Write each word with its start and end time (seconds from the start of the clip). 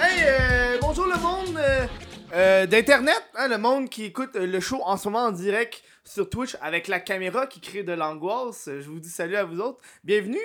Hey, 0.00 0.22
euh, 0.24 0.78
bonjour 0.80 1.06
le 1.06 1.16
monde 1.20 1.56
euh, 1.58 1.86
euh, 2.32 2.66
d'Internet, 2.66 3.22
hein, 3.36 3.48
le 3.48 3.58
monde 3.58 3.88
qui 3.90 4.04
écoute 4.04 4.34
le 4.36 4.60
show 4.60 4.80
en 4.84 4.96
ce 4.96 5.08
moment 5.08 5.26
en 5.26 5.32
direct 5.32 5.82
sur 6.04 6.30
Twitch 6.30 6.56
avec 6.62 6.88
la 6.88 7.00
caméra 7.00 7.46
qui 7.46 7.60
crée 7.60 7.82
de 7.82 7.92
l'angoisse. 7.92 8.64
Je 8.66 8.88
vous 8.88 9.00
dis 9.00 9.10
salut 9.10 9.36
à 9.36 9.44
vous 9.44 9.60
autres. 9.60 9.82
Bienvenue 10.04 10.38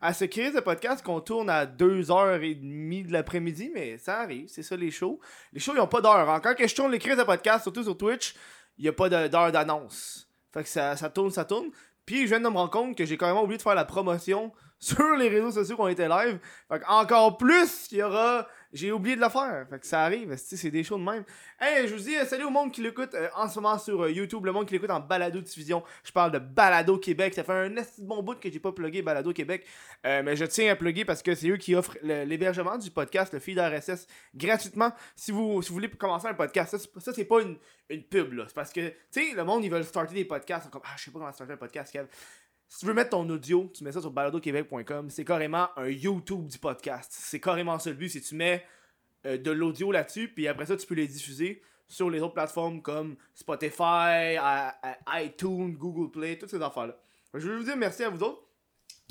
à 0.00 0.12
ce 0.14 0.24
crise 0.26 0.52
de 0.54 0.60
podcast 0.60 1.04
qu'on 1.04 1.20
tourne 1.20 1.50
à 1.50 1.66
2h30 1.66 3.06
de 3.08 3.12
l'après-midi, 3.12 3.72
mais 3.74 3.98
ça 3.98 4.20
arrive, 4.20 4.46
c'est 4.48 4.62
ça 4.62 4.76
les 4.76 4.90
shows. 4.90 5.18
Les 5.52 5.60
shows, 5.60 5.72
ils 5.74 5.80
ont 5.80 5.86
pas 5.88 6.00
d'heure. 6.00 6.30
hein. 6.30 6.40
Quand 6.40 6.54
que 6.54 6.66
je 6.68 6.74
tourne 6.74 6.92
les 6.92 6.98
crises 6.98 7.16
de 7.16 7.24
podcast, 7.24 7.62
surtout 7.62 7.82
sur 7.82 7.96
Twitch, 7.98 8.34
il 8.78 8.84
y 8.84 8.88
a 8.88 8.92
pas 8.92 9.08
d'heure 9.08 9.50
d'annonce. 9.50 10.29
Fait 10.52 10.62
que 10.62 10.68
ça, 10.68 10.96
ça 10.96 11.10
tourne, 11.10 11.30
ça 11.30 11.44
tourne. 11.44 11.70
Puis 12.06 12.22
je 12.22 12.26
viens 12.26 12.40
de 12.40 12.48
me 12.48 12.56
rendre 12.56 12.70
compte 12.70 12.96
que 12.96 13.04
j'ai 13.04 13.16
carrément 13.16 13.42
oublié 13.42 13.58
de 13.58 13.62
faire 13.62 13.74
la 13.74 13.84
promotion 13.84 14.52
sur 14.78 15.16
les 15.16 15.28
réseaux 15.28 15.52
sociaux 15.52 15.76
qu'on 15.76 15.88
était 15.88 16.08
live. 16.08 16.38
Fait 16.68 16.80
que 16.80 16.86
encore 16.88 17.36
plus, 17.36 17.88
il 17.92 17.98
y 17.98 18.02
aura. 18.02 18.46
J'ai 18.72 18.92
oublié 18.92 19.16
de 19.16 19.20
le 19.20 19.28
faire. 19.28 19.66
Fait 19.68 19.80
que 19.80 19.86
ça 19.86 20.04
arrive. 20.04 20.34
C'est 20.36 20.70
des 20.70 20.84
shows 20.84 20.98
de 20.98 21.02
même. 21.02 21.24
Hey, 21.60 21.88
je 21.88 21.94
vous 21.94 22.00
dis 22.00 22.14
euh, 22.16 22.24
salut 22.24 22.44
au 22.44 22.50
monde 22.50 22.70
qui 22.72 22.82
l'écoute 22.82 23.14
euh, 23.14 23.28
en 23.34 23.48
ce 23.48 23.58
moment 23.58 23.76
sur 23.78 24.02
euh, 24.02 24.12
YouTube, 24.12 24.44
le 24.44 24.52
monde 24.52 24.66
qui 24.66 24.74
l'écoute 24.74 24.90
en 24.90 25.00
balado 25.00 25.40
diffusion. 25.40 25.82
Je 26.04 26.12
parle 26.12 26.30
de 26.30 26.38
Balado 26.38 26.96
Québec. 26.98 27.34
Ça 27.34 27.42
fait 27.42 27.52
un 27.52 27.74
bon 27.98 28.22
bout 28.22 28.38
que 28.38 28.50
j'ai 28.50 28.60
pas 28.60 28.70
plugué 28.70 29.02
Balado 29.02 29.32
Québec. 29.32 29.66
Mais 30.04 30.36
je 30.36 30.44
tiens 30.44 30.72
à 30.72 30.76
plugger 30.76 31.04
parce 31.04 31.22
que 31.22 31.34
c'est 31.34 31.48
eux 31.48 31.56
qui 31.56 31.74
offrent 31.74 31.98
l'hébergement 32.02 32.78
du 32.78 32.90
podcast, 32.90 33.32
le 33.34 33.40
feed 33.40 33.58
RSS, 33.58 34.06
gratuitement. 34.34 34.92
Si 35.16 35.32
vous, 35.32 35.62
si 35.62 35.68
vous 35.70 35.74
voulez 35.74 35.90
commencer 35.90 36.28
un 36.28 36.34
podcast, 36.34 36.76
ça, 36.98 37.12
c'est 37.12 37.24
pas- 37.24 37.40
une, 37.40 37.56
pub 38.04 38.32
là. 38.34 38.44
C'est 38.46 38.54
parce 38.54 38.72
que, 38.72 38.88
tu 38.88 38.94
sais, 39.10 39.34
le 39.34 39.44
monde, 39.44 39.64
ils 39.64 39.70
veulent 39.70 39.84
starter 39.84 40.14
des 40.14 40.24
podcasts. 40.24 40.70
Comme, 40.70 40.82
ah, 40.84 40.94
je 40.96 41.04
sais 41.04 41.10
pas 41.10 41.18
comment 41.18 41.32
starter 41.32 41.54
un 41.54 41.56
podcast, 41.56 41.92
Kev. 41.92 42.06
Si 42.72 42.78
tu 42.80 42.86
veux 42.86 42.94
mettre 42.94 43.10
ton 43.10 43.28
audio, 43.28 43.68
tu 43.74 43.82
mets 43.82 43.90
ça 43.90 44.00
sur 44.00 44.12
baladoquebec.com. 44.12 45.10
C'est 45.10 45.24
carrément 45.24 45.68
un 45.76 45.88
YouTube 45.88 46.46
du 46.46 46.56
podcast. 46.56 47.10
C'est 47.12 47.40
carrément 47.40 47.78
ça 47.80 47.90
le 47.90 47.96
but. 47.96 48.12
Que 48.12 48.24
tu 48.24 48.36
mets 48.36 48.64
euh, 49.26 49.36
de 49.36 49.50
l'audio 49.50 49.90
là-dessus, 49.90 50.28
puis 50.28 50.46
après 50.46 50.66
ça, 50.66 50.76
tu 50.76 50.86
peux 50.86 50.94
les 50.94 51.08
diffuser 51.08 51.62
sur 51.88 52.08
les 52.08 52.20
autres 52.20 52.34
plateformes 52.34 52.80
comme 52.80 53.16
Spotify, 53.34 54.36
à- 54.38 54.78
à- 55.08 55.22
iTunes, 55.24 55.72
Google 55.76 56.12
Play, 56.12 56.38
toutes 56.38 56.50
ces 56.50 56.62
affaires-là. 56.62 56.96
Je 57.34 57.48
veux 57.48 57.56
vous 57.58 57.64
dire 57.64 57.76
merci 57.76 58.04
à 58.04 58.08
vous 58.08 58.22
autres. 58.22 58.40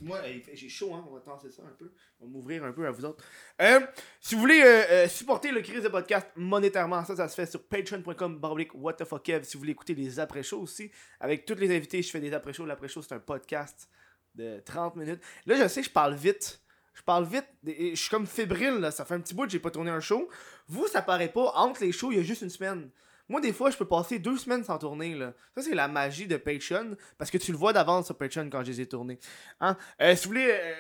Moi, 0.04 0.20
j'ai 0.54 0.70
chaud, 0.70 0.94
hein? 0.94 1.06
On 1.10 1.14
va 1.14 1.20
tasser 1.20 1.50
ça 1.50 1.64
un 1.64 1.76
peu. 1.78 1.92
On 2.20 2.26
va 2.26 2.32
m'ouvrir 2.32 2.64
un 2.64 2.72
peu 2.72 2.86
à 2.86 2.92
vous 2.92 3.06
autres. 3.06 3.24
Euh, 3.62 3.80
si 4.20 4.36
vous 4.36 4.42
voulez 4.42 4.62
euh, 4.62 4.84
euh, 4.90 5.08
supporter 5.08 5.52
le 5.52 5.62
crise 5.62 5.84
de 5.84 5.90
podcast 5.90 6.28
monétairement, 6.36 7.04
ça, 7.04 7.16
ça 7.16 7.28
se 7.28 7.36
fait 7.36 7.46
sur 7.46 7.64
patreon.com 7.64 8.40
what 8.76 8.94
the 8.94 9.06
fuck. 9.06 9.26
Si 9.44 9.54
vous 9.54 9.60
voulez 9.60 9.72
écouter 9.72 9.96
les 9.96 10.20
après-shows 10.20 10.62
aussi, 10.62 10.92
avec 11.20 11.46
tous 11.46 11.56
les 11.56 11.76
invités, 11.76 12.02
je 12.02 12.10
fais 12.10 12.20
des 12.20 12.34
après-shows. 12.34 12.66
L'après-show, 12.66 13.02
c'est 13.02 13.14
un 13.14 13.20
podcast 13.20 13.90
de 14.36 14.60
30 14.60 14.96
minutes. 14.96 15.22
Là, 15.46 15.56
je 15.56 15.68
sais, 15.68 15.84
je 15.84 15.90
parle 15.90 16.16
vite. 16.16 16.62
Je 16.94 17.02
parle 17.04 17.26
vite. 17.26 17.48
Je 17.66 17.96
suis 17.96 18.10
comme 18.10 18.28
fébrile, 18.28 18.76
là. 18.80 18.92
Ça 18.92 19.06
fait 19.06 19.16
un 19.16 19.22
petit 19.22 19.34
bout 19.34 19.46
que 19.46 19.52
j'ai 19.52 19.60
pas 19.60 19.72
tourné 19.72 19.92
un 19.92 20.02
show. 20.02 20.30
Vous, 20.68 20.88
ça 20.88 21.02
paraît 21.02 21.32
pas. 21.32 21.54
Entre 21.56 21.82
les 21.82 21.92
shows, 21.92 22.12
il 22.12 22.18
y 22.18 22.22
a 22.22 22.24
juste 22.24 22.42
une 22.42 22.50
semaine. 22.50 22.90
Moi, 23.30 23.40
des 23.42 23.54
fois, 23.54 23.70
je 23.70 23.78
peux 23.78 23.88
passer 23.88 24.18
deux 24.20 24.38
semaines 24.38 24.64
sans 24.64 24.80
tourner, 24.80 25.14
là. 25.16 25.34
Ça, 25.56 25.62
c'est 25.62 25.76
la 25.76 25.88
magie 25.88 26.28
de 26.28 26.36
Patreon. 26.36 26.98
Parce 27.18 27.32
que 27.32 27.38
tu 27.38 27.52
le 27.52 27.58
vois 27.58 27.72
d'avance 27.72 28.08
sur 28.08 28.18
Patreon 28.18 28.50
quand 28.50 28.64
je 28.64 28.72
les 28.72 28.82
ai 28.82 28.88
tournés. 28.88 29.20
Hein? 29.62 29.78
Euh, 30.02 30.16
si 30.16 30.24
vous 30.24 30.30
voulez 30.30 30.50
euh, 30.52 30.74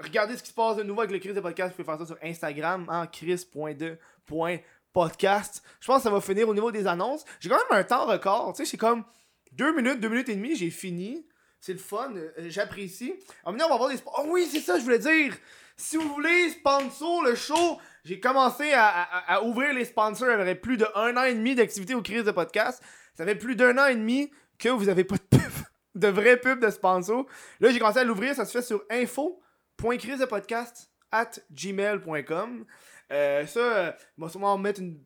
regarder 0.00 0.34
ce 0.36 0.42
qui 0.42 0.48
se 0.48 0.54
passe 0.54 0.76
de 0.76 0.82
nouveau 0.82 1.02
avec 1.02 1.12
le 1.12 1.18
Chris 1.18 1.34
de 1.34 1.40
podcast, 1.40 1.70
vous 1.70 1.76
pouvez 1.76 1.84
faire 1.84 1.98
ça 1.98 2.06
sur 2.06 2.16
Instagram, 2.22 2.86
hein, 2.88 3.06
chris.de.podcast. 3.06 5.62
Je 5.80 5.86
pense 5.86 5.98
que 5.98 6.02
ça 6.02 6.10
va 6.10 6.22
finir 6.22 6.48
au 6.48 6.54
niveau 6.54 6.72
des 6.72 6.86
annonces. 6.86 7.26
J'ai 7.38 7.50
quand 7.50 7.58
même 7.70 7.80
un 7.80 7.84
temps 7.84 8.06
record. 8.06 8.54
Tu 8.54 8.64
sais, 8.64 8.70
c'est 8.70 8.78
comme 8.78 9.04
deux 9.52 9.76
minutes, 9.76 10.00
deux 10.00 10.08
minutes 10.08 10.30
et 10.30 10.36
demie, 10.36 10.56
j'ai 10.56 10.70
fini. 10.70 11.26
C'est 11.60 11.74
le 11.74 11.78
fun, 11.78 12.14
euh, 12.16 12.30
j'apprécie. 12.48 13.12
En 13.44 13.52
venant, 13.52 13.66
on 13.66 13.70
va 13.70 13.76
voir 13.76 13.90
des 13.90 13.98
Oh 14.06 14.24
oui, 14.28 14.48
c'est 14.50 14.60
ça, 14.60 14.78
je 14.78 14.84
voulais 14.84 14.98
dire. 14.98 15.36
Si 15.76 15.96
vous 15.96 16.08
voulez 16.14 16.48
sponsor 16.50 17.22
le 17.24 17.34
show, 17.34 17.78
j'ai 18.04 18.20
commencé 18.20 18.72
à, 18.74 19.42
ouvrir 19.44 19.74
les 19.74 19.84
sponsors 19.84 20.28
avec 20.28 20.62
plus 20.62 20.76
de 20.76 20.86
un 20.94 21.16
an 21.16 21.24
et 21.24 21.34
demi 21.34 21.54
d'activité 21.54 21.94
au 21.94 22.02
crise 22.02 22.24
de 22.24 22.30
podcast. 22.30 22.82
Ça 23.14 23.24
fait 23.24 23.34
plus 23.34 23.56
d'un 23.56 23.76
an 23.78 23.86
et 23.86 23.96
demi 23.96 24.30
que 24.58 24.68
vous 24.68 24.88
avez 24.88 25.04
pas 25.04 25.16
de 25.16 25.38
pub, 25.38 25.52
de 25.94 26.08
vraie 26.08 26.38
pub 26.38 26.60
de 26.60 26.70
sponsor. 26.70 27.26
Là, 27.60 27.70
j'ai 27.70 27.78
commencé 27.78 27.98
à 27.98 28.04
l'ouvrir, 28.04 28.34
ça 28.34 28.44
se 28.44 28.52
fait 28.52 28.62
sur 28.62 28.84
info.crisedepodcast 28.90 30.90
gmail.com. 31.52 32.64
Euh, 33.12 33.46
ça, 33.46 33.60
euh, 33.60 33.92
on 34.18 34.24
va 34.24 34.30
sûrement 34.30 34.58
mettre 34.58 34.80
une, 34.80 35.00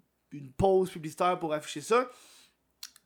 pause 0.56 0.90
publicitaire 0.90 1.38
pour 1.38 1.54
afficher 1.54 1.80
ça. 1.80 2.10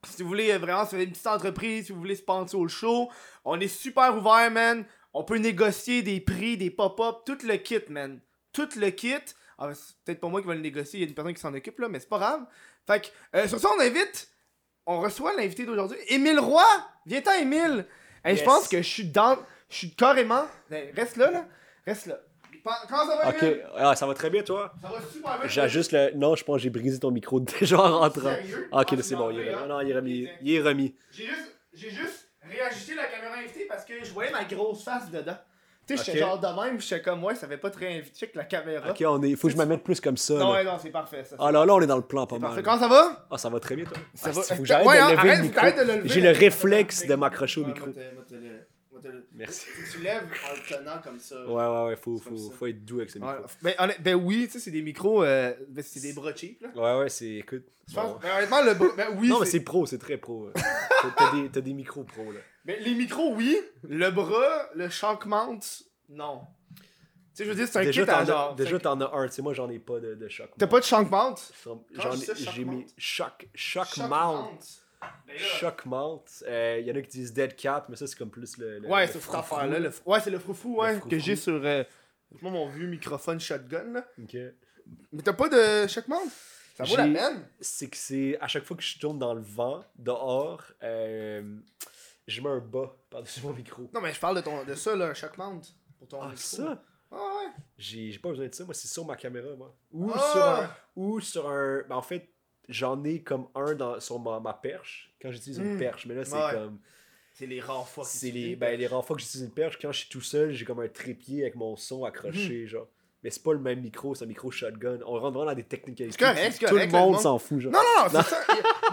Si 0.06 0.22
vous 0.22 0.28
voulez 0.28 0.56
vraiment 0.56 0.86
faire 0.86 1.00
une 1.00 1.10
petite 1.10 1.26
entreprise, 1.26 1.86
si 1.86 1.92
vous 1.92 1.98
voulez 1.98 2.14
sponsor 2.14 2.62
le 2.62 2.70
show, 2.70 3.10
on 3.44 3.60
est 3.60 3.68
super 3.68 4.16
ouvert, 4.16 4.50
man. 4.50 4.86
On 5.12 5.24
peut 5.24 5.36
négocier 5.36 6.02
des 6.02 6.20
prix, 6.20 6.56
des 6.56 6.70
pop-up, 6.70 7.16
tout 7.26 7.36
le 7.46 7.56
kit, 7.56 7.82
man. 7.90 8.18
Tout 8.54 8.70
le 8.76 8.88
kit. 8.88 9.20
Ah, 9.58 9.70
c'est 9.74 9.96
peut-être 10.04 10.20
pas 10.20 10.28
moi 10.28 10.40
qui 10.40 10.46
va 10.46 10.54
le 10.54 10.60
négocier, 10.60 11.00
il 11.00 11.02
y 11.02 11.04
a 11.04 11.08
une 11.08 11.14
personne 11.14 11.34
qui 11.34 11.40
s'en 11.40 11.52
occupe, 11.52 11.78
là, 11.80 11.88
mais 11.88 11.98
c'est 11.98 12.08
pas 12.08 12.18
grave. 12.18 12.42
Fait 12.86 13.00
que, 13.00 13.08
euh, 13.36 13.48
sur 13.48 13.58
ça, 13.58 13.68
on 13.76 13.80
invite, 13.80 14.28
on 14.86 15.00
reçoit 15.00 15.34
l'invité 15.34 15.66
d'aujourd'hui, 15.66 15.98
Émile 16.08 16.38
Roy. 16.38 16.64
Viens-t'en, 17.06 17.32
Émile. 17.34 17.84
Hey, 18.24 18.36
Je 18.36 18.44
pense 18.44 18.68
que 18.68 18.78
je 18.78 18.88
suis 18.88 19.04
dans. 19.06 19.36
Je 19.68 19.76
suis 19.76 19.94
carrément. 19.94 20.46
Hey, 20.70 20.92
reste 20.92 21.16
là, 21.16 21.30
là. 21.30 21.44
Reste 21.86 22.06
là. 22.06 22.18
Comment 22.88 23.06
ça 23.06 23.16
va, 23.16 23.28
Ok, 23.30 23.44
ah, 23.76 23.96
ça 23.96 24.06
va 24.06 24.14
très 24.14 24.28
bien 24.30 24.42
toi? 24.42 24.72
Ça 24.82 24.88
va 24.88 25.00
super 25.00 25.38
bien. 25.38 25.48
J'ajuste 25.48 25.92
le. 25.92 26.10
Non, 26.14 26.34
je 26.36 26.44
pense 26.44 26.56
que 26.56 26.62
j'ai 26.62 26.70
brisé 26.70 26.98
ton 26.98 27.10
micro 27.10 27.40
déjà 27.40 27.78
en 27.78 28.00
rentrant. 28.00 28.34
Sérieux? 28.34 28.68
Ah, 28.72 28.80
ok, 28.80 28.88
Ah, 28.92 28.96
là, 28.96 29.02
c'est 29.02 29.16
bon, 29.16 29.30
il 29.30 29.40
est 29.40 29.52
non, 29.52 29.58
remis. 29.58 29.68
Non, 29.68 29.80
il 29.80 29.90
est 29.90 29.94
remis. 29.94 30.28
Il 30.42 30.54
est 30.54 30.60
remis. 30.60 30.94
J'ai 31.10 31.26
juste, 31.26 31.58
j'ai 31.72 31.90
juste 31.90 32.30
réajusté 32.42 32.94
la 32.94 33.06
caméra 33.06 33.36
invitée 33.36 33.64
parce 33.66 33.84
que 33.84 34.04
je 34.04 34.12
voyais 34.12 34.30
ma 34.30 34.44
grosse 34.44 34.84
face 34.84 35.10
dedans. 35.10 35.36
Tu 35.88 35.96
sais, 35.96 36.04
j'étais 36.04 36.22
Ok. 36.22 36.28
genre 36.28 36.38
de 36.38 36.62
même, 36.62 36.80
j'étais 36.80 37.00
comme, 37.02 37.24
ouais, 37.24 37.34
ça 37.34 37.48
fait 37.48 37.56
pas 37.56 37.70
très 37.70 37.96
invité 37.98 38.28
que 38.28 38.36
la 38.36 38.44
caméra. 38.44 38.90
Ok, 38.90 39.02
on 39.06 39.22
est. 39.22 39.34
Faut 39.36 39.48
que 39.48 39.54
je 39.54 39.58
me 39.58 39.64
mette 39.64 39.82
plus 39.82 40.00
comme 40.00 40.16
ça. 40.18 40.34
Non, 40.34 40.52
là. 40.52 40.58
ouais, 40.58 40.64
non, 40.64 40.78
c'est 40.80 40.90
parfait 40.90 41.24
ça. 41.24 41.36
Ah 41.38 41.50
là, 41.50 41.64
là, 41.64 41.74
on 41.74 41.80
est 41.80 41.86
dans 41.86 41.96
le 41.96 42.02
plan 42.02 42.26
pas 42.26 42.38
parfait. 42.38 42.56
mal. 42.56 42.64
Comment 42.64 42.78
ça 42.78 42.88
va? 42.88 43.26
Ah, 43.30 43.38
ça 43.38 43.48
va 43.48 43.58
très 43.58 43.74
bien 43.74 43.84
toi? 43.86 43.96
Ça 44.14 44.28
Ah, 44.28 44.32
va. 44.32 44.42
Faut 44.42 44.54
que 44.56 44.64
j'arrête 44.66 44.86
Ouais, 44.86 44.96
de 44.96 45.00
hein, 45.00 45.08
lever 45.10 45.18
arrête, 45.18 45.38
le 45.38 45.42
micro. 45.44 45.58
arrête 45.60 45.76
de 45.78 45.82
le 45.82 45.96
lever. 45.96 46.08
J'ai 46.10 46.20
le 46.20 46.30
réflexe 46.30 47.06
de 47.06 47.14
m'accrocher 47.14 47.60
au 47.62 47.66
micro. 47.66 47.86
Merci. 49.34 49.66
Tu 49.92 50.00
lèves 50.02 50.24
en 50.24 50.54
le 50.54 50.76
tenant 50.76 51.00
comme 51.02 51.18
ça. 51.20 51.36
Ouais, 51.46 51.54
ouais, 51.54 51.84
ouais, 51.90 51.96
faut, 51.96 52.18
faut, 52.18 52.36
faut 52.50 52.66
être 52.66 52.84
doux 52.84 52.96
avec 52.96 53.10
ce 53.10 53.18
Ouais, 53.20 53.26
micro. 53.26 53.46
ben, 53.62 53.74
ben 54.00 54.14
oui, 54.16 54.46
tu 54.46 54.54
sais, 54.54 54.58
c'est 54.58 54.70
des 54.72 54.82
micros, 54.82 55.22
euh, 55.22 55.54
ben, 55.68 55.84
c'est 55.86 56.00
des 56.00 56.12
bras 56.12 56.34
cheap, 56.34 56.60
là. 56.62 56.68
Ouais, 56.74 57.02
ouais, 57.04 57.08
c'est. 57.08 57.26
Écoute. 57.36 57.62
Je 57.88 57.94
pense, 57.94 58.14
bon. 58.14 58.18
ben, 58.20 58.28
honnêtement, 58.36 58.60
le 58.62 58.74
ben 58.96 59.06
oui, 59.16 59.28
Non, 59.28 59.38
mais 59.40 59.46
c'est- 59.46 59.60
pro, 59.60 59.86
c'est 59.86 59.98
très 59.98 60.16
pro. 60.16 60.50
T'as- 60.54 61.10
T'as 61.16 61.32
des, 61.32 61.48
t'as 61.48 61.60
des 61.60 61.74
micros 61.74 62.02
pro 62.02 62.32
là. 62.32 62.40
Ben, 62.68 62.76
les 62.84 62.94
micros, 62.94 63.32
oui. 63.34 63.58
Le 63.88 64.10
bras, 64.10 64.68
le 64.74 64.88
shock 64.88 65.26
mount, 65.26 65.58
non. 66.08 66.42
Tu 66.76 66.84
sais, 67.34 67.44
je 67.44 67.48
veux 67.50 67.54
dire, 67.56 67.66
c'est 67.68 67.78
un 67.78 67.82
Déjà, 67.84 68.04
kit 68.04 68.10
à 68.10 68.24
genre. 68.24 68.54
déjà, 68.54 68.78
t'en 68.78 69.00
as 69.00 69.12
un. 69.16 69.26
Tu 69.28 69.34
sais, 69.34 69.42
moi, 69.42 69.54
j'en 69.54 69.68
ai 69.70 69.78
pas 69.78 69.98
de, 70.00 70.14
de 70.14 70.28
choc. 70.28 70.50
T'as 70.58 70.66
pas 70.66 70.80
de 70.80 70.84
shock 70.84 71.10
mount? 71.10 71.34
Shock 71.62 71.86
J'ai 72.54 72.64
mount. 72.64 72.72
mis 72.78 72.86
choc, 72.96 73.48
choc 73.54 73.86
Shock 73.86 74.08
mount. 74.08 74.48
Là- 75.00 75.36
Shock 75.36 75.86
Mount. 75.86 76.24
Il 76.48 76.84
y 76.84 76.90
en 76.90 76.96
a 76.96 77.02
qui 77.02 77.08
disent 77.18 77.32
Dead 77.32 77.54
Cat, 77.54 77.86
mais 77.88 77.94
ça 77.96 78.06
c'est 78.08 78.18
comme 78.18 78.30
plus 78.30 78.56
le. 78.58 78.80
le 78.80 78.88
Ouais, 78.88 79.06
c'est 79.06 79.12
cette 79.14 79.22
froufrou. 79.22 79.56
affaire-là. 79.56 79.90
Ouais, 80.04 80.18
c'est 80.20 80.30
le 80.30 80.40
froufou, 80.40 80.76
ouais, 80.80 80.88
Le 80.88 80.94
que 80.94 81.00
froufrou. 81.02 81.18
j'ai 81.20 81.36
sur 81.36 81.60
euh, 81.64 81.84
moi, 82.42 82.50
mon 82.50 82.68
vieux 82.68 82.88
microphone 82.88 83.38
shotgun. 83.38 83.92
Là. 83.92 84.04
Ok. 84.20 84.36
Mais 85.12 85.22
t'as 85.22 85.34
pas 85.34 85.48
de 85.48 85.86
shock 85.86 86.08
mount? 86.08 86.28
Ça 86.76 86.82
vaut 86.82 86.96
la 86.96 87.04
peine? 87.04 87.46
C'est 87.60 87.88
que 87.88 87.96
c'est. 87.96 88.36
À 88.40 88.48
chaque 88.48 88.64
fois 88.64 88.76
que 88.76 88.82
je 88.82 88.98
tourne 88.98 89.20
dans 89.20 89.34
le 89.34 89.40
vent, 89.40 89.84
dehors, 89.96 90.64
euh, 90.82 91.42
je 92.28 92.40
mets 92.40 92.48
un 92.48 92.60
bas 92.60 92.96
par-dessus 93.10 93.40
mon 93.42 93.52
micro. 93.52 93.90
Non, 93.92 94.00
mais 94.00 94.12
je 94.12 94.20
parle 94.20 94.36
de, 94.36 94.40
ton, 94.42 94.64
de 94.64 94.74
ça, 94.74 94.94
là, 94.94 95.06
un 95.06 95.14
shock 95.14 95.36
mount. 95.38 95.60
Pour 95.98 96.06
ton 96.06 96.20
Ah, 96.22 96.26
micro. 96.28 96.38
ça? 96.38 96.84
Ah, 97.10 97.16
ouais. 97.16 97.50
J'ai 97.76 98.16
pas 98.18 98.28
besoin 98.28 98.46
de 98.48 98.54
ça, 98.54 98.64
moi 98.64 98.74
c'est 98.74 98.86
sur 98.88 99.04
ma 99.04 99.16
caméra, 99.16 99.48
moi. 99.56 99.74
Ou 99.90 100.10
Ah! 100.14 100.18
sur 100.32 100.44
un. 100.44 100.70
Ou 100.94 101.20
sur 101.20 101.48
un. 101.48 101.82
Ben, 101.88 101.96
en 101.96 102.02
fait, 102.02 102.28
j'en 102.68 103.02
ai 103.04 103.22
comme 103.22 103.48
un 103.54 103.74
dans, 103.74 103.98
sur 103.98 104.18
ma, 104.20 104.38
ma 104.40 104.52
perche. 104.54 105.12
Quand 105.20 105.32
j'utilise 105.32 105.58
une 105.58 105.74
Hmm. 105.74 105.78
perche, 105.78 106.06
mais 106.06 106.14
là 106.14 106.24
c'est 106.24 106.34
Ouais. 106.36 106.52
comme. 106.52 106.78
C'est 107.32 107.46
les 107.46 107.60
rares 107.60 107.88
fois 107.88 108.04
que 108.04 108.10
C'est 108.10 108.30
les, 108.32 108.56
ben, 108.56 108.78
les 108.78 108.88
fois 108.88 109.02
que 109.02 109.18
j'utilise 109.18 109.46
une 109.46 109.52
perche, 109.54 109.78
quand 109.80 109.92
je 109.92 110.00
suis 110.00 110.08
tout 110.08 110.20
seul, 110.20 110.52
j'ai 110.52 110.64
comme 110.64 110.80
un 110.80 110.88
trépied 110.88 111.42
avec 111.42 111.54
mon 111.54 111.76
son 111.76 112.04
accroché, 112.04 112.62
Mhm. 112.62 112.66
genre. 112.66 112.88
Mais 113.24 113.30
c'est 113.30 113.42
pas 113.42 113.52
le 113.52 113.58
même 113.58 113.80
micro, 113.80 114.14
c'est 114.14 114.24
un 114.24 114.28
micro 114.28 114.50
shotgun. 114.50 114.98
On 115.04 115.18
rentre 115.18 115.32
vraiment 115.32 115.46
dans 115.46 115.54
des 115.54 115.64
techniques. 115.64 115.98
C'est 116.10 116.16
correct, 116.16 116.52
c'est 116.52 116.66
Tout 116.66 116.74
correct, 116.74 116.92
le 116.92 116.98
monde 116.98 117.18
s'en 117.18 117.38
fout, 117.38 117.58
genre. 117.60 117.72
Non, 117.72 117.80
non, 117.80 118.04
non, 118.04 118.22
c'est 118.22 118.30
ça. 118.30 118.40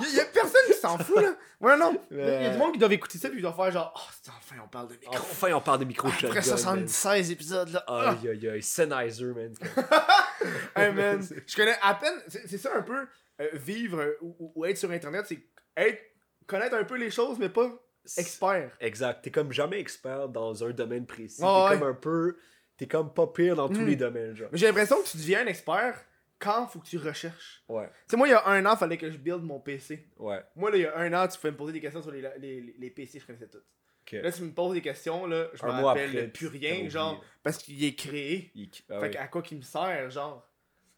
Il 0.01 0.15
y, 0.15 0.19
a- 0.19 0.23
y 0.23 0.25
a 0.25 0.25
personne 0.25 0.61
qui 0.65 0.73
s'en 0.73 0.97
fout, 0.97 1.21
là. 1.21 1.35
Ouais, 1.61 1.77
non. 1.77 2.01
Il 2.09 2.17
y 2.17 2.21
a- 2.21 2.41
y 2.41 2.45
a 2.47 2.49
du 2.49 2.57
monde 2.57 2.73
qui 2.73 2.79
doivent 2.79 2.93
écouter 2.93 3.19
ça 3.19 3.29
puis 3.29 3.37
ils 3.37 3.41
doivent 3.43 3.55
faire 3.55 3.71
genre, 3.71 3.93
oh, 3.95 4.29
enfin, 4.29 4.55
on 4.63 4.67
parle 4.67 4.87
de 4.87 4.93
micro. 4.95 5.15
Enfin, 5.15 5.53
on 5.53 5.61
parle 5.61 5.79
de 5.79 5.85
micro 5.85 6.09
shotgun. 6.09 6.27
Après 6.29 6.39
man. 6.39 6.57
76 6.57 7.31
épisodes, 7.31 7.69
là. 7.69 7.83
Aïe, 7.87 8.29
aïe, 8.29 8.49
aïe. 8.49 8.63
Sennheiser, 8.63 9.25
man. 9.25 9.53
Hey, 10.75 10.91
man. 10.91 11.21
Je 11.47 11.55
connais 11.55 11.77
à 11.81 11.93
peine. 11.95 12.19
C'est 12.27 12.57
ça 12.57 12.71
un 12.75 12.81
peu 12.81 13.07
euh, 13.41 13.47
vivre 13.53 13.99
euh, 14.01 14.17
ou, 14.21 14.65
être 14.65 14.77
sur 14.77 14.91
Internet, 14.91 15.25
c'est 15.27 15.39
être 15.77 16.01
connaître 16.47 16.75
un 16.75 16.83
peu 16.83 16.95
les 16.97 17.09
choses, 17.09 17.37
mais 17.39 17.49
pas 17.49 17.69
expert. 18.17 18.71
Exact. 18.79 19.23
T'es 19.23 19.31
comme 19.31 19.51
jamais 19.51 19.79
expert 19.79 20.29
dans 20.29 20.63
un 20.63 20.71
domaine 20.71 21.05
précis. 21.05 21.41
T'es 21.41 21.45
ouais. 21.45 21.69
comme 21.71 21.83
un 21.89 21.93
peu. 21.93 22.37
T'es 22.77 22.87
comme 22.87 23.13
pas 23.13 23.27
pire 23.27 23.55
dans 23.55 23.69
tous 23.69 23.81
Mm. 23.81 23.85
les 23.87 23.95
domaines, 23.95 24.35
genre. 24.35 24.49
Mais 24.51 24.57
j'ai 24.57 24.67
l'impression 24.67 25.01
que 25.01 25.07
tu 25.07 25.17
deviens 25.17 25.41
un 25.43 25.47
expert 25.47 26.03
quand 26.39 26.67
faut 26.67 26.79
que 26.79 26.85
tu 26.87 26.97
recherches. 26.97 27.63
Ouais, 27.69 27.87
Tu 27.87 27.93
sais, 28.11 28.17
moi, 28.17 28.27
il 28.27 28.31
y 28.31 28.33
a 28.33 28.45
un 28.47 28.65
an, 28.65 28.75
fallait 28.75 28.97
que 28.97 29.09
je 29.09 29.17
build 29.17 29.41
mon 29.43 29.59
PC. 29.59 30.07
ouais. 30.17 30.41
Moi, 30.55 30.71
là, 30.71 30.77
il 30.77 30.81
y 30.83 30.85
a 30.85 30.97
un 30.97 31.13
an, 31.13 31.27
tu 31.27 31.37
pouvais 31.37 31.51
me 31.51 31.57
poser 31.57 31.73
des 31.73 31.79
questions 31.81 32.01
sur 32.01 32.11
les, 32.11 32.21
les, 32.37 32.75
les 32.77 32.89
PC, 32.89 33.19
je 33.19 33.25
connaissais 33.25 33.47
tout. 33.47 33.59
Ok. 34.05 34.11
Là, 34.21 34.31
tu 34.31 34.41
me 34.43 34.51
poses 34.51 34.73
des 34.73 34.81
questions, 34.81 35.25
là, 35.25 35.47
je 35.53 35.63
me 35.65 35.69
Un 35.71 35.79
mois 35.81 35.93
rappelle 35.93 36.31
plus 36.31 36.47
rien, 36.47 36.87
genre, 36.89 37.23
parce 37.41 37.57
qu'il 37.57 37.83
est 37.83 37.95
créé. 37.95 38.51
Il- 38.53 38.69
ah 38.89 38.95
fait 38.95 39.01
ouais. 39.05 39.09
qu'à 39.11 39.27
quoi 39.27 39.41
qu'il 39.41 39.57
me 39.57 39.63
sert, 39.63 40.09
genre. 40.11 40.47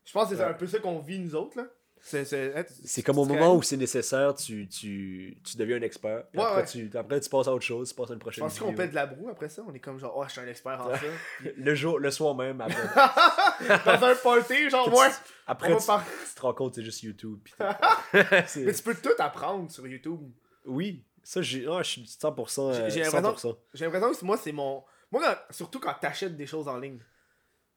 Je 0.03 0.11
pense 0.11 0.29
que 0.29 0.35
c'est 0.35 0.41
Ouais. 0.43 0.49
un 0.49 0.53
peu 0.53 0.67
ça 0.67 0.79
qu'on 0.79 0.99
vit, 0.99 1.19
nous 1.19 1.35
autres, 1.35 1.57
là. 1.57 1.67
C'est, 2.09 2.55
hein, 2.55 2.63
C'est 2.85 3.03
comme 3.03 3.17
au 3.19 3.25
moment 3.25 3.53
où 3.53 3.61
c'est 3.61 3.75
nécessaire, 3.75 4.33
tu, 4.33 4.65
tu, 4.69 5.37
tu 5.43 5.57
deviens 5.57 5.75
un 5.75 5.81
expert. 5.81 6.23
Ouais, 6.33 6.41
après, 6.41 6.61
ouais. 6.61 6.65
Tu, 6.65 6.89
après, 6.97 7.19
tu 7.19 7.29
passes 7.29 7.47
à 7.49 7.53
autre 7.53 7.65
chose, 7.65 7.89
tu 7.89 7.95
passes 7.95 8.09
à 8.11 8.13
une 8.13 8.19
Je 8.19 8.23
prochaine 8.23 8.43
pense 8.45 8.57
qu'on 8.59 8.73
pète 8.73 8.91
de 8.91 8.95
la 8.95 9.05
broue 9.07 9.27
après 9.29 9.49
ça? 9.49 9.61
On 9.67 9.73
est 9.73 9.79
comme 9.79 9.99
genre, 9.99 10.13
oh, 10.15 10.23
je 10.25 10.31
suis 10.31 10.39
un 10.39 10.47
expert 10.47 10.79
en 10.81 10.95
ça. 10.95 11.01
Le 11.57 11.75
jour, 11.75 11.99
le 11.99 12.09
soir 12.09 12.33
même, 12.33 12.61
après, 12.61 12.77
Dans 13.99 14.05
un 14.05 14.15
party, 14.15 14.69
genre, 14.69 14.87
ouais. 14.93 15.07
après 15.47 15.75
tu, 15.77 15.85
par- 15.85 16.05
tu 16.05 16.33
te 16.35 16.41
rends 16.41 16.53
compte 16.53 16.75
c'est 16.75 16.83
juste 16.83 17.03
YouTube. 17.03 17.39
Mais 18.13 18.73
tu 18.73 18.83
peux 18.83 18.95
tout 18.95 19.09
apprendre 19.19 19.69
sur 19.69 19.85
YouTube. 19.85 20.21
oui, 20.65 21.03
ça, 21.23 21.41
j'ai, 21.41 21.65
ah, 21.69 21.83
je 21.83 21.89
suis 21.89 22.01
100%. 22.03 22.61
euh, 22.71 22.89
J'ai- 22.89 23.01
l'impression- 23.03 23.51
100%. 23.51 23.57
J'ai 23.73 23.83
l'impression 23.85 24.11
que 24.13 24.25
moi, 24.25 24.37
c'est 24.37 24.53
mon. 24.53 24.81
Moi, 25.11 25.21
quand- 25.21 25.53
surtout 25.53 25.79
quand 25.81 25.93
t'achètes 25.99 26.37
des 26.37 26.45
choses 26.45 26.69
en 26.69 26.77
ligne. 26.77 26.99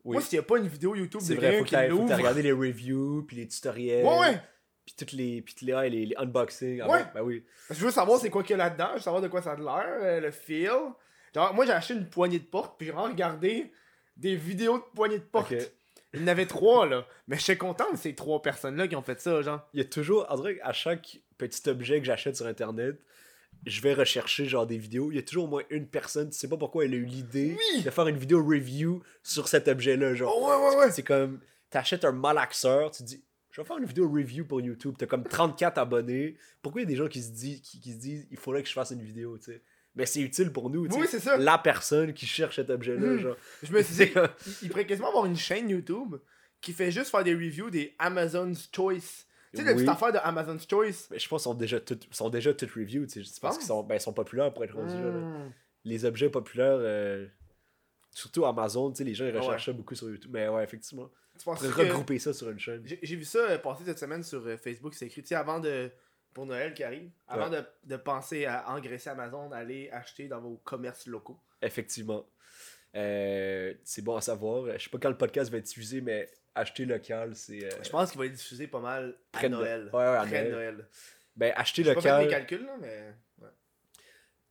Oui. 0.05 0.15
Moi, 0.15 0.23
s'il 0.23 0.39
n'y 0.39 0.45
a 0.45 0.47
pas 0.47 0.59
une 0.59 0.67
vidéo 0.69 0.95
YouTube 0.95 1.21
C'est 1.23 1.35
de 1.35 1.41
vrai, 1.41 1.59
faut 1.59 1.65
qui 1.65 1.75
faut 1.75 1.89
l'ouvre. 1.89 2.15
regardé 2.17 2.43
les 2.43 2.53
reviews, 2.53 3.23
puis 3.27 3.37
les 3.37 3.47
tutoriels. 3.49 4.05
Ouais, 4.07 4.19
ouais. 4.19 4.41
Puis 4.87 4.95
toutes 4.97 5.13
les, 5.13 5.43
puis 5.43 5.55
les, 5.63 5.75
ouais, 5.75 5.91
les, 5.91 6.07
les 6.07 6.17
unboxings. 6.17 6.81
Ah 6.83 6.89
Ouais. 6.89 7.05
Ben 7.15 7.23
oui. 7.23 7.45
Je 7.71 7.85
veux 7.85 7.91
savoir 7.91 8.19
c'est 8.19 8.31
quoi 8.31 8.43
qu'il 8.43 8.53
y 8.57 8.61
a 8.61 8.65
là-dedans, 8.65 8.89
je 8.93 8.95
veux 8.95 9.01
savoir 9.03 9.23
de 9.23 9.29
quoi 9.29 9.43
ça 9.43 9.53
a 9.53 9.57
l'air, 9.57 9.99
euh, 10.03 10.21
le 10.21 10.31
feel. 10.31 10.71
Genre, 11.35 11.55
moi, 11.55 11.65
j'ai 11.67 11.73
acheté 11.73 11.95
une 11.95 12.09
poignée 12.09 12.39
de 12.39 12.45
porte, 12.45 12.77
puis 12.79 12.87
j'ai 12.87 12.93
vraiment 12.93 13.09
regardé 13.09 13.71
des 14.17 14.35
vidéos 14.37 14.79
de 14.79 14.85
poignées 14.95 15.19
de 15.19 15.25
porte. 15.25 15.53
Il 16.13 16.21
y 16.21 16.25
en 16.25 16.27
avait 16.27 16.47
trois, 16.47 16.87
là. 16.87 17.07
Mais 17.29 17.37
je 17.37 17.43
suis 17.43 17.57
content 17.57 17.91
de 17.93 17.97
ces 17.97 18.15
trois 18.17 18.43
personnes-là 18.43 18.89
qui 18.89 18.97
ont 18.97 19.03
fait 19.03 19.21
ça, 19.21 19.43
genre. 19.43 19.61
Il 19.75 19.79
y 19.79 19.83
a 19.83 19.85
toujours, 19.85 20.27
on 20.29 20.37
dirait 20.37 20.57
qu'à 20.57 20.73
chaque 20.73 21.19
petit 21.39 21.69
objet 21.69 22.01
que 22.01 22.07
j'achète 22.07 22.37
sur 22.37 22.47
internet, 22.47 22.97
je 23.67 23.81
vais 23.83 23.95
rechercher 23.95 24.47
genre 24.47 24.67
des 24.67 24.79
vidéos. 24.79 25.11
Il 25.13 25.17
y 25.17 25.19
a 25.19 25.23
toujours 25.23 25.45
au 25.45 25.49
moins 25.49 25.63
une 25.71 25.87
personne, 25.87 26.31
tu 26.31 26.39
sais 26.39 26.49
pas 26.49 26.57
pourquoi 26.57 26.85
elle 26.85 26.95
a 26.95 26.97
eu 26.97 27.05
l'idée 27.05 27.57
Oui! 27.77 27.83
de 27.83 27.91
faire 27.91 28.07
une 28.07 28.17
vidéo 28.19 28.45
review 28.45 29.03
sur 29.23 29.49
cet 29.49 29.69
objet-là. 29.69 30.15
Genre, 30.15 30.35
Oh, 30.37 30.49
ouais, 30.49 30.69
ouais, 30.71 30.77
ouais. 30.87 30.91
c'est 30.93 31.03
comme, 31.03 31.41
t'achètes 31.71 32.05
un 32.05 32.13
malaxeur, 32.13 32.91
tu 32.91 33.03
te 33.03 33.09
dis, 33.09 33.25
je 33.51 33.61
vais 33.61 33.67
faire 33.67 33.79
une 33.79 33.85
vidéo 33.85 34.09
review 34.09 34.45
pour 34.45 34.61
YouTube. 34.61 34.95
T'as 34.99 35.07
comme 35.07 35.25
34 35.25 35.79
abonnés. 35.79 36.37
Pourquoi 36.63 36.81
il 36.81 36.85
y 36.85 36.87
a 36.87 36.91
des 36.91 36.97
gens 36.97 37.09
qui 37.09 37.21
se 37.23 37.31
disent, 37.33 37.61
qui, 37.61 37.81
qui 37.81 37.93
se 37.93 37.99
disent, 37.99 38.27
il 38.31 38.37
faudrait 38.39 38.63
que 38.63 38.69
je 38.69 38.73
fasse 38.75 38.91
une 38.93 39.03
vidéo, 39.03 39.37
tu 39.39 39.45
sais? 39.53 39.63
Mais 39.97 40.07
c'est 40.07 40.21
utile 40.21 40.53
pour 40.53 40.71
nous, 40.71 40.87
tu 40.87 40.95
sais. 40.95 41.01
Oui, 41.01 41.07
c'est 41.11 41.19
ça. 41.19 41.37
La 41.37 41.59
personne 41.59 42.13
qui 42.15 42.25
cherche 42.27 42.57
cet 42.57 42.71
objet-là, 42.71 43.01
Mhm. 43.09 43.19
genre. 43.19 43.37
Je 43.65 43.73
me 43.73 43.83
suis 43.83 43.95
dit, 44.07 44.13
il, 44.15 44.53
il 44.63 44.69
pourrait 44.69 44.87
quasiment 44.87 45.09
avoir 45.09 45.27
une 45.27 45.37
chaîne 45.37 45.69
YouTube 45.69 46.15
qui 46.61 46.73
fait 46.73 46.93
juste 46.93 47.11
faire 47.11 47.25
des 47.25 47.35
reviews 47.35 47.71
des 47.71 47.95
Amazon's 47.99 48.69
Choice. 48.75 49.27
Tu 49.53 49.59
sais, 49.59 49.65
la 49.65 49.71
Oui. 49.73 49.77
petite 49.79 49.89
affaire 49.89 50.13
de 50.13 50.19
Amazon's 50.19 50.67
Choice. 50.69 51.09
Mais 51.11 51.19
je 51.19 51.29
pense 51.29 51.43
qu'ils 51.43 51.51
sont 51.51 51.55
déjà 51.55 51.81
toutes, 51.81 52.07
sont 52.13 52.31
déjà 52.31 52.55
toutes 52.55 52.71
reviews, 52.71 53.07
tu 53.07 53.25
sais. 53.25 53.41
Parce 53.41 53.41
penses? 53.41 53.59
qu'ils 53.59 53.67
sont, 53.67 53.83
ben, 53.83 53.99
sont 53.99 54.13
populaires 54.13 54.53
pour 54.53 54.65
être 54.65 54.75
rendus 54.77 54.95
là. 54.95 55.11
Hmm. 55.11 55.53
les 55.85 56.05
objets 56.05 56.29
populaires, 56.31 56.79
euh, 56.81 57.27
surtout 58.13 58.45
Amazon, 58.47 58.91
tu 58.93 58.99
sais, 58.99 59.05
les 59.05 59.15
gens 59.15 59.27
ils 59.27 59.37
Ah 59.37 59.41
recherchent 59.41 59.67
ça 59.67 59.73
beaucoup 59.73 59.95
sur 59.95 60.09
YouTube. 60.09 60.31
Mais 60.33 60.49
ouais, 60.49 60.63
effectivement. 60.63 61.09
Tu 61.39 61.43
On 61.49 61.53
penses 61.53 61.61
pourrait 61.67 61.85
que... 61.87 61.91
regrouper 61.91 62.19
ça 62.19 62.33
sur 62.33 62.51
une 62.51 62.59
chaîne. 62.59 62.83
J'ai 62.85 63.17
vu 63.17 63.25
ça 63.25 63.39
euh, 63.39 63.59
passer 63.59 63.85
cette 63.85 63.99
semaine 63.99 64.23
sur 64.23 64.47
euh, 64.47 64.57
Facebook, 64.57 64.95
c'est 64.95 65.07
écrit, 65.07 65.23
tu 65.23 65.29
sais, 65.29 65.35
avant 65.35 65.59
de... 65.61 65.91
Pour 66.33 66.47
Noël 66.47 66.75
qui 66.75 66.85
arrive, 66.85 67.11
avant 67.27 67.51
de, 67.51 67.61
de 67.83 67.97
penser 67.97 68.47
à 68.47 68.71
engraisser 68.71 69.11
Amazon, 69.11 69.51
allez 69.51 69.91
acheter 69.91 70.29
dans 70.29 70.41
vos 70.41 70.59
commerces 70.63 71.09
locaux. 71.09 71.41
Effectivement. 71.61 72.25
Euh, 72.95 73.75
c'est 73.83 74.03
bon 74.03 74.15
à 74.15 74.21
savoir. 74.21 74.79
Je 74.79 74.85
sais 74.85 74.91
pas 74.91 74.99
quand 74.99 75.09
le 75.09 75.17
podcast 75.17 75.51
va 75.51 75.59
être 75.59 75.65
diffusé, 75.65 76.01
mais 76.01 76.31
acheter 76.55 76.85
local, 76.85 77.35
c'est. 77.35 77.65
euh, 77.65 77.71
Je 77.83 77.89
pense 77.91 78.11
qu'il 78.11 78.19
va 78.19 78.27
être 78.27 78.33
diffusé 78.33 78.67
pas 78.67 78.81
mal 78.81 79.15
à 79.33 79.39
Près 79.39 79.49
de- 79.49 79.55
Noël. 79.55 79.91
ouais, 79.93 79.99
ouais, 79.99 80.05
à 80.17 80.23
Près 80.23 80.43
Noël. 80.45 80.53
Noël. 80.53 80.87
Ben, 81.37 81.53
acheter 81.57 81.85
J'ai 81.85 81.95
pas 81.95 82.01
fait 82.01 82.09
mes 82.19 82.25
local, 82.25 82.47
calculs, 82.47 82.67
là, 82.67 82.77
mais... 82.81 83.15
ouais. 83.41 83.49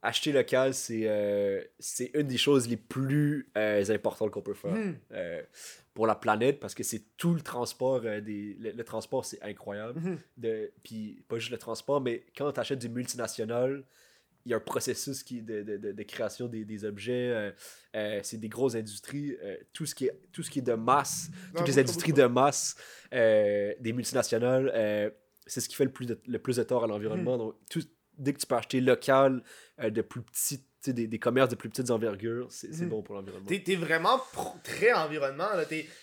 acheter 0.02 0.32
local, 0.32 0.74
c'est 0.74 1.02
euh, 1.08 1.62
c'est 1.78 2.12
une 2.14 2.28
des 2.28 2.38
choses 2.38 2.68
les 2.70 2.78
plus 2.78 3.50
euh, 3.58 3.84
importantes 3.90 4.32
qu'on 4.32 4.42
peut 4.42 4.54
faire. 4.54 4.72
Hmm. 4.74 4.96
euh, 5.12 5.44
pour 5.94 6.08
la 6.08 6.16
planète 6.16 6.62
parce 6.62 6.74
que 6.76 6.84
c'est 6.84 7.02
tout 7.18 7.34
le 7.34 7.42
transport 7.42 8.02
euh, 8.06 8.22
des 8.22 8.56
le, 8.58 8.72
le 8.72 8.84
transport 8.86 9.26
c'est 9.26 9.42
incroyable 9.44 10.00
Mhm. 10.00 10.18
de 10.38 10.72
puis 10.82 11.22
pas 11.28 11.38
juste 11.40 11.52
le 11.52 11.58
transport 11.58 12.00
mais 12.00 12.24
quand 12.38 12.50
tu 12.54 12.60
achètes 12.62 12.80
du 12.80 12.88
multinational 12.88 13.84
il 14.46 14.52
y 14.52 14.54
a 14.54 14.58
un 14.58 14.62
processus 14.62 15.24
qui 15.24 15.42
de, 15.42 15.62
de, 15.64 16.04
création 16.04 16.48
des, 16.48 16.64
des 16.66 16.86
objets 16.86 17.30
euh, 17.30 17.52
euh, 17.96 18.20
c'est 18.24 18.38
des 18.38 18.50
grosses 18.50 18.76
industries 18.76 19.36
euh, 19.44 19.58
tout 19.74 19.86
ce 19.86 19.94
qui 19.94 20.06
est 20.06 20.14
tout 20.32 20.44
ce 20.44 20.50
qui 20.50 20.60
est 20.60 20.64
de 20.64 20.74
masse 20.74 21.30
Non, 21.54 21.60
toutes 21.60 21.68
les 21.68 21.80
industries 21.80 22.14
de 22.14 22.26
masse 22.26 22.76
des 23.12 23.94
multinationales 23.94 25.14
c'est 25.46 25.62
ce 25.62 25.70
qui 25.70 25.76
fait 25.76 25.86
le 25.86 25.92
plus 25.92 26.06
de, 26.06 26.20
le 26.28 26.40
plus 26.40 26.58
de 26.58 26.64
tort 26.64 26.84
à 26.84 26.88
l'environnement 26.88 27.34
Mhm. 27.34 27.38
donc 27.40 27.56
tout, 27.70 27.82
dès 28.18 28.34
que 28.34 28.40
tu 28.40 28.46
peux 28.48 28.56
acheter 28.56 28.82
local 28.82 29.44
de 29.82 30.02
plus 30.02 30.22
sais, 30.34 30.60
des, 30.94 31.08
des 31.08 31.20
commerces 31.20 31.50
de 31.50 31.56
plus 31.56 31.70
petites 31.70 31.92
envergures 31.92 32.48
c'est 32.50 32.70
Mhm. 32.82 32.90
bon 32.90 33.02
pour 33.04 33.16
l'environnement 33.16 33.48
T'es 33.48 33.62
t'es 33.62 33.76
vraiment 33.76 34.22
très 34.64 34.94
environnement, 34.94 35.50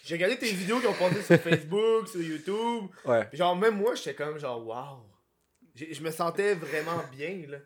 J'ai 0.04 0.14
regardé 0.14 0.36
tes 0.38 0.52
vidéos 0.52 0.80
qui 0.80 0.86
ont 0.86 0.92
passé 0.94 1.22
sur 1.22 1.38
Facebook, 1.40 2.08
sur 2.08 2.20
YouTube. 2.20 2.84
ouais 3.06 3.28
Genre, 3.32 3.56
même 3.56 3.76
moi, 3.76 3.94
j'étais 3.94 4.14
comme 4.14 4.38
genre, 4.38 4.64
waouh. 4.66 4.98
Je 5.76 6.02
me 6.02 6.10
sentais 6.10 6.54
vraiment 6.54 7.02
bien, 7.12 7.42
là. 7.48 7.58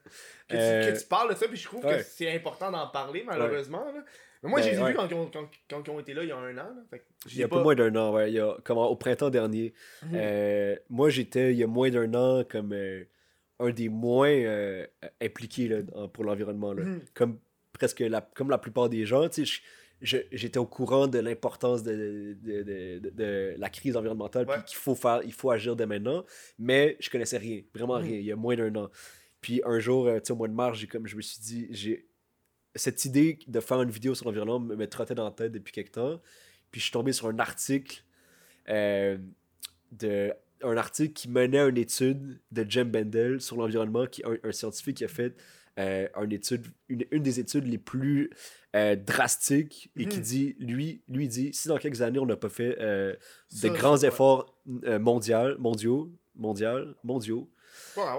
Que, 0.49 0.57
Euh, 0.57 0.87
tu, 0.89 0.93
que 0.95 0.99
tu 1.01 1.07
parles 1.07 1.31
de 1.31 1.39
ça, 1.39 1.47
puis 1.47 1.57
je 1.57 1.65
trouve 1.65 1.85
ouais. 1.85 1.99
que 1.99 2.03
c'est 2.03 2.31
important 2.35 2.71
d'en 2.71 2.89
parler, 2.89 3.23
malheureusement, 3.25 3.85
là. 3.93 4.05
Mais 4.43 4.49
moi, 4.49 4.61
Ben, 4.61 4.65
j'ai 4.71 4.77
vu 4.77 4.83
ouais. 4.83 4.95
quand, 4.95 5.07
ils 5.07 5.15
ont- 5.15 5.31
quand, 5.31 5.49
quand 5.69 5.83
ils 5.87 5.91
ont 5.91 6.01
été 6.01 6.15
là 6.15 6.23
il 6.23 6.29
y 6.31 6.33
a 6.33 6.37
un 6.37 6.53
an, 6.59 6.71
là. 6.75 6.83
Fait 6.91 6.99
que 7.01 7.05
Il 7.31 7.37
y 7.37 7.43
a 7.43 7.49
pas... 7.49 7.63
moins 7.63 7.75
d'un 7.75 7.95
an, 7.97 8.13
ouais. 8.15 8.31
Il 8.31 8.35
y 8.35 8.41
a, 8.41 8.57
comme 8.65 8.79
au 8.79 8.97
printemps 8.97 9.29
dernier. 9.31 9.75
Mhm. 10.03 10.11
Euh, 10.15 10.77
moi, 10.89 11.11
j'étais, 11.11 11.53
il 11.53 11.59
y 11.59 11.63
a 11.63 11.67
moins 11.67 11.91
d'un 11.91 12.13
an, 12.15 12.43
comme 12.49 12.73
euh, 12.73 13.05
un 13.59 13.71
des 13.71 13.89
moins 13.91 14.31
euh, 14.31 14.87
impliqués 15.21 15.69
là, 15.69 15.79
pour 16.13 16.25
l'environnement. 16.25 16.75
Mhm. 16.75 17.03
Comme 17.15 17.39
presque 17.75 18.01
la, 18.01 18.23
comme 18.23 18.49
la 18.51 18.59
plupart 18.59 18.89
des 18.89 19.05
gens, 19.05 19.29
je- 19.31 19.61
j'étais 20.03 20.59
au 20.59 20.67
courant 20.67 21.07
de 21.09 21.19
l'importance 21.19 21.83
de, 21.83 22.37
de, 22.43 22.63
de- 22.63 22.99
de- 23.01 23.11
de 23.11 23.55
la 23.59 23.69
crise 23.69 23.97
environnementale, 23.97 24.47
Ouais. 24.49 24.55
puis 24.57 24.65
qu'il 24.65 24.79
faut 24.79 24.95
faire, 24.95 25.21
il 25.25 25.33
faut 25.33 25.51
agir 25.51 25.77
dès 25.77 25.87
maintenant, 25.87 26.25
mais 26.59 26.97
je 27.01 27.11
connaissais 27.11 27.37
rien, 27.39 27.63
vraiment 27.75 27.99
Mhm. 27.99 28.05
rien, 28.07 28.17
il 28.19 28.25
y 28.25 28.33
a 28.33 28.37
moins 28.37 28.57
d'un 28.57 28.75
an. 28.77 28.91
Puis 29.41 29.61
un 29.65 29.79
jour, 29.79 30.07
euh, 30.07 30.19
tu 30.19 30.27
sais, 30.27 30.33
au 30.33 30.37
mois 30.37 30.49
de 30.49 30.55
mars, 30.55 30.79
j'ai 30.79 30.87
comme, 30.87 31.07
je 31.07 31.17
me 31.17 31.23
suis 31.23 31.41
dit, 31.41 31.67
j'ai 31.71 32.07
cette 32.75 33.05
idée 33.05 33.39
de 33.47 33.61
faire 33.61 33.83
une 33.83 33.91
vidéo 33.91 34.15
sur 34.15 34.27
l'environnement 34.27 34.61
me, 34.61 34.77
me 34.77 34.87
trottait 34.87 35.15
dans 35.15 35.25
la 35.25 35.31
tête 35.33 35.53
depuis 35.53 35.73
quelque 35.73 35.93
temps. 35.93 36.21
Puis 36.71 36.81
je 36.81 36.85
suis 36.87 36.93
tombé 36.93 37.13
sur 37.13 37.27
un 37.27 37.39
article 37.39 38.03
euh, 38.69 39.19
de 39.93 40.33
un 40.63 40.77
article 40.77 41.15
qui 41.15 41.29
menait 41.31 41.59
une 41.69 41.79
étude 41.79 42.39
de 42.53 42.67
Jem 42.71 42.91
Bendel 42.91 43.41
sur 43.41 43.57
l'environnement, 43.57 44.07
qui 44.07 44.23
un 44.25 44.53
scientifique 44.53 44.99
qui 44.99 45.05
a 45.05 45.09
fait 45.09 45.35
euh, 45.79 46.09
une, 46.23 46.33
étude, 46.33 46.67
une, 46.89 47.05
une 47.11 47.23
des 47.23 47.41
études 47.41 47.67
les 47.67 47.79
plus 47.79 48.31
euh, 48.77 48.97
drastiques 48.97 49.91
et 49.97 50.07
qui 50.07 50.19
Mhm. 50.19 50.23
dit, 50.23 50.57
lui, 50.59 51.03
lui 51.09 51.29
dit, 51.29 51.53
si 51.55 51.69
dans 51.69 51.79
quelques 51.79 52.03
années 52.03 52.19
on 52.19 52.27
n'a 52.27 52.37
pas 52.37 52.49
fait 52.49 52.77
euh, 52.81 53.15
de 53.63 53.69
grands 53.69 53.97
efforts 53.99 54.61
mondiaux, 54.67 55.57
mondiaux, 55.59 56.13
mondial, 56.37 56.95
mondiaux, 57.05 57.49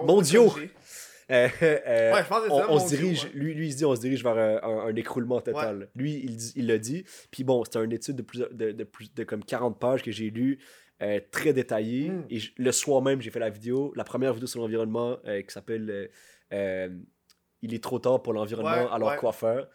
mondiaux. 0.03 0.47
corriger. 0.49 0.71
euh, 1.31 1.47
euh, 1.61 2.13
Ouais, 2.13 2.23
je 2.23 2.27
pense 2.27 2.41
que 2.43 2.47
c'est 2.47 2.53
on, 2.53 2.79
se 2.79 2.83
mondiaux, 2.83 2.97
dirige, 2.97 3.23
ouais. 3.25 3.31
lui, 3.33 3.53
lui, 3.53 3.67
il 3.67 3.71
se 3.71 3.77
dit, 3.77 3.85
on 3.85 3.95
se 3.95 4.01
dirige 4.01 4.23
vers 4.23 4.37
un, 4.37 4.59
un- 4.63 4.87
un 4.87 4.95
écroulement 4.95 5.39
total. 5.41 5.89
Lui, 5.95 6.15
il 6.23 6.37
il 6.57 6.67
l'a 6.67 6.77
dit. 6.77 7.05
Puis 7.31 7.43
bon, 7.43 7.63
c'était 7.63 7.83
une 7.83 7.91
étude 7.93 8.15
de, 8.17 8.21
plus, 8.21 8.39
de, 8.51 8.71
de, 8.71 8.83
plus, 8.83 9.13
de 9.13 9.23
comme 9.23 9.43
40 9.43 9.79
pages 9.79 10.01
que 10.03 10.11
j'ai 10.11 10.29
lu, 10.29 10.59
euh, 11.01 11.19
très 11.31 11.53
détaillée. 11.53 12.09
Mm. 12.09 12.25
Et 12.29 12.39
je- 12.39 12.51
le 12.57 12.71
soir 12.71 13.01
même, 13.01 13.21
j'ai 13.21 13.29
fait 13.31 13.39
la 13.39 13.49
vidéo, 13.49 13.93
la 13.95 14.03
première 14.03 14.33
vidéo 14.33 14.47
sur 14.47 14.59
l'environnement 14.61 15.17
qui 15.25 15.53
s'appelle 15.53 16.09
Il 17.61 17.73
est 17.73 17.83
trop 17.83 17.99
tard 17.99 18.21
pour 18.23 18.33
l'environnement, 18.33 18.85
Ouais, 18.85 18.89
alors 18.91 19.09
ouais. 19.11 19.17
quoi 19.17 19.31
faire 19.33 19.67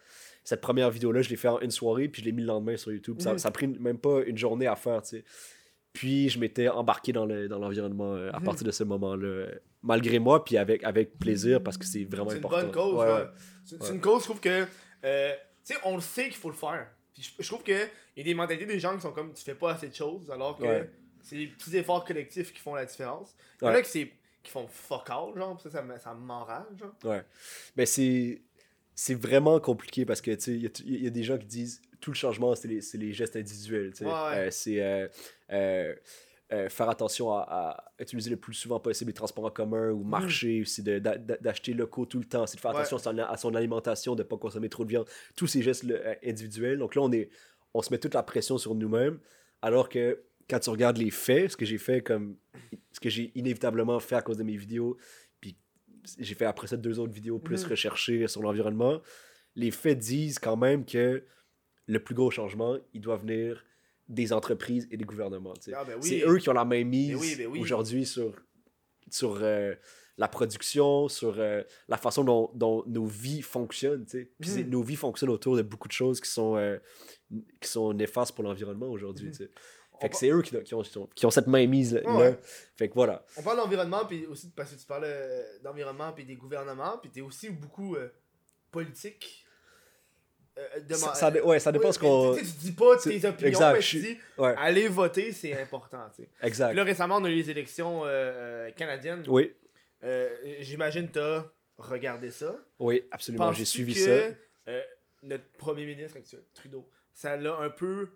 Cette 0.43 0.61
première 0.61 0.89
vidéo-là, 0.89 1.21
je 1.21 1.29
l'ai 1.29 1.35
fait 1.35 1.47
en 1.49 1.59
une 1.59 1.71
soirée, 1.71 2.07
puis 2.07 2.21
je 2.21 2.25
l'ai 2.25 2.31
mis 2.31 2.41
le 2.41 2.47
lendemain 2.47 2.77
sur 2.77 2.91
YouTube. 2.91 3.19
Ça, 3.21 3.33
Mhm. 3.33 3.37
ça 3.39 3.47
a 3.49 3.51
pris 3.51 3.67
même 3.67 3.97
pas 3.97 4.21
une 4.25 4.37
journée 4.37 4.65
à 4.67 4.75
faire, 4.75 5.01
tu 5.01 5.09
sais. 5.17 5.23
Puis 5.93 6.29
je 6.29 6.39
m'étais 6.39 6.67
embarqué 6.69 7.11
dans 7.11 7.25
le- 7.25 7.47
dans 7.47 7.59
l'environnement 7.59 8.13
euh, 8.13 8.29
à 8.31 8.39
Mhm. 8.39 8.45
partir 8.45 8.65
de 8.67 8.71
ce 8.71 8.83
moment-là, 8.83 9.27
euh, 9.27 9.51
malgré 9.81 10.19
moi, 10.19 10.43
puis 10.45 10.57
avec, 10.57 10.83
avec 10.83 11.17
plaisir, 11.17 11.61
parce 11.63 11.77
que 11.77 11.85
c'est 11.85 12.03
vraiment 12.03 12.29
C'est 12.29 12.37
une 12.37 12.45
important. 12.45 12.61
bonne 12.67 12.71
cause, 12.71 12.93
Ouais, 12.99 13.05
ouais. 13.05 13.13
ouais. 13.13 13.27
C'est 13.65 13.93
une 13.93 14.01
cause, 14.01 14.19
je 14.21 14.25
trouve 14.25 14.39
que. 14.39 14.65
euh, 15.03 15.33
tu 15.65 15.73
sais, 15.73 15.79
on 15.83 15.95
le 15.95 16.01
sait 16.01 16.25
qu'il 16.25 16.37
faut 16.37 16.49
le 16.49 16.55
faire. 16.55 16.87
Puis 17.13 17.23
je, 17.23 17.43
je 17.43 17.47
trouve 17.47 17.63
qu'il 17.63 17.75
y 18.15 18.21
a 18.21 18.23
des 18.23 18.33
mentalités 18.33 18.65
des 18.65 18.79
gens 18.79 18.95
qui 18.95 19.01
sont 19.01 19.11
comme 19.11 19.33
tu 19.33 19.43
fais 19.43 19.55
pas 19.55 19.71
assez 19.73 19.89
de 19.89 19.93
choses, 19.95 20.29
alors 20.31 20.57
que 20.57 20.87
c'est 21.23 21.35
les 21.35 21.47
petits 21.47 21.75
efforts 21.77 22.05
collectifs 22.05 22.53
qui 22.53 22.59
font 22.61 22.75
la 22.75 22.85
différence. 22.85 23.35
Il 23.61 23.65
y 23.65 23.67
en 23.67 23.73
a 23.73 23.81
qui, 23.81 23.89
c'est- 23.89 24.11
qui 24.47 24.53
font 24.53 24.67
fuck 24.67 25.09
all, 25.09 25.35
genre, 25.37 25.59
ça, 25.61 25.69
ça, 25.69 25.83
ça 25.99 26.13
m'enrage. 26.13 26.83
Ouais. 27.03 27.23
Mais 27.75 27.85
c'est 27.85 28.41
c'est 28.95 29.13
vraiment 29.13 29.59
compliqué 29.59 30.05
parce 30.05 30.21
que 30.21 30.31
tu 30.31 30.41
sais, 30.41 30.53
il 30.53 30.95
y, 30.97 31.03
y 31.03 31.07
a 31.07 31.11
des 31.11 31.23
gens 31.23 31.37
qui 31.37 31.45
disent 31.45 31.81
tout 31.99 32.11
le 32.11 32.15
changement, 32.15 32.55
c'est 32.55 32.67
les, 32.67 32.81
c'est 32.81 32.97
les 32.97 33.11
gestes 33.13 33.35
individuels. 33.35 33.91
tu 33.91 33.99
sais. 33.99 34.05
Ouais, 34.05 34.11
ouais. 34.11 34.37
Euh, 34.47 34.51
c'est 34.51 34.81
euh, 34.81 35.07
euh, 35.51 35.93
euh, 36.53 36.69
faire 36.69 36.89
attention 36.89 37.31
à, 37.33 37.41
à 37.49 37.91
utiliser 37.99 38.29
le 38.29 38.37
plus 38.37 38.53
souvent 38.53 38.79
possible 38.79 39.09
les 39.09 39.13
transports 39.13 39.45
en 39.45 39.51
commun 39.51 39.89
ou 39.91 40.03
marcher, 40.03 40.63
c'est 40.65 40.81
de- 40.81 40.97
d'a- 40.99 41.17
d'a- 41.17 41.37
d'acheter 41.37 41.73
locaux 41.73 42.05
tout 42.05 42.19
le 42.19 42.25
temps, 42.25 42.47
c'est 42.47 42.55
de 42.55 42.61
faire 42.61 42.71
Ouais. 42.71 42.77
attention 42.77 42.97
à 42.97 42.99
son, 43.01 43.17
à 43.19 43.37
son 43.37 43.53
alimentation, 43.53 44.15
de 44.15 44.23
ne 44.23 44.27
pas 44.27 44.37
consommer 44.37 44.69
trop 44.69 44.83
de 44.85 44.89
viande, 44.89 45.07
tous 45.35 45.45
ces 45.47 45.61
gestes 45.61 45.85
individuels. 46.25 46.79
Donc 46.79 46.95
là, 46.95 47.01
on, 47.01 47.11
est, 47.11 47.29
on 47.73 47.81
se 47.81 47.91
met 47.91 47.97
toute 47.99 48.13
la 48.13 48.23
pression 48.23 48.57
sur 48.57 48.73
nous-mêmes, 48.75 49.19
alors 49.61 49.89
que 49.89 50.23
quand 50.49 50.59
tu 50.59 50.69
regardes 50.69 50.97
les 50.97 51.11
faits, 51.11 51.51
ce 51.51 51.57
que 51.57 51.65
j'ai 51.65 51.77
fait 51.77 52.01
comme. 52.01 52.37
Ce 52.91 52.99
que 52.99 53.09
j'ai 53.09 53.31
inévitablement 53.35 53.99
fait 53.99 54.15
à 54.15 54.21
cause 54.21 54.37
de 54.37 54.43
mes 54.43 54.57
vidéos, 54.57 54.97
puis 55.39 55.55
j'ai 56.19 56.33
fait 56.35 56.45
après 56.45 56.67
ça 56.67 56.77
deux 56.77 56.99
autres 56.99 57.13
vidéos 57.13 57.37
plus 57.39 57.63
Mhm. 57.63 57.69
recherchées 57.71 58.27
sur 58.27 58.41
l'environnement, 58.41 59.01
les 59.55 59.71
faits 59.71 59.97
disent 59.99 60.39
quand 60.39 60.57
même 60.57 60.83
que 60.85 61.23
le 61.85 61.99
plus 62.03 62.15
gros 62.15 62.31
changement, 62.31 62.77
il 62.93 63.01
doit 63.01 63.17
venir 63.17 63.63
des 64.09 64.33
entreprises 64.33 64.87
et 64.89 64.97
des 64.97 65.05
gouvernements. 65.05 65.53
Ah, 65.73 65.83
ben 65.85 65.95
oui. 66.01 66.07
C'est 66.09 66.23
eux 66.27 66.37
qui 66.37 66.49
ont 66.49 66.53
la 66.53 66.65
main 66.65 66.83
mise 66.83 67.11
Ben 67.11 67.19
oui, 67.19 67.35
ben 67.37 67.47
oui. 67.47 67.59
aujourd'hui 67.59 68.05
sur, 68.05 68.33
sur 69.11 69.37
euh, 69.41 69.75
la 70.17 70.27
production, 70.27 71.07
sur 71.07 71.35
euh, 71.39 71.61
la 71.87 71.97
façon 71.97 72.23
dont, 72.23 72.49
dont 72.55 72.83
nos 72.87 73.05
vies 73.05 73.41
fonctionnent. 73.41 74.05
Puis 74.05 74.29
Mhm. 74.63 74.69
nos 74.69 74.81
vies 74.81 74.95
fonctionnent 74.95 75.29
autour 75.29 75.55
de 75.55 75.61
beaucoup 75.61 75.87
de 75.87 75.93
choses 75.93 76.19
qui 76.19 76.29
sont, 76.29 76.55
euh, 76.57 76.77
qui 77.61 77.69
sont 77.69 77.93
néfastes 77.93 78.33
pour 78.33 78.43
l'environnement 78.43 78.87
aujourd'hui. 78.89 79.27
Mhm. 79.29 79.47
Tu 79.99 80.01
Fait 80.01 80.09
que 80.09 80.15
c'est 80.15 80.29
eux 80.29 80.41
qui, 80.41 80.61
qui 80.63 80.73
ont, 80.75 80.83
qui 81.15 81.25
ont- 81.25 81.31
cette 81.31 81.47
main 81.47 81.65
mise 81.67 81.93
là. 81.95 82.09
Ouais. 82.11 82.31
là. 82.31 82.37
Fait 82.75 82.87
que 82.89 82.93
voilà. 82.93 83.23
On 83.37 83.41
parle 83.41 83.57
d'environnement, 83.57 84.05
puis 84.05 84.25
aussi 84.27 84.49
parce 84.55 84.71
que 84.73 84.79
tu 84.79 84.85
parles 84.85 85.05
euh, 85.05 85.43
d'environnement, 85.63 86.11
puis 86.13 86.23
des 86.25 86.35
gouvernements, 86.35 86.97
puis 86.99 87.09
t'es 87.09 87.21
aussi 87.21 87.49
beaucoup 87.49 87.95
euh, 87.95 88.09
politique. 88.71 89.43
Euh, 90.57 90.79
de 90.81 90.93
Ça, 90.95 91.31
ouais, 91.45 91.59
ça 91.59 91.71
dépend 91.71 91.85
Ouais, 91.87 91.91
ce 91.93 91.99
qu'on. 91.99 92.35
Tu, 92.35 92.41
tu 92.43 92.51
dis 92.59 92.71
pas 92.71 92.97
tes 92.97 93.23
opinions, 93.25 93.47
exact, 93.47 93.73
mais 93.73 93.79
tu 93.79 93.99
dis 94.01 94.17
Ouais, 94.39 94.55
aller 94.57 94.87
voter, 94.87 95.31
c'est 95.31 95.59
important. 95.61 96.09
tu 96.15 96.23
sais. 96.23 96.29
exact. 96.41 96.69
Puis 96.69 96.77
là, 96.77 96.83
récemment, 96.83 97.17
on 97.17 97.25
a 97.25 97.29
eu 97.29 97.35
les 97.35 97.49
élections 97.51 98.01
euh, 98.05 98.71
canadiennes. 98.71 99.23
Oui, 99.27 99.53
J'imagine 100.59 101.09
t'as 101.09 101.45
regardé 101.77 102.31
ça. 102.31 102.55
oui, 102.79 103.03
absolument. 103.11 103.51
J'ai 103.53 103.65
suivi 103.65 103.93
que, 103.93 103.99
ça. 104.65 104.71
notre 105.23 105.47
premier 105.57 105.85
ministre 105.85 106.17
actuel, 106.17 106.41
Trudeau, 106.53 106.89
ça 107.13 107.35
l'a 107.37 107.55
un 107.57 107.69
peu 107.69 108.09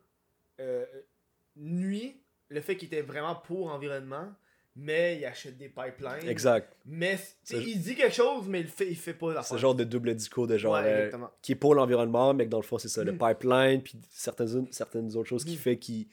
nuit 1.56 2.22
le 2.50 2.62
fait 2.62 2.76
qu'il 2.76 2.88
était 2.88 3.02
vraiment 3.02 3.36
pour 3.36 3.70
l'environnement, 3.70 4.28
mais 4.76 5.18
il 5.18 5.26
achète 5.26 5.58
des 5.58 5.70
pipelines. 5.70 6.28
Exact. 6.28 6.74
Mais 6.86 7.18
C'est- 7.44 7.58
il 7.62 7.82
dit 7.82 7.96
quelque 7.96 8.16
chose, 8.16 8.48
mais 8.48 8.62
il 8.62 8.68
fait, 8.68 8.88
il 8.90 8.96
fait 8.96 9.14
pas 9.14 9.30
C'est 9.30 9.34
l'affaire. 9.36 9.56
le 9.58 9.62
genre 9.62 9.76
de 9.76 9.84
double 9.84 10.16
discours 10.16 10.48
de 10.48 10.58
genre. 10.58 10.74
Ouais, 10.74 11.10
euh, 11.14 11.18
qui 11.42 11.54
est 11.54 11.56
pour 11.56 11.76
l'environnement, 11.76 12.34
mais 12.34 12.46
que 12.46 12.50
dans 12.50 12.58
le 12.60 12.64
fond, 12.64 12.78
c'est 12.78 12.88
ça, 12.90 13.04
le 13.04 13.12
Mm. 13.14 13.18
pipeline, 13.18 13.82
puis 13.84 13.98
certaines, 14.10 14.68
certaines 14.72 15.16
autres 15.18 15.28
choses 15.30 15.44
qui 15.46 15.56
Mm. 15.56 15.60
fait 15.60 15.78
qui, 15.78 16.10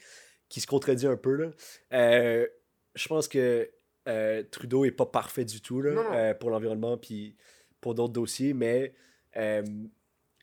qui 0.48 0.60
se 0.60 0.66
contredit 0.66 1.06
un 1.06 1.16
peu. 1.16 1.34
Là. 1.34 1.50
Euh, 1.92 2.46
je 2.94 3.08
pense 3.08 3.28
que 3.28 3.70
euh, 4.06 4.42
Trudeau 4.50 4.84
est 4.86 4.90
pas 4.90 5.04
parfait 5.06 5.44
du 5.44 5.60
tout 5.60 5.82
là, 5.82 5.92
Non, 5.92 6.02
non. 6.10 6.34
pour 6.40 6.48
l'environnement, 6.50 6.96
puis 6.96 7.36
pour 7.80 7.94
d'autres 7.94 8.14
dossiers, 8.14 8.54
mais 8.54 8.94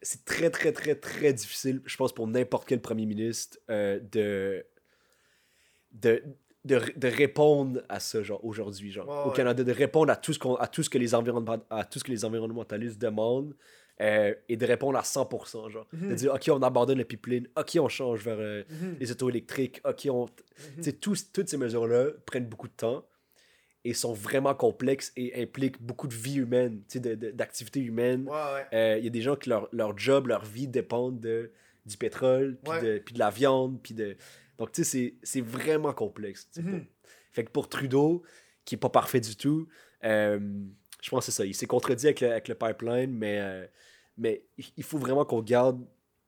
c'est 0.01 0.23
très, 0.25 0.49
très, 0.51 0.71
très, 0.71 0.95
très 0.95 1.33
difficile, 1.33 1.81
je 1.85 1.97
pense, 1.97 2.13
pour 2.13 2.27
n'importe 2.27 2.67
quel 2.67 2.79
premier 2.81 3.05
ministre 3.05 3.57
de, 3.67 4.65
de, 6.01 6.21
de, 6.65 6.79
de 6.95 7.07
répondre 7.07 7.81
à 7.89 7.99
ça, 7.99 8.21
genre, 8.23 8.43
aujourd'hui, 8.43 8.91
genre, 8.91 9.27
au. 9.27 9.31
Canada, 9.31 9.63
de 9.63 9.71
répondre 9.71 10.11
à 10.11 10.15
tout 10.15 10.33
ce, 10.33 10.39
qu'on, 10.39 10.55
à 10.55 10.67
tout 10.67 10.83
ce, 10.83 10.89
que, 10.89 10.97
les 10.97 11.13
environnement, 11.15 11.57
à 11.69 11.83
tout 11.85 11.99
ce 11.99 12.03
que 12.03 12.11
les 12.11 12.25
environnementalistes 12.25 12.99
demandent 12.99 13.53
euh, 14.01 14.33
et 14.49 14.57
de 14.57 14.65
répondre 14.65 14.97
à 14.97 15.03
100%, 15.03 15.69
genre. 15.69 15.87
De 15.93 15.97
Mhm. 15.97 16.15
dire, 16.15 16.33
OK, 16.33 16.49
on 16.49 16.61
abandonne 16.61 16.97
le 16.97 17.05
pipeline, 17.05 17.47
OK, 17.57 17.77
on 17.79 17.87
change 17.87 18.23
vers 18.23 18.37
euh, 18.39 18.63
Mhm. 18.69 18.97
les 18.99 19.11
autos 19.11 19.29
électriques, 19.29 19.79
OK, 19.85 20.07
on... 20.09 20.25
Sais, 20.81 20.93
tous- 20.93 21.31
toutes 21.31 21.47
ces 21.49 21.57
mesures-là 21.57 22.07
prennent 22.25 22.47
beaucoup 22.47 22.67
de 22.67 22.73
temps 22.75 23.05
et 23.85 23.93
sont 23.93 24.13
vraiment 24.13 24.55
complexes 24.55 25.13
et 25.15 25.39
impliquent 25.41 25.79
beaucoup 25.81 26.07
de 26.07 26.15
vie 26.15 26.37
humaine, 26.37 26.81
d'activités 27.33 27.79
humaines. 27.81 28.27
Ouais, 28.27 28.33
ouais. 28.33 28.65
Euh, 28.73 28.97
Il 28.97 29.03
y 29.03 29.07
a 29.07 29.11
des 29.11 29.21
gens 29.21 29.35
que 29.35 29.49
leur, 29.49 29.69
leur 29.71 29.97
job, 29.97 30.27
leur 30.27 30.43
vie 30.43 30.67
dépendent 30.67 31.19
de, 31.19 31.51
du 31.85 31.95
pétrole, 31.95 32.57
puis 32.63 32.73
Ouais. 32.73 32.81
de, 32.81 32.97
puis 32.99 33.13
de 33.13 33.19
la 33.19 33.29
viande, 33.29 33.79
puis 33.81 33.93
de... 33.93 34.17
Donc, 34.57 34.71
tu 34.71 34.83
sais, 34.83 35.15
c'est- 35.23 35.41
vraiment 35.41 35.93
complexe. 35.93 36.49
Mhm. 36.57 36.85
Fait 37.31 37.43
que 37.43 37.51
pour 37.51 37.67
Trudeau, 37.69 38.23
qui 38.63 38.75
est 38.75 38.77
pas 38.77 38.89
parfait 38.89 39.19
du 39.19 39.35
tout, 39.35 39.67
euh, 40.03 40.39
je 41.01 41.09
pense 41.09 41.25
que 41.25 41.31
c'est 41.31 41.37
ça. 41.37 41.45
Il 41.45 41.53
s'est 41.53 41.67
contredit 41.67 42.07
avec 42.07 42.21
le, 42.21 42.31
avec 42.31 42.47
le 42.47 42.55
pipeline, 42.55 43.11
mais, 43.11 43.39
euh, 43.39 43.65
mais 44.17 44.45
il- 44.77 44.83
faut 44.83 44.97
vraiment 44.97 45.25
qu'on 45.25 45.41
garde 45.41 45.85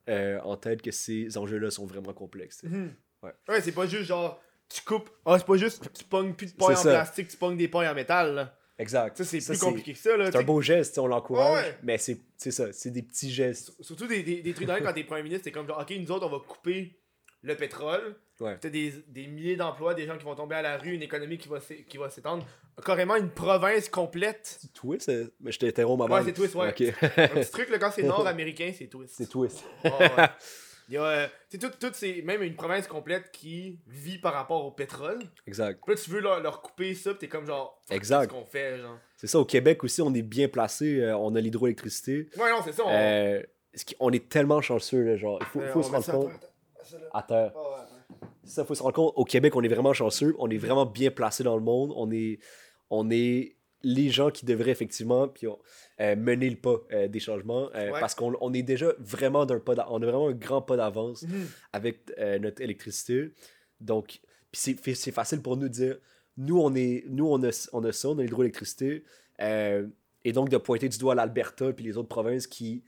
euh, 0.09 0.39
en 0.43 0.55
tête 0.55 0.81
que 0.81 0.91
ces 0.91 1.37
enjeux-là 1.37 1.69
sont 1.69 1.85
vraiment 1.85 2.13
complexes. 2.13 2.63
Mhm. 2.63 2.93
Ouais. 3.23 3.31
Ouais, 3.49 3.59
c'est 3.61 3.73
pas 3.73 3.87
juste 3.87 4.03
genre, 4.05 4.41
tu 4.69 4.81
coupes. 4.81 5.09
Ah, 5.25 5.37
c'est 5.37 5.45
pas 5.45 5.57
juste, 5.57 5.83
tu 5.93 6.05
pognes 6.05 6.33
plus 6.33 6.53
de 6.53 6.57
pailles 6.57 6.75
en 6.75 6.75
ça. 6.75 6.89
plastique, 6.91 7.27
tu 7.27 7.35
pognes 7.37 7.57
des 7.57 7.67
pailles 7.67 7.89
en 7.89 7.93
métal. 7.95 8.33
Là. 8.35 8.57
Exact. 8.79 9.17
Ça, 9.17 9.25
c'est 9.25 9.39
plus 9.45 9.59
compliqué 9.59 9.91
que 9.93 9.99
ça. 9.99 10.11
C'est 10.31 10.37
un 10.37 10.43
beau 10.43 10.61
geste, 10.61 10.97
on 10.99 11.07
l'encourage, 11.07 11.65
Ouais, 11.65 11.77
mais 11.83 11.97
c'est 11.97 12.21
ça, 12.51 12.71
c'est 12.71 12.91
des 12.91 13.01
petits 13.01 13.31
gestes. 13.31 13.73
Surtout 13.81 14.07
des, 14.07 14.23
des, 14.23 14.41
des 14.41 14.53
trucs 14.53 14.67
quand 14.67 14.93
t'es 14.93 15.03
premier 15.03 15.23
ministre, 15.23 15.43
c'est 15.45 15.51
comme 15.51 15.67
genre, 15.67 15.79
ok, 15.81 15.93
nous 15.99 16.11
autres, 16.11 16.25
on 16.27 16.29
va 16.29 16.39
couper 16.47 16.97
le 17.43 17.55
pétrole. 17.55 18.15
Ouais. 18.39 18.57
T'as 18.59 18.69
des, 18.69 18.93
des 19.07 19.25
milliers 19.27 19.55
d'emplois, 19.55 19.93
des 19.95 20.05
gens 20.05 20.17
qui 20.17 20.23
vont 20.23 20.35
tomber 20.35 20.55
à 20.55 20.61
la 20.61 20.77
rue, 20.77 20.93
une 20.93 21.01
économie 21.01 21.37
qui 21.37 21.47
va 21.49 21.59
s'é- 21.59 21.83
qui 21.89 21.97
va 21.97 22.09
s'étendre. 22.09 22.45
Carrément 22.85 23.15
une 23.15 23.29
province 23.31 23.89
complète. 23.89 24.57
C'est 24.61 24.73
twist, 24.73 25.09
euh, 25.09 25.27
mais 25.39 25.51
je 25.51 25.57
t'interromps, 25.59 26.07
ma 26.07 26.15
Ouais, 26.19 26.23
c'est 26.23 26.33
twist, 26.33 26.53
ouais. 26.55 26.69
Ok. 26.69 26.81
Un 27.17 27.27
petit 27.27 27.51
truc, 27.51 27.69
là, 27.69 27.79
quand 27.79 27.91
c'est 27.91 28.03
nord-américain, 28.03 28.71
c'est 28.77 28.87
twist. 28.87 29.15
c'est 29.17 29.27
twist. 29.27 29.63
Ouais, 29.83 29.91
ouais. 29.99 30.09
Il 30.89 30.93
y 30.93 30.97
a, 30.97 31.03
euh, 31.03 31.27
tout, 31.59 31.69
tout, 31.81 31.89
c'est 31.93 32.21
même 32.21 32.41
une 32.43 32.55
province 32.55 32.87
complète 32.87 33.29
qui 33.33 33.77
vit 33.87 34.19
par 34.19 34.31
rapport 34.33 34.63
au 34.63 34.71
pétrole. 34.71 35.19
Exact. 35.45 35.81
Puis 35.85 35.93
là, 35.95 36.01
tu 36.01 36.09
veux 36.11 36.21
leur, 36.21 36.39
leur 36.39 36.61
couper 36.61 36.95
ça, 36.95 37.11
pis 37.11 37.19
t'es 37.19 37.27
comme 37.27 37.45
genre, 37.45 37.81
qu'est-ce 37.87 37.97
Exact. 37.97 38.31
qu'on 38.31 38.45
fait, 38.45 38.77
genre? 38.79 38.97
C'est 39.17 39.27
ça, 39.27 39.37
au 39.37 39.43
Québec 39.43 39.83
aussi, 39.83 40.01
on 40.01 40.13
est 40.13 40.21
bien 40.21 40.47
placé. 40.47 41.01
euh, 41.01 41.17
on 41.17 41.35
a 41.35 41.41
l'hydroélectricité. 41.41 42.29
Ouais, 42.37 42.51
non, 42.51 42.59
c'est 42.63 42.71
ça. 42.71 42.83
On, 42.85 42.89
Euh, 42.89 43.41
on 43.99 44.11
est 44.13 44.29
tellement 44.29 44.61
chanceux, 44.61 45.03
là, 45.03 45.17
genre. 45.17 45.39
Il 45.41 45.45
faut, 45.47 45.61
faut 45.73 45.83
se 45.83 45.91
rendre 45.91 46.05
compte. 46.09 46.31
À 46.87 46.89
terre, 46.89 46.99
ça, 46.99 46.99
là. 46.99 47.09
À 47.13 47.23
terre. 47.23 47.51
Ah, 47.55 47.59
ouais, 47.61 48.17
ouais. 48.21 48.27
Ça, 48.45 48.63
faut 48.65 48.75
se 48.75 48.81
rendre 48.83 48.95
compte. 48.95 49.13
Au 49.15 49.25
Québec, 49.25 49.55
on 49.55 49.61
est 49.63 49.67
vraiment 49.67 49.93
chanceux. 49.93 50.35
On 50.39 50.49
est 50.49 50.57
vraiment 50.57 50.85
bien 50.85 51.11
placé 51.11 51.43
dans 51.43 51.55
le 51.57 51.63
monde. 51.63 51.91
On 51.95 52.09
est, 52.11 52.39
on 52.89 53.09
est 53.11 53.55
les 53.83 54.09
gens 54.09 54.31
qui 54.31 54.45
devraient 54.45 54.71
effectivement 54.71 55.27
puis 55.27 55.47
on- 55.47 55.59
euh, 55.99 56.15
mener 56.15 56.49
le 56.49 56.55
pas 56.55 56.77
euh, 56.91 57.07
des 57.07 57.19
changements 57.19 57.69
euh, 57.75 57.91
Ouais. 57.91 57.99
parce 57.99 58.15
qu'on 58.15 58.35
on 58.41 58.53
est 58.53 58.63
déjà 58.63 58.91
vraiment 58.99 59.45
d'un 59.45 59.59
pas 59.59 59.73
on 59.89 60.01
a 60.01 60.05
vraiment 60.05 60.29
un 60.29 60.33
grand 60.33 60.61
pas 60.63 60.75
d'avance 60.77 61.23
Mhm. 61.23 61.47
avec 61.73 61.99
notre 62.41 62.61
électricité. 62.61 63.31
Donc, 63.79 64.19
c'est 64.53 65.11
facile 65.11 65.41
pour 65.41 65.57
nous 65.57 65.63
de 65.67 65.73
dire, 65.73 65.97
nous, 66.37 66.59
on, 66.59 66.73
est, 66.75 67.03
nous 67.07 67.27
on, 67.27 67.43
a, 67.43 67.69
on 67.73 67.83
a 67.83 67.91
ça, 67.91 68.09
on 68.09 68.17
a 68.17 68.23
l'hydroélectricité. 68.23 69.03
et 69.39 70.31
donc, 70.33 70.49
de 70.49 70.57
pointer 70.57 70.89
du 70.89 70.97
doigt 70.97 71.15
l'Alberta 71.15 71.71
puis 71.73 71.85
les 71.85 71.97
autres 71.97 72.09
provinces 72.09 72.47
qui 72.47 72.83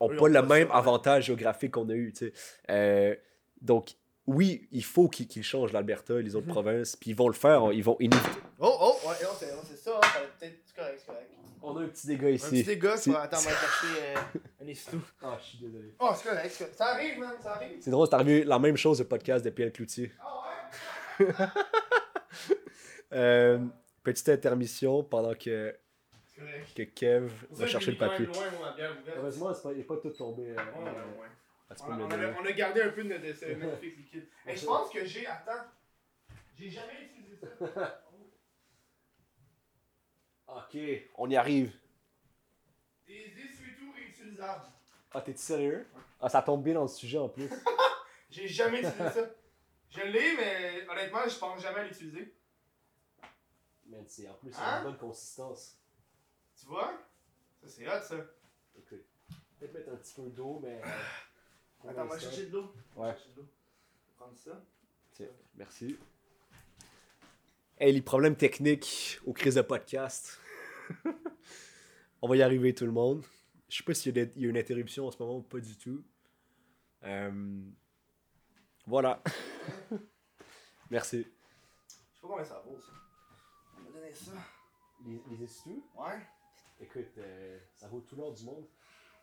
ont 0.00 0.10
Eux, 0.10 0.16
pas 0.16 0.28
le 0.28 0.42
même 0.42 0.68
avantage 0.72 1.26
géographique 1.26 1.72
qu'on 1.72 1.88
a 1.90 1.94
eu. 1.94 2.12
tu 2.12 2.32
sais. 2.68 3.20
Donc, 3.62 3.94
oui, 4.26 4.68
il 4.70 4.84
faut 4.84 5.08
qu'ils 5.08 5.42
changent 5.42 5.72
l'Alberta 5.72 6.14
et 6.18 6.22
les 6.22 6.36
autres 6.36 6.46
Mhm. 6.48 6.52
provinces. 6.52 6.96
Puis 6.96 7.10
ils 7.10 7.16
vont 7.16 7.28
le 7.28 7.34
faire. 7.34 7.72
Ils 7.72 7.82
vont 7.82 7.96
inéviter. 8.00 8.28
Oh, 8.60 8.76
oh, 8.80 8.96
ouais, 9.08 9.14
non, 9.22 9.30
c'est 9.38 9.52
non, 9.54 9.62
c'est 9.64 9.76
ça, 9.76 9.96
hein, 10.02 10.18
peut-être. 10.38 10.58
C'est 10.66 10.76
correct, 10.76 10.96
c'est 11.00 11.06
correct. 11.06 11.28
On 11.64 11.76
a 11.76 11.82
un 11.82 11.86
petit 11.88 12.06
dégât 12.08 12.26
Un 12.26 12.30
ici. 12.30 12.50
petit 12.50 12.64
dégât, 12.64 12.96
C'est-. 12.96 13.14
Attends, 13.14 13.36
on 13.38 13.40
va 13.42 13.50
chercher 13.50 13.86
euh, 14.00 14.64
un 14.64 14.66
estou. 14.66 15.00
Ah, 15.22 15.38
je 15.40 15.44
suis 15.48 15.58
désolé. 15.58 15.94
Oh, 16.00 16.10
c'est 16.16 16.28
correct, 16.28 16.50
c'est 16.50 16.58
correct. 16.64 16.76
Ça 16.76 16.86
arrive, 16.86 17.18
man, 17.20 17.34
ça 17.40 17.52
arrive. 17.54 17.78
C'est 17.80 17.90
drôle, 17.90 18.08
c'est 18.08 18.14
arrivé 18.14 18.44
la 18.44 18.58
même 18.58 18.76
chose 18.76 19.00
au 19.00 19.04
podcast 19.04 19.44
de 19.44 19.50
Pierre 19.50 19.72
Cloutier. 19.72 20.12
Ah 20.20 20.42
ouais? 21.20 21.26
Euh, 23.12 23.58
petite 24.02 24.28
intermission 24.30 25.04
pendant 25.04 25.34
que, 25.34 25.76
que 26.74 26.82
Kev 26.84 27.30
va 27.50 27.66
chercher 27.66 27.90
le 27.90 27.98
papier. 27.98 28.26
Heureusement, 29.16 29.52
c'est 29.52 29.62
pas- 29.62 29.72
il 29.72 29.78
n'est 29.78 29.84
pas 29.84 29.96
tout 29.98 30.08
tombé. 30.10 30.44
euh, 30.44 30.54
Ouais, 30.56 30.84
ouais, 30.84 30.90
ouais. 30.90 31.26
On 31.80 31.92
a, 31.92 31.96
on 31.96 32.04
a- 32.04 32.08
donner. 32.16 32.32
on 32.40 32.44
a 32.44 32.52
gardé 32.52 32.82
un 32.82 32.90
peu 32.90 33.04
de, 33.04 33.32
ce 33.32 33.54
magnifique 33.54 33.96
liquide. 33.96 34.28
Hey, 34.46 34.56
je 34.56 34.64
pense 34.66 34.90
que 34.90 35.04
j'ai. 35.04 35.26
Attends. 35.26 35.64
J'ai 36.56 36.70
jamais 36.70 37.04
utilisé 37.04 37.38
ça. 37.40 37.98
Ok, 40.48 40.76
on 41.16 41.30
y 41.30 41.36
arrive. 41.36 41.72
Des 43.06 43.14
essuie-tout 43.14 43.90
réutilisables. 43.92 44.66
Ah, 45.12 45.20
t'es 45.22 45.34
sérieux? 45.34 45.86
Ah, 46.20 46.28
ça 46.28 46.42
tombe 46.42 46.62
bien 46.62 46.74
dans 46.74 46.82
le 46.82 46.88
sujet 46.88 47.18
en 47.18 47.28
plus. 47.28 47.48
J'ai 48.30 48.48
jamais 48.48 48.78
utilisé 48.80 49.10
ça. 49.10 49.26
Je 49.90 50.00
l'ai, 50.02 50.36
mais 50.36 50.86
honnêtement, 50.88 51.20
je 51.28 51.38
pense 51.38 51.60
jamais 51.62 51.80
à 51.80 51.84
l'utiliser. 51.84 52.34
Man, 53.86 54.04
c'est 54.06 54.28
en 54.28 54.34
plus, 54.34 54.52
Hein? 54.58 54.78
une 54.78 54.84
bonne 54.84 54.98
consistance. 54.98 55.78
Tu 56.58 56.66
vois? 56.66 56.92
Ça, 57.62 57.68
c'est 57.68 57.86
hot, 57.88 58.00
ça. 58.02 58.16
Ok. 58.76 58.94
Peut-être 59.58 59.74
mettre 59.74 59.92
un 59.92 59.96
petit 59.96 60.14
peu 60.14 60.28
d'eau, 60.30 60.60
mais. 60.62 60.80
Attends, 61.88 62.02
on 62.02 62.06
va 62.06 62.18
chercher 62.18 62.46
de 62.46 62.52
l'eau. 62.52 62.72
On 62.96 63.00
va 63.02 63.08
Ouais. 63.08 63.14
chercher 63.14 63.30
de 63.32 63.36
l'eau. 63.36 63.46
Je 63.46 64.08
vais 64.10 64.16
Prendre 64.16 64.36
ça. 64.38 64.64
Tiens, 65.12 65.28
merci. 65.56 65.96
Hey, 67.78 67.92
les 67.92 68.02
problèmes 68.02 68.36
techniques 68.36 69.18
aux 69.26 69.32
crises 69.32 69.56
de 69.56 69.62
podcast. 69.62 70.38
On 72.22 72.28
va 72.28 72.36
y 72.36 72.42
arriver, 72.42 72.72
tout 72.74 72.84
le 72.86 72.92
monde. 72.92 73.24
Je 73.68 73.78
sais 73.78 73.82
pas 73.82 73.94
s'il 73.94 74.16
y, 74.16 74.20
y 74.40 74.46
a 74.46 74.48
une 74.48 74.56
interruption 74.56 75.06
en 75.06 75.10
ce 75.10 75.18
moment 75.20 75.38
ou 75.38 75.42
pas 75.42 75.58
du 75.58 75.76
tout. 75.76 76.04
Euh, 77.02 77.60
Voilà. 78.86 79.22
Merci. 80.90 81.18
Je 81.18 81.22
sais 81.24 82.20
pas 82.22 82.28
combien 82.28 82.44
ça 82.44 82.62
vaut, 82.64 82.78
ça. 82.78 82.92
On 83.78 83.82
va 83.90 83.98
donner 83.98 84.12
ça. 84.12 84.32
Les, 85.04 85.20
les 85.30 85.36
Ouais. 85.96 86.20
écoute, 86.80 87.18
euh, 87.18 87.58
ça 87.76 87.88
vaut 87.88 88.00
tout 88.00 88.14
l'or 88.14 88.32
du 88.32 88.44
monde. 88.44 88.66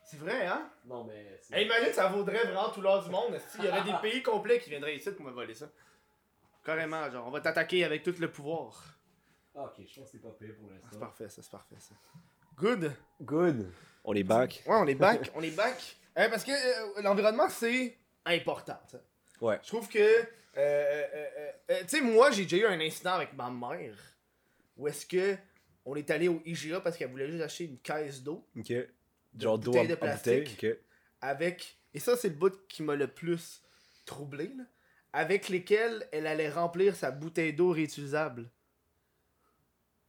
C'est 0.10 0.18
vrai, 0.18 0.46
hein? 0.48 0.70
Non, 0.86 1.04
mais. 1.04 1.38
c'est- 1.42 1.56
Hey, 1.56 1.66
imagine, 1.66 1.94
ça 1.94 2.08
vaudrait 2.08 2.44
vraiment 2.44 2.70
tout 2.72 2.82
l'or 2.82 3.04
du 3.04 3.10
monde. 3.12 3.38
S'il 3.50 3.64
y 3.64 3.68
aurait 3.68 3.84
des 3.84 3.94
pays 4.02 4.24
complets 4.24 4.60
qui 4.60 4.70
viendraient 4.70 4.96
ici 4.96 5.12
pour 5.12 5.24
me 5.26 5.32
voler 5.32 5.54
ça? 5.54 5.70
Carrément, 6.66 7.10
genre, 7.12 7.28
on 7.28 7.32
va 7.32 7.42
t'attaquer 7.42 7.84
avec 7.84 8.04
tout 8.04 8.14
le 8.20 8.32
pouvoir. 8.32 8.84
Ah, 9.56 9.66
ok, 9.66 9.74
je 9.88 10.00
pense 10.00 10.10
que 10.12 10.18
c'est 10.18 10.22
pas 10.22 10.30
pire 10.32 10.56
pour 10.60 10.68
C'est 10.70 10.84
l'instant. 10.84 11.00
parfait, 11.00 11.30
ça, 11.30 11.42
c'est 11.42 11.52
parfait, 11.52 11.76
ça. 11.80 11.94
Good. 12.58 12.92
Good. 13.22 13.72
On 14.04 14.14
est 14.14 14.24
back. 14.24 14.64
Ouais, 14.66 14.76
on 14.76 14.88
est 14.88 14.96
back, 14.96 15.32
on 15.36 15.42
est 15.42 15.52
back. 15.56 15.96
Euh, 16.18 16.28
parce 16.28 16.44
que 16.44 16.52
euh, 16.52 17.02
l'environnement, 17.04 17.48
c'est 17.48 17.96
important. 18.26 18.78
ça. 18.88 19.00
Ouais. 19.40 19.58
Je 19.64 19.68
trouve 19.70 19.88
que. 19.88 20.00
euh, 20.00 20.26
euh, 20.58 21.06
euh, 21.16 21.52
euh, 21.70 21.80
tu 21.82 21.88
sais, 21.90 22.02
moi, 22.02 22.30
j'ai 22.32 22.44
déjà 22.44 22.58
eu 22.58 22.66
un 22.66 22.80
incident 22.82 23.14
avec 23.14 23.32
ma 23.34 23.50
mère. 23.50 23.96
Où 24.76 24.88
est-ce 24.88 25.06
que. 25.06 25.38
On 25.86 25.96
est 25.96 26.10
allé 26.10 26.28
au 26.28 26.42
IGA 26.44 26.82
parce 26.82 26.98
qu'elle 26.98 27.12
voulait 27.12 27.30
juste 27.30 27.44
acheter 27.44 27.66
une 27.66 27.78
caisse 27.78 28.22
d'eau 28.22 28.46
Ok. 28.58 28.74
Genre 29.38 29.60
d'eau 29.60 29.72
de 29.72 29.96
plastique. 29.96 30.66
avec. 31.22 31.80
Et 31.94 32.00
ça, 32.00 32.16
c'est 32.16 32.30
le 32.30 32.36
bout 32.36 32.68
qui 32.68 32.84
m'a 32.84 32.96
le 32.96 33.08
plus 33.08 33.62
troublé. 34.06 34.48
là, 34.56 34.64
avec 35.14 35.50
lesquels 35.50 36.08
elle 36.12 36.28
allait 36.28 36.50
remplir 36.50 36.96
sa 36.96 37.12
bouteille 37.12 37.54
d'eau 37.54 37.72
réutilisable. 37.72 38.50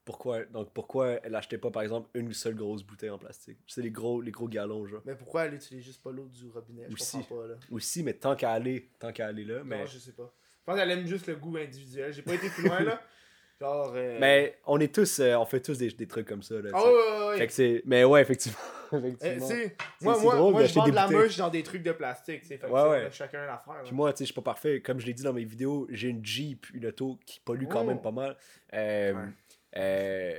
Pourquoi, 0.05 0.45
donc 0.47 0.73
pourquoi 0.73 1.21
elle 1.23 1.35
achetait 1.35 1.59
pas 1.59 1.71
par 1.71 1.83
exemple 1.83 2.09
une 2.15 2.33
seule 2.33 2.55
grosse 2.55 2.83
bouteille 2.83 3.11
en 3.11 3.19
plastique? 3.19 3.59
C'est 3.67 3.83
les 3.83 3.91
gros, 3.91 4.21
les 4.21 4.31
gros 4.33 4.49
galons, 4.49 4.87
genre. 4.87 5.03
Mais 5.05 5.15
pourquoi 5.15 5.45
elle 5.45 5.55
utilise 5.55 5.85
juste 5.85 6.03
pas 6.03 6.11
l'eau 6.11 6.27
du 6.29 6.49
robinet? 6.49 6.87
Je 6.89 6.95
Aussi. 6.95 7.19
comprends 7.19 7.37
pas, 7.37 7.47
là. 7.49 7.55
Aussi, 7.71 8.03
mais 8.03 8.15
tant 8.15 8.35
qu'à 8.35 8.51
aller, 8.53 8.91
tant 8.99 9.13
qu'à 9.13 9.27
aller 9.29 9.45
là. 9.45 9.63
Mais, 9.63 9.87
je 9.87 9.99
sais 9.99 10.13
pas. 10.13 10.35
Je 10.61 10.65
pense 10.65 10.77
qu'elle 10.77 10.91
aime 10.91 11.07
juste 11.07 11.27
le 11.27 11.37
goût 11.37 11.57
individuel. 11.57 12.13
J'ai 12.13 12.23
pas 12.23 12.35
été 12.35 12.49
plus 12.51 12.65
loin, 12.65 12.81
là. 12.81 13.03
Genre. 13.61 13.93
euh, 13.95 14.17
mais 14.21 14.59
on 14.67 14.81
est 14.81 14.95
tous, 14.95 15.21
euh, 15.21 15.35
on 15.37 15.45
fait 15.45 15.61
tous 15.61 15.77
des, 15.79 15.91
des 15.91 16.07
trucs 16.07 16.27
comme 16.27 16.43
ça. 16.43 16.55
Là, 16.55 16.63
tu 16.63 16.69
sais. 16.71 16.75
ouais, 16.75 16.83
ouais, 16.93 17.29
ouais. 17.29 17.37
Fait 17.39 17.47
que 17.47 17.53
c'est, 17.53 17.83
mais 17.85 18.05
ouais, 18.05 18.23
effectivement. 18.23 18.59
Eh, 18.93 18.97
effectivement. 18.97 19.47
c'est- 19.47 19.77
moi, 20.01 20.19
moi, 20.21 20.35
drôle 20.35 20.53
moi 20.53 20.65
je 20.65 20.75
vends 20.75 20.89
de 20.89 20.93
la 20.93 21.07
merch 21.07 21.37
dans 21.37 21.49
des 21.49 21.63
trucs 21.63 21.85
de 21.85 21.93
plastique. 21.93 22.43
Fait 22.45 22.59
que 22.59 22.67
chacun 23.13 23.47
l'affaire. 23.47 23.83
Puis 23.85 23.95
moi, 23.95 24.13
tu 24.13 24.19
sais, 24.19 24.25
je 24.25 24.33
suis 24.33 24.35
pas 24.35 24.43
parfait. 24.43 24.81
Comme 24.81 24.99
je 24.99 25.07
l'ai 25.07 25.15
dit 25.15 25.23
dans 25.23 25.33
mes 25.33 25.45
vidéos, 25.45 25.87
j'ai 25.91 26.09
une 26.09 26.25
Jeep, 26.25 26.67
une 26.75 26.87
auto 26.87 27.17
qui 27.25 27.39
pollue 27.39 27.67
quand 27.71 27.83
Oh. 27.83 27.87
même 27.87 28.01
pas 28.03 28.11
mal. 28.11 28.37
Euh, 28.75 30.35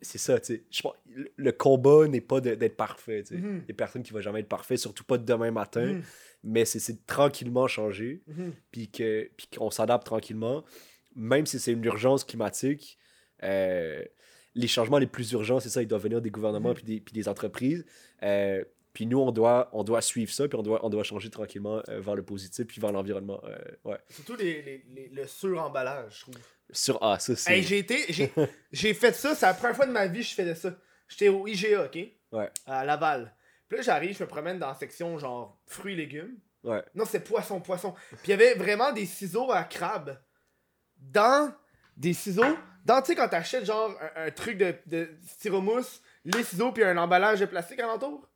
c'est 0.00 0.18
ça, 0.18 0.38
tu 0.38 0.62
sais. 0.70 0.90
Le 1.36 1.50
combat 1.50 2.06
n'est 2.06 2.20
pas 2.20 2.40
d'être 2.40 2.76
parfait. 2.76 3.24
Mhm. 3.32 3.62
Il 3.64 3.68
y 3.68 3.72
a 3.72 3.74
personne 3.74 4.04
qui 4.04 4.12
va 4.12 4.20
jamais 4.20 4.40
être 4.40 4.48
parfait, 4.48 4.76
surtout 4.76 5.02
pas 5.02 5.18
demain 5.18 5.50
matin. 5.50 5.94
Mhm. 5.94 6.02
Mais 6.44 6.64
c'est- 6.64 6.92
de 6.92 6.98
tranquillement 7.04 7.66
changer, 7.66 8.22
puis 8.70 8.88
que- 8.92 9.28
puis 9.36 9.48
qu'on 9.56 9.70
s'adapte 9.72 10.06
tranquillement. 10.06 10.64
Même 11.18 11.44
si 11.46 11.58
c'est 11.58 11.72
une 11.72 11.84
urgence 11.84 12.24
climatique, 12.24 12.98
euh, 13.42 14.02
les 14.54 14.68
changements 14.68 14.98
les 14.98 15.06
plus 15.06 15.30
urgents, 15.32 15.60
c'est 15.60 15.68
ça, 15.68 15.82
ils 15.82 15.88
doivent 15.88 16.02
venir 16.02 16.20
des 16.22 16.30
gouvernements 16.30 16.70
Mhm. 16.70 16.74
puis 16.76 16.84
des, 16.84 17.00
puis 17.00 17.12
des 17.12 17.28
entreprises. 17.28 17.84
Euh, 18.22 18.64
puis 18.94 19.04
nous, 19.06 19.18
on 19.18 19.30
doit, 19.30 19.68
on 19.72 19.84
doit 19.84 20.00
suivre 20.00 20.32
ça, 20.32 20.48
puis 20.48 20.58
on 20.58 20.62
doit, 20.62 20.84
on 20.84 20.88
doit 20.90 21.04
changer 21.04 21.28
tranquillement 21.30 21.82
euh, 21.88 22.00
vers 22.00 22.14
le 22.16 22.22
positif, 22.24 22.66
puis 22.66 22.80
vers 22.80 22.90
l'environnement. 22.92 23.40
euh, 23.44 23.58
ouais. 23.84 23.98
Surtout 24.08 24.36
les, 24.36 24.62
les, 24.62 24.84
les- 24.94 25.08
le 25.08 25.26
suremballage, 25.26 26.16
je 26.18 26.20
trouve. 26.22 26.34
Sur 26.70 26.98
Ah, 27.02 27.18
ça, 27.18 27.34
c'est. 27.36 27.52
Hey, 27.58 27.62
j'ai 27.62 27.78
été. 27.78 27.96
J'ai, 28.08 28.32
j'ai 28.72 28.94
fait 28.94 29.12
ça, 29.14 29.34
c'est 29.34 29.46
la 29.46 29.54
première 29.54 29.76
fois 29.76 29.86
de 29.86 29.92
ma 29.92 30.06
vie 30.06 30.20
que 30.20 30.26
je 30.26 30.34
faisais 30.34 30.54
ça. 30.54 30.74
J'étais 31.08 31.28
au 31.28 31.46
IGA, 31.46 31.84
ok? 31.86 31.98
Ouais. 32.32 32.50
À 32.66 32.84
Laval. 32.84 33.34
Puis 33.68 33.78
là, 33.78 33.82
j'arrive, 33.82 34.16
je 34.16 34.22
me 34.22 34.28
promène 34.28 34.58
dans 34.58 34.68
la 34.68 34.74
section 34.74 35.16
genre 35.18 35.60
fruits 35.66 35.94
et 35.94 35.96
légumes. 35.96 36.36
Ouais. 36.64 36.82
Non, 36.94 37.04
c'est 37.06 37.20
poisson, 37.20 37.60
poisson. 37.60 37.94
Puis 38.10 38.18
il 38.26 38.30
y 38.30 38.32
avait 38.34 38.54
vraiment 38.54 38.92
des 38.92 39.06
ciseaux 39.06 39.50
à 39.52 39.62
crabe. 39.64 40.18
Dans 41.00 41.52
des 41.96 42.12
ciseaux. 42.12 42.44
Dans, 42.84 43.00
tu 43.02 43.08
sais, 43.08 43.14
quand 43.14 43.28
t'achètes 43.28 43.64
genre 43.66 43.94
un, 44.16 44.26
un 44.26 44.30
truc 44.30 44.56
de, 44.58 44.74
de 44.86 45.08
styromousse, 45.26 46.02
les 46.24 46.42
ciseaux, 46.42 46.72
puis 46.72 46.84
un 46.84 46.96
emballage 46.96 47.40
de 47.40 47.46
plastique 47.46 47.80
alentour. 47.80 48.28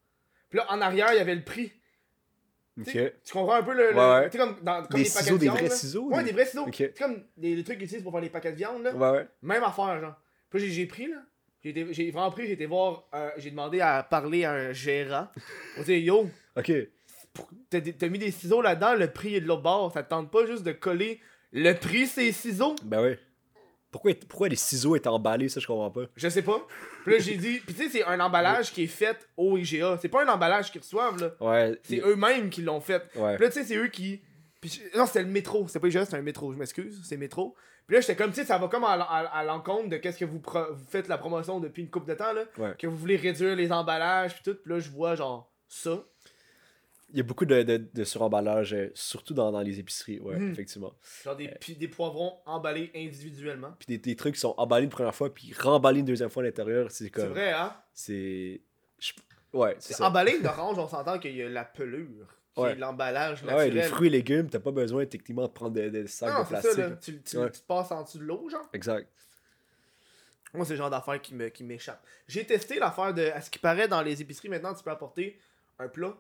Puis 0.51 0.59
là, 0.59 0.67
en 0.71 0.81
arrière, 0.81 1.09
il 1.13 1.17
y 1.17 1.21
avait 1.21 1.35
le 1.35 1.45
prix. 1.45 1.73
Tu 2.85 2.91
sais, 2.91 3.17
Tu 3.25 3.33
comprends 3.33 3.55
un 3.57 3.63
peu 3.63 3.75
le. 3.75 3.95
Ouais. 3.95 4.31
Tu 4.31 4.33
sais, 4.33 4.39
comme, 4.39 4.57
dans, 4.63 4.83
comme 4.85 4.97
Des 4.99 5.05
les 5.05 5.11
paquets 5.11 5.25
ciseaux, 5.25 5.35
de 5.35 5.39
des 5.41 5.45
viande, 5.47 5.59
vrais 5.59 5.69
là. 5.69 5.75
ciseaux, 5.75 6.05
Ouais, 6.11 6.19
des- 6.19 6.25
des 6.25 6.33
vrais 6.33 6.47
ciseaux. 6.47 6.63
Ok. 6.67 6.75
C'est 6.77 6.99
comme 6.99 7.25
les, 7.37 7.55
les 7.55 7.65
trucs 7.65 7.77
qu'ils 7.77 7.85
utilisent 7.87 8.03
pour 8.03 8.13
faire 8.13 8.21
les 8.23 8.31
paquets 8.31 8.53
de 8.53 8.57
viande, 8.57 8.83
là. 8.83 8.95
Ouais, 8.95 9.11
ouais. 9.11 9.29
Même 9.43 9.63
affaire, 9.63 10.01
genre. 10.01 10.15
Puis 10.51 10.71
j'ai- 10.73 10.87
pris, 10.87 11.07
là. 11.09 11.17
J'ai 11.65 12.11
vraiment 12.11 12.31
pris, 12.31 12.47
j'ai 12.47 12.53
été 12.53 12.67
voir. 12.67 13.05
un- 13.13 13.31
j'ai 13.37 13.51
demandé 13.51 13.81
à 13.81 14.03
parler 14.03 14.45
à 14.45 14.53
un 14.53 14.73
gérant. 14.73 15.29
On 15.79 15.83
dit, 15.83 15.99
yo, 15.99 16.29
Ok. 16.57 16.73
des- 17.71 17.93
t'as 17.97 18.09
mis 18.09 18.19
des 18.19 18.31
ciseaux 18.31 18.61
là-dedans, 18.63 18.95
le 18.95 19.11
prix 19.11 19.35
est 19.37 19.41
de 19.41 19.47
l'autre 19.47 19.63
bord. 19.63 19.93
Ça 19.93 20.03
te 20.03 20.09
tente 20.11 20.31
pas 20.31 20.45
juste 20.47 20.63
de 20.65 20.73
coller 20.73 21.21
le 21.53 21.73
prix, 21.75 22.07
ces 22.07 22.33
ciseaux? 22.33 22.75
Ben 22.85 23.03
ouais. 23.03 23.19
Pourquoi, 23.91 24.13
pourquoi 24.27 24.49
les 24.49 24.57
ciseaux 24.57 24.97
étaient 24.97 25.09
emballés, 25.09 25.51
ça, 25.51 25.61
je 25.61 25.67
comprends 25.67 25.91
pas. 25.91 26.07
Je 26.17 26.29
sais 26.31 26.41
pas. 26.41 26.67
Puis 27.05 27.13
là, 27.13 27.19
j'ai 27.19 27.37
dit. 27.37 27.59
Puis 27.61 27.75
tu 27.75 27.83
sais, 27.85 27.89
c'est 27.91 28.05
un 28.05 28.19
emballage 28.21 28.73
qui 28.73 28.85
est 28.85 28.87
fait 28.87 29.29
au 29.37 29.59
IGA. 29.59 29.99
C'est 30.01 30.09
pas 30.09 30.25
un 30.25 30.29
emballage 30.29 30.73
qu'ils 30.73 30.81
reçoivent, 30.81 31.21
là. 31.21 31.33
Ouais. 31.41 31.79
C'est 31.83 31.97
il- 31.97 32.03
eux-mêmes 32.03 32.49
qui 32.49 32.63
l'ont 32.63 32.81
fait. 32.81 33.03
Ouais. 33.17 33.35
Puis 33.37 33.45
là, 33.45 33.51
tu 33.51 33.59
sais, 33.61 33.65
c'est 33.65 33.77
eux 33.77 33.89
qui. 33.89 34.23
Puis 34.63 34.81
Non, 34.97 35.05
c'était 35.05 35.23
le 35.23 35.29
métro. 35.29 35.67
C'était 35.69 35.81
pas 35.81 35.89
IGA, 35.89 36.05
c'était 36.07 36.17
un 36.17 36.23
métro. 36.23 36.53
Je 36.55 36.59
m'excuse, 36.59 37.03
c'est 37.05 37.19
métro. 37.19 37.55
Puis 37.87 37.97
là, 37.97 38.01
j'étais 38.01 38.17
comme, 38.17 38.31
tu 38.31 38.37
sais, 38.37 38.47
ça 38.47 38.57
va 38.57 38.69
comme 38.69 38.85
à, 38.85 38.95
l- 38.95 39.03
à- 39.07 39.39
à 39.41 39.45
l'encontre 39.45 39.91
de 39.91 39.97
qu'est-ce 39.99 40.17
que 40.19 40.25
vous, 40.25 40.41
faites 40.89 41.09
la 41.09 41.19
promotion 41.19 41.61
depuis 41.61 41.83
une 41.83 41.91
couple 41.91 42.09
de 42.09 42.15
temps, 42.15 42.33
là. 42.33 42.45
Ouais. 42.57 42.75
Que 42.79 42.87
vous 42.87 42.97
voulez 42.97 43.17
réduire 43.17 43.57
les 43.57 43.73
emballages, 43.73 44.35
puis 44.35 44.43
tout. 44.45 44.55
Puis 44.63 44.73
là, 44.73 44.79
je 44.79 44.89
vois, 44.89 45.17
genre, 45.17 45.53
ça. 45.69 46.03
Il 47.13 47.19
y 47.19 47.21
a 47.21 47.25
beaucoup 47.25 47.45
de, 47.45 47.63
de, 47.63 47.77
de 47.93 48.05
suremballage, 48.05 48.73
euh, 48.75 48.91
surtout 48.95 49.35
dans, 49.35 49.53
dans 49.53 49.61
les 49.61 49.79
épiceries, 49.79 50.19
ouais, 50.21 50.37
Mhm. 50.39 50.53
effectivement. 50.53 50.95
Genre 51.25 51.37
des, 51.37 51.49
pi- 51.49 51.77
des 51.77 51.89
poivrons 51.89 52.39
emballés 52.47 52.91
individuellement. 52.95 53.75
Puis 53.79 53.87
des, 53.87 53.99
des 53.99 54.17
trucs 54.17 54.35
qui 54.35 54.41
sont 54.41 54.55
emballés 54.57 54.85
une 54.85 54.91
première 54.91 55.15
fois, 55.15 55.33
puis 55.33 55.53
remballés 55.59 56.01
une 56.01 56.07
deuxième 56.07 56.31
fois 56.31 56.43
à 56.43 56.47
l'intérieur, 56.47 56.91
c'est 56.91 57.05
C'est 57.05 57.11
comme. 57.11 57.29
vrai, 57.29 57.53
hein? 57.53 57.77
C'est. 57.93 58.61
je- 58.99 59.13
Ouais, 59.53 59.77
c'est 59.79 59.89
C'est 59.93 59.99
ça. 59.99 60.09
emballé 60.09 60.41
d'orange, 60.41 60.79
on 60.79 60.89
s'entend 60.89 61.19
qu'il 61.19 61.37
y 61.37 61.43
a 61.43 61.49
la 61.49 61.65
pelure. 61.65 62.27
Qui 62.55 62.61
Ouais. 62.61 62.73
est 62.73 62.77
l'emballage 62.77 63.43
Ouais, 63.45 63.49
naturel. 63.49 63.73
les 63.75 63.83
fruits 63.83 64.09
et 64.09 64.11
légumes, 64.11 64.49
t'as 64.51 64.61
pas 64.61 64.73
besoin 64.73 65.07
techniquement 65.07 65.47
de 65.47 65.53
prendre 65.53 65.73
des, 65.73 65.91
des 65.91 66.07
sacs 66.07 66.33
non, 66.35 66.41
de 66.41 66.45
c'est 66.45 66.49
plastique. 66.51 66.73
ça, 66.73 66.89
là. 66.91 66.97
Tu, 66.97 67.23
tu, 67.23 67.37
Ouais. 67.39 67.51
tu 67.51 67.61
passes 67.67 67.91
en 67.93 68.03
dessous 68.03 68.19
de 68.19 68.25
l'eau, 68.25 68.47
genre. 68.51 68.69
Exact. 68.75 69.09
Moi, 70.55 70.67
c'est 70.67 70.73
le 70.75 70.77
genre 70.79 70.91
d'affaire 70.91 71.21
qui 71.23 71.35
me 71.35 71.49
qui 71.49 71.65
m'échappe. 71.65 72.05
J'ai 72.29 72.45
testé 72.45 72.79
l'affaire 72.79 73.15
de. 73.15 73.23
À 73.23 73.41
ce 73.41 73.51
qui 73.51 73.59
paraît, 73.59 73.89
dans 73.89 74.03
les 74.03 74.21
épiceries, 74.21 74.51
maintenant, 74.51 74.75
tu 74.75 74.83
peux 74.85 74.91
apporter 74.91 75.39
un 75.79 75.89
plat. 75.89 76.15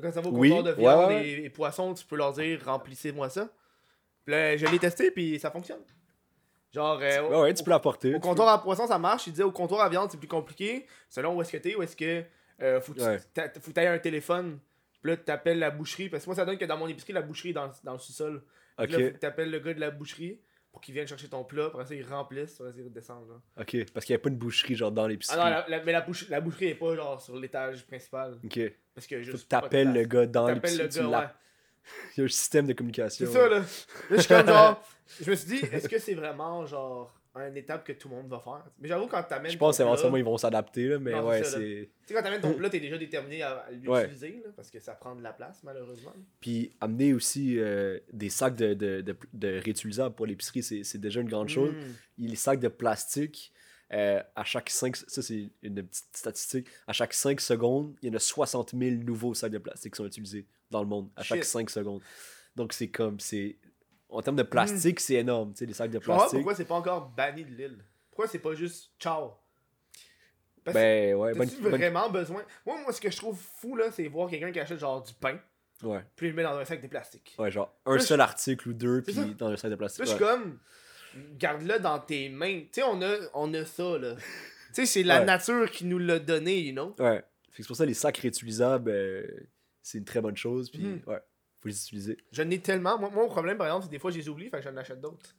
Quand 0.00 0.12
ça 0.12 0.20
va 0.20 0.28
au 0.28 0.32
Oui, 0.32 0.50
comptoir 0.50 0.74
de 0.74 0.80
viande 0.80 1.08
ouais. 1.10 1.28
Et, 1.28 1.44
et 1.44 1.50
poisson, 1.50 1.94
tu 1.94 2.04
peux 2.04 2.16
leur 2.16 2.32
dire 2.32 2.60
remplissez-moi 2.64 3.28
ça. 3.28 3.48
Puis 4.24 4.32
là, 4.34 4.56
je 4.56 4.66
l'ai 4.66 4.78
testé, 4.78 5.10
puis 5.10 5.38
ça 5.38 5.50
fonctionne. 5.50 5.80
Genre, 6.72 6.98
euh, 7.02 7.28
Ouais, 7.28 7.40
ouais, 7.42 7.54
tu 7.54 7.64
peux 7.64 7.70
l'apporter. 7.70 8.10
au 8.10 8.14
tu 8.14 8.20
comptoir 8.20 8.48
à 8.48 8.62
poisson, 8.62 8.86
ça 8.86 8.98
marche. 8.98 9.26
Il 9.26 9.30
disait 9.32 9.42
au 9.42 9.50
comptoir 9.50 9.80
à 9.80 9.88
viande, 9.88 10.10
c'est 10.10 10.18
plus 10.18 10.28
compliqué. 10.28 10.86
Selon 11.08 11.36
où 11.36 11.42
est-ce 11.42 11.52
que 11.52 11.56
t'es, 11.56 11.74
où 11.74 11.82
est-ce 11.82 11.96
que. 11.96 12.22
euh, 12.62 12.80
faut 12.80 12.92
que 12.94 13.00
tu 13.58 13.72
t'aies 13.72 13.86
un 13.88 13.98
téléphone. 13.98 14.58
Puis 15.02 15.10
là, 15.10 15.16
tu 15.16 15.24
t'appelles 15.24 15.58
la 15.58 15.70
boucherie. 15.70 16.08
Parce 16.08 16.24
que 16.24 16.28
moi, 16.30 16.36
ça 16.36 16.44
donne 16.44 16.58
que 16.58 16.64
dans 16.66 16.76
mon 16.76 16.86
épicerie, 16.86 17.12
la 17.12 17.22
boucherie 17.22 17.50
est 17.50 17.54
dans, 17.54 17.70
dans 17.82 17.94
le 17.94 17.98
sous-sol. 17.98 18.42
là, 18.78 18.86
faut 18.86 18.96
que 18.96 19.08
t'appelles 19.18 19.50
le 19.50 19.58
gars 19.58 19.74
de 19.74 19.80
la 19.80 19.90
boucherie 19.90 20.38
pour 20.72 20.80
qu'il 20.80 20.94
vienne 20.94 21.06
chercher 21.06 21.28
ton 21.28 21.42
plat. 21.44 21.66
Après 21.66 21.84
ça, 21.84 21.94
il 21.94 22.04
remplisse. 22.06 22.60
Après 22.60 22.72
ça, 22.72 22.78
il 22.78 22.84
redescend. 22.84 23.26
Genre. 23.26 23.40
ok. 23.58 23.92
Parce 23.92 24.06
qu'il 24.06 24.14
n'y 24.14 24.20
a 24.20 24.22
pas 24.22 24.28
une 24.28 24.36
boucherie, 24.38 24.74
genre, 24.76 24.92
dans 24.92 25.04
Ah 25.04 25.08
l'épicerie. 25.08 25.38
non, 25.38 25.44
la, 25.44 25.64
la- 25.68 25.82
mais 25.84 25.92
la, 25.92 26.00
bouche- 26.00 26.28
la 26.28 26.40
boucherie 26.40 26.66
est 26.68 26.74
pas 26.74 26.94
genre 26.94 27.20
sur 27.20 27.36
l'étage 27.36 27.86
principal. 27.86 28.38
Ok. 28.44 28.60
Parce 28.94 29.06
que 29.06 29.22
juste. 29.22 29.48
t'appelles 29.48 29.92
le 29.92 30.04
gars 30.04 30.26
dans 30.26 30.46
le 30.48 30.54
l'épicerie. 30.54 30.88
tu 30.88 30.98
gars, 31.00 31.08
ouais. 31.08 31.26
Il 32.16 32.20
y 32.20 32.22
a 32.22 32.24
un 32.24 32.28
système 32.28 32.66
de 32.66 32.72
communication. 32.74 33.26
C'est 33.26 33.32
ça, 33.32 33.48
là. 33.48 33.58
Là, 33.58 33.64
je 34.10 34.16
suis 34.16 34.28
comme 34.28 34.46
genre. 34.46 34.82
Je 35.20 35.30
me 35.30 35.34
suis 35.34 35.48
dit, 35.48 35.64
est-ce 35.72 35.88
que 35.88 35.98
c'est 35.98 36.14
vraiment 36.14 36.64
genre 36.66 37.19
une 37.36 37.56
étape 37.56 37.84
que 37.86 37.92
tout 37.92 38.08
le 38.08 38.16
monde 38.16 38.28
va 38.28 38.40
faire 38.40 38.64
Mais 38.78 38.88
j'avoue, 38.88 39.06
quand 39.06 39.22
t'amènes. 39.22 39.52
Je 39.52 39.58
pense 39.58 39.76
qu'éventuellement, 39.78 40.16
ils 40.16 40.24
vont 40.24 40.36
s'adapter, 40.36 40.98
mais 40.98 41.12
Non, 41.12 41.28
ouais, 41.28 41.44
c'est. 41.44 41.58
Tu 41.58 41.88
sais, 42.06 42.14
quand 42.14 42.22
t'amènes 42.22 42.40
ton 42.40 42.54
plat, 42.58 42.68
t'es 42.68 42.80
déjà 42.80 42.98
déterminé 42.98 43.42
à, 43.42 43.66
Ouais. 43.86 44.02
l'utiliser, 44.02 44.42
là, 44.44 44.50
parce 44.56 44.70
que 44.70 44.80
ça 44.80 44.94
prend 44.94 45.14
de 45.14 45.22
la 45.22 45.32
place, 45.32 45.62
malheureusement. 45.62 46.12
Puis 46.40 46.72
amener 46.80 47.14
aussi 47.14 47.58
euh, 47.58 48.00
des 48.12 48.30
sacs 48.30 48.56
de, 48.56 48.74
de, 48.74 49.00
de, 49.00 49.16
de 49.32 49.60
réutilisables 49.62 50.14
pour 50.14 50.26
l'épicerie, 50.26 50.62
c'est 50.62 50.98
déjà 50.98 51.20
une 51.20 51.28
grande 51.28 51.48
chose. 51.48 51.72
Mm. 51.72 52.26
Les 52.26 52.36
sacs 52.36 52.60
de 52.60 52.68
plastique, 52.68 53.52
euh, 53.92 54.22
à 54.34 54.44
chaque 54.44 54.70
5... 54.70 54.96
Ça, 54.96 55.22
c'est 55.22 55.50
une 55.62 55.74
petite 55.86 56.16
statistique. 56.16 56.68
À 56.86 56.92
chaque 56.92 57.12
5 57.12 57.40
secondes, 57.40 57.94
il 58.02 58.08
y 58.08 58.12
en 58.12 58.16
a 58.16 58.20
60 58.20 58.74
000 58.76 58.96
nouveaux 59.02 59.34
sacs 59.34 59.52
de 59.52 59.58
plastique 59.58 59.92
qui 59.94 59.96
sont 59.98 60.06
utilisés 60.06 60.46
dans 60.70 60.80
le 60.82 60.88
monde. 60.88 61.10
À 61.16 61.22
chaque 61.22 61.42
Shit. 61.42 61.50
5 61.50 61.70
secondes. 61.70 62.02
Donc, 62.56 62.72
c'est 62.72 62.88
comme... 62.88 63.18
c'est 63.20 63.56
En 64.10 64.22
termes 64.22 64.36
de 64.36 64.42
plastique, 64.42 64.98
c'est 65.00 65.14
énorme, 65.14 65.52
tu 65.52 65.58
sais, 65.58 65.66
les 65.66 65.72
sacs 65.72 65.90
de 65.90 66.00
Je 66.00 66.04
plastique. 66.04 66.32
pourquoi 66.38 66.54
c'est 66.54 66.64
pas 66.64 66.74
encore 66.74 67.08
banni 67.10 67.44
de 67.44 67.50
l'île. 67.54 67.78
Pourquoi 68.10 68.26
c'est 68.26 68.38
pas 68.40 68.54
juste 68.54 68.90
ciao 68.98 69.32
Parce 70.64 70.74
Ben, 70.74 71.14
ouais, 71.14 71.32
que 71.32 71.38
bonne, 71.62 71.70
vraiment 71.70 72.10
besoin? 72.10 72.42
Moi, 72.66 72.76
moi, 72.82 72.92
ce 72.92 73.00
que 73.00 73.10
je 73.10 73.16
trouve 73.16 73.38
fou, 73.38 73.76
là, 73.76 73.90
c'est 73.90 74.06
voir 74.08 74.28
quelqu'un 74.28 74.52
qui 74.52 74.60
achète 74.60 74.78
genre 74.78 75.02
du 75.02 75.12
pain, 75.14 75.38
Ouais, 75.82 76.04
puis 76.16 76.26
il 76.26 76.30
le 76.30 76.36
met 76.36 76.42
dans 76.42 76.56
un 76.58 76.64
sac 76.64 76.82
de 76.82 76.86
plastique. 76.88 77.34
ouais, 77.38 77.50
genre 77.50 77.74
un 77.86 77.92
Là, 77.94 77.98
je- 77.98 78.04
seul 78.04 78.20
article 78.20 78.68
ou 78.68 78.72
deux, 78.74 79.00
puis 79.02 79.14
ça. 79.14 79.24
dans 79.38 79.48
un 79.48 79.56
sac 79.56 79.70
de 79.70 79.76
plastique. 79.76 80.00
Là, 80.00 80.04
je 80.06 80.10
suis 80.16 80.18
comme, 80.18 80.58
garde-le 81.38 81.78
dans 81.78 81.98
tes 82.00 82.28
mains. 82.28 82.60
Tu 82.62 82.68
sais, 82.72 82.82
on 82.82 83.00
a, 83.02 83.14
on 83.32 83.54
a 83.54 83.64
ça, 83.64 83.96
là. 83.98 84.14
tu 84.16 84.22
sais, 84.74 84.86
c'est 84.86 85.02
la 85.02 85.20
Ouais. 85.20 85.24
nature 85.24 85.70
qui 85.70 85.84
nous 85.86 85.98
l'a 85.98 86.18
donné, 86.18 86.60
you 86.60 86.72
know? 86.72 86.94
Ouais. 86.98 87.22
Que 87.50 87.56
C'est 87.62 87.66
pour 87.66 87.76
ça 87.76 87.86
les 87.86 87.94
sacs 87.94 88.18
réutilisables, 88.18 88.90
euh, 88.90 89.26
c'est 89.82 89.98
une 89.98 90.04
très 90.04 90.20
bonne 90.20 90.36
chose, 90.36 90.70
puis 90.70 90.82
Mhm. 90.84 91.00
ouais, 91.06 91.20
faut 91.60 91.68
les 91.68 91.76
utiliser. 91.76 92.16
Je 92.32 92.42
n'ai 92.42 92.60
tellement. 92.60 92.98
Moi, 92.98 93.10
mon 93.10 93.28
problème, 93.28 93.58
par 93.58 93.66
exemple, 93.66 93.84
c'est 93.84 93.90
des 93.90 93.98
fois, 93.98 94.10
je 94.10 94.18
les 94.18 94.28
oublie, 94.28 94.48
fait 94.48 94.58
que 94.58 94.62
j'en 94.64 94.76
achète 94.76 95.00
d'autres. 95.00 95.34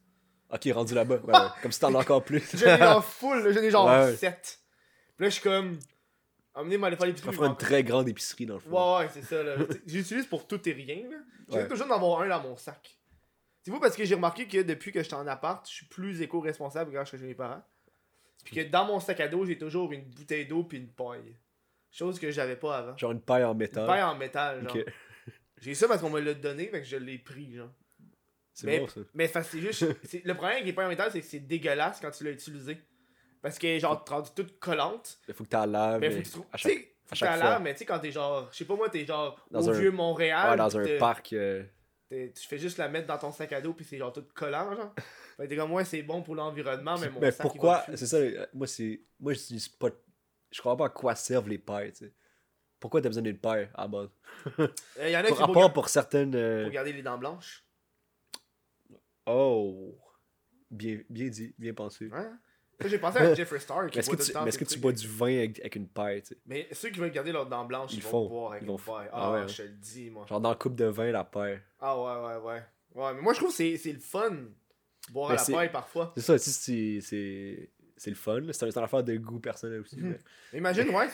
Ok, 0.50 0.68
rendu 0.74 0.94
là-bas, 0.94 1.16
ouais, 1.18 1.34
ouais. 1.34 1.48
comme 1.62 1.72
si 1.72 1.80
t'en 1.80 1.94
as 1.96 2.00
encore 2.02 2.24
plus. 2.24 2.44
J'en 2.58 2.66
ai 2.78 2.84
en 2.86 3.02
full, 3.02 3.54
j'en 3.54 3.62
ai 3.62 3.72
genre 3.72 3.88
Ouais, 3.88 4.06
ouais. 4.12 4.16
7. 4.16 4.60
Puis 5.16 5.26
là, 5.26 5.30
je 5.30 5.34
suis 5.36 5.44
comme, 5.44 5.80
emmenez-moi 6.54 6.88
aller 6.88 6.96
faire 6.98 7.02
Ça 7.04 7.08
l'épicerie. 7.08 7.34
fera 7.36 7.48
une 7.48 7.56
très 7.58 7.84
grande 7.84 8.08
épicerie 8.10 8.46
dans 8.46 8.56
le 8.56 8.60
fond. 8.60 8.98
Ouais, 9.00 9.06
ouais, 9.06 9.10
c'est 9.14 9.24
ça, 9.24 9.42
là. 9.44 9.56
J'utilise 9.86 10.26
pour 10.26 10.48
tout 10.48 10.68
et 10.68 10.74
rien. 10.74 10.98
J'essaie 11.48 11.62
Ouais. 11.64 11.68
toujours 11.68 11.88
d'en 11.88 11.96
avoir 11.96 12.22
un 12.22 12.28
dans 12.30 12.42
mon 12.44 12.56
sac. 12.56 12.98
C'est 13.64 13.72
vous 13.72 13.80
parce 13.80 13.96
que 13.96 14.04
j'ai 14.06 14.16
remarqué 14.16 14.48
que 14.48 14.62
depuis 14.62 14.92
que 14.92 15.02
j'étais 15.04 15.14
en 15.16 15.28
appart, 15.28 15.66
je 15.68 15.74
suis 15.74 15.86
plus 15.86 16.22
éco-responsable 16.22 16.92
grâce 16.92 17.14
à 17.14 17.18
chez 17.18 17.24
mes 17.24 17.36
parents. 17.36 17.64
Puis 18.44 18.56
que 18.56 18.62
dans 18.72 18.86
mon 18.86 19.00
sac 19.00 19.20
à 19.20 19.28
dos, 19.28 19.46
j'ai 19.46 19.58
toujours 19.58 19.92
une 19.92 20.04
bouteille 20.04 20.48
d'eau 20.48 20.64
puis 20.64 20.80
une 20.80 20.88
paille. 20.90 21.38
Chose 21.92 22.20
que 22.20 22.32
j'avais 22.32 22.56
pas 22.56 22.78
avant. 22.78 22.98
Genre 22.98 23.12
une 23.12 23.22
paille 23.22 23.44
en 23.44 23.52
Une 23.52 23.58
métal. 23.60 23.86
paille 23.86 24.02
en 24.04 24.16
métal, 24.16 24.64
genre. 24.64 24.78
J'ai 25.62 25.76
ça 25.76 25.88
parce 25.88 26.02
qu'on 26.02 26.10
me 26.10 26.20
l'a 26.20 26.34
donné, 26.34 26.68
fait 26.68 26.82
que 26.82 26.88
je 26.88 26.98
l'ai 26.98 27.18
pris, 27.20 27.54
genre. 27.56 27.72
C'est 28.54 28.68
Mais- 28.68 28.80
bon 28.80 28.88
ça. 28.88 29.00
Mais 29.14 29.28
c'est 29.28 29.60
juste. 29.60 29.82
le 30.26 30.34
problème 30.34 30.58
avec 30.62 30.76
les 30.76 30.84
en 30.84 30.90
métal, 30.90 31.10
c'est 31.12 31.22
que 31.22 31.26
c'est 31.26 31.40
dégueulasse 31.40 32.00
quand 32.02 32.12
tu 32.12 32.24
l'as 32.26 32.32
utilisé. 32.32 32.78
Parce 33.42 33.58
que, 33.58 33.80
genre, 33.80 34.04
t'es 34.04 34.12
rendu 34.14 34.30
toute 34.36 34.60
collante. 34.60 35.20
Il 35.28 35.34
faut 35.34 35.44
que 35.44 35.50
tu 35.50 35.56
la 35.56 35.66
laves. 35.66 36.00
Mais 36.02 36.12
faut 36.12 36.18
que 36.20 36.24
tu 36.26 36.32
trouves. 36.32 36.46
Tu 36.56 36.62
sais, 36.70 36.94
faut 37.06 37.16
que 37.16 37.20
t'as 37.20 37.38
l'air, 37.38 37.60
mais 37.60 37.74
tu 37.74 37.80
sais, 37.80 37.86
quand 37.86 38.00
t'es 38.00 38.12
genre. 38.12 38.50
Je 38.52 38.58
sais 38.58 38.66
pas 38.66 38.76
moi, 38.76 38.90
t'es 38.90 39.06
genre 39.06 39.44
Dans 39.50 39.62
au 39.62 39.70
un- 39.70 39.80
vieux 39.80 39.92
Montréal. 39.92 40.52
Ouais, 40.52 40.58
dans 40.58 40.78
un 40.78 40.98
parc. 40.98 41.34
euh, 41.34 41.64
Tu 42.10 42.32
fais 42.48 42.58
juste 42.58 42.78
la 42.78 42.90
mettre 42.90 43.08
dans 43.08 43.18
ton 43.18 43.32
sac 43.32 43.54
à 43.54 43.62
dos, 43.62 43.74
puis 43.74 43.86
c'est 43.86 43.98
genre 43.98 44.12
tout 44.14 44.26
collant, 44.36 44.76
genre. 44.76 44.94
Fait 45.38 45.44
que 45.46 45.50
t'es 45.50 45.56
comme, 45.56 45.72
ouais, 45.72 45.86
c'est 45.86 46.04
bon 46.04 46.22
pour 46.22 46.36
l'environnement, 46.36 46.98
mais 47.00 47.10
mon 47.10 47.20
Mais 47.22 47.32
sac, 47.32 47.42
pourquoi. 47.42 47.86
C'est 47.96 48.06
ça, 48.06 48.18
euh, 48.18 48.46
moi, 48.54 48.68
c'est. 48.68 49.02
Moi, 49.20 49.34
j'utilise 49.34 49.70
pas. 49.70 49.90
Je 50.52 50.62
comprends 50.62 50.76
pas 50.78 50.86
à 50.88 50.90
quoi 50.90 51.16
servent 51.16 51.48
les 51.50 51.58
pailles, 51.58 51.94
tu 51.94 52.06
sais. 52.06 52.14
Pourquoi 52.82 53.00
t'as 53.02 53.08
besoin 53.10 53.22
d'une 53.24 53.38
paille 53.38 53.70
à 53.76 53.84
la 53.84 53.88
base 53.88 54.10
Euh, 54.60 55.10
y 55.10 55.16
en 55.16 55.20
a 55.20 55.24
qui 55.24 55.34
pour, 55.36 55.54
gar- 55.54 55.72
pour 55.72 55.88
certaines. 55.88 56.36
euh, 56.36 56.64
pour 56.64 56.72
garder 56.74 56.92
les 56.92 57.02
dents 57.04 57.18
blanches. 57.18 57.64
Oh 59.26 59.98
Bien, 60.70 61.00
bien 61.10 61.28
dit, 61.28 61.54
bien 61.58 61.74
pensé. 61.74 62.06
Ouais. 62.08 62.24
Moi, 62.80 62.90
j'ai 62.90 62.98
pensé 62.98 63.18
à 63.20 63.34
Jeffrey 63.36 63.60
Star 63.60 63.88
qui 63.88 63.98
Mais 63.98 64.00
est-ce 64.00 64.10
que 64.10 64.16
des 64.46 64.58
que 64.58 64.64
tu 64.66 64.80
bois 64.80 64.94
du 64.94 65.08
vin 65.08 65.28
avec, 65.38 65.60
avec 65.60 65.76
une 65.76 65.88
paille, 65.88 66.22
tu 66.24 66.30
sais? 66.30 66.38
Mais 66.46 66.68
ceux 66.72 66.90
qui 66.90 67.00
veulent 67.00 67.12
garder 67.12 67.32
leurs 67.32 67.46
dents 67.46 67.66
blanches, 67.66 67.92
Ils 67.94 67.98
ils, 67.98 68.04
vont 68.04 68.28
boire 68.28 68.54
avec 68.54 68.64
Ils 68.64 68.70
une 68.70 68.78
paille. 68.78 69.10
ah 69.12 69.28
Ah, 69.28 69.32
ouais. 69.34 69.48
je 69.48 69.58
te 69.58 69.62
le 69.64 69.70
dis, 69.70 70.10
moi. 70.10 70.26
Genre 70.28 70.42
dans 70.42 70.50
le 70.50 70.56
coupe 70.56 70.76
de 70.76 70.86
vin, 70.86 71.12
la 71.12 71.24
paille. 71.24 71.62
Ah 71.80 72.00
ouais, 72.02 72.26
ouais, 72.38 72.42
ouais. 72.44 72.64
Ouais, 72.96 73.14
mais 73.14 73.22
moi 73.22 73.34
je 73.34 73.38
trouve 73.40 73.52
que 73.52 73.56
c'est 73.56 73.78
c'est 73.78 73.94
le 73.94 74.00
fun. 74.00 74.36
Boire 75.12 75.30
Mais 75.32 75.40
à 75.40 75.44
la 75.48 75.56
paille 75.58 75.72
parfois. 75.72 76.12
C'est 76.16 76.22
ça, 76.24 76.40
tu 76.40 76.50
sais, 76.50 76.52
c'est- 76.52 77.02
c'est. 77.02 77.70
C'est 77.98 78.10
le 78.10 78.16
fun, 78.16 78.42
c'est 78.52 78.64
un- 78.66 78.72
c'est 78.72 78.78
une 78.80 78.84
affaire 78.84 79.04
de 79.04 79.16
goût 79.18 79.40
personnel 79.40 79.82
aussi. 79.82 79.98
Mais- 80.02 80.18
Imagine, 80.58 80.90
ouais. 80.90 81.08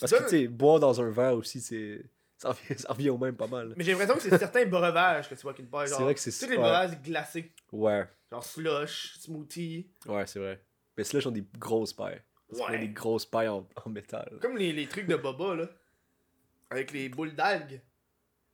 Parce 0.00 0.12
que, 0.12 0.22
tu 0.24 0.28
sais, 0.28 0.48
boire 0.48 0.80
dans 0.80 1.00
un 1.00 1.10
verre 1.10 1.34
aussi, 1.34 1.60
c'est. 1.60 2.02
Ça 2.36 2.50
revient, 2.50 2.78
ça 2.78 2.92
revient 2.92 3.10
au 3.10 3.18
même 3.18 3.36
pas 3.36 3.48
mal. 3.48 3.74
Mais 3.76 3.82
j'ai 3.84 3.92
l'impression 3.92 4.14
que 4.14 4.22
c'est 4.22 4.38
certains 4.38 4.64
breuvages 4.66 5.28
que 5.28 5.34
tu 5.34 5.42
vois 5.42 5.54
qu'une 5.54 5.66
paille. 5.66 5.88
C'est 5.88 6.02
vrai 6.02 6.14
que 6.14 6.20
c'est 6.20 6.30
Tous 6.46 6.50
les 6.50 6.56
breuvages 6.56 7.00
glacés. 7.02 7.52
Ouais, 7.72 8.06
Genre 8.30 8.44
slush, 8.44 9.16
smoothie. 9.18 9.90
ouais, 10.06 10.26
c'est 10.26 10.38
vrai. 10.38 10.62
Mais 10.96 11.04
là, 11.12 11.26
ont 11.26 11.30
des 11.30 11.44
grosses 11.58 11.92
pailles. 11.92 12.20
Ouais. 12.50 12.78
des 12.78 12.88
grosses 12.88 13.26
pailles 13.26 13.48
en, 13.48 13.68
en 13.84 13.90
métal. 13.90 14.38
Comme 14.40 14.56
les, 14.56 14.72
les 14.72 14.86
trucs 14.86 15.06
de 15.06 15.16
Boba, 15.16 15.54
là. 15.54 15.68
Avec 16.70 16.92
les 16.92 17.08
boules 17.08 17.34
d'algues. 17.34 17.80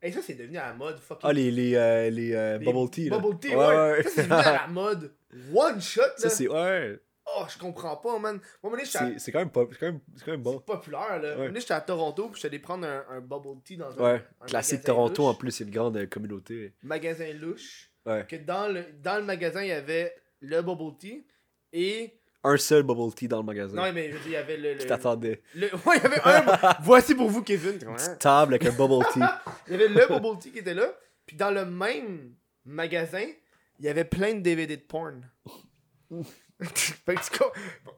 Et 0.03 0.13
ça, 0.13 0.21
c'est 0.23 0.35
devenu 0.35 0.59
à 0.59 0.69
la 0.69 0.75
mode. 0.75 0.99
Fucking. 0.99 1.29
Ah, 1.29 1.33
les, 1.33 1.51
les, 1.51 1.75
euh, 1.77 2.11
les, 2.11 2.35
euh, 2.35 2.59
Les 2.59 2.65
bubble 2.65 2.91
tea, 2.91 3.09
là. 3.09 3.19
Bubble 3.19 3.39
tea, 3.39 3.57
ouais. 3.57 4.03
Ça, 4.03 4.11
c'est 4.11 4.23
devenu 4.23 4.35
à 4.35 4.53
la 4.53 4.67
mode. 4.69 5.13
One 5.55 5.81
shot, 5.81 6.03
là. 6.03 6.13
Ça, 6.19 6.29
c'est. 6.31 6.49
Ouais. 6.49 6.99
Oh, 7.37 7.45
je 7.49 7.59
comprends 7.59 7.97
pas, 7.97 8.19
man. 8.19 8.41
Moi, 8.63 8.73
à- 8.81 8.85
C'est 9.19 9.33
quand 9.33 9.39
même. 9.39 9.51
C'est 9.73 9.79
quand 9.79 9.87
même, 9.87 10.01
c'est 10.17 10.25
quand 10.25 10.31
même 10.33 10.43
bon. 10.43 10.59
c'est 10.59 10.65
populaire, 10.67 11.21
là. 11.21 11.37
Ouais. 11.39 11.47
donné, 11.49 11.61
j'étais 11.61 11.75
à 11.75 11.81
Toronto, 11.81 12.29
puis 12.29 12.41
j'étais 12.41 12.59
prendre 12.59 12.87
un, 12.87 13.05
un 13.11 13.21
bubble 13.21 13.61
tea 13.65 13.77
dans 13.77 13.91
un, 13.99 14.03
Ouais. 14.15 14.23
un 14.41 14.47
Classique 14.47 14.83
Toronto, 14.83 15.23
louche. 15.23 15.31
en 15.33 15.35
plus, 15.39 15.51
c'est 15.51 15.65
une 15.65 15.71
grande 15.71 15.97
euh, 15.97 16.07
communauté. 16.07 16.75
magasin 16.83 17.33
louche. 17.35 17.91
Ouais. 18.07 18.27
Que 18.29 18.37
dans 18.37 18.69
le, 18.69 18.85
dans 19.03 19.17
le 19.17 19.25
magasin, 19.25 19.63
il 19.63 19.69
y 19.69 19.73
avait 19.73 20.15
le 20.41 20.61
bubble 20.63 20.97
tea 20.99 21.27
et. 21.73 22.19
Un 22.47 22.59
seul 22.59 22.83
bubble 22.83 23.15
tea 23.15 23.27
dans 23.27 23.39
le 23.39 23.45
magasin. 23.45 23.75
Non, 23.75 23.91
mais 23.93 24.11
je 24.11 24.17
veux 24.17 24.21
dire, 24.21 24.29
il 24.29 24.33
y 24.33 24.37
avait 24.37 24.57
le. 24.59 24.75
Qui 24.75 24.83
le, 24.83 24.89
t'attendait. 24.89 25.43
le- 25.55 25.69
Ouais, 25.87 25.97
il 25.97 26.03
y 26.03 26.07
avait 26.07 26.21
un. 26.25 26.75
Voici 26.83 27.15
pour 27.15 27.31
vous, 27.31 27.43
Kevin. 27.43 27.79
Une 27.83 27.95
petite 27.97 28.19
table 28.19 28.55
avec 28.55 28.67
un 28.69 28.73
bubble 28.77 29.05
tea. 29.13 29.21
Il 29.69 29.73
y 29.73 29.75
avait 29.77 29.89
le 29.89 30.07
bubble 30.07 30.39
tea 30.39 30.51
qui 30.53 30.59
était 30.59 30.75
là. 30.75 30.93
Puis 31.25 31.37
dans 31.39 31.51
le 31.51 31.65
même 31.65 32.35
magasin, 32.67 33.25
il 33.79 33.85
y 33.87 33.89
avait 33.89 34.05
plein 34.05 34.35
de 34.35 34.41
DVD 34.41 34.77
de 34.77 34.83
porn. 34.83 35.27
fait 36.61 37.15
que 37.17 37.45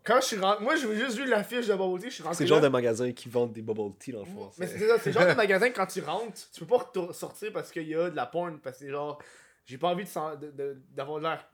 quand 0.04 0.20
je 0.20 0.26
suis 0.26 0.38
rentré. 0.38 0.64
Moi, 0.64 0.76
j'ai 0.76 0.96
juste 0.96 1.16
vu 1.18 1.26
l'affiche 1.26 1.66
de 1.66 1.74
bubble 1.74 2.00
tea, 2.00 2.08
je 2.10 2.14
suis 2.14 2.22
rentré. 2.22 2.36
C'est 2.38 2.44
le 2.44 2.48
genre 2.48 2.60
de 2.60 2.68
magasin 2.68 3.12
qui 3.12 3.28
vendent 3.28 3.52
des 3.52 3.62
bubble 3.62 3.94
tea 3.98 4.12
dans 4.12 4.20
le 4.20 4.24
fond. 4.26 4.50
Mais 4.58 4.66
c'est- 4.66 4.78
c'est 4.78 4.88
ça, 4.88 4.98
c'est 4.98 5.10
le 5.12 5.18
genre 5.20 5.28
de 5.28 5.34
magasin 5.36 5.70
quand 5.70 5.86
tu 5.86 6.00
rentres, 6.00 6.40
tu 6.52 6.64
peux 6.64 6.76
pas 6.78 6.90
sortir 7.12 7.52
parce 7.52 7.70
qu'il 7.70 7.86
y 7.86 7.94
a 7.94 8.08
de 8.10 8.16
la 8.16 8.26
porn. 8.26 8.58
Parce 8.60 8.78
que 8.78 8.88
genre. 8.90 9.20
J'ai 9.68 9.78
pas 9.78 9.88
envie 9.88 10.04
de 10.04 10.08
sen- 10.08 10.36
de- 10.40 10.52
de- 10.52 10.80
d'avoir 10.92 11.18
l'air 11.18 11.44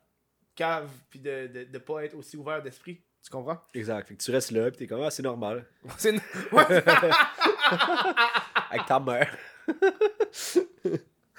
cave 0.55 0.91
puis 1.09 1.19
de, 1.19 1.47
de, 1.47 1.65
de 1.65 1.79
pas 1.79 2.05
être 2.05 2.15
aussi 2.15 2.37
ouvert 2.37 2.63
d'esprit. 2.63 3.01
Tu 3.25 3.31
comprends? 3.31 3.59
Exact. 3.73 4.07
Fait 4.07 4.15
que 4.17 4.23
tu 4.23 4.31
restes 4.31 4.51
là, 4.51 4.71
pis 4.71 4.77
t'es 4.77 4.87
comme, 4.87 5.01
ah, 5.01 5.11
c'est 5.11 5.23
normal. 5.23 5.65
C'est 5.97 6.13
ouais. 6.13 6.83
Avec 8.71 8.87
ta 8.87 9.01
mère. 9.01 9.35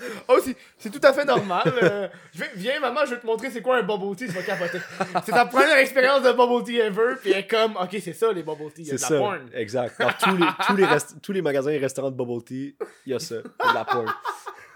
Oh, 0.28 0.40
c'est- 0.44 0.56
c'est 0.78 0.90
tout 0.90 1.00
à 1.06 1.14
fait 1.14 1.26
normal. 1.26 1.64
euh, 1.84 2.08
je 2.34 2.40
vais- 2.40 2.52
viens, 2.56 2.80
maman, 2.80 3.02
je 3.06 3.16
vais 3.16 3.20
te 3.22 3.26
montrer 3.26 3.50
c'est 3.52 3.62
quoi 3.62 3.78
un 3.78 3.84
bubble 3.84 4.16
tea, 4.16 4.26
tu 4.28 4.32
vas 4.34 4.44
capoter. 4.44 4.80
C'est 5.26 5.32
ta 5.32 5.46
première 5.46 5.78
expérience 5.78 6.24
de 6.24 6.32
bubble 6.32 6.64
tea 6.66 6.80
ever, 6.80 7.16
puis 7.22 7.32
elle 7.32 7.40
est 7.40 7.48
comme, 7.48 7.76
ok, 7.78 7.90
c'est 8.02 8.14
ça 8.14 8.32
les 8.32 8.44
bubble 8.44 8.72
tea, 8.72 8.82
il 8.84 8.88
y 8.88 8.92
a 8.92 8.98
C'est 8.98 8.98
de 8.98 9.02
la 9.02 9.08
ça. 9.08 9.18
porn. 9.18 9.50
Exact. 9.54 10.00
Dans 10.00 10.10
tous 10.20 10.38
les, 10.38 10.46
tous, 10.68 10.76
les 10.76 10.86
rest- 10.86 11.16
tous 11.22 11.32
les 11.32 11.42
magasins 11.42 11.72
et 11.72 11.78
restaurants 11.78 12.12
de 12.12 12.16
bubble 12.18 12.44
tea, 12.44 12.76
il 13.06 13.12
y 13.12 13.16
a 13.16 13.20
ça. 13.20 13.36
Il 13.36 13.66
y 13.66 13.68
a 13.68 13.70
de 13.70 13.74
la 13.76 13.86
porn. 13.86 14.08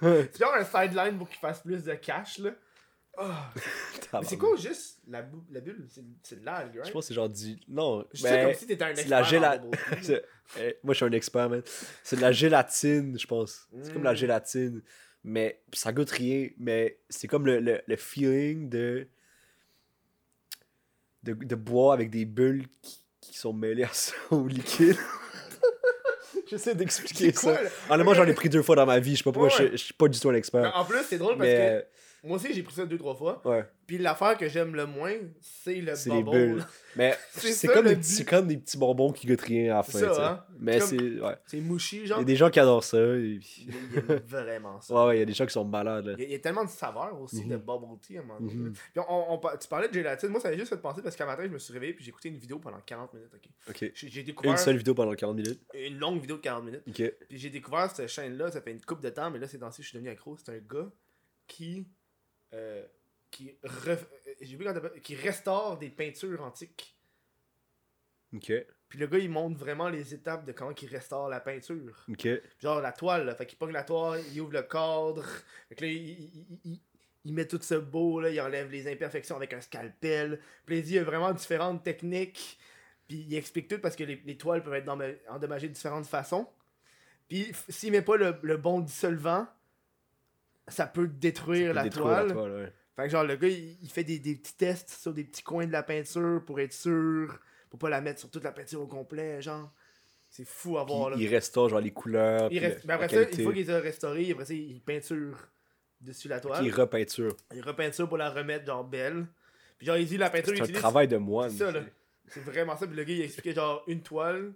C'est 0.02 0.40
genre 0.40 0.54
un 0.56 0.64
sideline 0.64 1.18
pour 1.18 1.28
qu'il 1.28 1.40
fasse 1.40 1.62
plus 1.62 1.84
de 1.84 1.94
cash, 1.96 2.38
là. 2.40 2.52
Mais 4.14 4.20
c'est 4.26 4.38
quoi 4.38 4.56
juste 4.56 5.00
la, 5.08 5.24
la 5.52 5.60
bulle? 5.60 5.88
C'est- 6.22 6.40
de 6.40 6.46
l'algue, 6.46 6.74
Je 6.76 6.80
right? 6.82 6.94
pense 6.94 7.06
que 7.06 7.08
c'est 7.08 7.14
genre 7.16 7.30
du. 7.30 7.58
Non, 7.68 8.06
Je 8.14 8.22
sais 8.22 8.44
comme 8.44 8.54
si 8.54 8.68
t'étais 8.68 8.84
un 8.84 8.94
c'est 8.94 9.02
expert 9.02 9.20
la 9.20 9.26
géla- 9.26 9.62
eh, 10.60 10.78
Moi, 10.84 10.94
je 10.94 10.98
suis 10.98 11.06
un 11.06 11.12
expert, 11.14 11.50
man. 11.50 11.64
C'est 12.04 12.16
de 12.18 12.22
la 12.22 12.32
gélatine, 12.32 13.18
je 13.20 13.26
pense. 13.26 13.68
C'est 13.82 13.92
comme 13.92 14.04
la 14.04 14.14
Mm. 14.14 14.18
gélatine. 14.18 14.82
Mais 15.30 15.60
ça 15.74 15.92
goûte 15.92 16.10
rien. 16.12 16.48
Mais 16.58 17.00
c'est 17.10 17.28
comme 17.28 17.46
le, 17.46 17.60
le, 17.60 17.82
le 17.86 17.96
feeling 17.98 18.70
de, 18.70 19.08
de. 21.24 21.34
de 21.34 21.56
boire 21.56 21.92
avec 21.94 22.10
des 22.10 22.24
bulles 22.24 22.66
qui, 22.82 23.04
qui 23.20 23.38
sont 23.38 23.52
mêlées 23.52 23.84
à 23.84 23.92
ça, 23.92 24.14
au 24.32 24.48
liquide. 24.48 24.96
J'essaie 26.50 26.76
d'expliquer 26.76 27.34
ça. 27.34 27.60
Honnêtement, 27.90 28.14
j'en 28.14 28.26
ai 28.26 28.34
pris 28.34 28.48
deux 28.48 28.62
fois 28.64 28.78
dans 28.78 28.86
ma 28.86 29.00
vie. 29.00 29.12
Je 29.14 29.18
sais 29.18 29.24
pas 29.26 29.34
pourquoi 29.34 29.50
Ouais. 29.58 29.68
je, 29.68 29.72
je 29.74 29.84
suis 29.84 29.94
pas 29.94 30.08
du 30.08 30.18
tout 30.18 30.30
un 30.30 30.34
expert. 30.34 30.72
en 30.76 30.86
plus, 30.86 31.04
c'est 31.10 31.18
drôle 31.18 31.38
parce 31.38 31.50
Mais 31.50 31.84
que 31.84 31.86
moi 32.28 32.38
aussi 32.38 32.54
j'ai 32.54 32.64
pris 32.64 32.74
ça 32.76 32.86
deux, 32.86 32.98
trois 32.98 33.16
fois. 33.16 33.42
ouais, 33.46 33.66
Puis 33.88 33.98
l'affaire 33.98 34.38
que 34.38 34.48
j'aime 34.48 34.76
le 34.76 34.86
moins, 34.86 35.14
c'est 35.42 35.76
le 35.82 35.96
c'est 35.96 36.10
les 36.12 36.24
bubble. 36.24 36.38
bulles. 36.56 36.66
Mais 36.96 37.16
C'est 37.32 37.68
comme, 37.68 37.86
des 37.94 38.26
comme 38.26 38.48
des 38.48 38.58
petits 38.58 38.78
bonbons 38.78 39.12
qui 39.12 39.28
goûtent 39.28 39.42
rien 39.42 39.74
à 39.74 39.78
la 39.78 39.84
C'est 39.84 40.06
fin. 40.06 40.14
ça, 40.14 40.32
hein? 40.32 40.46
Mais 40.60 40.80
c'est. 40.80 40.98
Ouais. 41.00 41.36
C'est 41.46 41.60
mouchi, 41.62 41.98
Il 42.02 42.08
genre. 42.08 42.20
y 42.20 42.22
a 42.22 42.26
des 42.26 42.36
gens 42.36 42.50
qui 42.50 42.60
adorent 42.60 42.84
ça. 42.84 42.98
et 42.98 43.40
Il 43.60 43.70
aime 44.10 44.22
vraiment 44.26 44.82
ça. 44.82 44.94
Ouais, 44.96 45.06
ouais, 45.08 45.16
il 45.18 45.20
y 45.20 45.22
a 45.22 45.26
des 45.26 45.34
gens 45.34 45.46
qui 45.46 45.54
sont 45.54 45.64
malades. 45.66 46.16
Il 46.18 46.22
y, 46.22 46.26
a, 46.26 46.28
il 46.28 46.32
y 46.32 46.36
a 46.36 46.40
tellement 46.40 46.66
de 46.66 46.70
saveurs 46.70 47.20
aussi 47.22 47.44
Mhm. 47.44 47.50
de 47.50 47.58
bubble 47.58 48.00
tea 48.02 48.18
à 48.18 48.22
un 48.22 48.24
moment 48.24 48.40
donné. 48.40 48.54
Mhm. 48.54 48.74
Puis 48.74 49.02
on, 49.08 49.34
on 49.34 49.38
par- 49.38 49.58
tu 49.60 49.68
parlais 49.68 49.88
de 49.88 49.94
gélatine, 49.94 50.30
moi 50.30 50.40
ça 50.42 50.50
m'a 50.50 50.58
juste 50.58 50.70
fait 50.70 50.82
penser 50.82 51.02
parce 51.02 51.16
qu'à 51.16 51.26
matin 51.26 51.44
je 51.46 51.50
me 51.52 51.60
suis 51.60 51.72
réveillé 51.74 51.94
puis 51.94 52.04
j'ai 52.04 52.10
écouté 52.10 52.30
une 52.30 52.38
vidéo 52.38 52.58
pendant 52.60 52.80
40 52.86 53.14
minutes, 53.14 53.32
ok? 53.70 53.92
J'ai 53.94 54.24
découvert 54.24 54.52
Une 54.52 54.58
seule 54.58 54.78
vidéo 54.78 54.94
pendant 54.96 55.14
40 55.14 55.36
minutes? 55.38 55.62
une 55.76 56.00
longue 56.00 56.20
vidéo 56.20 56.38
de 56.38 56.42
40 56.42 56.66
minutes. 56.66 56.84
Ok. 56.88 56.96
Puis 57.30 57.38
j'ai 57.38 57.50
découvert 57.50 57.90
cette 57.92 58.08
chaîne-là, 58.10 58.50
ça 58.52 58.60
fait 58.62 58.72
une 58.72 58.82
coupe 58.82 59.02
de 59.02 59.10
temps, 59.10 59.30
mais 59.30 59.40
là 59.40 59.48
c'est 59.48 59.58
dans 59.60 59.70
je 59.72 59.82
suis 59.84 59.94
devenu 59.94 60.10
accro. 60.10 60.36
C'est 60.38 60.52
un 60.52 60.58
gars 60.58 60.90
qui. 61.48 61.88
Euh, 62.54 62.86
qui, 63.32 63.56
ref- 63.64 64.06
euh, 64.56 65.00
qui 65.02 65.16
restaure 65.16 65.78
des 65.78 65.90
peintures 65.90 66.42
antiques. 66.44 66.96
Ok. 68.34 68.52
Puis 68.90 69.00
le 69.00 69.08
gars 69.08 69.18
il 69.20 69.30
montre 69.30 69.58
vraiment 69.60 69.90
les 69.90 70.14
étapes 70.14 70.46
de 70.46 70.52
comment 70.54 70.74
il 70.82 70.88
restaure 70.88 71.28
la 71.30 71.40
peinture. 71.42 72.06
Ok. 72.10 72.28
Genre 72.60 72.82
la 72.82 72.92
toile, 72.92 73.26
là. 73.26 73.36
Fait 73.36 73.46
qu'il 73.46 73.58
pogne 73.58 73.74
la 73.74 73.84
toile, 73.84 74.22
il 74.34 74.40
ouvre 74.42 74.54
le 74.54 74.64
cadre. 74.64 75.26
Fait 75.70 75.76
que 75.76 75.86
là, 75.86 75.92
il, 75.92 76.10
il- 76.66 76.82
il- 77.26 77.34
met 77.34 77.46
tout 77.46 77.60
ce 77.62 77.76
beau, 77.76 78.22
là, 78.22 78.30
il 78.30 78.40
enlève 78.40 78.72
les 78.72 78.90
imperfections 78.90 79.36
avec 79.36 79.52
un 79.52 79.60
scalpel. 79.60 80.40
Puis 80.66 80.80
il 80.80 80.92
y 80.94 80.98
a 81.00 81.04
vraiment 81.04 81.34
différentes 81.34 81.84
techniques. 81.84 82.58
Puis 83.08 83.26
il 83.28 83.36
explique 83.36 83.68
tout 83.68 83.80
parce 83.80 83.98
que 83.98 84.06
les, 84.06 84.22
les 84.26 84.38
toiles 84.38 84.64
peuvent 84.64 84.76
être 84.76 84.88
endom- 84.88 85.18
endommagées 85.28 85.68
de 85.68 85.74
différentes 85.74 86.06
façons. 86.08 86.48
Puis 87.28 87.52
s'il 87.68 87.92
met 87.92 88.02
pas 88.02 88.16
le, 88.16 88.38
le 88.42 88.56
bon 88.56 88.80
dissolvant, 88.80 89.48
ça 90.68 90.86
peut 90.88 91.08
détruire, 91.08 91.68
Ça 91.68 91.72
peut 91.72 91.76
la, 91.76 91.84
détruire 91.84 92.06
toile. 92.06 92.28
la 92.28 92.34
toile, 92.34 92.52
ouais. 92.52 92.74
Fait 92.96 93.04
que 93.04 93.10
genre, 93.10 93.24
le 93.24 93.36
gars, 93.36 93.48
il, 93.48 93.78
il 93.82 93.90
fait 93.90 94.04
des, 94.04 94.20
des 94.20 94.36
petits 94.36 94.56
tests 94.56 94.90
sur 94.90 95.14
des 95.14 95.24
petits 95.24 95.44
coins 95.44 95.68
de 95.68 95.72
la 95.72 95.84
peinture 95.84 96.44
pour 96.46 96.60
être 96.60 96.74
sûr, 96.74 97.40
pour 97.70 97.78
pas 97.80 97.90
la 97.90 98.02
mettre 98.02 98.20
sur 98.20 98.30
toute 98.32 98.44
la 98.44 98.52
peinture 98.52 98.82
au 98.82 98.88
complet, 98.88 99.42
genre. 99.42 99.72
C'est 100.30 100.46
fou 100.48 100.78
à 100.78 100.86
Puis 100.86 100.94
voir, 100.94 101.10
là. 101.12 101.16
il 101.18 101.28
restaure 101.28 101.70
genre 101.70 101.80
les 101.80 101.92
couleurs. 101.92 102.50
Il 102.52 102.60
reste... 102.60 102.84
mais 102.86 102.94
après 102.94 103.08
la 103.08 103.24
ça, 103.24 103.30
une 103.30 103.44
fois 103.44 103.54
qu'il 103.54 103.62
les 103.66 103.70
a 103.70 103.80
restaurés, 103.80 104.32
après 104.32 104.46
ça, 104.46 104.54
il 104.54 104.82
peinture 104.82 105.38
dessus 106.02 106.28
la 106.28 106.40
toile. 106.42 106.66
Il 106.66 106.74
repeinture. 106.74 107.36
Il 107.54 107.62
repeinture 107.62 108.08
pour 108.10 108.18
la 108.18 108.30
remettre 108.30 108.66
genre 108.66 108.84
belle. 108.84 109.26
Puis 109.78 109.88
genre, 109.88 109.96
il 109.98 110.06
dit 110.08 110.18
la 110.18 110.30
peinture 110.30 110.54
C'est 110.54 110.62
un 110.62 110.64
utilise. 110.66 110.82
travail 110.82 111.08
de 111.08 111.18
moine. 111.18 111.50
C'est 111.52 111.60
ça, 111.60 111.72
là. 111.72 111.82
C'est 112.28 112.42
vraiment 112.44 112.76
ça. 112.76 112.88
Puis 112.88 112.96
le 112.98 113.04
gars, 113.06 113.14
il 113.14 113.22
expliquait 113.22 113.54
genre 113.54 113.84
une 113.88 114.02
toile. 114.02 114.52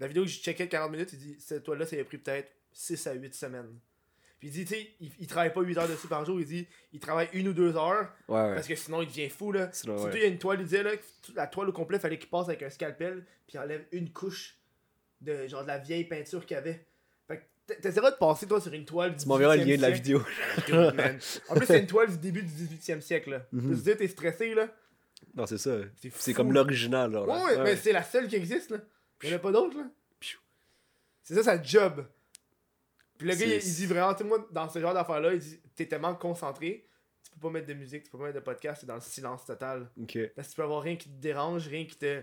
La 0.00 0.08
vidéo 0.08 0.24
que 0.24 0.30
checkais 0.30 0.64
de 0.66 0.70
40 0.70 0.90
minutes, 0.90 1.12
il 1.12 1.18
dit 1.20 1.36
cette 1.38 1.62
toile-là, 1.62 1.86
ça 1.86 1.94
a 1.94 2.02
pris 2.04 2.18
peut-être 2.18 2.50
6 2.72 3.06
à 3.06 3.12
8 3.12 3.32
semaines. 3.34 3.78
Puis 4.42 4.48
il 4.48 4.54
dit, 4.54 4.64
tu 4.64 4.74
sais, 4.74 4.88
il, 4.98 5.08
il 5.20 5.26
travaille 5.28 5.52
pas 5.52 5.60
8 5.60 5.78
heures 5.78 5.88
dessus 5.88 6.08
par 6.08 6.24
jour, 6.24 6.40
il 6.40 6.44
dit, 6.46 6.66
il 6.92 6.98
travaille 6.98 7.28
une 7.32 7.46
ou 7.46 7.52
deux 7.52 7.76
heures, 7.76 8.12
Ouais, 8.26 8.40
ouais. 8.42 8.54
parce 8.56 8.66
que 8.66 8.74
sinon 8.74 9.00
il 9.00 9.06
devient 9.06 9.28
fou, 9.28 9.52
là. 9.52 9.68
Sinon, 9.70 9.96
Surtout, 9.96 10.14
ouais. 10.14 10.18
il 10.18 10.22
y 10.22 10.24
a 10.24 10.28
une 10.30 10.38
toile, 10.38 10.58
il 10.58 10.64
disait, 10.64 10.82
là, 10.82 10.90
la 11.36 11.46
toile 11.46 11.68
au 11.68 11.72
complet, 11.72 12.00
fallait 12.00 12.18
qu'il 12.18 12.28
passe 12.28 12.48
avec 12.48 12.60
un 12.64 12.68
scalpel, 12.68 13.24
puis 13.46 13.54
il 13.54 13.58
enlève 13.60 13.84
une 13.92 14.10
couche 14.12 14.58
de 15.20 15.46
genre 15.46 15.62
de 15.62 15.68
la 15.68 15.78
vieille 15.78 16.02
peinture 16.08 16.44
qu'il 16.44 16.56
y 16.56 16.58
avait. 16.58 16.84
Fait 17.28 17.48
que 17.68 17.74
T'essaieras 17.80 18.10
de 18.10 18.16
passer, 18.16 18.48
toi, 18.48 18.60
sur 18.60 18.72
une 18.72 18.84
toile 18.84 19.12
du 19.14 19.22
Tu 19.22 19.28
m'enverras 19.28 19.54
le 19.54 19.62
18e 19.62 19.66
lien 19.68 19.76
de 19.76 19.82
la 19.82 19.90
vidéo. 19.90 20.22
Dude, 20.66 20.94
man. 20.96 21.18
En 21.48 21.54
plus, 21.54 21.66
c'est 21.66 21.78
une 21.78 21.86
toile 21.86 22.10
du 22.10 22.18
début 22.18 22.42
du 22.42 22.48
18e 22.50 23.00
siècle, 23.00 23.30
là. 23.30 23.46
Mhm. 23.52 23.76
Tu 23.76 23.80
te 23.84 23.90
dis, 23.92 23.96
t'es 23.96 24.08
stressé, 24.08 24.54
là. 24.56 24.66
Non, 25.36 25.46
c'est 25.46 25.58
ça. 25.58 25.76
C'est 26.16 26.34
comme 26.34 26.52
l'original. 26.52 27.12
là, 27.12 27.22
Ouais, 27.22 27.62
mais 27.62 27.76
c'est 27.76 27.92
la 27.92 28.02
seule 28.02 28.26
qui 28.26 28.34
existe, 28.34 28.70
là. 28.72 28.78
Il 29.22 29.30
y 29.30 29.32
en 29.32 29.36
a 29.36 29.38
pas 29.38 29.52
d'autres, 29.52 29.76
là. 29.78 29.84
C'est 31.22 31.36
ça, 31.36 31.44
sa 31.44 31.62
job. 31.62 32.04
Puis 33.22 33.30
le 33.30 33.36
gars, 33.36 33.46
il, 33.54 33.62
C'est- 33.62 33.68
il 33.68 33.74
dit 33.74 33.86
vraiment, 33.86 34.12
tu 34.14 34.22
sais, 34.22 34.28
moi, 34.28 34.46
dans 34.50 34.68
ce 34.68 34.78
genre 34.80 34.94
d'affaires-là, 34.94 35.32
il 35.34 35.38
dit, 35.40 35.60
t'es 35.74 35.86
tellement 35.86 36.14
concentré, 36.14 36.86
tu 37.24 37.30
peux 37.32 37.40
pas 37.40 37.50
mettre 37.50 37.66
de 37.66 37.74
musique, 37.74 38.02
tu 38.04 38.10
peux 38.10 38.18
pas 38.18 38.24
mettre 38.24 38.36
de 38.40 38.44
podcast, 38.44 38.80
t'es 38.80 38.86
dans 38.86 38.94
le 38.96 39.00
silence 39.00 39.44
total. 39.44 39.90
Ok. 40.00 40.18
Parce 40.34 40.48
que 40.48 40.52
tu 40.52 40.56
peux 40.56 40.62
avoir 40.64 40.82
rien 40.82 40.96
qui 40.96 41.08
te 41.08 41.20
dérange, 41.20 41.66
rien 41.68 41.86
qui 41.86 41.96
te. 41.96 42.22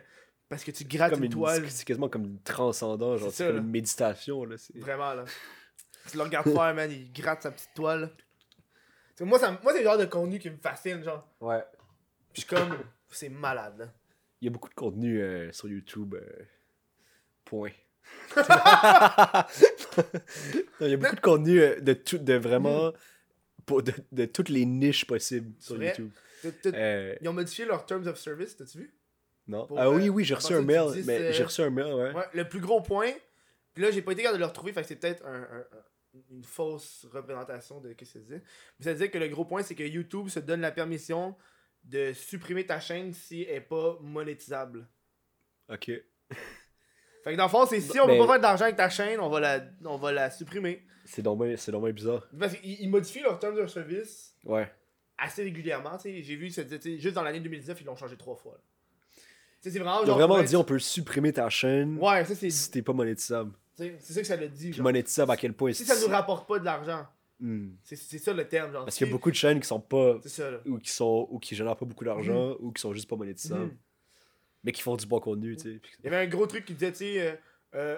Parce 0.50 0.64
que 0.64 0.72
tu 0.72 0.84
grattes 0.84 1.12
Comme 1.12 1.20
une, 1.24 1.32
une, 1.32 1.38
toile. 1.38 1.70
c'est 1.70 1.86
quasiment 1.86 2.10
comme 2.10 2.26
une 2.26 2.42
transcendant, 2.42 3.18
genre 3.18 3.30
C'est 3.32 3.44
c'est 3.46 3.48
comme 3.48 3.58
une 3.66 3.70
méditation 3.72 4.44
là. 4.46 4.58
c'est- 4.58 4.78
Vraiment, 4.78 5.14
là. 5.14 5.26
Tu 6.10 6.18
le 6.18 6.24
regardes 6.24 6.52
faire, 6.52 6.74
man, 6.74 6.90
il 6.92 7.12
gratte 7.14 7.44
sa 7.44 7.52
petite 7.52 7.70
toile. 7.76 8.10
Tu 8.18 8.24
sais, 9.18 9.26
moi, 9.26 9.38
ça, 9.38 9.52
moi 9.62 9.74
c'est 9.74 9.80
le 9.80 9.84
genre 9.84 9.98
de 9.98 10.06
contenu 10.06 10.40
qui 10.40 10.50
me 10.50 10.58
fascine, 10.58 11.04
genre. 11.04 11.28
Ouais. 11.40 11.62
Puis 12.34 12.42
je 12.42 12.48
suis 12.48 12.50
comme, 12.50 12.78
c'est 13.10 13.30
malade, 13.30 13.78
là. 13.78 13.94
Il 14.42 14.46
y 14.46 14.48
a 14.48 14.52
beaucoup 14.52 14.70
de 14.70 14.74
contenu 14.74 15.22
euh, 15.22 15.52
sur 15.52 15.68
YouTube. 15.68 16.16
euh, 16.16 16.44
Point. 17.46 17.72
Il 20.82 20.88
y 20.90 20.94
a 20.94 20.98
beaucoup 20.98 21.16
de 21.16 21.22
contenu 21.22 21.60
euh, 21.62 21.80
de 21.80 21.94
tout, 21.94 22.18
de 22.18 22.34
vraiment 22.36 22.92
pour, 23.66 23.84
de, 23.84 23.94
de 24.12 24.26
toutes 24.26 24.50
les 24.50 24.66
niches 24.66 25.06
possibles 25.06 25.54
sur 25.60 25.76
vrai? 25.76 25.88
YouTube. 25.88 26.12
Euh, 26.68 27.16
Ils 27.22 27.28
ont 27.30 27.34
modifié 27.34 27.66
leurs 27.66 27.86
Terms 27.86 28.08
of 28.08 28.18
Service, 28.18 28.56
t'as-tu 28.56 28.78
vu? 28.80 28.94
non. 29.48 29.66
Pour, 29.68 29.80
ah 29.80 29.90
oui, 29.92 30.08
euh, 30.08 30.12
oui, 30.12 30.24
j'ai 30.24 30.36
reçu 30.36 30.54
un 30.54 30.62
mail. 30.62 30.92
10, 30.94 31.06
mais 31.06 31.34
j'ai 31.34 31.44
reçu 31.44 31.62
un 31.62 31.70
mail, 31.70 31.94
ouais. 31.94 32.14
Ouais, 32.14 32.26
le 32.34 32.48
plus 32.48 32.60
gros 32.62 32.82
point. 32.82 33.12
Puis 33.74 33.84
là, 33.84 33.92
j'ai 33.92 34.02
pas 34.02 34.12
été 34.14 34.22
capable 34.22 34.38
de 34.40 34.44
le 34.44 34.48
retrouver, 34.48 34.74
fait 34.74 34.82
que 34.84 34.88
c'est 34.88 34.96
peut-être 34.96 35.26
un, 35.26 35.42
un- 35.44 35.60
un- 35.60 36.20
une 36.32 36.44
fausse 36.44 37.06
représentation 37.12 37.80
de 37.82 37.90
ce 37.90 37.94
que 37.96 38.06
ça 38.06 38.20
disait. 38.20 38.42
Mais 38.80 38.86
ça 38.86 38.94
disait 38.94 39.10
que 39.10 39.18
le 39.18 39.28
gros 39.28 39.46
point, 39.46 39.62
c'est 39.64 39.76
que 39.76 39.84
YouTube 39.84 40.28
se 40.30 40.40
donne 40.40 40.62
la 40.62 40.72
permission 40.72 41.36
de 41.84 42.14
supprimer 42.14 42.66
ta 42.66 42.80
chaîne 42.80 43.14
si 43.14 43.44
elle 43.44 43.56
est 43.58 43.62
pas 43.62 43.98
monétisable. 44.02 44.88
Ok. 45.70 45.92
Fait 47.24 47.32
que 47.34 47.38
dans 47.38 47.44
le 47.46 47.50
fond, 47.50 47.66
c'est 47.66 47.82
si 47.82 48.00
on 48.00 48.08
Mais- 48.08 48.18
peut 48.18 48.26
pas 48.26 48.34
faire 48.34 48.42
d'argent 48.42 48.64
avec 48.66 48.76
ta 48.78 48.90
chaîne, 48.90 49.20
on 49.20 49.30
va 49.30 49.40
la, 49.40 49.62
on 49.86 49.98
va 49.98 50.12
la 50.12 50.30
supprimer. 50.32 50.84
C'est 51.06 51.22
dommage, 51.22 51.58
c'est 51.58 51.72
dommage 51.72 51.94
bizarre. 51.94 52.28
Parce 52.38 52.56
qu'ils 52.56 52.82
ils 52.82 52.90
modifient 52.90 53.22
leurs 53.22 53.40
terms 53.40 53.58
of 53.58 53.70
service 53.70 54.36
Ouais. 54.46 54.72
assez 55.18 55.44
régulièrement. 55.44 55.98
tu 55.98 56.04
sais. 56.04 56.22
J'ai 56.24 56.36
vu, 56.36 56.50
juste 56.50 57.16
dans 57.16 57.24
l'année 57.24 57.40
2019, 57.40 57.82
ils 57.82 57.86
l'ont 57.86 57.96
changé 57.96 58.16
trois 58.16 58.36
fois. 58.36 58.60
C'est 59.62 59.72
vraiment 59.72 60.02
Ils 60.04 60.12
ont 60.12 60.16
vraiment 60.16 60.42
dit 60.42 60.56
on 60.56 60.64
peut 60.64 60.80
supprimer 60.80 61.34
ta 61.34 61.50
chaîne 61.50 61.98
Ouais, 61.98 62.24
ça 62.24 62.34
c'est. 62.36 62.50
si 62.50 62.72
t'es 62.72 62.82
pas 62.82 62.94
monétisable. 62.94 63.52
C'est 63.76 64.00
ça 64.02 64.22
que 64.22 64.28
ça 64.28 64.36
le 64.36 64.48
dit. 64.50 64.72
Genre. 64.74 64.84
monétisable 64.84 65.32
à 65.32 65.38
quel 65.38 65.54
point 65.54 65.74
Si 65.74 65.84
ça 65.86 66.00
nous 66.00 66.08
rapporte 66.14 66.48
pas 66.48 66.60
de 66.60 66.66
l'argent, 66.66 67.06
Hmm. 67.42 67.70
c'est 67.84 67.96
ça 67.98 68.34
le 68.34 68.48
terme. 68.48 68.72
Genre. 68.74 68.84
Parce 68.86 68.98
qu'il 68.98 69.08
y 69.08 69.10
a 69.10 69.14
beaucoup 69.14 69.32
de 69.32 69.36
chaînes 69.36 69.60
qui 69.62 69.68
sont 69.68 69.80
pas 69.80 70.18
ça 70.26 70.50
ou 70.66 70.78
qui 70.78 70.92
sont 70.92 71.28
ou 71.32 71.40
qui 71.40 71.56
génèrent 71.56 71.76
pas 71.78 71.86
beaucoup 71.86 72.04
d'argent 72.06 72.56
ou 72.60 72.72
qui 72.72 72.82
sont 72.82 72.94
juste 72.94 73.10
pas 73.10 73.16
monétisables 73.16 73.64
Mhm. 73.66 73.78
Mais 74.64 74.72
qui 74.72 74.82
font 74.82 74.96
du 74.96 75.06
bon 75.06 75.20
contenu 75.20 75.56
tu 75.56 75.64
sais 75.64 75.82
Il 76.00 76.06
y 76.06 76.08
avait 76.08 76.18
un 76.26 76.28
gros 76.28 76.46
truc 76.48 76.66
qui 76.66 76.74
disait, 76.74 76.92
tu 76.92 76.98
sais, 77.00 77.38
euh, 77.76 77.98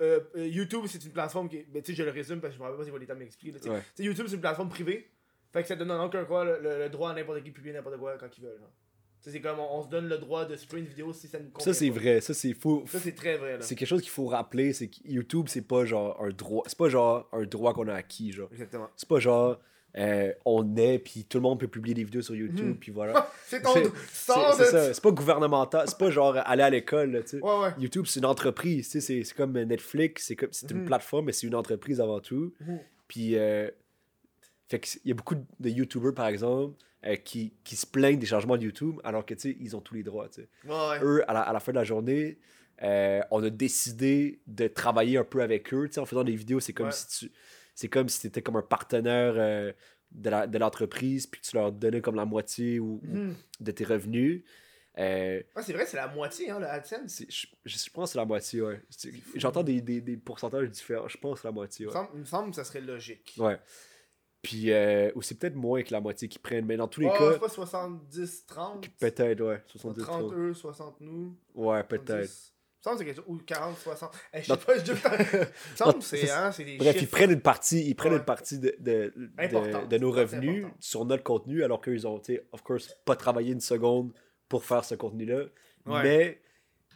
euh, 0.00 0.20
euh, 0.36 0.46
YouTube, 0.46 0.84
c'est 0.86 1.04
une 1.04 1.12
plateforme 1.12 1.48
qui. 1.48 1.64
Ben, 1.64 1.82
tu 1.82 1.92
sais, 1.92 1.96
je 1.98 2.02
le 2.04 2.10
résume 2.10 2.40
parce 2.40 2.52
que 2.52 2.56
je 2.56 2.60
me 2.60 2.64
rappelle 2.64 2.78
pas 2.78 2.84
si 2.84 2.90
Valéta 2.90 3.14
m'explique. 3.14 3.54
là, 3.54 3.58
tu 3.58 3.64
sais. 3.64 3.70
Ouais. 3.70 3.80
Tu 3.80 3.86
sais, 3.96 4.04
YouTube, 4.04 4.26
c'est 4.28 4.34
une 4.36 4.40
plateforme 4.40 4.68
privée. 4.68 5.10
Fait 5.52 5.62
que 5.62 5.68
ça 5.68 5.76
donne 5.76 5.90
en 5.90 6.04
aucun 6.04 6.24
cas 6.24 6.44
le, 6.44 6.60
le- 6.60 6.78
le 6.78 6.88
droit 6.88 7.10
à 7.10 7.14
n'importe 7.14 7.42
qui 7.42 7.50
de 7.50 7.54
publier 7.54 7.72
n'importe 7.74 7.96
quoi 7.98 8.16
quand 8.18 8.28
ils 8.36 8.42
veulent. 8.44 8.58
genre. 8.58 8.70
C'est 9.20 9.40
comme 9.40 9.58
on, 9.58 9.78
on 9.78 9.82
se 9.82 9.88
donne 9.88 10.08
le 10.08 10.16
droit 10.18 10.44
de 10.44 10.54
supprimer 10.56 10.82
une 10.82 10.88
vidéo 10.88 11.12
si 11.12 11.26
ça 11.26 11.38
nous 11.40 11.50
convient. 11.50 11.64
ça 11.64 11.74
c'est 11.78 11.90
vrai 11.90 12.20
ça 12.20 12.32
c'est 12.34 12.54
faux 12.54 12.84
Ça, 12.86 13.00
c'est 13.00 13.14
très 13.16 13.36
vrai, 13.36 13.54
là. 13.58 13.62
c'est 13.62 13.74
quelque 13.74 13.88
chose 13.88 14.00
qu'il 14.00 14.12
faut 14.12 14.26
rappeler 14.26 14.72
c'est 14.72 14.88
que 14.88 14.96
YouTube 15.04 15.46
c'est 15.48 15.66
pas 15.66 15.84
genre 15.84 16.22
un 16.22 16.28
droit 16.30 16.62
c'est 16.68 16.78
pas 16.78 16.88
genre 16.88 17.28
un 17.32 17.42
droit 17.44 17.74
qu'on 17.74 17.88
a 17.88 17.94
acquis 17.94 18.30
genre 18.30 18.48
Exactement. 18.52 18.88
c'est 18.94 19.08
pas 19.08 19.18
genre 19.18 19.60
euh, 19.98 20.32
on 20.44 20.76
est 20.76 20.98
puis 21.00 21.24
tout 21.24 21.38
le 21.38 21.42
monde 21.42 21.58
peut 21.60 21.66
publier 21.68 21.94
des 21.94 22.04
vidéos 22.04 22.22
sur 22.22 22.34
YouTube 22.34 22.66
Mhm. 22.68 22.76
puis 22.78 22.92
voilà 22.92 23.28
c'est 23.46 23.60
ton. 23.62 23.74
C'est- 23.74 24.64
ça 24.64 24.92
c'est 24.94 25.02
pas 25.02 25.10
gouvernemental 25.10 25.84
c'est 25.88 25.98
pas 25.98 26.10
genre 26.10 26.36
aller 26.44 26.62
à 26.62 26.70
l'école 26.70 27.20
tu 27.24 27.30
sais 27.38 27.42
Ouais, 27.42 27.58
ouais. 27.60 27.70
YouTube 27.78 28.04
c'est 28.06 28.20
une 28.20 28.26
entreprise 28.26 28.88
tu 28.88 29.00
sais 29.00 29.22
c'est 29.24 29.34
comme 29.34 29.52
Netflix 29.60 30.26
c'est 30.26 30.36
comme 30.36 30.50
c'est 30.52 30.70
une 30.70 30.78
Mhm. 30.80 30.84
plateforme 30.86 31.26
mais 31.26 31.32
c'est 31.32 31.46
une 31.46 31.54
entreprise 31.56 32.00
avant 32.00 32.20
tout 32.20 32.54
Mhm. 32.60 32.78
Puis, 33.08 33.36
euh, 33.36 33.70
fait 34.68 34.98
il 35.04 35.08
y 35.08 35.12
a 35.12 35.14
beaucoup 35.14 35.34
de 35.34 35.68
YouTubers, 35.70 36.12
par 36.14 36.26
exemple, 36.26 36.74
euh, 37.06 37.16
qui, 37.16 37.54
qui 37.64 37.74
se 37.74 37.86
plaignent 37.86 38.18
des 38.18 38.26
changements 38.26 38.58
de 38.58 38.64
YouTube, 38.64 38.96
alors 39.02 39.24
que, 39.24 39.32
tu 39.32 39.40
sais, 39.52 39.56
ils 39.60 39.74
ont 39.74 39.80
tous 39.80 39.94
les 39.94 40.02
droits, 40.02 40.28
tu 40.28 40.42
sais. 40.42 40.48
Ouais. 40.68 40.98
Eux, 41.02 41.24
à 41.30 41.32
la, 41.32 41.40
à 41.40 41.52
la 41.54 41.60
fin 41.60 41.72
de 41.72 41.78
la 41.78 41.84
journée, 41.84 42.36
euh, 42.82 43.20
on 43.30 43.42
a 43.42 43.48
décidé 43.48 44.40
de 44.46 44.68
travailler 44.68 45.16
un 45.16 45.24
peu 45.24 45.40
avec 45.40 45.72
eux, 45.72 45.86
tu 45.88 45.94
sais, 45.94 46.00
en 46.00 46.04
faisant 46.04 46.22
des 46.22 46.36
vidéos, 46.36 46.60
c'est 46.60 46.74
comme 46.74 46.86
Ouais. 46.88 46.92
si 46.92 47.06
tu... 47.28 47.32
C'est 47.80 47.86
comme 47.88 48.08
si 48.08 48.18
tu 48.22 48.26
étais 48.26 48.42
comme 48.42 48.56
un 48.56 48.62
partenaire 48.62 49.34
euh, 49.36 49.72
de 50.10 50.30
la- 50.30 50.48
de 50.48 50.58
l'entreprise, 50.58 51.28
puis 51.28 51.40
que 51.40 51.46
tu 51.46 51.54
leur 51.54 51.70
donnais 51.70 52.00
comme 52.00 52.16
la 52.16 52.24
moitié 52.24 52.80
ou, 52.80 53.00
ou 53.04 53.06
Mhm. 53.06 53.36
de 53.60 53.70
tes 53.70 53.84
revenus. 53.84 54.42
Euh, 54.98 55.40
Ah, 55.54 55.62
c'est 55.62 55.72
vrai, 55.74 55.86
c'est 55.86 55.96
la 55.96 56.08
moitié, 56.08 56.50
hein, 56.50 56.58
le 56.58 56.66
AdSense. 56.66 57.02
c'est- 57.06 57.30
je, 57.30 57.46
je- 57.64 57.90
pense 57.90 58.08
que 58.08 58.12
c'est 58.14 58.18
la 58.18 58.24
moitié, 58.24 58.62
ouais. 58.62 58.82
J'entends 59.36 59.62
des, 59.62 59.80
des, 59.80 60.00
des 60.00 60.16
pourcentages 60.16 60.68
différents. 60.70 61.06
Je 61.06 61.16
pense 61.18 61.34
que 61.36 61.42
c'est 61.42 61.46
la 61.48 61.52
moitié, 61.52 61.84
Il 61.84 61.86
me 61.86 61.92
ouais. 61.92 61.98
semble- 62.00 62.10
il 62.14 62.20
me 62.20 62.24
semble 62.24 62.50
que 62.50 62.56
ça 62.56 62.64
serait 62.64 62.80
logique. 62.80 63.36
Ouais. 63.38 63.60
Puis, 64.42 64.72
euh, 64.72 65.12
ou 65.14 65.22
c'est 65.22 65.36
peut-être 65.36 65.54
moins 65.54 65.80
que 65.84 65.92
la 65.92 66.00
moitié 66.00 66.26
qui 66.26 66.40
prennent, 66.40 66.66
mais 66.66 66.76
dans 66.76 66.88
tous 66.88 67.00
les 67.00 67.06
Ouais, 67.06 67.16
cas, 67.16 67.32
c'est 67.34 67.38
pas 67.38 67.48
70-30. 67.48 68.88
peut-être, 68.98 69.40
ouais. 69.40 69.58
30 69.68 69.70
70 69.70 70.02
30. 70.02 70.32
eux, 70.32 70.52
60 70.54 71.00
nous. 71.00 71.36
Ouais, 71.54 71.84
peut-être. 71.84 72.32
70. 72.82 72.84
Il 72.84 72.90
me 72.90 72.96
semble 72.96 72.98
c'est 72.98 73.04
quelque 73.04 73.16
chose. 73.16 73.24
Ou 73.26 73.36
40, 73.38 73.78
60. 73.78 74.10
Eh, 74.32 74.38
je 74.42 74.44
sais 74.44 74.56
pas, 74.56 74.78
je 74.78 74.82
dis. 74.82 75.00
Semble 75.76 76.02
c'est 76.02 76.30
hein, 76.30 76.52
c'est 76.52 76.64
des 76.64 76.76
Bref, 76.76 76.94
ils 76.96 77.00
chiffres. 77.00 77.10
prennent 77.10 77.30
une 77.32 77.40
partie, 77.40 77.84
ils 77.86 77.94
prennent 77.94 78.12
Ouais. 78.12 78.18
une 78.18 78.24
partie 78.24 78.58
de, 78.58 78.74
de, 78.78 79.12
de, 79.16 79.86
de 79.86 79.98
nos 79.98 80.10
revenus 80.12 80.66
sur 80.80 81.04
notre 81.04 81.22
contenu, 81.24 81.62
alors 81.64 81.80
qu'ils 81.80 82.06
ont, 82.06 82.20
of 82.52 82.62
course, 82.62 82.96
pas 83.04 83.16
travaillé 83.16 83.52
une 83.52 83.60
seconde 83.60 84.12
pour 84.48 84.64
faire 84.64 84.84
ce 84.84 84.94
contenu-là. 84.94 85.44
Ouais. 85.86 86.02
Mais 86.02 86.40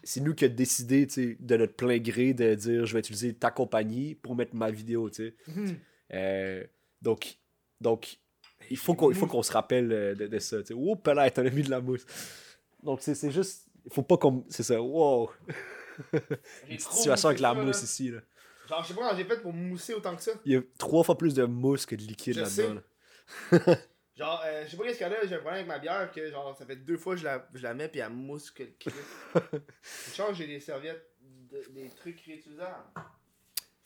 c'est 0.04 0.20
nous 0.20 0.34
qui 0.34 0.44
avons 0.44 0.54
décidé, 0.54 1.06
de 1.06 1.56
notre 1.56 1.74
plein 1.74 1.98
gré, 1.98 2.32
de 2.34 2.54
dire 2.54 2.86
je 2.86 2.92
vais 2.92 3.00
utiliser 3.00 3.34
ta 3.34 3.50
compagnie 3.50 4.14
pour 4.14 4.34
mettre 4.36 4.54
ma 4.54 4.70
vidéo, 4.70 5.10
tu. 5.10 5.34
Mhm. 5.48 5.76
Euh, 6.14 6.64
donc, 7.00 7.36
donc, 7.80 8.18
il 8.70 8.76
faut 8.76 8.94
qu'on 8.94 9.10
il 9.10 9.16
faut 9.16 9.26
qu'on 9.26 9.42
se 9.42 9.52
rappelle 9.52 9.92
euh, 9.92 10.14
de, 10.14 10.26
de 10.28 10.38
ça. 10.38 10.58
Tu 10.60 10.68
sais. 10.68 10.74
Oups, 10.74 11.06
là, 11.08 11.30
t'en 11.30 11.44
as 11.44 11.50
mis 11.50 11.62
de 11.62 11.70
la 11.70 11.80
mousse. 11.80 12.06
Donc, 12.82 13.00
c'est 13.00 13.14
c'est 13.14 13.30
juste. 13.30 13.66
Il 13.86 13.92
faut 13.92 14.02
pas 14.02 14.16
qu'on. 14.16 14.44
C'est 14.48 14.62
ça. 14.62 14.80
Wow. 14.80 15.30
Une 16.68 16.78
situation 16.78 17.28
avec 17.28 17.40
la 17.40 17.54
mousse 17.54 17.82
ici. 17.82 18.10
Là. 18.10 18.20
Genre, 18.68 18.82
je 18.82 18.88
sais 18.88 18.94
pas 18.94 19.00
comment 19.02 19.16
j'ai 19.16 19.24
fait 19.24 19.40
pour 19.42 19.52
mousser 19.52 19.94
autant 19.94 20.14
que 20.16 20.22
ça. 20.22 20.32
Il 20.44 20.52
y 20.52 20.56
a 20.56 20.62
trois 20.78 21.02
fois 21.04 21.18
plus 21.18 21.34
de 21.34 21.44
mousse 21.44 21.84
que 21.86 21.94
de 21.96 22.02
liquide 22.02 22.36
là-dedans. 22.36 22.80
là. 23.60 23.76
Genre, 24.16 24.42
euh, 24.44 24.64
je 24.66 24.70
sais 24.70 24.76
pas 24.76 24.84
qu'est-ce 24.84 24.98
qu'il 24.98 25.06
y 25.06 25.10
a 25.10 25.12
là, 25.12 25.16
j'ai 25.26 25.34
un 25.34 25.38
problème 25.38 25.54
avec 25.60 25.66
ma 25.68 25.78
bière 25.78 26.10
que 26.12 26.30
genre, 26.30 26.54
ça 26.56 26.66
fait 26.66 26.76
deux 26.76 26.98
fois 26.98 27.14
que 27.14 27.20
je 27.20 27.24
la, 27.24 27.48
je 27.54 27.62
la 27.62 27.72
mets 27.72 27.88
puis 27.88 28.00
elle 28.00 28.10
mousse 28.10 28.50
que 28.50 28.62
le 28.62 28.72
Christ. 28.78 28.94
Genre, 30.14 30.34
j'ai 30.34 30.46
des 30.46 30.60
serviettes, 30.60 31.08
de- 31.50 31.64
des 31.72 31.88
trucs 31.88 32.20
réutilisables. 32.20 32.76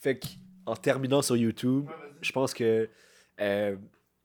Fait 0.00 0.18
que, 0.18 0.26
en 0.66 0.74
terminant 0.74 1.22
sur 1.22 1.36
YouTube, 1.36 1.86
Ouais, 1.86 1.94
je 2.20 2.32
pense 2.32 2.52
que 2.54 2.88
euh, 3.40 3.76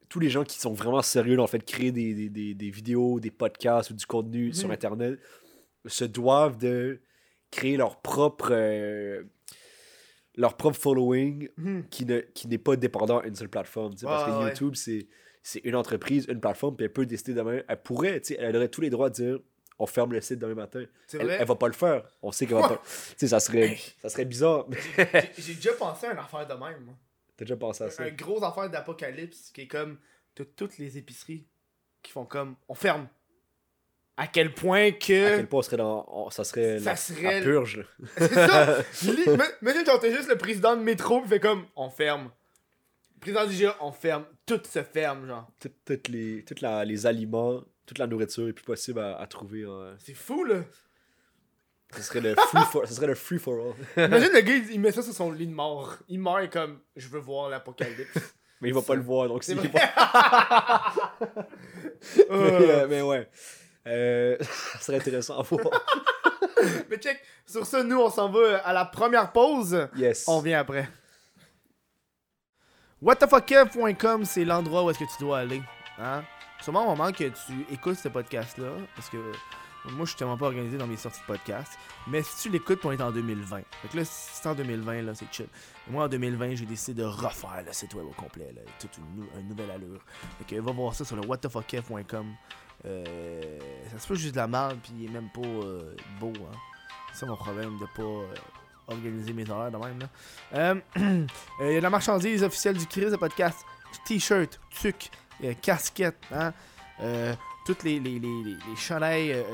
tous 0.08 0.18
les 0.18 0.28
gens 0.28 0.42
qui 0.42 0.58
sont 0.58 0.72
vraiment 0.74 1.02
sérieux 1.02 1.36
dans 1.36 1.44
le 1.44 1.48
fait 1.48 1.58
de 1.58 1.64
créer 1.64 1.92
des, 1.92 2.14
des, 2.14 2.28
des, 2.28 2.54
des 2.54 2.70
vidéos, 2.70 3.20
des 3.20 3.30
podcasts 3.30 3.90
ou 3.90 3.94
du 3.94 4.04
contenu 4.04 4.52
sur 4.52 4.66
Mhm. 4.68 4.74
Internet 4.74 5.20
se 5.86 6.04
doivent 6.04 6.58
de 6.58 7.00
créer 7.50 7.76
leur 7.76 8.00
propre. 8.00 8.48
euh, 8.52 9.24
leur 10.36 10.56
propre 10.56 10.78
following 10.78 11.48
Mhm. 11.58 11.88
qui 11.90 12.06
ne 12.06 12.20
qui 12.20 12.48
n'est 12.48 12.56
pas 12.58 12.76
dépendant 12.76 13.18
à 13.18 13.26
une 13.26 13.34
seule 13.34 13.50
plateforme. 13.50 13.94
parce 14.02 14.24
que 14.24 14.30
ouais. 14.30 14.48
YouTube, 14.48 14.74
c'est 14.76 15.06
c'est 15.42 15.58
une 15.64 15.74
entreprise, 15.74 16.24
une 16.28 16.40
plateforme, 16.40 16.76
puis 16.76 16.86
elle 16.86 16.92
peut 16.92 17.04
décider 17.04 17.34
demain. 17.34 17.60
Elle 17.68 17.82
pourrait, 17.82 18.22
elle 18.38 18.56
aurait 18.56 18.68
tous 18.68 18.80
les 18.80 18.88
droits 18.90 19.10
de 19.10 19.14
dire 19.14 19.38
on 19.78 19.86
ferme 19.86 20.12
le 20.12 20.20
site 20.20 20.38
demain 20.38 20.54
matin. 20.54 20.84
Elle, 21.12 21.28
elle 21.30 21.46
va 21.46 21.56
pas 21.56 21.66
le 21.66 21.72
faire. 21.74 22.04
On 22.22 22.30
sait 22.32 22.46
qu'elle 22.46 22.56
va 22.58 22.68
pas. 22.68 22.82
Tu 23.10 23.14
sais, 23.18 23.28
ça 23.28 23.40
serait, 23.40 23.76
ça 24.00 24.08
serait 24.08 24.24
bizarre. 24.24 24.66
J'ai- 25.36 25.54
déjà 25.54 25.72
pensé 25.74 26.06
à 26.06 26.12
une 26.12 26.18
affaire 26.18 26.46
de 26.46 26.52
même, 26.54 26.84
moi. 26.84 26.94
T'as 27.36 27.44
déjà 27.44 27.56
pensé 27.56 27.84
à 27.84 27.90
ça? 27.90 28.04
Un 28.04 28.10
gros 28.12 28.42
affaire 28.44 28.70
d'apocalypse 28.70 29.50
qui 29.50 29.62
est 29.62 29.66
comme 29.66 29.98
toutes 30.56 30.78
les 30.78 30.96
épiceries 30.96 31.46
qui 32.02 32.12
font 32.12 32.24
comme 32.24 32.54
on 32.68 32.74
ferme. 32.74 33.08
À 34.16 34.26
quel 34.26 34.52
point 34.54 34.88
À 34.88 34.92
que. 34.92 35.36
quel 35.36 35.46
point 35.48 35.60
on 35.60 35.62
serait 35.62 35.76
dans. 35.78 36.04
on- 36.08 36.30
ça 36.30 36.44
serait 36.44 36.78
Ça 36.78 36.90
la, 36.90 36.96
serait- 36.96 37.40
la 37.40 37.40
purge. 37.42 37.78
là. 37.78 37.84
C'est 38.18 38.34
ça! 38.34 38.78
Li- 39.04 39.24
Imagine 39.62 39.82
quand 39.86 39.98
t'es 39.98 40.14
juste 40.14 40.28
le 40.28 40.36
président 40.36 40.76
de 40.76 40.82
métro 40.82 41.22
pis 41.22 41.28
fait 41.28 41.40
comme 41.40 41.64
on 41.76 41.88
ferme. 41.88 42.30
Président 43.20 43.46
du 43.46 43.56
GA, 43.56 43.76
on 43.80 43.92
ferme. 43.92 44.24
Tout 44.46 44.60
se 44.68 44.82
ferme, 44.82 45.26
genre. 45.26 45.48
Tout- 45.60 45.70
Toutes 45.84 46.08
les, 46.08 46.44
toutes 46.44 46.60
la- 46.60 46.84
les 46.84 47.06
aliments, 47.06 47.62
toute 47.86 47.98
la 47.98 48.06
nourriture 48.06 48.48
est 48.48 48.52
plus 48.52 48.64
possible 48.64 48.98
à, 49.00 49.16
à 49.18 49.26
trouver. 49.26 49.64
en- 49.64 49.94
C'est 49.98 50.14
fou, 50.14 50.44
là. 50.44 50.56
Ce 51.96 52.02
serait 52.02 52.20
le 52.20 52.34
free 52.34 52.62
for, 52.70 52.86
ce 52.88 52.94
serait 52.94 53.06
le 53.06 53.14
free 53.14 53.38
for 53.38 53.54
all. 53.54 53.74
Imagine 54.06 54.30
le 54.32 54.40
gars, 54.40 54.54
il, 54.54 54.70
il 54.72 54.80
met 54.80 54.92
ça 54.92 55.02
sur 55.02 55.12
son 55.12 55.30
lit 55.30 55.46
de 55.46 55.52
mort. 55.54 55.96
Il 56.08 56.20
meurt 56.20 56.42
et 56.42 56.48
comme 56.48 56.80
je 56.96 57.06
veux 57.08 57.18
voir 57.20 57.48
l'apocalypse. 57.50 58.18
Mais 58.60 58.68
il 58.68 58.74
va 58.74 58.80
pas 58.82 58.94
le 58.94 59.02
voir, 59.02 59.28
donc 59.28 59.42
C'est 59.44 59.54
c'est. 59.54 59.68
vrai. 59.68 59.80
mais, 61.20 62.24
Euh, 62.30 62.30
euh, 62.30 62.86
mais 62.88 63.02
ouais. 63.02 63.28
Euh, 63.86 64.36
ça 64.40 64.78
serait 64.80 64.98
intéressant 64.98 65.38
à 65.38 65.42
voir. 65.42 65.60
mais 66.90 66.96
check, 66.98 67.20
sur 67.46 67.66
ça, 67.66 67.82
nous 67.82 67.98
on 68.00 68.10
s'en 68.10 68.28
va 68.30 68.58
à 68.58 68.72
la 68.72 68.84
première 68.84 69.32
pause. 69.32 69.88
Yes. 69.96 70.24
On 70.28 70.40
vient 70.40 70.60
après. 70.60 70.88
whatthefuckkev.com, 73.00 74.24
c'est 74.24 74.44
l'endroit 74.44 74.84
où 74.84 74.90
est-ce 74.90 74.98
que 75.00 75.04
tu 75.04 75.18
dois 75.24 75.38
aller. 75.38 75.62
Hein? 75.98 76.22
Sûrement 76.60 76.84
au 76.84 76.96
moment 76.96 77.10
que 77.10 77.24
tu 77.24 77.66
écoutes 77.72 77.98
ce 77.98 78.08
podcast-là, 78.08 78.70
parce 78.94 79.08
que 79.08 79.16
moi, 79.90 80.04
je 80.04 80.10
suis 80.10 80.16
tellement 80.18 80.36
pas 80.36 80.46
organisé 80.46 80.78
dans 80.78 80.86
mes 80.86 80.96
sorties 80.96 81.20
de 81.22 81.26
podcast. 81.26 81.72
Mais 82.06 82.22
si 82.22 82.42
tu 82.42 82.50
l'écoutes, 82.50 82.84
on 82.84 82.92
est 82.92 83.02
en 83.02 83.10
2020. 83.10 83.62
Fait 83.82 83.88
que 83.88 83.96
là, 83.96 84.04
si 84.04 84.30
c'est 84.34 84.48
en 84.48 84.54
2020, 84.54 85.02
là, 85.02 85.12
c'est 85.16 85.26
chill. 85.32 85.48
Moi, 85.88 86.04
en 86.04 86.08
2020, 86.08 86.54
j'ai 86.54 86.66
décidé 86.66 87.02
de 87.02 87.06
refaire 87.08 87.64
le 87.66 87.72
site 87.72 87.92
web 87.94 88.06
au 88.06 88.12
complet, 88.12 88.52
là, 88.54 88.60
toute 88.78 88.96
une, 88.98 89.16
nou- 89.16 89.28
une 89.40 89.48
nouvelle 89.48 89.72
allure. 89.72 90.00
Fait 90.38 90.54
que 90.54 90.60
va 90.60 90.70
voir 90.70 90.94
ça 90.94 91.04
sur 91.04 91.16
le 91.16 91.26
whatthefuckkev.com. 91.26 92.26
Euh, 92.84 93.58
ça 93.90 93.98
se 93.98 94.08
peut 94.08 94.14
juste 94.14 94.34
de 94.34 94.40
la 94.40 94.48
merde, 94.48 94.78
puis 94.82 94.92
il 94.98 95.04
est 95.06 95.12
même 95.12 95.28
pas 95.30 95.40
euh, 95.40 95.94
beau. 96.18 96.32
Hein. 96.36 96.56
C'est 97.12 97.26
mon 97.26 97.36
problème 97.36 97.78
de 97.78 97.86
pas 97.94 98.02
euh, 98.02 98.34
organiser 98.88 99.32
mes 99.32 99.48
horaires 99.48 99.70
de 99.70 99.78
même. 99.78 100.82
Il 101.60 101.72
y 101.72 101.76
a 101.76 101.80
la 101.80 101.90
marchandise 101.90 102.42
officielle 102.42 102.76
du 102.76 102.86
Chris 102.86 103.10
de 103.10 103.16
podcast 103.16 103.58
t-shirt, 104.06 104.58
tuc, 104.70 105.10
casquette, 105.60 106.16
hein, 106.32 106.52
toutes 107.66 107.82
les, 107.82 108.00
les, 108.00 108.20
chandails 108.76 109.44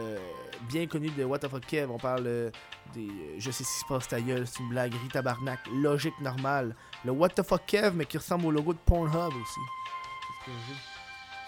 bien 0.69 0.87
connus 0.87 1.11
de 1.11 1.25
What 1.25 1.41
the 1.41 1.49
fuck 1.49 1.67
Kev. 1.67 1.91
On 1.91 1.99
parle 1.99 2.53
des 2.95 3.09
Je 3.39 3.51
sais 3.51 3.65
ce 3.65 3.69
qui 3.69 3.81
se 3.81 3.87
passe 3.87 4.07
ta 4.07 4.21
gueule, 4.21 4.47
c'est 4.47 4.61
une 4.61 4.69
blague, 4.69 4.93
rit 4.93 5.09
tabarnak, 5.09 5.59
logique 5.75 6.19
normale. 6.21 6.77
Le 7.05 7.11
What 7.11 7.31
the 7.31 7.43
fuck 7.43 7.67
Kev, 7.67 7.97
mais 7.97 8.07
qui 8.07 8.19
ressemble 8.19 8.47
au 8.47 8.51
logo 8.53 8.73
de 8.73 8.79
Pornhub 8.79 9.33
aussi. 9.35 9.61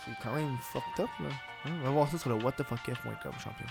C'est 0.05 0.13
quand 0.23 0.35
même 0.35 0.57
fucked 0.73 1.05
up 1.05 1.11
là. 1.21 1.29
Hein, 1.65 1.71
On 1.81 1.85
va 1.85 1.91
voir 1.91 2.09
ça 2.11 2.19
sur 2.19 2.31
le 2.31 2.37
whatthefuckkev.com, 2.43 3.33
champion. 3.43 3.67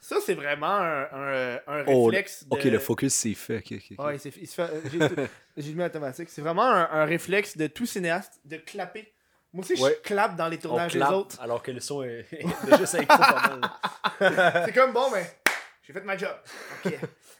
Ça, 0.00 0.16
c'est 0.24 0.34
vraiment 0.34 0.68
un, 0.76 1.02
un, 1.12 1.58
un 1.66 1.84
Oh, 1.88 2.04
réflexe. 2.04 2.44
de... 2.46 2.54
Ok, 2.54 2.62
le 2.64 2.78
focus 2.78 3.12
c'est 3.12 3.34
fait. 3.34 3.58
ok, 3.58 3.72
ok, 3.72 3.92
ok. 3.98 4.04
Ouais, 4.06 4.18
se 4.18 4.30
fait- 4.30 4.60
euh, 4.60 5.26
j'ai 5.56 5.72
mis 5.74 5.82
automatique. 5.82 6.28
C'est 6.30 6.42
vraiment 6.42 6.62
un, 6.70 6.88
un 6.92 7.04
réflexe 7.04 7.56
de 7.56 7.66
tout 7.66 7.86
cinéaste 7.86 8.40
de 8.44 8.56
clapper. 8.58 9.12
Moi 9.52 9.64
aussi, 9.64 9.80
Ouais. 9.82 9.96
je 9.96 10.08
clappe 10.08 10.36
dans 10.36 10.46
les 10.48 10.58
tournages 10.58 10.92
des 10.92 11.02
autres. 11.02 11.40
alors 11.40 11.60
que 11.62 11.72
le 11.72 11.80
son 11.80 12.02
est 12.04 12.24
pas 13.08 13.58
mal. 14.20 14.62
C'est 14.66 14.72
comme 14.72 14.92
bon, 14.92 15.10
mais 15.12 15.26
j'ai 15.82 15.92
fait 15.92 16.02
ma 16.02 16.16
job. 16.16 16.36
Ok. 16.84 16.94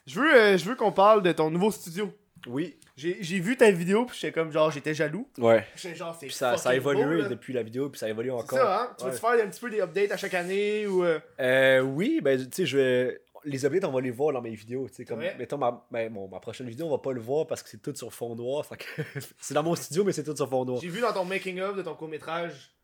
je 0.06 0.20
veux, 0.20 0.34
euh, 0.34 0.58
je 0.58 0.64
veux 0.64 0.74
qu'on 0.74 0.92
parle 0.92 1.22
de 1.22 1.30
ton 1.30 1.50
nouveau 1.50 1.70
studio. 1.70 2.12
Oui. 2.48 2.80
J'ai 2.96 3.40
vu 3.40 3.56
ta 3.58 3.70
vidéo, 3.70 4.06
puis 4.06 4.16
j'étais 4.18 4.32
comme 4.32 4.50
genre, 4.50 4.70
j'étais 4.70 4.94
jaloux. 4.94 5.28
Ouais. 5.36 5.66
Genre, 5.76 6.16
c'est 6.18 6.26
Puis 6.26 6.34
ça, 6.34 6.56
ça 6.56 6.70
a 6.70 6.80
beau, 6.80 6.92
évolué 6.92 7.28
depuis 7.28 7.52
la 7.52 7.62
vidéo, 7.62 7.90
puis 7.90 7.98
ça 7.98 8.08
évolue 8.08 8.30
encore. 8.30 8.58
ça, 8.58 8.82
hein? 8.84 8.94
Tu 8.98 9.04
Ouais. 9.04 9.10
veux-tu 9.10 9.20
faire 9.20 9.30
un 9.46 9.48
petit 9.50 9.60
peu 9.60 9.68
des 9.70 9.80
updates 9.82 10.12
à 10.12 10.16
chaque 10.16 10.32
année 10.34 10.86
ou. 10.86 11.04
euh, 11.04 11.20
Euh, 11.38 11.80
oui, 11.80 12.20
ben, 12.22 12.38
tu 12.38 12.48
sais, 12.52 12.64
je 12.66 12.78
vais. 12.78 13.22
Les 13.44 13.64
updates, 13.66 13.84
on 13.84 13.92
va 13.92 14.00
les 14.00 14.10
voir 14.10 14.32
dans 14.32 14.40
mes 14.40 14.54
vidéos. 14.54 14.88
Tu 14.88 14.94
sais, 14.94 15.04
comme, 15.04 15.18
Ouais. 15.18 15.36
mettons, 15.38 15.58
ma, 15.58 15.86
ben, 15.90 16.10
bon, 16.12 16.26
ma 16.26 16.40
prochaine 16.40 16.68
vidéo, 16.68 16.86
on 16.86 16.90
va 16.90 16.98
pas 16.98 17.12
le 17.12 17.20
voir 17.20 17.46
parce 17.46 17.62
que 17.62 17.68
c'est 17.68 17.82
tout 17.82 17.94
sur 17.94 18.12
fond 18.14 18.34
noir. 18.34 18.64
c'est 19.38 19.52
dans 19.54 19.62
mon 19.62 19.74
studio, 19.76 20.02
mais 20.02 20.12
c'est 20.12 20.24
tout 20.24 20.34
sur 20.34 20.48
fond 20.48 20.64
noir. 20.64 20.80
J'ai 20.80 20.88
vu 20.88 21.00
dans 21.02 21.12
ton 21.12 21.24
making-of 21.26 21.76
de 21.76 21.82
ton 21.82 21.94
court-métrage, 21.94 22.74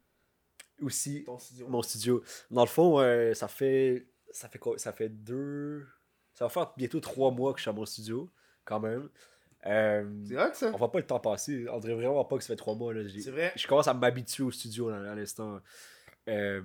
Aussi, 0.83 1.25
ton 1.25 1.38
studio. 1.38 1.66
mon 1.68 1.83
studio. 1.83 2.22
Dans 2.51 2.62
le 2.64 2.68
fond, 2.68 3.01
euh, 3.01 3.33
ça 3.35 3.48
fait. 3.48 4.07
Ça 4.31 4.48
fait 4.48 4.59
quoi? 4.59 4.79
Ça 4.79 4.92
fait 4.92 5.09
deux. 5.09 5.87
Ça 6.35 6.44
va 6.44 6.48
faire 6.51 6.72
bientôt 6.77 7.01
trois 7.01 7.31
mois 7.31 7.53
que 7.53 7.59
je 7.59 7.62
suis 7.62 7.70
à 7.70 7.72
mon 7.72 7.85
studio, 7.87 8.31
quand 8.64 8.79
même. 8.81 9.09
Euh, 9.66 10.05
C'est 10.27 10.35
vrai 10.35 10.51
que 10.51 10.57
ça? 10.57 10.70
on 10.75 10.77
va 10.77 10.88
pas 10.88 10.98
le 10.98 11.07
temps 11.07 11.20
passer. 11.20 11.66
On 11.70 11.79
dirait 11.79 11.94
vraiment 11.94 12.25
pas 12.25 12.37
que 12.37 12.42
ça 12.42 12.48
fait 12.48 12.57
trois 12.57 12.75
mois. 12.75 12.92
C'est 13.20 13.31
vrai. 13.31 13.53
je 13.57 13.66
commence 13.66 13.87
à 13.88 13.94
m'habituer 13.94 14.42
au 14.44 14.51
studio 14.51 14.90
là, 14.90 15.11
à 15.11 15.14
l'instant. 15.14 15.61
Euh, 16.29 16.62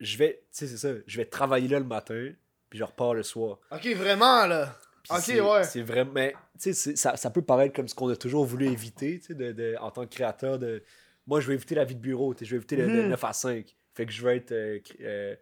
je 0.00 0.16
vais, 0.18 0.42
tu 0.52 0.58
sais, 0.58 0.66
c'est 0.66 0.76
ça, 0.76 0.88
je 1.06 1.16
vais 1.16 1.24
travailler 1.24 1.68
là 1.68 1.78
le 1.78 1.84
matin, 1.86 2.32
puis 2.68 2.78
je 2.78 2.84
repars 2.84 3.14
le 3.14 3.22
soir. 3.22 3.58
Ok, 3.70 3.86
vraiment 3.94 4.46
là. 4.46 4.76
Puis 5.02 5.12
Ok, 5.40 5.46
ouais. 5.52 5.64
C'est 5.64 5.82
vraiment, 5.82 6.12
mais, 6.12 6.34
tu 6.60 6.74
sais, 6.74 6.96
ça, 6.96 7.16
ça 7.16 7.30
peut 7.30 7.42
paraître 7.42 7.74
comme 7.74 7.86
ce 7.88 7.94
qu'on 7.94 8.08
a 8.08 8.16
toujours 8.16 8.44
voulu 8.44 8.66
éviter, 8.66 9.20
tu 9.20 9.26
sais, 9.28 9.34
de, 9.34 9.52
de- 9.52 9.76
en 9.80 9.90
tant 9.92 10.04
que 10.04 10.12
créateur. 10.14 10.58
De, 10.58 10.82
moi, 11.28 11.40
je 11.40 11.46
vais 11.48 11.54
éviter 11.54 11.74
la 11.76 11.84
vie 11.84 11.94
de 11.94 12.00
bureau, 12.00 12.34
tu 12.34 12.40
sais, 12.40 12.44
je 12.44 12.50
vais 12.50 12.56
éviter 12.56 12.76
le, 12.76 12.86
le 12.88 13.02
Mhm. 13.04 13.08
9 13.10 13.24
à 13.24 13.32
5. 13.32 13.76
Fait 13.94 14.04
que 14.04 14.12
je 14.12 14.22
vais 14.22 14.36
être 14.36 14.52
euh, 14.52 14.78
euh, 15.00 15.36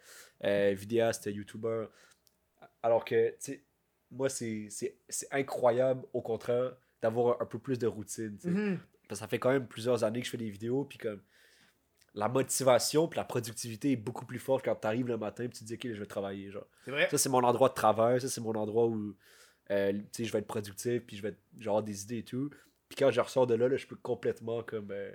euh, 0.45 0.75
vidéaste, 0.77 1.27
youtubeur. 1.27 1.91
Alors 2.83 3.05
que, 3.05 3.31
tu 3.31 3.37
sais, 3.41 3.64
moi, 4.15 4.29
c'est 4.29 4.69
incroyable, 5.31 6.05
au 6.13 6.23
contraire, 6.23 6.77
d'avoir 7.03 7.41
un, 7.41 7.45
un 7.45 7.47
peu 7.47 7.59
plus 7.59 7.79
de 7.79 7.87
routine. 7.87 8.39
Mhm. 8.45 8.79
Parce 9.09 9.19
que 9.21 9.25
ça 9.25 9.29
fait 9.29 9.39
quand 9.39 9.51
même 9.51 9.67
plusieurs 9.67 10.05
années 10.05 10.21
que 10.21 10.27
je 10.27 10.31
fais 10.31 10.39
des 10.39 10.51
vidéos, 10.51 10.85
puis 10.85 10.99
comme 10.99 11.21
la 12.15 12.29
motivation 12.29 13.09
puis 13.09 13.17
la 13.17 13.25
productivité 13.25 13.91
est 13.93 13.97
beaucoup 13.97 14.25
plus 14.25 14.39
forte 14.39 14.65
quand 14.65 14.77
tu 14.77 14.87
arrives 14.87 15.09
le 15.09 15.17
matin 15.17 15.45
et 15.45 15.49
tu 15.49 15.59
te 15.61 15.65
dis 15.65 15.75
ok 15.75 15.89
je 15.95 15.99
vais 15.99 16.07
travailler 16.07 16.49
genre 16.53 16.67
C'est 16.85 16.93
vrai. 16.93 17.09
ça 17.11 17.19
c'est 17.19 17.29
mon 17.29 17.43
endroit 17.43 17.69
de 17.71 17.75
travail 17.75 18.21
ça 18.21 18.29
c'est 18.29 18.41
mon 18.41 18.55
endroit 18.55 18.87
où 18.87 19.17
euh, 19.73 19.93
je 20.17 20.31
vais 20.33 20.39
être 20.39 20.47
productif 20.47 21.03
puis 21.05 21.17
je 21.17 21.23
vais 21.23 21.31
être- 21.31 21.43
je 21.57 21.65
vais 21.65 21.69
avoir 21.71 21.83
des 21.83 22.05
idées 22.05 22.19
et 22.19 22.23
tout 22.25 22.51
puis 22.89 22.97
quand 22.97 23.11
je 23.11 23.21
ressors 23.21 23.49
de 23.49 23.55
là, 23.55 23.67
là 23.69 23.77
je 23.77 23.89
peux 23.89 23.97
complètement 23.97 24.63
comme 24.63 24.93
euh, 24.93 25.11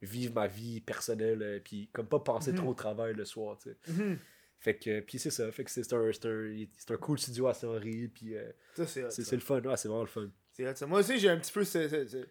vivre 0.00 0.34
ma 0.34 0.48
vie 0.48 0.80
personnelle 0.80 1.42
euh, 1.42 1.60
puis 1.62 1.88
comme 1.92 2.08
pas 2.08 2.18
penser 2.18 2.50
Mhm. 2.50 2.56
trop 2.58 2.70
au 2.70 2.74
travail 2.74 3.14
le 3.14 3.24
soir 3.24 3.56
Mhm. 3.86 4.18
Fait 4.62 4.76
que 4.76 5.00
puis 5.00 5.18
c'est 5.18 5.30
ça 5.30 5.50
fait 5.52 5.64
que 5.64 5.70
c'est 5.70 5.92
un, 5.92 5.98
un, 5.98 6.94
un 6.94 6.96
cool 6.96 7.18
studio 7.18 7.48
à 7.48 7.54
Saint-Henri 7.54 8.08
puis 8.08 8.36
euh, 8.36 8.50
c'est 8.86 9.32
le 9.32 9.38
fun 9.40 9.60
ouais, 9.60 9.76
c'est 9.76 9.88
vraiment 9.88 10.02
le 10.04 10.08
fun 10.08 10.30
hot. 10.60 10.86
Moi 10.86 11.00
aussi, 11.00 11.18
j'ai 11.18 11.28
un 11.28 11.36
petit 11.38 11.52
peu 11.52 11.64
ce- 11.64 11.88
ce- 11.88 12.06
ce- 12.06 12.26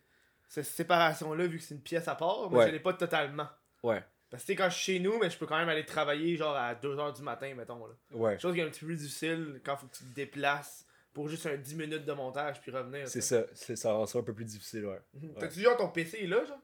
cette 0.48 0.65
séparation-là, 0.65 1.46
vu 1.48 1.58
que 1.58 1.63
c'est 1.63 1.76
une 1.76 1.82
pièce 1.82 2.08
à 2.08 2.15
part, 2.15 2.50
mais 2.50 2.58
Ouais. 2.60 2.67
je 2.67 2.72
l'ai 2.72 2.80
pas 2.80 2.94
totalement. 2.94 3.48
ouais 3.84 4.02
Parce 4.30 4.44
que 4.44 4.48
tu 4.48 4.54
sais, 4.54 4.56
quand 4.58 4.70
je 4.70 4.76
suis 4.76 4.94
chez 4.94 5.00
nous, 5.00 5.17
mais 5.20 5.30
je 5.30 5.38
peux 5.38 5.46
quand 5.46 5.58
même 5.58 5.67
aller 5.70 5.86
travailler 5.86 6.36
genre 6.38 6.56
à 6.56 6.74
2h 6.74 7.13
du 7.17 7.22
matin, 7.22 7.54
mettons. 7.56 7.86
Là. 7.86 7.94
ouais 8.12 8.39
Chose 8.39 8.54
qui 8.54 8.60
est 8.62 8.63
un 8.63 8.70
petit 8.70 8.86
peu 8.86 8.96
difficile 8.96 9.60
quand 9.65 9.76
faut 9.78 9.88
que 9.88 9.96
tu 9.96 10.04
te 10.06 10.15
déplaces 10.15 10.86
pour 11.13 11.28
juste 11.28 11.46
un 11.46 11.58
10 11.58 11.76
minutes 11.76 12.06
de 12.06 12.13
montage 12.13 12.62
puis 12.62 12.72
revenir. 12.72 13.06
c'est 13.10 13.20
ça 13.22 13.44
c'est 13.54 13.76
ça 13.76 13.91
rend 13.91 14.06
ça 14.06 14.20
un 14.20 14.24
peu 14.24 14.34
plus 14.34 14.46
difficile 14.46 14.86
ouais. 14.86 15.02
T'as-tu 15.39 15.60
genre 15.60 15.76
ton 15.76 15.89
PC 15.89 16.26
là, 16.28 16.46
genre? 16.46 16.60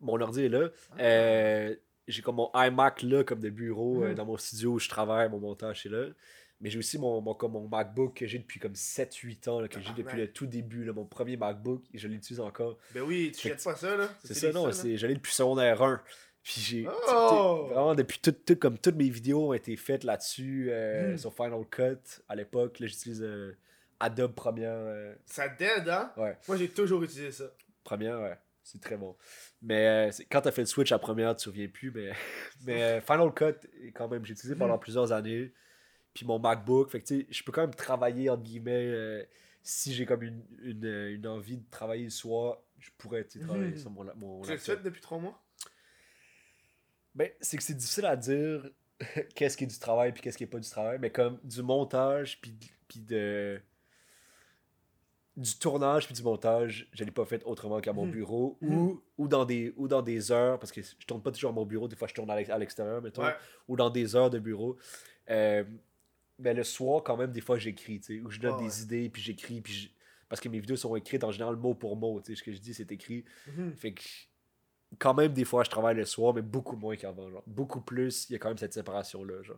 Mon 0.00 0.20
ordi 0.20 0.46
est 0.46 0.48
là. 0.48 0.68
Ah. 0.90 1.00
Euh, 1.00 1.76
j'ai 2.08 2.22
comme 2.22 2.36
mon 2.36 2.50
iMac 2.54 3.02
là, 3.02 3.24
comme 3.24 3.40
de 3.40 3.50
bureau, 3.50 4.02
euh, 4.04 4.08
Mhm. 4.08 4.14
dans 4.14 4.24
mon 4.26 4.36
studio 4.36 4.72
où 4.72 4.78
je 4.78 4.88
travaille, 4.88 5.28
mon 5.28 5.38
montage 5.38 5.86
est 5.86 5.90
là. 5.90 6.06
Mais 6.60 6.70
j'ai 6.70 6.78
aussi 6.78 6.96
mon, 6.96 7.20
mon, 7.20 7.34
comme 7.34 7.52
mon 7.52 7.66
MacBook 7.66 8.14
que 8.18 8.26
j'ai 8.26 8.38
depuis 8.38 8.60
comme 8.60 8.74
7-8 8.76 9.48
ans, 9.48 9.60
là, 9.60 9.66
que 9.68 9.80
j'ai 9.80 9.92
depuis 9.96 10.16
le 10.16 10.32
tout 10.32 10.46
début. 10.46 10.84
Là, 10.84 10.92
mon 10.92 11.04
premier 11.04 11.36
MacBook, 11.36 11.82
et 11.92 11.98
je 11.98 12.06
l'utilise 12.06 12.38
encore. 12.40 12.78
Ben 12.94 13.02
oui, 13.02 13.32
tu 13.36 13.48
jettes 13.48 13.64
pas 13.64 13.74
ça, 13.74 13.96
là. 13.96 14.08
C'est 14.22 14.34
ça, 14.34 14.52
non, 14.52 14.70
c'est, 14.70 14.96
je 14.96 15.06
l'ai 15.08 15.14
depuis 15.14 15.32
secondaire 15.32 15.82
1. 15.82 16.00
Puis 16.44 16.60
j'ai. 16.60 16.88
Oh! 17.08 17.66
Vraiment, 17.68 17.94
depuis 17.94 18.18
tout, 18.20 18.32
tout- 18.32 18.56
comme 18.56 18.78
toutes 18.78 18.96
mes 18.96 19.08
vidéos 19.08 19.48
ont 19.48 19.52
été 19.52 19.76
faites 19.76 20.02
là-dessus, 20.04 20.68
euh, 20.70 21.12
Mhm. 21.12 21.18
sur 21.18 21.32
Final 21.34 21.64
Cut 21.70 22.20
à 22.28 22.34
l'époque. 22.36 22.78
Là, 22.80 22.86
j'utilise 22.88 23.22
euh, 23.22 23.56
Adobe 24.00 24.32
Premiere. 24.34 24.72
euh, 24.72 25.14
Ça 25.26 25.48
dead, 25.48 25.88
hein? 25.88 26.12
Ouais. 26.16 26.36
Moi, 26.48 26.56
j'ai 26.56 26.68
toujours 26.68 27.02
utilisé 27.02 27.30
ça. 27.32 27.44
Première, 27.84 28.20
ouais. 28.20 28.36
C'est 28.62 28.80
très 28.80 28.96
bon. 28.96 29.16
Mais 29.60 30.08
euh, 30.08 30.10
quand 30.30 30.40
t'as 30.42 30.52
fait 30.52 30.62
le 30.62 30.66
switch 30.66 30.92
à 30.92 30.98
première, 30.98 31.30
tu 31.32 31.38
te 31.38 31.42
souviens 31.42 31.68
plus. 31.68 31.90
Mais, 31.90 32.12
mais 32.64 32.82
euh, 32.82 33.00
Final 33.00 33.32
Cut, 33.34 33.68
quand 33.94 34.08
même, 34.08 34.24
j'ai 34.24 34.32
utilisé 34.32 34.54
pendant 34.56 34.74
Mhm. 34.74 34.80
plusieurs 34.80 35.12
années. 35.12 35.52
Puis 36.14 36.26
mon 36.26 36.38
MacBook, 36.38 36.90
fait 36.90 37.00
que 37.00 37.06
tu 37.06 37.20
sais, 37.22 37.26
je 37.30 37.42
peux 37.42 37.52
quand 37.52 37.62
même 37.62 37.74
travailler, 37.74 38.30
entre 38.30 38.42
guillemets, 38.42 38.86
euh, 38.86 39.24
si 39.62 39.94
j'ai 39.94 40.06
comme 40.06 40.22
une, 40.22 40.44
une, 40.62 40.84
euh, 40.86 41.14
une 41.14 41.26
envie 41.26 41.58
de 41.58 41.70
travailler 41.70 42.04
le 42.04 42.10
soir, 42.10 42.58
je 42.78 42.90
pourrais 42.98 43.24
tu 43.24 43.38
sais, 43.40 43.40
travailler 43.40 43.72
Mhm. 43.72 43.78
sur 43.78 43.90
mon, 43.90 44.04
mon 44.16 44.42
Tu 44.42 44.50
l'as 44.50 44.58
fait 44.58 44.76
depuis 44.82 45.00
3 45.00 45.18
mois? 45.18 45.42
Ben, 47.14 47.30
c'est 47.40 47.56
que 47.56 47.62
c'est 47.62 47.74
difficile 47.74 48.06
à 48.06 48.16
dire 48.16 48.70
qu'est-ce 49.34 49.56
qui 49.56 49.64
est 49.64 49.66
du 49.66 49.78
travail 49.78 50.12
puis 50.12 50.22
qu'est-ce 50.22 50.38
qui 50.38 50.44
est 50.44 50.46
pas 50.46 50.58
du 50.60 50.68
travail, 50.68 50.98
mais 51.00 51.10
comme 51.10 51.38
du 51.44 51.62
montage 51.62 52.40
puis 52.40 52.52
de- 52.52 52.66
puis 52.88 53.00
de 53.00 53.60
du 55.36 55.54
tournage 55.58 56.06
puis 56.06 56.14
du 56.14 56.22
montage, 56.22 56.88
je 56.92 57.04
l'ai 57.04 57.10
pas 57.10 57.24
fait 57.24 57.42
autrement 57.44 57.80
qu'à 57.80 57.92
mon 57.94 58.04
Mhm. 58.04 58.12
bureau 58.12 58.58
Mhm. 58.60 58.76
ou, 58.76 59.02
ou 59.18 59.28
dans 59.28 59.44
des 59.46 59.72
ou 59.76 59.88
dans 59.88 60.02
des 60.02 60.30
heures 60.30 60.58
parce 60.58 60.72
que 60.72 60.82
je 60.82 61.06
tourne 61.06 61.22
pas 61.22 61.30
toujours 61.32 61.50
à 61.50 61.54
mon 61.54 61.64
bureau, 61.64 61.88
des 61.88 61.96
fois 61.96 62.06
je 62.08 62.14
tourne 62.14 62.30
à 62.30 62.36
l'ex- 62.36 62.50
à 62.50 62.58
l'extérieur 62.58 63.00
mettons 63.00 63.22
Ouais. 63.24 63.34
ou 63.68 63.76
dans 63.76 63.88
des 63.88 64.14
heures 64.14 64.28
de 64.30 64.38
bureau. 64.38 64.76
Euh, 65.30 65.64
mais 66.38 66.52
le 66.52 66.64
soir 66.64 67.02
quand 67.02 67.16
même 67.16 67.32
des 67.32 67.40
fois 67.40 67.56
j'écris, 67.58 68.00
tu 68.00 68.18
sais, 68.18 68.20
ou 68.22 68.30
je 68.30 68.40
donne 68.40 68.56
ouais. 68.56 68.64
des 68.64 68.82
idées 68.82 69.08
puis 69.08 69.22
j'écris 69.22 69.60
puis 69.62 69.72
je- 69.72 69.88
parce 70.28 70.40
que 70.40 70.48
mes 70.50 70.58
vidéos 70.60 70.76
sont 70.76 70.94
écrites 70.96 71.24
en 71.24 71.30
général 71.32 71.56
mot 71.56 71.72
pour 71.74 71.96
mot, 71.96 72.20
tu 72.20 72.32
sais, 72.32 72.38
ce 72.38 72.42
que 72.42 72.52
je 72.52 72.58
dis 72.58 72.74
c'est 72.74 72.92
écrit. 72.92 73.24
Mhm. 73.56 73.72
Fait 73.76 73.92
que 73.94 74.02
quand 74.98 75.14
même, 75.14 75.32
des 75.32 75.46
fois, 75.46 75.64
je 75.64 75.70
travaille 75.70 75.96
le 75.96 76.04
soir, 76.04 76.34
mais 76.34 76.42
beaucoup 76.42 76.76
moins 76.76 76.96
qu'avant. 76.96 77.30
Genre. 77.30 77.42
Beaucoup 77.46 77.80
plus, 77.80 78.28
il 78.28 78.34
y 78.34 78.36
a 78.36 78.38
quand 78.38 78.48
même 78.48 78.58
cette 78.58 78.74
séparation-là. 78.74 79.42
Genre. 79.42 79.56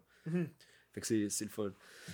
Fait 0.95 1.01
que 1.01 1.07
c'est, 1.29 1.45
le 1.45 1.51
fun. 1.51 1.73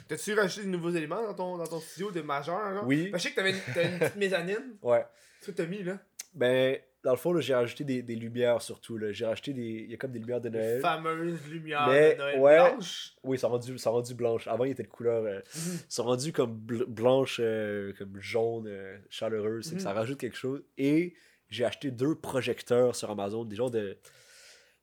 T'as-tu 0.08 0.32
rajouté 0.34 0.64
de 0.66 0.70
nouveaux 0.70 0.90
éléments 0.90 1.22
dans 1.22 1.34
ton, 1.34 1.56
dans 1.58 1.66
ton 1.66 1.80
studio 1.80 2.10
de 2.10 2.22
majeur, 2.22 2.74
genre? 2.74 2.86
Oui. 2.86 3.10
Ben, 3.10 3.18
je 3.18 3.22
sais 3.24 3.30
que 3.30 3.36
t'avais 3.36 3.50
une, 3.50 3.56
une 3.56 3.98
petite 3.98 4.16
mezzanine. 4.16 4.76
Ouais. 4.82 5.04
Que 5.44 5.50
t'as 5.52 5.66
mis, 5.66 5.82
là? 5.82 5.98
Ben, 6.34 6.78
dans 7.02 7.10
le 7.12 7.16
fond, 7.16 7.38
j'ai 7.40 7.54
rajouté 7.54 7.82
des, 7.84 8.02
des 8.02 8.14
lumières 8.16 8.60
surtout. 8.62 8.98
J'ai 9.10 9.24
rajouté 9.26 9.52
des. 9.52 9.62
Il 9.84 9.90
y 9.90 9.94
a 9.94 9.96
comme 9.96 10.12
des 10.12 10.18
lumières 10.18 10.40
de 10.40 10.48
Les 10.48 10.58
Noël. 10.58 10.80
fameuses 10.80 11.46
lumières 11.48 11.88
Mais, 11.88 12.12
de 12.14 12.18
Noël 12.18 12.38
ouais. 12.40 12.56
blanches. 12.70 13.14
Oui, 13.22 13.38
ça 13.38 13.48
rendu, 13.48 13.78
ça 13.78 13.90
rendu 13.90 14.14
blanche. 14.14 14.46
Avant, 14.46 14.64
il 14.64 14.70
était 14.72 14.82
de 14.82 14.88
couleur. 14.88 15.24
euh, 15.24 15.40
Mhm. 15.56 15.78
ça 15.88 16.02
rendu 16.02 16.32
comme 16.32 16.58
bl- 16.58 16.84
blanche, 16.86 17.38
euh, 17.42 17.92
comme 17.98 18.18
jaune, 18.20 18.66
euh, 18.68 18.96
chaleureuse. 19.08 19.64
C'est 19.64 19.70
que 19.72 19.76
Mhm. 19.76 19.82
ça 19.84 19.92
rajoute 19.92 20.18
quelque 20.18 20.36
chose. 20.36 20.62
Et 20.78 21.14
j'ai 21.48 21.64
acheté 21.64 21.90
deux 21.90 22.14
projecteurs 22.14 22.94
sur 22.94 23.10
Amazon, 23.10 23.44
des 23.44 23.56
genres 23.56 23.70
de. 23.70 23.96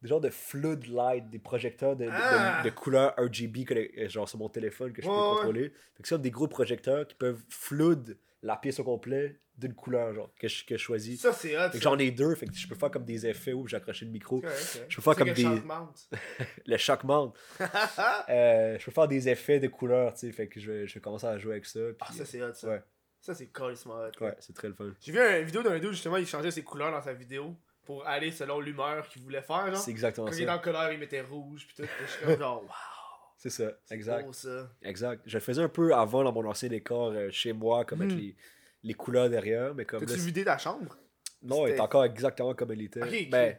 Des 0.01 0.09
genres 0.09 0.21
de 0.21 0.29
flood 0.29 0.85
light, 0.87 1.29
des 1.29 1.39
projecteurs 1.39 1.95
de, 1.95 2.05
de- 2.05 2.09
de- 2.09 2.15
Ah! 2.15 2.61
de, 2.63 2.69
couleur 2.69 3.15
RGB, 3.17 3.65
que 3.65 3.73
euh, 3.73 4.07
genre 4.09 4.29
sur 4.29 4.37
mon 4.37 4.49
téléphone 4.49 4.93
que 4.93 5.01
je 5.01 5.07
Ouais, 5.07 5.13
peux 5.13 5.19
ouais. 5.19 5.29
contrôler. 5.35 5.73
Fait 5.95 6.03
que 6.03 6.15
des 6.15 6.31
gros 6.31 6.47
projecteurs 6.47 7.07
qui 7.07 7.15
peuvent 7.15 7.41
flood 7.49 8.17
la 8.43 8.55
pièce 8.57 8.79
au 8.79 8.83
complet 8.83 9.39
d'une 9.57 9.73
couleur, 9.73 10.13
genre, 10.13 10.31
que 10.39 10.47
je, 10.47 10.63
que 10.65 10.77
je 10.77 10.83
choisis. 10.83 11.19
Ça, 11.19 11.33
c'est 11.33 11.57
hot. 11.57 11.71
J'en 11.81 11.97
ai 11.97 12.11
deux, 12.11 12.35
fait 12.35 12.45
que 12.45 12.53
je 12.53 12.67
peux 12.67 12.75
faire 12.75 12.91
comme 12.91 13.05
des 13.05 13.25
effets 13.25 13.53
où 13.53 13.65
j'ai 13.65 13.77
accroché 13.77 14.05
le 14.05 14.11
micro. 14.11 14.39
Correct, 14.39 14.79
hein. 14.79 14.85
je 14.87 14.95
peux 14.97 15.01
faire 15.01 15.15
comme 15.15 15.31
des- 15.31 15.43
Mount. 15.43 16.09
Le 16.67 16.77
choc 16.77 17.03
monte. 17.03 17.35
Euh, 18.29 18.77
je 18.77 18.85
peux 18.85 18.91
faire 18.91 19.07
des 19.07 19.27
effets 19.29 19.59
de 19.59 19.67
couleurs, 19.67 20.13
tu 20.13 20.19
sais, 20.27 20.31
fait 20.31 20.47
que 20.47 20.59
je 20.59 20.71
vais, 20.71 20.87
je 20.87 20.93
vais 20.93 20.99
commencer 21.01 21.25
à 21.25 21.37
jouer 21.39 21.53
avec 21.53 21.65
ça. 21.65 21.79
Ah, 22.01 22.11
ça, 22.13 22.23
c'est 22.25 22.43
hot, 22.43 22.53
ça. 22.53 22.67
Ouais. 22.69 22.83
Ça, 23.19 23.33
c'est 23.33 23.47
carrément 23.47 23.95
hot. 23.95 24.23
Ouais, 24.23 24.35
c'est 24.39 24.53
très 24.53 24.67
le 24.67 24.75
fun. 24.75 24.91
J'ai 25.01 25.11
vu 25.11 25.19
une 25.19 25.43
vidéo 25.45 25.63
d'un 25.63 25.79
dude, 25.79 25.91
justement, 25.91 26.17
il 26.17 26.27
changeait 26.27 26.51
ses 26.51 26.61
couleurs 26.63 26.91
dans 26.91 27.01
sa 27.01 27.13
vidéo 27.13 27.55
pour 27.87 28.05
aller 28.05 28.31
selon 28.31 28.59
l'humeur 28.59 29.07
qu'il 29.07 29.23
voulait 29.23 29.41
faire. 29.41 29.75
C'est 29.77 29.89
exactement 29.91 30.27
Quand 30.27 30.33
il 30.35 30.43
est 30.43 30.45
dans 30.45 30.51
ça. 30.51 30.57
la 30.57 30.61
colère, 30.61 30.91
il 30.93 30.99
mettait 30.99 31.21
rouge, 31.21 31.65
pis 31.67 31.73
tout. 31.75 31.83
Puis 31.83 32.05
je 32.05 32.11
suis 32.11 32.25
comme 32.25 32.37
genre, 32.37 32.61
waouh. 32.61 32.69
C'est 33.37 33.49
ça, 33.49 33.71
exact. 33.91 34.25
beau, 34.25 34.33
ça. 34.33 34.69
Exact. 34.83 35.21
Je 35.25 35.37
le 35.37 35.41
faisais 35.41 35.61
un 35.61 35.69
peu 35.69 35.93
avant 35.95 36.23
dans 36.23 36.31
mon 36.33 36.45
ancien 36.45 36.69
décor 36.69 37.11
euh, 37.11 37.29
chez 37.31 37.53
moi, 37.53 37.85
comme 37.85 38.01
avec 38.01 38.13
Hmm. 38.13 38.17
les, 38.19 38.35
les 38.83 38.93
couleurs 38.93 39.29
derrière, 39.29 39.73
mais 39.73 39.85
comme 39.85 40.05
T'as-tu 40.05 40.19
vidé 40.19 40.43
ta 40.43 40.57
chambre? 40.57 40.97
Non, 41.41 41.65
elle 41.65 41.75
est 41.75 41.79
encore 41.79 42.03
exactement 42.03 42.53
comme 42.53 42.71
elle 42.71 42.81
était. 42.81 43.01
Ok, 43.01 43.09
ok. 43.09 43.29
Ben, 43.29 43.57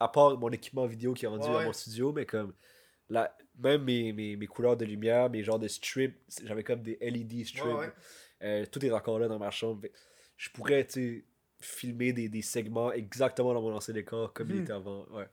à 0.00 0.08
part 0.08 0.36
mon 0.38 0.48
équipement 0.50 0.86
vidéo 0.86 1.12
qui 1.14 1.24
est 1.26 1.28
rendu 1.28 1.46
Ouais, 1.48 1.56
à 1.62 1.64
mon 1.64 1.72
studio, 1.72 2.12
mais 2.12 2.26
comme 2.26 2.52
la, 3.08 3.36
même 3.58 3.84
mes, 3.84 4.12
mes, 4.12 4.34
mes 4.36 4.46
couleurs 4.46 4.76
de 4.76 4.84
lumière, 4.84 5.30
mes 5.30 5.42
genres 5.44 5.58
de 5.58 5.68
strips, 5.68 6.18
j'avais 6.44 6.64
comme 6.64 6.82
des 6.82 6.98
LED 7.00 7.46
strips. 7.46 7.64
Ouais, 7.64 7.72
ouais. 7.74 7.92
Euh, 8.42 8.66
tout 8.66 8.84
est 8.84 8.90
encore 8.90 9.18
là 9.20 9.28
dans 9.28 9.38
ma 9.38 9.50
chambre. 9.50 9.86
Je 10.36 10.48
pourrais, 10.50 10.84
tu 10.86 10.92
sais, 11.18 11.24
filmer 11.64 12.12
des, 12.12 12.28
des 12.28 12.42
segments 12.42 12.92
exactement 12.92 13.54
dans 13.54 13.62
mon 13.62 13.74
ancien 13.74 13.94
décor 13.94 14.32
comme 14.32 14.50
il 14.50 14.56
Mhm. 14.56 14.62
était 14.62 14.72
avant. 14.72 15.06
Ouais. 15.10 15.28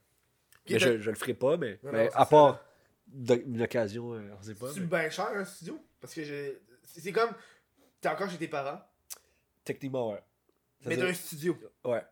Mais 0.68 0.78
je, 0.78 0.98
je 1.00 1.10
le 1.10 1.16
ferai 1.16 1.34
pas, 1.34 1.56
mais, 1.56 1.78
Non, 1.82 1.90
mais 1.92 2.04
non, 2.06 2.10
à 2.14 2.26
part 2.26 2.64
une 3.12 3.62
occasion, 3.62 4.14
euh, 4.14 4.20
on 4.38 4.42
sait 4.42 4.54
pas. 4.54 4.70
C'est 4.72 4.80
mais 4.80 4.86
bien 4.86 5.10
cher 5.10 5.28
un 5.34 5.44
studio? 5.44 5.78
Parce 6.00 6.14
que 6.14 6.22
je... 6.24 6.52
c'est 6.84 7.12
comme. 7.12 7.30
T'es 8.00 8.08
encore 8.08 8.30
chez 8.30 8.38
tes 8.38 8.48
parents, 8.48 8.80
Techniquement, 9.64 10.12
ouais. 10.12 10.22
Ça 10.82 10.88
mais 10.88 10.96
d'un 10.96 11.06
dire- 11.06 11.14
studio. 11.16 11.58
Ouais. 11.84 12.02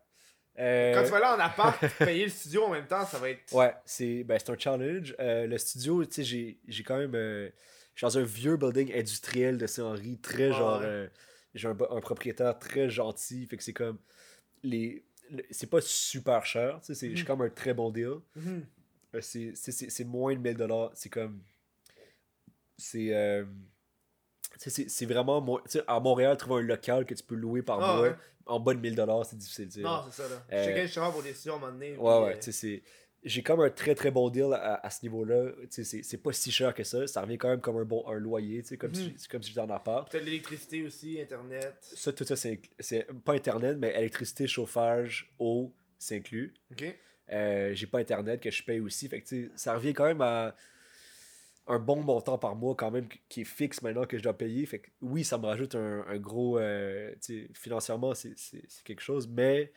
Euh, 0.59 0.93
Quand 0.93 1.03
tu 1.03 1.09
vas 1.09 1.17
aller 1.17 1.41
en 1.41 1.45
appart, 1.45 1.79
payer 1.99 2.25
le 2.25 2.29
studio 2.29 2.65
en 2.65 2.69
même 2.71 2.85
temps, 2.85 3.05
ça 3.05 3.17
va 3.17 3.29
être. 3.29 3.53
Ouais, 3.53 3.73
c'est 3.85 4.23
ben, 4.23 4.37
un 4.47 4.57
challenge. 4.57 5.15
Euh, 5.19 5.47
le 5.47 5.57
studio, 5.57 6.03
tu 6.05 6.13
sais, 6.15 6.23
j'ai- 6.23 6.59
j'ai 6.67 6.83
quand 6.83 6.97
même. 6.97 7.15
euh, 7.15 7.49
je 7.95 8.05
suis 8.07 8.13
dans 8.13 8.21
un 8.21 8.25
vieux 8.27 8.57
building 8.57 8.93
industriel 8.93 9.57
de 9.57 9.65
Saint-Henri, 9.67 10.17
très 10.19 10.49
Ah 10.49 10.57
genre. 10.57 10.81
ouais. 10.81 11.09
Euh, 11.49 11.55
j'ai 11.55 11.67
un, 11.67 11.71
un 11.71 11.99
propriétaire 12.01 12.57
très 12.59 12.89
gentil, 12.89 13.45
fait 13.45 13.57
que 13.57 13.63
c'est 13.63 13.73
comme. 13.73 13.97
les 14.63 15.03
le- 15.31 15.43
C'est 15.51 15.69
pas 15.69 15.79
super 15.81 16.45
cher, 16.45 16.79
tu 16.81 16.87
sais, 16.87 16.95
c'est- 16.95 17.15
j'ai 17.15 17.21
Mhm. 17.21 17.27
comme 17.27 17.41
un 17.43 17.49
très 17.49 17.73
bon 17.73 17.91
deal. 17.91 18.15
Mhm. 18.35 18.65
Euh, 19.15 19.21
c'est- 19.21 20.03
moins 20.03 20.33
de 20.35 20.39
1000$. 20.39 20.91
C'est 20.95 21.09
comme. 21.09 21.41
C'est. 22.77 23.13
euh, 23.13 23.45
c'est 24.57 25.05
vraiment. 25.05 25.61
à 25.87 25.99
Montréal, 25.99 26.35
trouver 26.37 26.61
un 26.63 26.65
local 26.67 27.05
que 27.05 27.13
tu 27.13 27.23
peux 27.23 27.35
louer 27.35 27.61
par 27.61 27.81
Ah 27.81 27.93
mois 27.97 28.01
ouais. 28.09 28.15
en 28.45 28.59
bas 28.59 28.73
de 28.73 28.79
1000$, 28.79 29.23
c'est 29.23 29.37
difficile 29.37 29.65
de 29.65 29.71
dire. 29.71 29.83
Non, 29.87 30.01
c'est 30.09 30.21
ça, 30.23 30.29
là. 30.29 30.43
Euh, 30.51 30.63
Je 30.63 30.69
checkais 30.69 30.81
justement 30.87 31.11
pour 31.11 31.23
des 31.23 31.33
studios 31.33 31.53
à 31.53 31.57
un 31.57 31.59
moment 31.59 31.71
donné. 31.73 31.91
Ouais, 31.91 31.95
puis, 31.97 32.03
ouais, 32.25 32.35
euh, 32.35 32.39
tu 32.39 32.51
sais. 32.51 32.83
J'ai 33.23 33.43
comme 33.43 33.59
un 33.59 33.69
très 33.69 33.95
très 33.95 34.11
bon 34.11 34.29
deal 34.29 34.53
à, 34.53 34.75
à 34.75 34.89
ce 34.89 35.01
niveau-là. 35.03 35.51
C'est- 35.69 36.03
c'est 36.03 36.17
pas 36.17 36.31
si 36.31 36.51
cher 36.51 36.73
que 36.73 36.83
ça. 36.85 37.05
Ça 37.05 37.21
revient 37.21 37.37
quand 37.37 37.49
même 37.49 37.59
comme 37.59 37.77
un 37.77 37.83
bon 37.83 38.07
un 38.07 38.17
loyer, 38.17 38.61
tu 38.61 38.69
sais, 38.69 38.77
comme, 38.77 38.93
si, 38.95 39.07
Mhm. 39.07 39.13
c'est 39.17 39.29
comme 39.29 39.43
si 39.43 39.49
j'étais 39.49 39.59
en 39.61 39.69
appart. 39.69 40.09
T'as 40.09 40.19
de 40.21 40.25
l'électricité 40.25 40.83
aussi, 40.83 41.19
internet. 41.21 41.75
Ça, 41.81 42.13
tout 42.13 42.23
ça, 42.23 42.35
c'est 42.37 42.61
c'est 42.79 43.05
pas 43.25 43.33
internet, 43.33 43.77
mais 43.77 43.89
électricité, 43.93 44.47
chauffage, 44.47 45.33
eau, 45.37 45.73
c'est 45.97 46.15
inclus. 46.17 46.53
Ok. 46.71 46.85
Euh, 47.31 47.73
J'ai 47.73 47.87
pas 47.87 47.99
internet 47.99 48.41
que 48.41 48.49
je 48.51 48.63
paye 48.63 48.79
aussi. 48.79 49.07
Fait 49.09 49.21
que, 49.21 49.51
ça 49.55 49.75
revient 49.75 49.93
quand 49.93 50.05
même 50.05 50.21
à 50.21 50.55
un 51.67 51.77
bon 51.77 52.01
montant 52.01 52.37
par 52.39 52.55
mois, 52.55 52.73
quand 52.75 52.89
même, 52.89 53.07
qui 53.27 53.41
est 53.41 53.45
fixe 53.45 53.81
maintenant 53.83 54.05
que 54.05 54.17
je 54.17 54.23
dois 54.23 54.35
payer. 54.37 54.65
Fait 54.65 54.79
que 54.79 54.89
oui, 55.01 55.23
ça 55.23 55.37
me 55.37 55.45
rajoute 55.45 55.75
un, 55.75 56.03
un 56.07 56.17
gros. 56.17 56.57
euh, 56.57 57.11
tu 57.21 57.43
sais, 57.43 57.49
financièrement, 57.53 58.13
c'est 58.15 58.33
quelque 58.85 59.01
chose, 59.01 59.27
mais 59.27 59.71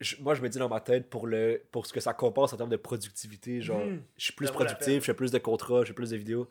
je- 0.00 0.16
moi, 0.20 0.34
je 0.34 0.42
me 0.42 0.48
dis 0.48 0.58
dans 0.58 0.68
ma 0.68 0.80
tête 0.80 1.08
pour, 1.10 1.26
le, 1.26 1.62
pour 1.72 1.86
ce 1.86 1.92
que 1.92 2.00
ça 2.00 2.14
compense 2.14 2.52
en 2.52 2.56
termes 2.56 2.70
de 2.70 2.76
productivité, 2.76 3.60
genre, 3.60 3.84
Mhm. 3.84 4.02
je 4.16 4.24
suis 4.24 4.32
plus 4.32 4.50
productif, 4.50 5.00
je 5.00 5.04
fais 5.06 5.14
plus 5.14 5.30
de 5.32 5.38
contrats, 5.38 5.82
je 5.82 5.88
fais 5.88 5.92
plus 5.94 6.10
de 6.10 6.16
vidéos. 6.16 6.48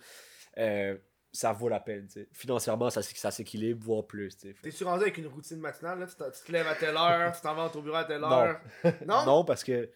euh, 0.57 0.97
ça 1.33 1.53
vaut 1.53 1.69
la 1.69 1.79
peine. 1.79 2.07
tu 2.07 2.13
sais. 2.13 2.27
Financièrement, 2.31 2.89
ça, 2.89 3.03
ça 3.03 3.29
s'équilibre, 3.29 3.85
voire 3.85 4.07
plus. 4.07 4.35
T'es-tu 4.37 4.83
rendu 4.85 5.03
avec 5.03 5.17
une 5.19 5.27
routine 5.27 5.59
matinale, 5.59 5.99
là? 5.99 6.07
Tu, 6.07 6.15
te 6.45 6.51
lèves 6.51 6.65
à 6.67 6.73
telle 6.73 6.95
heure, 6.97 7.31
tu 7.35 7.41
t'en 7.41 7.53
vas 7.53 7.69
au 7.75 7.81
bureau 7.81 7.97
à 7.97 8.05
telle 8.05 8.23
heure. 8.23 8.59
Non? 9.05 9.23
Non, 9.25 9.45
parce 9.45 9.63
que, 9.63 9.87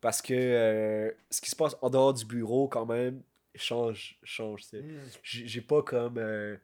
parce 0.00 0.22
que 0.22 0.32
euh, 0.34 1.10
ce 1.30 1.40
qui 1.40 1.50
se 1.50 1.56
passe 1.56 1.74
en 1.82 1.90
dehors 1.90 2.14
du 2.14 2.24
bureau, 2.24 2.68
quand 2.68 2.86
même, 2.86 3.20
change. 3.56 4.16
change. 4.22 4.62
Hmm. 4.72 4.98
J'ai 5.22 5.60
pas 5.60 5.82
comme. 5.82 6.18
euh, 6.18 6.54
tu 6.56 6.62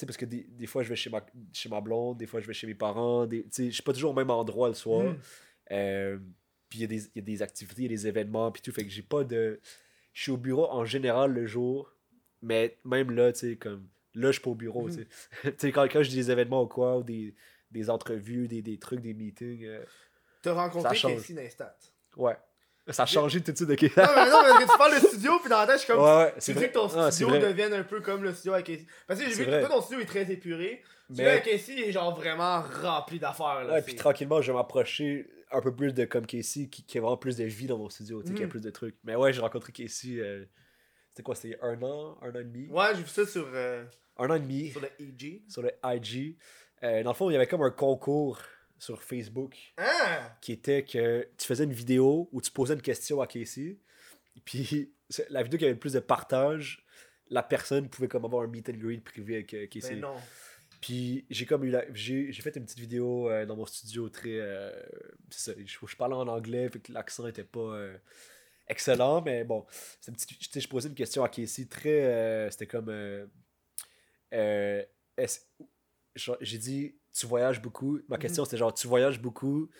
sais, 0.00 0.06
parce 0.06 0.16
que 0.16 0.24
des, 0.24 0.42
des 0.50 0.66
fois, 0.66 0.82
je 0.82 0.88
vais 0.88 0.96
chez 0.96 1.10
ma, 1.10 1.24
chez 1.52 1.68
ma 1.68 1.80
blonde, 1.80 2.16
des 2.16 2.26
fois, 2.26 2.40
je 2.40 2.46
vais 2.48 2.54
chez 2.54 2.66
mes 2.66 2.74
parents. 2.74 3.28
je 3.30 3.70
suis 3.70 3.82
pas 3.84 3.92
toujours 3.92 4.10
au 4.10 4.14
même 4.14 4.30
endroit 4.30 4.66
le 4.68 4.74
soir. 4.74 5.02
Hmm. 5.12 5.16
Euh, 5.72 6.18
puis 6.68 6.80
il 6.80 6.82
y, 6.82 6.84
a 6.84 6.88
des- 6.88 7.04
il 7.14 7.16
y 7.16 7.18
a 7.18 7.22
des 7.22 7.42
activités, 7.42 7.82
il 7.82 7.84
y 7.84 7.94
a 7.94 7.96
des 7.96 8.06
événements, 8.06 8.50
puis 8.52 8.62
tout. 8.62 8.72
Fait 8.72 8.84
que 8.84 8.90
j'ai 8.90 9.02
pas 9.02 9.24
de. 9.24 9.60
Je 10.12 10.22
suis 10.22 10.32
au 10.32 10.36
bureau 10.36 10.70
en 10.70 10.84
général 10.84 11.32
le 11.32 11.46
jour, 11.46 11.92
mais 12.42 12.78
même 12.84 13.10
là, 13.10 13.32
tu 13.32 13.40
sais, 13.50 13.56
comme. 13.56 13.88
Là, 14.14 14.28
je 14.28 14.32
suis 14.34 14.42
pas 14.42 14.50
au 14.50 14.54
bureau, 14.54 14.88
tu 14.88 14.96
sais. 14.96 15.06
Tu 15.42 15.54
sais, 15.58 15.72
quand, 15.72 15.82
quand 15.90 16.02
j'ai 16.02 16.14
des 16.14 16.30
événements 16.30 16.62
ou 16.62 16.68
quoi, 16.68 16.98
ou 16.98 17.02
des, 17.02 17.34
des 17.72 17.90
entrevues, 17.90 18.46
des, 18.46 18.62
des 18.62 18.78
trucs, 18.78 19.00
des 19.00 19.12
meetings. 19.14 19.64
euh, 19.64 19.82
T'as 20.42 20.52
rencontré. 20.52 20.96
Casey 20.96 21.34
Neistat. 21.34 21.76
ouais. 22.16 22.36
Ça 22.90 23.04
a 23.04 23.06
changé 23.06 23.40
tout 23.42 23.50
de 23.50 23.56
suite 23.56 23.70
de 23.70 23.74
Non, 23.74 24.12
mais 24.14 24.30
non, 24.30 24.42
parce 24.42 24.58
que 24.66 24.70
tu 24.72 24.78
parles 24.78 25.00
de 25.00 25.06
studio, 25.06 25.38
puis 25.40 25.48
dans 25.48 25.58
la 25.60 25.66
tête, 25.66 25.76
je 25.76 25.84
suis 25.84 25.92
comme. 25.92 26.02
Ouais, 26.04 26.16
ouais, 26.26 26.34
Tu 26.38 26.52
veux 26.52 26.66
que 26.66 26.72
ton 26.74 26.86
Ah, 26.98 27.10
studio 27.10 27.28
vrai. 27.30 27.38
devienne 27.40 27.72
un 27.72 27.82
peu 27.82 28.02
comme 28.02 28.22
le 28.22 28.32
studio 28.34 28.52
avec 28.52 28.66
Casey. 28.66 28.86
Parce 29.06 29.18
que 29.20 29.26
j'ai 29.26 29.32
vu 29.32 29.44
que 29.46 29.50
vrai. 29.50 29.60
toi, 29.60 29.70
ton 29.70 29.80
studio 29.80 30.02
est 30.02 30.06
très 30.06 30.30
épuré. 30.30 30.82
Celui 31.08 31.22
Mais- 31.22 31.30
avec 31.30 31.44
Casey 31.44 31.80
est 31.80 31.92
genre 31.92 32.14
vraiment 32.14 32.60
rempli 32.60 33.18
d'affaires. 33.18 33.64
là. 33.64 33.72
Ouais, 33.72 33.82
puis 33.82 33.94
tranquillement, 33.96 34.42
je 34.42 34.52
vais 34.52 34.58
m'approcher 34.58 35.26
un 35.54 35.60
peu 35.60 35.74
plus 35.74 35.92
de 35.94 36.04
comme 36.04 36.26
Casey, 36.26 36.66
qui, 36.68 36.84
qui 36.84 36.98
a 36.98 37.00
vraiment 37.00 37.16
plus 37.16 37.36
de 37.36 37.44
vie 37.44 37.66
dans 37.66 37.78
mon 37.78 37.88
studio, 37.88 38.22
tu 38.22 38.28
sais, 38.28 38.34
qui 38.34 38.42
a 38.42 38.46
Mhm. 38.46 38.50
plus 38.50 38.60
de 38.60 38.70
trucs. 38.70 38.96
Mais 39.04 39.14
ouais, 39.16 39.32
j'ai 39.32 39.40
rencontré 39.40 39.72
Casey, 39.72 40.18
euh, 40.18 40.44
c'était 41.10 41.22
quoi, 41.22 41.34
c'était 41.34 41.58
un 41.62 41.80
an, 41.82 42.18
un 42.22 42.30
an 42.30 42.40
et 42.40 42.44
demi? 42.44 42.68
Ouais, 42.68 42.86
j'ai 42.94 43.02
vu 43.02 43.08
ça 43.08 43.26
sur, 43.26 43.46
euh, 43.52 43.84
Un 44.18 44.30
an 44.30 44.34
et 44.34 44.40
demi 44.40 44.70
sur 44.70 44.80
le 44.80 44.88
EG. 44.98 45.42
sur 45.48 45.62
le 45.62 45.70
IG. 45.84 46.36
Euh, 46.82 47.02
dans 47.02 47.10
le 47.10 47.14
fond, 47.16 47.30
il 47.30 47.32
y 47.32 47.36
avait 47.36 47.46
comme 47.46 47.62
un 47.62 47.70
concours 47.70 48.40
sur 48.78 49.02
Facebook 49.02 49.56
Ah! 49.76 50.36
qui 50.40 50.52
était 50.52 50.84
que 50.84 51.26
tu 51.38 51.46
faisais 51.46 51.64
une 51.64 51.72
vidéo 51.72 52.28
où 52.32 52.40
tu 52.42 52.50
posais 52.50 52.74
une 52.74 52.82
question 52.82 53.20
à 53.20 53.26
Casey, 53.26 53.78
puis 54.44 54.92
la 55.30 55.42
vidéo 55.42 55.58
qui 55.58 55.64
avait 55.64 55.74
le 55.74 55.78
plus 55.80 55.92
de 55.94 56.00
partage, 56.00 56.84
la 57.30 57.42
personne 57.42 57.88
pouvait 57.88 58.08
comme 58.08 58.24
avoir 58.24 58.42
un 58.42 58.46
meet 58.48 58.68
and 58.68 58.74
greet 58.74 59.02
privé 59.02 59.34
avec 59.36 59.70
Casey. 59.70 59.94
Ben 59.94 60.00
non. 60.00 60.16
Puis 60.84 61.24
j'ai 61.30 61.46
comme 61.46 61.64
eu 61.64 61.70
la... 61.70 61.82
j'ai 61.94 62.30
j'ai 62.30 62.42
fait 62.42 62.54
une 62.56 62.66
petite 62.66 62.78
vidéo 62.78 63.30
euh, 63.30 63.46
dans 63.46 63.56
mon 63.56 63.64
studio 63.64 64.10
très 64.10 64.38
euh, 64.38 64.70
c'est 65.30 65.52
ça, 65.52 65.58
je, 65.64 65.78
je 65.86 65.96
parlais 65.96 66.14
en 66.14 66.28
anglais 66.28 66.68
fait 66.68 66.78
que 66.78 66.92
l'accent 66.92 67.26
était 67.26 67.42
pas 67.42 67.58
euh, 67.58 67.96
excellent 68.68 69.22
mais 69.22 69.44
bon 69.44 69.64
c'est 70.02 70.10
une 70.10 70.16
petite 70.18 70.60
je 70.60 70.68
posais 70.68 70.90
une 70.90 70.94
question 70.94 71.24
à 71.24 71.30
Casey 71.30 71.64
très 71.64 72.50
c'était 72.50 72.66
comme 72.66 72.92
j'ai 74.30 74.86
dit 76.58 76.94
tu 77.14 77.24
voyages 77.24 77.62
beaucoup 77.62 78.00
ma 78.08 78.18
question 78.18 78.44
c'était 78.44 78.58
genre 78.58 78.74
tu 78.74 78.86
voyages 78.86 79.22
beaucoup 79.22 79.70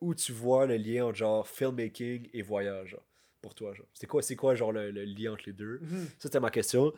où 0.00 0.14
tu 0.14 0.32
vois 0.32 0.64
le 0.64 0.78
lien 0.78 1.04
entre 1.04 1.18
genre 1.18 1.46
filmmaking 1.46 2.30
et 2.32 2.40
voyage 2.40 2.92
genre, 2.92 3.06
pour 3.42 3.54
toi 3.54 3.74
genre 3.74 3.88
c'est 3.92 4.06
quoi 4.06 4.22
c'est 4.22 4.36
quoi 4.36 4.54
genre 4.54 4.72
le, 4.72 4.90
le 4.90 5.04
lien 5.04 5.34
entre 5.34 5.42
les 5.44 5.52
deux? 5.52 5.80
Mhm. 5.82 6.06
ça, 6.06 6.14
c'était 6.22 6.40
ma 6.40 6.50
question. 6.50 6.94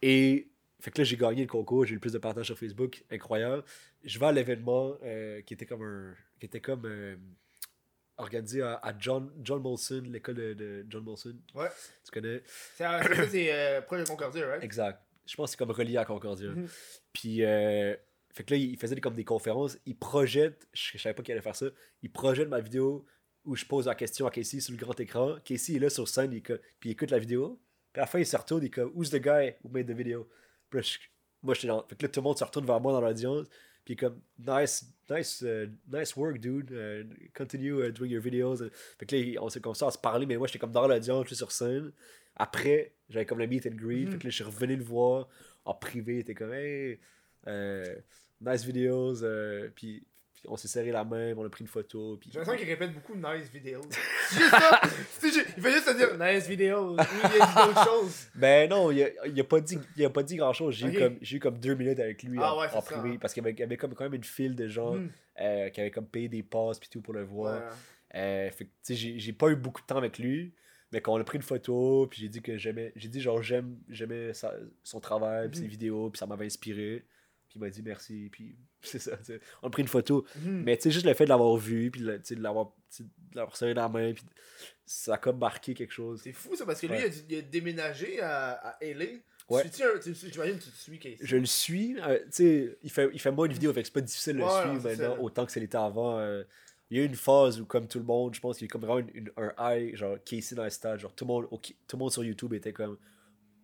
Et 0.00 0.51
fait 0.82 0.90
que 0.90 0.98
là, 0.98 1.04
j'ai 1.04 1.16
gagné 1.16 1.42
le 1.42 1.48
concours, 1.48 1.86
j'ai 1.86 1.92
eu 1.92 1.94
le 1.94 2.00
plus 2.00 2.12
de 2.12 2.18
partage 2.18 2.46
sur 2.46 2.58
Facebook, 2.58 3.04
incroyable. 3.08 3.62
Je 4.02 4.18
vais 4.18 4.26
à 4.26 4.32
l'événement 4.32 4.96
euh, 5.04 5.40
qui 5.42 5.54
était 5.54 5.64
comme 5.64 5.82
un. 5.82 6.12
qui 6.40 6.46
était 6.46 6.60
comme 6.60 6.84
euh, 6.86 7.14
organisé 8.16 8.62
à, 8.62 8.74
à 8.82 8.92
John, 8.98 9.30
John 9.44 9.62
Molson, 9.62 10.02
l'école 10.06 10.34
de, 10.34 10.54
de 10.54 10.84
John 10.88 11.04
Molson. 11.04 11.36
Ouais. 11.54 11.68
Tu 12.04 12.10
connais? 12.10 12.42
C'est 12.74 12.84
euh, 12.84 13.80
proche 13.82 14.00
de 14.00 14.06
Concordia, 14.08 14.44
right? 14.48 14.64
Exact. 14.64 15.00
Je 15.24 15.36
pense 15.36 15.46
que 15.46 15.50
c'est 15.52 15.56
comme 15.56 15.70
relié 15.70 15.98
à 15.98 16.04
Concordia. 16.04 16.50
Mhm. 16.50 16.66
Puis, 17.12 17.44
euh, 17.44 17.94
fait 18.34 18.42
que 18.42 18.54
là, 18.54 18.56
il 18.56 18.76
faisait 18.76 18.96
comme 18.96 19.14
des 19.14 19.24
conférences. 19.24 19.78
Il 19.86 19.96
projette, 19.96 20.66
je, 20.72 20.92
je 20.94 20.98
savais 20.98 21.14
pas 21.14 21.22
qu'il 21.22 21.30
allait 21.30 21.42
faire 21.42 21.54
ça, 21.54 21.66
il 22.02 22.10
projette 22.10 22.48
ma 22.48 22.60
vidéo 22.60 23.06
où 23.44 23.54
je 23.54 23.64
pose 23.64 23.86
la 23.86 23.94
question 23.94 24.26
à 24.26 24.32
Casey 24.32 24.58
sur 24.58 24.72
le 24.72 24.78
grand 24.78 24.98
écran. 24.98 25.36
Casey 25.44 25.74
est 25.74 25.78
là 25.78 25.90
sur 25.90 26.08
scène, 26.08 26.30
puis 26.30 26.60
il 26.84 26.90
écoute 26.90 27.12
la 27.12 27.20
vidéo. 27.20 27.60
Puis 27.92 28.00
à 28.00 28.02
la 28.02 28.06
fin, 28.08 28.18
il 28.18 28.26
se 28.26 28.36
retourne, 28.36 28.64
il 28.64 28.66
est 28.66 28.70
comme, 28.70 28.90
Who's 28.96 29.10
the 29.10 29.20
guy 29.20 29.54
who 29.62 29.70
made 29.70 29.86
the 29.86 29.96
video? 29.96 30.28
Puis 30.72 30.82
je- 30.82 30.98
moi, 31.42 31.54
j'étais 31.54 31.68
dans. 31.68 31.82
Fait 31.88 31.96
que 31.96 32.02
là, 32.04 32.08
tout 32.08 32.20
le 32.20 32.24
monde 32.24 32.38
se 32.38 32.44
retourne 32.44 32.66
vers 32.66 32.80
moi 32.80 32.92
dans 32.92 33.00
l'audience. 33.00 33.46
Puis 33.84 33.96
comme, 33.96 34.20
Nice, 34.38 34.86
nice, 35.10 35.42
euh, 35.44 35.66
nice 35.92 36.14
work, 36.16 36.38
dude. 36.38 36.70
Euh, 36.72 37.04
continue 37.36 37.84
uh, 37.86 37.92
doing 37.92 38.08
your 38.10 38.22
videos. 38.22 38.58
Fait 38.98 39.06
que 39.06 39.16
là, 39.16 39.42
on 39.42 39.48
s'est 39.48 39.60
comme 39.60 39.74
ça 39.74 39.88
à 39.88 39.90
se 39.90 39.98
parler, 39.98 40.24
mais 40.26 40.36
moi, 40.36 40.46
j'étais 40.46 40.58
comme 40.60 40.72
dans 40.72 40.86
l'audience, 40.86 41.22
je 41.24 41.28
suis 41.28 41.36
sur 41.36 41.50
scène. 41.52 41.92
Après, 42.36 42.94
j'avais 43.08 43.26
comme 43.26 43.38
le 43.40 43.46
meet 43.48 43.66
and 43.66 43.74
greet. 43.76 44.06
Mhm. 44.06 44.12
Fait 44.12 44.18
que 44.18 44.24
là, 44.24 44.30
je 44.30 44.34
suis 44.36 44.44
revenu 44.44 44.76
le 44.76 44.84
voir 44.84 45.28
en 45.64 45.74
privé. 45.74 46.18
Était 46.20 46.34
comme, 46.34 46.52
hey, 46.52 47.00
euh, 47.48 47.96
nice 48.40 48.64
videos. 48.64 49.22
euh, 49.24 49.68
puis, 49.74 50.06
puis 50.42 50.50
on 50.50 50.56
s'est 50.56 50.66
serré 50.68 50.90
la 50.90 51.04
main, 51.04 51.32
on 51.36 51.44
a 51.44 51.48
pris 51.48 51.62
une 51.62 51.68
photo. 51.68 52.16
Puis... 52.20 52.30
J'ai 52.32 52.40
l'impression 52.40 52.58
qu'il 52.60 52.68
répète 52.68 52.92
beaucoup 52.92 53.14
nice 53.14 53.48
vidéos. 53.52 53.80
C'est 54.28 54.38
juste 54.40 54.50
ça. 54.50 54.80
Juste- 55.22 55.46
Il 55.56 55.62
fait 55.62 55.70
juste 55.72 55.86
se 55.88 55.96
dire 55.96 56.18
nice 56.18 56.48
vidéos. 56.48 56.96
Oui, 56.96 57.04
il 57.36 57.42
a 57.42 57.46
dit 57.46 57.54
d'autres 57.54 57.84
choses. 57.88 58.26
Ben 58.34 58.68
non, 58.68 58.90
il 58.90 59.04
a, 59.04 59.08
il 59.26 59.40
a 59.40 59.44
pas 59.44 59.60
dit, 59.60 59.78
il 59.96 60.04
a 60.04 60.10
pas 60.10 60.22
dit 60.24 60.34
grand 60.36 60.52
chose. 60.52 60.74
J'ai 60.74 60.88
eu, 60.88 60.98
comme- 60.98 61.18
eu 61.20 61.38
comme 61.38 61.58
deux 61.58 61.74
minutes 61.74 62.00
avec 62.00 62.22
lui 62.24 62.38
Ah 62.42 62.54
en, 62.54 62.60
ouais, 62.60 62.66
en 62.72 62.80
ça, 62.80 62.82
privé 62.82 63.14
hein. 63.14 63.18
parce 63.20 63.32
qu'il 63.34 63.44
y 63.46 63.62
avait, 63.62 63.76
comme, 63.76 63.94
quand 63.94 64.04
même 64.04 64.14
une 64.14 64.24
file 64.24 64.56
de 64.56 64.66
gens 64.66 64.96
Hmm. 64.96 65.08
euh, 65.40 65.68
qui 65.70 65.80
avaient 65.80 65.90
comme 65.92 66.06
payé 66.08 66.28
des 66.28 66.42
passes 66.42 66.80
puis 66.80 66.88
tout 66.90 67.00
pour 67.02 67.14
le 67.14 67.22
voir. 67.22 67.60
Ouais. 67.62 68.20
Euh, 68.20 68.50
fait 68.50 68.68
j'ai, 68.90 69.32
pas 69.32 69.48
eu 69.48 69.56
beaucoup 69.56 69.80
de 69.80 69.86
temps 69.86 69.96
avec 69.96 70.18
lui, 70.18 70.52
mais 70.92 71.00
quand 71.00 71.14
on 71.14 71.20
a 71.20 71.24
pris 71.24 71.36
une 71.36 71.42
photo, 71.42 72.06
puis 72.10 72.20
j'ai 72.20 72.28
dit 72.28 72.42
que 72.42 72.58
j'aimais, 72.58 72.92
j'ai 72.96 73.08
dit 73.08 73.20
genre 73.20 73.42
j'aime, 73.42 73.78
j'aimais 73.88 74.32
son 74.82 75.00
travail, 75.00 75.48
puis 75.48 75.58
ses 75.58 75.64
Mhm. 75.64 75.70
vidéos, 75.70 76.10
puis 76.10 76.18
ça 76.18 76.26
m'avait 76.26 76.46
inspiré. 76.46 77.04
Puis 77.52 77.58
il 77.58 77.60
m'a 77.60 77.68
dit 77.68 77.82
merci, 77.82 78.30
puis 78.32 78.56
c'est 78.80 78.98
ça. 78.98 79.12
On 79.62 79.66
a 79.66 79.70
pris 79.70 79.82
une 79.82 79.88
photo, 79.88 80.24
Mhm. 80.36 80.62
mais 80.64 80.76
tu 80.78 80.84
sais, 80.84 80.90
juste 80.90 81.04
le 81.04 81.12
fait 81.12 81.24
de 81.24 81.28
l'avoir 81.28 81.54
vu, 81.56 81.90
puis 81.90 82.00
le- 82.00 82.18
de 82.18 82.42
l'avoir, 82.42 82.72
serré 83.54 83.74
dans 83.74 83.82
la 83.82 83.88
main, 83.90 84.12
puis 84.14 84.24
ça 84.86 85.14
a 85.14 85.18
comme 85.18 85.38
marqué 85.38 85.74
quelque 85.74 85.92
chose. 85.92 86.22
C'est 86.24 86.32
fou 86.32 86.56
ça 86.56 86.64
parce 86.64 86.80
que 86.80 86.86
lui, 86.86 86.96
il, 86.98 87.04
a, 87.04 87.08
dû- 87.10 87.18
il 87.28 87.38
a 87.38 87.42
déménagé 87.42 88.20
à, 88.22 88.52
à 88.52 88.76
LA. 88.82 89.04
Ouais. 89.50 89.68
Tu, 89.68 89.82
un- 89.82 89.98
tu- 89.98 90.14
J'imagine 90.14 90.56
que 90.58 90.64
tu 90.64 90.70
te 90.70 90.76
suis 90.76 90.98
Casey. 90.98 91.18
Je 91.20 91.36
le 91.36 91.44
suis, 91.44 92.00
euh, 92.00 92.20
tu 92.24 92.24
sais, 92.30 92.78
il 92.82 92.90
fait, 92.90 93.10
il 93.12 93.20
fait 93.20 93.30
moins 93.30 93.48
de 93.48 93.52
vidéos, 93.52 93.72
fait 93.74 93.82
que 93.82 93.88
c'est 93.88 93.92
pas 93.92 94.00
difficile 94.00 94.34
de 94.34 94.38
le 94.38 94.44
Ouais, 94.44 94.62
suivre 94.62 94.80
ça, 94.80 94.88
maintenant, 94.88 95.22
autant 95.22 95.44
que 95.44 95.52
c'était 95.52 95.76
avant. 95.76 96.18
euh, 96.18 96.42
il 96.90 96.96
y 96.96 97.00
a 97.00 97.04
eu 97.04 97.06
une 97.06 97.14
phase 97.16 97.60
où, 97.60 97.66
comme 97.66 97.86
tout 97.86 97.98
le 97.98 98.04
monde, 98.04 98.34
je 98.34 98.40
pense 98.40 98.56
qu'il 98.56 98.64
y 98.64 98.66
a 98.66 98.68
eu 98.68 98.70
comme 98.70 98.82
vraiment 98.86 98.98
une- 98.98 99.10
une- 99.14 99.32
un 99.36 99.52
high, 99.58 99.94
genre 99.94 100.16
Casey 100.24 100.54
dans 100.54 100.64
le 100.64 100.70
stade, 100.70 101.00
genre 101.00 101.14
tout 101.14 101.24
le 101.24 101.28
monde, 101.28 101.48
tout 101.50 101.96
le 101.96 101.98
monde 101.98 102.12
sur 102.12 102.24
YouTube 102.24 102.54
était 102.54 102.72
comme, 102.72 102.96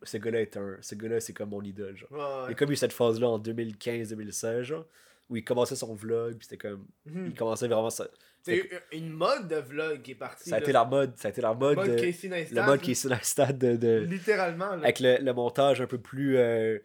ce 0.03 0.17
gars-là 0.19 0.41
est 0.41 0.57
un, 0.57 0.77
ce 0.81 0.95
gars-là 0.95 1.21
c'est 1.21 1.33
comme 1.33 1.51
mon 1.51 1.63
idole, 1.63 1.97
genre. 1.97 2.11
Ouais, 2.13 2.45
Il 2.47 2.51
y 2.51 2.53
a 2.53 2.55
comme 2.55 2.71
eu 2.73 2.77
cette 2.77 2.93
phase-là 2.93 3.29
en 3.29 3.39
2015-2016, 3.39 4.63
genre, 4.63 4.87
où 5.29 5.37
il 5.37 5.45
commençait 5.45 5.77
son 5.77 5.95
vlog, 5.95 6.37
puis 6.37 6.47
c'était 6.49 6.57
comme, 6.69 6.87
Mhm. 7.07 7.27
il 7.29 7.35
commençait 7.35 7.69
vraiment 7.69 7.91
ça. 7.91 8.09
C'est 8.43 8.67
une- 8.93 9.11
mode 9.11 9.49
de 9.49 9.57
vlog 9.57 10.01
qui 10.01 10.13
est 10.13 10.15
partie. 10.15 10.49
Ça 10.49 10.57
a 10.57 10.59
là. 10.61 10.65
été 10.65 10.73
la 10.73 10.85
mode, 10.85 11.13
ça 11.17 11.29
a 11.29 11.31
été 11.33 11.41
la 11.43 11.53
mode, 11.53 11.77
mode 11.77 11.91
de- 11.97 12.01
Casey 12.01 12.29
Neistat, 12.29 12.61
le 12.61 12.67
mode. 12.67 12.81
Casey 12.81 13.09
le 13.11 13.53
de- 13.53 13.77
de, 13.77 13.99
Littéralement. 14.09 14.77
Là. 14.77 14.83
avec 14.85 15.01
le, 15.01 15.19
le 15.21 15.33
montage 15.35 15.81
un 15.83 15.87
peu 15.87 15.99
plus 15.99 16.37
euh, 16.39 16.79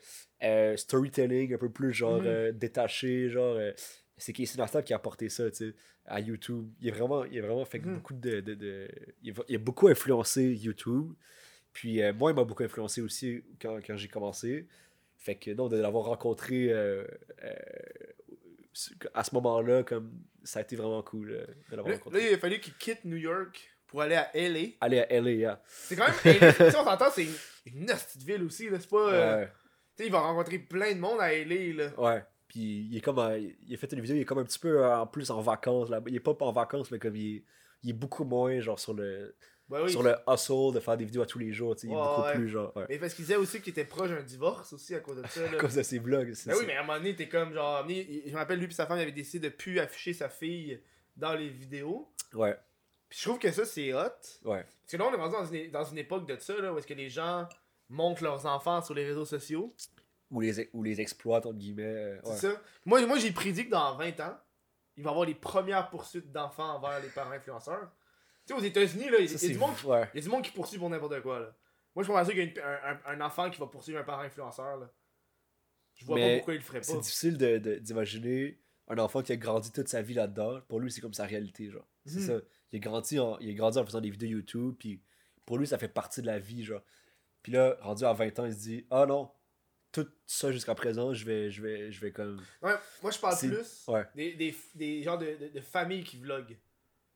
euh, 0.43 0.75
storytelling, 0.75 1.53
un 1.53 1.57
peu 1.57 1.69
plus 1.71 1.93
genre 1.93 2.19
Mhm. 2.19 2.27
euh, 2.27 2.51
détaché, 2.51 3.29
genre 3.29 3.57
c'est 4.17 4.33
Casey 4.33 4.59
Neistat 4.61 4.81
qui 4.81 4.91
a 4.93 4.97
apporté 4.97 5.29
ça, 5.29 5.49
tu 5.51 5.69
sais, 5.69 5.75
à 6.05 6.19
YouTube. 6.19 6.67
Il 6.81 6.89
a 6.89 6.93
vraiment, 6.93 7.23
il 7.23 7.37
a 7.39 7.41
vraiment 7.43 7.63
fait 7.65 7.79
Mhm. 7.79 7.93
beaucoup 7.95 8.13
de, 8.13 8.41
de, 8.41 8.55
de- 8.55 8.87
il, 9.21 9.31
a, 9.31 9.43
il 9.47 9.55
a 9.55 9.59
beaucoup 9.59 9.87
influencé 9.87 10.43
YouTube. 10.53 11.13
Puis 11.73 12.01
euh, 12.01 12.13
moi, 12.13 12.31
il 12.31 12.35
m'a 12.35 12.43
beaucoup 12.43 12.63
influencé 12.63 13.01
aussi 13.01 13.43
quand, 13.59 13.79
quand 13.85 13.97
j'ai 13.97 14.07
commencé. 14.07 14.67
Fait 15.17 15.35
que 15.35 15.51
non, 15.51 15.67
de 15.67 15.77
l'avoir 15.77 16.05
rencontré 16.05 16.67
euh, 16.69 17.05
euh, 17.43 17.53
à 19.13 19.23
ce 19.23 19.33
moment-là, 19.35 19.83
comme 19.83 20.11
ça 20.43 20.59
a 20.59 20.61
été 20.61 20.75
vraiment 20.75 21.01
cool 21.01 21.29
de 21.29 21.75
l'avoir 21.75 21.95
rencontré. 21.95 22.21
là, 22.21 22.29
il 22.29 22.33
a 22.35 22.37
fallu 22.37 22.59
qu'il 22.59 22.75
quitte 22.75 23.05
New 23.05 23.17
York 23.17 23.71
pour 23.87 24.01
aller 24.01 24.15
à 24.15 24.29
LA. 24.33 24.75
Aller 24.81 24.99
à 24.99 25.21
LA, 25.21 25.31
yeah. 25.31 25.61
C'est 25.65 25.95
quand 25.95 26.05
même. 26.07 26.39
LA, 26.39 26.53
sais, 26.53 26.77
on 26.77 26.83
s'entend, 26.83 27.09
c'est 27.11 27.27
une, 27.65 27.85
de 27.85 28.25
ville 28.25 28.43
aussi. 28.43 28.69
là. 28.69 28.79
C'est 28.79 28.89
pas. 28.89 29.37
Ouais. 29.37 29.45
Tu 29.95 30.03
sais, 30.03 30.07
il 30.07 30.11
va 30.11 30.19
rencontrer 30.19 30.59
plein 30.59 30.93
de 30.93 30.99
monde 30.99 31.19
à 31.19 31.31
LA. 31.31 31.73
Là. 31.73 31.89
Ouais. 31.97 32.23
Puis 32.47 32.87
il 32.91 32.97
est 32.97 33.01
comme. 33.01 33.19
il 33.61 33.73
a 33.73 33.77
fait 33.77 33.91
une 33.93 34.01
vidéo, 34.01 34.15
il 34.15 34.21
est 34.21 34.25
comme 34.25 34.39
un 34.39 34.43
petit 34.45 34.59
peu 34.59 34.85
en 34.85 35.07
plus 35.07 35.31
en 35.31 35.41
vacances. 35.41 35.89
Là. 35.89 36.01
Il 36.07 36.15
est 36.15 36.19
pas 36.19 36.35
en 36.39 36.51
vacances, 36.51 36.91
mais 36.91 36.99
comme 36.99 37.15
il 37.15 37.37
est, 37.37 37.43
il 37.83 37.89
est 37.91 37.93
beaucoup 37.93 38.25
moins 38.25 38.59
genre 38.59 38.79
sur 38.79 38.93
le, 38.93 39.35
Oui. 39.81 39.89
sur 39.91 40.03
le 40.03 40.15
hustle 40.27 40.73
de 40.73 40.79
faire 40.79 40.97
des 40.97 41.05
vidéos 41.05 41.21
à 41.23 41.25
tous 41.25 41.39
les 41.39 41.51
jours. 41.53 41.75
tu 41.75 41.81
sais, 41.81 41.87
Il 41.87 41.91
est 41.91 41.95
beaucoup 41.95 42.21
ouais. 42.21 42.33
plus 42.35 42.49
genre. 42.49 42.75
Ouais. 42.75 42.85
Mais 42.89 42.99
parce 42.99 43.13
qu'il 43.13 43.25
disait 43.25 43.37
aussi 43.37 43.61
qu'il 43.61 43.71
était 43.71 43.85
proche 43.85 44.09
d'un 44.09 44.21
divorce 44.21 44.71
aussi 44.73 44.93
à 44.93 44.99
cause 44.99 45.17
de 45.21 45.27
ça. 45.27 45.41
À 45.51 45.55
cause 45.57 45.75
de 45.75 45.83
ses 45.83 45.99
vlogs. 45.99 46.33
Ben 46.45 46.55
oui, 46.57 46.63
mais 46.67 46.75
à 46.75 46.81
un 46.81 46.83
moment 46.83 46.97
donné, 46.99 47.15
t'es 47.15 47.27
comme 47.29 47.53
genre. 47.53 47.85
il- 47.89 48.23
Je 48.27 48.31
me 48.31 48.37
rappelle, 48.37 48.59
lui 48.59 48.67
et 48.67 48.71
sa 48.71 48.85
femme, 48.85 48.97
ils 48.99 49.01
avaient 49.03 49.11
décidé 49.11 49.49
de 49.49 49.53
plus 49.55 49.79
afficher 49.79 50.13
sa 50.13 50.29
fille 50.29 50.79
dans 51.15 51.33
les 51.33 51.49
vidéos. 51.49 52.11
Ouais. 52.33 52.55
Puis 53.09 53.19
je 53.19 53.27
trouve 53.27 53.39
que 53.39 53.51
ça, 53.51 53.65
c'est 53.65 53.93
hot. 53.93 53.99
Ouais. 54.43 54.63
Parce 54.81 54.91
que 54.91 54.97
là, 54.97 55.05
on 55.05 55.13
est 55.13 55.17
rendu 55.17 55.33
dans 55.33 55.45
une, 55.45 55.71
dans 55.71 55.83
une 55.85 55.97
époque 55.99 56.27
de 56.27 56.35
ça, 56.37 56.55
là, 56.59 56.73
où 56.73 56.77
est-ce 56.77 56.87
que 56.87 56.93
les 56.93 57.09
gens 57.09 57.47
montrent 57.89 58.23
leurs 58.23 58.45
enfants 58.45 58.81
sur 58.81 58.93
les 58.95 59.05
réseaux 59.05 59.25
sociaux. 59.25 59.73
Ou 60.31 60.41
les, 60.41 60.67
ou 60.73 60.81
les 60.81 60.99
exploits, 60.99 61.37
entre 61.37 61.53
guillemets. 61.53 61.83
euh, 61.83 62.17
C'est 62.23 62.47
ça. 62.47 62.61
Moi, 62.85 63.05
moi 63.05 63.19
j'ai 63.19 63.31
prédit 63.31 63.65
que 63.65 63.69
dans 63.71 63.95
20 63.97 64.19
ans, 64.21 64.35
il 64.97 65.03
va 65.03 65.09
y 65.09 65.11
avoir 65.11 65.25
les 65.27 65.35
premières 65.35 65.89
poursuites 65.91 66.31
d'enfants 66.31 66.75
envers 66.77 66.99
les 67.01 67.09
parents 67.09 67.31
influenceurs. 67.31 67.91
Tu 68.45 68.53
sais, 68.53 68.59
aux 68.59 68.63
États-Unis, 68.63 69.09
là, 69.09 69.17
il 69.19 69.31
y, 69.31 69.33
a- 69.33 69.37
c'est 69.37 69.49
du 69.49 69.57
monde 69.57 69.75
qui- 69.75 69.85
ouais. 69.85 70.07
il 70.13 70.17
y 70.17 70.19
a 70.19 70.23
du 70.23 70.29
monde 70.29 70.43
qui 70.43 70.51
poursuit 70.51 70.77
pour 70.77 70.89
n'importe 70.89 71.21
quoi. 71.21 71.39
Là. 71.39 71.55
Moi, 71.95 72.03
je 72.03 72.07
pense 72.11 72.27
qu'il 72.27 72.37
y 72.37 72.41
a 72.41 72.43
une- 72.43 72.59
un, 72.59 72.99
un- 73.05 73.21
enfant 73.25 73.49
qui 73.49 73.59
va 73.59 73.67
poursuivre 73.67 73.99
un 73.99 74.03
parent 74.03 74.21
influenceur. 74.23 74.77
Là. 74.77 74.91
Je 75.95 76.05
vois 76.05 76.15
Mais 76.15 76.29
pas 76.31 76.35
pourquoi 76.37 76.53
il 76.55 76.57
le 76.57 76.63
ferait 76.63 76.83
C'est 76.83 76.93
pas. 76.95 76.99
difficile 77.01 77.37
de- 77.37 77.57
de- 77.59 77.75
d'imaginer 77.75 78.59
un 78.87 78.97
enfant 78.97 79.21
qui 79.21 79.31
a 79.31 79.37
grandi 79.37 79.71
toute 79.71 79.87
sa 79.87 80.01
vie 80.01 80.13
là-dedans. 80.15 80.59
Pour 80.67 80.79
lui, 80.79 80.91
c'est 80.91 81.01
comme 81.01 81.13
sa 81.13 81.25
réalité, 81.25 81.69
genre. 81.69 81.87
C'est 82.05 82.19
Mhm. 82.19 82.27
ça. 82.27 82.33
Il 82.71 82.77
a, 82.77 82.79
grandi 82.79 83.19
en, 83.19 83.37
il 83.39 83.49
a 83.51 83.53
grandi 83.53 83.77
en 83.77 83.85
faisant 83.85 84.01
des 84.01 84.09
vidéos 84.09 84.29
YouTube, 84.39 84.75
puis 84.77 85.01
pour 85.45 85.57
lui, 85.57 85.67
ça 85.67 85.77
fait 85.77 85.87
partie 85.87 86.21
de 86.21 86.25
la 86.27 86.39
vie, 86.39 86.63
genre. 86.63 86.81
Puis 87.43 87.51
là, 87.51 87.77
rendu 87.81 88.03
à 88.03 88.13
20 88.13 88.37
ans, 88.39 88.45
il 88.45 88.53
se 88.53 88.59
dit 88.59 88.87
Ah 88.89 89.05
non, 89.05 89.31
tout 89.91 90.07
ça 90.25 90.51
jusqu'à 90.51 90.73
présent, 90.75 91.13
je 91.13 91.23
vais, 91.25 91.51
je 91.51 91.61
vais, 91.61 91.91
je 91.91 92.01
vais 92.01 92.11
comme. 92.11 92.41
Ouais, 92.63 92.73
moi, 93.03 93.11
je 93.11 93.19
parle 93.19 93.35
C'est- 93.37 93.47
plus 93.49 93.85
ouais. 93.87 94.03
des, 94.15 94.33
des, 94.33 94.55
des 94.75 95.03
genres 95.03 95.19
de, 95.19 95.35
de, 95.39 95.47
de 95.49 95.61
familles 95.61 96.03
qui 96.03 96.17
vloguent. 96.17 96.57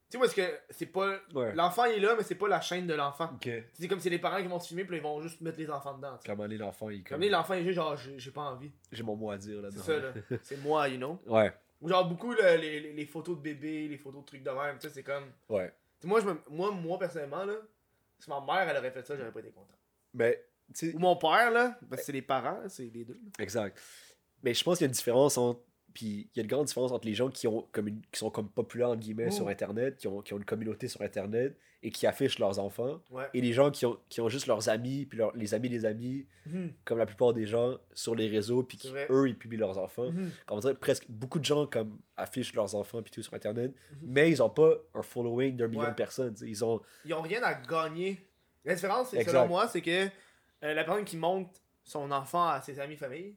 Tu 0.10 0.14
sais, 0.14 0.20
parce 0.20 0.34
que 0.34 0.42
c'est 0.70 0.86
pas. 0.86 1.18
Ouais. 1.34 1.54
L'enfant 1.54 1.84
est 1.86 2.00
là, 2.00 2.16
mais 2.18 2.24
c'est 2.24 2.36
pas 2.36 2.48
la 2.48 2.62
chaîne 2.62 2.88
de 2.88 2.94
l'enfant. 2.94 3.30
Ok. 3.36 3.50
C'est 3.74 3.88
comme 3.90 4.00
c'est 4.00 4.10
les 4.10 4.20
parents 4.20 4.42
qui 4.42 4.48
vont 4.48 4.60
se 4.60 4.68
filmer, 4.70 4.86
puis 4.86 4.96
ils 4.98 5.04
vont 5.04 5.22
juste 5.22 5.42
mettre 5.42 5.58
les 5.60 5.70
enfants 5.70 5.96
dedans. 5.98 6.16
tu 6.18 6.22
sais. 6.24 6.30
Comme 6.30 6.42
aller 6.42 6.58
l'enfant, 6.58 6.90
il 6.90 7.00
est 7.00 7.04
Comme 7.04 7.20
comme. 7.20 7.30
là, 7.30 7.38
l'enfant 7.40 7.54
il 7.56 7.60
est 7.62 7.64
juste 7.66 7.76
genre, 7.76 7.98
j'ai 7.98 8.32
pas 8.32 8.42
envie. 8.44 8.72
J'ai 8.92 9.04
mon 9.04 9.16
mot 9.18 9.32
à 9.32 9.38
dire 9.38 9.58
C'est 9.58 9.62
là-dedans. 9.62 9.84
ça, 9.84 9.98
là. 9.98 10.38
C'est 10.44 10.58
moi, 10.64 10.88
you 10.88 10.96
know. 10.98 11.20
Ouais, 11.26 11.52
Ou 11.82 11.90
genre 11.90 12.08
beaucoup 12.08 12.32
là, 12.34 12.56
les, 12.56 12.80
les, 12.80 12.94
les 12.94 13.06
photos 13.06 13.36
de 13.38 13.42
bébés, 13.42 13.90
les 13.90 13.98
photos 13.98 14.22
de 14.22 14.26
trucs 14.28 14.44
de 14.44 14.50
même, 14.50 14.78
tu 14.80 14.88
sais, 14.88 14.94
c'est 14.94 15.04
comme. 15.04 15.26
ouais. 15.50 15.74
Tu 16.00 16.06
moi, 16.08 16.22
je 16.22 16.26
me... 16.28 16.38
moi, 16.52 16.72
moi, 16.72 16.98
personnellement, 17.00 17.44
là, 17.44 17.56
si 18.20 18.30
ma 18.30 18.40
mère 18.40 18.70
elle 18.70 18.78
aurait 18.78 18.92
fait 18.92 19.06
ça, 19.06 19.18
j'aurais 19.18 19.32
pas 19.32 19.40
été 19.42 19.50
content. 19.52 19.76
Mais, 20.14 20.42
tu 20.74 20.90
sais, 20.92 20.96
Ou 20.96 21.00
mon 21.00 21.16
père, 21.18 21.52
là, 21.52 21.78
parce 21.90 22.02
que 22.02 22.06
c'est 22.06 22.12
les 22.14 22.22
parents, 22.22 22.62
c'est 22.70 22.84
les 22.94 23.04
deux. 23.04 23.14
là. 23.16 23.44
Exact. 23.44 23.78
Mais 24.44 24.54
je 24.54 24.64
pense 24.64 24.78
qu'il 24.78 24.86
y 24.86 24.88
a 24.88 24.90
une 24.90 24.94
différence 24.94 25.38
entre. 25.38 25.60
Puis 25.98 26.30
il 26.32 26.38
y 26.38 26.40
a 26.40 26.44
une 26.44 26.48
grande 26.48 26.68
différence 26.68 26.92
entre 26.92 27.08
les 27.08 27.16
gens 27.16 27.32
qui, 27.32 27.48
ont 27.48 27.68
comme 27.72 27.88
une- 27.88 28.02
qui 28.12 28.20
sont 28.20 28.30
comme 28.30 28.50
populaires 28.50 28.90
entre 28.90 29.00
guillemets 29.00 29.30
Oh. 29.30 29.32
sur 29.32 29.48
Internet, 29.48 29.98
qui 29.98 30.08
ont, 30.08 30.22
qui 30.22 30.32
ont 30.36 30.38
une 30.38 30.46
communauté 30.46 30.88
sur 30.88 31.02
Internet 31.02 31.58
et 31.82 31.90
qui 31.90 32.06
affichent 32.06 32.38
leurs 32.38 32.60
enfants, 32.60 33.02
Ouais. 33.10 33.24
et 33.34 33.42
les 33.42 33.52
gens 33.52 33.72
qui 33.72 33.88
ont, 33.88 33.98
qui 34.08 34.22
ont 34.22 34.30
juste 34.30 34.46
leurs 34.46 34.70
amis, 34.70 35.08
puis 35.08 35.18
leurs- 35.18 35.36
les 35.36 35.56
amis 35.56 35.70
des 35.70 35.86
amis, 35.86 36.28
Mhm. 36.46 36.72
comme 36.86 37.00
la 37.00 37.08
plupart 37.08 37.34
des 37.34 37.48
gens, 37.48 37.78
sur 37.96 38.14
les 38.14 38.28
réseaux, 38.28 38.62
puis 38.62 38.78
qui, 38.78 38.92
eux, 39.10 39.28
ils 39.28 39.36
publient 39.36 39.58
leurs 39.58 39.80
enfants. 39.80 40.12
Mhm. 40.12 40.30
Comme 40.46 40.58
on 40.58 40.60
dirait, 40.60 40.76
presque 40.76 41.06
beaucoup 41.10 41.40
de 41.40 41.46
gens 41.46 41.66
comme 41.66 41.98
affichent 42.16 42.54
leurs 42.54 42.76
enfants 42.76 43.02
puis 43.02 43.10
tout 43.12 43.24
sur 43.24 43.34
Internet, 43.34 43.72
Mhm. 43.72 43.98
mais 44.04 44.30
ils 44.30 44.44
ont 44.44 44.50
pas 44.52 44.74
un 44.94 45.02
following 45.02 45.56
d'un 45.58 45.68
million 45.68 45.88
de 45.88 45.96
personnes. 45.96 46.36
Ils 46.44 46.64
ont. 46.64 46.80
Ils 47.06 47.14
ont 47.16 47.22
rien 47.22 47.42
à 47.42 47.56
gagner. 47.56 48.20
La 48.66 48.76
différence, 48.76 49.10
selon 49.10 49.48
moi, 49.48 49.68
c'est 49.68 49.82
que 49.82 50.06
euh, 50.06 50.74
la 50.76 50.84
personne 50.84 51.06
qui 51.06 51.18
montre 51.18 51.50
son 51.84 52.12
enfant 52.12 52.48
à 52.50 52.62
ses 52.62 52.80
amis 52.80 52.98
famille, 52.98 53.36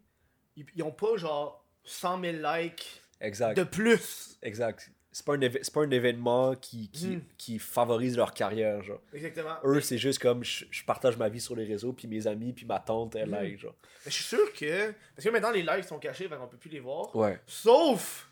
ils, 0.57 0.67
ils 0.77 0.83
ont 0.83 0.91
pas 0.91 1.17
genre 1.17 1.60
100 1.85 2.21
000 2.23 2.37
likes 2.43 3.03
Exact. 3.21 3.57
de 3.57 3.65
plus. 3.65 4.39
Exact. 4.43 4.91
C'est 5.13 5.27
pas, 5.27 5.35
un 5.35 5.39
pas 5.41 5.81
un 5.81 5.91
événement 5.91 6.55
qui, 6.55 6.89
qui, 6.91 7.09
Mhm. 7.09 7.23
qui 7.37 7.59
favorise 7.59 8.17
leur 8.17 8.33
carrière, 8.33 8.81
genre. 8.85 9.01
Exactement. 9.13 9.57
Eux, 9.65 9.81
c'est 9.81 9.99
juste 9.99 10.21
comme 10.21 10.45
je, 10.45 10.65
je 10.71 10.85
partage 10.85 11.17
ma 11.17 11.29
vie 11.29 11.41
sur 11.41 11.57
les 11.57 11.65
réseaux, 11.65 11.93
puis 11.93 12.07
mes 12.07 12.29
amis, 12.29 12.53
puis 12.53 12.65
ma 12.65 12.79
tante, 12.79 13.17
elle 13.17 13.29
Mhm. 13.29 13.35
like, 13.35 13.59
genre. 13.59 13.75
Mais 14.07 14.11
je 14.13 14.17
suis 14.17 14.25
sûr 14.25 14.53
que. 14.53 14.93
Parce 15.17 15.25
que 15.25 15.31
maintenant, 15.31 15.51
les 15.51 15.63
likes 15.63 15.85
sont 15.85 15.99
cachés, 15.99 16.29
fait 16.29 16.37
qu'on 16.37 16.47
peut 16.47 16.57
plus 16.59 16.71
les 16.71 16.79
voir. 16.81 17.15
Ouais. 17.17 17.41
Sauf 17.47 18.31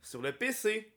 sur 0.00 0.22
le 0.22 0.32
PC. 0.32 0.92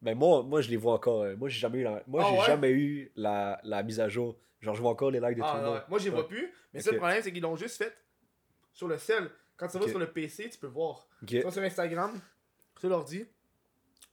Mais 0.00 0.14
moi, 0.14 0.42
moi, 0.42 0.62
je 0.62 0.70
les 0.70 0.78
vois 0.78 0.94
encore. 0.94 1.22
euh, 1.24 1.36
Moi, 1.36 1.50
j'ai 1.50 1.60
jamais 1.60 1.78
eu 1.80 1.84
la, 1.84 2.02
moi, 2.06 2.22
Ah 2.24 2.28
j'ai 2.32 2.38
ouais? 2.40 2.46
jamais 2.46 2.70
eu 2.70 3.12
la, 3.16 3.60
la 3.64 3.82
mise 3.82 4.00
à 4.00 4.08
jour. 4.08 4.38
Genre, 4.62 4.74
je 4.74 4.80
vois 4.80 4.90
encore 4.92 5.10
les 5.10 5.20
likes 5.20 5.36
de 5.36 5.42
Ah, 5.44 5.50
tout 5.50 5.56
le 5.58 5.62
non, 5.62 5.72
monde. 5.74 5.82
Moi, 5.90 5.98
je 5.98 6.04
les 6.04 6.10
vois 6.10 6.26
plus. 6.26 6.50
Mais 6.72 6.80
ça, 6.80 6.88
Ok. 6.88 6.94
le 6.94 6.98
problème, 7.00 7.22
c'est 7.22 7.32
qu'ils 7.32 7.42
l'ont 7.42 7.56
juste 7.56 7.76
fait 7.76 7.94
sur 8.72 8.88
le 8.88 8.96
cell. 8.96 9.30
Quand 9.60 9.68
tu 9.68 9.78
vas 9.78 9.88
sur 9.88 9.98
le 9.98 10.10
PC, 10.10 10.48
tu 10.48 10.58
peux 10.58 10.66
voir. 10.66 11.06
Ok. 11.22 11.28
Tu 11.28 11.40
vas 11.42 11.50
sur 11.50 11.62
Instagram, 11.62 12.18
sur 12.78 12.88
l'ordi, 12.88 13.26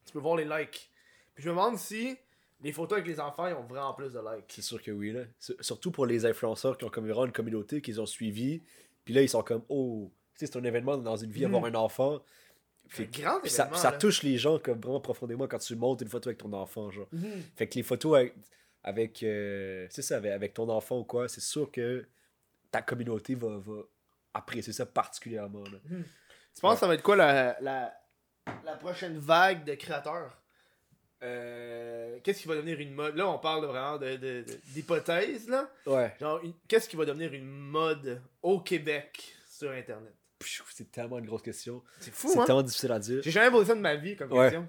tu 0.06 0.12
peux 0.12 0.20
voir 0.20 0.36
les 0.36 0.44
likes. 0.44 0.92
Puis 1.34 1.44
je 1.44 1.50
me 1.50 1.56
demande 1.56 1.78
si 1.78 2.18
les 2.60 2.74
photos 2.74 2.98
avec 2.98 3.08
les 3.08 3.20
enfants, 3.22 3.48
ils 3.48 3.54
ont 3.54 3.64
vraiment 3.64 3.94
plus 3.94 4.12
de 4.12 4.20
likes. 4.20 4.46
C'est 4.50 4.62
sûr 4.62 4.82
que 4.82 4.92
oui, 4.92 5.14
là. 5.14 5.22
Surtout 5.62 5.92
pour 5.92 6.06
les 6.06 6.26
influenceurs 6.26 6.78
qui 6.78 6.84
ont 6.84 6.90
comme 6.90 7.06
vraiment 7.06 7.26
une 7.26 7.32
communauté, 7.32 7.82
qu'ils 7.82 8.02
ont 8.02 8.06
suivi. 8.06 8.62
Puis 9.06 9.14
là, 9.14 9.22
ils 9.22 9.30
sont 9.30 9.42
comme, 9.42 9.64
oh, 9.70 10.12
tu 10.34 10.46
sais, 10.46 10.52
c'est 10.52 10.60
un 10.60 10.64
événement 10.66 10.98
dans 10.98 11.16
une 11.16 11.32
vie, 11.32 11.46
avoir 11.46 11.64
un 11.64 11.76
enfant. 11.76 12.22
C'est 12.90 13.06
Fait 13.14 13.22
grand 13.22 13.40
Puis 13.40 13.52
ça, 13.52 13.70
ça 13.74 13.94
touche 13.94 14.24
les 14.24 14.38
gens 14.38 14.60
comme 14.60 14.82
vraiment 14.82 15.00
profondément 15.00 15.48
quand 15.48 15.60
tu 15.60 15.76
montes 15.78 16.02
une 16.02 16.10
photo 16.10 16.30
avec 16.30 16.40
ton 16.40 16.52
enfant, 16.52 16.92
genre. 16.92 17.08
Mhm. 17.14 17.42
Fait 17.56 17.68
que 17.68 17.76
les 17.76 17.84
photos 17.84 18.18
avec, 18.18 18.36
avec 18.84 19.24
euh, 19.24 19.88
ça, 19.90 20.18
avec, 20.18 20.32
avec 20.32 20.54
ton 20.54 20.68
enfant 20.70 21.00
ou 21.00 21.04
quoi, 21.06 21.30
c'est 21.30 21.42
sûr 21.42 21.72
que 21.72 22.06
ta 22.70 22.82
communauté 22.82 23.36
va, 23.36 23.60
va 23.60 23.84
apprécier 24.38 24.74
ça 24.74 24.86
particulièrement. 24.86 25.64
là. 25.64 25.80
Tu 26.56 26.62
penses 26.62 26.76
que 26.76 26.80
ça 26.80 26.88
va 26.88 26.94
être 26.96 27.04
quoi 27.04 27.16
la, 27.16 27.58
la, 27.62 27.94
la 28.66 28.76
prochaine 28.76 29.18
vague 29.18 29.64
de 29.66 29.76
créateurs? 29.76 30.42
Euh, 31.24 32.20
Qu'est-ce 32.24 32.42
qui 32.42 32.48
va 32.48 32.56
devenir 32.56 32.80
une 32.80 32.94
mode? 32.94 33.16
Là, 33.16 33.28
on 33.28 33.40
parle 33.40 33.66
vraiment 33.66 33.98
de, 33.98 34.18
de- 34.18 34.44
de- 34.44 34.60
d'hypothèse, 34.74 35.50
là. 35.50 35.70
Ouais. 35.86 36.16
Genre, 36.20 36.40
une- 36.44 36.54
qu'est-ce 36.68 36.88
qui 36.88 36.96
va 36.96 37.06
devenir 37.06 37.34
une 37.34 37.48
mode 37.48 38.22
au 38.44 38.60
Québec 38.60 39.36
sur 39.50 39.72
Internet? 39.72 40.14
Pfiou, 40.40 40.64
C'est 40.70 40.92
tellement 40.92 41.18
une 41.18 41.26
grosse 41.26 41.42
question. 41.42 41.84
C'est 42.00 42.14
fou, 42.14 42.30
C'est 42.32 42.38
hein? 42.40 42.46
tellement 42.46 42.62
difficile 42.62 42.92
à 42.92 43.00
dire. 43.00 43.22
J'ai 43.24 43.32
jamais 43.32 43.50
posé 43.50 43.66
ça 43.70 43.76
de 43.76 43.80
ma 43.82 43.96
vie 43.96 44.16
comme 44.16 44.32
Ouais. 44.32 44.52
question. 44.52 44.68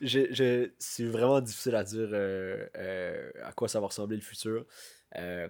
C'est 0.78 1.04
vraiment 1.04 1.40
difficile 1.40 1.74
à 1.74 1.82
dire 1.82 2.08
euh, 2.12 2.64
euh, 2.76 3.30
à 3.42 3.50
quoi 3.52 3.66
ça 3.66 3.80
va 3.80 3.88
ressembler 3.88 4.14
le 4.16 4.22
futur. 4.22 4.64
Euh, 5.16 5.48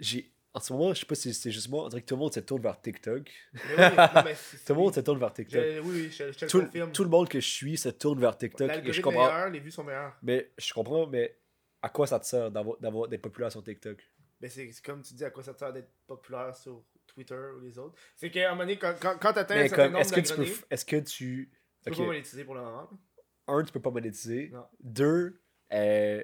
j'ai 0.00 0.31
en 0.54 0.60
ce 0.60 0.72
moment, 0.72 0.92
je 0.94 1.00
sais 1.00 1.06
pas 1.06 1.14
si 1.14 1.32
c'est 1.32 1.50
juste 1.50 1.68
moi, 1.70 1.84
on 1.84 1.88
dirait 1.88 2.02
que 2.02 2.06
tout 2.06 2.14
le 2.14 2.20
monde 2.20 2.34
se 2.34 2.40
tourne 2.40 2.62
vers 2.62 2.80
TikTok. 2.80 3.30
Mais 3.54 3.60
oui, 3.70 3.96
non, 3.96 4.22
mais 4.24 4.34
c'est- 4.34 4.58
Tout 4.66 4.74
le 4.74 4.78
monde 4.80 4.94
se 4.94 5.00
tourne 5.00 5.18
vers 5.18 5.32
TikTok. 5.32 5.60
Je- 5.62 5.80
Oui, 5.80 5.90
oui, 6.02 6.10
je, 6.10 6.30
je 6.32 6.38
te 6.38 6.44
le 6.44 6.50
Tout, 6.50 6.60
confirme. 6.62 6.92
tout 6.92 7.04
le 7.04 7.10
monde 7.10 7.28
que 7.28 7.40
je 7.40 7.48
suis 7.48 7.76
se 7.78 7.88
tourne 7.88 8.20
vers 8.20 8.36
TikTok 8.36 8.70
je 8.70 8.74
est 9.00 9.06
meilleur, 9.06 9.50
les 9.50 9.60
vues 9.60 9.70
sont 9.70 9.84
meilleures. 9.84 10.14
Mais 10.22 10.50
je 10.58 10.72
comprends, 10.72 11.06
mais 11.06 11.38
à 11.80 11.88
quoi 11.88 12.06
ça 12.06 12.20
te 12.20 12.26
sert 12.26 12.50
d'avoir, 12.50 12.76
populaire 13.20 13.50
sur 13.50 13.62
TikTok? 13.64 13.98
Mais 14.40 14.48
c'est 14.48 14.70
comme 14.84 15.02
tu 15.02 15.14
dis, 15.14 15.24
à 15.24 15.30
quoi 15.30 15.42
ça 15.42 15.54
te 15.54 15.58
sert 15.60 15.72
d'être 15.72 15.90
populaire 16.06 16.54
sur 16.54 16.82
Twitter 17.06 17.38
ou 17.56 17.60
les 17.60 17.78
autres? 17.78 17.94
C'est 18.16 18.30
qu'à 18.30 18.48
un 18.48 18.50
moment 18.50 18.64
donné, 18.64 18.78
quand, 18.78 18.94
quand, 19.00 19.16
quand 19.18 19.32
t'atteins 19.32 19.56
un 19.56 19.68
certain 19.68 19.84
comme, 19.84 19.92
nombre 19.92 20.00
est-ce 20.00 20.12
que 20.12 20.20
tu 20.20 20.34
peux, 20.34 20.64
est-ce 20.70 20.84
que 20.84 20.96
tu, 20.96 21.50
tu 21.84 21.90
peux 21.90 21.96
pas 21.96 22.02
monétiser 22.06 22.44
pour 22.44 22.54
le 22.54 22.60
moment. 22.62 22.90
un, 23.48 23.64
tu 23.64 23.72
peux 23.72 23.80
pas 23.80 23.90
monétiser. 23.90 24.50
Non. 24.52 24.66
Deux, 24.80 25.40
euh, 25.72 26.22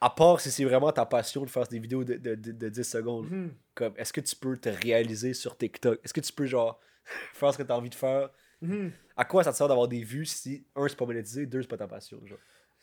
à 0.00 0.10
part 0.10 0.40
si 0.40 0.50
c'est 0.50 0.64
vraiment 0.64 0.92
ta 0.92 1.06
passion 1.06 1.44
de 1.44 1.50
faire 1.50 1.66
des 1.68 1.78
vidéos 1.78 2.04
de, 2.04 2.14
de, 2.14 2.34
de, 2.34 2.52
de 2.52 2.68
10 2.68 2.84
secondes, 2.84 3.30
Mhm. 3.30 3.54
comme, 3.74 3.94
est-ce 3.96 4.12
que 4.12 4.20
tu 4.20 4.36
peux 4.36 4.56
te 4.56 4.68
réaliser 4.68 5.34
sur 5.34 5.56
TikTok? 5.56 6.00
Est-ce 6.04 6.12
que 6.14 6.20
tu 6.20 6.32
peux, 6.32 6.46
genre, 6.46 6.80
faire 7.34 7.52
ce 7.52 7.58
que 7.58 7.62
tu 7.62 7.72
as 7.72 7.76
envie 7.76 7.90
de 7.90 7.94
faire? 7.94 8.30
Mhm. 8.60 8.92
À 9.16 9.24
quoi 9.24 9.44
ça 9.44 9.52
te 9.52 9.56
sert 9.56 9.68
d'avoir 9.68 9.88
des 9.88 10.02
vues 10.02 10.26
si, 10.26 10.66
un, 10.74 10.88
c'est 10.88 10.96
pas 10.96 11.06
monétisé, 11.06 11.46
deux, 11.46 11.62
c'est 11.62 11.68
pas 11.68 11.76
ta 11.78 11.86
passion 11.88 12.20
genre? 12.26 12.38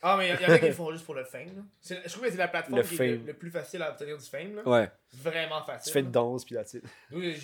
Ah, 0.06 0.16
mais 0.18 0.28
il 0.28 0.30
y, 0.42 0.44
en 0.46 0.48
a 0.50 0.58
qui 0.58 0.66
le 0.66 0.72
font 0.72 0.92
juste 0.92 1.04
pour 1.06 1.14
le 1.14 1.24
fame. 1.24 1.66
Je 1.82 1.94
trouve 2.10 2.24
que 2.24 2.30
c'est 2.30 2.36
la 2.36 2.48
plateforme 2.48 2.76
Le 2.78 2.86
qui 2.86 2.94
est 2.96 3.06
le, 3.12 3.16
fame. 3.18 3.26
le 3.26 3.32
plus 3.34 3.50
facile 3.50 3.80
à 3.82 3.90
obtenir 3.90 4.18
du 4.18 4.24
fame. 4.26 4.56
là. 4.56 4.68
Ouais, 4.68 4.90
Vraiment 5.14 5.60
tu 5.62 5.66
facile. 5.66 5.92
fais 5.92 6.00
une 6.00 6.10
danse, 6.10 6.44
puis 6.44 6.54
là, 6.56 6.64
tu 6.64 6.82
Oui, 7.10 7.34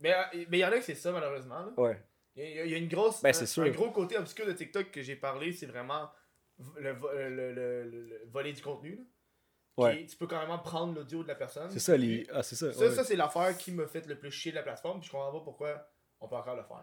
Mais 0.00 0.14
mais 0.48 0.58
il 0.58 0.60
y 0.60 0.64
en 0.64 0.68
a 0.72 0.78
que 0.78 0.84
c'est 0.84 0.94
ça, 0.94 1.12
malheureusement. 1.12 1.58
là. 1.66 1.72
Ouais. 1.76 2.02
Il 2.36 2.42
y, 2.42 2.58
a- 2.60 2.64
il 2.64 2.70
y 2.70 2.74
a 2.74 2.78
une 2.78 2.88
grosse. 2.88 3.20
Ben, 3.22 3.30
un- 3.30 3.32
c'est 3.34 3.46
sûr. 3.46 3.64
Un 3.64 3.70
gros 3.70 3.90
côté 3.90 4.16
obscur 4.16 4.46
de 4.46 4.52
TikTok 4.52 4.90
que 4.90 5.02
j'ai 5.02 5.16
parlé, 5.16 5.52
c'est 5.52 5.66
vraiment 5.66 6.08
le, 6.78 6.92
le, 6.92 7.52
le- 7.52 7.82
le 8.08 8.22
volet 8.30 8.52
du 8.54 8.62
contenu. 8.62 8.96
là. 8.96 9.02
Ouais. 9.76 10.06
Tu 10.06 10.16
peux 10.16 10.26
carrément 10.26 10.58
prendre 10.58 10.94
l'audio 10.94 11.22
de 11.22 11.28
la 11.28 11.34
personne. 11.34 11.70
C'est 11.70 11.78
ça, 11.80 11.96
les. 11.96 12.26
Ah, 12.32 12.42
c'est 12.42 12.56
ça. 12.56 12.72
Ça, 12.72 12.80
ouais. 12.86 12.90
ça 12.94 13.04
c'est 13.04 13.16
l'affaire 13.16 13.56
qui 13.58 13.72
me 13.72 13.86
fait 13.86 14.06
le 14.06 14.18
plus 14.18 14.30
chier 14.30 14.50
de 14.52 14.56
la 14.56 14.62
plateforme. 14.62 15.00
Puis 15.00 15.08
je 15.08 15.12
comprends 15.12 15.32
pas 15.32 15.44
pourquoi 15.44 15.88
on 16.20 16.28
peut 16.28 16.36
encore 16.36 16.56
le 16.56 16.62
faire. 16.62 16.82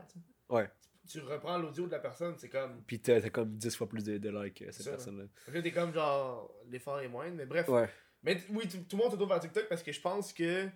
Ouais. 0.50 0.70
Tu 1.10 1.20
reprends 1.20 1.58
l'audio 1.58 1.88
de 1.88 1.92
la 1.92 2.00
personne, 2.00 2.36
c'est 2.38 2.50
comme. 2.50 2.84
Puis 2.86 3.02
t'as 3.02 3.20
comme 3.30 3.58
10 3.58 3.76
fois 3.76 3.90
plus 3.90 4.04
de, 4.04 4.18
de 4.18 4.30
likes, 4.30 4.64
cette 4.72 4.86
personne-là. 4.90 5.24
Là, 5.52 5.62
t'es 5.62 5.72
comme 5.72 5.94
genre. 5.94 6.54
L'effort 6.70 7.00
est 7.02 7.08
moindre, 7.10 7.36
mais 7.36 7.46
bref. 7.46 7.68
Ouais. 7.68 7.90
Mais 8.22 8.42
oui, 8.52 8.68
tout, 8.70 8.78
tout 8.88 8.96
le 8.96 9.04
monde 9.04 9.12
se 9.12 9.18
tourne 9.18 9.30
vers 9.30 9.40
TikTok 9.40 9.68
parce 9.68 9.84
que 9.84 9.92
je 9.92 10.00
pense 10.00 10.32
que 10.32 10.70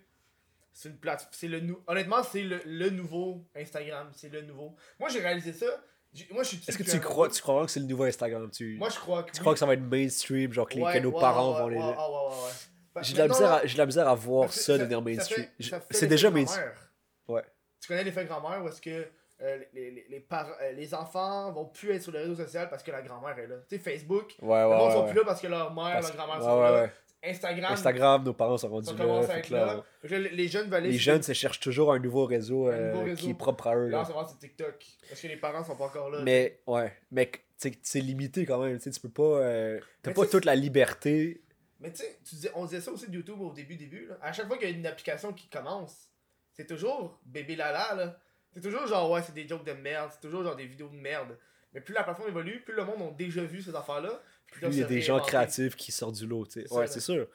c'est 0.74 0.89
une 0.89 0.97
plateforme. 0.97 1.32
C'est 1.34 1.47
le 1.47 1.59
nou- 1.61 1.82
Honnêtement, 1.88 2.24
c'est 2.24 2.43
le, 2.43 2.59
le 2.65 2.89
nouveau 2.89 3.47
Instagram. 3.55 4.09
C'est 4.11 4.30
le 4.30 4.41
nouveau. 4.41 4.76
Moi, 4.99 5.07
j'ai 5.09 5.20
réalisé 5.22 5.53
ça. 5.53 5.68
J'ai- 6.18 6.28
Moi, 6.34 6.43
je 6.43 6.47
suis 6.49 6.57
dessus 6.57 6.70
Est-ce 6.70 6.78
que 6.78 6.84
tu 6.84 6.99
crois, 6.99 7.30
tu 7.30 7.41
crois 7.41 7.65
que 7.65 7.72
c'est 7.72 7.80
le 7.80 7.86
nouveau 7.86 8.03
Instagram 8.05 8.49
tu, 8.51 8.76
Moi, 8.78 8.89
je 8.89 8.97
crois 8.99 9.24
que. 9.24 9.32
tu 9.32 9.36
oui. 9.38 9.39
crois 9.41 9.53
que 9.53 9.59
ça 9.59 9.65
va 9.65 9.74
être 9.74 9.82
mainstream, 9.82 10.51
genre 10.51 10.68
que, 10.68 10.76
les- 10.80 10.99
nos 11.01 11.11
parents 11.11 11.53
vont 11.53 11.68
les. 11.68 11.78
ouais, 11.78 11.84
ouais, 11.84 11.89
ouais, 11.89 11.93
ouais. 11.95 12.51
Bah, 12.95 13.01
J'ai 13.03 13.13
de, 13.13 13.20
la 13.20 13.28
misère 13.28 13.51
à, 13.51 13.65
j'ai 13.65 13.74
de 13.74 13.78
la 13.78 13.86
misère 13.86 14.07
à 14.07 14.15
voir 14.15 14.51
ça, 14.51 14.78
devenir 14.78 15.01
mainstream. 15.01 15.45
C'est 15.91 16.07
déjà 16.07 16.32
mainstream. 16.32 16.65
Ouais. 17.28 17.43
Tu 17.80 17.88
connais 17.89 18.03
l'effet 18.03 18.26
grand-mère 18.26 18.63
où 18.63 18.68
est-ce 18.70 18.82
que 18.82 19.05
euh, 19.39 19.59
les, 19.74 19.91
les, 19.91 20.05
les, 20.09 20.20
par- 20.20 20.49
euh, 20.61 20.72
les 20.72 20.95
enfants 20.95 21.51
vont 21.51 21.65
plus 21.65 21.91
être 21.91 22.01
sur 22.01 22.11
les 22.11 22.20
réseaux 22.20 22.36
sociaux 22.43 22.61
parce 22.72 22.82
que 22.82 22.89
la 22.89 23.03
grand-mère 23.03 23.38
est 23.38 23.45
là. 23.45 23.57
Tu 23.70 23.76
sais, 23.78 23.80
Facebook, 23.80 24.34
Ouais, 24.41 24.47
ouais. 24.49 24.65
ouais, 24.65 24.91
sont 24.91 25.03
ouais. 25.03 25.09
plus 25.11 25.20
là 25.20 25.26
parce 25.26 25.39
que 25.41 25.45
leur 25.47 25.72
mère, 25.76 25.93
Parce- 25.93 26.07
leur 26.07 26.15
grand-mère 26.18 26.38
ouais, 26.38 26.43
sont 26.43 26.59
ouais, 26.59 26.72
là. 26.72 26.89
Instagram, 27.24 27.74
Instagram, 27.74 28.24
nos 28.24 28.34
parents 28.34 28.57
sont 28.57 28.70
rendus 28.70 28.95
là. 28.95 29.22
fait 29.24 29.41
que 29.41 29.53
là, 29.53 29.65
là. 29.65 29.84
Fait 30.01 30.07
que 30.07 30.15
les, 30.15 30.30
les 30.30 30.47
jeunes 30.47 30.65
veulent 30.68 30.76
aller 30.76 30.91
les 30.91 30.97
jeunes 30.97 31.24
se 31.24 31.34
cherchent 31.34 31.59
toujours 31.59 31.91
un 31.91 31.99
nouveau 31.99 32.26
réseau, 32.26 32.68
Un 32.68 32.72
euh, 32.74 32.91
nouveau 32.93 33.05
réseau. 33.05 33.18
qui 33.22 33.30
est 33.32 33.34
propre 33.34 33.68
à 33.68 33.76
eux. 33.76 33.88
Là, 33.89 34.03
là. 34.07 34.28
c'est 34.30 34.38
TikTok. 34.39 34.86
Parce 35.09 35.22
que 35.22 35.28
les 35.28 35.38
parents 35.38 35.63
sont 35.63 35.76
pas 35.76 35.86
encore 35.86 36.09
là. 36.11 36.20
Mais, 36.24 36.61
ouais. 36.68 36.93
Mais 37.11 37.32
c'est 37.55 37.99
limité 38.01 38.45
quand 38.45 38.59
même. 38.63 38.80
tu 38.80 38.89
peux 38.99 39.09
pas. 39.09 39.24
euh, 39.41 39.80
T'as 40.03 40.13
pas 40.13 40.26
toute 40.28 40.45
la 40.45 40.55
liberté. 40.55 41.41
Mais 41.80 41.91
tu 41.91 42.03
sais, 42.24 42.51
on 42.55 42.65
disait 42.65 42.82
ça 42.82 42.91
aussi 42.91 43.07
de 43.09 43.15
YouTube 43.15 43.39
au 43.41 43.51
début, 43.51 43.76
début. 43.76 44.07
Là. 44.07 44.18
À 44.22 44.32
chaque 44.32 44.47
fois 44.47 44.57
qu'il 44.57 44.70
y 44.70 44.74
a 44.74 44.76
une 44.76 44.86
application 44.86 45.34
qui 45.34 45.47
commence, 45.47 46.09
c'est 46.53 46.65
toujours 46.68 47.20
bébé 47.26 47.55
lala. 47.55 47.93
là. 47.95 48.20
C'est 48.53 48.61
toujours 48.61 48.88
genre, 48.88 49.09
ouais, 49.11 49.22
c'est 49.24 49.34
des 49.34 49.47
jokes 49.47 49.65
de 49.65 49.74
merde. 49.74 50.09
C'est 50.13 50.22
toujours 50.22 50.43
genre 50.43 50.55
des 50.55 50.65
vidéos 50.65 50.89
de 50.89 50.95
merde. 50.95 51.38
Mais 51.74 51.82
plus 51.82 51.93
la 51.93 52.03
plateforme 52.03 52.30
évolue, 52.30 52.61
plus 52.63 52.74
le 52.74 52.84
monde 52.86 53.01
a 53.01 53.11
déjà 53.15 53.43
vu 53.43 53.61
ces 53.61 53.76
affaires-là. 53.76 54.22
Plus 54.51 54.67
il 54.67 54.79
y 54.79 54.83
a 54.83 54.87
des 54.87 55.01
gens 55.01 55.19
créatifs 55.19 55.75
qui 55.75 55.91
sortent 55.91 56.15
du 56.15 56.25
lot. 56.27 56.47
Ouais, 56.71 56.87
c'est 56.87 56.99
sûr. 56.99 57.27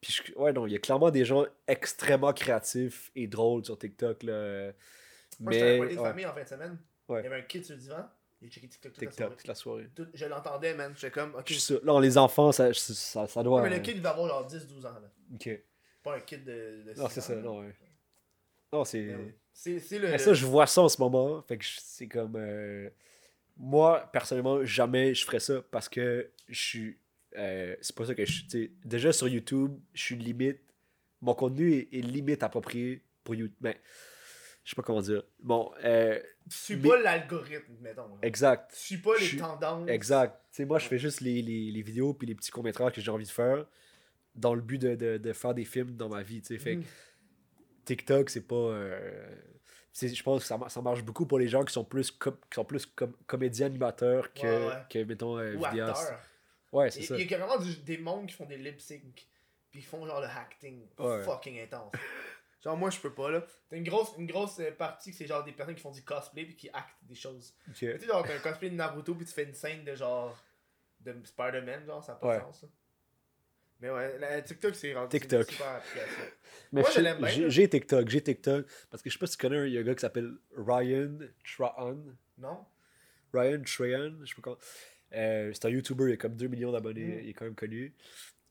Puis 0.00 0.12
je- 0.26 0.32
ouais, 0.34 0.52
non, 0.52 0.66
il 0.66 0.72
y 0.72 0.76
a 0.76 0.78
clairement 0.78 1.10
des 1.10 1.24
gens 1.24 1.44
extrêmement 1.66 2.32
créatifs 2.32 3.10
et 3.16 3.26
drôles 3.26 3.64
sur 3.64 3.76
TikTok. 3.78 4.22
Là. 4.22 4.70
Moi, 5.40 5.52
j'étais 5.52 5.66
à 5.70 5.74
un 5.74 5.78
party 5.78 5.94
de 5.94 6.00
ouais, 6.00 6.08
famille 6.08 6.26
en 6.26 6.32
fin 6.34 6.42
de 6.44 6.48
semaine. 6.48 6.78
Ouais. 7.08 7.20
Il 7.20 7.24
y 7.24 7.26
avait 7.26 7.36
un 7.38 7.42
kid 7.42 7.64
sur 7.64 7.74
le 7.74 7.80
divan. 7.80 8.04
Il 8.40 8.48
checké 8.50 8.68
TikTok 8.68 8.92
toute 8.92 9.02
la 9.02 9.10
TikTok 9.10 9.28
soirée. 9.40 9.42
la 9.48 9.54
soirée. 9.54 9.88
Tout- 9.96 10.06
je 10.14 10.26
l'entendais, 10.26 10.74
man. 10.74 10.92
J'étais 10.94 11.10
comme, 11.10 11.34
ok. 11.34 11.48
Sûr. 11.50 11.80
Non, 11.84 11.98
les 11.98 12.16
enfants, 12.16 12.52
ça, 12.52 12.72
ça, 12.72 13.26
ça 13.26 13.42
doit. 13.42 13.60
Ouais, 13.62 13.68
mais 13.68 13.74
euh, 13.74 13.78
le 13.78 13.82
kid, 13.84 13.96
il 13.96 14.02
va 14.02 14.10
avoir 14.10 14.28
genre 14.28 14.46
10-12 14.46 14.86
ans. 14.86 14.94
Là. 15.00 15.10
Ok. 15.34 15.50
Pas 16.04 16.14
un 16.16 16.20
kid 16.20 16.44
de. 16.44 16.84
de 16.86 16.94
Non, 16.96 17.08
c'est 17.08 17.20
ça. 17.20 17.34
Non, 17.34 17.60
ouais. 17.60 17.74
Non, 18.72 18.84
c'est. 18.84 19.16
C'est 19.52 19.98
le. 19.98 20.10
Mais 20.10 20.18
ça, 20.18 20.32
je 20.34 20.46
vois 20.46 20.68
ça 20.68 20.82
en 20.82 20.88
ce 20.88 21.00
moment. 21.00 21.42
Fait 21.42 21.58
que 21.58 21.64
c'est 21.80 22.06
comme. 22.06 22.36
euh, 22.36 22.88
Moi, 23.58 24.08
personnellement, 24.12 24.64
jamais 24.64 25.14
je 25.14 25.24
ferais 25.24 25.40
ça 25.40 25.62
parce 25.70 25.88
que 25.88 26.30
je 26.48 26.60
suis. 26.60 26.98
euh, 27.36 27.74
c'est 27.80 27.94
pas 27.94 28.06
ça 28.06 28.14
que 28.14 28.24
je 28.24 28.42
suis. 28.48 28.72
Déjà 28.84 29.12
sur 29.12 29.28
YouTube, 29.28 29.78
je 29.92 30.02
suis 30.02 30.16
limite. 30.16 30.60
Mon 31.20 31.34
contenu 31.34 31.72
est, 31.74 31.88
est 31.92 32.00
limite 32.02 32.42
approprié 32.42 33.04
pour 33.24 33.34
YouTube. 33.34 33.56
Mais. 33.60 33.80
Je 34.64 34.70
sais 34.72 34.76
pas 34.76 34.82
comment 34.82 35.00
dire. 35.00 35.22
Bon, 35.40 35.72
euh, 35.82 36.20
Tu 36.50 36.56
suis 36.58 36.76
mais- 36.76 36.88
pas 36.90 37.00
l'algorithme, 37.00 37.72
mettons. 37.80 38.06
là. 38.06 38.18
exact. 38.20 38.70
Tu 38.74 38.80
suis 38.80 38.96
pas 38.98 39.16
les 39.18 39.36
tendances. 39.38 39.88
Exact. 39.88 40.38
Sais, 40.50 40.66
moi, 40.66 40.78
je 40.78 40.86
fais 40.88 40.98
juste 40.98 41.22
les, 41.22 41.40
les, 41.40 41.70
les 41.70 41.82
vidéos 41.82 42.12
puis 42.12 42.26
les 42.26 42.34
petits 42.34 42.50
courts-métrages 42.50 42.92
que 42.92 43.00
j'ai 43.00 43.10
envie 43.10 43.24
de 43.24 43.30
faire 43.30 43.64
dans 44.34 44.54
le 44.54 44.60
but 44.60 44.76
de, 44.78 44.94
de, 44.94 45.16
de 45.16 45.32
faire 45.32 45.54
des 45.54 45.64
films 45.64 45.92
dans 45.96 46.10
ma 46.10 46.22
vie. 46.22 46.42
sais. 46.44 46.58
Fait 46.58 46.74
que 46.76 46.80
Mhm. 46.80 46.84
TikTok, 47.86 48.28
c'est 48.30 48.46
pas. 48.46 48.54
euh, 48.56 49.34
je 50.06 50.22
pense 50.22 50.42
que 50.42 50.46
ça, 50.46 50.58
ça 50.68 50.80
marche 50.80 51.02
beaucoup 51.02 51.26
pour 51.26 51.38
les 51.40 51.48
gens 51.48 51.64
qui 51.64 51.72
sont 51.72 51.84
plus, 51.84 52.10
com- 52.12 52.36
qui 52.50 52.54
sont 52.54 52.64
plus 52.64 52.86
com- 52.86 53.12
comédiens 53.26 53.66
animateurs 53.66 54.32
que, 54.32 54.42
Ouais, 54.42 54.66
ouais. 54.68 54.82
que 54.88 54.98
mettons, 55.04 55.36
euh, 55.38 55.54
Ou 55.56 55.64
vidéastes. 55.64 56.12
Ouais, 56.70 56.90
c'est 56.90 57.00
Il 57.00 57.06
ça. 57.06 57.14
il 57.16 57.22
y 57.22 57.24
a 57.24 57.26
carrément 57.26 57.58
du- 57.58 57.76
des 57.78 57.98
mondes 57.98 58.26
qui 58.26 58.34
font 58.34 58.44
des 58.46 58.58
lip 58.58 58.80
sync. 58.80 59.26
Puis 59.70 59.80
ils 59.80 59.84
font 59.84 60.06
genre 60.06 60.20
le 60.20 60.26
acting. 60.28 60.86
Ouais. 60.98 61.22
Fucking 61.24 61.58
intense. 61.60 61.92
genre 62.62 62.76
moi 62.76 62.90
je 62.90 62.98
peux 63.00 63.12
pas 63.12 63.30
là. 63.30 63.42
T'as 63.68 63.76
une 63.76 63.84
grosse, 63.84 64.12
une 64.18 64.26
grosse 64.26 64.58
euh, 64.60 64.70
partie 64.72 65.10
que 65.10 65.16
c'est 65.16 65.26
genre 65.26 65.44
des 65.44 65.52
personnes 65.52 65.74
qui 65.74 65.80
font 65.82 65.90
du 65.90 66.02
cosplay 66.04 66.44
puis 66.44 66.56
qui 66.56 66.68
actent 66.70 66.96
des 67.02 67.14
choses. 67.14 67.54
Tu 67.74 67.86
sais 67.86 67.98
genre 68.06 68.22
t'as 68.26 68.34
un 68.36 68.38
cosplay 68.40 68.70
de 68.70 68.74
Naruto 68.76 69.14
puis 69.14 69.24
tu 69.26 69.32
fais 69.32 69.44
une 69.44 69.54
scène 69.54 69.84
de 69.84 69.94
genre 69.94 70.36
de 71.00 71.14
Spider-Man 71.24 71.84
genre 71.86 72.02
ça 72.04 72.12
n'a 72.12 72.18
pas 72.18 72.36
de 72.38 72.42
sens. 72.42 72.62
là. 72.62 72.68
Mais 73.80 73.90
ouais, 73.90 74.18
la- 74.18 74.42
TikTok 74.42 74.74
c'est 74.74 74.92
rendu 74.94 75.08
TikTok. 75.18 75.46
une 75.48 75.52
super 75.54 75.66
application. 75.68 76.22
Mais 76.72 76.80
Moi, 76.82 76.90
je 76.94 77.00
l'aime 77.00 77.18
bien, 77.18 77.28
j'ai- 77.28 77.42
là. 77.42 77.48
J'ai 77.48 77.68
TikTok, 77.68 78.08
j'ai 78.08 78.20
TikTok. 78.20 78.66
Parce 78.90 79.02
que 79.02 79.08
je 79.08 79.14
sais 79.14 79.18
pas 79.18 79.26
si 79.26 79.36
tu 79.36 79.40
connais, 79.46 79.56
un- 79.58 79.66
il 79.66 79.72
y 79.72 79.78
a 79.78 79.80
un 79.80 79.84
gars 79.84 79.94
qui 79.94 80.00
s'appelle 80.00 80.32
Ryan 80.56 81.18
Trahan. 81.44 81.96
Non? 82.38 82.58
Ryan 83.32 83.62
Trahan, 83.64 84.12
je 84.24 84.26
sais 84.26 84.34
pas 84.34 84.42
comment. 84.42 84.58
Euh, 85.14 85.50
c'est 85.54 85.64
un 85.64 85.70
YouTuber, 85.70 86.04
il 86.08 86.12
a 86.12 86.16
comme 86.16 86.34
2 86.36 86.48
millions 86.48 86.72
d'abonnés, 86.72 87.04
Mm. 87.06 87.20
il 87.22 87.28
est 87.30 87.32
quand 87.32 87.44
même 87.46 87.54
connu. 87.54 87.94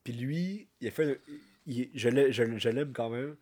Puis 0.04 0.14
lui, 0.14 0.68
il 0.82 0.88
a 0.88 0.92
fait. 0.92 1.20
il- 1.66 1.90
je 1.94 2.70
l'aime 2.70 2.94
quand 2.94 3.10
même. 3.10 3.36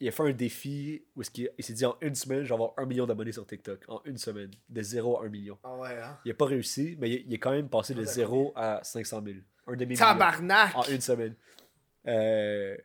Il 0.00 0.08
a 0.08 0.10
fait 0.12 0.22
un 0.24 0.32
défi 0.32 1.04
où 1.14 1.22
est-ce 1.22 1.30
qu'il 1.30 1.50
il 1.56 1.64
s'est 1.64 1.72
dit 1.72 1.84
en 1.86 1.96
une 2.02 2.14
semaine, 2.14 2.42
je 2.42 2.48
vais 2.48 2.54
avoir 2.54 2.72
1 2.76 2.84
million 2.86 3.06
d'abonnés 3.06 3.32
sur 3.32 3.46
TikTok. 3.46 3.84
En 3.88 4.00
une 4.04 4.18
semaine. 4.18 4.50
De 4.68 4.82
0 4.82 5.20
à 5.20 5.24
1 5.26 5.28
million. 5.28 5.58
Ah 5.64 5.74
ouais 5.76 5.98
hein? 6.02 6.18
Il 6.24 6.30
a 6.30 6.34
pas 6.34 6.44
réussi, 6.46 6.96
mais 6.98 7.10
il, 7.10 7.24
il 7.26 7.34
est 7.34 7.38
quand 7.38 7.52
même 7.52 7.68
passé 7.68 7.94
de 7.94 8.00
Ah, 8.00 8.04
d'accord. 8.04 8.14
0 8.14 8.52
à 8.56 8.80
500 8.82 9.22
000. 9.24 9.36
Un 9.68 9.72
demi-million. 9.72 9.98
Tabarnak! 10.06 10.74
En 10.76 10.84
une 10.84 11.00
semaine. 11.00 11.34
Euh, 12.06 12.76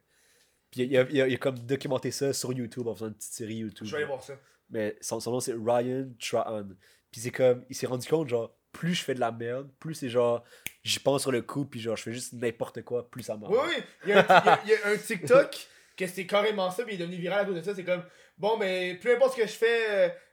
puis 0.72 0.82
il 0.84 0.97
a, 0.97 1.05
il 1.09 1.22
a- 1.22 1.28
il 1.28 1.34
a 1.34 1.38
comme 1.38 1.59
documenté 1.59 2.12
ça 2.12 2.34
sur 2.34 2.53
YouTube 2.53 2.88
en 2.88 2.95
faisant 2.95 3.07
une 3.07 3.14
petite 3.14 3.34
série 3.34 3.55
YouTube. 3.55 3.86
Je 3.86 3.91
vais 3.91 3.97
aller 3.97 4.05
voir 4.07 4.24
ça. 4.24 4.34
Mais 4.70 4.95
son, 5.01 5.20
son 5.20 5.32
nom 5.32 5.39
c'est 5.39 5.53
Ryan 5.53 6.07
Trahan. 6.20 6.70
Puis 7.12 7.22
c'est 7.22 7.32
comme, 7.32 7.66
il 7.70 7.76
s'est 7.76 7.88
rendu 7.88 8.07
compte, 8.07 8.30
genre, 8.30 8.55
plus 8.72 8.93
je 8.93 9.03
fais 9.03 9.14
de 9.14 9.20
la 9.20 9.34
merde, 9.34 9.70
plus 9.80 9.95
c'est 9.95 10.07
genre, 10.09 10.43
j'y 10.84 10.99
pense 10.99 11.24
sur 11.24 11.32
le 11.34 11.41
coup, 11.41 11.66
puis 11.66 11.82
genre, 11.82 11.97
je 11.97 12.03
fais 12.03 12.14
juste 12.14 12.32
n'importe 12.34 12.84
quoi, 12.84 13.09
plus 13.12 13.24
ça 13.24 13.36
marche. 13.36 13.51
Oui, 13.53 13.59
oui. 13.68 13.84
Il 14.05 14.09
y, 14.12 14.14
a 14.14 14.20
un, 14.53 14.59
il 14.66 14.70
il 14.70 14.70
y 14.72 14.74
a 14.76 14.88
un 14.93 14.97
TikTok 14.97 15.68
que 16.06 16.12
c'est 16.12 16.26
carrément 16.26 16.70
ça, 16.72 16.84
puis 16.84 16.95
il 16.95 17.02
est 17.02 17.06
devenu 17.06 17.18
viral 17.22 17.39
à 17.41 17.45
cause 17.45 17.56
de 17.56 17.62
ça. 17.62 17.74
C'est 17.76 17.84
comme, 17.84 18.04
bon, 18.38 18.58
mais 18.58 18.95
peu 19.02 19.16
importe 19.16 19.34
ce 19.34 19.41
que 19.41 19.47
je 19.47 19.54
fais, 19.54 19.89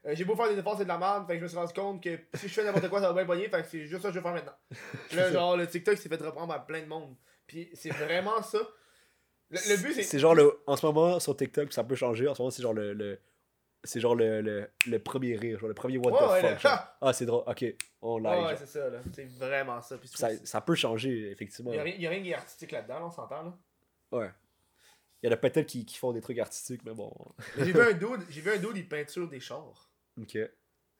euh, 0.06 0.14
j'ai 0.14 0.24
beau 0.24 0.34
faire 0.36 0.48
des 0.48 0.58
efforts, 0.58 0.76
c'est 0.78 0.84
de 0.84 0.88
la 0.88 0.98
merde. 0.98 1.26
Fait 1.26 1.34
que 1.34 1.38
je 1.38 1.42
me 1.44 1.48
suis 1.48 1.58
rendu 1.58 1.72
compte 1.72 2.02
que 2.02 2.18
si 2.34 2.48
je 2.48 2.54
fais 2.54 2.64
n'importe 2.64 2.88
quoi, 2.88 3.00
ça 3.00 3.08
va 3.08 3.14
bien 3.14 3.26
pogner. 3.26 3.48
Fait 3.48 3.62
que 3.62 3.68
c'est 3.68 3.86
juste 3.86 4.02
ça 4.02 4.08
que 4.08 4.14
je 4.14 4.18
vais 4.20 4.22
faire 4.24 4.34
maintenant. 4.34 4.56
Là, 5.14 5.30
genre, 5.32 5.56
le 5.56 5.66
TikTok 5.66 5.96
s'est 5.98 6.08
fait 6.08 6.20
reprendre 6.22 6.48
par 6.48 6.66
plein 6.66 6.80
de 6.82 6.86
monde. 6.86 7.14
Puis 7.46 7.70
c'est 7.74 7.90
vraiment 7.90 8.42
ça. 8.42 8.58
Le, 9.50 9.58
le 9.70 9.82
but, 9.82 9.94
c'est. 9.94 10.02
C'est 10.02 10.18
genre, 10.18 10.34
le, 10.34 10.60
en 10.66 10.76
ce 10.76 10.84
moment, 10.84 11.18
sur 11.20 11.36
TikTok, 11.36 11.72
ça 11.72 11.82
peut 11.84 11.94
changer. 11.94 12.28
En 12.28 12.34
ce 12.34 12.42
moment, 12.42 12.50
c'est 12.50 12.62
genre 12.62 12.74
le. 12.74 12.92
le- 12.92 13.20
c'est 13.84 14.00
genre 14.00 14.16
le, 14.16 14.40
le, 14.42 14.68
le 14.88 14.98
premier 14.98 15.36
rire, 15.36 15.60
genre 15.60 15.68
le 15.68 15.74
premier 15.74 15.98
what 15.98 16.10
Ouais, 16.10 16.40
the 16.40 16.44
ouais, 16.44 16.50
fuck. 16.56 16.60
genre. 16.62 16.78
Ah, 17.00 17.12
c'est 17.12 17.26
drôle, 17.26 17.44
ok, 17.46 17.64
on 18.02 18.18
live. 18.18 18.44
Ouais, 18.44 18.56
c'est 18.56 18.66
ça, 18.66 18.90
là. 18.90 18.98
C'est 19.14 19.28
vraiment 19.38 19.80
ça. 19.80 19.96
Puis 19.96 20.08
ça, 20.08 20.30
ça 20.44 20.60
peut 20.60 20.74
changer, 20.74 21.30
effectivement. 21.30 21.72
il 21.72 21.76
y 21.76 21.78
a, 21.78 21.82
rien- 21.84 21.94
il 21.96 22.02
y 22.02 22.06
a 22.08 22.10
rien 22.10 22.20
qui 22.22 22.30
est 22.30 22.34
artistique 22.34 22.72
là-dedans, 22.72 22.98
là, 22.98 23.06
on 23.06 23.10
s'entend, 23.12 23.42
là. 23.44 23.54
Ouais. 24.10 24.30
Il 25.22 25.26
y 25.26 25.28
en 25.30 25.32
a 25.32 25.36
peut-être 25.36 25.66
qui, 25.66 25.84
qui 25.84 25.96
font 25.96 26.12
des 26.12 26.20
trucs 26.20 26.38
artistiques, 26.38 26.82
mais 26.84 26.94
bon. 26.94 27.12
J'ai 27.56 27.72
vu 27.72 27.80
un 27.80 27.92
dude, 27.92 28.24
j'ai 28.30 28.40
vu 28.40 28.50
un 28.52 28.56
dude, 28.58 28.76
il 28.76 28.88
peinture 28.88 29.28
des 29.28 29.40
chars. 29.40 29.90
Ok. 30.20 30.36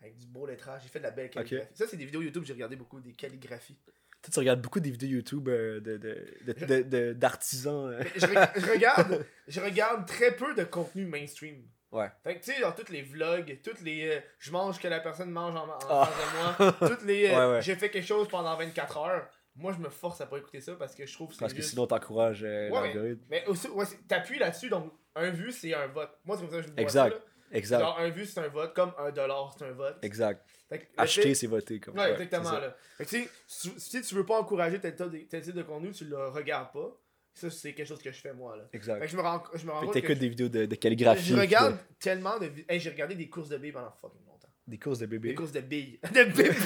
Avec 0.01 0.16
du 0.16 0.27
beau 0.27 0.47
lettrage, 0.47 0.83
j'ai 0.85 0.89
fait 0.89 0.99
de 1.01 1.05
la 1.05 1.11
belle 1.11 1.31
calligraphie. 1.31 1.69
Ça, 1.75 1.87
c'est 1.89 1.97
des 1.97 2.05
vidéos 2.05 2.23
YouTube, 2.23 2.45
j'ai 2.45 2.53
regardé 2.53 2.77
beaucoup 2.77 3.01
des 3.01 3.12
calligraphies. 3.12 3.77
Toi, 4.23 4.31
tu 4.33 4.39
regardes 4.41 4.61
beaucoup 4.61 4.81
des 4.81 4.91
vidéos 4.91 5.11
YouTube 5.11 5.49
euh, 5.49 5.81
de, 5.81 5.97
de, 5.97 6.27
de, 6.45 6.53
de- 6.66 6.83
de- 6.83 7.12
d'artisans. 7.12 7.93
euh. 7.93 8.03
Je, 8.16 8.27
re- 8.27 8.51
je 8.61 8.71
regarde, 8.73 9.27
je 9.49 9.61
regarde 9.61 10.07
très 10.07 10.35
peu 10.35 10.55
de 10.55 10.64
contenu 10.64 11.07
mainstream. 11.07 11.62
Ouais. 11.93 12.11
Fait 12.25 12.39
que 12.39 12.45
tu 12.45 12.53
sais, 12.53 12.61
dans 12.61 12.73
tous 12.73 12.91
les 12.93 13.03
vlogs, 13.03 13.59
toutes 13.62 13.81
les 13.81 14.09
euh, 14.16 14.21
je 14.41 14.51
mange 14.51 14.79
que 14.81 14.89
la 14.89 15.01
personne 15.01 15.31
mange 15.31 15.55
en, 15.57 15.69
en 15.69 15.79
Ah. 15.89 16.07
face 16.07 16.59
de 16.59 16.64
moi, 16.64 16.73
toutes 16.97 17.03
les 17.07 17.29
Ouais, 17.31 17.37
ouais. 17.53 17.62
j'ai 17.62 17.77
fait 17.77 17.91
quelque 17.91 18.07
chose 18.07 18.29
pendant 18.29 18.57
24 18.57 18.97
heures. 18.99 19.31
Moi, 19.59 19.72
je 19.72 19.78
me 19.78 19.88
force 19.88 20.20
à 20.20 20.26
pas 20.26 20.38
écouter 20.38 20.61
ça 20.61 20.74
parce 20.76 20.94
que 20.94 21.04
je 21.04 21.12
trouve 21.12 21.32
que 21.34 21.38
Parce 21.38 21.52
que 21.52 21.59
juste- 21.59 21.70
sinon, 21.70 21.86
t'encourages 21.86 22.44
euh, 22.44 22.70
Ouais, 22.70 22.80
l'algorithme. 22.88 23.22
Mais 23.28 23.44
aussi, 23.46 23.68
ouais, 23.68 23.84
c'est- 23.84 24.06
t'appuies 24.06 24.38
là-dessus, 24.38 24.68
donc 24.68 24.92
un 25.16 25.30
vu, 25.30 25.50
c'est 25.52 25.74
un 25.74 25.88
vote. 25.88 26.11
Moi, 26.24 26.36
c'est 26.36 26.42
comme 26.42 26.50
ça 26.52 26.56
que 26.61 26.62
je 26.68 26.72
vois 26.72 26.80
Exact. 26.82 27.11
ça, 27.12 27.18
là. 27.18 27.24
Exact. 27.50 27.80
Genre, 27.80 27.98
un 27.98 28.09
vu, 28.11 28.26
c'est 28.26 28.40
un 28.40 28.48
vote, 28.48 28.74
comme 28.74 28.92
un 28.98 29.11
dollar, 29.11 29.54
c'est 29.59 29.64
un 29.64 29.72
vote. 29.72 29.96
Exact. 30.02 30.44
Fait 30.68 30.78
que 30.80 30.84
Acheter, 30.98 31.22
fait- 31.22 31.34
c'est 31.34 31.46
voter. 31.46 31.80
Comme. 31.80 31.96
Ouais, 31.98 32.12
exactement, 32.12 32.52
là. 32.52 32.76
Fait 32.98 33.04
que, 33.04 33.30
si, 33.46 33.72
si 33.78 34.02
tu 34.02 34.14
veux 34.14 34.26
pas 34.26 34.38
encourager 34.38 34.78
tel, 34.80 34.94
type 34.94 35.11
de- 35.11 35.18
tel 35.28 35.42
type 35.42 35.54
de 35.54 35.62
contenu, 35.62 35.90
tu 35.92 36.04
le 36.04 36.28
regardes 36.28 36.72
pas. 36.72 36.96
Ça, 37.34 37.48
c'est 37.50 37.72
quelque 37.72 37.86
chose 37.86 38.02
que 38.02 38.11
je 38.12 38.20
fais, 38.20 38.32
moi, 38.34 38.56
là. 38.56 38.64
Fait 38.70 38.76
Exact. 38.76 39.00
que 39.00 39.06
je 39.06 39.16
me 39.16 39.22
rends, 39.22 39.42
je 39.54 39.64
me 39.64 39.70
rends 39.72 39.80
Fait 39.80 39.86
compte 39.86 40.02
que 40.02 40.14
je- 40.14 40.18
des 40.18 40.28
vidéos 40.28 40.48
de, 40.48 40.66
de 40.66 40.74
calligraphie. 40.74 41.22
je 41.30 41.36
regarde 41.36 41.78
tellement 42.00 42.36
de... 42.38 42.50
Hey, 42.68 42.80
j'ai 42.80 42.90
regardé 42.90 43.14
des 43.14 43.28
courses 43.30 43.48
de 43.48 43.56
billes 43.59 43.70
pendant 43.72 43.92
fucking 43.92 44.20
Des 44.69 44.79
courses 44.79 44.99
de 44.99 45.07
Des 45.07 45.19
bébés. 45.19 45.35
courses 45.35 45.53
de 45.53 45.61
billes. 45.61 45.99
De 46.14 46.25
bébés? 46.25 46.53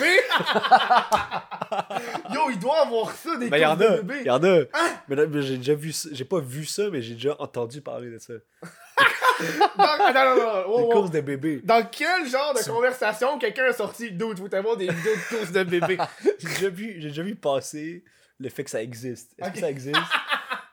Yo, 2.35 2.51
il 2.51 2.59
doit 2.59 2.81
avoir 2.83 3.13
ça, 3.13 3.37
des 3.37 3.49
Ben, 3.49 3.59
y 3.59 3.65
en 3.65 3.77
courses 3.77 3.89
a. 3.91 3.97
de 3.97 4.03
bébés. 4.03 4.23
Y 4.25 4.31
en 4.31 4.43
a. 4.43 4.59
Hein? 4.75 4.97
Mais, 5.09 5.17
là, 5.17 5.27
mais 5.27 5.43
j'ai 5.43 5.57
déjà 5.59 5.75
vu 5.75 5.93
ça. 5.93 6.09
J'ai 6.13 6.25
pas 6.25 6.41
vu 6.41 6.65
ça, 6.65 6.91
mais 6.91 7.01
j'ai 7.01 7.15
déjà 7.15 7.37
entendu 7.41 7.81
parler 7.81 8.11
de 8.11 8.19
ça. 8.19 8.35
Dans... 9.79 9.85
Attends, 9.85 10.37
non, 10.37 10.37
non, 10.37 10.69
non. 10.79 10.87
Des 10.89 10.93
courses 10.93 11.11
de 11.13 11.21
bébés. 11.21 11.61
Dans 11.65 11.87
quel 11.91 12.27
genre 12.29 12.55
de 12.55 12.69
conversation 12.69 13.39
quelqu'un 13.39 13.67
a 13.67 13.73
sorti 13.73 14.11
Dude, 14.11 14.39
vous 14.41 14.53
avoir 14.55 14.77
des 14.77 14.89
vidéos 14.89 15.15
de 15.15 15.37
courses 15.37 15.53
de 15.53 15.63
bébés? 15.63 15.99
J'ai 16.41 16.49
déjà 16.49 16.69
vu, 16.69 16.95
j'ai 16.99 17.09
déjà 17.09 17.23
vu 17.23 17.37
passer 17.37 18.05
le 18.41 18.49
fait 18.49 18.65
que 18.65 18.71
ça 18.71 18.83
existe. 18.83 19.33
Est-ce 19.39 19.49
Ok. 19.49 19.55
que 19.55 19.61
ça 19.61 19.71
existe? 19.71 19.97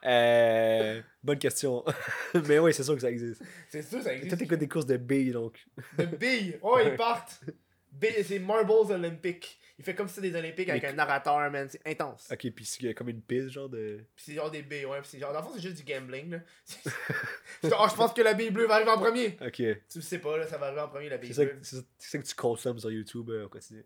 Euh, 0.06 1.02
bonne 1.24 1.40
question. 1.40 1.84
mais 2.48 2.60
oui, 2.60 2.74
c'est 2.74 2.84
sûr 2.84 2.96
que 2.96 3.02
ça 3.02 3.12
existe. 3.12 3.42
C'est 3.70 3.82
sûr, 3.82 4.00
ça 4.00 4.06
Toi, 4.06 4.14
existe. 4.14 4.38
t'écoutes 4.38 4.60
des 4.60 4.68
courses 4.68 4.86
de 4.86 4.98
billes, 4.98 5.32
donc. 5.32 5.66
De 5.98 6.06
billes? 6.06 6.58
Oh, 6.62 6.78
ils 6.84 6.96
partent. 6.98 7.42
C'est 8.24 8.40
Marbles 8.40 8.92
Olympiques. 8.94 9.60
Il 9.78 9.86
fait 9.86 9.96
comme 9.96 10.08
si 10.10 10.16
c'était 10.16 10.30
des 10.32 10.38
Olympiques 10.38 10.70
avec 10.70 10.84
Mais- 10.84 10.90
un 10.90 10.94
narrateur, 10.94 11.50
man. 11.52 11.68
C'est 11.70 11.82
intense. 11.88 12.28
Ok, 12.32 12.50
puis 12.52 12.70
il 12.82 12.86
y 12.88 12.90
a 12.90 12.94
comme 12.94 13.10
une 13.10 13.22
piste, 13.22 13.50
genre 13.50 13.70
de. 13.70 14.04
Pis 14.16 14.24
c'est 14.26 14.34
genre 14.36 14.52
des 14.52 14.62
billes, 14.62 14.86
ouais. 14.86 15.00
C'est 15.04 15.20
genre, 15.20 15.32
dans 15.34 15.40
le 15.40 15.46
fond, 15.46 15.52
c'est 15.56 15.62
juste 15.62 15.78
du 15.78 15.84
gambling, 15.92 16.32
là. 16.32 16.40
Oh, 17.64 17.88
je 17.90 17.96
pense 17.96 18.14
que 18.14 18.22
la 18.22 18.34
bille 18.34 18.52
bleue 18.52 18.68
va 18.68 18.76
arriver 18.76 18.92
en 18.92 19.00
premier. 19.00 19.38
Ok. 19.42 19.54
Tu 19.56 19.74
le 19.96 20.02
sais 20.02 20.20
pas, 20.20 20.38
là, 20.38 20.46
ça 20.48 20.58
va 20.58 20.68
arriver 20.68 20.82
en 20.82 20.88
premier, 20.90 21.10
la 21.10 21.18
bille 21.18 21.34
ça, 21.34 21.44
bleue. 21.46 21.54
que- 21.54 21.66
c'est 21.66 21.78
ça- 21.78 21.82
ça 21.98 22.18
que 22.18 22.24
tu 22.24 22.36
consommes 22.36 22.80
sur 22.80 22.92
YouTube 22.92 23.30
euh, 23.30 23.46
au 23.46 23.50
quotidien. 23.50 23.84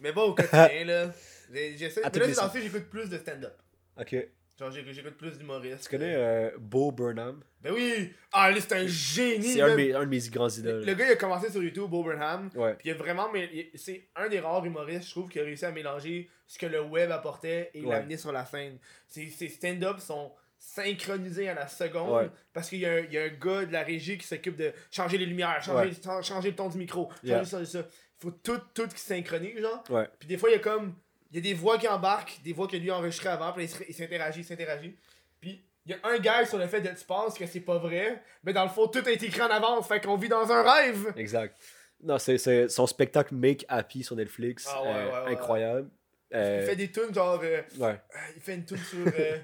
Mais 0.00 0.12
pas 0.12 0.24
au 0.24 0.34
quotidien, 0.34 0.84
là. 0.84 1.12
J'essaie. 1.52 2.02
À 2.02 2.10
Mais 2.12 2.18
là, 2.28 2.50
j'écoute 2.54 2.84
plus 2.90 3.08
de 3.10 3.18
stand-up. 3.18 3.54
Ok. 4.00 4.16
Genre, 4.58 4.70
j'écoute 4.70 5.16
plus 5.16 5.38
d'humoristes. 5.38 5.84
Tu 5.84 5.88
connais 5.90 6.14
euh, 6.14 6.50
Bo 6.58 6.92
Burnham? 6.92 7.42
Ben 7.62 7.72
oui! 7.72 8.12
Ah, 8.32 8.50
lui, 8.50 8.60
c'est 8.60 8.74
un 8.74 8.86
génie, 8.86 9.54
C'est 9.54 9.60
un, 9.62 9.66
un 9.68 9.70
de 10.04 10.04
mes 10.06 10.18
grands 10.30 10.46
Le, 10.46 10.58
idoles. 10.58 10.84
le 10.84 10.94
gars, 10.94 11.06
il 11.06 11.12
a 11.12 11.16
commencé 11.16 11.50
sur 11.50 11.62
YouTube, 11.62 11.88
Bo 11.88 12.04
Burnham. 12.04 12.50
Ouais. 12.54 12.74
Puis 12.74 12.88
il 12.90 12.92
a 12.92 12.94
vraiment. 12.94 13.28
C'est 13.74 14.08
un 14.14 14.28
des 14.28 14.40
rares 14.40 14.64
humoristes, 14.64 15.06
je 15.06 15.10
trouve, 15.12 15.28
qui 15.30 15.40
a 15.40 15.42
réussi 15.42 15.64
à 15.64 15.72
mélanger 15.72 16.28
ce 16.46 16.58
que 16.58 16.66
le 16.66 16.80
web 16.82 17.10
apportait 17.10 17.70
et 17.74 17.82
Ouais. 17.82 17.90
l'amener 17.96 18.16
sur 18.16 18.30
la 18.30 18.44
scène. 18.44 18.78
Ses, 19.08 19.28
ses 19.30 19.48
stand-up 19.48 19.98
sont 20.00 20.32
synchronisés 20.58 21.48
à 21.48 21.54
la 21.54 21.66
seconde 21.66 22.10
Ouais. 22.22 22.30
parce 22.52 22.68
qu'il 22.68 22.78
y, 22.80 22.86
a 22.86 22.92
un- 22.92 22.98
il 23.00 23.12
y 23.12 23.18
a 23.18 23.22
un 23.24 23.28
gars 23.28 23.64
de 23.64 23.72
la 23.72 23.82
régie 23.82 24.16
qui 24.18 24.26
s'occupe 24.26 24.56
de 24.56 24.72
changer 24.90 25.18
les 25.18 25.26
lumières, 25.26 25.60
changer, 25.62 25.90
chan- 26.02 26.22
changer 26.22 26.50
le 26.50 26.56
ton 26.56 26.68
du 26.68 26.78
micro, 26.78 27.08
changer 27.22 27.26
Yeah. 27.28 27.44
ça, 27.44 27.64
ça. 27.64 27.78
Il 27.80 28.22
faut 28.22 28.30
tout, 28.30 28.60
tout 28.74 28.86
qui 28.86 29.00
synchronise, 29.00 29.58
genre. 29.60 29.82
Ouais. 29.90 30.08
Puis 30.20 30.28
des 30.28 30.36
fois, 30.38 30.50
il 30.50 30.52
y 30.52 30.56
a 30.56 30.60
comme. 30.60 30.94
Il 31.32 31.36
y 31.36 31.38
a 31.38 31.42
des 31.42 31.54
voix 31.58 31.78
qui 31.78 31.88
embarquent, 31.88 32.40
des 32.44 32.52
voix 32.52 32.68
que 32.68 32.76
lui 32.76 32.90
a 32.90 32.96
enregistrées 32.98 33.30
avant, 33.30 33.52
puis 33.52 33.64
il 33.88 33.94
s'interagit, 33.94 34.40
il 34.40 34.44
s'interagit. 34.44 34.94
Puis 35.40 35.64
il 35.86 35.92
y 35.92 35.94
a 35.94 35.98
un 36.08 36.18
gars 36.18 36.44
sur 36.44 36.58
le 36.58 36.66
fait 36.66 36.80
de 36.80 36.88
tu 36.90 37.04
penses 37.06 37.36
que 37.38 37.46
c'est 37.46 37.60
pas 37.60 37.78
vrai, 37.78 38.22
mais 38.44 38.52
dans 38.52 38.64
le 38.64 38.68
fond, 38.68 38.86
tout 38.86 39.02
a 39.04 39.10
été 39.10 39.26
écrit 39.26 39.40
en 39.42 39.46
avance, 39.50 39.88
fait 39.88 40.00
qu'on 40.04 40.16
vit 40.16 40.28
dans 40.28 40.50
un 40.52 40.62
rêve! 40.62 41.12
Exact. 41.16 41.56
Non, 42.02 42.18
c'est 42.18 42.36
c'est 42.36 42.68
son 42.68 42.86
spectacle 42.86 43.34
Make 43.34 43.64
Happy 43.68 44.02
sur 44.02 44.14
Netflix. 44.16 44.66
Ah 44.68 44.82
ouais, 44.82 44.88
euh, 44.88 45.24
ouais, 45.26 45.32
incroyable. 45.32 45.88
Euh, 46.34 46.58
Il 46.62 46.66
fait 46.66 46.76
des 46.76 46.90
tunes 46.90 47.14
genre. 47.14 47.40
euh, 47.42 47.62
Ouais. 47.78 47.90
euh, 47.90 48.18
il 48.36 48.42
fait 48.42 48.54
une 48.54 48.64
tune 48.64 48.76
sur. 48.78 48.98
euh, 49.06 49.10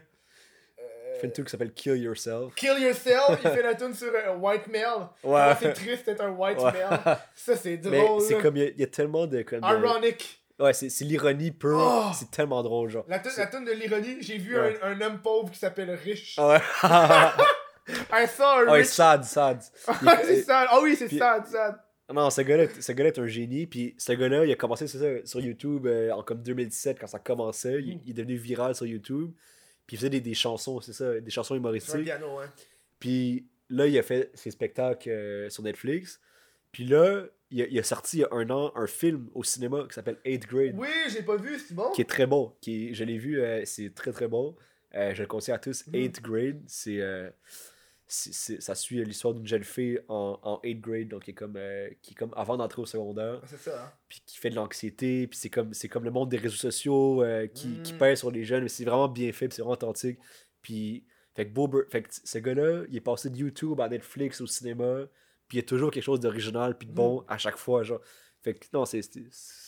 Il 0.79 0.83
euh, 1.15 1.21
fait 1.21 1.27
une 1.27 1.33
truc 1.33 1.47
qui 1.47 1.51
s'appelle 1.53 1.73
Kill 1.73 1.97
Yourself. 1.97 2.55
Kill 2.55 2.79
Yourself, 2.81 3.39
il 3.45 3.51
fait 3.51 3.63
la 3.63 3.75
tune 3.75 3.95
sur 3.95 4.13
euh, 4.13 4.35
White 4.37 4.67
Male. 4.69 5.09
Ouais. 5.23 5.55
C'est 5.61 5.73
triste 5.73 6.07
d'être 6.07 6.21
un 6.23 6.31
White. 6.31 6.59
Male. 6.61 7.19
Ça, 7.35 7.57
c'est 7.57 7.81
Mais 7.85 8.01
drôle. 8.05 8.21
c'est 8.23 8.39
comme, 8.39 8.57
il 8.57 8.63
y 8.63 8.67
a- 8.67 8.71
il 8.71 8.81
y, 8.81 8.85
a 8.85 8.87
tellement 8.89 9.27
de. 9.27 9.43
Comme 9.43 9.61
de- 9.61 9.67
Ironic. 9.67 10.38
Ouais, 10.59 10.73
c'est 10.73 10.89
c'est 10.91 11.05
l'ironie 11.05 11.51
pure. 11.53 11.79
Oh! 11.81 12.11
C'est 12.15 12.31
tellement 12.31 12.63
drôle, 12.63 12.91
genre. 12.91 13.05
La 13.09 13.19
tune 13.21 13.65
de 13.65 13.73
l'ironie, 13.73 14.17
j'ai 14.21 14.39
vu 14.39 14.59
Ouais. 14.59 14.79
un, 14.83 14.93
un 14.93 15.01
homme 15.01 15.21
pauvre 15.23 15.51
qui 15.53 15.59
s'appelle 15.59 15.91
Rich. 15.91 16.35
Ah 16.39 16.49
ouais. 16.49 16.61
I 18.13 18.27
saw 18.29 18.43
a 18.43 18.65
ouais, 18.65 18.79
rich. 18.81 18.87
sad, 18.89 19.25
sad. 19.25 19.61
Il- 20.03 20.09
Ah, 20.09 20.19
c'est 20.25 20.43
sad. 20.43 20.67
Ah 20.71 20.81
oui, 20.83 20.95
c'est 20.97 21.09
sad, 21.09 21.47
sad. 21.47 21.77
Non, 22.13 22.31
ce 22.31 22.41
gars-là, 22.41 22.65
est 22.65 23.19
un 23.19 23.27
génie. 23.27 23.67
Puis 23.67 23.95
ce 23.99 24.13
gars-là, 24.13 24.45
il 24.45 24.53
a 24.53 24.57
commencé 24.57 24.87
ça, 24.87 24.99
sur 25.25 25.41
YouTube 25.41 25.87
euh, 25.87 26.11
en 26.13 26.23
comme 26.23 26.43
2017 26.43 26.99
quand 27.01 27.07
ça 27.07 27.19
commençait. 27.19 27.81
Il, 27.83 27.97
Mm. 27.97 28.01
il 28.07 28.11
est 28.11 28.15
devenu 28.15 28.37
viral 28.37 28.75
sur 28.75 28.87
YouTube. 28.87 29.31
Puis 29.87 29.97
il 29.97 29.99
faisait 29.99 30.11
des, 30.11 30.21
des 30.21 30.35
chansons, 30.35 30.81
c'est 30.81 30.93
ça, 30.93 31.19
des 31.21 31.31
chansons 31.31 31.55
humoristiques. 31.55 32.05
piano, 32.05 32.39
hein. 32.41 32.51
Puis 32.99 33.47
là, 33.71 33.87
il 33.87 33.99
a 33.99 34.03
fait 34.03 34.31
ses 34.35 34.51
spectacles 34.51 35.09
euh, 35.09 35.49
sur 35.51 35.63
Netflix. 35.63 36.21
Puis 36.73 36.85
là, 36.85 37.25
il 37.51 37.63
a, 37.63 37.67
il 37.67 37.79
a 37.79 37.83
sorti 37.83 38.19
il 38.19 38.21
y 38.21 38.25
a 38.25 38.29
un 38.33 38.51
an 38.51 38.73
un 38.75 38.87
film 38.87 39.31
au 39.35 39.43
cinéma 39.43 39.87
qui 39.89 39.95
s'appelle 39.95 40.19
8th 40.25 40.47
Grade, 40.47 40.75
Oui, 40.77 40.89
j'ai 41.11 41.23
pas 41.23 41.37
vu, 41.37 41.59
c'est 41.59 41.75
bon. 41.75 41.91
qui 41.93 42.03
est 42.03 42.09
très 42.09 42.27
bon. 42.27 42.55
Qui 42.61 42.89
est- 42.91 42.95
je 42.95 43.05
l'ai 43.05 43.19
vu, 43.19 43.41
euh, 43.41 43.63
c'est 43.65 43.95
très 43.95 44.13
très 44.13 44.29
bon. 44.29 44.55
Euh, 44.95 45.15
je 45.15 45.23
le 45.23 45.27
conseille 45.29 45.55
à 45.55 45.59
tous. 45.59 45.87
Mhm. 45.87 45.95
8th 45.95 46.23
Grade, 46.23 46.61
c'est. 46.67 47.01
euh, 47.01 47.31
c'est- 48.11 48.33
c'est- 48.33 48.61
ça 48.63 48.75
suit 48.75 49.05
l'histoire 49.05 49.35
d'une 49.35 49.47
jeune 49.47 49.65
fille 49.65 50.01
en, 50.09 50.39
en 50.43 50.61
8th 50.65 50.81
grade, 50.81 51.09
donc 51.09 51.25
qui 51.25 51.33
est 51.33 51.35
comme, 51.35 51.57
euh, 51.59 51.91
qui 52.01 52.13
est 52.13 52.15
comme 52.15 52.33
avant 52.37 52.57
d'entrer 52.57 52.81
au 52.81 52.87
secondaire, 52.87 53.41
Ah, 53.43 53.47
C'est 53.47 53.59
ça, 53.59 53.85
hein. 53.85 53.93
puis 54.09 54.23
qui 54.25 54.39
fait 54.39 54.49
de 54.49 54.55
l'anxiété, 54.55 55.27
puis 55.27 55.39
c'est 55.39 55.51
comme, 55.51 55.75
c'est 55.75 55.89
comme 55.89 56.05
le 56.05 56.11
monde 56.11 56.31
des 56.31 56.39
réseaux 56.39 56.57
sociaux 56.57 57.23
qui, 57.55 57.83
qui 57.83 57.93
Mm. 57.93 57.99
pèse 57.99 58.19
sur 58.21 58.31
les 58.31 58.45
jeunes, 58.45 58.63
mais 58.63 58.69
c'est 58.71 58.85
vraiment 58.85 59.09
bien 59.09 59.31
fait, 59.33 59.53
c'est 59.53 59.61
vraiment 59.61 59.73
authentique. 59.75 60.19
Puis, 60.63 61.05
fait 61.35 61.47
que, 61.51 61.87
fait 61.91 62.03
que 62.03 62.09
ce 62.11 62.39
gars-là, 62.39 62.85
il 62.89 62.97
est 62.97 63.01
passé 63.03 63.29
de 63.29 63.37
YouTube 63.37 63.79
à 63.81 63.89
Netflix, 63.91 64.41
au 64.41 64.47
cinéma, 64.47 65.07
puis 65.49 65.59
il 65.59 65.61
y 65.63 65.65
a 65.65 65.67
toujours 65.67 65.91
quelque 65.91 66.05
chose 66.05 66.21
d'original, 66.21 66.77
puis 66.77 66.87
de 66.87 66.93
bon 66.93 67.25
à 67.29 67.39
chaque 67.39 67.57
fois, 67.57 67.83
genre. 67.83 68.01
Fait 68.43 68.55
que 68.55 68.67
non, 68.73 68.85
c'est, 68.85 69.01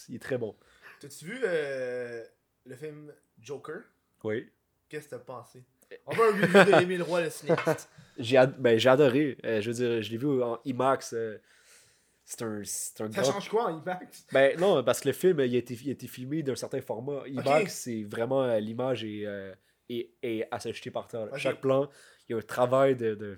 il 0.09 0.15
est 0.15 0.23
très 0.23 0.39
bon. 0.39 0.55
T'as-tu 1.01 1.25
vu 1.25 1.41
euh, 1.43 2.25
le 2.67 2.77
film 2.77 3.13
Joker? 3.41 3.81
Oui. 4.23 4.49
Qu'est-ce 4.89 5.07
que 5.07 5.11
t'as 5.11 5.19
pensé? 5.19 5.65
On 6.07 6.15
veut 6.15 6.23
un 6.25 6.33
review 6.33 6.73
de 6.77 6.83
Émile 6.83 7.03
Roy, 7.03 7.23
le 7.23 7.31
cinéaste. 7.31 7.89
J'ai, 8.19 8.37
ad- 8.37 8.55
ben, 8.59 8.79
j'ai 8.79 8.89
adoré. 8.89 9.37
Euh, 9.45 9.61
je 9.61 9.71
veux 9.71 9.75
dire, 9.75 10.03
je 10.03 10.11
l'ai 10.11 10.19
vu 10.19 10.43
en 10.43 10.61
IMAX. 10.65 11.15
euh, 11.15 11.39
c'est 12.25 12.43
un, 12.43 12.61
c'est 12.65 13.01
un 13.01 13.11
Ça 13.11 13.23
grand 13.23 13.33
change 13.33 13.49
quoi 13.49 13.65
en 13.73 13.81
IMAX? 13.83 14.27
Ben 14.33 14.57
non, 14.61 14.85
parce 14.85 15.01
que 15.01 15.09
le 15.09 15.15
film, 15.15 15.41
il 15.41 15.55
a 15.55 15.59
été, 15.59 15.75
il 15.75 15.89
a 15.89 15.93
été 15.93 16.07
filmé 16.07 16.43
d'un 16.45 16.55
certain 16.55 16.81
format. 16.81 17.23
IMAX, 17.27 17.73
c'est 17.75 18.05
vraiment 18.05 18.45
euh, 18.45 18.61
l'image 18.61 19.03
est, 19.05 19.27
euh, 19.27 19.53
est, 19.89 20.11
est 20.23 20.47
à 20.51 20.61
se 20.61 20.73
jeter 20.73 20.91
par 20.93 21.09
terre. 21.09 21.27
là. 21.27 21.33
Ok. 21.33 21.39
Chaque 21.39 21.61
plan, 21.61 21.89
il 22.29 22.33
y 22.33 22.35
a 22.35 22.39
un 22.39 22.43
travail 22.43 22.95
de, 22.95 23.15
de, 23.17 23.37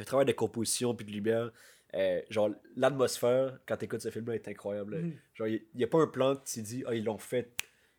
un 0.00 0.04
travail 0.04 0.26
de 0.26 0.32
composition 0.32 0.94
puis 0.94 1.04
de 1.06 1.10
lumière. 1.12 1.50
Euh, 1.94 2.20
genre, 2.28 2.50
l'atmosphère, 2.76 3.58
quand 3.66 3.76
tu 3.76 3.84
écoutes 3.84 4.00
ce 4.02 4.10
film-là, 4.10 4.34
est 4.34 4.48
incroyable. 4.48 4.96
Mhm. 4.96 5.16
Genre, 5.34 5.46
il 5.48 5.62
n'y 5.74 5.84
a 5.84 5.86
pas 5.86 5.98
un 5.98 6.06
plan 6.08 6.34
que 6.34 6.44
tu 6.44 6.60
te 6.60 6.66
dis, 6.66 6.84
ah, 6.86 6.94
ils 6.94 7.04
l'ont 7.04 7.18
fait 7.18 7.50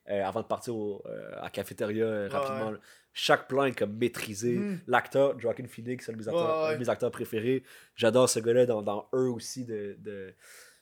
euh, 0.10 0.24
avant 0.24 0.42
de 0.42 0.48
partir 0.48 0.76
au, 0.76 1.02
euh, 1.06 1.32
à 1.40 1.44
la 1.44 1.50
cafétéria 1.50 2.28
rapidement. 2.30 2.72
ouais. 2.72 2.78
Chaque 3.14 3.48
plan 3.48 3.64
est 3.64 3.72
comme 3.78 3.96
maîtrisé. 3.96 4.56
Mhm. 4.58 4.80
L'acteur, 4.88 5.40
Joaquin 5.40 5.66
Phoenix, 5.68 6.06
c'est 6.06 6.12
un 6.12 6.16
de 6.16 6.20
mes 6.20 6.28
acteurs, 6.28 6.58
Ouais, 6.58 6.64
ouais. 6.68 6.70
un 6.72 6.74
de 6.76 6.80
mes 6.80 6.90
acteurs 6.90 7.12
préférés. 7.12 7.64
J'adore 7.96 8.30
ce 8.30 8.40
gars-là 8.40 8.66
dans, 8.66 8.82
dans 8.82 9.08
Eux 9.14 9.30
aussi 9.30 9.64
de, 9.64 9.96
de, 10.00 10.34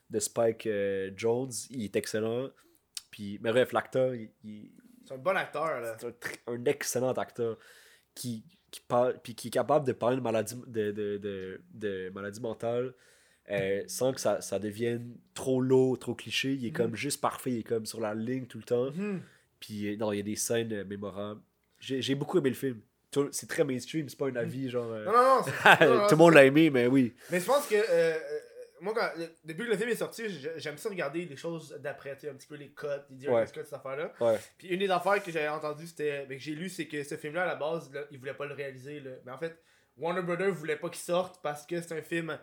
de 0.10 0.20
Spike 0.20 0.68
Jones. 1.16 1.52
Il 1.70 1.84
est 1.84 1.96
excellent. 1.96 2.50
Puis, 3.12 3.38
mais 3.44 3.52
bref, 3.52 3.72
l'acteur, 3.72 4.16
il, 4.16 4.32
il- 4.44 4.72
C'est 5.08 5.14
un 5.14 5.18
bon 5.20 5.38
acteur, 5.38 5.80
là. 5.80 5.96
c'est 6.00 6.16
un 6.48 6.66
excellent 6.66 7.14
acteur 7.14 7.58
qui, 8.16 8.44
qui, 8.74 8.82
parle, 8.82 9.20
puis 9.24 9.36
qui 9.36 9.50
est 9.50 9.52
capable 9.52 9.86
de 9.86 9.92
parler 9.94 10.18
de 10.18 10.22
maladie, 10.22 10.56
de, 10.68 10.92
de, 10.92 11.18
de, 11.18 11.62
de 11.76 12.10
maladie 12.10 12.42
mentale 12.42 12.94
euh, 13.52 13.84
sans 13.88 14.14
que 14.14 14.20
ça, 14.20 14.42
ça 14.42 14.58
devienne 14.58 15.16
trop 15.34 15.62
lourd, 15.62 16.00
trop 16.00 16.16
cliché. 16.16 16.54
Il 16.54 16.66
est 16.66 16.70
Mhm. 16.70 16.74
comme 16.76 16.96
juste 16.96 17.22
parfait, 17.22 17.52
il 17.52 17.60
est 17.60 17.64
comme 17.64 17.86
sur 17.86 18.00
la 18.02 18.14
ligne 18.16 18.46
tout 18.48 18.58
le 18.58 18.64
temps. 18.64 18.90
Mhm. 18.92 19.22
Puis 19.60 19.94
euh, 19.94 19.98
non, 19.98 20.12
il 20.12 20.18
y 20.18 20.20
a 20.20 20.24
des 20.24 20.36
scènes 20.36 20.74
euh, 20.74 20.84
mémorables. 20.86 21.42
J'ai 21.80 22.16
beaucoup 22.16 22.38
aimé 22.40 22.50
le 22.50 22.56
film. 22.56 22.80
C'est 23.32 23.48
très 23.48 23.64
mainstream, 23.64 24.10
c'est 24.10 24.18
pas 24.18 24.28
un 24.30 24.36
avis 24.38 24.70
genre. 24.72 24.90
euh, 24.92 25.06
Non, 25.06 25.12
non, 25.12 25.36
non. 25.38 25.44
Tout 26.08 26.16
le 26.16 26.18
monde 26.18 26.34
l'a 26.34 26.46
aimé, 26.46 26.70
mais 26.72 26.88
oui. 26.88 27.14
Mais 27.30 27.40
je 27.40 27.46
pense 27.46 27.68
que 27.68 27.76
moi, 28.84 28.94
quand, 28.96 29.10
depuis 29.46 29.66
que 29.66 29.72
le 29.72 29.78
film 29.78 29.90
est 29.90 29.96
sorti, 29.96 30.30
j'ai- 30.30 30.52
j'aime 30.58 30.78
ça 30.78 30.90
regarder 30.90 31.26
les 31.26 31.36
choses 31.36 31.78
d'après, 31.82 32.16
tu 32.18 32.28
un 32.30 32.34
petit 32.34 32.48
peu 32.48 32.56
les 32.56 32.70
codes, 32.72 33.06
les 33.10 33.16
Ouais. 33.28 33.46
director's 33.46 33.52
cuts, 33.52 33.62
cette 33.64 33.74
affaire-là. 33.74 34.14
Ouais. 34.20 34.38
Puis 34.58 34.68
une 34.68 34.80
des 34.80 34.90
affaires 34.92 35.24
que 35.24 35.32
j'avais 35.32 35.48
entendu, 35.48 35.88
c'était, 35.88 36.26
ben, 36.26 36.38
que 36.38 36.44
j'ai 36.44 36.54
lu, 36.56 36.70
c'est 36.70 36.88
que 36.88 37.02
ce 37.04 37.16
film-là, 37.16 37.44
à 37.44 37.48
la 37.48 37.56
base, 37.56 37.92
là, 37.94 38.02
ils 38.12 38.20
voulaient 38.20 38.34
pas 38.34 38.46
le 38.46 38.54
réaliser. 38.54 39.00
Là. 39.00 39.12
Mais 39.26 39.32
en 39.32 39.38
fait, 39.38 39.58
Warner 39.98 40.22
Brothers 40.22 40.54
voulait 40.54 40.76
pas 40.78 40.90
qu'il 40.90 41.02
sorte 41.02 41.42
parce 41.42 41.66
que 41.66 41.82
c'est 41.82 41.94
un 41.98 42.02
film 42.02 42.38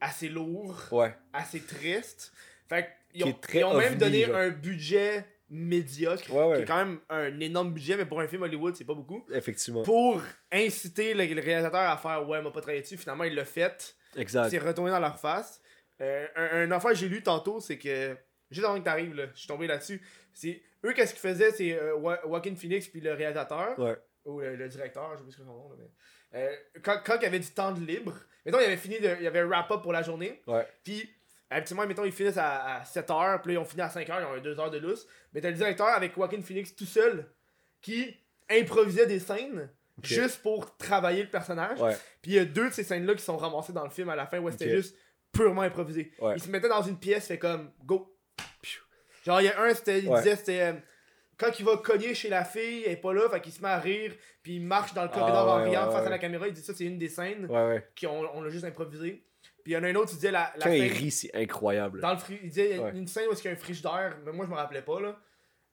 assez 0.00 0.28
lourd, 0.28 0.76
Ouais. 0.92 1.14
assez 1.32 1.60
triste. 1.60 2.32
Fait 2.68 2.88
qu'ils 3.12 3.22
Qui 3.22 3.28
ont, 3.28 3.40
ils 3.54 3.64
ont 3.64 3.78
même 3.78 3.96
donné 3.96 4.24
genre. 4.26 4.36
un 4.36 4.50
budget 4.50 5.24
médiocre, 5.50 6.30
Ouais, 6.30 6.44
ouais. 6.44 6.56
qui 6.56 6.62
est 6.62 6.66
quand 6.66 6.76
même 6.84 7.00
un 7.08 7.40
énorme 7.40 7.72
budget, 7.72 7.96
mais 7.96 8.04
pour 8.04 8.20
un 8.20 8.28
film 8.28 8.42
Hollywood, 8.42 8.76
c'est 8.76 8.84
pas 8.84 8.94
beaucoup. 8.94 9.24
Effectivement. 9.32 9.82
Pour 9.82 10.20
inciter 10.52 11.14
le, 11.14 11.24
le 11.24 11.40
réalisateur 11.40 11.80
à 11.80 11.96
faire 11.96 12.28
Ouais, 12.28 12.42
m'a 12.42 12.50
pas 12.50 12.60
travaillé 12.60 12.82
dessus, 12.82 12.98
finalement, 12.98 13.24
il 13.24 13.34
l'a 13.34 13.44
fait. 13.46 13.96
Exact. 14.16 14.50
C'est 14.50 14.58
retourné 14.58 14.90
dans 14.90 15.00
leur 15.00 15.18
face. 15.18 15.60
Euh, 16.00 16.26
un, 16.36 16.62
un 16.62 16.70
affaire 16.70 16.90
que 16.92 16.96
j'ai 16.96 17.08
lu 17.08 17.22
tantôt, 17.22 17.60
c'est 17.60 17.78
que. 17.78 18.16
Juste 18.50 18.64
avant 18.66 18.78
que 18.78 18.84
t'arrives, 18.84 19.14
là, 19.14 19.26
je 19.34 19.38
suis 19.40 19.48
tombé 19.48 19.66
là-dessus. 19.66 20.00
C'est. 20.32 20.62
Eux, 20.84 20.92
qu'est-ce 20.92 21.12
qu'ils 21.12 21.20
faisaient, 21.28 21.50
c'est 21.50 21.72
euh, 21.78 21.98
Joaquin 22.24 22.54
Phoenix 22.54 22.86
puis 22.88 23.00
le 23.00 23.12
réalisateur, 23.12 23.78
Ouais. 23.78 23.96
ou 24.24 24.40
le, 24.40 24.56
le 24.56 24.68
directeur, 24.68 25.10
je 25.14 25.18
sais 25.18 25.24
pas 25.24 25.30
ce 25.32 25.36
que 25.36 25.42
son 25.42 25.48
nom, 25.52 25.70
là, 25.70 25.76
mais. 25.78 26.38
euh, 26.40 26.56
quand, 26.82 26.98
quand 27.04 27.16
il 27.16 27.22
y 27.24 27.26
avait 27.26 27.40
du 27.40 27.50
temps 27.50 27.72
de 27.72 27.80
libre, 27.84 28.14
mettons, 28.46 28.58
il 28.60 28.64
avait 28.64 28.76
fini, 28.76 28.98
de, 29.00 29.16
il 29.20 29.26
avait 29.26 29.40
un 29.40 29.46
wrap-up 29.48 29.82
pour 29.82 29.92
la 29.92 30.02
journée, 30.02 30.42
Ouais. 30.46 30.66
puis. 30.84 31.08
Habituellement, 31.50 31.86
mettons, 31.86 32.04
ils 32.04 32.12
finissent 32.12 32.36
à, 32.36 32.76
à 32.76 32.82
7h, 32.84 33.40
puis 33.40 33.54
là, 33.54 33.58
ils 33.58 33.62
ont 33.62 33.64
fini 33.64 33.80
à 33.80 33.88
5h, 33.88 34.04
ils 34.20 34.24
ont 34.26 34.36
eu 34.36 34.42
2 34.42 34.60
heures 34.60 34.70
de 34.70 34.76
lousse. 34.76 35.06
Mais 35.32 35.40
t'as 35.40 35.48
le 35.48 35.56
directeur 35.56 35.86
avec 35.86 36.14
Joaquin 36.14 36.42
Phoenix 36.42 36.76
tout 36.76 36.84
seul 36.84 37.26
qui 37.80 38.14
improvisait 38.50 39.06
des 39.06 39.18
scènes 39.18 39.70
juste 40.02 40.42
pour 40.42 40.76
travailler 40.76 41.22
le 41.22 41.30
personnage. 41.30 41.80
Ouais. 41.80 41.96
Puis 42.20 42.32
il 42.32 42.34
y 42.34 42.38
a 42.38 42.44
deux 42.44 42.68
de 42.68 42.74
ces 42.74 42.84
scènes-là 42.84 43.14
qui 43.14 43.22
sont 43.22 43.38
ramassées 43.38 43.72
dans 43.72 43.84
le 43.84 43.88
film 43.88 44.10
à 44.10 44.14
la 44.16 44.26
fin 44.26 44.38
où 44.40 44.50
c'était 44.50 44.68
juste 44.76 44.94
purement 45.32 45.62
improvisé. 45.62 46.12
Ouais. 46.20 46.34
Il 46.36 46.42
se 46.42 46.48
mettait 46.50 46.68
dans 46.68 46.82
une 46.82 46.98
pièce, 46.98 47.26
fait 47.28 47.38
comme 47.38 47.70
go. 47.84 48.14
Genre, 49.24 49.40
il 49.40 49.44
y 49.44 49.48
a 49.48 49.60
un, 49.62 49.74
c'était, 49.74 50.00
il 50.00 50.08
Ouais. 50.08 50.18
disait, 50.22 50.36
c'était. 50.36 50.60
euh, 50.60 50.72
quand 51.36 51.50
il 51.58 51.64
va 51.64 51.76
cogner 51.76 52.14
chez 52.14 52.28
la 52.28 52.44
fille, 52.44 52.82
elle 52.84 52.92
est 52.92 52.96
pas 52.96 53.12
là, 53.12 53.28
fait 53.30 53.40
qu'il 53.40 53.52
se 53.52 53.60
met 53.62 53.68
à 53.68 53.78
rire, 53.78 54.12
puis 54.42 54.56
il 54.56 54.62
marche 54.62 54.92
dans 54.94 55.02
le 55.04 55.08
corridor 55.08 55.48
Ah, 55.48 55.54
en 55.56 55.58
ouais, 55.62 55.68
riant 55.70 55.90
face 55.90 56.06
à 56.06 56.10
la 56.10 56.18
caméra. 56.18 56.48
Il 56.48 56.52
dit 56.54 56.60
ça, 56.62 56.74
c'est 56.74 56.84
une 56.84 56.98
des 56.98 57.08
scènes 57.08 57.46
qu'on 58.00 58.26
on 58.34 58.40
l'a 58.42 58.50
juste 58.50 58.64
improvisé. 58.64 59.24
Puis 59.62 59.72
il 59.72 59.74
y 59.74 59.76
en 59.76 59.84
a 59.84 59.88
un 59.88 59.94
autre, 59.96 60.10
il 60.12 60.16
disait 60.16 60.30
la, 60.32 60.52
la 60.56 60.64
Quand 60.66 60.72
il 60.72 60.88
fin- 60.90 60.96
rit, 60.98 61.10
c'est 61.10 61.30
incroyable. 61.34 62.00
dans 62.00 62.12
le 62.12 62.18
fri- 62.18 62.40
il 62.42 62.48
disait 62.48 62.70
il 62.70 62.76
y 62.78 62.80
a 62.82 62.88
une 62.90 63.06
scène 63.06 63.28
où 63.30 63.34
il 63.34 63.44
y 63.44 63.48
a 63.48 63.50
un 63.52 63.56
frigidaire, 63.56 64.16
mais 64.24 64.32
moi 64.32 64.46
je 64.46 64.50
me 64.50 64.56
rappelais 64.56 64.82
pas 64.82 65.00
là. 65.00 65.16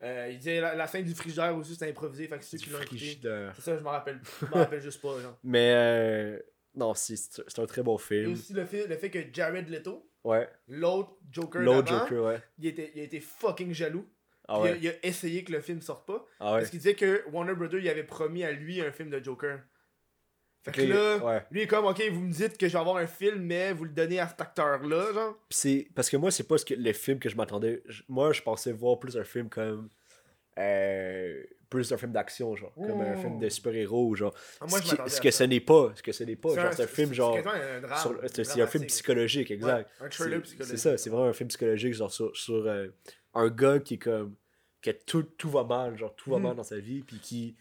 Euh, 0.03 0.28
il 0.30 0.38
disait 0.38 0.60
la, 0.60 0.76
la 0.76 0.86
scène 0.88 1.06
du 1.06 1.16
frigidaire 1.16 1.56
aussi 1.56 1.74
c'était 1.74 1.89
improvisé, 1.89 2.28
fait 2.28 2.38
que 2.38 2.43
ceux 2.43 2.58
Du 2.58 2.66
qui 2.66 2.70
l'ont. 2.72 2.80
C'est 3.56 3.62
ça, 3.62 3.78
je 3.78 3.82
me 3.82 3.88
rappelle. 3.88 4.20
Rappelle 4.51 4.82
juste 4.82 5.01
pas, 5.01 5.20
genre. 5.22 5.38
Mais 5.43 5.72
euh, 5.74 6.39
non, 6.76 6.93
c'est 6.93 7.15
c'est 7.15 7.59
un 7.59 7.65
très 7.65 7.82
bon 7.84 7.97
Et 7.97 8.01
film. 8.01 8.34
aussi 8.34 8.53
le 8.53 8.65
fait, 8.65 8.88
le 8.88 8.95
fait 8.97 9.09
que 9.09 9.19
Jared 9.34 9.69
Leto, 9.69 10.09
Ouais. 10.23 10.49
l'autre 10.67 11.11
Joker, 11.32 11.61
L'autre 11.61 11.88
Joker, 11.88 12.23
ouais. 12.23 12.39
Il, 12.57 12.65
était, 12.67 12.91
il 12.95 13.01
a 13.01 13.03
été 13.03 13.19
fucking 13.19 13.73
jaloux. 13.73 14.07
Ah 14.47 14.61
ouais. 14.61 14.78
il, 14.82 14.88
a, 14.88 14.91
il 14.91 14.95
a 14.95 15.05
essayé 15.05 15.43
que 15.43 15.51
le 15.51 15.61
film 15.61 15.82
sorte 15.82 16.05
pas. 16.07 16.26
Ah. 16.39 16.53
Parce 16.57 16.69
qu'il 16.69 16.80
disait 16.80 16.95
que 16.95 17.23
Warner 17.32 17.53
Brothers 17.55 17.80
il 17.82 17.89
avait 17.89 18.03
promis 18.03 18.43
à 18.43 18.51
lui 18.51 18.82
un 18.82 18.91
film 18.91 19.09
de 19.09 19.23
Joker. 19.23 19.59
Fait 20.63 20.71
que 20.71 20.82
là, 20.82 21.17
ouais. 21.23 21.43
lui 21.51 21.61
est 21.61 21.67
comme, 21.67 21.86
ok, 21.86 22.01
vous 22.11 22.21
me 22.21 22.32
dites 22.32 22.57
que 22.57 22.67
je 22.67 22.73
vais 22.73 22.80
avoir 22.80 22.97
un 22.97 23.05
film, 23.05 23.43
mais 23.43 23.71
vous 23.71 23.84
le 23.84 23.91
donnez 23.91 24.19
à 24.19 24.28
cet 24.28 24.41
acteur-là, 24.41 25.13
genre. 25.13 25.38
C'est 25.51 25.88
parce 25.93 26.09
que 26.09 26.17
moi 26.17 26.32
c'est 26.32 26.47
pas 26.47 26.57
ce 26.57 26.65
que 26.65 26.73
le 26.73 26.91
film 26.93 27.19
que 27.19 27.30
je 27.30 27.36
m'attendais 27.36 27.84
moi 28.07 28.34
je 28.34 28.41
pensais 28.41 28.71
voir 28.71 28.97
plus 28.99 29.15
un 29.15 29.23
film 29.23 29.47
comme 29.47 29.89
euh, 30.58 31.43
plus 31.70 31.91
un 31.91 31.97
film 31.97 32.12
d'action 32.12 32.56
genre 32.56 32.74
comme 32.76 33.01
un 33.01 33.16
film 33.18 33.39
de 33.39 33.49
super-héros 33.49 34.16
genre 34.16 34.34
Ah, 34.62 34.66
moi, 34.70 34.80
ce, 34.82 35.16
qui- 35.16 35.20
que 35.22 35.32
ce 35.32 35.43
n'est 35.43 35.60
pas 35.60 35.91
ce 35.95 36.03
que 36.03 36.12
ce 36.12 36.24
n'est 36.24 36.36
pas 36.36 36.56
genre 36.56 36.74
c'est 36.74 36.84
un 36.84 36.88
film 36.88 37.12
genre 37.14 37.38
c'est 38.28 38.62
un 38.62 38.68
film 38.68 38.86
psychologique 38.86 39.51
exact 39.51 39.89
Ouais, 39.99 40.06
un 40.06 40.10
thriller 40.10 40.38
C'est- 40.38 40.41
psychologique. 40.43 40.78
c'est 40.78 40.89
ça 40.89 40.97
c'est 40.97 41.10
vraiment 41.10 41.28
un 41.28 41.34
film 41.34 41.49
psychologique 41.49 41.93
genre 41.93 42.12
sur, 42.12 42.36
sur, 42.38 42.66
euh, 42.68 42.88
un 43.34 43.49
gars 43.49 43.80
qui 43.80 43.95
est 43.95 43.97
comme 43.97 44.36
que 44.82 44.91
tout, 44.91 45.24
tout 45.24 45.49
va 45.49 45.64
mal 45.64 45.97
genre 45.97 46.16
tout 46.16 46.30
va 46.32 46.38
Mm. 46.39 46.43
mal 46.43 46.56
dans 46.56 46.64
sa 46.64 46.78
vie 46.80 47.01
puis 47.01 47.20
qui 47.20 47.56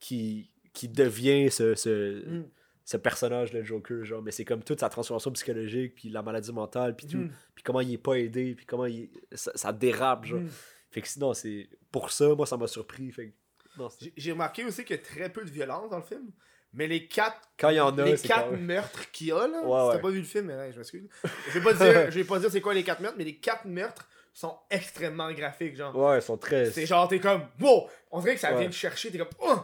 qui 0.00 0.50
qui 0.72 0.88
devient 0.88 1.50
ce, 1.52 1.74
ce, 1.76 2.26
Mm. 2.26 2.48
ce 2.84 2.96
personnage 2.96 3.52
le 3.52 3.62
Joker 3.62 4.04
genre 4.04 4.22
mais 4.22 4.32
c'est 4.32 4.44
comme 4.44 4.64
toute 4.64 4.80
sa 4.80 4.88
transformation 4.88 5.30
psychologique 5.32 5.94
puis 5.94 6.08
la 6.08 6.22
maladie 6.22 6.52
mentale 6.52 6.96
puis 6.96 7.06
tout 7.06 7.18
Mm. 7.18 7.30
puis 7.54 7.62
comment 7.62 7.80
il 7.80 7.92
est 7.92 7.98
pas 7.98 8.14
aidé 8.14 8.54
puis 8.56 8.66
comment 8.66 8.86
il 8.86 9.08
ça, 9.32 9.52
ça 9.54 9.72
dérape 9.72 10.24
genre 10.24 10.40
Mm. 10.40 10.48
Fait 10.94 11.02
que 11.02 11.08
sinon 11.08 11.34
c'est 11.34 11.68
pour 11.90 12.10
ça 12.10 12.34
moi 12.34 12.46
ça 12.46 12.56
m'a 12.56 12.66
surpris 12.68 13.10
fait 13.12 13.28
que 13.28 13.82
J'ai- 14.16 14.32
remarqué 14.32 14.64
aussi 14.64 14.84
qu'il 14.84 14.94
y 14.96 14.98
a 14.98 15.02
très 15.02 15.28
peu 15.28 15.44
de 15.44 15.50
violence 15.50 15.90
dans 15.90 15.96
le 15.98 16.02
film. 16.04 16.30
Mais 16.76 16.86
les 16.88 17.06
quatre, 17.06 17.40
quand 17.58 17.68
il 17.68 17.76
y 17.76 17.80
en 17.80 17.96
a 17.98 18.04
les 18.04 18.16
quatre 18.16 18.50
même- 18.50 18.64
meurtres 18.66 19.08
qu'il 19.12 19.28
y 19.28 19.32
a, 19.32 19.46
là, 19.46 19.62
Ouais, 19.62 19.90
si 19.92 19.96
t'as 19.96 20.02
pas 20.02 20.10
vu 20.10 20.18
le 20.18 20.24
film, 20.24 20.46
mais 20.46 20.72
je 20.72 20.78
m'excuse. 20.78 21.08
Je 21.50 21.58
vais 21.58 21.64
pas 21.64 21.72
dire, 21.72 21.78
je 22.10 22.18
vais 22.18 22.24
pas 22.24 22.38
dire 22.40 22.50
c'est 22.50 22.60
quoi 22.60 22.74
les 22.74 22.82
quatre 22.82 23.00
meurtres, 23.00 23.16
mais 23.16 23.22
les 23.24 23.36
quatre 23.36 23.64
meurtres 23.64 24.08
sont 24.32 24.56
extrêmement 24.70 25.30
graphiques, 25.32 25.76
genre. 25.76 25.94
ouais 25.96 26.18
ils 26.18 26.22
sont 26.22 26.36
très 26.36 26.70
C'est 26.72 26.84
genre, 26.86 27.06
t'es 27.06 27.20
comme, 27.20 27.42
wow! 27.60 27.88
On 28.10 28.20
dirait 28.20 28.34
que 28.34 28.40
ça 28.40 28.52
Ouais. 28.52 28.60
vient 28.60 28.68
te 28.70 28.74
chercher, 28.74 29.10
t'es 29.12 29.18
comme, 29.18 29.28
oh! 29.40 29.56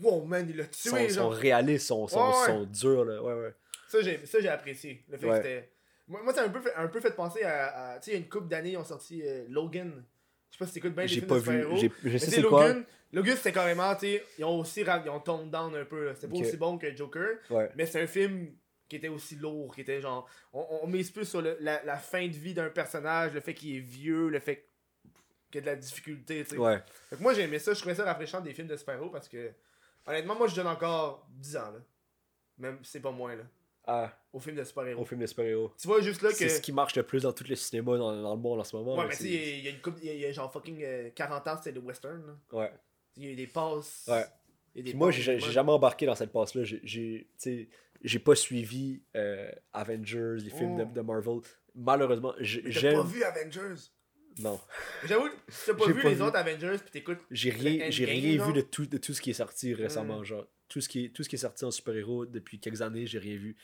Wow, 0.00 0.24
man, 0.24 0.46
il 0.48 0.56
l'a 0.56 0.64
ils 0.64 0.68
tué, 0.70 0.90
sont, 0.90 0.96
sont 1.08 1.08
genre. 1.14 1.32
réalistes 1.34 1.86
sont, 1.86 2.06
sont, 2.08 2.18
Ouais, 2.20 2.36
ouais. 2.40 2.46
sont 2.46 2.64
durs 2.64 3.04
là 3.04 3.22
ouais 3.22 3.34
ouais 3.34 3.54
Ça, 3.88 4.00
j'ai 4.00 4.24
ça, 4.26 4.40
j'ai 4.40 4.48
apprécié. 4.48 5.04
Le 5.08 5.18
fait 5.18 5.28
que 5.28 5.36
c'était. 5.36 5.72
Moi, 6.08 6.20
moi 6.22 6.32
ça 6.32 6.42
m'a 6.42 6.48
un 6.48 6.50
peu, 6.50 6.60
fait- 6.60 6.74
un 6.74 6.86
peu 6.88 7.00
fait 7.00 7.10
penser 7.14 7.42
à. 7.42 7.92
à- 7.92 7.98
tu 8.00 8.06
sais, 8.06 8.10
il 8.12 8.14
y 8.14 8.16
a 8.16 8.20
une 8.20 8.28
couple 8.28 8.48
d'années, 8.48 8.70
ils 8.72 8.76
ont 8.76 8.84
sorti 8.84 9.22
euh, 9.24 9.44
Logan. 9.48 10.04
Je 10.50 10.56
sais 10.56 10.58
pas 10.58 10.66
si 10.66 10.72
t'écoutes 10.74 10.94
bien 10.94 11.02
les 11.04 11.08
films 11.08 11.26
pas 11.26 11.34
de 11.34 11.40
vu 11.40 11.44
super-héros. 11.46 11.76
j'ai- 11.76 11.92
je 12.04 12.08
Mais 12.08 12.18
sais 12.18 12.26
tu 12.26 12.30
c'est 12.32 12.36
sais, 12.40 12.42
quoi 12.48 12.66
Logan, 12.68 12.84
Logan 13.12 13.36
c'était 13.36 13.52
carrément, 13.52 13.94
tu 13.94 14.00
sais, 14.06 14.24
ils 14.38 14.44
ont 14.44 14.58
aussi 14.60 14.82
ra- 14.82 15.02
ils 15.04 15.10
ont 15.10 15.20
toned 15.20 15.50
down 15.50 15.74
un 15.76 15.84
peu. 15.84 16.06
là. 16.06 16.14
C'était 16.14 16.28
pas 16.28 16.36
Ok. 16.36 16.42
aussi 16.42 16.56
bon 16.56 16.78
que 16.78 16.94
Joker, 16.96 17.36
ouais 17.50 17.70
mais 17.76 17.86
c'est 17.86 18.00
un 18.02 18.06
film 18.06 18.52
qui 18.88 18.96
était 18.96 19.08
aussi 19.08 19.36
lourd, 19.36 19.74
qui 19.74 19.82
était 19.82 20.00
genre. 20.00 20.28
On, 20.52 20.80
on 20.82 20.86
mise 20.86 21.10
plus 21.10 21.26
sur 21.26 21.42
le- 21.42 21.58
la, 21.60 21.82
la 21.84 21.96
fin 21.98 22.26
de 22.26 22.32
vie 22.32 22.54
d'un 22.54 22.70
personnage, 22.70 23.34
le 23.34 23.40
fait 23.40 23.52
qu'il 23.54 23.76
est 23.76 23.80
vieux, 23.80 24.28
le 24.28 24.40
fait 24.40 24.66
qu'il 25.50 25.56
y 25.56 25.58
a 25.58 25.60
de 25.62 25.66
la 25.66 25.76
difficulté, 25.76 26.42
tu 26.44 26.50
sais. 26.50 26.56
ouais 26.58 26.78
Fait 27.10 27.16
que 27.16 27.22
moi 27.22 27.34
j'ai 27.34 27.42
aimé 27.42 27.58
ça, 27.58 27.72
je 27.74 27.78
trouvais 27.80 27.94
ça 27.94 28.04
rafraîchissant 28.04 28.40
des 28.40 28.54
films 28.54 28.68
de 28.68 28.76
super-héros 28.76 29.10
parce 29.10 29.28
que. 29.28 29.50
Honnêtement, 30.06 30.34
moi 30.36 30.46
je 30.48 30.56
donne 30.56 30.66
encore 30.66 31.26
10 31.30 31.56
ans, 31.58 31.70
là. 31.70 31.80
Même 32.56 32.78
c'est 32.82 33.00
pas 33.00 33.10
moins, 33.10 33.36
là. 33.36 33.44
Ah 33.90 34.12
Au 34.34 34.38
film 34.38 34.54
de 34.56 34.64
super-héros. 34.64 35.00
au 35.00 35.04
film 35.06 35.20
de 35.20 35.26
super-héros 35.26 35.72
Tu 35.80 35.88
vois 35.88 36.00
juste 36.02 36.20
là 36.22 36.28
que. 36.30 36.36
c'est 36.36 36.48
ce 36.50 36.60
qui 36.60 36.72
marche 36.72 36.94
le 36.94 37.02
plus 37.04 37.22
dans 37.22 37.32
tout 37.32 37.44
le 37.48 37.56
cinéma 37.56 37.96
dans, 37.96 38.20
dans 38.20 38.34
le 38.34 38.40
monde 38.40 38.60
en 38.60 38.64
ce 38.64 38.76
moment 38.76 38.96
Ouais, 38.96 39.04
mais 39.08 39.16
tu 39.16 39.22
c'est- 39.22 39.28
sais, 39.28 39.58
il 39.58 39.64
y 39.64 39.68
a- 39.68 39.70
une 39.70 39.80
couple- 39.80 40.00
il 40.02 40.14
y 40.16 40.24
a- 40.26 40.32
genre 40.32 40.52
fucking 40.52 40.82
euh, 40.84 41.10
40 41.14 41.48
ans, 41.48 41.56
c'était 41.56 41.72
le 41.72 41.80
western, 41.80 42.22
là. 42.26 42.58
ouais 42.58 42.72
Il 43.16 43.24
y 43.24 43.26
a 43.28 43.30
eu 43.30 43.34
des 43.36 43.46
passes. 43.46 44.04
Ouais. 44.08 44.24
Il 44.74 44.78
y 44.78 44.80
a 44.80 44.84
des 44.84 44.90
Puis 44.90 44.98
moi, 44.98 45.08
passes, 45.08 45.16
j'ai 45.16 45.38
jamais 45.40 45.72
embarqué 45.72 46.04
dans 46.06 46.14
cette 46.14 46.30
passe-là. 46.32 46.64
J'ai- 46.64 46.80
J'ai 46.84 47.26
tu 47.32 47.34
sais, 47.38 47.68
j'ai 48.04 48.18
pas 48.18 48.34
suivi 48.34 49.02
euh, 49.16 49.50
Avengers, 49.72 50.36
les 50.44 50.50
films 50.50 50.78
Oh. 50.80 50.84
de, 50.84 50.92
de 50.94 51.00
Marvel. 51.00 51.40
Malheureusement, 51.74 52.34
j'ai- 52.40 52.62
Mais 52.62 52.70
T'as 52.72 52.80
j'aime. 52.80 52.94
pas 52.94 53.02
vu 53.04 53.22
Avengers? 53.24 53.80
Non, 54.40 54.60
J'avoue, 55.08 55.28
t'as 55.66 55.74
pas 55.74 55.84
J'ai 55.86 55.92
vu 55.94 56.02
pas 56.02 56.08
les 56.10 56.14
vu. 56.14 56.22
autres 56.22 56.36
Avengers 56.36 56.76
pis 56.84 56.90
t'écoutes. 56.92 57.18
j'ai 57.30 57.50
rien, 57.50 57.86
Le 57.86 57.90
j'ai 57.90 58.04
Endgame, 58.04 58.20
rien 58.20 58.36
genre? 58.38 58.46
vu 58.48 58.52
de 58.52 58.60
tout, 58.60 58.86
de 58.86 58.98
tout 58.98 59.12
ce 59.14 59.20
qui 59.20 59.30
est 59.30 59.34
sorti 59.34 59.74
récemment. 59.74 60.20
Mm. 60.20 60.24
Genre, 60.24 60.46
tout 60.68 60.80
ce 60.80 60.88
qui 60.88 61.06
est, 61.06 61.08
tout 61.08 61.24
ce 61.24 61.28
qui 61.28 61.34
est 61.34 61.38
sorti 61.38 61.64
en 61.64 61.72
super-héros 61.72 62.24
depuis 62.26 62.60
quelques 62.60 62.82
années, 62.82 63.04
j'ai 63.06 63.18
rien 63.18 63.34
vu. 63.36 63.56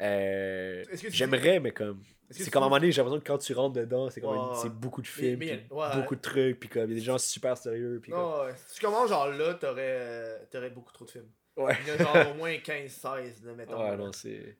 Euh, 0.00 0.84
J'aimerais, 1.08 1.60
mais 1.60 1.70
comme. 1.72 2.02
C'est 2.30 2.50
comme 2.50 2.64
à 2.64 2.66
un 2.66 2.68
moment 2.68 2.80
donné, 2.80 2.90
j'ai 2.92 3.00
l'impression 3.00 3.20
que 3.20 3.26
quand 3.26 3.38
tu 3.38 3.52
rentres 3.54 3.74
dedans, 3.76 4.10
c'est 4.10 4.20
comme 4.20 4.36
Ouais, 4.36 4.56
c'est 4.60 4.72
beaucoup 4.72 5.00
de 5.00 5.06
films, 5.06 5.38
mais- 5.38 5.58
puis 5.58 5.66
ouais. 5.76 5.86
beaucoup 5.94 6.16
de 6.16 6.20
trucs, 6.20 6.58
puis 6.58 6.68
comme 6.68 6.84
il 6.90 6.94
y 6.94 6.96
a 6.96 6.98
des 6.98 7.04
gens 7.04 7.18
super 7.18 7.56
sérieux, 7.56 8.00
puis 8.02 8.10
Non. 8.12 8.34
Si 8.66 8.74
tu 8.80 8.84
commences 8.84 9.10
genre 9.10 9.28
là, 9.28 9.54
t'aurais 9.54 9.96
euh, 10.00 10.38
t'aurais 10.50 10.70
beaucoup 10.70 10.92
trop 10.92 11.04
de 11.04 11.10
films. 11.10 11.28
Ouais. 11.56 11.74
Il 11.82 11.88
y 11.88 11.92
en 11.92 11.94
a 11.94 11.98
genre 12.24 12.32
au 12.32 12.34
moins 12.36 12.52
15-16, 12.58 13.44
là, 13.44 13.52
mettons. 13.56 13.78
Ouais, 13.78 13.90
là. 13.90 13.96
non, 13.96 14.12
c'est. 14.12 14.56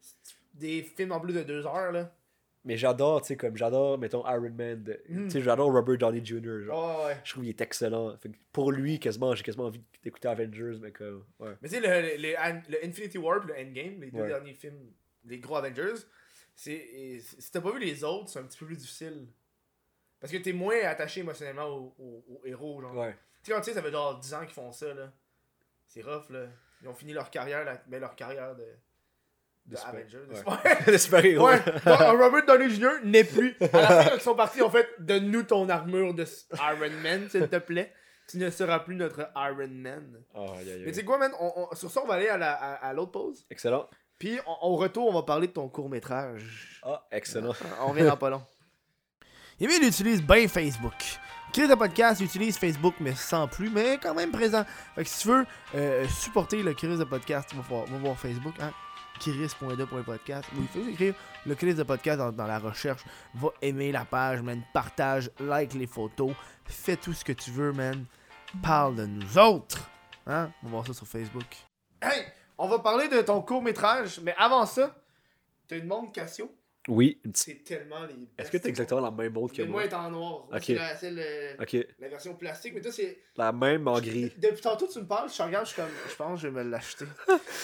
Des 0.55 0.83
films 0.83 1.13
en 1.13 1.21
plus 1.21 1.33
de 1.35 1.43
2 1.43 1.67
heures, 1.67 1.93
là. 1.93 2.11
Mais 2.65 2.77
j'adore, 2.77 3.21
tu 3.23 3.29
sais, 3.29 3.37
comme 3.37 3.57
j'adore, 3.57 3.99
mettons, 3.99 4.25
Iron 4.27 4.51
Man. 4.57 4.83
de- 4.83 5.01
Mm. 5.09 5.25
Tu 5.25 5.31
sais, 5.33 5.43
j'adore 5.43 5.71
Robert 5.73 5.99
Downey 5.99 6.25
Jr. 6.25 6.63
Genre. 6.65 7.01
Ouais, 7.01 7.07
ouais. 7.07 7.17
Je 7.25 7.31
trouve 7.33 7.43
qu'il 7.45 7.51
est 7.51 7.61
excellent. 7.61 8.17
Fait 8.17 8.29
que 8.29 8.35
pour 8.53 8.73
lui, 8.73 8.99
quasiment, 8.99 9.35
j'ai 9.35 9.43
quasiment 9.43 9.65
envie 9.67 9.81
d'écouter 10.03 10.29
Avengers, 10.29 10.79
mais 10.81 10.93
comme. 10.93 11.25
Ouais. 11.41 11.51
Mais 11.61 11.69
tu 11.69 11.75
sais, 11.75 11.81
le, 11.81 12.17
le, 12.23 12.61
le 12.71 12.85
Infinity 12.87 13.19
War 13.19 13.41
pis 13.41 13.49
le 13.49 13.55
Endgame, 13.55 14.01
les 14.03 14.11
deux 14.13 14.27
derniers 14.27 14.55
films, 14.55 14.79
les 15.27 15.39
gros 15.39 15.57
Avengers, 15.57 15.95
c'est 16.55 17.21
si 17.21 17.51
t'as 17.51 17.61
pas 17.61 17.71
vu 17.73 17.79
les 17.81 18.03
autres, 18.05 18.29
c'est 18.31 18.39
un 18.39 18.45
petit 18.45 18.59
peu 18.59 18.67
plus 18.67 18.77
difficile. 18.77 19.27
Parce 20.21 20.33
que 20.33 20.39
t'es 20.39 20.53
moins 20.53 20.81
attaché 20.85 21.21
émotionnellement 21.21 21.67
aux, 21.69 21.95
aux 22.29 22.41
héros, 22.47 22.81
genre. 22.81 22.95
Ouais. 22.97 23.13
Tu 23.43 23.51
sais, 23.51 23.53
quand 23.53 23.61
tu 23.61 23.67
sais, 23.71 23.75
ça 23.75 23.83
fait 23.83 23.91
genre 23.93 24.19
10 24.19 24.35
ans 24.35 24.41
qu'ils 24.41 24.55
font 24.55 24.73
ça, 24.73 24.93
là. 24.95 25.13
C'est 25.87 26.03
rough, 26.03 26.31
là. 26.31 26.47
Ils 26.83 26.89
ont 26.89 26.95
fini 26.95 27.13
leur 27.13 27.31
carrière, 27.31 27.81
mais 27.89 28.01
leur 28.01 28.17
carrière 28.17 28.57
de, 28.57 28.67
de, 29.67 29.77
Avengers. 29.77 30.27
de 30.29 30.35
super- 30.35 30.99
super-héros. 31.01 31.47
Ouais, 31.47 31.61
Robert 31.85 32.47
Downey 32.47 32.71
Jr. 32.71 33.05
n'est 33.05 33.25
plus. 33.25 33.57
À 33.73 33.81
la 33.81 33.87
fin, 34.03 34.11
quand 34.11 34.17
ils 34.17 34.21
sont 34.23 34.35
partis, 34.35 34.63
en 34.63 34.71
fait, 34.71 34.89
donne-nous 34.99 35.43
ton 35.45 35.69
armure 35.69 36.15
de 36.15 36.25
Iron 36.55 36.91
Man, 37.03 37.29
s'il 37.31 37.49
te 37.49 37.57
plaît. 37.59 37.93
Tu 38.29 38.39
ne 38.39 38.51
seras 38.51 38.81
plus 38.81 38.97
notre 38.97 39.31
Iron 39.37 39.69
Man. 39.69 40.23
Mais 40.87 40.93
tu 40.93 40.95
sais 40.95 41.05
quoi, 41.05 41.19
man, 41.19 41.33
on- 41.39 41.69
on- 41.71 41.75
sur 41.77 41.91
ça, 41.91 42.01
on 42.03 42.07
va 42.07 42.15
aller 42.15 42.29
à, 42.29 42.37
la- 42.39 42.55
à, 42.55 42.73
à 42.89 42.93
l'autre 42.93 43.13
pause. 43.13 43.47
Excellent. 43.51 43.89
Puis, 44.19 44.39
on- 44.47 44.69
au 44.73 44.77
retour, 44.77 45.09
on 45.09 45.13
va 45.13 45.23
parler 45.23 45.47
de 45.49 45.53
ton 45.53 45.69
court-métrage. 45.69 46.81
Ah, 46.83 47.05
excellent. 47.11 47.53
On 47.81 47.89
revient 47.89 48.05
dans 48.05 48.17
pas 48.17 48.31
long. 48.31 48.43
Emile 49.61 49.85
utilise 49.85 50.23
bien 50.23 50.49
Facebook. 50.49 50.95
Chris 51.53 51.69
de 51.69 51.75
podcast 51.75 52.21
utilise 52.21 52.59
Facebook, 52.59 52.95
mais 53.01 53.15
sans 53.15 53.49
plus, 53.49 53.71
mais 53.71 53.99
quand 54.03 54.15
même 54.15 54.31
présent. 54.31 54.65
Fait 54.95 55.05
que 55.05 55.09
si 55.09 55.21
tu 55.23 55.29
veux 55.29 55.47
euh, 55.75 56.07
supporter 56.09 56.63
le 56.63 56.75
Chris 56.75 56.97
de 56.99 57.05
podcast, 57.05 57.55
va 57.55 57.63
voir, 57.63 57.87
va 57.87 57.99
voir 57.99 58.19
Facebook. 58.19 58.55
Hein? 58.61 58.73
chris.de.podcast 59.19 60.47
ou 60.55 60.61
il 60.61 60.69
faut 60.69 60.89
écrire 60.91 61.15
le 61.47 61.55
Chris 61.55 61.73
de 61.75 61.83
podcast 61.83 62.19
dans, 62.19 62.33
dans 62.33 62.47
la 62.47 62.59
recherche. 62.59 63.03
Va 63.35 63.49
aimer 63.63 63.91
la 63.93 64.05
page, 64.05 64.43
man. 64.43 64.63
Partage, 64.75 65.31
like 65.41 65.73
les 65.73 65.87
photos. 65.87 66.33
Fais 66.67 66.97
tout 66.97 67.15
ce 67.15 67.25
que 67.25 67.33
tu 67.33 67.51
veux, 67.51 67.73
man. 67.73 68.05
Parle 68.63 68.97
de 68.97 69.07
nous 69.07 69.39
autres. 69.39 69.89
Hein? 70.27 70.51
On 70.63 70.67
va 70.67 70.71
voir 70.73 70.87
ça 70.87 70.93
sur 70.93 71.07
Facebook. 71.07 71.47
Hey! 72.03 72.27
On 72.59 72.69
va 72.69 72.79
parler 72.79 73.09
de 73.09 73.21
ton 73.23 73.43
court-métrage, 73.43 74.21
mais 74.23 74.35
avant 74.39 74.65
ça, 74.67 74.95
t'as 75.69 75.77
une 75.79 75.87
montre 75.87 76.13
Casio? 76.13 76.51
Oui. 76.89 77.21
C'est 77.35 77.65
tellement 77.65 78.05
les. 78.07 78.15
Est-ce 78.39 78.51
que 78.51 78.59
t'as 78.59 78.69
exactement 78.69 79.01
la 79.01 79.11
même 79.11 79.33
montre 79.33 79.53
que 79.55 79.63
moi, 79.63 79.73
moi 79.73 79.85
elle 79.85 79.91
est 79.91 79.95
en 79.95 80.09
noir. 80.11 80.47
Ok. 80.53 80.63
C'est 80.63 80.75
la, 80.75 80.95
le- 81.11 81.87
la 81.99 82.09
version 82.09 82.35
plastique, 82.37 82.75
mais 82.75 82.81
toi, 82.81 82.93
c'est. 82.93 83.19
La 83.37 83.51
même 83.51 83.89
en 83.89 83.99
gris. 84.01 84.33
Depuis 84.39 84.61
tantôt, 84.63 84.87
tu 84.87 85.01
me 85.01 85.05
parles, 85.07 85.29
je 85.29 85.37
te 85.37 85.43
regarde, 85.43 85.67
je 85.67 85.73
suis 85.73 85.83
comme. 85.83 85.91
Je 86.09 86.15
pense 86.15 86.41
que 86.41 86.47
je 86.47 86.49
vais 86.53 86.63
me 86.65 86.71
l'acheter. 86.71 87.07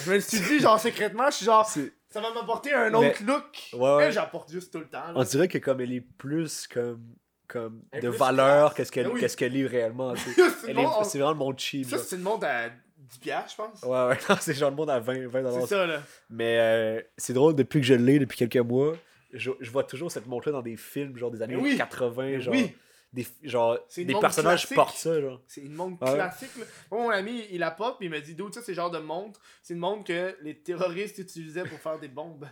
je 0.03 0.09
me 0.09 0.15
le 0.15 0.21
suis 0.21 0.39
dit, 0.41 0.59
genre, 0.59 0.77
secrètement, 0.79 1.27
je 1.31 1.37
suis 1.37 1.45
genre. 1.45 1.65
Ça 1.65 2.21
va 2.21 2.33
m'apporter 2.33 2.73
un 2.73 2.93
autre 2.93 3.23
look. 3.25 3.69
Ouais, 3.73 3.95
ouais. 3.95 4.11
J'apporte 4.11 4.51
juste 4.51 4.73
tout 4.73 4.79
le 4.79 4.89
temps. 4.89 5.07
là. 5.07 5.13
On 5.15 5.23
dirait 5.23 5.47
que 5.47 5.57
comme 5.57 5.79
elle 5.79 5.93
est 5.93 6.01
plus 6.01 6.67
comme 6.67 7.15
comme 7.47 7.81
Elle 7.91 8.01
de 8.03 8.09
valeur 8.09 8.73
qu'est-ce 8.73 8.91
qu'elle 8.91 9.05
Ben 9.07 9.13
oui. 9.13 9.19
qu'est-ce 9.21 9.37
qu'elle 9.37 9.55
est 9.55 9.65
réellement. 9.67 10.13
C'est 10.65 10.73
bon, 10.73 10.85
on- 10.85 11.01
vraiment 11.03 11.31
le 11.31 11.37
monde 11.37 11.59
cheap. 11.59 11.87
Ça, 11.89 11.97
c'est 11.97 12.15
une 12.17 12.21
montre 12.23 12.45
à 12.45 12.69
10 13.09 13.17
piastres, 13.19 13.51
je 13.51 13.55
pense. 13.57 13.81
Ouais, 13.83 14.07
ouais, 14.09 14.17
non, 14.29 14.35
c'est 14.39 14.53
genre 14.53 14.69
le 14.69 14.75
monde 14.75 14.89
à 14.89 14.99
20, 14.99 15.27
20 15.27 15.61
C'est 15.61 15.67
ça, 15.67 15.85
là. 15.85 16.01
Mais 16.29 16.57
euh, 16.59 17.01
c'est 17.17 17.33
drôle, 17.33 17.55
depuis 17.55 17.81
que 17.81 17.85
je 17.87 17.93
l'ai, 17.93 18.19
depuis 18.19 18.37
quelques 18.37 18.57
mois, 18.65 18.95
je, 19.33 19.51
je 19.59 19.71
vois 19.71 19.83
toujours 19.83 20.11
cette 20.11 20.27
montre-là 20.27 20.53
dans 20.53 20.61
des 20.61 20.77
films, 20.77 21.17
genre 21.17 21.31
des 21.31 21.41
années 21.41 21.55
Mais 21.55 21.61
oui. 21.61 21.77
80, 21.77 22.23
Mais 22.23 22.39
genre, 22.41 22.53
oui. 22.53 22.75
des, 23.11 23.27
genre, 23.43 23.77
des 23.97 24.05
personnages 24.15 24.61
classique. 24.61 24.75
portent 24.75 24.97
ça, 24.97 25.19
genre. 25.21 25.41
C'est 25.47 25.61
une 25.61 25.73
montre 25.73 26.03
Ouais. 26.03 26.13
classique. 26.15 26.55
Là. 26.57 26.65
Moi, 26.91 27.01
mon 27.03 27.09
ami, 27.09 27.43
il 27.51 27.59
la 27.59 27.71
puis 27.71 27.87
il 28.01 28.09
m'a 28.09 28.19
dit, 28.19 28.35
d'où 28.35 28.51
ça, 28.51 28.61
c'est 28.61 28.73
genre 28.73 28.91
de 28.91 28.99
montre. 28.99 29.39
C'est 29.61 29.73
une 29.73 29.79
montre 29.79 30.03
que 30.05 30.35
les 30.41 30.55
terroristes 30.59 31.17
utilisaient 31.17 31.63
pour 31.65 31.79
faire 31.79 31.99
des 31.99 32.07
bombes. 32.07 32.47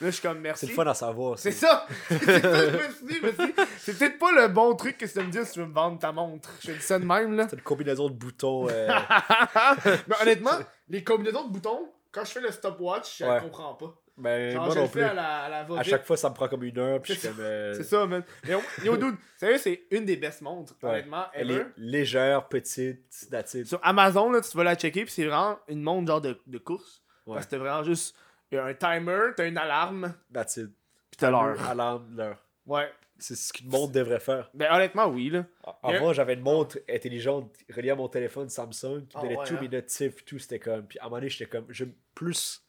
Là, 0.00 0.06
je 0.06 0.10
suis 0.10 0.22
comme, 0.22 0.38
merci. 0.40 0.66
C'est 0.66 0.72
le 0.72 0.76
fun 0.76 0.86
à 0.86 0.94
savoir. 0.94 1.38
C'est 1.38 1.52
ça! 1.52 1.86
c'est 2.08 2.18
ça 2.18 2.40
que 2.40 2.48
je 2.48 2.76
me 2.88 2.92
suis 2.92 3.06
dit, 3.06 3.14
je 3.20 3.26
me 3.26 3.32
suis 3.32 3.46
dit, 3.46 3.52
c'est 3.78 3.98
peut-être 3.98 4.18
pas 4.18 4.32
le 4.32 4.48
bon 4.48 4.74
truc 4.74 4.96
que 4.98 5.06
tu 5.06 5.18
me 5.18 5.30
dire 5.30 5.44
si 5.46 5.52
tu 5.52 5.60
veux 5.60 5.66
me 5.66 5.74
vendre 5.74 5.98
ta 5.98 6.12
montre. 6.12 6.48
Je 6.60 6.68
te 6.68 6.72
dis 6.72 6.82
ça 6.82 6.98
de 6.98 7.04
même, 7.04 7.34
là. 7.36 7.46
C'est 7.48 7.56
une 7.56 7.62
combinaison 7.62 8.08
de 8.08 8.14
boutons. 8.14 8.68
euh, 8.70 8.88
Mais 10.08 10.16
honnêtement, 10.22 10.52
les 10.88 11.04
combinaisons 11.04 11.46
de 11.48 11.52
boutons, 11.52 11.88
quand 12.12 12.24
je 12.24 12.30
fais 12.32 12.40
le 12.40 12.50
stopwatch, 12.50 13.18
je 13.18 13.24
Ouais. 13.24 13.40
comprends 13.40 13.74
pas. 13.74 13.94
ben, 14.16 14.52
Genre, 14.52 14.64
moi 14.64 14.74
je 14.74 14.78
non 14.80 14.84
le 14.84 14.90
fais 14.90 14.98
plus. 15.00 15.08
à 15.08 15.14
la, 15.14 15.38
à 15.44 15.48
la 15.48 15.58
À 15.60 15.64
va-vite. 15.64 15.84
chaque 15.90 16.04
fois, 16.06 16.16
ça 16.16 16.28
me 16.30 16.34
prend 16.34 16.48
comme 16.48 16.64
une 16.64 16.78
heure, 16.78 17.00
puis 17.00 17.14
je 17.14 17.18
suis 17.20 17.28
comme. 17.28 17.38
euh, 17.40 17.74
C'est 17.74 17.84
ça, 17.84 18.04
man. 18.06 18.22
Mais 18.44 18.50
yo, 18.52 18.60
yo, 18.84 18.96
dude, 18.96 19.16
sérieux, 19.36 19.58
c'est 19.58 19.84
une 19.90 20.04
des 20.04 20.16
best 20.16 20.42
montres, 20.42 20.74
Ouais. 20.82 20.90
honnêtement, 20.90 21.24
Elle 21.32 21.50
ever. 21.52 21.60
est 21.60 21.66
légère, 21.76 22.48
petite, 22.48 23.00
that's 23.30 23.54
it. 23.54 23.66
Sur 23.66 23.80
Amazon, 23.82 24.30
là, 24.30 24.40
tu 24.40 24.56
vas 24.56 24.64
la 24.64 24.74
checker, 24.74 25.04
puis 25.04 25.12
c'est 25.12 25.24
vraiment 25.24 25.58
une 25.68 25.82
montre 25.82 26.08
genre 26.08 26.20
de, 26.20 26.38
de 26.46 26.58
course. 26.58 27.02
Ouais. 27.26 27.34
Parce 27.34 27.46
que 27.46 27.50
t'as 27.52 27.58
vraiment 27.58 27.82
juste 27.84 28.16
il 28.50 28.56
y 28.56 28.58
a 28.58 28.64
un 28.64 28.74
timer, 28.74 29.30
t'as 29.36 29.46
une 29.48 29.58
alarme, 29.58 30.14
That's 30.32 30.56
it. 30.56 30.70
puis 31.10 31.18
t'as 31.18 31.30
l'heure. 31.30 31.60
Alarme, 31.68 32.14
l'heure. 32.16 32.38
Ouais. 32.66 32.90
C'est 33.22 33.36
ce 33.36 33.52
qu'une 33.52 33.68
montre 33.68 33.92
devrait 33.92 34.18
faire. 34.20 34.50
Ben 34.54 34.72
honnêtement, 34.72 35.06
oui, 35.06 35.28
là. 35.28 35.44
Avant, 35.82 36.12
j'avais 36.14 36.34
une 36.34 36.40
montre 36.40 36.78
intelligente 36.88 37.54
reliée 37.74 37.90
à 37.90 37.94
mon 37.94 38.08
téléphone 38.08 38.48
Samsung 38.48 39.06
qui 39.08 39.16
Ah 39.16 39.20
donnait 39.20 39.36
ouais, 39.36 39.44
tous 39.46 39.56
hein? 39.56 39.58
mes 39.60 39.68
notifs 39.68 40.20
et 40.20 40.24
tout. 40.24 40.38
C'était 40.38 40.58
comme. 40.58 40.86
Puis 40.86 40.98
à 40.98 41.02
un 41.02 41.04
moment 41.06 41.16
donné, 41.18 41.28
j'étais 41.28 41.50
comme. 41.50 41.66
Je 41.68 41.84
veux 41.84 41.92
plus. 42.14 42.62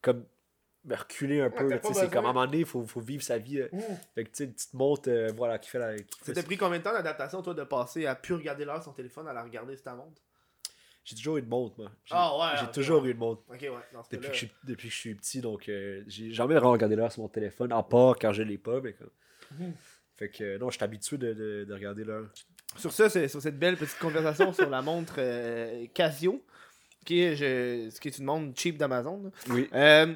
Comme. 0.00 0.24
Me 0.84 0.94
reculer 0.96 1.42
un 1.42 1.50
peu. 1.50 1.68
tu 1.80 1.88
sais, 1.88 1.92
C'est 1.94 2.10
comme 2.10 2.24
à 2.24 2.30
un 2.30 2.32
moment 2.32 2.46
donné, 2.46 2.60
il 2.60 2.64
faut, 2.66 2.86
faut 2.86 3.00
vivre 3.00 3.22
sa 3.22 3.36
vie. 3.36 3.60
euh. 3.60 3.68
Fait 4.14 4.24
que 4.24 4.28
tu 4.30 4.34
sais, 4.36 4.44
une 4.44 4.54
petite 4.54 4.72
montre, 4.72 5.10
euh, 5.10 5.28
voilà, 5.36 5.58
qui 5.58 5.68
fait 5.68 5.78
la. 5.78 5.94
qui 5.96 6.32
t'a 6.32 6.42
pris 6.42 6.56
combien 6.56 6.78
de 6.78 6.84
temps 6.84 6.92
d'adaptation, 6.94 7.42
toi, 7.42 7.52
de 7.52 7.64
passer 7.64 8.06
à 8.06 8.14
plus 8.14 8.32
regarder 8.34 8.64
l'heure 8.64 8.82
sur 8.82 8.92
ton 8.92 8.96
téléphone 8.96 9.28
à 9.28 9.34
la 9.34 9.42
regarder 9.42 9.74
sur 9.76 9.84
ta 9.84 9.94
montre? 9.94 10.22
J'ai 11.08 11.16
toujours 11.16 11.36
eu 11.38 11.40
une 11.40 11.48
montre, 11.48 11.74
moi. 11.78 11.90
J'ai 12.04 12.14
Ah 12.16 12.36
ouais, 12.64 12.70
toujours 12.72 13.02
ouais. 13.02 13.08
eu 13.08 13.12
une 13.12 13.18
montre. 13.18 13.42
Ouais, 13.48 13.58
Depuis 14.12 14.28
que, 14.28 14.32
je 14.34 14.38
suis, 14.38 14.50
depuis 14.64 14.88
que 14.88 14.94
je 14.94 14.98
suis 14.98 15.14
petit, 15.14 15.40
donc 15.40 15.68
euh, 15.68 16.02
j'ai 16.06 16.30
jamais 16.32 16.54
vraiment 16.54 16.72
regardé 16.72 16.96
l'heure 16.96 17.10
sur 17.10 17.22
mon 17.22 17.28
téléphone, 17.28 17.72
à 17.72 17.82
part 17.82 18.18
quand 18.18 18.32
je 18.32 18.42
l'ai 18.42 18.58
pas. 18.58 18.80
Mais 18.82 18.92
comme... 18.92 19.10
Mhm. 19.58 19.72
Fait 20.16 20.28
que 20.28 20.44
euh, 20.44 20.58
non, 20.58 20.68
je 20.70 20.76
suis 20.76 20.84
habitué 20.84 21.16
de, 21.16 21.32
de, 21.32 21.64
de 21.66 21.72
regarder 21.74 22.04
l'heure. 22.04 22.26
Sur 22.76 22.92
ça, 22.92 23.08
sur 23.08 23.40
cette 23.40 23.58
belle 23.58 23.76
petite 23.78 23.98
conversation 23.98 24.52
sur 24.52 24.68
la 24.68 24.82
montre 24.82 25.14
euh, 25.18 25.86
Casio, 25.94 26.44
qui 27.06 27.22
est, 27.22 27.36
je, 27.36 27.88
ce 27.90 27.98
qui 28.00 28.08
est 28.08 28.18
une 28.18 28.24
montre 28.26 28.52
cheap 28.60 28.76
d'Amazon. 28.76 29.30
Oui. 29.48 29.68
Euh, 29.72 30.14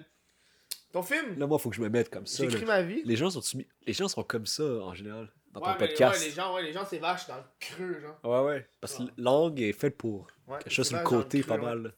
ton 0.93 1.03
film, 1.03 1.39
Là, 1.39 1.47
moi, 1.47 1.59
faut 1.59 1.71
que 1.71 1.77
je 1.77 1.81
me 1.81 1.89
mette 1.89 2.11
comme 2.11 2.27
ça. 2.27 2.43
J'écris 2.47 2.67
ma 2.67 2.83
vie. 2.83 3.01
Les 3.07 3.17
gens, 3.17 3.31
sont 3.31 3.41
les 3.87 3.93
gens 3.95 4.09
sont 4.09 4.23
comme 4.25 4.45
ça 4.45 4.63
en 4.65 4.93
général 4.93 5.31
dans 5.53 5.61
Ouais, 5.61 5.67
ton 5.69 5.73
mais 5.81 5.89
podcast. 5.89 6.21
ouais, 6.21 6.27
les 6.29 6.35
gens, 6.35 6.55
ouais, 6.55 6.63
les 6.63 6.73
gens, 6.75 6.85
c'est 6.85 6.99
vache 6.99 7.27
dans 7.29 7.37
le 7.37 7.43
creux, 7.61 8.01
genre. 8.01 8.19
Ouais, 8.45 8.51
ouais. 8.53 8.69
Parce 8.81 8.97
que 8.99 9.05
Ouais. 9.05 9.11
l'angle 9.17 9.63
est 9.63 9.73
faite 9.73 9.97
pour 9.97 10.27
Ouais, 10.53 10.59
quelque 10.59 10.73
chose 10.73 10.87
c'est 10.89 10.95
sur 10.95 10.99
le 10.99 11.05
côté, 11.09 11.43
pas 11.43 11.57
mal. 11.57 11.93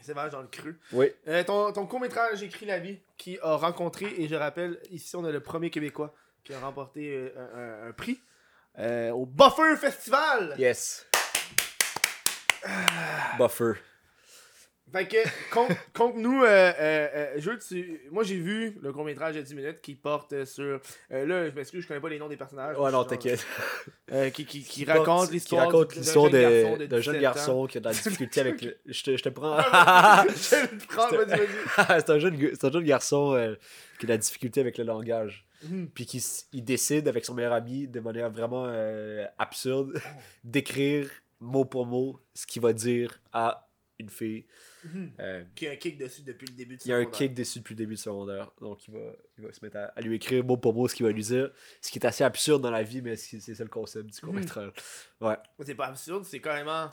C'est 0.00 0.12
vache 0.12 0.32
dans 0.32 0.42
le 0.42 0.48
creux. 0.48 0.76
Oui. 0.92 1.10
Euh, 1.28 1.42
ton 1.44 1.72
ton 1.72 1.86
court-métrage 1.86 2.42
Écrit 2.42 2.66
la 2.66 2.78
vie, 2.78 2.98
qui 3.16 3.38
a 3.42 3.56
rencontré, 3.56 4.06
et 4.18 4.28
je 4.28 4.34
rappelle, 4.34 4.78
ici, 4.90 5.16
on 5.16 5.24
a 5.24 5.30
le 5.30 5.40
premier 5.40 5.70
Québécois 5.70 6.14
qui 6.44 6.52
a 6.52 6.60
remporté 6.60 7.10
euh, 7.14 7.30
un, 7.38 7.86
un- 7.86 7.88
un 7.88 7.92
prix 7.92 8.20
euh, 8.78 9.10
au 9.12 9.24
Buffer 9.24 9.76
Festival. 9.78 10.54
Yes. 10.58 11.06
Buffer. 13.38 13.72
Fait 14.92 15.08
que, 15.08 15.16
compte- 15.52 15.76
conte-nous, 15.92 16.44
euh, 16.44 16.46
euh, 16.46 17.08
euh, 17.14 17.34
je 17.38 17.50
tu- 17.66 18.00
moi 18.12 18.22
j'ai 18.22 18.36
vu 18.36 18.76
le 18.80 18.92
court-métrage 18.92 19.34
de 19.34 19.40
10 19.40 19.54
minutes 19.54 19.80
qui 19.80 19.94
porte 19.94 20.44
sur. 20.44 20.80
euh, 21.10 21.26
là, 21.26 21.48
je 21.48 21.54
m'excuse, 21.54 21.82
je 21.82 21.88
connais 21.88 22.00
pas 22.00 22.10
les 22.10 22.18
noms 22.18 22.28
des 22.28 22.36
personnages. 22.36 22.76
Ouais, 22.78 22.92
non, 22.92 23.02
t'inquiète. 23.04 23.44
qui, 24.34 24.44
qui, 24.44 24.62
qui 24.62 24.84
raconte 24.84 25.28
Qui 25.28 25.32
l'histoire 25.34 25.66
raconte 25.66 25.88
du- 25.88 25.94
d'un 25.96 26.00
l'histoire 26.02 26.30
jeune 26.30 26.42
garçon 26.42 26.76
de- 26.76 26.86
de 26.86 27.00
jeune 27.00 27.14
17 27.14 27.22
garçon 27.22 27.66
qui 27.66 27.78
a 27.78 27.80
de 27.80 27.86
la 27.86 27.92
difficulté 27.92 28.40
avec 28.40 28.62
le. 28.62 28.76
Je 28.86 29.02
te, 29.02 29.16
je 29.16 29.22
te 29.22 29.28
prends. 29.30 29.56
je 29.62 30.62
le 30.72 30.78
prends, 30.86 31.08
vas-y, 31.16 31.26
vas-y. 31.40 32.00
c'est 32.00 32.10
un, 32.10 32.18
jeune 32.18 32.34
un 32.62 32.70
jeune 32.72 32.84
garçon 32.84 33.56
qui 33.98 34.04
a 34.04 34.06
de 34.06 34.12
la 34.12 34.18
difficulté 34.18 34.60
avec 34.60 34.78
le 34.78 34.84
langage. 34.84 35.44
Mhm. 35.64 35.88
Puis 35.94 36.04
qui 36.06 36.24
il 36.52 36.62
décide 36.62 37.08
avec 37.08 37.24
son 37.24 37.34
meilleur 37.34 37.54
ami 37.54 37.88
de 37.88 37.98
manière 38.00 38.30
vraiment 38.30 38.66
absurde 39.38 40.00
d'écrire 40.44 41.08
mot 41.40 41.64
pour 41.64 41.86
mot 41.86 42.20
ce 42.34 42.46
qu'il 42.46 42.62
va 42.62 42.72
dire 42.72 43.18
à 43.32 43.66
une 43.98 44.08
fille. 44.10 44.44
Mhm. 44.84 45.12
Euh, 45.20 45.44
Qui 45.54 45.66
a 45.68 45.70
un 45.72 45.76
kick 45.76 45.96
dessus 45.98 46.22
depuis 46.22 46.46
le 46.48 46.54
début 46.54 46.76
de 46.76 46.82
il 46.84 46.88
y 46.88 46.92
a 46.92 46.96
un 46.96 47.00
secondaire. 47.00 47.18
kick 47.18 47.34
dessus 47.34 47.58
depuis 47.60 47.74
le 47.74 47.78
début 47.78 47.94
du 47.94 48.00
secondaire. 48.00 48.50
Donc 48.60 48.86
il 48.88 48.94
va, 48.94 49.12
il 49.38 49.44
va 49.44 49.52
se 49.52 49.64
mettre 49.64 49.76
à, 49.76 49.84
à 49.84 50.00
lui 50.00 50.16
écrire 50.16 50.44
mot 50.44 50.56
pour 50.56 50.74
mot 50.74 50.88
ce 50.88 50.94
qu'il 50.94 51.06
va 51.06 51.12
lui 51.12 51.22
dire. 51.22 51.50
Ce 51.80 51.90
qui 51.90 51.98
est 51.98 52.06
assez 52.06 52.24
absurde 52.24 52.62
dans 52.62 52.70
la 52.70 52.82
vie, 52.82 53.02
mais 53.02 53.16
c'est 53.16 53.38
ça 53.40 53.62
le 53.62 53.70
concept 53.70 54.06
du 54.12 54.20
court-métrage. 54.20 54.72
Ouais. 55.20 55.36
C'est 55.64 55.74
pas 55.74 55.86
absurde, 55.86 56.24
c'est 56.24 56.40
carrément 56.40 56.90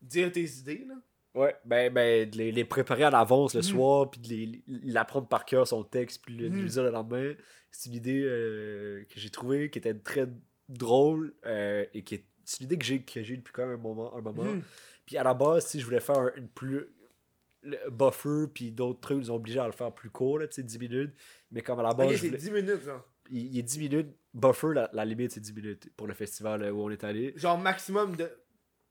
dire 0.00 0.30
tes 0.32 0.44
idées, 0.44 0.84
là. 0.88 0.94
Ouais, 1.34 1.56
ben, 1.64 1.90
ben 1.92 2.28
de 2.28 2.36
les, 2.36 2.52
les 2.52 2.64
préparer 2.64 3.04
à 3.04 3.10
l'avance 3.10 3.54
le 3.54 3.60
Mhm. 3.60 3.66
soir, 3.66 4.10
puis 4.10 4.20
de 4.20 4.28
les- 4.28 4.62
l'apprendre 4.92 5.26
par 5.28 5.46
cœur 5.46 5.66
son 5.66 5.82
texte, 5.82 6.22
puis 6.26 6.36
le, 6.36 6.50
de 6.50 6.54
Mhm. 6.56 6.62
le 6.62 6.68
dire 6.68 6.82
le 6.82 6.90
lendemain. 6.90 7.32
C'est 7.70 7.88
une 7.88 7.96
idée 7.96 8.20
euh, 8.22 9.02
que 9.08 9.18
j'ai 9.18 9.30
trouvée 9.30 9.70
qui 9.70 9.78
était 9.78 9.94
très 9.94 10.26
drôle 10.68 11.32
euh, 11.46 11.86
et 11.94 12.02
qui 12.02 12.16
est 12.16 12.24
c'est 12.44 12.58
une 12.60 12.66
idée 12.66 12.76
que 12.76 12.84
j'ai 12.84 13.00
que 13.02 13.22
j'ai 13.22 13.36
depuis 13.36 13.52
quand 13.52 13.62
même 13.66 13.78
un 13.78 13.82
moment. 13.82 14.14
Un 14.16 14.20
moment. 14.20 14.42
Mhm. 14.44 14.62
Puis 15.12 15.18
à 15.18 15.24
la 15.24 15.34
base, 15.34 15.66
si 15.66 15.78
je 15.78 15.84
voulais 15.84 16.00
faire 16.00 16.18
un- 16.18 16.32
une 16.36 16.48
plus. 16.48 16.86
le 17.64 17.76
buffer, 17.90 18.46
puis 18.52 18.72
d'autres 18.72 18.98
trucs, 19.00 19.18
ils 19.18 19.30
ont 19.30 19.34
obligé 19.36 19.60
à 19.60 19.66
le 19.66 19.72
faire 19.72 19.92
plus 19.92 20.08
court, 20.10 20.38
là, 20.38 20.48
tu 20.48 20.54
sais, 20.54 20.62
10 20.62 20.78
minutes. 20.80 21.14
Mais 21.52 21.60
comme 21.60 21.78
à 21.80 21.82
la 21.82 21.92
base, 21.92 22.06
Ok, 22.08 22.12
je 22.14 22.16
c'est 22.18 22.26
voulais- 22.28 22.38
10 22.38 22.50
minutes, 22.50 22.82
genre. 22.82 23.06
il, 23.30 23.54
il 23.54 23.58
est 23.58 23.62
10 23.62 23.78
minutes. 23.78 24.08
Buffer, 24.34 24.68
la, 24.74 24.88
la 24.94 25.04
limite, 25.04 25.30
c'est 25.32 25.40
10 25.40 25.52
minutes 25.52 25.90
pour 25.96 26.06
le 26.08 26.14
festival 26.14 26.62
euh, 26.62 26.70
où 26.72 26.80
on 26.82 26.90
est 26.90 27.04
allé. 27.04 27.34
Genre 27.36 27.56
maximum 27.58 28.16
de, 28.16 28.28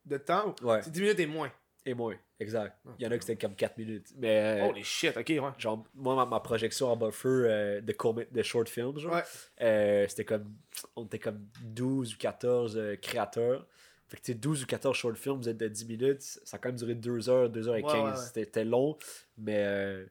de 0.05 0.17
temps. 0.17 0.53
ou- 0.61 0.67
Ouais, 0.67 0.81
C'est 0.83 0.91
10 0.91 1.01
minutes 1.01 1.19
et 1.19 1.25
moins. 1.25 1.51
et 1.85 1.93
moins, 1.95 2.15
exact. 2.39 2.77
Ah. 2.87 2.91
Il 2.99 3.03
y 3.03 3.07
en 3.07 3.11
a 3.11 3.17
qui 3.17 3.25
c'était 3.25 3.45
comme 3.45 3.55
4 3.55 3.77
minutes. 3.77 4.13
Mais. 4.17 4.61
euh, 4.61 4.69
Holy 4.69 4.83
shit, 4.85 5.17
ok, 5.17 5.27
ouais. 5.27 5.41
genre 5.57 5.83
moi 5.95 6.15
ma, 6.15 6.25
ma 6.27 6.39
projection 6.39 6.87
en 6.91 6.95
buffer 6.95 7.27
euh, 7.27 7.81
de 7.81 7.91
court 7.91 8.13
de 8.31 8.41
short 8.43 8.69
films 8.69 8.97
genre 8.99 9.15
Ouais. 9.15 9.23
euh, 9.61 10.05
c'était 10.07 10.23
comme 10.25 10.53
on 10.95 11.03
était 11.07 11.19
comme 11.19 11.45
12 11.63 12.13
ou 12.13 12.17
14 12.17 12.77
euh, 12.77 12.95
créateurs 12.95 13.67
fait 14.11 14.17
que 14.17 14.21
tu 14.23 14.31
sais 14.33 14.37
12 14.37 14.63
ou 14.63 14.65
14 14.67 14.95
short 14.95 15.15
films 15.17 15.37
vous 15.37 15.47
êtes 15.49 15.57
de 15.57 15.67
10 15.69 15.85
minutes 15.87 16.21
ça 16.21 16.57
a 16.57 16.59
quand 16.59 16.69
même 16.69 16.75
duré 16.77 16.95
2 16.95 17.29
heures 17.29 17.49
2 17.49 17.67
heures 17.69 17.77
et 17.77 17.81
Ouais, 17.83 17.91
15 17.91 18.03
ouais, 18.03 18.11
ouais. 18.11 18.17
C'était- 18.17 18.43
c'était 18.43 18.65
long 18.65 18.97
mais 19.37 19.63
euh, 19.65 20.05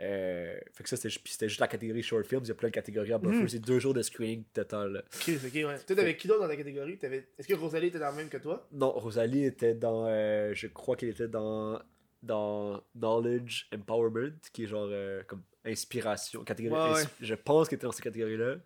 euh, 0.00 0.56
fait 0.72 0.82
que 0.82 0.88
ça 0.88 0.96
c'était 0.96 1.48
juste 1.48 1.60
la 1.60 1.68
catégorie 1.68 2.02
short 2.02 2.26
films 2.26 2.40
il 2.44 2.48
y 2.48 2.50
a 2.50 2.54
plein 2.54 2.68
de 2.70 2.74
catégories 2.74 3.14
en 3.14 3.18
buffer 3.20 3.42
Mhm. 3.42 3.48
c'est 3.48 3.58
deux 3.60 3.78
jours 3.78 3.94
de 3.94 4.02
screening 4.02 4.42
total. 4.52 5.04
Ok, 5.14 5.30
ok, 5.46 5.52
ouais. 5.54 5.78
Toi, 5.86 5.94
t'avais 5.96 6.16
qui 6.16 6.26
d'autre 6.26 6.40
dans 6.40 6.48
ta 6.48 6.56
catégorie? 6.56 6.98
T'avais- 6.98 7.28
Est-ce 7.38 7.46
que 7.46 7.54
Rosalie 7.54 7.88
était 7.88 7.98
dans 8.00 8.10
le 8.10 8.16
même 8.16 8.28
que 8.28 8.38
toi? 8.38 8.66
Non 8.72 8.90
Rosalie 8.92 9.44
était 9.44 9.74
dans 9.74 10.06
euh, 10.08 10.52
je 10.54 10.66
crois 10.66 10.96
qu'elle 10.96 11.10
était 11.10 11.28
dans 11.28 11.80
dans 12.24 12.82
Knowledge 12.96 13.68
Empowerment 13.74 14.32
qui 14.52 14.64
est 14.64 14.66
genre 14.66 14.88
comme 15.28 15.42
inspiration 15.66 16.42
catégorie 16.44 16.80
ins- 17.02 17.08
je 17.20 17.34
pense 17.34 17.68
qu'elle 17.68 17.76
était 17.76 17.86
dans 17.86 17.92
cette 17.92 18.02
catégorie 18.04 18.38
là 18.38 18.56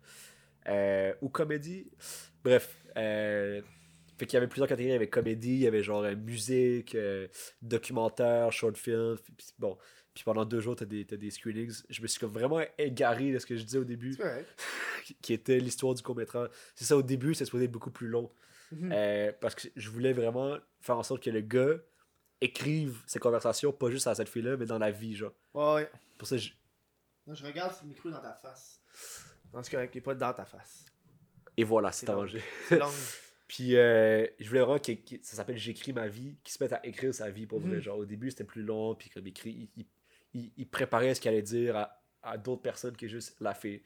ou 1.21 1.29
comédie 1.29 1.89
bref 2.43 2.75
euh, 2.97 3.61
fait 4.19 4.25
qu'il 4.27 4.35
y 4.35 4.37
avait 4.37 4.47
plusieurs 4.47 4.67
catégories 4.67 4.91
il 4.91 4.93
y 4.93 4.95
avait 4.95 5.09
comédie 5.09 5.53
il 5.53 5.59
y 5.61 5.67
avait 5.67 5.81
genre 5.81 6.03
euh, 6.03 6.15
musique 6.15 6.93
euh, 6.95 7.27
documentaire 7.61 8.51
short 8.51 8.77
film 8.77 9.15
puis 9.37 9.47
bon 9.57 9.77
puis 10.13 10.23
pendant 10.23 10.43
deux 10.45 10.59
jours 10.59 10.75
t'as 10.75 10.85
des, 10.85 11.05
t'as 11.05 11.15
des 11.17 11.31
screenings 11.31 11.81
je 11.89 12.01
me 12.01 12.07
suis 12.07 12.19
comme 12.19 12.31
vraiment 12.31 12.61
égaré 12.77 13.31
de 13.31 13.39
ce 13.39 13.45
que 13.45 13.55
je 13.55 13.63
disais 13.63 13.77
au 13.79 13.83
début 13.85 14.17
qui- 15.21 15.33
était 15.33 15.59
l'histoire 15.59 15.93
du 15.95 16.03
court 16.03 16.15
métrage 16.15 16.49
c'est 16.75 16.85
ça 16.85 16.97
au 16.97 17.01
début 17.01 17.33
c'est 17.33 17.45
supposé 17.45 17.65
être 17.65 17.71
beaucoup 17.71 17.91
plus 17.91 18.07
long 18.07 18.31
Mhm. 18.71 18.91
euh, 18.93 19.31
parce 19.41 19.55
que 19.55 19.67
je 19.75 19.89
voulais 19.89 20.13
vraiment 20.13 20.55
faire 20.79 20.95
en 20.95 21.01
sorte 21.01 21.23
que 21.23 21.31
le 21.31 21.41
gars 21.41 21.77
écrive 22.39 23.01
ses 23.07 23.17
conversations, 23.17 23.71
pas 23.73 23.89
juste 23.89 24.05
à 24.05 24.13
cette 24.13 24.29
fille-là, 24.29 24.57
mais 24.57 24.67
dans 24.67 24.77
la 24.77 24.91
vie, 24.91 25.15
genre. 25.15 25.33
Ouais, 25.55 25.73
ouais. 25.73 25.91
Pour 26.19 26.27
ça, 26.27 26.37
je- 26.37 26.51
Non, 27.25 27.33
je 27.33 27.43
regarde 27.43 27.73
si 27.73 27.81
le 27.85 27.89
micro 27.89 28.09
est 28.09 28.11
dans 28.11 28.21
ta 28.21 28.33
face. 28.35 28.79
Non, 29.51 29.63
c'est 29.63 29.71
correct, 29.71 29.95
il 29.95 29.97
est 29.97 30.01
pas 30.01 30.13
dans 30.13 30.33
ta 30.33 30.45
face. 30.45 30.85
et 31.57 31.63
voilà, 31.63 31.91
c'est 31.91 32.07
arrangé. 32.11 32.43
C'est 32.67 32.77
long. 32.77 32.91
Puis 33.49 33.75
euh, 33.75 34.25
je 34.39 34.47
voulais 34.47 34.61
vraiment 34.61 34.79
que, 34.79 34.91
que- 34.93 35.21
ça 35.23 35.35
s'appelle 35.35 35.57
J'écris 35.57 35.91
ma 35.91 36.07
vie, 36.07 36.37
qui 36.43 36.53
se 36.53 36.63
mette 36.63 36.71
à 36.71 36.85
écrire 36.85 37.13
sa 37.13 37.29
vie 37.31 37.45
pour 37.47 37.59
vrai. 37.59 37.77
Mhm. 37.77 37.81
Genre 37.81 37.97
au 37.97 38.05
début 38.05 38.29
c'était 38.29 38.43
plus 38.45 38.61
long, 38.63 38.95
puis 38.95 39.09
comme 39.09 39.27
écrit, 39.27 39.49
il, 39.75 39.81
il- 39.81 39.87
il- 40.35 40.51
il 40.55 40.69
préparait 40.69 41.15
ce 41.15 41.19
qu'il 41.19 41.29
allait 41.29 41.41
dire 41.41 41.75
à, 41.75 42.01
à 42.21 42.37
d'autres 42.37 42.61
personnes 42.61 42.95
que 42.95 43.07
juste 43.07 43.35
la 43.41 43.53
fille. 43.53 43.81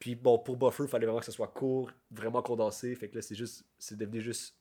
Puis 0.00 0.14
bon, 0.16 0.38
pour 0.38 0.56
Buffer, 0.56 0.82
il 0.84 0.88
fallait 0.88 1.06
vraiment 1.06 1.20
que 1.20 1.26
ce 1.26 1.30
soit 1.32 1.48
court, 1.48 1.90
vraiment 2.10 2.42
condensé. 2.42 2.94
Fait 2.96 3.08
que 3.08 3.14
là, 3.16 3.22
c'est 3.22 3.34
juste, 3.36 3.64
c'est 3.78 3.96
devenu 3.96 4.20
juste 4.20 4.56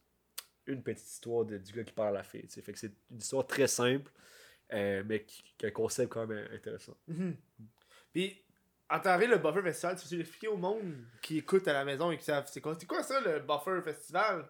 une 0.67 0.83
petite 0.83 1.07
histoire 1.07 1.43
de, 1.45 1.57
du 1.57 1.71
gars 1.73 1.83
qui 1.83 1.93
parle 1.93 2.09
à 2.15 2.19
la 2.19 2.23
sais. 2.23 2.61
Fait 2.61 2.71
que 2.73 2.77
c'est 2.79 2.91
une 3.09 3.17
histoire 3.17 3.47
très 3.47 3.67
simple, 3.67 4.11
euh, 4.73 5.01
mais 5.07 5.23
qui, 5.23 5.41
qui 5.57 5.65
a 5.65 5.69
un 5.69 5.71
concept 5.71 6.11
quand 6.13 6.27
même 6.27 6.47
intéressant. 6.53 6.95
Mhm. 7.07 7.35
Puis, 8.13 8.43
à 8.89 8.99
travers 8.99 9.29
le 9.29 9.37
Buffer 9.37 9.61
Festival, 9.61 9.95
tu 9.97 10.15
veux 10.15 10.21
expliquer 10.21 10.47
au 10.47 10.57
monde 10.57 10.95
qui 11.21 11.37
écoute 11.37 11.67
à 11.67 11.73
la 11.73 11.85
maison 11.85 12.11
et 12.11 12.17
qui 12.17 12.23
savent 12.25 12.47
c'est 12.51 12.61
quoi, 12.61 12.75
c'est 12.79 12.85
quoi 12.87 13.03
ça 13.03 13.19
le 13.21 13.39
Buffer 13.39 13.81
Festival? 13.83 14.45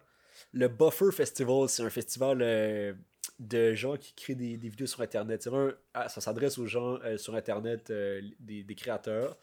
Le 0.52 0.68
Buffer 0.68 1.12
Festival, 1.12 1.68
c'est 1.68 1.82
un 1.82 1.90
festival 1.90 2.40
euh, 2.40 2.94
de 3.38 3.74
gens 3.74 3.96
qui 3.96 4.14
créent 4.14 4.34
des, 4.34 4.56
des 4.56 4.68
vidéos 4.68 4.86
sur 4.86 5.00
Internet. 5.02 5.42
C'est 5.42 5.50
vraiment- 5.50 5.72
ah, 5.94 6.08
ça 6.08 6.20
s'adresse 6.20 6.56
aux 6.58 6.66
gens 6.66 6.98
euh, 7.04 7.18
sur 7.18 7.34
Internet, 7.34 7.90
euh, 7.90 8.22
des, 8.38 8.62
des 8.62 8.74
créateurs. 8.74 9.36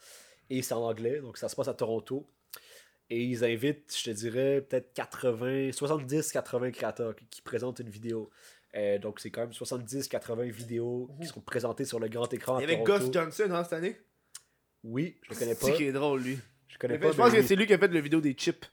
Et 0.50 0.62
c'est 0.62 0.74
en 0.74 0.82
anglais, 0.84 1.20
donc 1.20 1.38
ça 1.38 1.50
se 1.50 1.56
passe 1.56 1.68
à 1.68 1.74
Toronto. 1.74 2.28
Et 3.10 3.24
ils 3.24 3.44
invitent, 3.46 3.94
je 3.98 4.06
te 4.06 4.10
dirais, 4.10 4.62
peut-être 4.62 4.92
80, 4.94 5.70
70-80 5.70 6.72
créateurs 6.72 7.16
qui, 7.16 7.26
qui 7.28 7.42
présentent 7.42 7.80
une 7.80 7.90
vidéo. 7.90 8.30
Euh, 8.76 8.98
donc 9.00 9.20
c'est 9.20 9.30
quand 9.32 9.42
même 9.42 9.52
70-80 9.52 10.50
vidéos 10.52 11.10
qui 11.22 11.28
seront 11.28 11.42
présentées 11.42 11.86
sur 11.86 12.00
le 12.00 12.10
grand 12.10 12.32
écran 12.34 12.60
Il 12.60 12.70
y 12.70 12.74
avait. 12.74 12.84
Gus 12.84 13.12
Johnson 13.12 13.48
hein, 13.52 13.64
cette 13.64 13.74
année? 13.74 13.98
Oui, 14.84 15.18
je 15.24 15.30
le 15.34 15.36
connais 15.40 15.54
C'est 15.56 15.72
pas. 15.72 15.78
qui 15.78 15.84
est 15.86 15.92
drôle 15.92 16.22
lui. 16.22 16.38
Je 16.68 16.78
connais 16.78 16.96
Je 16.96 17.00
pas. 17.00 17.14
pense 17.14 17.32
mais 17.34 17.40
que 17.42 17.46
c'est 17.46 17.56
lui 17.56 17.66
qui 17.68 17.74
a 17.74 17.78
fait 17.78 17.88
la 17.88 18.02
vidéo 18.02 18.22
des 18.22 18.34
chips. 18.34 18.66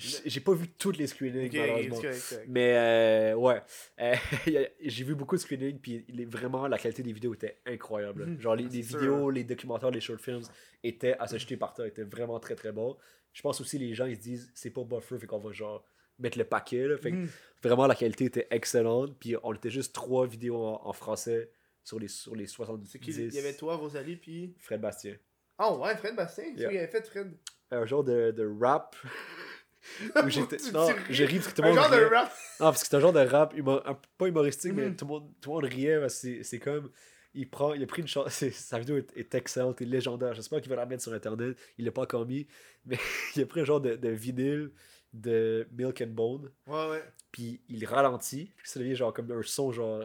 J'ai 0.00 0.40
pas 0.40 0.52
vu 0.52 0.68
toutes 0.68 0.96
les 0.96 1.08
screenings, 1.08 1.50
malheureusement. 1.58 1.96
c'est 2.00 2.12
c'est. 2.12 2.46
Mais 2.46 2.76
euh, 2.76 3.34
ouais, 3.34 3.60
Euh, 4.00 4.14
j'ai 4.84 5.02
vu 5.02 5.16
beaucoup 5.16 5.34
de 5.34 5.40
screenings, 5.40 5.80
puis 5.80 6.04
il 6.06 6.20
est 6.20 6.24
vraiment 6.24 6.68
la 6.68 6.78
qualité 6.78 7.02
des 7.02 7.12
vidéos 7.12 7.34
était 7.34 7.58
incroyable. 7.66 8.24
Mhm. 8.26 8.40
Genre 8.40 8.54
les, 8.54 8.64
Ah, 8.64 8.68
les 8.72 8.82
c'est 8.84 8.90
sûr, 8.90 8.98
vidéos, 9.00 9.30
les 9.30 9.42
documentaires, 9.42 9.90
les 9.90 10.00
short 10.00 10.20
films 10.20 10.42
étaient 10.84 11.16
à 11.18 11.26
se 11.26 11.36
jeter 11.36 11.56
par 11.56 11.74
terre, 11.74 11.86
étaient 11.86 12.04
vraiment 12.04 12.38
très 12.38 12.54
très 12.54 12.70
bons. 12.70 12.96
Je 13.32 13.42
pense 13.42 13.60
aussi 13.60 13.76
les 13.76 13.92
gens 13.92 14.06
ils 14.06 14.14
se 14.14 14.20
disent 14.20 14.50
c'est 14.54 14.70
pas 14.70 14.84
buffer, 14.84 15.18
fait 15.18 15.26
qu'on 15.26 15.40
va 15.40 15.50
genre 15.50 15.84
mettre 16.20 16.38
le 16.38 16.44
paquet. 16.44 16.86
Là. 16.86 16.96
Fait 16.96 17.10
que 17.10 17.16
Mhm. 17.16 17.28
vraiment 17.64 17.88
la 17.88 17.96
qualité 17.96 18.26
était 18.26 18.46
excellente, 18.52 19.16
puis 19.18 19.34
on 19.42 19.52
était 19.52 19.70
juste 19.70 19.92
trois 19.96 20.28
vidéos 20.28 20.64
en, 20.64 20.80
en 20.84 20.92
français 20.92 21.50
sur 21.88 21.98
les, 21.98 22.08
sur 22.08 22.36
les 22.36 22.46
70. 22.46 22.86
C'est 22.90 22.98
qui 22.98 23.10
Il 23.12 23.34
y 23.34 23.38
avait 23.38 23.54
toi, 23.54 23.76
Rosalie, 23.76 24.16
puis. 24.16 24.54
Fred 24.58 24.80
Bastien. 24.80 25.16
Oh 25.58 25.80
ouais, 25.82 25.96
Fred 25.96 26.14
Bastien. 26.14 26.44
C'est 26.54 26.60
Yeah. 26.60 26.68
lui 26.68 26.76
qui 26.76 26.78
avait 26.82 26.90
fait 26.92 27.06
Fred. 27.06 27.32
Un 27.70 27.86
genre 27.86 28.04
de, 28.04 28.30
de 28.30 28.46
rap. 28.60 28.94
où 30.24 30.28
j'étais. 30.28 30.56
Non, 30.72 30.88
j'ai 31.08 31.24
ri 31.24 31.36
parce 31.38 31.48
que 31.48 31.56
tout 31.56 31.62
le 31.62 31.68
Un 31.68 31.74
monde. 31.74 31.80
genre 31.84 31.90
de 31.90 32.04
rap. 32.14 32.28
Non, 32.60 32.66
parce 32.66 32.82
que 32.82 32.88
c'est 32.88 32.96
un 32.96 33.00
genre 33.00 33.12
de 33.12 33.20
rap, 33.20 33.54
humo- 33.54 33.82
un- 33.86 33.98
pas 34.18 34.26
humoristique, 34.28 34.72
mais 34.74 34.88
Mhm. 34.90 34.96
tout 34.96 35.04
le, 35.06 35.08
monde, 35.10 35.32
tout 35.40 35.50
le 35.50 35.54
monde 35.54 35.64
riait. 35.64 35.98
parce 36.00 36.14
que 36.14 36.20
C'est 36.20 36.42
c'est 36.42 36.58
comme. 36.58 36.90
Il, 37.34 37.48
prend, 37.48 37.74
il 37.74 37.82
a 37.82 37.86
pris 37.86 38.02
une 38.02 38.08
chance. 38.08 38.44
Sa 38.52 38.78
vidéo 38.78 38.96
est, 38.98 39.16
est 39.16 39.34
excellente, 39.34 39.80
est 39.80 39.84
légendaire. 39.86 40.34
J'espère 40.34 40.60
qu'il 40.60 40.70
va 40.70 40.76
la 40.76 40.86
mettre 40.86 41.02
sur 41.02 41.12
Internet. 41.12 41.56
Il 41.78 41.84
l'a 41.84 41.92
pas 41.92 42.02
encore 42.02 42.26
mis. 42.26 42.46
Mais 42.86 42.98
il 43.36 43.42
a 43.42 43.46
pris 43.46 43.60
un 43.60 43.64
genre 43.64 43.80
de, 43.80 43.96
de 43.96 44.08
vinyle 44.10 44.72
de 45.12 45.66
Milk 45.72 46.00
and 46.02 46.08
Bone. 46.08 46.50
Ouais, 46.66 46.88
ouais. 46.90 47.04
Puis 47.32 47.62
il 47.68 47.84
ralentit. 47.86 48.52
Puis 48.56 48.68
ça 48.68 48.78
devient 48.80 48.94
genre 48.94 49.12
comme 49.14 49.30
un 49.32 49.42
son, 49.42 49.72
genre. 49.72 50.04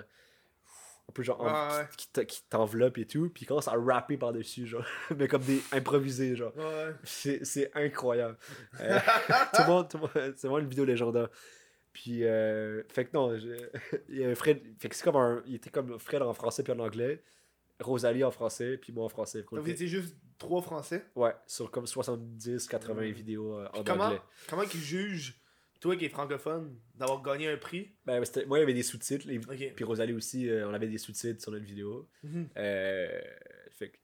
Un 1.09 1.11
peu 1.13 1.21
genre. 1.23 1.41
Ouais, 1.41 2.25
qui 2.25 2.43
t'enveloppe 2.49 2.97
et 2.97 3.05
tout. 3.05 3.29
Puis 3.29 3.43
il 3.43 3.45
commence 3.45 3.67
à 3.67 3.73
rapper 3.73 4.17
par-dessus, 4.17 4.65
genre. 4.67 4.85
mais 5.17 5.27
comme 5.27 5.43
des 5.43 5.61
improvisés, 5.71 6.35
genre. 6.35 6.55
Ouais. 6.55 6.93
C'est 7.03 7.43
c'est 7.45 7.71
incroyable. 7.75 8.37
Euh, 8.79 8.99
tout 9.53 9.61
le 9.63 9.67
monde, 9.67 9.89
tout 9.89 9.97
le 9.97 10.01
monde- 10.01 10.33
c'est 10.37 10.47
vraiment 10.47 10.59
une 10.59 10.69
vidéo 10.69 10.85
légendaire. 10.85 11.29
Puis, 11.91 12.23
euh, 12.25 12.81
fait 12.89 13.05
que 13.05 13.11
non, 13.13 13.35
il 14.09 14.17
y 14.17 14.23
avait 14.23 14.33
Fred, 14.33 14.61
fait 14.79 14.89
que 14.89 14.95
c'est 14.95 15.03
comme 15.03 15.15
un, 15.17 15.43
il 15.45 15.53
était 15.55 15.69
comme 15.69 15.99
Fred 15.99 16.23
en 16.23 16.33
français 16.33 16.63
puis 16.63 16.73
en 16.73 16.79
anglais, 16.79 17.21
Rosalie 17.79 18.23
en 18.23 18.31
français 18.31 18.77
puis 18.77 18.91
moi 18.91 19.05
en 19.05 19.09
français. 19.09 19.43
Donc, 19.51 19.59
vous 19.59 19.69
étiez 19.69 19.87
juste 19.87 20.15
trois 20.39 20.61
Français? 20.63 21.05
ouais, 21.15 21.35
sur 21.45 21.69
comme 21.69 21.85
70, 21.85 22.67
80 22.67 22.95
Mm. 23.09 23.11
vidéos 23.11 23.59
euh, 23.59 23.67
en 23.73 23.83
Comment 23.83 24.05
anglais. 24.05 24.21
Comment 24.49 24.63
qu'ils 24.63 24.79
jugent, 24.81 25.39
toi 25.83 25.97
qui 25.97 26.05
es 26.05 26.09
francophone, 26.09 26.79
d'avoir 26.95 27.21
gagné 27.21 27.49
un 27.49 27.57
prix? 27.57 27.91
Ben, 28.05 28.23
moi, 28.47 28.57
il 28.57 28.61
y 28.61 28.63
avait 28.63 28.73
des 28.73 28.83
sous-titres, 28.83 29.27
les- 29.27 29.39
puis 29.71 29.83
Rosalie 29.83 30.13
aussi, 30.13 30.49
euh, 30.49 30.67
on 30.69 30.73
avait 30.73 30.87
des 30.87 30.97
sous-titres 30.97 31.41
sur 31.41 31.51
notre 31.51 31.65
vidéo. 31.65 32.09
Euh, 32.57 33.21
fait 33.71 33.89
que 33.89 33.97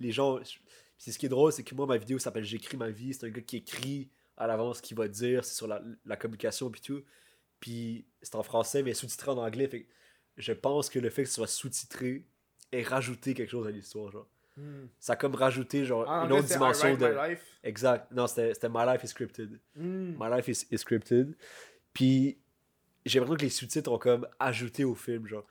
les 0.00 0.12
gens. 0.12 0.38
C'est 0.98 1.10
ce 1.10 1.18
qui 1.18 1.26
est 1.26 1.30
drôle, 1.30 1.50
c'est 1.50 1.64
que 1.64 1.74
moi, 1.74 1.86
ma 1.86 1.96
vidéo 1.96 2.18
s'appelle 2.18 2.44
J'écris 2.44 2.76
ma 2.76 2.90
vie. 2.90 3.14
C'est 3.14 3.26
un 3.26 3.30
gars 3.30 3.40
qui 3.40 3.56
écrit 3.56 4.10
à 4.36 4.46
l'avance 4.46 4.76
ce 4.78 4.82
qu'il 4.82 4.96
va 4.96 5.08
dire, 5.08 5.44
c'est 5.44 5.54
sur 5.54 5.66
la, 5.66 5.82
la 6.04 6.16
communication 6.16 6.70
puis 6.70 6.80
tout. 6.82 7.02
Puis 7.58 8.06
c'est 8.20 8.34
en 8.36 8.42
français, 8.42 8.82
mais 8.82 8.92
sous-titré 8.94 9.30
en 9.30 9.38
anglais. 9.38 9.68
Fait 9.68 9.82
que 9.84 9.88
je 10.36 10.52
pense 10.52 10.90
que 10.90 10.98
le 10.98 11.08
fait 11.10 11.22
que 11.24 11.28
ce 11.28 11.36
soit 11.36 11.46
sous-titré 11.46 12.24
ait 12.70 12.82
rajouté 12.82 13.34
quelque 13.34 13.50
chose 13.50 13.66
à 13.66 13.70
l'histoire. 13.70 14.10
genre. 14.12 14.28
Hmm. 14.56 14.86
Ça 15.00 15.14
a 15.14 15.16
comme 15.16 15.34
rajouté 15.34 15.84
genre 15.84 16.04
Ah, 16.08 16.24
une 16.26 16.32
autre 16.32 16.46
dimension 16.48 16.94
de. 16.96 17.06
My 17.08 17.30
Life. 17.30 17.58
Exact. 17.64 18.10
Non, 18.12 18.26
c'était 18.26 18.68
My 18.68 18.84
Life 18.86 19.02
is 19.04 19.08
Scripted. 19.08 19.58
Hmm. 19.74 20.12
My 20.20 20.28
Life 20.36 20.48
is, 20.48 20.66
is 20.70 20.78
Scripted. 20.78 21.34
Puis 21.94 22.38
j'ai 23.06 23.18
l'impression 23.18 23.36
que 23.38 23.42
les 23.44 23.50
sous-titres 23.50 23.90
ont 23.90 23.98
comme 23.98 24.26
ajouté 24.38 24.84
au 24.84 24.94
film, 24.94 25.26
genre. 25.26 25.46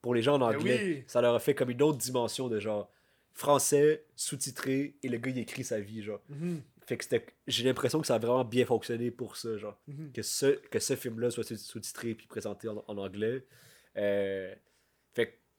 Pour 0.00 0.14
les 0.14 0.22
gens 0.22 0.34
en 0.34 0.38
Ben 0.38 0.56
anglais, 0.56 0.80
oui. 0.82 1.04
ça 1.06 1.20
leur 1.20 1.34
a 1.34 1.38
fait 1.38 1.54
comme 1.54 1.70
une 1.70 1.82
autre 1.82 1.98
dimension 1.98 2.48
de 2.48 2.58
genre 2.58 2.90
français, 3.34 4.04
sous-titré, 4.16 4.96
et 5.02 5.08
le 5.08 5.16
gars 5.18 5.30
il 5.30 5.38
écrit 5.38 5.62
sa 5.64 5.78
vie, 5.80 6.02
genre. 6.02 6.20
Mhm. 6.28 6.60
Fait 6.86 6.96
que 6.96 7.04
c'était. 7.04 7.24
J'ai 7.46 7.64
l'impression 7.64 8.00
que 8.00 8.06
ça 8.06 8.16
a 8.16 8.18
vraiment 8.18 8.44
bien 8.44 8.64
fonctionné 8.66 9.10
pour 9.10 9.36
ça, 9.36 9.56
genre. 9.58 9.78
Que 10.14 10.22
ce, 10.22 10.46
que 10.68 10.78
ce 10.80 10.96
film-là 10.96 11.30
soit 11.30 11.44
sous- 11.44 11.56
sous-titré 11.56 12.14
puis 12.14 12.26
présenté 12.26 12.68
en, 12.68 12.82
en 12.88 12.96
anglais. 12.98 13.44
Euh, 13.96 14.54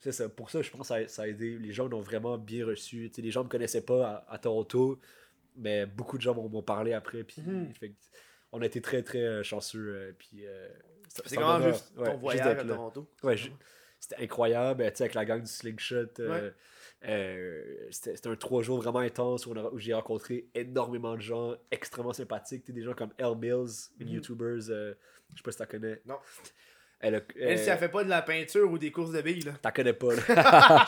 c'est 0.04 0.12
ça. 0.12 0.30
Pour 0.30 0.50
ça, 0.50 0.62
je 0.62 0.70
pense 0.70 0.82
que 0.82 0.88
ça, 0.88 0.96
a- 0.96 1.08
ça 1.08 1.22
a 1.24 1.28
aidé. 1.28 1.58
Les 1.58 1.72
gens 1.72 1.88
l'ont 1.88 2.02
vraiment 2.02 2.38
bien 2.38 2.66
reçu. 2.66 3.10
Tu 3.10 3.16
sais, 3.16 3.22
les 3.22 3.32
gens 3.32 3.44
me 3.44 3.50
connaissaient 3.50 3.86
pas 3.86 4.26
à, 4.28 4.34
à 4.34 4.38
Toronto, 4.38 5.00
mais 5.56 5.86
beaucoup 5.86 6.18
de 6.18 6.22
gens 6.22 6.34
m'ont 6.36 6.62
parlé 6.62 6.94
après. 6.94 7.24
Puis, 7.24 7.42
Mhm. 7.42 7.72
on 8.52 8.62
a 8.62 8.66
été 8.66 8.82
très, 8.82 9.02
très 9.04 9.20
euh, 9.24 9.44
chanceux. 9.44 9.88
euh, 9.96 10.12
puis, 10.18 10.46
euh, 10.46 10.68
C'est 11.08 11.38
m'a- 11.40 11.62
juste 11.72 11.94
ouais, 11.98 12.06
ton 12.12 12.18
voyage 12.18 12.48
à. 12.60 12.66
Toronto. 12.66 13.08
Ouais, 13.24 13.36
c'était 14.00 14.22
incroyable, 14.22 14.82
avec 14.84 15.14
la 15.14 15.26
gang 15.26 15.42
du 15.42 15.48
Slingshot. 15.50 16.20
euh, 16.20 16.50
Ouais. 16.50 16.54
euh, 17.10 17.88
c'était 17.92 18.28
un 18.28 18.36
trois 18.36 18.62
jours 18.62 18.82
vraiment 18.82 19.00
intense 19.00 19.46
où, 19.46 19.54
j'ai 19.80 19.94
rencontré 19.94 20.48
énormément 20.56 21.16
de 21.16 21.22
gens 21.22 21.56
extrêmement 21.72 22.14
sympathiques. 22.14 22.70
Des 22.72 22.82
gens 22.84 22.94
comme 22.94 23.12
Elle 23.18 23.36
Mills, 23.38 23.70
une. 24.00 24.10
YouTuber, 24.10 24.70
euh, 24.70 24.94
je 25.34 25.38
sais 25.38 25.44
pas 25.44 25.52
si 25.52 25.58
tu 25.60 25.66
connais. 25.68 26.02
Non. 26.06 26.18
Elle, 27.04 27.16
a- 27.16 27.22
Elle, 27.40 27.60
si 27.60 27.70
euh, 27.70 27.74
elle 27.74 27.80
fait 27.80 27.90
pas 27.90 28.04
de 28.04 28.10
la 28.10 28.22
peinture 28.22 28.72
ou 28.72 28.78
des 28.78 28.92
courses 28.92 29.12
de 29.12 29.22
billes, 29.22 29.42
là. 29.42 29.52
T'en 29.62 29.72
connais 29.72 29.94
pas, 29.94 30.14
là. 30.14 30.86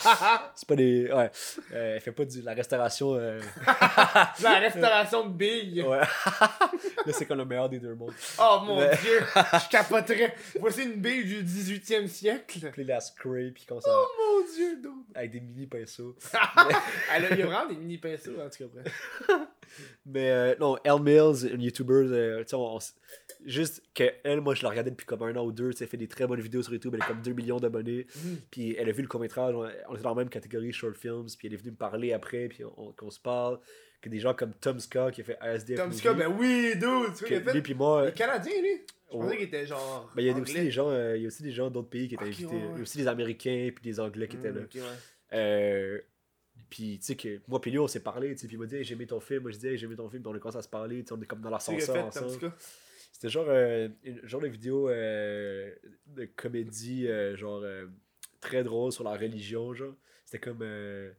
C'est 0.55 0.67
pas 0.67 0.75
des. 0.75 1.11
Ouais. 1.11 1.29
Euh, 1.73 1.95
elle 1.95 2.01
fait 2.01 2.11
pas 2.13 2.23
de 2.25 2.41
la 2.43 2.53
restauration. 2.53 3.15
euh, 3.15 3.39
la 4.41 4.59
restauration 4.59 5.25
de 5.27 5.33
billes. 5.33 5.83
Ouais. 5.83 5.99
là, 5.99 7.11
c'est 7.11 7.25
comme 7.25 7.37
le 7.39 7.45
meilleur 7.45 7.69
des 7.69 7.79
deux 7.79 7.93
mondes. 7.95 8.13
Oh 8.39 8.59
mon 8.65 8.79
Mais- 8.79 8.95
dieu, 8.97 9.19
je 9.35 9.69
capoterais. 9.69 10.33
Voici 10.59 10.83
une 10.83 10.93
bille 11.01 11.25
du 11.25 11.43
18e 11.43 12.07
siècle. 12.07 12.59
Puis 12.71 12.83
la 12.85 12.99
scrape, 13.01 13.53
puis 13.53 13.65
comme 13.67 13.81
ça, 13.81 13.89
Oh 13.91 14.07
mon 14.17 14.53
dieu, 14.55 14.75
dude. 14.77 14.91
avec 15.13 15.31
des 15.31 15.39
mini 15.41 15.67
pinceaux. 15.67 16.15
Elle 17.13 17.25
a, 17.25 17.29
il 17.31 17.39
y 17.39 17.41
a 17.43 17.45
vraiment 17.45 17.67
des 17.67 17.75
mini 17.75 17.97
pinceaux, 17.97 18.31
en 18.39 18.49
tout 18.49 18.69
cas. 18.69 19.35
Mais 20.05 20.29
euh, 20.31 20.55
non, 20.59 20.77
Elle 20.83 21.01
Mills, 21.01 21.51
une 21.51 21.61
YouTuber, 21.61 21.93
euh, 21.93 22.39
tu 22.43 22.49
sais, 22.49 22.55
on- 22.55 22.75
on 22.75 22.79
juste 23.45 23.81
que 23.93 24.03
elle, 24.23 24.41
moi 24.41 24.55
je 24.55 24.63
la 24.63 24.69
regardais 24.69 24.91
depuis 24.91 25.05
comme 25.05 25.21
un 25.23 25.35
an 25.35 25.45
ou 25.45 25.51
deux, 25.51 25.71
elle 25.79 25.87
fait 25.87 25.97
des 25.97 26.07
très 26.07 26.25
bonnes 26.27 26.41
vidéos 26.41 26.63
sur 26.63 26.73
YouTube, 26.73 26.93
elle 26.95 27.01
a 27.03 27.05
comme 27.07 27.21
2 27.21 27.33
millions 27.33 27.59
d'abonnés, 27.59 28.07
Mhm. 28.15 28.37
puis 28.51 28.75
elle 28.77 28.89
a 28.89 28.91
vu 28.91 29.01
le 29.01 29.07
court-métrage, 29.07 29.53
on, 29.55 29.61
on 29.89 29.93
était 29.93 30.03
dans 30.03 30.09
la 30.09 30.15
même 30.15 30.29
catégorie 30.29 30.71
short 30.73 30.95
films, 30.97 31.27
puis 31.37 31.47
elle 31.47 31.53
est 31.53 31.57
venue 31.57 31.71
me 31.71 31.75
parler 31.77 32.13
après, 32.13 32.47
puis 32.47 32.63
on- 32.65 32.91
qu'on 32.93 33.09
se 33.11 33.19
parle, 33.19 33.59
que 34.01 34.09
des 34.09 34.19
gens 34.19 34.33
comme 34.33 34.53
Tom 34.53 34.79
Scott 34.79 35.13
qui 35.13 35.21
a 35.21 35.23
fait 35.23 35.37
ASDF 35.39 35.77
Tom 35.77 35.91
Scott, 35.91 36.17
ben 36.17 36.27
oui, 36.39 36.73
dude. 36.75 37.13
Tu 37.17 37.35
vois, 37.41 37.53
lui 37.53 37.61
puis 37.61 37.73
moi, 37.73 38.03
Il 38.05 38.09
est 38.09 38.13
canadien, 38.13 38.61
lui. 38.61 38.81
Je 39.11 39.17
pensais 39.17 39.35
qu'il 39.37 39.45
était 39.47 39.65
genre. 39.65 40.11
ben, 40.15 40.21
il 40.21 40.25
y 40.25 40.29
a 40.29 40.35
aussi 40.37 40.53
des 40.53 40.71
gens, 40.71 40.89
euh, 40.89 41.15
il 41.15 41.21
y 41.21 41.25
a 41.25 41.27
aussi 41.27 41.43
des 41.43 41.51
gens 41.51 41.69
d'autres 41.69 41.89
pays 41.89 42.07
qui 42.07 42.15
étaient 42.15 42.25
invités, 42.25 42.45
ouais, 42.47 42.53
ouais. 42.53 42.61
il 42.73 42.75
y 42.75 42.79
a 42.79 42.81
aussi 42.81 42.97
des 42.97 43.07
Américains 43.07 43.69
puis 43.73 43.83
des 43.83 43.99
Anglais 43.99 44.27
qui 44.27 44.35
étaient 44.37 44.51
Hmm, 44.51 44.55
là. 44.57 44.61
ouais. 44.73 44.79
Euh, 45.33 45.99
puis 46.69 46.97
tu 46.99 47.05
sais 47.05 47.15
que 47.15 47.39
moi 47.47 47.61
puis 47.61 47.71
lui 47.71 47.79
on 47.79 47.87
s'est 47.87 47.99
parlé, 48.01 48.33
tu 48.35 48.41
sais, 48.41 48.47
puis 48.47 48.55
il 48.55 48.59
m'a 48.59 48.65
dit 48.65 48.75
hey, 48.75 48.83
j'ai 48.83 48.93
aimé 48.95 49.05
ton 49.07 49.19
film, 49.19 49.43
moi 49.43 49.51
je 49.51 49.57
dis 49.57 49.67
hey, 49.67 49.77
j'ai 49.77 49.85
aimé 49.85 49.95
ton 49.95 50.09
film, 50.09 50.21
puis 50.23 50.31
on 50.31 50.35
a 50.35 50.39
commencé 50.39 50.57
à 50.57 50.61
se 50.63 50.67
parler, 50.69 51.01
tu 51.03 51.07
sais, 51.07 51.13
on 51.13 51.21
est 51.21 51.25
comme 51.25 51.41
dans 51.41 51.49
l'ascenseur 51.49 52.05
ensemble. 52.05 52.51
C'était 53.15 53.29
genre 53.29 53.45
euh, 53.47 53.87
une 54.03 54.19
genre 54.27 54.41
de 54.41 54.47
vidéo 54.47 54.89
euh, 54.89 55.71
de 56.07 56.25
comédie 56.35 57.07
euh, 57.07 57.37
genre 57.37 57.61
euh, 57.63 57.85
très 58.41 58.61
drôle 58.61 58.91
sur 58.91 59.05
la 59.05 59.11
religion 59.11 59.73
genre. 59.73 59.93
C'était 60.25 60.39
comme 60.39 60.59
euh, 60.61 61.11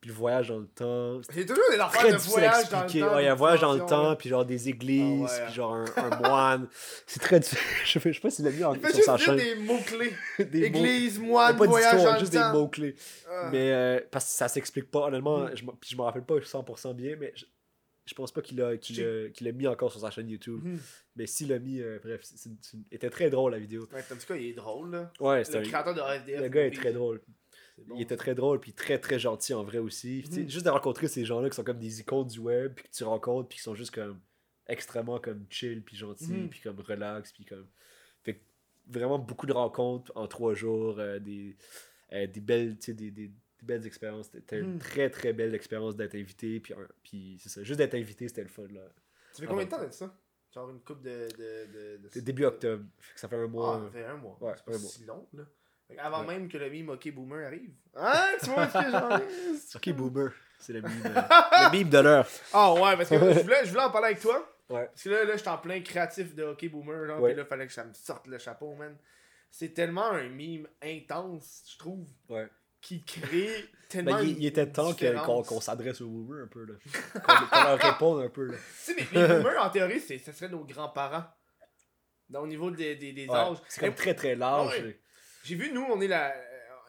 puis 0.00 0.10
le 0.10 0.14
voyage 0.14 0.48
dans 0.48 0.58
le 0.60 0.68
temps. 0.68 1.20
C'est 1.28 1.44
toujours 1.44 1.64
des 1.70 1.76
Très 1.76 1.84
affaires 1.86 2.04
de 2.12 2.16
difficile 2.18 2.44
à 2.44 2.50
voyage 2.52 2.70
dans 2.70 2.78
le 2.78 2.84
expliquer. 2.84 3.04
temps. 3.06 3.14
Ouais, 3.16 3.22
il 3.22 3.24
y 3.24 3.28
a 3.28 3.32
un 3.32 3.34
voyage 3.34 3.60
dans 3.60 3.72
le 3.74 3.80
temps, 3.80 4.14
puis 4.16 4.28
genre 4.28 4.44
des 4.46 4.68
églises, 4.68 5.28
Ah 5.28 5.38
ouais. 5.40 5.44
puis 5.46 5.54
genre 5.54 5.74
un, 5.74 5.84
un 5.96 6.18
moine. 6.20 6.68
C'est 7.06 7.20
très 7.20 7.40
difficile. 7.40 7.58
Je 7.84 7.98
sais, 7.98 8.00
je 8.12 8.14
sais 8.14 8.20
pas 8.20 8.30
s'il 8.30 8.44
l'a 8.44 8.50
mis 8.52 8.62
en, 8.64 8.74
Il 8.74 8.80
fait 8.80 8.86
sur 8.86 8.96
juste 8.96 9.06
sa 9.06 9.16
chaîne. 9.18 9.36
des 9.36 9.56
mots-clés. 9.56 10.12
Des 10.46 10.62
Église, 10.62 11.18
moine, 11.18 11.56
pas 11.56 11.66
voyage 11.66 11.90
dans 11.90 11.96
d'histoire, 11.96 12.14
le 12.14 12.20
juste 12.20 12.32
des 12.32 12.58
mots-clés. 12.58 12.94
Ah. 13.28 13.50
Mais 13.52 14.06
parce 14.12 14.24
que 14.26 14.30
ça 14.30 14.46
s'explique 14.48 14.88
pas, 14.90 15.00
honnêtement, 15.08 15.40
Mm. 15.40 15.50
je, 15.56 15.64
puis 15.64 15.90
je 15.90 15.96
me 15.96 16.02
rappelle 16.02 16.22
pas 16.24 16.36
100% 16.38 16.94
bien, 16.94 17.16
mais 17.18 17.34
je, 18.10 18.14
pense 18.14 18.32
pas 18.32 18.42
qu'il 18.42 18.60
a, 18.60 18.76
qu'il 18.76 18.96
Je- 18.96 19.26
a, 19.26 19.30
qu'il 19.30 19.46
a 19.48 19.52
mis 19.52 19.66
encore 19.66 19.90
sur 19.92 20.00
sa 20.00 20.10
chaîne 20.10 20.28
YouTube. 20.28 20.60
Mhm. 20.64 20.78
Mais 21.16 21.26
s'il 21.26 21.48
l'a 21.48 21.58
mis, 21.58 21.80
euh, 21.80 21.98
bref, 22.02 22.20
c'est, 22.24 22.36
c'est- 22.36 22.50
c'est- 22.60 22.76
était 22.90 23.10
très 23.10 23.30
drôle 23.30 23.52
la 23.52 23.58
vidéo. 23.58 23.88
Ouais, 23.92 24.00
en 24.00 24.16
tout 24.16 24.26
cas, 24.26 24.36
il 24.36 24.46
est 24.48 24.52
drôle, 24.54 24.90
là. 24.90 25.12
Ouais, 25.20 25.44
c'est 25.44 25.54
Le 25.54 25.60
un- 25.60 25.62
créateur 25.68 25.94
de 25.94 26.00
RFDF. 26.00 26.40
le 26.40 26.48
gars 26.48 26.66
est 26.66 26.70
très 26.72 26.92
drôle. 26.92 27.20
bon, 27.86 27.96
il 27.96 28.02
était 28.02 28.16
très 28.16 28.34
drôle, 28.34 28.60
puis 28.60 28.72
très 28.74 28.98
très 28.98 29.18
gentil 29.18 29.54
en 29.54 29.62
vrai 29.64 29.78
aussi. 29.78 30.22
Mhm. 30.30 30.50
Juste 30.50 30.66
de 30.66 30.70
rencontrer 30.70 31.08
ces 31.08 31.24
gens-là 31.24 31.48
qui 31.48 31.56
sont 31.56 31.64
comme 31.64 31.78
des 31.78 32.00
icônes 32.00 32.26
du 32.26 32.38
web, 32.38 32.74
puis 32.74 32.84
que 32.84 32.90
tu 32.94 33.04
rencontres, 33.04 33.48
puis 33.48 33.56
qui 33.56 33.62
sont 33.62 33.74
juste 33.74 33.92
comme 33.94 34.20
extrêmement 34.66 35.18
comme 35.18 35.46
chill, 35.48 35.82
puis 35.82 35.96
gentils, 35.96 36.30
Mhm. 36.30 36.48
puis 36.50 36.60
comme 36.60 36.78
relax, 36.80 37.32
puis 37.32 37.44
comme. 37.46 37.66
Fait 38.22 38.34
que 38.34 38.40
vraiment 38.88 39.18
beaucoup 39.18 39.46
de 39.46 39.52
rencontres 39.54 40.12
en 40.14 40.26
trois 40.26 40.52
jours, 40.54 40.98
euh, 40.98 41.18
des, 41.20 41.56
euh, 42.12 42.26
des 42.26 42.40
belles, 42.40 42.76
tu 42.78 42.86
sais, 42.86 42.92
des, 42.94 43.10
des, 43.10 43.28
des 43.28 43.34
belles 43.64 43.86
expériences. 43.86 44.28
C'était 44.32 44.58
une 44.60 44.74
Mhm. 44.74 44.78
très 44.78 45.10
très 45.10 45.32
belle 45.32 45.54
expérience 45.54 45.96
d'être 45.96 46.14
invité, 46.14 46.60
puis, 46.60 46.74
un- 46.74 46.88
puis 47.02 47.38
c'est 47.42 47.48
ça, 47.48 47.62
juste 47.62 47.78
d'être 47.78 47.94
invité, 47.94 48.28
c'était 48.28 48.42
le 48.42 48.48
fun 48.48 48.66
là. 48.72 48.82
Ça 49.32 49.40
fait 49.42 49.46
combien 49.46 49.64
de 49.64 49.70
temps 49.70 49.84
de 49.84 49.90
ça? 49.90 50.14
Genre 50.52 50.68
une 50.70 50.80
coupe 50.80 51.02
de. 51.02 51.28
de, 51.38 52.00
de, 52.12 52.20
début 52.20 52.44
octobre, 52.44 52.84
fait 52.98 53.14
que 53.14 53.20
ça 53.20 53.28
fait 53.28 53.36
un 53.36 53.44
Ah, 53.44 53.46
mois. 53.46 53.80
ça 53.84 53.90
fait 53.98 54.04
un 54.04 54.16
mois. 54.16 54.36
Ouais, 54.40 54.52
c'est 54.56 54.64
pas 54.64 54.74
un 54.74 54.78
mois. 54.78 54.90
si 54.90 55.04
long, 55.04 55.28
là. 55.34 55.42
Avant 55.98 56.20
Ouais. 56.20 56.38
même 56.38 56.48
que 56.48 56.56
le 56.56 56.70
meme 56.70 56.88
OK 56.90 57.10
Boomer 57.12 57.46
arrive. 57.46 57.72
Hein 57.96 58.12
Tu 58.42 58.50
vois 58.50 58.68
ce 58.68 58.72
que 58.78 58.90
j'en 58.90 59.10
ai 59.18 59.22
Ok, 59.74 59.90
Boomer, 59.96 60.32
c'est 60.58 60.72
le 60.72 60.82
meme, 60.82 60.92
euh, 61.04 61.08
le 61.72 61.78
meme 61.78 61.90
de 61.90 61.98
l'heure. 61.98 62.26
Ah 62.52 62.72
ouais, 62.74 62.96
parce 62.96 63.08
que 63.08 63.16
je 63.16 63.40
voulais, 63.40 63.64
je 63.64 63.70
voulais 63.70 63.82
en 63.82 63.90
parler 63.90 64.08
avec 64.08 64.20
toi. 64.20 64.38
Ouais. 64.68 64.86
Parce 64.86 65.02
que 65.02 65.08
là, 65.08 65.24
là 65.24 65.36
j'étais 65.36 65.48
en 65.50 65.58
plein 65.58 65.80
créatif 65.80 66.32
de 66.34 66.44
OK 66.44 66.68
Boomer. 66.70 67.06
Genre, 67.06 67.20
Ouais. 67.20 67.30
Puis 67.30 67.38
là, 67.38 67.44
fallait 67.44 67.66
que 67.66 67.72
ça 67.72 67.84
me 67.84 67.92
sorte 67.92 68.26
le 68.28 68.38
chapeau, 68.38 68.74
man. 68.76 68.96
C'est 69.50 69.70
tellement 69.74 70.10
un 70.12 70.28
meme 70.28 70.68
intense, 70.80 71.64
je 71.72 71.76
trouve, 71.78 72.06
Ouais. 72.28 72.48
Qui 72.80 73.02
crée 73.02 73.66
tellement. 73.88 74.16
Ben, 74.18 74.22
il, 74.22 74.44
était 74.46 74.70
temps 74.70 74.94
qu'on 74.94 75.60
s'adresse 75.60 76.00
aux 76.00 76.08
boomers 76.08 76.44
un 76.44 76.48
peu, 76.48 76.64
là. 76.64 76.74
Qu'on 77.50 77.64
leur 77.64 77.78
réponde 77.78 78.22
un 78.22 78.28
peu, 78.28 78.44
là. 78.46 78.54
Tu 78.86 78.94
sais, 78.94 79.06
les, 79.12 79.20
les 79.28 79.34
boomers, 79.36 79.64
en 79.64 79.70
théorie, 79.70 80.00
ce 80.00 80.18
serait 80.18 80.48
nos 80.48 80.64
grands-parents. 80.64 81.24
Au 82.34 82.46
niveau 82.46 82.70
des, 82.70 82.94
des, 82.94 83.12
des 83.12 83.26
Ouais, 83.26 83.34
âges. 83.34 83.56
C'est 83.68 83.80
comme 83.80 83.88
Mais 83.90 83.94
très 83.96 84.14
très 84.14 84.36
large. 84.36 84.82
J'ai 85.42 85.56
vu, 85.56 85.72
nous, 85.72 85.82
on 85.90 86.00
est 86.00 86.06
la, 86.06 86.32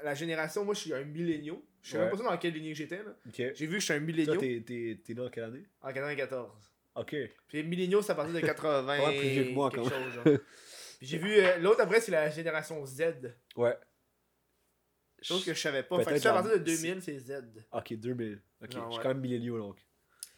la 0.04 0.14
génération. 0.14 0.64
Moi, 0.64 0.76
je 0.76 0.82
suis 0.82 0.94
un 0.94 1.04
milléniaux. 1.04 1.66
Je 1.82 1.92
sais 1.92 1.98
Ouais. 1.98 2.06
même 2.06 2.16
pas 2.16 2.24
dans 2.24 2.38
quelle 2.38 2.54
lignée 2.54 2.76
j'étais. 2.76 2.98
là. 2.98 3.16
Ok. 3.28 3.34
J'ai 3.56 3.66
vu 3.66 3.74
que 3.74 3.80
je 3.80 3.86
suis 3.86 3.94
un 3.94 3.98
Toi, 3.98 4.06
milléniaux 4.06 4.36
t'es- 4.40 5.14
né 5.16 5.20
en 5.20 5.30
quelle 5.30 5.46
année? 5.46 5.64
En 5.82 5.92
94. 5.92 6.52
Ok. 6.94 7.16
Puis 7.48 7.64
milléniaux, 7.64 8.04
c'est 8.04 8.12
à 8.12 8.16
partir 8.16 8.36
de 8.36 8.40
80. 8.40 9.00
Ouais, 9.00 9.18
plus 9.18 9.30
vieux 9.30 9.44
que 9.46 9.50
moi, 9.54 9.72
quand. 9.74 9.82
Puis 9.84 11.08
j'ai 11.08 11.18
vu. 11.18 11.34
euh, 11.40 11.58
L'autre 11.58 11.82
après, 11.82 12.00
c'est 12.02 12.12
la 12.12 12.30
génération 12.30 12.86
Z. 12.86 13.34
Ouais. 13.56 13.76
Chose 15.22 15.46
que 15.46 15.54
je 15.54 15.60
savais 15.60 15.84
pas. 15.84 16.04
Fait 16.04 16.14
que 16.14 16.20
c'est 16.20 16.28
à 16.28 16.34
partir 16.34 16.54
de 16.54 16.58
2000, 16.64 17.02
c'est 17.02 17.20
Z. 17.20 17.44
Ok, 17.72 17.94
2000. 17.94 18.42
Ok, 18.62 18.70
je 18.72 18.78
suis 18.78 19.02
quand 19.02 19.08
même 19.10 19.20
milléniaux 19.20 19.58
donc. 19.60 19.78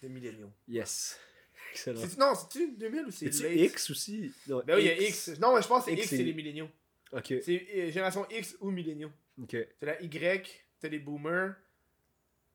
Des 0.01 0.09
milléniaux. 0.09 0.51
Yes. 0.67 1.17
Excellent. 1.71 2.01
Non, 2.19 2.35
c'est-tu 2.35 2.71
2000 2.77 3.05
ou 3.05 3.11
c'est? 3.11 3.25
X 3.55 3.89
aussi? 3.89 4.31
Non, 4.47 4.61
Ben 4.65 4.75
oui, 4.75 4.81
il 4.83 4.87
y 4.87 4.89
a 4.89 5.07
X. 5.07 5.29
Non, 5.39 5.55
mais 5.55 5.61
je 5.61 5.67
pense 5.67 5.85
que 5.85 5.91
c'est 5.91 5.97
X, 5.97 6.09
c'est- 6.09 6.17
les 6.17 6.33
milléniaux. 6.33 6.69
Ok. 7.11 7.33
C'est 7.41 7.67
euh, 7.75 7.85
génération 7.91 8.27
X 8.29 8.57
ou 8.59 8.69
milléniaux. 8.71 9.11
Ok. 9.41 9.55
T'as 9.79 9.85
la 9.87 10.01
Y, 10.01 10.65
t'as 10.79 10.87
les 10.89 10.99
boomers, 10.99 11.55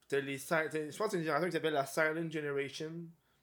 t'as 0.09 0.21
les. 0.21 0.37
Je 0.39 0.47
pense 0.47 1.07
que 1.07 1.11
c'est 1.11 1.17
une 1.17 1.23
génération 1.23 1.47
qui 1.49 1.53
s'appelle 1.53 1.73
la 1.73 1.87
Silent 1.87 2.31
Generation. 2.31 2.93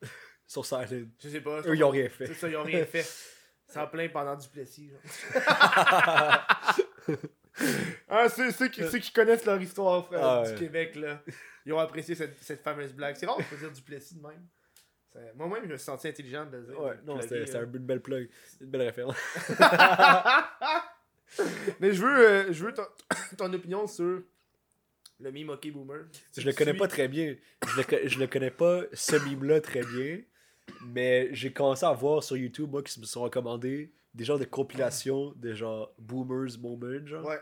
Sur 0.47 0.65
Silent. 0.65 1.07
Je 1.23 1.29
sais 1.29 1.41
pas. 1.41 1.61
Eux, 1.61 1.75
ils 1.75 1.83
ont 1.83 1.89
rien 1.89 2.07
fait. 2.09 2.27
C'est 2.27 2.33
ça, 2.35 2.47
ils 2.49 2.55
ont 2.55 2.63
rien 2.63 2.85
fait. 2.85 3.05
Sans 3.67 3.87
plein 3.87 4.07
pendant 4.09 4.35
du 4.35 4.47
Plessis. 4.47 4.91
Ah, 8.07 8.29
ceux, 8.29 8.51
ceux, 8.51 8.67
qui, 8.67 8.83
ceux 8.87 8.99
qui 8.99 9.11
connaissent 9.11 9.45
leur 9.45 9.61
histoire 9.61 10.05
frère, 10.05 10.23
Ah, 10.25 10.43
du. 10.49 10.55
Québec, 10.55 10.95
là, 10.95 11.21
ils 11.65 11.73
ont 11.73 11.79
apprécié 11.79 12.15
cette, 12.15 12.37
cette 12.41 12.61
fameuse 12.61 12.93
blague. 12.93 13.15
C'est 13.15 13.25
rare 13.25 13.37
de 13.37 13.43
pas 13.43 13.55
dire 13.55 13.71
du 13.71 13.81
Plessis 13.81 14.15
de 14.15 14.21
même. 14.21 14.45
Moi-même, 15.35 15.63
je 15.65 15.71
me 15.71 15.77
suis 15.77 15.85
senti 15.85 16.09
intelligent 16.09 16.45
de 16.45 16.57
le 16.57 16.63
dire. 16.63 16.81
Ouais, 16.81 16.97
de 16.97 17.05
non, 17.05 17.21
c'était 17.21 17.55
un- 17.55 17.63
une 17.63 17.85
belle 17.85 18.01
plug. 18.01 18.29
Une 18.59 18.67
belle 18.67 18.81
référence. 18.81 19.15
Mais 21.79 21.91
je 21.93 22.01
veux, 22.01 22.27
euh, 22.29 22.53
je 22.53 22.65
veux 22.65 22.73
ton, 22.73 22.85
ton 23.37 23.51
opinion 23.53 23.87
sur 23.87 24.21
le 25.19 25.31
meme 25.31 25.49
OK 25.49 25.69
Boomer. 25.71 26.05
Je 26.37 26.45
le 26.45 26.53
connais 26.53 26.73
pas 26.73 26.87
très 26.87 27.07
bien. 27.07 27.35
Je 27.67 27.77
le, 27.81 28.07
je 28.07 28.19
le 28.19 28.27
connais 28.27 28.51
pas, 28.51 28.81
ce 28.93 29.15
meme-là, 29.15 29.61
très 29.61 29.81
bien. 29.83 30.19
Mais 30.87 31.29
j'ai 31.31 31.51
commencé 31.53 31.85
à 31.85 31.93
voir 31.93 32.23
sur 32.23 32.37
YouTube, 32.37 32.69
moi, 32.71 32.83
qui 32.83 32.91
se 32.93 32.99
me 32.99 33.05
sont 33.05 33.21
recommandés 33.21 33.91
des 34.13 34.23
genres 34.23 34.39
de 34.39 34.45
compilations 34.45 35.33
de 35.37 35.53
genre 35.53 35.93
Boomers 35.97 36.57
Moment, 36.59 37.05
genre. 37.05 37.25
Ouais. 37.25 37.39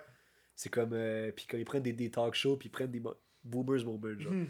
C'est 0.56 0.70
comme. 0.70 0.94
euh, 0.94 1.32
puis 1.32 1.46
quand 1.50 1.58
ils 1.58 1.66
prennent 1.66 1.84
des, 1.84 1.94
des 1.94 2.10
talk 2.12 2.34
shows, 2.36 2.58
puis 2.58 2.68
ils 2.68 2.72
prennent 2.72 2.92
des 2.92 3.02
Boomers 3.44 3.84
Moment, 3.86 4.20
genre. 4.20 4.32
Mhm. 4.34 4.48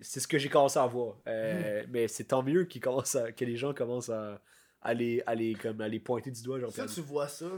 C'est 0.00 0.20
ce 0.20 0.28
que 0.28 0.38
j'ai 0.38 0.48
commencé 0.48 0.78
à 0.78 0.86
voir. 0.86 1.16
Euh, 1.26 1.84
Mais 1.88 2.06
c'est 2.08 2.24
tant 2.24 2.42
mieux 2.42 2.64
qu'ils 2.64 2.80
commencent 2.82 3.14
à, 3.16 3.32
que 3.32 3.44
les 3.44 3.56
gens 3.56 3.72
commencent 3.72 4.10
à, 4.10 4.40
à, 4.82 4.92
les, 4.94 5.22
à, 5.26 5.34
les, 5.34 5.54
comme, 5.54 5.80
à 5.80 5.88
les 5.88 6.00
pointer 6.00 6.30
du 6.30 6.42
doigt, 6.42 6.58
genre. 6.60 6.70
Ça, 6.70 6.86
tu 6.86 7.00
vois 7.00 7.28
ça 7.28 7.50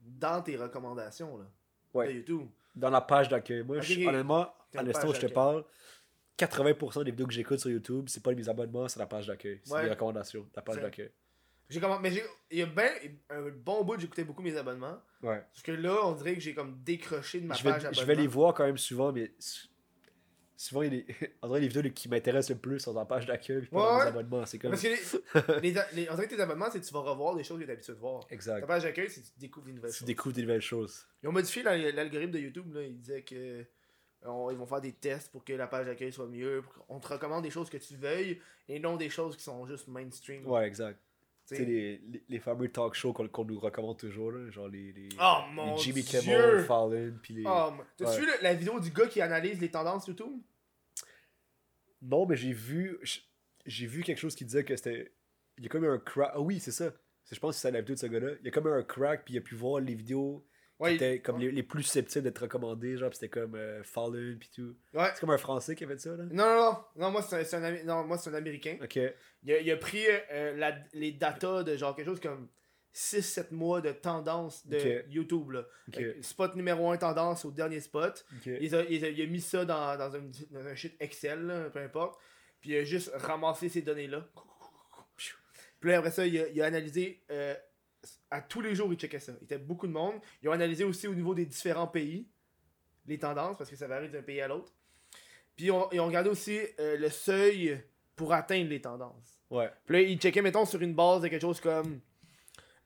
dans 0.00 0.40
tes 0.42 0.56
recommandations 0.56 1.36
là, 1.38 1.44
Ouais. 1.92 2.08
de 2.08 2.12
YouTube. 2.18 2.46
Dans 2.76 2.90
la 2.90 3.00
page 3.00 3.28
d'accueil. 3.28 3.62
Moi, 3.64 3.78
Ok, 3.78 3.82
je- 3.82 4.00
ok. 4.00 4.06
honnêtement, 4.08 4.52
à 4.76 4.82
l'instant 4.82 5.08
où 5.08 5.14
je 5.14 5.20
te 5.20 5.26
parle, 5.26 5.64
80% 6.38 7.02
des 7.04 7.10
vidéos 7.10 7.26
que 7.26 7.32
j'écoute 7.32 7.58
sur 7.58 7.70
YouTube, 7.70 8.04
c'est 8.08 8.22
pas 8.22 8.32
mes 8.32 8.48
abonnements, 8.48 8.88
c'est 8.88 8.98
la 9.00 9.06
page 9.06 9.26
d'accueil. 9.26 9.60
C'est 9.64 9.72
Ouais. 9.74 9.84
des 9.84 9.90
recommandations, 9.90 10.46
la 10.54 10.62
page 10.62 10.76
d'accueil. 10.80 11.10
J'ai 11.70 11.80
comment 11.80 11.98
mais 12.00 12.10
j'ai 12.10 12.22
il 12.50 12.58
y 12.58 12.62
a 12.62 12.66
ben 12.66 12.90
un 13.30 13.48
bon 13.50 13.84
bout 13.84 13.98
j'écoutais 13.98 14.24
beaucoup 14.24 14.42
mes 14.42 14.56
abonnements 14.56 15.00
Ouais. 15.22 15.40
parce 15.52 15.62
que 15.62 15.72
là 15.72 15.98
on 16.04 16.12
dirait 16.12 16.34
que 16.34 16.40
j'ai 16.40 16.54
comme 16.54 16.78
décroché 16.82 17.40
de 17.40 17.46
ma 17.46 17.54
Je 17.54 17.62
vais, 17.64 17.70
page 17.70 17.82
je 17.82 17.86
abonnement. 17.88 18.06
vais 18.06 18.14
les 18.16 18.26
voir 18.26 18.54
quand 18.54 18.64
même 18.64 18.78
souvent, 18.78 19.12
mais 19.12 19.32
souvent, 20.56 20.82
il 20.82 20.90
des- 20.90 21.06
en 21.42 21.48
vrai, 21.48 21.60
les 21.60 21.68
vidéos 21.68 21.90
qui 21.92 22.08
m'intéressent 22.08 22.50
le 22.50 22.60
plus 22.60 22.80
sont 22.80 22.92
dans 22.92 23.00
la 23.00 23.06
page 23.06 23.26
d'accueil, 23.26 23.60
puis 23.60 23.68
pas 23.70 23.78
dans 23.78 23.96
Ouais, 23.98 24.02
ouais. 24.02 24.08
abonnements. 24.08 24.46
C'est 24.46 24.58
comme. 24.58 24.70
Parce 24.70 24.82
que 24.82 24.88
les, 25.62 25.70
les, 25.72 25.80
les- 25.94 26.10
on 26.10 26.14
dirait 26.14 26.26
que 26.28 26.34
tes 26.34 26.40
abonnements 26.40 26.70
c'est 26.70 26.80
que 26.80 26.86
tu 26.86 26.92
vas 26.92 27.00
revoir 27.00 27.34
des 27.36 27.44
choses 27.44 27.58
que 27.58 27.62
tu 27.64 27.68
d'habitude 27.68 27.94
de 27.94 28.00
voir. 28.00 28.26
Ta 28.26 28.34
Exact. 28.34 28.66
page 28.66 28.82
d'accueil 28.82 29.08
c'est 29.10 29.20
que 29.22 29.26
tu 29.26 29.32
découvres 29.38 29.66
des 29.66 29.72
nouvelles 29.72 29.90
Tu 29.92 29.98
choses. 29.98 30.06
découvres 30.06 30.34
des 30.34 30.42
nouvelles 30.42 30.60
choses. 30.60 31.06
Ils 31.22 31.28
ont 31.28 31.32
modifié 31.32 31.62
la- 31.62 31.76
l'algorithme 31.92 32.32
de 32.32 32.38
YouTube 32.38 32.74
là, 32.74 32.82
ils 32.82 32.98
disaient 32.98 33.22
que 33.22 33.64
on- 34.24 34.50
ils 34.50 34.56
vont 34.56 34.66
faire 34.66 34.82
des 34.82 34.92
tests 34.92 35.30
pour 35.32 35.44
que 35.44 35.52
la 35.54 35.66
page 35.66 35.86
d'accueil 35.86 36.12
soit 36.12 36.26
mieux, 36.26 36.60
pour 36.62 36.86
qu'on 36.86 37.00
te 37.00 37.08
recommande 37.08 37.42
des 37.42 37.50
choses 37.50 37.70
que 37.70 37.78
tu 37.78 37.96
veuilles 37.96 38.38
et 38.68 38.78
non 38.78 38.96
des 38.96 39.08
choses 39.08 39.34
qui 39.36 39.42
sont 39.42 39.64
juste 39.66 39.88
mainstream. 39.88 40.46
Ouais, 40.46 40.66
exact. 40.66 40.98
Tu 41.50 41.56
sais. 41.56 41.64
les, 41.64 41.98
les, 41.98 42.22
les 42.28 42.38
fameux 42.38 42.68
talk 42.68 42.94
shows 42.94 43.12
qu'on 43.12 43.44
nous 43.44 43.58
recommande 43.60 43.98
toujours, 43.98 44.30
là, 44.32 44.50
genre 44.50 44.68
les, 44.68 44.92
les, 44.92 45.08
Oh 45.20 45.38
les 45.48 45.54
mon 45.54 45.76
Jimmy 45.76 46.02
Dieu! 46.02 46.20
Kimmel, 46.20 46.64
Fallon, 46.64 47.12
puis 47.22 47.34
les. 47.34 47.42
Oh, 47.46 47.72
t'as 47.96 48.04
Ouais. 48.10 48.20
vu 48.20 48.26
la 48.42 48.54
vidéo 48.54 48.80
du 48.80 48.90
gars 48.90 49.06
qui 49.06 49.20
analyse 49.20 49.60
les 49.60 49.70
tendances 49.70 50.06
YouTube? 50.06 50.40
Non, 52.02 52.26
mais 52.26 52.36
j'ai 52.36 52.52
vu 52.52 52.98
j'ai 53.66 53.86
vu 53.86 54.02
quelque 54.02 54.18
chose 54.18 54.34
qui 54.34 54.44
disait 54.44 54.64
que 54.64 54.74
c'était 54.76 55.12
il 55.58 55.64
y 55.64 55.66
a 55.66 55.68
comme 55.70 55.84
eu 55.84 55.88
un 55.90 55.98
crack. 55.98 56.30
Ah 56.34 56.40
oui, 56.40 56.58
c'est 56.60 56.70
ça. 56.72 56.92
Je 57.30 57.38
pense 57.38 57.56
que 57.56 57.60
c'est 57.60 57.70
la 57.70 57.80
vidéo 57.80 57.94
de 57.94 58.00
ce 58.00 58.06
gars-là. 58.06 58.30
Il 58.40 58.46
y 58.46 58.48
a 58.48 58.50
comme 58.50 58.66
eu 58.66 58.72
un 58.72 58.82
crack 58.82 59.24
puis 59.24 59.34
il 59.34 59.38
a 59.38 59.40
pu 59.42 59.54
voir 59.54 59.80
les 59.80 59.94
vidéos 59.94 60.44
Ouais, 60.80 60.90
qui 60.90 60.96
étaient 60.96 61.20
comme 61.20 61.36
ouais. 61.36 61.42
les, 61.46 61.52
les 61.52 61.62
plus 61.62 61.82
susceptibles 61.82 62.24
d'être 62.24 62.38
recommandées, 62.40 62.96
genre 62.96 63.12
c'était 63.14 63.28
comme 63.28 63.54
euh, 63.54 63.82
Fallen 63.84 64.38
puis 64.38 64.50
tout. 64.54 64.74
Ouais. 64.94 65.10
C'est 65.14 65.20
comme 65.20 65.30
un 65.30 65.38
français 65.38 65.74
qui 65.76 65.84
a 65.84 65.86
fait 65.86 65.98
ça 66.00 66.10
là? 66.16 66.24
Non, 66.24 66.44
non, 66.46 66.56
non. 66.72 66.78
Non, 66.96 67.10
moi, 67.10 67.22
c'est 67.22 67.54
un, 67.54 67.62
un 67.62 67.66
Amé- 67.70 67.84
non, 67.84 68.04
moi, 68.04 68.16
c'est 68.18 68.30
un 68.30 68.34
Américain. 68.34 68.78
OK. 68.82 68.98
Il 69.42 69.52
a, 69.52 69.60
il 69.60 69.70
a 69.70 69.76
pris 69.76 70.02
euh, 70.32 70.56
la- 70.56 70.78
les 70.94 71.12
datas 71.12 71.62
de 71.64 71.76
genre 71.76 71.94
quelque 71.94 72.06
chose 72.06 72.20
comme 72.20 72.48
6-7 72.94 73.52
mois 73.52 73.80
de 73.80 73.92
tendance 73.92 74.66
de. 74.66 75.04
YouTube. 75.10 75.50
Là. 75.52 75.64
Spot 76.22 76.56
numéro 76.56 76.90
1 76.90 76.96
tendance 76.96 77.44
au 77.44 77.50
dernier 77.50 77.80
spot. 77.80 78.24
Il 78.46 78.74
a, 78.74 78.82
il 78.84 79.04
a- 79.04 79.08
il 79.10 79.22
a 79.22 79.26
mis 79.26 79.40
ça 79.40 79.64
dans, 79.64 79.96
dans, 79.98 80.16
un, 80.16 80.22
dans 80.50 80.66
un 80.66 80.74
shit 80.74 80.96
Excel, 80.98 81.42
là, 81.46 81.70
peu 81.70 81.78
importe. 81.80 82.18
Puis 82.60 82.70
il 82.70 82.76
a 82.76 82.84
juste 82.84 83.10
ramassé 83.14 83.68
ces 83.68 83.82
données-là. 83.82 84.26
Puis 85.80 85.90
là, 85.90 85.98
après 85.98 86.10
ça, 86.10 86.26
il 86.26 86.38
a, 86.38 86.48
il 86.48 86.60
a 86.60 86.66
analysé. 86.66 87.22
euh, 87.30 87.54
à 88.30 88.40
tous 88.42 88.60
les 88.60 88.74
jours, 88.74 88.92
il 88.92 88.98
checkait 88.98 89.18
ça. 89.18 89.32
Il 89.40 89.44
était 89.44 89.58
beaucoup 89.58 89.86
de 89.86 89.92
monde. 89.92 90.14
Ils 90.42 90.48
ont 90.48 90.52
analysé 90.52 90.84
aussi 90.84 91.06
au 91.08 91.14
niveau 91.14 91.34
des 91.34 91.46
différents 91.46 91.86
pays 91.88 92.28
les 93.06 93.18
tendances, 93.18 93.56
parce 93.58 93.68
que 93.70 93.76
ça 93.76 93.88
varie 93.88 94.08
d'un 94.08 94.22
pays 94.22 94.40
à 94.40 94.48
l'autre. 94.48 94.72
Puis 95.56 95.66
ils 95.66 95.70
ont, 95.72 95.88
ils 95.90 96.00
ont 96.00 96.06
regardé 96.06 96.30
aussi 96.30 96.58
euh, 96.78 96.96
le 96.96 97.08
seuil 97.10 97.82
pour 98.14 98.32
atteindre 98.32 98.68
les 98.70 98.80
tendances. 98.80 99.40
Ouais. 99.50 99.70
Puis 99.86 99.94
là, 99.96 100.02
il 100.02 100.18
checkait, 100.18 100.42
mettons, 100.42 100.64
sur 100.64 100.80
une 100.80 100.94
base 100.94 101.22
de 101.22 101.28
quelque 101.28 101.42
chose 101.42 101.60
comme. 101.60 102.00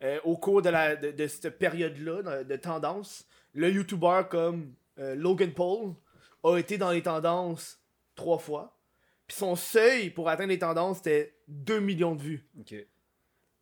euh, 0.03 0.19
au 0.25 0.37
cours 0.37 0.63
de, 0.63 0.71
la, 0.71 0.97
de, 0.97 1.11
de 1.11 1.27
cette 1.27 1.59
période-là, 1.59 2.23
de, 2.43 2.49
de 2.49 2.57
tendance, 2.57 3.27
le 3.53 3.71
YouTuber 3.71 4.23
comme 4.31 4.75
euh, 4.99 5.15
Logan 5.15 5.53
Paul 5.53 5.95
a 6.43 6.57
été 6.57 6.79
dans 6.79 6.91
les 6.91 7.03
tendances 7.03 7.81
trois 8.15 8.39
fois. 8.39 8.79
Puis 9.27 9.37
son 9.37 9.57
seuil 9.57 10.11
pour 10.11 10.29
atteindre 10.29 10.51
les 10.51 10.59
tendances, 10.59 10.99
c'était 10.99 11.37
2 11.49 11.81
millions 11.81 12.15
de 12.15 12.23
vues. 12.23 12.49
OK. 12.61 12.75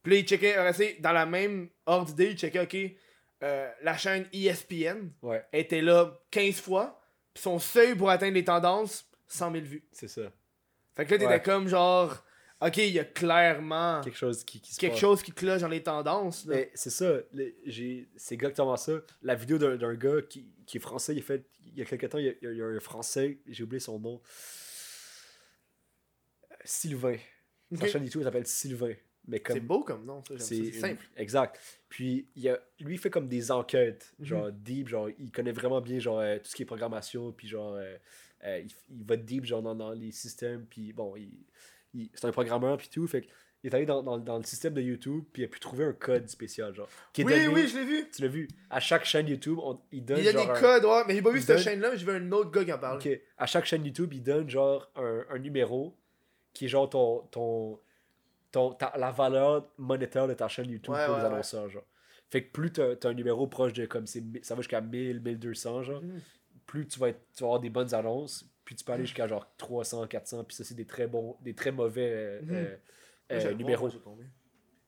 Puis 0.02 0.12
là, 0.12 0.18
il 0.18 0.26
checkait, 0.26 0.56
euh, 0.58 0.72
c'est 0.72 0.96
dans 1.00 1.12
la 1.12 1.26
même 1.26 1.68
ordre 1.86 2.06
d'idée, 2.06 2.30
il 2.32 2.36
checkait, 2.38 2.60
ok, 2.60 2.96
euh, 3.44 3.70
la 3.82 3.96
chaîne 3.96 4.26
ESPN 4.32 5.10
Ouais. 5.22 5.44
était 5.52 5.80
là 5.82 6.18
15 6.30 6.60
fois. 6.60 7.00
Puis 7.34 7.42
son 7.42 7.58
seuil 7.58 7.94
pour 7.94 8.10
atteindre 8.10 8.34
les 8.34 8.44
tendances, 8.44 9.08
100 9.28 9.52
000 9.52 9.64
vues. 9.64 9.84
C'est 9.92 10.08
ça. 10.08 10.32
Fait 10.94 11.06
que 11.06 11.12
là, 11.12 11.18
t'étais 11.18 11.26
Ouais. 11.30 11.42
comme 11.42 11.66
genre, 11.68 12.24
ok, 12.60 12.76
il 12.78 12.90
y 12.90 12.98
a 12.98 13.04
clairement 13.04 14.00
Quelque 14.02 14.18
chose 14.18 14.44
qui, 14.44 14.60
qui 14.60 14.74
se 14.74 14.78
quelque 14.80 14.92
passe. 14.92 15.00
chose 15.00 15.22
qui 15.22 15.32
cloche 15.32 15.62
dans 15.62 15.68
les 15.68 15.82
tendances. 15.82 16.44
Là. 16.46 16.56
Mais 16.56 16.70
c'est 16.74 16.90
ça, 16.90 17.14
c'est 18.16 18.34
exactement 18.34 18.76
ça. 18.76 18.92
La 19.22 19.34
vidéo 19.34 19.56
d'un 19.58 19.94
gars 19.94 20.20
qui, 20.28 20.52
qui 20.66 20.76
est 20.76 20.80
français, 20.80 21.14
il 21.14 21.20
a 21.20 21.22
fait, 21.22 21.46
il 21.64 21.78
y 21.78 21.82
a 21.82 21.84
quelques 21.84 22.10
temps, 22.10 22.18
il 22.18 22.26
y 22.26 22.28
a, 22.28 22.32
il 22.52 22.56
y 22.58 22.62
a 22.62 22.66
un 22.66 22.80
français, 22.80 23.38
j'ai 23.46 23.62
oublié 23.64 23.80
son 23.80 23.98
nom, 23.98 24.20
Euh, 26.50 26.54
Sylvain. 26.64 27.16
Sa 27.74 27.84
Ok. 27.84 27.90
chaîne 27.90 28.04
YouTube 28.04 28.22
s'appelle 28.22 28.46
Sylvain. 28.46 28.94
Mais 29.28 29.38
comme 29.40 29.54
C'est 29.54 29.60
beau 29.60 29.84
comme 29.84 30.04
nom, 30.04 30.22
ça, 30.26 30.34
c'est 30.38 30.56
une- 30.58 30.72
simple. 30.72 31.04
Exact. 31.16 31.60
Puis 31.88 32.26
il 32.34 32.48
a, 32.48 32.58
lui 32.80 32.94
il 32.94 32.98
fait 32.98 33.10
comme 33.10 33.28
des 33.28 33.50
enquêtes, 33.52 34.12
Mhm. 34.18 34.24
genre 34.26 34.52
deep, 34.52 34.88
genre 34.88 35.08
il 35.18 35.30
connaît 35.30 35.52
vraiment 35.52 35.80
bien 35.80 35.98
genre 36.00 36.18
euh, 36.18 36.38
tout 36.38 36.46
ce 36.50 36.56
qui 36.56 36.62
est 36.62 36.66
programmation, 36.66 37.30
puis 37.32 37.46
genre 37.46 37.74
euh, 37.74 37.96
euh, 38.44 38.58
il, 38.60 38.70
il 38.98 39.04
va 39.06 39.16
deep 39.16 39.44
genre 39.44 39.62
dans, 39.62 39.74
dans 39.76 39.92
les 39.92 40.10
systèmes, 40.10 40.66
puis 40.68 40.92
bon, 40.92 41.14
il, 41.16 41.30
il- 41.94 42.10
c'est 42.14 42.26
un 42.26 42.32
programmeur 42.32 42.76
puis 42.78 42.88
tout, 42.88 43.06
fait 43.06 43.24
il 43.64 43.70
est 43.70 43.74
allé 43.76 43.86
dans, 43.86 44.02
dans, 44.02 44.18
dans 44.18 44.38
le 44.38 44.42
système 44.42 44.74
de 44.74 44.80
YouTube, 44.82 45.22
puis 45.32 45.42
il 45.42 45.44
a 45.44 45.48
pu 45.48 45.60
trouver 45.60 45.84
un 45.84 45.92
code 45.92 46.28
spécial 46.28 46.74
genre. 46.74 46.88
Qui 47.12 47.20
est 47.20 47.24
Oui, 47.24 47.30
donné- 47.32 47.46
oui, 47.46 47.68
je 47.68 47.78
l'ai 47.78 47.84
vu. 47.84 48.08
tu 48.12 48.22
l'as 48.22 48.26
vu, 48.28 48.48
à 48.70 48.80
chaque 48.80 49.04
chaîne 49.04 49.28
YouTube, 49.28 49.58
on- 49.62 49.78
il 49.92 50.04
donne 50.04 50.18
Il 50.18 50.24
y 50.24 50.28
a 50.28 50.32
genre 50.32 50.46
des 50.46 50.50
un- 50.50 50.60
codes, 50.60 50.84
ouais, 50.84 51.02
mais 51.06 51.14
j'ai 51.14 51.22
pas 51.22 51.30
vu 51.30 51.38
cette 51.38 51.48
donne- 51.50 51.58
chaîne-là, 51.60 51.90
mais 51.92 51.96
j'ai 51.96 52.04
vu 52.04 52.10
un 52.10 52.32
autre 52.32 52.50
gars 52.50 52.64
qui 52.64 52.72
en 52.72 52.78
parle. 52.78 52.96
Ok. 52.98 53.08
À 53.38 53.46
chaque 53.46 53.66
chaîne 53.66 53.84
YouTube, 53.84 54.12
il 54.14 54.22
donne 54.24 54.50
genre 54.50 54.90
un, 54.96 55.24
un 55.30 55.38
numéro 55.38 55.96
qui 56.52 56.64
est 56.64 56.68
genre 56.68 56.90
ton, 56.90 57.20
ton, 57.30 57.78
ton 58.52 58.72
ta- 58.74 58.92
la 58.96 59.10
valeur 59.10 59.68
monétaire 59.78 60.28
de 60.28 60.34
ta 60.34 60.46
chaîne 60.48 60.70
YouTube 60.70 60.94
Ouais, 60.94 61.04
pour 61.06 61.14
ouais, 61.16 61.20
les 61.20 61.26
annonceurs. 61.26 61.68
Genre. 61.68 61.82
Fait 62.30 62.44
que 62.44 62.52
plus 62.52 62.70
t'as 62.72 62.92
as 63.02 63.06
un 63.08 63.14
numéro 63.14 63.46
proche 63.46 63.72
de 63.72 63.84
comme 63.86 64.06
ça 64.06 64.20
va 64.54 64.60
jusqu'à 64.60 64.80
1000, 64.80 65.20
1200, 65.20 65.82
genre, 65.82 66.02
Mhm. 66.02 66.20
plus 66.66 66.86
tu 66.86 66.98
vas, 66.98 67.08
être, 67.08 67.20
tu 67.34 67.42
vas 67.42 67.48
avoir 67.48 67.60
des 67.60 67.70
bonnes 67.70 67.92
annonces, 67.94 68.44
puis 68.64 68.74
tu 68.74 68.84
peux 68.84 68.92
aller 68.92 69.04
jusqu'à 69.04 69.26
genre 69.26 69.46
300, 69.56 70.06
400, 70.06 70.44
puis 70.44 70.56
ça 70.56 70.64
c'est 70.64 70.74
des 70.74 70.86
très 70.86 71.06
bons, 71.06 71.36
des 71.40 71.54
très 71.54 71.72
mauvais 71.72 72.10
euh, 72.12 72.42
Mhm. 72.42 72.54
euh, 72.54 72.76
euh, 73.32 73.54
numéros. 73.54 73.88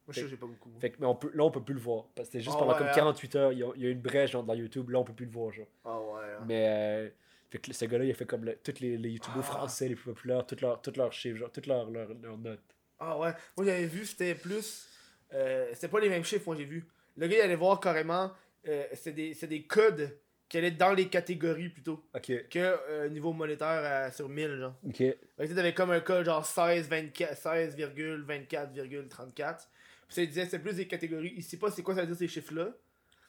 Moi, 0.07 0.13
je 0.13 0.21
sais 0.21 0.23
que 0.23 0.29
j'ai 0.29 0.37
pas 0.37 0.47
beaucoup. 0.47 0.71
Fait 0.81 0.91
que, 0.91 0.97
mais 1.01 1.07
on 1.07 1.15
peut, 1.15 1.31
là, 1.33 1.45
on 1.45 1.51
peut 1.51 1.63
plus 1.63 1.73
le 1.73 1.81
voir. 1.81 2.09
Parce 2.15 2.29
que 2.29 2.33
c'était 2.33 2.45
juste 2.45 2.57
Ah 2.57 2.59
pendant 2.59 2.73
ouais, 2.73 2.79
comme 2.79 2.89
hein? 2.89 2.95
48 2.95 3.37
heures, 3.37 3.53
il 3.53 3.59
y 3.61 3.63
a, 3.63 3.69
a 3.69 3.91
une 3.91 4.03
brèche 4.03 4.33
genre, 4.33 4.45
dans 4.45 4.53
YouTube, 4.53 4.91
là, 4.91 4.99
on 4.99 5.05
peut 5.05 5.15
plus 5.15 5.25
le 5.25 5.33
voir. 5.33 5.51
Genre. 5.51 5.67
Ah 5.83 5.99
ouais. 5.99 6.21
hein. 6.39 6.45
Mais 6.47 6.67
euh, 6.69 7.09
fait 7.51 7.57
que 7.59 7.73
ce 7.73 7.85
gars-là, 7.87 8.05
il 8.05 8.11
a 8.11 8.15
fait 8.15 8.27
comme 8.27 8.45
le- 8.45 8.59
tous 8.63 8.81
les, 8.81 8.99
les 8.99 9.09
YouTubers 9.13 9.39
Ah. 9.39 9.43
français 9.43 9.89
les 9.89 9.95
plus 9.95 10.13
populaires, 10.13 10.45
toutes 10.47 10.61
leurs 10.61 10.83
toutes 10.83 10.99
leurs 10.99 11.13
chiffres, 11.15 11.39
genre, 11.39 11.51
toutes 11.51 11.67
leurs 11.67 11.91
leurs- 11.91 12.13
leurs 12.23 12.37
notes. 12.37 12.61
Ah 13.07 13.19
ouais. 13.19 13.33
Moi, 13.57 13.67
j'avais 13.67 13.87
vu, 13.87 14.05
c'était 14.07 14.35
plus. 14.35 14.89
Euh, 15.33 15.69
c'était 15.75 15.89
pas 15.89 16.01
les 16.01 16.09
mêmes 16.09 16.25
chiffres, 16.25 16.45
moi, 16.47 16.57
j'ai 16.57 16.65
vu. 16.65 16.87
Le 17.17 17.27
gars, 17.29 17.37
il 17.37 17.41
allait 17.43 17.57
voir 17.57 17.81
carrément. 17.81 18.33
Euh, 18.67 18.87
c'est 18.95 19.13
des, 19.13 19.35
des 19.35 19.63
codes 19.65 20.17
qui 20.49 20.59
allaient 20.59 20.71
dans 20.71 20.93
les 20.93 21.09
catégories 21.09 21.69
plutôt 21.69 22.05
Ok. 22.15 22.49
que 22.49 22.59
euh, 22.59 23.09
niveau 23.09 23.33
monétaire 23.33 24.13
sur 24.13 24.29
1000, 24.29 24.57
genre. 24.59 24.75
Ok. 24.87 24.97
Tu 24.97 25.55
t'avais 25.55 25.75
comme 25.75 25.91
un 25.91 26.01
code 26.01 26.25
genre 26.25 26.45
16, 26.47 26.89
24, 26.89 27.43
16,24,34. 27.43 29.69
Puis 30.07 30.17
ça 30.17 30.23
il 30.23 30.29
disait 30.29 30.47
c'est 30.47 30.59
plus 30.59 30.77
des 30.77 30.87
catégories. 30.87 31.33
Il 31.37 31.43
sait 31.43 31.57
pas 31.57 31.71
c'est 31.71 31.83
quoi 31.83 31.95
ça 31.95 32.03
veut 32.03 32.07
dire 32.09 32.17
ces 32.17 32.29
chiffres-là. 32.29 32.73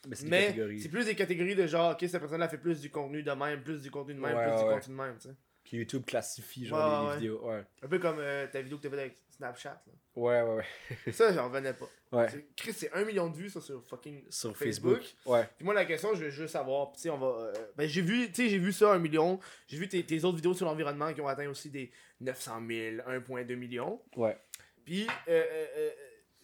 Mais 0.08 0.54
c'est 0.80 0.90
plus 0.90 1.06
des 1.06 1.16
catégories 1.16 1.56
de 1.56 1.66
genre, 1.66 1.94
ok, 1.94 2.00
cette 2.02 2.20
personne-là 2.20 2.48
fait 2.48 2.60
plus 2.60 2.80
du 2.80 2.92
contenu 2.92 3.24
de 3.24 3.32
même, 3.32 3.64
plus 3.64 3.82
du 3.82 3.90
contenu 3.90 4.14
de 4.14 4.20
même, 4.20 4.38
Ouais, 4.38 4.48
plus 4.52 4.62
du 4.64 4.70
contenu 4.70 4.94
de 4.96 5.02
même, 5.02 5.16
tu 5.18 5.30
sais. 5.30 5.36
Que 5.68 5.78
YouTube 5.78 6.04
classifie 6.06 6.68
genre 6.68 7.06
Ouais, 7.06 7.10
les, 7.10 7.16
vidéos. 7.16 7.44
Ouais. 7.48 7.64
Un 7.82 7.88
peu 7.88 7.98
comme 7.98 8.18
euh, 8.20 8.46
ta 8.46 8.62
vidéo 8.62 8.78
que 8.78 8.84
t'as 8.84 8.90
faite 8.92 9.00
avec 9.00 9.16
Snapchat. 9.38 9.82
Là. 9.86 9.94
Ouais, 10.16 10.42
ouais, 10.42 10.64
ouais. 11.06 11.12
Ça, 11.12 11.34
j'en 11.34 11.46
revenais 11.50 11.74
pas. 11.74 11.88
Ouais. 12.12 12.28
Chris, 12.56 12.74
c'est 12.74 12.92
1 12.94 13.04
million 13.04 13.30
de 13.30 13.36
vues 13.36 13.50
ça, 13.50 13.60
sur 13.60 13.84
fucking 13.84 14.24
Sur 14.30 14.56
Facebook. 14.56 14.98
Facebook. 15.02 15.16
Ouais. 15.26 15.48
Puis 15.58 15.66
moi, 15.66 15.74
la 15.74 15.86
question, 15.86 16.14
je 16.16 16.26
veux 16.26 16.30
juste 16.30 16.54
savoir, 16.54 16.92
tu 16.94 17.02
sais, 17.02 17.10
on 17.10 17.18
va. 17.18 17.28
euh, 17.28 17.54
ben, 17.76 17.88
j'ai 17.88 18.02
vu, 18.02 18.28
tu 18.32 18.36
sais, 18.44 18.50
j'ai 18.50 18.58
vu 18.60 18.72
ça, 18.72 18.94
1 18.94 19.00
million. 19.00 19.40
J'ai 19.68 19.78
vu 19.78 19.88
tes, 19.90 20.04
tes 20.06 20.24
autres 20.24 20.38
vidéos 20.38 20.54
sur 20.54 20.66
l'environnement 20.66 21.14
qui 21.14 21.20
ont 21.22 21.28
atteint 21.28 21.50
aussi 21.50 21.70
des 21.70 21.92
900 22.22 22.62
000, 22.68 22.98
1,2 23.08 23.56
million. 23.56 24.02
Ouais. 24.16 24.38
Puis, 24.86 25.08
euh, 25.28 25.44
euh, 25.78 25.90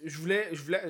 je 0.04 0.18
voulais. 0.18 0.50
Je 0.52 0.62
voulais. 0.64 0.82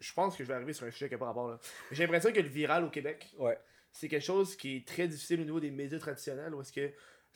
Je, 0.00 0.12
pense 0.14 0.34
que 0.36 0.42
je 0.42 0.48
vais 0.48 0.54
arriver 0.54 0.72
sur 0.72 0.86
un 0.86 0.90
sujet 0.90 1.08
qui 1.08 1.14
n'a 1.14 1.18
pas 1.18 1.26
rapport 1.26 1.48
là. 1.48 1.58
J'ai 1.92 2.02
l'impression 2.04 2.32
que 2.32 2.40
le 2.40 2.48
viral 2.48 2.84
au 2.84 2.88
Québec, 2.90 3.28
Ouais. 3.38 3.58
c'est 3.92 4.08
quelque 4.08 4.24
chose 4.24 4.56
qui 4.56 4.76
est 4.78 4.88
très 4.88 5.06
difficile 5.06 5.42
au 5.42 5.44
niveau 5.44 5.60
des 5.60 5.70
médias 5.70 5.98
traditionnels. 5.98 6.54
Où 6.54 6.62
est-ce 6.62 6.72
que. 6.72 6.90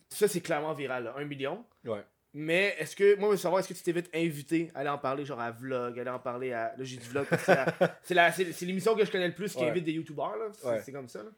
Ça, 0.08 0.28
c'est 0.28 0.40
clairement 0.40 0.72
viral, 0.74 1.04
là, 1.04 1.14
1 1.18 1.24
million. 1.24 1.64
Ouais. 1.84 2.02
Mais 2.36 2.74
est-ce 2.78 2.96
que. 2.96 3.14
Moi, 3.16 3.28
je 3.28 3.32
veux 3.32 3.36
savoir, 3.38 3.60
est-ce 3.60 3.68
que 3.68 3.74
tu 3.74 3.82
t'es 3.82 3.92
vite 3.92 4.10
invité 4.12 4.70
à 4.74 4.80
aller 4.80 4.88
en 4.88 4.98
parler, 4.98 5.24
genre 5.24 5.38
à 5.40 5.52
vlog, 5.52 5.98
aller 5.98 6.10
en 6.10 6.18
parler 6.18 6.52
à. 6.52 6.74
Là, 6.76 6.82
j'ai 6.84 6.96
du 6.96 7.06
vlog 7.08 7.26
parce 7.30 7.46
que 7.46 7.52
c'est 8.52 8.64
l'émission 8.66 8.94
que 8.96 9.04
je 9.04 9.10
connais 9.12 9.28
le 9.28 9.34
plus 9.34 9.52
qui 9.54 9.62
Ouais. 9.62 9.70
invite 9.70 9.84
des 9.84 9.92
youtubeurs, 9.92 10.36
là. 10.36 10.48
C'est 10.52 10.66
Ouais. 10.68 10.92
comme 10.92 11.08
ça, 11.08 11.22
là. 11.22 11.30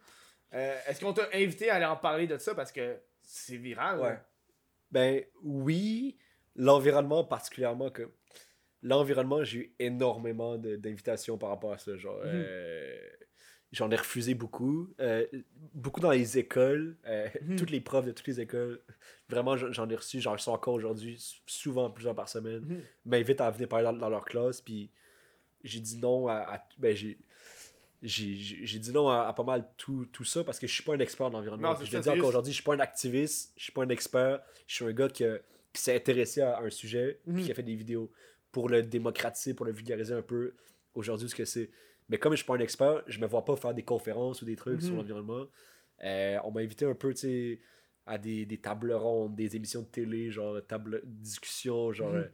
Euh, 0.55 0.79
est-ce 0.89 1.01
qu'on 1.01 1.13
t'a 1.13 1.29
invité 1.35 1.69
à 1.71 1.75
aller 1.75 1.85
en 1.85 1.97
parler 1.97 2.27
de 2.27 2.39
ça 2.39 2.55
parce 2.55 2.73
que 2.73 2.97
c'est 3.21 3.57
viral? 3.57 3.99
Ouais. 4.01 4.09
là? 4.11 4.27
Ben 4.91 5.23
oui, 5.43 6.17
l'environnement 6.55 7.25
particulièrement 7.25 7.91
que 7.91 8.09
l'environnement, 8.83 9.43
j'ai 9.45 9.59
eu 9.59 9.75
énormément 9.79 10.57
d'invitations 10.57 11.37
par 11.37 11.51
rapport 11.51 11.73
à 11.73 11.79
ça. 11.79 11.97
Genre, 11.97 12.17
Mhm. 12.19 12.23
euh, 12.33 12.97
j'en 13.73 13.91
ai 13.91 13.97
refusé 13.97 14.35
beaucoup. 14.35 14.95
Euh, 15.01 15.27
beaucoup 15.75 16.01
dans 16.01 16.13
les 16.13 16.39
écoles, 16.39 16.97
Mhm. 17.43 17.57
toutes 17.57 17.71
les 17.71 17.81
profs 17.81 18.07
de 18.07 18.13
toutes 18.13 18.29
les 18.29 18.41
écoles. 18.41 18.81
Vraiment, 19.29 19.57
j'en 19.57 19.89
ai 19.91 19.97
reçu, 19.97 20.21
j'en 20.21 20.33
reçois 20.33 20.55
encore 20.55 20.75
aujourd'hui, 20.75 21.19
souvent 21.47 21.91
plusieurs 21.91 22.15
par 22.15 22.29
semaine. 22.29 22.61
Mhm. 22.61 22.83
M'invitent 23.07 23.41
à 23.41 23.51
venir 23.51 23.69
parler 23.69 23.85
dans, 23.85 23.93
dans 23.93 24.09
leur 24.09 24.25
classe, 24.25 24.61
puis 24.61 24.91
j'ai 25.65 25.81
dit 25.81 25.99
non 25.99 26.29
à. 26.29 26.35
à- 26.55 26.69
ben, 26.79 26.95
j'ai. 26.95 27.19
J'ai 28.03 28.79
dit 28.79 28.93
non 28.93 29.09
à, 29.09 29.23
à 29.23 29.33
pas 29.33 29.43
mal 29.43 29.69
tout, 29.77 30.07
tout 30.13 30.23
ça 30.25 30.45
parce 30.45 30.59
que 30.59 30.67
je 30.67 30.73
suis 30.73 30.83
pas 30.85 30.95
un 30.95 30.99
expert 31.01 31.31
dans 31.31 31.39
l'environnement. 31.39 31.75
Je 31.83 31.91
ça, 31.91 32.01
dis 32.01 32.09
encore 32.11 32.29
aujourd'hui, 32.29 32.53
je 32.53 32.57
suis 32.57 32.63
pas 32.65 32.75
un 32.75 32.79
activiste, 32.79 33.53
je 33.57 33.65
suis 33.65 33.73
pas 33.73 33.83
un 33.83 33.89
expert, 33.89 34.43
je 34.67 34.75
suis 34.75 34.85
un 34.85 34.93
gars 34.93 35.09
qui 35.09 35.25
s'est 35.73 35.97
intéressé 35.97 36.43
à 36.43 36.61
un 36.61 36.71
sujet, 36.71 37.21
puis 37.25 37.33
Mhm. 37.35 37.43
qui 37.43 37.51
a 37.51 37.55
fait 37.55 37.63
des 37.63 37.75
vidéos 37.75 38.13
pour 38.53 38.69
le 38.69 38.83
démocratiser, 38.83 39.55
pour 39.55 39.67
le 39.67 39.73
vulgariser 39.73 40.15
un 40.15 40.23
peu 40.23 40.55
aujourd'hui 40.95 41.29
ce 41.29 41.35
que 41.35 41.45
c'est. 41.47 41.71
Mais 42.09 42.19
comme 42.19 42.33
je 42.35 42.37
suis 42.37 42.47
pas 42.47 42.55
un 42.55 42.61
expert, 42.61 43.03
je 43.07 43.19
me 43.19 43.27
vois 43.27 43.45
pas 43.45 43.57
faire 43.57 43.75
des 43.75 43.83
conférences 43.83 44.43
ou 44.43 44.45
des 44.45 44.57
trucs 44.57 44.83
sur 44.83 44.93
Mhm. 44.93 44.99
l'environnement. 44.99 45.47
Euh, 46.05 46.39
on 46.45 46.51
m'a 46.53 46.61
invité 46.61 46.85
un 46.85 46.95
peu, 46.95 47.13
tu 47.15 47.21
sais, 47.21 47.61
à 48.07 48.19
des, 48.19 48.47
des 48.47 48.59
tables 48.59 48.93
rondes, 48.93 49.35
des 49.35 49.57
émissions 49.57 49.83
de 49.83 49.87
télé, 49.89 50.31
genre 50.31 50.65
table 50.67 51.03
discussion, 51.05 51.93
genre. 51.93 52.13
Mhm. 52.13 52.17
euh, 52.21 52.29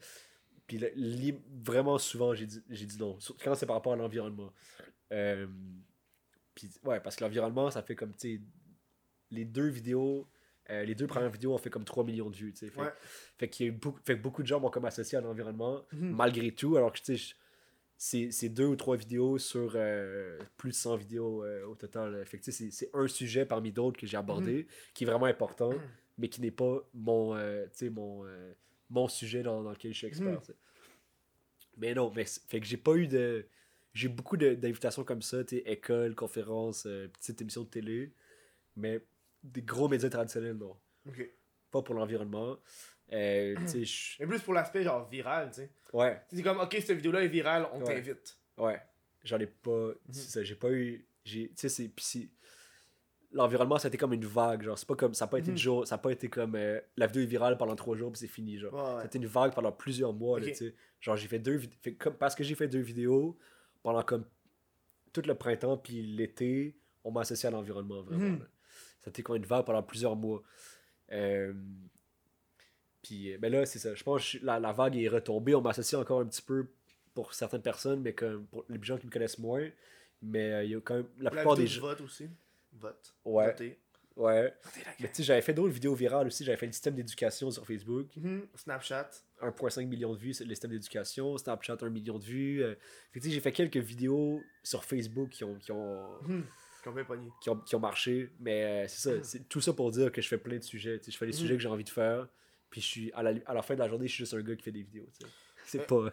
puis 0.66 0.78
le- 0.78 0.92
li- 0.94 1.38
vraiment 1.64 1.98
souvent, 1.98 2.34
j'ai 2.34 2.46
dit, 2.46 2.62
dit 2.68 2.96
non. 2.98 3.18
Surtout 3.20 3.42
quand 3.44 3.54
c'est 3.54 3.66
par 3.66 3.76
rapport 3.76 3.92
à 3.92 3.96
l'environnement. 3.96 4.52
Euh, 5.12 5.46
puis 6.54 6.68
ouais, 6.84 7.00
parce 7.00 7.16
que 7.16 7.24
l'environnement, 7.24 7.70
ça 7.70 7.82
fait 7.82 7.96
comme, 7.96 8.12
tu 8.14 8.36
sais, 8.36 8.42
les 9.30 9.44
deux 9.44 9.68
vidéos, 9.68 10.28
euh, 10.70 10.84
les 10.84 10.94
deux 10.94 11.06
premières 11.06 11.30
vidéos 11.30 11.54
ont 11.54 11.58
fait 11.58 11.70
comme 11.70 11.84
3 11.84 12.04
millions 12.04 12.30
de 12.30 12.36
vues, 12.36 12.52
tu 12.52 12.60
sais. 12.66 12.70
Fait, 12.70 12.80
Ouais. 12.82 12.92
fait 13.38 13.48
qu'il 13.48 13.66
y 13.66 13.68
a 13.68 13.72
eu 13.72 13.76
beaucoup, 13.76 14.00
fait 14.04 14.16
que 14.16 14.22
beaucoup 14.22 14.42
de 14.42 14.46
gens 14.46 14.60
m'ont 14.60 14.70
comme 14.70 14.84
associé 14.84 15.16
à 15.18 15.20
l'environnement, 15.20 15.84
Mhm. 15.92 16.10
malgré 16.14 16.52
tout, 16.52 16.76
alors 16.76 16.92
que, 16.92 16.98
tu 17.00 17.16
sais, 17.16 17.34
c'est 18.04 18.48
deux 18.48 18.66
ou 18.66 18.74
trois 18.74 18.96
vidéos 18.96 19.38
sur 19.38 19.72
euh, 19.76 20.36
plus 20.56 20.70
de 20.70 20.74
100 20.74 20.96
vidéos 20.96 21.44
euh, 21.44 21.64
au 21.66 21.76
total. 21.76 22.24
Fait 22.26 22.40
c'est 22.42 22.90
un 22.94 23.06
sujet 23.06 23.46
parmi 23.46 23.70
d'autres 23.70 23.98
que 24.00 24.06
j'ai 24.06 24.16
abordé, 24.16 24.66
qui 24.92 25.04
est 25.04 25.06
vraiment 25.06 25.26
important, 25.26 25.72
mais 26.18 26.28
qui 26.28 26.40
n'est 26.40 26.50
pas 26.50 26.80
mon, 26.94 27.36
euh, 27.36 27.66
mon, 27.92 28.24
mon 28.90 29.08
sujet 29.08 29.44
dans, 29.44 29.62
dans 29.62 29.70
lequel 29.70 29.92
je 29.92 29.98
suis 29.98 30.06
expert. 30.08 30.40
Mhm. 30.40 30.54
Mais 31.76 31.94
non, 31.94 32.12
mais 32.14 32.24
fait 32.24 32.60
que 32.60 32.66
j'ai 32.66 32.76
pas 32.76 32.94
eu 32.94 33.06
de. 33.06 33.46
J'ai 33.94 34.08
beaucoup 34.08 34.36
d'invitations 34.36 35.04
comme 35.04 35.22
ça, 35.22 35.42
école, 35.50 36.14
conférences, 36.14 36.86
euh, 36.86 37.08
petites 37.08 37.40
émissions 37.42 37.62
de 37.62 37.68
télé, 37.68 38.12
mais 38.74 39.00
des 39.44 39.62
gros 39.62 39.88
médias 39.88 40.08
traditionnels, 40.08 40.56
non. 40.56 40.76
Pas 41.70 41.82
pour 41.82 41.94
l'environnement. 41.94 42.58
Euh, 43.12 43.54
tu 43.70 43.84
Mais 44.20 44.26
plus 44.26 44.40
pour 44.40 44.54
l'aspect 44.54 44.82
genre 44.82 45.08
viral, 45.08 45.50
tu 45.50 45.56
sais. 45.56 45.70
ouais, 45.92 46.20
C'est 46.32 46.42
comme, 46.42 46.58
ok, 46.60 46.72
cette 46.80 46.92
vidéo-là 46.96 47.22
est 47.24 47.28
virale, 47.28 47.66
on 47.72 47.80
Ouais. 47.80 47.94
t'invite. 47.94 48.38
ouais. 48.58 48.80
J'en 49.24 49.38
ai 49.38 49.46
pas. 49.46 49.90
Ça, 50.10 50.42
j'ai 50.42 50.56
pas 50.56 50.70
eu. 50.72 51.06
j'ai- 51.24 51.48
Tu 51.50 51.54
sais, 51.56 51.68
c'est. 51.68 51.88
puis 51.88 52.30
L'environnement, 53.34 53.78
ça 53.78 53.86
a 53.86 53.88
été 53.88 53.96
comme 53.96 54.12
une 54.12 54.26
vague, 54.26 54.62
genre, 54.62 54.76
c'est 54.78 54.86
pas 54.88 54.94
comme. 54.96 55.14
Ça 55.14 55.24
a 55.24 55.28
pas 55.28 55.38
été 55.38 55.50
Mhm. 55.50 55.56
du 55.56 55.62
jour. 55.62 55.86
Ça 55.86 55.94
a 55.94 55.98
pas 55.98 56.10
été 56.10 56.28
comme. 56.28 56.54
euh, 56.54 56.78
la 56.98 57.06
vidéo 57.06 57.22
est 57.22 57.26
virale 57.26 57.56
pendant 57.56 57.74
trois 57.76 57.96
jours, 57.96 58.12
puis 58.12 58.18
c'est 58.18 58.26
fini, 58.26 58.58
genre. 58.58 58.74
Ouais, 58.74 59.08
une 59.14 59.24
vague 59.26 59.54
pendant 59.54 59.72
plusieurs 59.72 60.12
mois, 60.12 60.38
tu 60.40 60.54
sais. 60.54 60.74
Genre, 61.00 61.16
j'ai 61.16 61.28
fait 61.28 61.38
deux 61.38 61.56
vid- 61.56 61.72
fait 61.82 61.94
comme 61.94 62.14
Parce 62.16 62.34
que 62.34 62.44
j'ai 62.44 62.54
fait 62.54 62.68
deux 62.68 62.80
vidéos 62.80 63.38
pendant 63.82 64.02
comme 64.02 64.26
tout 65.14 65.22
le 65.26 65.34
printemps, 65.34 65.78
puis 65.78 66.02
l'été, 66.02 66.76
on 67.04 67.10
m'a 67.10 67.22
associé 67.22 67.46
à 67.46 67.52
l'environnement, 67.52 68.02
vraiment. 68.02 68.38
C'était 69.00 69.22
comme 69.22 69.36
une 69.36 69.46
vague 69.46 69.64
pendant 69.64 69.82
plusieurs 69.82 70.14
mois. 70.16 70.42
Euh, 71.12 71.54
Puis, 73.02 73.32
euh, 73.32 73.38
ben 73.38 73.50
là, 73.52 73.66
c'est 73.66 73.78
ça. 73.78 73.94
Je 73.94 74.02
pense 74.02 74.32
que 74.32 74.38
la, 74.44 74.60
la 74.60 74.72
vague 74.72 74.96
est 74.96 75.08
retombée. 75.08 75.54
On 75.54 75.60
m'a 75.60 75.70
associé 75.70 75.98
encore 75.98 76.20
un 76.20 76.26
petit 76.26 76.42
peu 76.42 76.66
pour 77.14 77.34
certaines 77.34 77.62
personnes, 77.62 78.00
mais 78.00 78.12
comme 78.14 78.46
pour 78.46 78.64
les 78.68 78.82
gens 78.82 78.96
qui 78.98 79.06
me 79.06 79.10
connaissent 79.12 79.38
moins. 79.38 79.68
Mais 80.22 80.52
euh, 80.52 80.64
il 80.64 80.70
y 80.70 80.74
a 80.76 80.80
quand 80.80 80.94
même. 80.96 81.06
La 81.18 81.30
plupart 81.30 81.56
des 81.56 81.66
gens. 81.66 81.80
vote 81.82 82.00
aussi. 82.02 82.28
Vote. 82.74 83.14
Ouais. 83.24 83.46
Votez. 83.46 83.78
Ouais. 84.14 84.54
Votez 84.62 84.80
la 84.84 84.92
Mais 85.00 85.08
tu 85.08 85.14
sais, 85.16 85.22
j'avais 85.24 85.42
fait 85.42 85.52
d'autres 85.54 85.72
vidéos 85.72 85.94
virales 85.94 86.26
aussi. 86.28 86.44
J'avais 86.44 86.56
fait 86.58 86.66
le 86.66 86.72
système 86.72 86.94
d'éducation 86.94 87.50
sur 87.50 87.66
Facebook. 87.66 88.06
Mhm. 88.16 88.46
Snapchat. 88.54 89.10
1,5 89.40 89.86
million 89.88 90.12
de 90.14 90.18
vues 90.18 90.34
sur 90.34 90.44
le 90.46 90.50
système 90.54 90.70
d'éducation, 90.70 91.36
Snapchat 91.36 91.78
1 91.82 91.88
million 91.88 92.18
de 92.18 92.24
vues. 92.24 92.62
euh. 92.62 92.74
Tu 93.12 93.20
sais, 93.20 93.30
j'ai 93.30 93.40
fait 93.40 93.50
quelques 93.52 93.78
vidéos 93.78 94.40
sur 94.62 94.84
Facebook 94.84 95.30
qui 95.30 95.42
ont, 95.42 95.56
qui 95.56 95.72
ont, 95.72 96.08
Mhm. 96.22 96.44
Qui 96.82 96.88
ont 96.88 96.94
qui 97.40 97.50
ont, 97.50 97.56
qui 97.56 97.74
ont 97.74 97.80
marché. 97.80 98.30
Mais 98.38 98.86
c'est 98.88 99.00
ça, 99.18 99.24
c'est 99.24 99.48
tout 99.48 99.60
ça 99.60 99.72
pour 99.72 99.90
dire 99.90 100.12
que 100.12 100.22
je 100.22 100.28
fais 100.28 100.38
plein 100.38 100.56
de 100.58 100.62
sujets. 100.62 100.98
tu 101.00 101.06
sais, 101.06 101.10
Je 101.12 101.18
fais 101.18 101.26
les 101.26 101.32
Mhm. 101.32 101.38
sujets 101.38 101.54
que 101.56 101.62
j'ai 101.62 101.68
envie 101.68 101.82
de 101.84 101.88
faire. 101.90 102.28
Puis 102.72 102.80
je 102.80 102.86
suis 102.86 103.12
à 103.12 103.22
la, 103.22 103.34
à 103.46 103.54
la 103.54 103.62
fin 103.62 103.74
de 103.74 103.78
la 103.80 103.88
journée, 103.88 104.08
je 104.08 104.12
suis 104.14 104.22
juste 104.24 104.34
un 104.34 104.40
gars 104.42 104.56
qui 104.56 104.62
fait 104.64 104.72
des 104.72 104.82
vidéos. 104.82 105.08
C'est 105.66 105.82
Euh, 105.82 105.84
pas. 106.10 106.12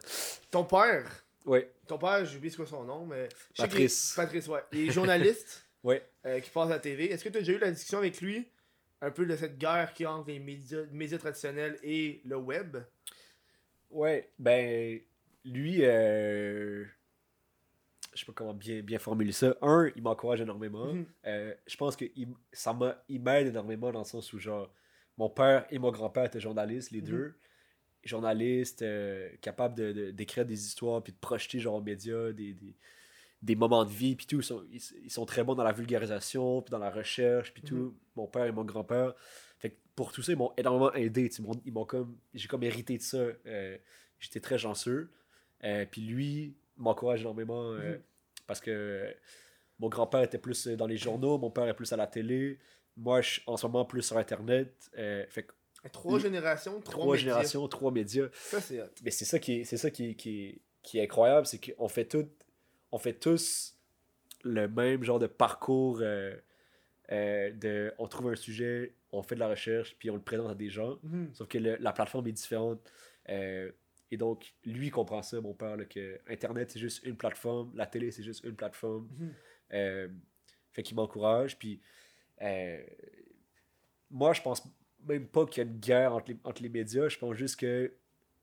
Ton 0.52 0.66
père, 0.66 1.26
Ouais, 1.46 1.72
ton 1.88 1.98
père, 1.98 2.28
c'est 2.28 2.56
quoi 2.56 2.68
son 2.68 2.84
nom, 2.84 3.06
mais. 3.06 3.30
je 3.56 3.62
Patrice. 3.64 4.14
Patrice, 4.16 4.48
ouais. 4.50 4.60
Il 4.74 4.90
est 4.90 4.92
journaliste 4.92 5.66
ouais. 5.84 6.06
euh, 6.26 6.40
qui 6.42 6.50
passe 6.52 6.68
à 6.68 6.74
la 6.74 6.80
TV. 6.80 7.10
Est-ce 7.12 7.24
que 7.24 7.30
tu 7.30 7.38
as 7.38 7.42
déjà 7.42 7.54
eu 7.54 7.58
la 7.60 7.72
discussion 7.72 7.98
avec 8.00 8.20
lui 8.22 8.46
un 9.02 9.10
peu 9.10 9.26
de 9.26 9.36
cette 9.38 9.58
guerre 9.58 9.94
qui 9.94 10.06
entre 10.06 10.28
les 10.28 10.40
médias, 10.40 10.84
médias 10.92 11.18
traditionnels 11.18 11.80
et 11.82 12.22
le 12.26 12.36
web? 12.36 12.78
Ouais, 13.90 14.30
ben, 14.38 15.00
lui, 15.46 15.80
euh, 15.86 16.84
je 18.14 18.20
sais 18.20 18.26
pas 18.26 18.34
comment 18.34 18.54
bien, 18.54 18.82
bien 18.82 19.00
formuler 19.00 19.32
ça. 19.32 19.56
Un, 19.62 19.90
il 19.96 20.04
m'encourage 20.04 20.42
énormément. 20.42 20.94
Mhm. 20.94 21.06
Euh, 21.26 21.54
je 21.66 21.78
pense 21.78 21.96
que 21.96 22.06
il, 22.16 22.28
ça 22.52 22.78
m'aide 23.10 23.48
énormément 23.48 23.92
dans 23.92 24.00
le 24.00 24.06
sens 24.06 24.32
où, 24.34 24.40
genre, 24.40 24.72
mon 25.20 25.30
père 25.30 25.66
et 25.70 25.78
mon 25.78 25.92
grand-père 25.92 26.26
étaient 26.26 26.40
journalistes, 26.40 26.90
les 26.92 27.02
Mhm. 27.02 27.08
deux. 27.08 27.36
Journalistes, 28.04 28.82
euh, 28.82 29.30
capables 29.42 29.76
de, 29.76 29.92
de- 29.92 30.12
d'écrire 30.12 30.46
des 30.46 30.66
histoires, 30.66 31.04
puis 31.04 31.12
de 31.12 31.18
projeter, 31.20 31.60
genre, 31.60 31.76
aux 31.76 31.82
médias, 31.82 32.32
des, 32.32 32.54
des, 32.54 32.76
des 33.42 33.56
moments 33.56 33.84
de 33.84 33.90
vie, 33.92 34.16
puis 34.16 34.26
tout. 34.26 34.38
Ils 34.38 34.44
sont, 34.44 34.64
ils, 34.72 34.82
ils 35.04 35.12
sont 35.12 35.26
très 35.26 35.44
bons 35.44 35.54
dans 35.56 35.64
la 35.66 35.74
vulgarisation, 35.74 36.62
puis 36.62 36.72
dans 36.72 36.80
la 36.80 36.90
recherche, 36.90 37.54
puis 37.54 37.62
tout. 37.62 37.76
Mhm. 37.76 37.94
Mon 38.16 38.28
père 38.28 38.46
et 38.46 38.52
mon 38.54 38.64
grand-père. 38.64 39.14
Fait 39.60 39.72
que 39.72 39.76
pour 39.96 40.14
tout 40.14 40.22
ça, 40.22 40.32
ils 40.32 40.38
m'ont 40.38 40.54
énormément 40.58 40.94
aidé. 40.94 41.30
Ils 41.66 41.74
m'ont, 41.74 41.86
comme, 41.86 42.18
j'ai 42.34 42.48
comme 42.48 42.64
hérité 42.64 42.98
de 42.98 43.02
ça. 43.04 43.18
Euh, 43.18 43.78
j'étais 44.20 44.40
très 44.40 44.58
chanceux. 44.58 45.12
Euh, 45.66 45.86
puis 45.92 46.02
lui 46.02 46.56
m'encourage 46.78 47.20
énormément 47.22 47.74
euh, 47.74 47.96
Mhm. 47.96 48.02
parce 48.48 48.62
que 48.62 49.14
mon 49.80 49.90
grand-père 49.90 50.22
était 50.24 50.38
plus 50.38 50.68
dans 50.68 50.88
les 50.88 50.96
journaux, 50.98 51.38
mon 51.38 51.52
père 51.52 51.68
est 51.68 51.74
plus 51.74 51.92
à 51.92 51.98
la 51.98 52.08
télé. 52.08 52.60
Moi, 53.00 53.22
je 53.22 53.30
suis 53.32 53.42
en 53.48 53.56
ce 53.58 53.66
moment 53.66 53.86
plus 53.86 54.02
sur 54.04 54.18
Internet. 54.18 54.92
Euh, 54.98 55.26
fait 55.30 55.44
que 55.44 55.54
Trois 55.94 56.20
générations, 56.20 56.80
trois, 56.82 56.92
trois 57.04 57.06
médias. 57.16 57.18
générations, 57.24 57.68
trois 57.70 57.92
médias. 57.92 58.28
Ça, 58.34 58.60
c'est 58.60 58.82
hot. 58.82 58.88
Mais 59.04 59.12
c'est 59.12 59.24
ça 59.26 59.40
qui 59.40 59.62
est, 59.62 59.64
c'est 59.64 59.78
ça 59.78 59.90
qui 59.90 60.10
est, 60.10 60.14
qui 60.16 60.42
est, 60.46 60.62
qui 60.84 60.98
est 61.00 61.04
incroyable, 61.04 61.48
c'est 61.48 61.60
qu'on 61.74 61.88
fait 61.88 62.04
tout, 62.06 62.28
on 62.92 62.98
fait 62.98 63.14
tous 63.14 63.78
le 64.44 64.68
même 64.68 65.04
genre 65.04 65.20
de 65.20 65.28
parcours 65.28 66.00
euh, 66.02 66.36
euh, 67.12 67.52
de, 67.52 67.94
on 67.98 68.08
trouve 68.08 68.32
un 68.32 68.36
sujet, 68.36 68.94
on 69.14 69.22
fait 69.24 69.36
de 69.36 69.40
la 69.40 69.48
recherche, 69.48 69.96
puis 69.98 70.10
on 70.12 70.16
le 70.16 70.22
présente 70.22 70.50
à 70.50 70.56
des 70.56 70.70
gens. 70.70 71.00
Mhm. 71.04 71.30
Sauf 71.34 71.48
que 71.48 71.58
le- 71.58 71.78
la 71.78 71.94
plateforme 71.94 72.28
est 72.28 72.32
différente. 72.34 72.92
Et 74.12 74.18
donc, 74.18 74.54
lui 74.66 74.88
il 74.88 74.92
comprend 74.92 75.22
ça, 75.22 75.40
mon 75.40 75.54
père, 75.54 75.78
là, 75.78 75.86
que 75.86 76.20
Internet, 76.28 76.72
c'est 76.72 76.80
juste 76.80 77.06
une 77.06 77.16
plateforme, 77.16 77.72
la 77.76 77.86
télé, 77.86 78.12
c'est 78.12 78.24
juste 78.24 78.44
une 78.44 78.56
plateforme. 78.56 79.08
Mhm. 79.72 80.12
Fait 80.72 80.84
qu'il 80.84 80.96
m'encourage. 80.96 81.58
Puis, 81.58 81.80
euh, 82.42 82.82
moi, 84.12 84.34
je 84.34 84.42
pense 84.42 84.64
même 85.08 85.28
pas 85.28 85.46
qu'il 85.46 85.64
y 85.64 85.68
a 85.68 85.70
une 85.70 85.78
guerre 85.80 86.14
entre 86.16 86.32
les, 86.32 86.38
entre 86.44 86.62
les 86.64 86.70
médias. 86.70 87.08
Je 87.10 87.18
pense 87.18 87.36
juste 87.36 87.58
que 87.60 87.92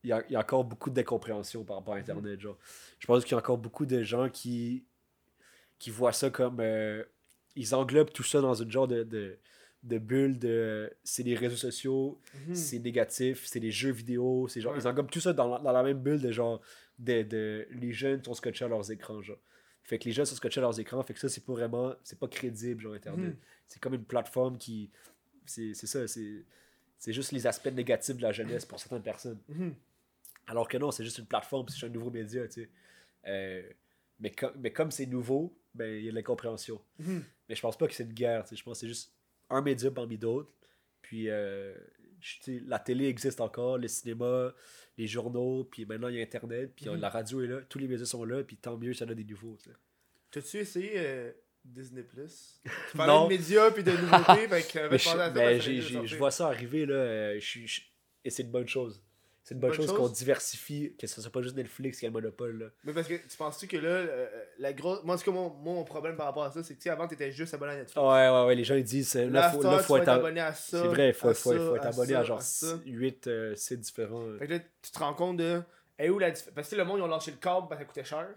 il 0.03 0.09
y 0.09 0.13
a, 0.13 0.23
il 0.29 0.33
y 0.33 0.35
a 0.35 0.39
encore 0.39 0.63
beaucoup 0.63 0.89
d'incompréhension 0.89 1.63
par 1.63 1.77
rapport 1.77 1.95
à 1.95 1.97
Internet. 1.97 2.39
Genre. 2.39 2.57
Je 2.99 3.07
pense 3.07 3.23
qu'il 3.23 3.31
y 3.31 3.35
a 3.35 3.39
encore 3.39 3.57
beaucoup 3.57 3.85
de 3.85 4.03
gens 4.03 4.29
qui, 4.29 4.85
qui 5.79 5.89
voient 5.89 6.13
ça 6.13 6.29
comme. 6.29 6.59
euh, 6.59 7.03
ils 7.55 7.73
englobent 7.73 8.11
tout 8.13 8.23
ça 8.23 8.39
dans 8.39 8.53
une 8.53 8.71
genre 8.71 8.87
de, 8.87 9.03
de, 9.03 9.37
de 9.83 9.97
bulle 9.97 10.37
de. 10.39 10.91
C'est 11.03 11.23
les 11.23 11.35
réseaux 11.35 11.55
sociaux, 11.57 12.19
Mhm. 12.47 12.55
c'est 12.55 12.79
négatif, 12.79 13.45
c'est 13.45 13.59
les 13.59 13.71
jeux 13.71 13.91
vidéo, 13.91 14.47
c'est 14.47 14.61
genre, 14.61 14.73
Ouais. 14.73 14.79
ils 14.79 14.87
englobent 14.87 15.09
tout 15.09 15.19
ça 15.19 15.33
dans 15.33 15.47
la, 15.49 15.59
dans 15.59 15.71
la 15.71 15.83
même 15.83 15.99
bulle 15.99 16.21
de 16.21 16.31
genre, 16.31 16.61
de, 16.99 17.23
de- 17.23 17.67
les 17.71 17.91
jeunes 17.91 18.23
sont 18.23 18.35
scotchés 18.35 18.65
à 18.65 18.67
leurs 18.67 18.89
écrans, 18.91 19.21
genre. 19.21 19.39
Fait 19.87 19.97
que 19.97 20.03
les 20.05 20.11
jeunes 20.11 20.25
sont 20.25 20.35
scotchés 20.35 20.59
à 20.59 20.61
leurs 20.61 20.79
écrans, 20.79 21.01
fait 21.01 21.13
que 21.13 21.19
ça, 21.19 21.29
c'est 21.29 21.43
pas 21.45 21.53
vraiment, 21.53 21.95
c'est 22.03 22.19
pas 22.19 22.27
crédible, 22.27 22.81
genre, 22.81 22.93
Internet. 22.93 23.29
Mhm. 23.29 23.37
C'est 23.67 23.79
comme 23.81 23.93
une 23.95 24.03
plateforme 24.03 24.57
qui, 24.59 24.91
c'est 25.45 25.73
ça, 25.73 26.07
c'est 26.07 26.45
c'est 26.99 27.13
juste 27.13 27.31
les 27.31 27.47
aspects 27.47 27.71
négatifs 27.71 28.17
de 28.17 28.21
la 28.21 28.31
jeunesse 28.31 28.65
pour 28.65 28.79
certaines 28.79 29.01
personnes. 29.03 29.39
Mhm. 29.47 29.73
Alors 30.47 30.67
que 30.67 30.77
non, 30.77 30.91
c'est 30.91 31.03
juste 31.03 31.17
une 31.19 31.25
plateforme, 31.25 31.67
c'est 31.69 31.85
un 31.85 31.89
nouveau 31.89 32.09
média, 32.11 32.45
tu 32.47 32.63
sais. 32.63 32.69
Euh, 33.27 33.63
mais, 34.19 34.31
com- 34.31 34.51
mais 34.57 34.71
comme 34.71 34.91
c'est 34.91 35.05
nouveau, 35.05 35.57
ben, 35.73 35.85
il 35.95 36.03
y 36.05 36.07
a 36.07 36.11
de 36.11 36.15
l'incompréhension. 36.15 36.81
Mhm. 36.99 37.23
Mais 37.47 37.55
je 37.55 37.61
pense 37.61 37.77
pas 37.77 37.87
que 37.87 37.93
c'est 37.93 38.03
une 38.03 38.13
guerre. 38.13 38.43
tu 38.43 38.49
sais. 38.49 38.55
Je 38.57 38.63
pense 38.63 38.77
que 38.77 38.81
c'est 38.81 38.87
juste 38.87 39.13
un 39.49 39.61
média 39.61 39.89
parmi 39.91 40.17
d'autres. 40.17 40.49
Puis 41.01 41.29
euh, 41.29 41.73
je- 42.19 42.51
la 42.67 42.79
télé 42.79 43.07
existe 43.07 43.41
encore, 43.41 43.77
le 43.77 43.87
cinéma, 43.87 44.53
les 44.97 45.07
journaux, 45.07 45.63
puis 45.65 45.85
maintenant 45.85 46.07
il 46.07 46.15
y 46.15 46.19
a 46.19 46.23
Internet, 46.23 46.73
puis 46.75 46.89
Mhm. 46.89 46.99
la 46.99 47.09
radio 47.09 47.41
est 47.41 47.47
là, 47.47 47.61
tous 47.69 47.79
les 47.79 47.87
médias 47.87 48.05
sont 48.05 48.23
là, 48.23 48.43
puis 48.43 48.57
tant 48.57 48.77
mieux, 48.77 48.93
ça 48.93 49.05
en 49.05 49.09
a 49.09 49.13
des 49.13 49.23
nouveaux. 49.23 49.57
T'as-tu 50.31 50.57
essayé 50.57 50.91
euh, 50.95 51.31
Disney 51.63 52.03
Plus? 52.03 52.61
Tu 52.91 52.97
parlais 52.97 53.13
Non. 53.13 53.23
de 53.25 53.29
médias 53.29 53.71
puis 53.71 53.83
de 53.83 53.91
nouveautés, 53.91 54.47
fait 54.47 54.67
que 54.71 54.89
Mais 54.91 54.97
je, 55.59 55.71
mais 55.93 56.01
de 56.01 56.05
je 56.07 56.15
vois 56.17 56.31
ça 56.31 56.47
arriver, 56.47 56.85
là, 56.85 56.95
euh, 56.95 57.39
je- 57.39 57.81
et 58.23 58.29
c'est 58.29 58.43
une 58.43 58.51
bonne 58.51 58.67
chose. 58.67 59.03
C'est 59.47 59.53
une 59.53 59.61
bonne, 59.61 59.69
Bonne 59.69 59.77
chose, 59.77 59.87
chose? 59.87 59.97
qu'on 59.97 60.09
diversifie, 60.09 60.93
que 60.99 61.07
ce 61.07 61.21
soit 61.21 61.31
pas 61.31 61.41
juste 61.41 61.55
Netflix 61.55 61.99
qui 61.99 62.05
a 62.05 62.09
le 62.09 62.13
monopole. 62.13 62.59
Là. 62.59 62.65
Mais 62.83 62.91
parce 62.91 63.07
que 63.07 63.13
tu 63.15 63.37
penses-tu 63.37 63.67
que 63.67 63.77
là, 63.77 63.87
euh, 63.89 64.27
la 64.59 64.73
grosse. 64.73 65.01
Moi, 65.05 65.17
ce 65.17 65.23
que 65.23 65.29
mon, 65.29 65.51
mon 65.51 65.85
problème 65.85 66.17
par 66.17 66.25
rapport 66.25 66.43
à 66.43 66.51
ça, 66.51 66.63
c'est 66.63 66.73
que 66.73 66.79
tu 66.79 66.83
sais, 66.83 66.89
avant, 66.89 67.07
t'étais 67.07 67.31
juste 67.31 67.53
abonné 67.53 67.71
à 67.71 67.75
Netflix. 67.77 67.95
Ouais, 67.95 68.29
ouais, 68.29 68.45
ouais, 68.45 68.55
les 68.55 68.65
gens 68.65 68.75
ils 68.75 68.83
disent, 68.83 69.15
euh, 69.15 69.29
là, 69.29 69.39
Là, 69.43 69.49
faut, 69.51 69.63
là, 69.63 69.77
tu 69.77 69.83
faut 69.85 69.95
être, 69.95 70.01
être 70.03 70.09
ab- 70.09 70.19
abonné 70.19 70.41
à 70.41 70.53
ça. 70.53 70.81
C'est 70.81 70.87
vrai, 70.89 71.07
il 71.07 71.13
faut, 71.13 71.29
à 71.29 71.33
faut, 71.33 71.53
ça, 71.53 71.59
faut 71.59 71.75
être 71.77 71.85
à 71.85 71.87
abonné 71.87 72.11
ça, 72.13 72.19
à 72.19 72.23
genre 72.25 72.41
ça. 72.41 72.79
8 72.85 73.29
sites 73.55 73.79
différents. 73.79 74.21
euh. 74.21 74.37
Fait 74.37 74.47
que 74.47 74.53
là, 74.55 74.59
tu 74.81 74.91
te 74.91 74.99
rends 74.99 75.13
compte 75.13 75.37
de. 75.37 75.61
Et 75.97 76.09
où 76.09 76.19
la 76.19 76.31
Parce 76.53 76.67
que 76.69 76.75
le 76.75 76.83
monde, 76.83 76.99
ils 76.99 77.03
ont 77.03 77.07
lâché 77.07 77.31
le 77.31 77.37
câble 77.37 77.67
parce 77.69 77.79
que 77.79 77.83
ça 77.83 77.85
coûtait 77.85 78.03
cher. 78.03 78.27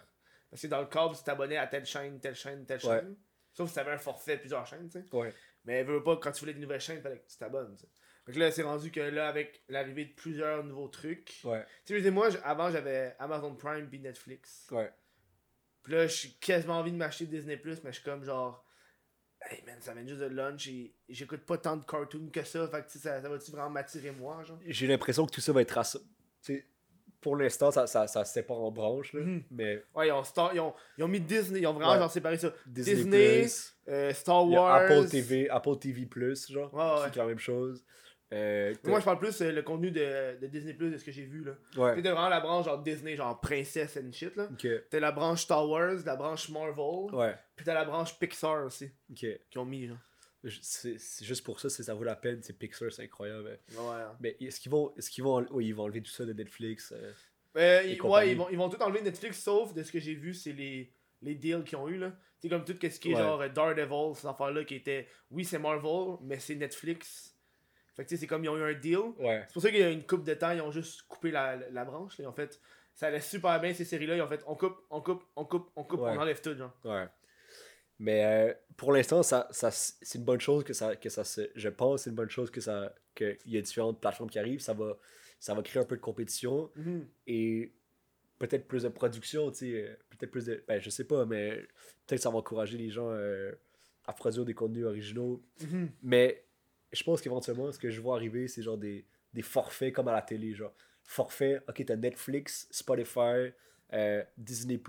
Parce 0.48 0.62
que 0.62 0.66
dans 0.68 0.80
le 0.80 0.86
câble, 0.86 1.16
tu 1.16 1.24
t'abonnais 1.24 1.56
à 1.56 1.66
telle 1.66 1.86
chaîne, 1.86 2.20
telle 2.20 2.36
chaîne, 2.36 2.64
telle 2.66 2.78
Ouais. 2.84 3.00
chaîne. 3.00 3.16
Sauf 3.52 3.68
si 3.68 3.74
t'avais 3.74 3.90
un 3.90 3.98
forfait, 3.98 4.36
plusieurs 4.38 4.64
chaînes, 4.64 4.88
tu 4.88 5.00
sais. 5.00 5.04
Ouais. 5.12 5.34
Mais 5.64 5.82
veux 5.82 6.04
pas, 6.04 6.16
quand 6.18 6.30
tu 6.30 6.38
voulais 6.38 6.54
des 6.54 6.60
nouvelles 6.60 6.80
chaînes, 6.80 6.98
il 6.98 7.02
fallait 7.02 7.18
que 7.18 7.28
tu 7.28 7.36
t'abonnes, 7.36 7.74
tu 7.74 7.82
sais. 7.82 7.88
Fait 8.30 8.34
que 8.34 8.44
là, 8.44 8.50
c'est 8.52 8.62
rendu 8.62 8.90
que 8.90 9.00
là, 9.00 9.28
avec 9.28 9.62
l'arrivée 9.68 10.04
de 10.06 10.12
plusieurs 10.12 10.62
nouveaux 10.64 10.88
trucs. 10.88 11.40
Ouais, 11.44 11.62
Tu 11.62 11.66
sais, 11.66 11.94
je 11.94 11.94
veux 11.94 12.00
dire, 12.02 12.12
moi, 12.12 12.28
avant, 12.44 12.70
j'avais 12.70 13.14
Amazon 13.18 13.54
Prime 13.54 13.88
puis 13.88 13.98
Netflix. 13.98 14.66
ouais. 14.70 14.90
Puis 15.82 15.94
là, 15.94 16.06
j'ai 16.06 16.28
quasiment 16.40 16.78
envie 16.78 16.92
de 16.92 16.96
m'acheter 16.96 17.26
Disney 17.26 17.56
Plus, 17.56 17.82
mais 17.82 17.90
je 17.90 17.96
suis 17.96 18.04
comme 18.04 18.22
genre. 18.24 18.64
Hey 19.50 19.62
man, 19.66 19.76
ça 19.80 19.94
vient 19.94 20.06
juste 20.06 20.20
de 20.20 20.26
lunch 20.26 20.68
et 20.68 20.94
j'écoute 21.08 21.40
pas 21.46 21.56
tant 21.56 21.76
de 21.78 21.84
cartoons 21.84 22.28
que 22.30 22.44
ça. 22.44 22.68
Fait 22.68 22.84
que 22.84 22.90
ça, 22.92 23.22
ça 23.22 23.28
va-tu 23.28 23.50
vraiment 23.50 23.70
m'attirer 23.70 24.10
moi, 24.10 24.42
genre? 24.44 24.58
J'ai 24.66 24.86
l'impression 24.86 25.24
que 25.24 25.30
tout 25.32 25.40
ça 25.40 25.52
va 25.52 25.62
être 25.62 25.70
rass- 25.70 25.98
tu 26.42 26.54
sais, 26.54 26.66
Pour 27.22 27.36
l'instant, 27.36 27.70
ça, 27.70 27.86
ça, 27.86 28.06
ça 28.06 28.24
se 28.24 28.32
sépare 28.32 28.58
en 28.60 28.70
branches, 28.70 29.12
là, 29.12 29.20
Mhm. 29.20 29.42
mais 29.50 29.82
Ouais, 29.94 30.08
ils 30.08 30.12
ont, 30.12 30.24
Star- 30.24 30.54
ils 30.54 30.60
ont, 30.60 30.72
ils 30.96 31.04
ont 31.04 31.08
mis 31.08 31.20
Disney, 31.20 31.60
ils 31.60 31.66
ont 31.66 31.74
vraiment 31.74 31.92
Ouais. 31.92 31.98
genre 31.98 32.10
séparé 32.10 32.38
ça. 32.38 32.50
Disney, 32.66 32.94
Disney, 32.96 33.40
Plus, 33.40 33.76
Euh, 33.88 34.12
Star 34.14 34.46
Wars. 34.48 34.74
Apple 34.90 35.06
TV, 35.08 35.48
Apple 35.50 35.76
TV 35.78 36.06
Plus, 36.06 36.50
genre, 36.50 36.72
Ouais, 36.72 36.80
ouais. 37.02 37.08
c'est 37.12 37.16
la 37.18 37.26
même 37.26 37.38
chose. 37.38 37.84
Euh, 38.32 38.74
Moi, 38.84 39.00
je 39.00 39.04
parle 39.04 39.18
plus 39.18 39.40
euh, 39.42 39.50
le 39.50 39.62
contenu 39.62 39.90
de, 39.90 40.38
de 40.40 40.46
Disney 40.46 40.74
Plus 40.74 40.90
de 40.90 40.96
ce 40.98 41.04
que 41.04 41.10
j'ai 41.10 41.24
vu 41.24 41.42
là. 41.42 41.52
ouais, 41.76 42.00
vraiment 42.00 42.28
la 42.28 42.38
branche 42.40 42.66
genre 42.66 42.80
Disney, 42.80 43.16
genre 43.16 43.40
princesse 43.40 43.96
and 43.96 44.12
shit 44.12 44.36
là. 44.36 44.48
ok, 44.52 44.68
T'as 44.88 45.00
la 45.00 45.10
branche 45.10 45.42
Star 45.42 45.68
Wars, 45.68 45.96
la 46.06 46.14
branche 46.16 46.48
Marvel, 46.50 47.12
ouais, 47.12 47.34
puis 47.56 47.64
t'as 47.66 47.74
la 47.74 47.84
branche 47.84 48.16
Pixar 48.18 48.64
aussi, 48.64 48.88
ok. 49.10 49.26
qui 49.50 49.58
ont 49.58 49.64
mis 49.64 49.88
genre. 49.88 49.96
C'est 50.62 50.96
juste 51.24 51.44
pour 51.44 51.60
ça, 51.60 51.68
c'est- 51.68 51.82
ça 51.82 51.92
vaut 51.94 52.04
la 52.04 52.16
peine, 52.16 52.40
c'est 52.42 52.54
Pixar, 52.58 52.90
c'est 52.92 53.02
incroyable. 53.04 53.58
Ouais. 53.72 53.76
hein. 53.78 54.16
Mais 54.20 54.36
est-ce 54.40 54.60
qu'ils 54.60 54.70
vont, 54.72 54.94
est-ce 54.96 55.10
qu'ils 55.10 55.24
vont, 55.24 55.44
oui, 55.50 55.66
ils 55.66 55.74
vont 55.74 55.82
enlever 55.84 56.00
tout 56.02 56.10
ça 56.10 56.24
de 56.24 56.32
Netflix 56.32 56.94
euh, 57.56 57.82
ils, 57.84 57.98
compagnie? 57.98 58.14
ouais, 58.28 58.32
ils 58.32 58.38
vont, 58.38 58.48
ils 58.50 58.56
vont 58.56 58.68
tout 58.68 58.80
enlever 58.80 59.02
Netflix, 59.02 59.42
sauf 59.42 59.74
de 59.74 59.82
ce 59.82 59.90
que 59.92 59.98
j'ai 59.98 60.14
vu, 60.14 60.32
c'est 60.34 60.52
les, 60.52 60.94
les 61.20 61.34
deals 61.34 61.64
qu'ils 61.64 61.76
ont 61.78 61.88
eu 61.88 61.98
là. 61.98 62.12
C'est 62.38 62.48
comme 62.48 62.64
tout 62.64 62.72
ce 62.80 62.98
qui 63.00 63.10
est 63.10 63.14
Ouais. 63.16 63.20
genre 63.20 63.40
euh, 63.42 63.48
Daredevil, 63.48 64.14
ces 64.14 64.26
affaires-là 64.28 64.64
qui 64.64 64.76
étaient. 64.76 65.08
Oui, 65.30 65.44
c'est 65.44 65.58
Marvel, 65.58 66.16
mais 66.22 66.38
c'est 66.38 66.54
Netflix. 66.54 67.29
Fait 67.96 68.04
que 68.04 68.08
tu 68.08 68.14
sais, 68.16 68.20
c'est 68.20 68.26
comme 68.26 68.44
ils 68.44 68.48
ont 68.48 68.56
eu 68.56 68.62
un 68.62 68.74
deal. 68.78 68.98
Ouais, 69.18 69.42
C'est 69.46 69.52
pour 69.52 69.62
ça 69.62 69.70
qu'il 69.70 69.80
y 69.80 69.82
a 69.82 69.90
une 69.90 70.06
coupe 70.06 70.24
de 70.24 70.34
temps, 70.34 70.50
ils 70.52 70.60
ont 70.60 70.70
juste 70.70 71.02
coupé 71.02 71.30
la, 71.30 71.56
la, 71.70 71.84
branche. 71.84 72.18
Là. 72.18 72.28
En 72.28 72.32
fait, 72.32 72.60
ça 72.94 73.06
allait 73.08 73.20
super 73.20 73.60
bien 73.60 73.74
ces 73.74 73.84
séries-là. 73.84 74.16
Ils 74.16 74.22
ont 74.22 74.28
fait 74.28 74.42
on 74.46 74.54
coupe, 74.54 74.76
on 74.90 75.00
coupe, 75.00 75.24
on 75.36 75.44
coupe, 75.44 75.70
on 75.76 75.84
coupe, 75.84 76.00
Ouais. 76.00 76.10
on 76.16 76.20
enlève 76.20 76.40
tout. 76.40 76.56
Genre. 76.56 76.72
ouais. 76.84 77.06
Mais 77.98 78.24
euh, 78.24 78.54
pour 78.78 78.92
l'instant, 78.92 79.22
ça, 79.22 79.46
ça, 79.50 79.70
c'est 79.70 80.16
une 80.18 80.24
bonne 80.24 80.40
chose 80.40 80.64
que 80.64 80.72
ça, 80.72 80.96
que 80.96 81.10
ça 81.10 81.22
se. 81.22 81.50
Je 81.54 81.68
pense, 81.68 82.02
c'est 82.02 82.10
une 82.10 82.16
bonne 82.16 82.30
chose 82.30 82.50
que 82.50 82.60
ça, 82.62 82.94
qu'il 83.14 83.36
y 83.46 83.58
a 83.58 83.60
différentes 83.60 84.00
plateformes 84.00 84.30
qui 84.30 84.38
arrivent. 84.38 84.60
Ça 84.60 84.72
va, 84.72 84.96
ça 85.38 85.52
va 85.52 85.62
créer 85.62 85.82
un 85.82 85.84
peu 85.86 85.96
de 85.96 86.00
compétition 86.00 86.70
et 87.26 87.74
peut-être 88.38 88.66
plus 88.66 88.84
de 88.84 88.88
production, 88.88 89.50
tu 89.50 89.58
sais, 89.58 89.72
euh, 89.82 89.94
peut-être 90.08 90.30
plus 90.30 90.46
de, 90.46 90.64
ben 90.66 90.80
je 90.80 90.88
sais 90.88 91.04
pas, 91.04 91.26
mais 91.26 91.56
peut-être 92.06 92.22
ça 92.22 92.30
va 92.30 92.38
encourager 92.38 92.78
les 92.78 92.88
gens 92.88 93.10
euh, 93.10 93.52
à 94.06 94.14
produire 94.14 94.46
des 94.46 94.54
contenus 94.54 94.86
originaux. 94.86 95.44
Mhm. 95.60 95.90
Mais 96.02 96.46
je 96.92 97.02
pense 97.04 97.20
qu'éventuellement, 97.20 97.70
ce 97.72 97.78
que 97.78 97.90
je 97.90 98.00
vois 98.00 98.16
arriver, 98.16 98.48
c'est 98.48 98.62
genre 98.62 98.78
des, 98.78 99.04
des 99.32 99.42
forfaits 99.42 99.92
comme 99.94 100.08
à 100.08 100.12
la 100.12 100.22
télé, 100.22 100.54
genre 100.54 100.72
forfait, 101.04 101.60
ok, 101.68 101.84
t'as 101.86 101.96
Netflix, 101.96 102.68
Spotify, 102.70 103.52
euh, 103.92 104.22
Disney+, 104.36 104.80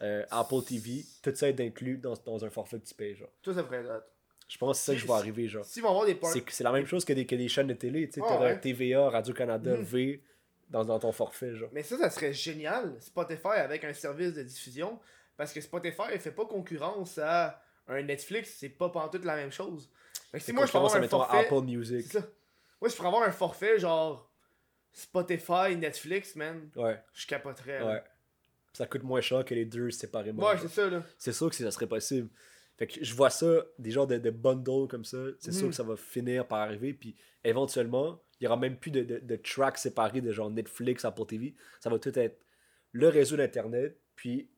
euh, 0.00 0.24
Apple 0.30 0.62
TV, 0.66 1.04
tout 1.22 1.34
ça 1.34 1.48
est 1.48 1.60
inclus 1.60 1.98
dans, 1.98 2.14
dans 2.24 2.44
un 2.44 2.50
forfait 2.50 2.78
que 2.78 2.86
tu 2.86 2.94
payes, 2.94 3.14
genre. 3.14 3.28
Tout 3.42 3.52
ça 3.52 3.62
ferait 3.64 3.84
hot. 3.84 4.02
Je 4.48 4.56
pense 4.56 4.78
que 4.78 4.84
c'est 4.84 4.92
ça 4.92 4.94
que 4.94 5.00
je 5.00 5.06
vois 5.06 5.18
arriver, 5.18 5.46
genre. 5.46 5.64
Vont 5.82 5.88
avoir 5.90 6.06
des 6.06 6.14
parts. 6.14 6.32
C'est 6.48 6.64
la 6.64 6.72
même 6.72 6.86
chose 6.86 7.04
que 7.04 7.12
des, 7.12 7.26
que 7.26 7.36
des 7.36 7.48
chaînes 7.48 7.66
de 7.66 7.74
télé, 7.74 8.08
tu 8.08 8.14
sais, 8.14 8.20
Ah, 8.24 8.28
t'aurais 8.32 8.52
ouais. 8.54 8.60
TVA, 8.60 9.10
Radio-Canada, 9.10 9.76
Mhm. 9.76 9.82
V 9.82 10.22
dans, 10.70 10.84
dans 10.86 10.98
ton 10.98 11.12
forfait, 11.12 11.54
genre. 11.54 11.68
Mais 11.72 11.82
ça, 11.82 11.98
ça 11.98 12.08
serait 12.08 12.32
génial, 12.32 12.96
Spotify 13.00 13.48
avec 13.58 13.84
un 13.84 13.92
service 13.92 14.32
de 14.32 14.42
diffusion. 14.42 14.98
Parce 15.36 15.52
que 15.52 15.60
Spotify 15.60 16.02
ne 16.14 16.18
fait 16.18 16.32
pas 16.32 16.46
concurrence 16.46 17.18
à 17.18 17.62
un 17.86 18.02
Netflix, 18.02 18.56
c'est 18.58 18.70
pas 18.70 18.88
pantoute 18.88 19.24
la 19.26 19.36
même 19.36 19.52
chose. 19.52 19.90
Que 20.32 20.38
si 20.38 20.52
moi, 20.52 20.66
je 20.66 20.72
peux 20.72 20.78
concurrence, 20.78 20.94
avoir 20.94 21.04
un 21.04 21.08
forfait... 21.08 21.46
Apple 21.46 21.64
Music. 21.66 22.02
Ça. 22.12 22.20
Moi, 22.80 22.90
je 22.90 22.94
pourrais 22.96 23.08
avoir 23.08 23.22
un 23.22 23.32
forfait 23.32 23.78
genre 23.78 24.30
Spotify, 24.92 25.76
Netflix, 25.76 26.34
man. 26.36 26.70
Ouais, 26.76 27.00
Je 27.14 27.26
capoterais. 27.26 27.78
là. 27.80 27.86
ouais. 27.86 28.02
Ça 28.72 28.86
coûte 28.86 29.02
moins 29.02 29.20
cher 29.20 29.44
que 29.44 29.54
les 29.54 29.64
deux 29.64 29.90
séparément. 29.90 30.46
Ouais, 30.46 30.56
c'est 30.60 30.68
ça, 30.68 30.88
là. 30.88 31.02
c'est 31.16 31.32
sûr 31.32 31.48
que 31.50 31.56
ça 31.56 31.70
serait 31.70 31.86
possible. 31.86 32.28
Fait 32.76 32.86
que 32.86 33.02
je 33.04 33.14
vois 33.14 33.30
ça, 33.30 33.64
des 33.78 33.90
genres 33.90 34.06
de, 34.06 34.18
de 34.18 34.30
bundles 34.30 34.86
comme 34.88 35.04
ça, 35.04 35.18
c'est 35.40 35.50
sûr 35.52 35.64
Mhm. 35.64 35.70
que 35.70 35.76
ça 35.76 35.82
va 35.82 35.96
finir 35.96 36.46
par 36.46 36.60
arriver. 36.60 36.92
Puis 36.94 37.16
éventuellement, 37.42 38.22
il 38.40 38.44
y 38.44 38.46
aura 38.46 38.56
même 38.56 38.76
plus 38.76 38.92
de, 38.92 39.02
de, 39.02 39.18
de 39.18 39.36
tracks 39.36 39.78
séparés 39.78 40.20
de 40.20 40.30
genre 40.32 40.48
Netflix, 40.50 41.04
Apple 41.04 41.26
TV. 41.26 41.54
Ça 41.80 41.90
va 41.90 41.98
tout 41.98 42.16
être 42.16 42.40
le 42.92 43.08
réseau 43.08 43.36
d'Internet, 43.36 43.98
puis 44.14 44.48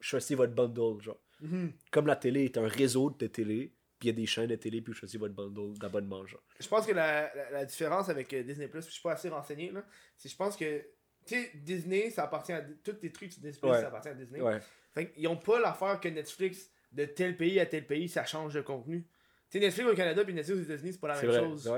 choisissez 0.00 0.36
votre 0.36 0.52
bundle. 0.54 1.00
Genre. 1.02 1.18
Mhm. 1.40 1.72
Comme 1.90 2.06
la 2.06 2.14
télé 2.16 2.44
est 2.44 2.56
un 2.58 2.68
réseau 2.68 3.10
de 3.10 3.26
télé, 3.26 3.72
puis 3.98 4.08
il 4.08 4.12
y 4.12 4.14
a 4.14 4.16
des 4.20 4.26
chaînes 4.26 4.46
de 4.48 4.56
télé, 4.56 4.80
puis 4.82 4.92
choisissez 4.92 5.18
votre 5.18 5.34
bundle 5.34 5.78
d'abonnement. 5.78 6.24
Genre. 6.26 6.42
Je 6.60 6.68
pense 6.68 6.86
que 6.86 6.92
la, 6.92 7.32
la, 7.34 7.50
la 7.50 7.64
différence 7.64 8.08
avec 8.08 8.32
euh, 8.34 8.42
Disney 8.42 8.68
Plus, 8.68 8.84
je 8.86 8.90
suis 8.90 9.02
pas 9.02 9.12
assez 9.12 9.28
renseigné, 9.28 9.70
là, 9.70 9.84
c'est 10.16 10.28
que 10.28 10.32
je 10.32 10.36
pense 10.36 10.56
que, 10.56 10.78
tu 11.24 11.34
sais, 11.34 11.50
Disney, 11.54 12.10
ça 12.10 12.24
appartient 12.24 12.52
à. 12.52 12.62
Tous 12.84 12.96
les 13.02 13.10
trucs 13.12 13.32
sur 13.32 13.40
Disney 13.42 13.58
Plus, 13.60 13.70
Ouais. 13.70 13.80
ça 13.80 13.88
appartient 13.88 14.08
à 14.08 14.14
Disney. 14.14 14.40
Ouais, 14.40 14.58
Fait 14.94 15.10
qu'ils 15.10 15.26
ont 15.28 15.36
pas 15.36 15.58
l'affaire 15.60 15.98
que 16.00 16.08
Netflix, 16.08 16.70
de 16.92 17.04
tel 17.04 17.36
pays 17.36 17.58
à 17.60 17.66
tel 17.66 17.86
pays, 17.86 18.08
ça 18.08 18.24
change 18.24 18.54
de 18.54 18.60
contenu. 18.60 19.02
Tu 19.50 19.58
sais, 19.58 19.60
Netflix 19.60 19.88
au 19.90 19.94
Canada 19.94 20.24
puis 20.24 20.34
Netflix 20.34 20.58
aux 20.60 20.62
États-Unis, 20.64 20.92
c'est 20.92 21.00
pas 21.00 21.08
la 21.08 21.16
même 21.20 21.26
vrai. 21.30 21.40
chose. 21.40 21.72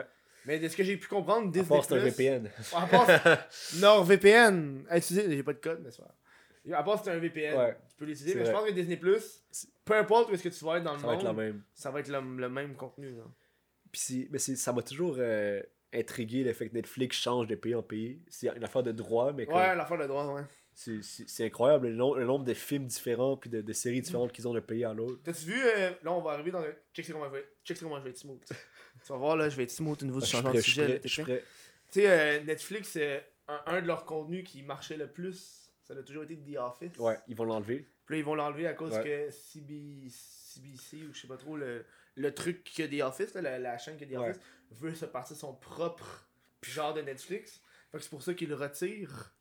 Mais 0.47 0.59
de 0.59 0.69
ce 0.69 0.77
que 0.77 0.83
j'ai 0.85 0.97
pu 0.97 1.09
comprendre, 1.09 1.49
À 1.49 1.51
Disney 1.51 1.69
part, 1.69 1.85
c'est 1.85 1.95
un 1.95 2.01
Plus- 2.01 2.11
VPN. 2.11 2.51
À 2.75 2.87
part 2.87 3.07
NordVPN. 3.81 4.85
Utilisez, 4.95 5.37
j'ai 5.37 5.43
pas 5.43 5.53
de 5.53 5.59
code, 5.59 5.81
mais 5.85 5.91
c'est. 5.91 6.03
À 6.73 6.83
part 6.83 7.03
c'est 7.03 7.11
un 7.11 7.19
VPN, 7.19 7.75
tu 7.89 7.97
peux 7.97 8.05
l'utiliser, 8.05 8.35
mais 8.39 8.45
je 8.45 8.51
pense 8.51 8.67
que 8.67 8.73
Disney 8.73 8.97
Plus, 8.99 9.43
peu 9.89 9.97
importe 9.97 10.31
où 10.31 10.35
est-ce 10.35 10.43
que 10.45 10.49
tu 10.51 10.65
vas 10.65 10.77
être 10.79 10.85
dans 10.85 10.93
le 10.95 10.99
Ça 11.01 11.07
va 11.07 11.13
monde, 11.15 11.21
être 11.23 11.27
la 11.27 11.33
même. 11.33 11.63
ça 11.75 11.91
va 11.91 12.01
être 12.01 12.09
le, 12.09 12.21
le 12.37 12.49
même 12.49 12.77
contenu. 12.77 13.11
là. 13.17 13.25
Puis 13.93 14.29
mais 14.31 14.39
ça 14.39 14.73
m'a 14.73 14.83
toujours 14.83 15.17
euh, 15.19 15.63
intrigué 15.93 16.45
le 16.45 16.53
fait 16.53 16.69
que 16.69 16.75
Netflix 16.75 17.17
change 17.17 17.47
de 17.47 17.55
pays 17.55 17.75
en 17.75 17.83
pays. 17.83 18.21
C'est 18.29 18.49
une 18.55 18.65
affaire 18.65 18.83
de 18.83 18.93
droit, 18.93 19.33
mais 19.33 19.49
Ouais, 19.49 19.75
l'affaire 19.75 19.99
de 19.99 20.07
droit, 20.07 20.27
ouais. 20.35 20.43
c'est- 20.75 21.45
incroyable 21.45 21.89
le, 21.89 21.95
nom- 21.95 22.15
le 22.15 22.25
nombre 22.27 22.45
de 22.45 22.55
films 22.55 22.87
différents 22.87 23.37
puis 23.37 23.49
de, 23.51 23.63
de 23.63 23.73
séries 23.73 24.01
différentes 24.03 24.31
qu'ils 24.33 24.47
ont 24.47 24.53
d'un 24.55 24.61
pays 24.61 24.85
à 24.85 24.93
l'autre. 24.93 25.19
T'as-tu 25.25 25.47
vu, 25.47 25.61
euh, 25.65 25.91
là 26.03 26.13
on 26.13 26.21
va 26.21 26.33
arriver 26.33 26.51
dans 26.51 26.61
le. 26.61 26.75
Check 26.93 27.11
comment 27.11 27.25
je 27.27 27.31
vais, 27.33 27.49
check 27.65 27.79
comment 27.81 27.99
je 27.99 28.05
vais 28.05 28.11
être 28.11 28.19
smooth. 28.19 28.45
tu 28.47 29.13
vas 29.13 29.17
voir 29.17 29.37
là, 29.37 29.49
je 29.49 29.57
vais 29.57 29.63
être 29.65 29.71
smooth 29.71 30.03
au 30.03 30.07
niveau 30.07 30.21
du 30.21 30.27
suis 30.27 30.37
changement 30.37 30.53
de 30.53 30.61
sujet. 30.61 31.01
Tu 31.01 31.25
sais, 31.91 32.07
euh, 32.11 32.45
Netflix, 32.45 32.99
un, 33.49 33.61
un 33.67 33.81
de 33.81 33.87
leurs 33.87 34.05
contenus 34.05 34.45
qui 34.45 34.63
marchait 34.63 34.99
le 34.99 35.07
plus, 35.07 35.73
ça 35.83 35.95
a 35.95 36.03
toujours 36.03 36.25
été 36.25 36.37
The 36.37 36.59
Office. 36.59 36.99
Ouais, 36.99 37.17
ils 37.27 37.35
vont 37.35 37.45
l'enlever. 37.45 37.89
Puis 38.09 38.15
là, 38.15 38.19
ils 38.21 38.25
vont 38.25 38.35
l'enlever 38.35 38.67
à 38.67 38.73
cause 38.73 38.95
Ouais. 38.95 39.05
que 39.05 39.31
CB, 39.31 40.09
CBC 40.09 40.97
ou 41.09 41.13
je 41.13 41.21
sais 41.21 41.29
pas 41.29 41.37
trop, 41.37 41.59
le, 41.59 41.85
le 42.17 42.33
truc 42.35 42.65
que 42.75 42.83
The 42.83 43.03
Office, 43.03 43.35
là, 43.35 43.43
la, 43.43 43.59
la 43.59 43.77
chaîne 43.77 43.99
que 43.99 44.05
The 44.07 44.13
Ouais. 44.13 44.31
Office, 44.31 44.41
veut 44.71 44.95
se 44.95 45.05
partir 45.05 45.37
son 45.37 45.53
propre 45.55 46.27
genre 46.63 46.95
de 46.95 47.03
Netflix. 47.03 47.61
Fait 47.93 47.99
que 47.99 48.03
c'est 48.05 48.11
pour 48.11 48.23
ça 48.23 48.33
qu'ils 48.33 48.49
le 48.49 48.55
retirent. 48.55 49.33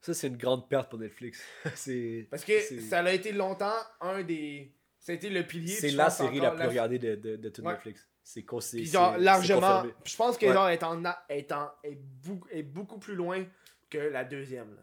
Ça, 0.00 0.14
c'est 0.14 0.28
une 0.28 0.36
grande 0.36 0.68
perte 0.68 0.90
pour 0.90 0.98
Netflix. 1.00 1.42
c'est 1.74 2.28
Parce 2.30 2.44
que 2.44 2.60
ça 2.80 3.00
a 3.00 3.12
été 3.12 3.32
longtemps 3.32 3.74
un 4.00 4.22
des. 4.22 4.72
Ça 5.00 5.10
a 5.12 5.16
été 5.16 5.28
le 5.28 5.44
pilier. 5.46 5.74
c'est 5.74 5.90
la 5.90 6.08
série 6.08 6.38
la 6.40 6.52
plus 6.52 6.66
regardée 6.68 6.98
de, 7.00 7.16
de, 7.16 7.36
de 7.36 7.48
toute 7.48 7.64
Ouais. 7.64 7.72
Netflix. 7.72 8.08
C'est 8.22 8.42
con- 8.44 8.60
c'est- 8.60 8.76
Puis 8.78 8.86
c'est- 8.86 8.92
genre, 8.94 9.14
c'est 9.16 9.20
largement. 9.22 9.82
Je 10.04 10.16
pense 10.16 10.38
que 10.38 10.46
Ouais. 10.46 10.74
est, 10.74 10.82
en, 10.82 11.02
est, 11.28 11.52
en- 11.52 11.70
est, 11.82 11.94
beaucoup, 12.24 12.48
est 12.50 12.62
beaucoup 12.62 12.98
plus 12.98 13.14
loin 13.16 13.44
que 13.90 13.98
la 13.98 14.24
deuxième. 14.24 14.78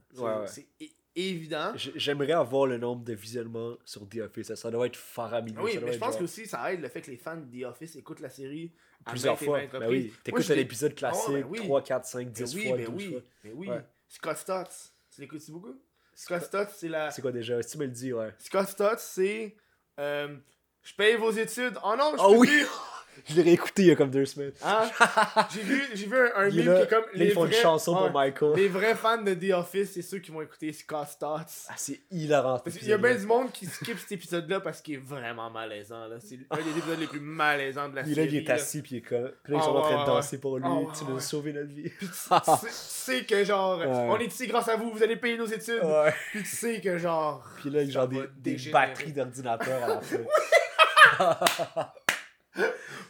C'est 0.47 0.67
Évident. 1.15 1.73
J'aimerais 1.75 2.31
avoir 2.31 2.67
le 2.67 2.77
nombre 2.77 3.03
de 3.03 3.13
visionnements 3.13 3.75
sur 3.83 4.07
The 4.07 4.17
Office. 4.19 4.47
Ça, 4.47 4.55
ça 4.55 4.71
doit 4.71 4.85
être 4.87 4.95
faramineux. 4.95 5.59
Oui, 5.61 5.73
Ça 5.73 5.79
mais 5.81 5.93
je 5.93 5.97
pense 5.97 6.15
que 6.15 6.23
aussi 6.23 6.45
ça 6.47 6.71
aide 6.71 6.81
le 6.81 6.87
fait 6.87 7.01
que 7.01 7.11
les 7.11 7.17
fans 7.17 7.35
de 7.37 7.59
The 7.61 7.65
Office 7.65 7.95
écoutent 7.97 8.21
la 8.21 8.29
série 8.29 8.71
plusieurs 9.05 9.41
et 9.41 9.45
fois. 9.45 9.59
Ben 9.73 9.89
oui. 9.89 10.13
T'écoutes 10.23 10.43
je 10.43 10.53
un 10.53 10.55
l'ai- 10.55 10.61
épisode 10.61 10.95
classique 10.95 11.23
Ah 11.27 11.31
ouais, 11.31 11.41
ben 11.43 11.49
oui. 11.49 11.59
3, 11.59 11.81
4, 11.83 12.05
5, 12.05 12.19
Mais 12.27 12.31
10 12.31 12.55
oui, 12.55 12.67
fois, 12.67 12.77
mais 12.77 12.85
12 12.85 12.95
oui, 12.95 13.09
fois. 13.11 13.21
mais 13.43 13.51
oui. 13.53 13.67
Ouais. 13.67 13.81
Scott 14.07 14.37
Stotts, 14.37 14.93
tu 15.13 15.21
l'écoutes 15.21 15.51
beaucoup? 15.51 15.75
Scott- 16.15 16.43
Stotts, 16.43 16.69
c'est 16.77 16.87
la. 16.87 17.11
C'est 17.11 17.21
quoi 17.21 17.31
déjà? 17.31 17.61
Tu 17.63 17.77
me 17.77 17.85
le 17.85 17.91
dis, 17.91 18.13
ouais. 18.13 18.33
Scott 18.39 18.67
Stotts, 18.69 18.99
c'est. 18.99 19.55
euh, 19.99 20.37
je 20.83 20.93
paye 20.95 21.15
vos 21.17 21.31
études. 21.31 21.77
Oh 21.83 21.93
non, 21.97 22.13
je 22.13 22.17
peux 22.17 22.37
oui! 22.37 22.49
Je 23.29 23.35
l'ai 23.35 23.41
réécouté 23.43 23.83
il 23.83 23.87
y 23.87 23.91
a 23.91 23.95
comme 23.95 24.09
deux 24.11 24.25
semaines. 24.25 24.51
Hein? 24.63 24.89
J'ai 25.53 25.61
vu, 25.61 25.83
j'ai 25.93 26.05
vu 26.05 26.17
un, 26.17 26.31
un 26.35 26.47
Il 26.49 26.55
meme 26.57 26.65
là, 26.73 26.77
qui 26.77 26.83
est 26.83 26.87
comme. 26.87 27.03
là, 27.13 27.25
ils 27.25 27.31
font 27.31 27.45
une 27.45 27.51
vrais- 27.51 27.61
chanson 27.61 27.93
ouais, 27.95 28.09
pour 28.09 28.19
Michael. 28.19 28.53
Les 28.55 28.67
vrais 28.67 28.95
fans 28.95 29.21
de 29.21 29.33
The 29.33 29.51
Office, 29.53 29.91
c'est 29.93 30.01
ceux 30.01 30.19
qui 30.19 30.31
vont 30.31 30.41
écouter 30.41 30.71
Scott 30.73 31.07
Stotts. 31.07 31.67
Ah, 31.69 31.73
c'est 31.77 31.99
hilarant. 32.11 32.59
qu'il 32.59 32.87
y 32.87 32.93
a 32.93 32.97
bien 32.97 33.15
du 33.15 33.25
monde 33.25 33.51
qui 33.51 33.65
skip 33.65 33.97
cet 33.99 34.11
épisode-là 34.13 34.59
parce 34.59 34.81
qu'il 34.81 34.95
est 34.95 35.03
vraiment 35.03 35.49
malaisant. 35.49 36.07
là. 36.07 36.17
C'est 36.19 36.39
un 36.49 36.57
des 36.57 36.69
épisodes 36.77 36.99
les 36.99 37.07
plus 37.07 37.19
malaisants 37.19 37.89
de 37.89 37.95
la 37.95 38.03
Puis 38.03 38.11
là, 38.15 38.23
série. 38.23 38.35
il 38.35 38.43
est 38.43 38.49
assis, 38.49 38.81
puis 38.81 38.95
il 38.95 38.97
est 38.97 39.01
comme. 39.01 39.31
Puis 39.43 39.53
là, 39.53 39.59
ils 39.59 39.61
Ah, 39.61 39.65
sont 39.65 39.75
en 39.75 39.81
train 39.81 40.01
de 40.01 40.05
danser 40.07 40.37
pour 40.39 40.57
lui. 40.57 40.65
Ah, 40.67 40.91
tu 40.97 41.05
nous 41.05 41.17
as 41.17 41.21
sauvé 41.21 41.53
notre 41.53 41.69
vie. 41.73 41.89
Puis 41.89 42.07
tu, 42.07 42.67
sais- 42.71 43.25
que 43.25 43.43
genre, 43.43 43.79
Ouais. 43.81 43.87
on 43.87 44.17
est 44.19 44.25
ici 44.25 44.47
grâce 44.47 44.67
à 44.69 44.75
vous, 44.75 44.91
vous 44.91 45.03
allez 45.03 45.15
payer 45.15 45.37
nos 45.37 45.45
études. 45.45 45.83
Ouais. 45.83 46.13
Puis 46.31 46.39
tu 46.43 46.49
sais 46.49 46.81
que 46.81 46.97
genre. 46.97 47.43
Puis 47.59 47.69
là, 47.69 47.85
genre 47.85 48.07
des, 48.07 48.23
des 48.37 48.57
batteries 48.71 49.11
d'ordinateur 49.13 49.83
à 49.83 49.87
la 49.87 50.01
fin. 50.01 50.17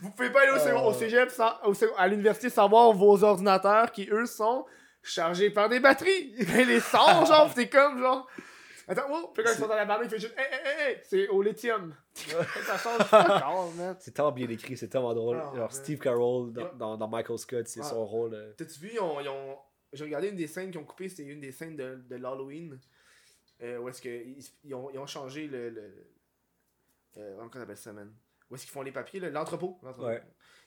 Vous 0.01 0.11
pouvez 0.11 0.29
pas 0.31 0.41
aller 0.41 0.51
au, 0.51 0.77
Oh. 0.77 0.89
au 0.89 0.93
cégep 0.93 1.29
sans- 1.31 1.55
au 1.65 1.73
à 1.97 2.07
l'université 2.07 2.49
sans 2.49 2.67
voir 2.69 2.91
vos 2.93 3.23
ordinateurs 3.23 3.91
qui 3.91 4.07
eux 4.11 4.25
sont 4.25 4.65
chargés 5.03 5.49
par 5.49 5.67
des 5.69 5.79
batteries. 5.79 6.33
Les 6.65 6.79
sons, 6.79 7.25
genre, 7.25 7.51
t'es 7.53 7.67
comme 7.69 7.99
genre. 7.99 8.27
Attends, 8.87 9.03
oh, 9.09 9.31
puis 9.33 9.43
quand 9.43 9.51
ils 9.53 9.57
sont 9.59 9.67
dans 9.67 9.75
la 9.75 9.85
barre, 9.85 10.03
il 10.03 10.09
fait 10.09 10.19
juste 10.19 10.35
hey, 10.37 10.45
hey, 10.51 10.89
hey, 10.91 10.97
c'est 11.03 11.27
au 11.29 11.41
lithium. 11.41 11.95
ça 12.13 12.77
change 12.77 13.09
pas 13.09 13.37
encore, 13.37 13.71
man. 13.77 13.95
C'est 13.99 14.11
tellement 14.13 14.31
bien 14.31 14.49
écrit, 14.49 14.75
c'est 14.75 14.89
tellement 14.89 15.13
drôle. 15.13 15.37
Genre, 15.37 15.55
man. 15.55 15.69
Steve 15.71 15.99
Carroll 15.99 16.51
dans, 16.51 16.61
Yeah. 16.61 16.71
dans, 16.77 16.97
dans 16.97 17.07
Michael 17.07 17.37
Scott, 17.37 17.67
c'est 17.67 17.79
Ah. 17.81 17.85
son 17.85 18.05
rôle. 18.05 18.33
euh, 18.33 18.53
T'as-tu 18.57 18.79
vu, 18.79 18.89
ils 18.93 18.99
ont, 18.99 19.19
ils 19.21 19.29
ont- 19.29 19.57
j'ai 19.93 20.03
regardé 20.03 20.29
une 20.29 20.35
des 20.35 20.47
scènes 20.47 20.71
qu'ils 20.71 20.79
ont 20.79 20.83
coupées, 20.85 21.09
c'était 21.09 21.23
une 21.23 21.39
des 21.39 21.51
scènes 21.51 21.75
de, 21.75 22.01
de 22.09 22.15
l'Halloween. 22.15 22.77
Euh, 23.61 23.77
où 23.77 23.87
est-ce 23.89 24.01
qu'ils 24.01 24.37
ils 24.65 24.73
ont, 24.75 24.89
ils 24.91 24.99
ont 24.99 25.05
changé 25.07 25.47
le. 25.47 25.69
le 25.69 25.93
euh, 27.17 27.35
comment 27.37 27.49
on 27.55 27.59
appelle 27.61 27.77
ça, 27.77 27.93
man? 27.93 28.11
Où 28.51 28.55
est-ce 28.55 28.65
qu'ils 28.65 28.73
font 28.73 28.81
les 28.81 28.91
papiers, 28.91 29.21
l'entrepôt. 29.21 29.79
Ouais. 29.97 30.21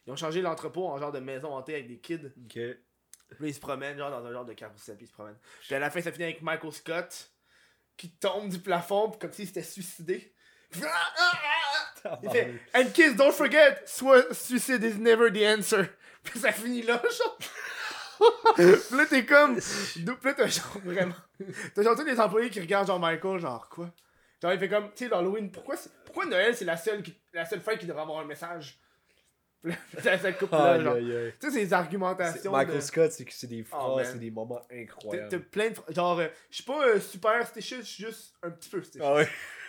Ils 0.07 0.13
ont 0.13 0.17
changé 0.17 0.41
l'entrepôt 0.41 0.89
en 0.89 0.99
genre 0.99 1.13
de 1.13 1.21
maison 1.21 1.55
hantée 1.55 1.75
avec 1.75 1.87
des 1.87 1.99
kids. 1.99 2.33
Ok. 2.45 2.53
Puis 2.53 3.41
là, 3.41 3.49
ils 3.49 3.55
se 3.55 3.61
promènent, 3.61 3.99
genre 3.99 4.11
dans 4.11 4.25
un 4.25 4.33
genre 4.33 4.45
de 4.45 4.55
carrousel, 4.55 4.97
puis 4.97 5.05
ils 5.05 5.09
se 5.09 5.13
promènent. 5.13 5.39
Puis 5.61 5.75
à 5.75 5.79
la 5.79 5.91
fin, 5.91 6.01
ça 6.01 6.11
finit 6.11 6.25
avec 6.25 6.43
Michael 6.43 6.73
Scott 6.73 7.31
qui 7.97 8.11
tombe 8.11 8.49
du 8.49 8.59
plafond, 8.59 9.11
comme 9.11 9.33
s'il 9.33 9.47
s'était 9.47 9.63
suicidé. 9.63 10.35
Puis 10.71 10.81
il 10.81 10.83
fait, 10.83 10.91
Ah, 10.91 11.13
ah, 11.19 11.33
ah. 12.05 12.19
Il 12.23 12.31
fait 12.31 12.55
And 12.75 12.91
kids, 12.93 13.15
don't 13.15 13.33
forget, 13.33 13.83
suicide 13.87 14.83
is 14.83 14.99
never 14.99 15.31
the 15.31 15.43
answer. 15.59 15.91
Puis 16.23 16.39
ça 16.41 16.53
finit 16.53 16.83
là, 16.83 17.03
genre. 17.03 17.39
puis 18.57 18.97
là, 18.97 19.07
t'es 19.07 19.27
comme. 19.27 19.57
Puis 19.95 20.05
là, 20.05 20.35
t'as 20.35 20.47
genre 20.47 20.79
vraiment. 20.85 21.15
T'as 21.75 21.83
genre 21.83 21.97
tous 21.97 22.05
les 22.05 22.19
employés 22.19 22.49
qui 22.51 22.61
regardent 22.61 22.87
genre 22.87 23.01
Michael, 23.01 23.41
genre 23.41 23.69
quoi? 23.69 23.91
Genre, 24.45 24.53
il 24.53 24.59
fait 24.59 24.69
comme, 24.69 24.91
tu 24.95 25.05
sais, 25.05 25.09
l'Halloween, 25.09 25.51
pourquoi, 25.51 25.75
pourquoi 26.05 26.27
Noël, 26.27 26.55
c'est 26.55 26.67
la 26.67 26.77
seule, 26.77 27.03
qui- 27.03 27.15
la 27.33 27.47
seule 27.47 27.61
fête 27.61 27.79
qui 27.79 27.87
devrait 27.87 28.03
avoir 28.03 28.19
un 28.19 28.27
message? 28.27 28.79
Ça, 30.03 30.33
coupe 30.35 30.53
là, 30.53 30.79
genre. 30.79 30.97
Tu 30.99 31.33
sais, 31.41 31.51
ces 31.51 31.73
argumentations. 31.73 32.53
Michael 32.53 32.75
de- 32.75 32.81
Scott, 32.81 33.11
c'est 33.13 33.25
que 33.25 33.33
c'est 33.33 33.47
des 33.47 33.65
Oh, 33.73 33.99
c'est 34.05 34.19
des 34.19 34.31
moments 34.31 34.61
incroyables. 34.71 35.31
t'as 35.31 35.39
plein 35.39 35.71
de. 35.71 35.77
Genre, 35.95 36.19
euh, 36.19 36.27
je 36.51 36.57
suis 36.57 36.65
pas 36.65 36.87
euh, 36.87 37.01
super 37.01 37.41
je 37.57 37.61
suis 37.61 37.83
juste 38.05 38.35
un 38.43 38.51
petit 38.51 38.69
peu 38.69 38.83
stitious. 38.83 39.03
Ah 39.03 39.15
ouais. 39.15 39.27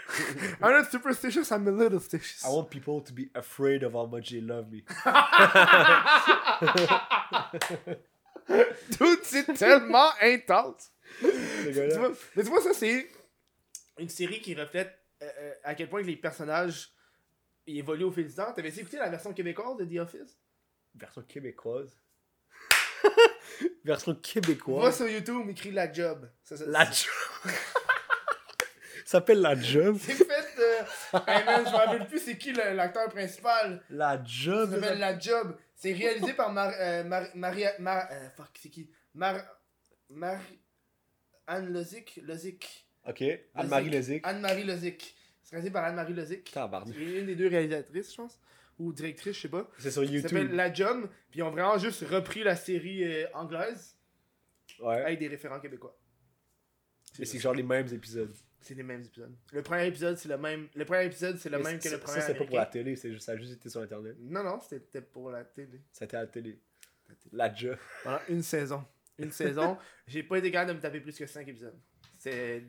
I'm 0.61 0.73
not 0.73 0.89
superstitious, 0.91 1.51
I'm 1.51 1.65
a 1.69 1.71
little 1.71 2.01
stitious. 2.01 2.43
I 2.43 2.49
want 2.49 2.65
people 2.69 3.01
to 3.01 3.13
be 3.13 3.29
afraid 3.33 3.81
of 3.85 3.93
how 3.93 4.05
much 4.05 4.31
they 4.31 4.41
love 4.41 4.69
me. 4.69 4.83
Dude, 8.99 9.19
c'est 9.23 9.45
tellement 9.53 10.09
intense. 10.21 10.91
Mais 11.23 12.43
tu 12.43 12.49
vois, 12.49 12.61
ça, 12.61 12.73
c'est 12.73 13.07
une 13.97 14.09
série 14.09 14.41
qui 14.41 14.53
reflète 14.55 14.97
euh, 15.21 15.29
euh, 15.39 15.53
à 15.63 15.75
quel 15.75 15.89
point 15.89 16.01
les 16.01 16.15
personnages 16.17 16.89
évoluent 17.67 18.03
au 18.05 18.11
fil 18.11 18.27
du 18.27 18.33
temps. 18.33 18.51
T'avais 18.53 18.69
écouté 18.69 18.97
la 18.97 19.09
version 19.09 19.33
québécoise 19.33 19.77
de 19.77 19.85
The 19.85 19.99
Office? 20.01 20.37
Version 20.93 21.21
québécoise. 21.23 21.97
Version 23.83 24.15
québécoise. 24.15 24.97
sur 24.97 25.07
YouTube, 25.07 25.49
écrit 25.49 25.71
La 25.71 25.91
Job. 25.91 26.29
Ça, 26.43 26.57
ça- 26.57 26.65
La 26.67 26.85
ça- 26.85 26.91
job. 26.93 27.51
Ça 29.05 29.19
s'appelle 29.19 29.39
la 29.41 29.55
job. 29.59 29.97
C'est 30.01 30.13
fait. 30.15 30.45
Euh... 30.57 31.19
hey 31.27 31.43
man, 31.45 31.63
je 31.65 31.69
me 31.71 31.75
rappelle 31.75 32.07
plus 32.07 32.17
c'est 32.19 32.37
qui 32.37 32.51
l'acteur 32.53 33.07
principal. 33.09 33.83
La 33.91 34.21
job. 34.23 34.69
Ça 34.71 34.79
s'appelle 34.81 34.99
La 34.99 35.19
Job. 35.19 35.55
C'est 35.75 35.93
réalisé 35.93 36.33
par 36.33 36.51
Mar 36.51 36.71
euh, 36.79 37.03
Mar 37.03 37.27
Maria. 37.35 37.73
Mar 37.77 38.07
euh, 38.11 38.29
fuck, 38.35 38.49
c'est 38.59 38.69
qui? 38.69 38.89
Mar. 39.13 39.35
Mar. 40.09 40.39
Anne 41.45 41.71
Lozic 41.71 42.19
Lozic. 42.23 42.84
Ok. 43.07 43.23
Anne-Marie 43.53 43.89
Lezic. 43.89 44.21
Anne-Marie 44.25 44.63
Lozic. 44.63 45.15
C'est 45.43 45.51
réalisé 45.55 45.71
par 45.71 45.83
Anne-Marie 45.85 46.13
Lozic. 46.13 46.51
Tabarnak. 46.51 46.93
C'est 46.95 47.19
une 47.19 47.25
des 47.27 47.35
deux 47.35 47.47
réalisatrices, 47.47 48.11
je 48.11 48.17
pense. 48.17 48.39
Ou 48.79 48.91
directrice, 48.91 49.35
je 49.35 49.41
sais 49.41 49.47
pas. 49.49 49.69
C'est 49.77 49.91
sur 49.91 50.01
Ça 50.03 50.07
s'appelle 50.07 50.41
YouTube. 50.41 50.51
La 50.53 50.73
Job. 50.73 51.09
Puis 51.29 51.39
ils 51.39 51.43
ont 51.43 51.51
vraiment 51.51 51.77
juste 51.77 52.03
repris 52.09 52.43
la 52.43 52.55
série 52.55 53.03
euh, 53.03 53.27
anglaise 53.33 53.95
Ouais. 54.79 55.01
avec 55.03 55.19
des 55.19 55.27
référents 55.27 55.59
québécois. 55.59 55.97
Mais 57.19 57.25
c'est 57.25 57.39
genre 57.39 57.53
les 57.53 57.63
mêmes 57.63 57.87
épisodes. 57.93 58.33
C'est 58.59 58.73
les 58.73 58.83
mêmes 58.83 59.01
épisodes. 59.01 59.33
Le 59.53 59.61
premier 59.61 59.85
épisode, 59.87 60.17
c'est 60.17 60.27
le 60.27 60.37
même. 60.37 60.67
Le 60.75 60.83
premier 60.85 61.05
épisode, 61.05 61.37
c'est 61.37 61.49
le 61.49 61.57
Mais 61.59 61.63
même 61.63 61.79
que 61.79 61.87
le 61.87 61.99
premier. 61.99 62.19
Ça, 62.19 62.27
c'était 62.27 62.39
pas 62.39 62.45
pour 62.45 62.57
la 62.57 62.65
télé, 62.65 62.95
c'est 62.95 63.11
juste- 63.13 63.25
ça 63.25 63.33
a 63.33 63.37
juste 63.37 63.53
été 63.53 63.69
sur 63.69 63.79
Internet. 63.81 64.15
Non, 64.19 64.43
non, 64.43 64.59
c'était 64.59 65.01
pour 65.01 65.29
la 65.29 65.45
télé. 65.45 65.81
C'était 65.91 66.17
à 66.17 66.21
la 66.21 66.27
télé. 66.27 66.59
La. 67.31 67.53
Pendant 68.03 68.19
une 68.27 68.41
saison. 68.41 68.83
Une 69.19 69.31
saison, 69.31 69.77
j'ai 70.07 70.23
pas 70.23 70.39
été 70.39 70.51
capable 70.51 70.71
de 70.71 70.75
me 70.77 70.81
taper 70.81 70.99
plus 70.99 71.15
que 71.17 71.25
5 71.27 71.47
épisodes. 71.47 71.79
C'est. 72.17 72.65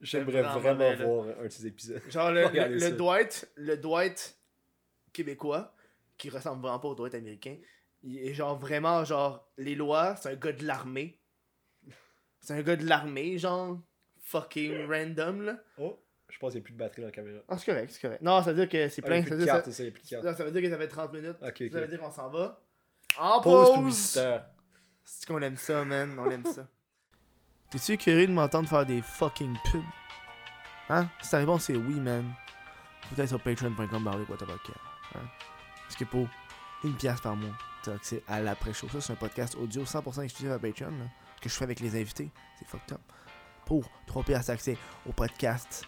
J'aimerais 0.00 0.42
vraiment 0.42 0.94
voir 0.96 1.26
un 1.40 1.44
de 1.44 1.48
ces 1.48 1.66
épisodes. 1.66 2.02
Genre 2.08 2.30
le, 2.32 2.90
Dwight, 2.90 3.50
le 3.56 3.76
Dwight 3.76 4.38
québécois, 5.12 5.74
qui 6.16 6.30
ressemble 6.30 6.62
vraiment 6.62 6.78
pas 6.78 6.88
au 6.88 6.94
Dwight 6.94 7.14
américain, 7.14 7.56
il 8.02 8.18
est 8.18 8.32
genre 8.34 8.58
vraiment 8.58 9.04
genre 9.04 9.46
les 9.58 9.74
lois, 9.74 10.16
c'est 10.16 10.30
un 10.30 10.36
gars 10.36 10.52
de 10.52 10.64
l'armée. 10.64 11.18
C'est 12.40 12.54
un 12.54 12.62
gars 12.62 12.76
de 12.76 12.86
l'armée, 12.86 13.36
genre 13.36 13.78
fucking 14.22 14.86
random 14.86 15.42
là. 15.42 15.62
Oh, 15.76 15.98
je 16.28 16.38
pense 16.38 16.52
qu'il 16.52 16.60
n'y 16.60 16.64
a 16.64 16.66
plus 16.66 16.72
de 16.72 16.78
batterie 16.78 17.02
dans 17.02 17.08
la 17.08 17.12
caméra. 17.12 17.42
Ah, 17.48 17.58
c'est 17.58 17.66
correct, 17.66 17.90
c'est 17.90 18.00
correct. 18.00 18.22
Non, 18.22 18.42
ça 18.42 18.52
veut 18.52 18.66
dire 18.66 18.68
que 18.68 18.88
c'est 18.88 19.02
Ah, 19.04 19.06
plein. 19.06 19.20
a 19.20 19.24
ça, 19.24 19.30
veut 19.30 19.36
de 19.36 19.44
dire, 19.44 19.54
ça, 19.54 19.62
c'est 19.64 19.72
ça, 19.72 20.44
veut 20.44 20.50
dire 20.52 20.62
que 20.62 20.70
ça 20.70 20.78
fait 20.78 20.88
30 20.88 21.12
minutes. 21.12 21.36
Ça 21.40 21.80
veut 21.80 21.88
dire 21.88 22.00
qu'on 22.00 22.10
s'en 22.10 22.30
va. 22.30 22.62
En 23.18 23.40
Pause 23.40 23.74
pause! 23.74 24.20
C'est 25.04 25.26
qu'on 25.26 25.42
aime 25.42 25.56
ça, 25.56 25.84
man. 25.84 26.16
On 26.18 26.30
aime 26.30 26.44
ça. 26.44 26.68
T'es-tu 27.70 27.96
curieux 27.96 28.26
de 28.26 28.32
m'entendre 28.32 28.68
faire 28.68 28.84
des 28.84 29.00
fucking 29.00 29.56
pubs? 29.70 29.82
Hein? 30.88 31.08
Si 31.22 31.30
ta 31.30 31.38
réponse 31.38 31.64
c'est 31.64 31.76
oui, 31.76 31.94
man. 31.94 32.24
Peut-être 33.10 33.28
sur 33.28 33.40
patreon.com 33.40 33.86
quoi 34.26 34.36
hein? 35.14 35.20
Parce 35.84 35.96
que 35.96 36.04
pour 36.04 36.26
une 36.82 36.94
pièce 36.94 37.20
par 37.20 37.36
mois, 37.36 37.56
t'as 37.84 37.94
accès 37.94 38.24
à 38.26 38.40
l'après-show. 38.40 38.88
Ça, 38.88 39.00
c'est 39.00 39.12
un 39.12 39.16
podcast 39.16 39.56
audio 39.56 39.84
100% 39.84 40.22
exclusif 40.22 40.50
à 40.52 40.58
Patreon, 40.58 40.90
là, 40.90 41.04
que 41.40 41.48
je 41.48 41.54
fais 41.54 41.64
avec 41.64 41.78
les 41.80 41.94
invités. 42.00 42.28
C'est 42.58 42.66
fucked 42.66 42.92
up. 42.92 43.00
Pour 43.66 43.88
3 44.06 44.24
pièces 44.24 44.46
t'as 44.46 44.54
accès 44.54 44.76
au 45.08 45.12
podcast 45.12 45.86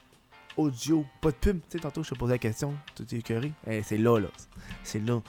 audio, 0.57 1.05
pas 1.21 1.31
de 1.31 1.37
pub. 1.37 1.61
Tu 1.69 1.77
sais, 1.77 1.79
tantôt, 1.79 2.03
je 2.03 2.11
te 2.11 2.15
posais 2.15 2.35
la 2.35 2.39
question, 2.39 2.75
tu 2.95 3.05
t'es 3.05 3.17
écœuré. 3.17 3.53
Eh, 3.67 3.83
c'est 3.83 3.99
là, 3.99 4.19
là. 4.19 4.29
C'est 4.83 5.01
là. 5.01 5.21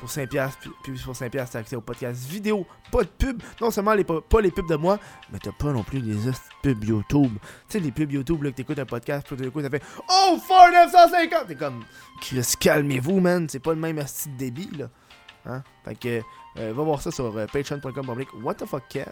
Pour 0.00 0.10
5 0.10 0.28
pièces, 0.28 0.58
puis 0.82 0.92
pour 1.04 1.14
5 1.14 1.30
pièces 1.30 1.50
t'as 1.50 1.60
accès 1.60 1.76
au 1.76 1.80
podcast 1.80 2.26
vidéo, 2.26 2.66
pas 2.90 3.02
de 3.02 3.08
pub. 3.08 3.40
Non 3.60 3.70
seulement 3.70 3.94
les, 3.94 4.04
pas 4.04 4.40
les 4.40 4.50
pubs 4.50 4.68
de 4.68 4.76
moi, 4.76 4.98
mais 5.32 5.38
t'as 5.38 5.52
pas 5.52 5.72
non 5.72 5.84
plus 5.84 6.00
les 6.00 6.16
pubs 6.62 6.84
YouTube. 6.84 7.32
Tu 7.32 7.48
sais, 7.68 7.80
les 7.80 7.92
pubs 7.92 8.10
YouTube, 8.10 8.42
là, 8.42 8.50
que 8.50 8.56
t'écoutes 8.56 8.78
un 8.78 8.86
podcast, 8.86 9.26
puis 9.26 9.36
tout 9.36 9.50
coup, 9.50 9.62
ça 9.62 9.70
fait 9.70 9.82
Oh, 10.08 10.38
Ford 10.46 10.70
950! 10.72 11.46
T'es 11.46 11.54
comme, 11.54 11.84
Chris, 12.20 12.54
calmez-vous, 12.58 13.20
man. 13.20 13.48
C'est 13.48 13.60
pas 13.60 13.74
le 13.74 13.80
même 13.80 13.98
hostie 13.98 14.30
de 14.30 14.36
débit, 14.36 14.70
là. 14.76 14.88
Hein? 15.46 15.62
Fait 15.84 15.94
que, 15.94 16.22
euh, 16.58 16.72
va 16.72 16.82
voir 16.82 17.00
ça 17.00 17.10
sur 17.10 17.36
euh, 17.36 17.46
patreon.com. 17.46 18.24
What 18.42 18.54
the 18.54 18.66
fuck, 18.66 18.86
Kev? 18.88 19.10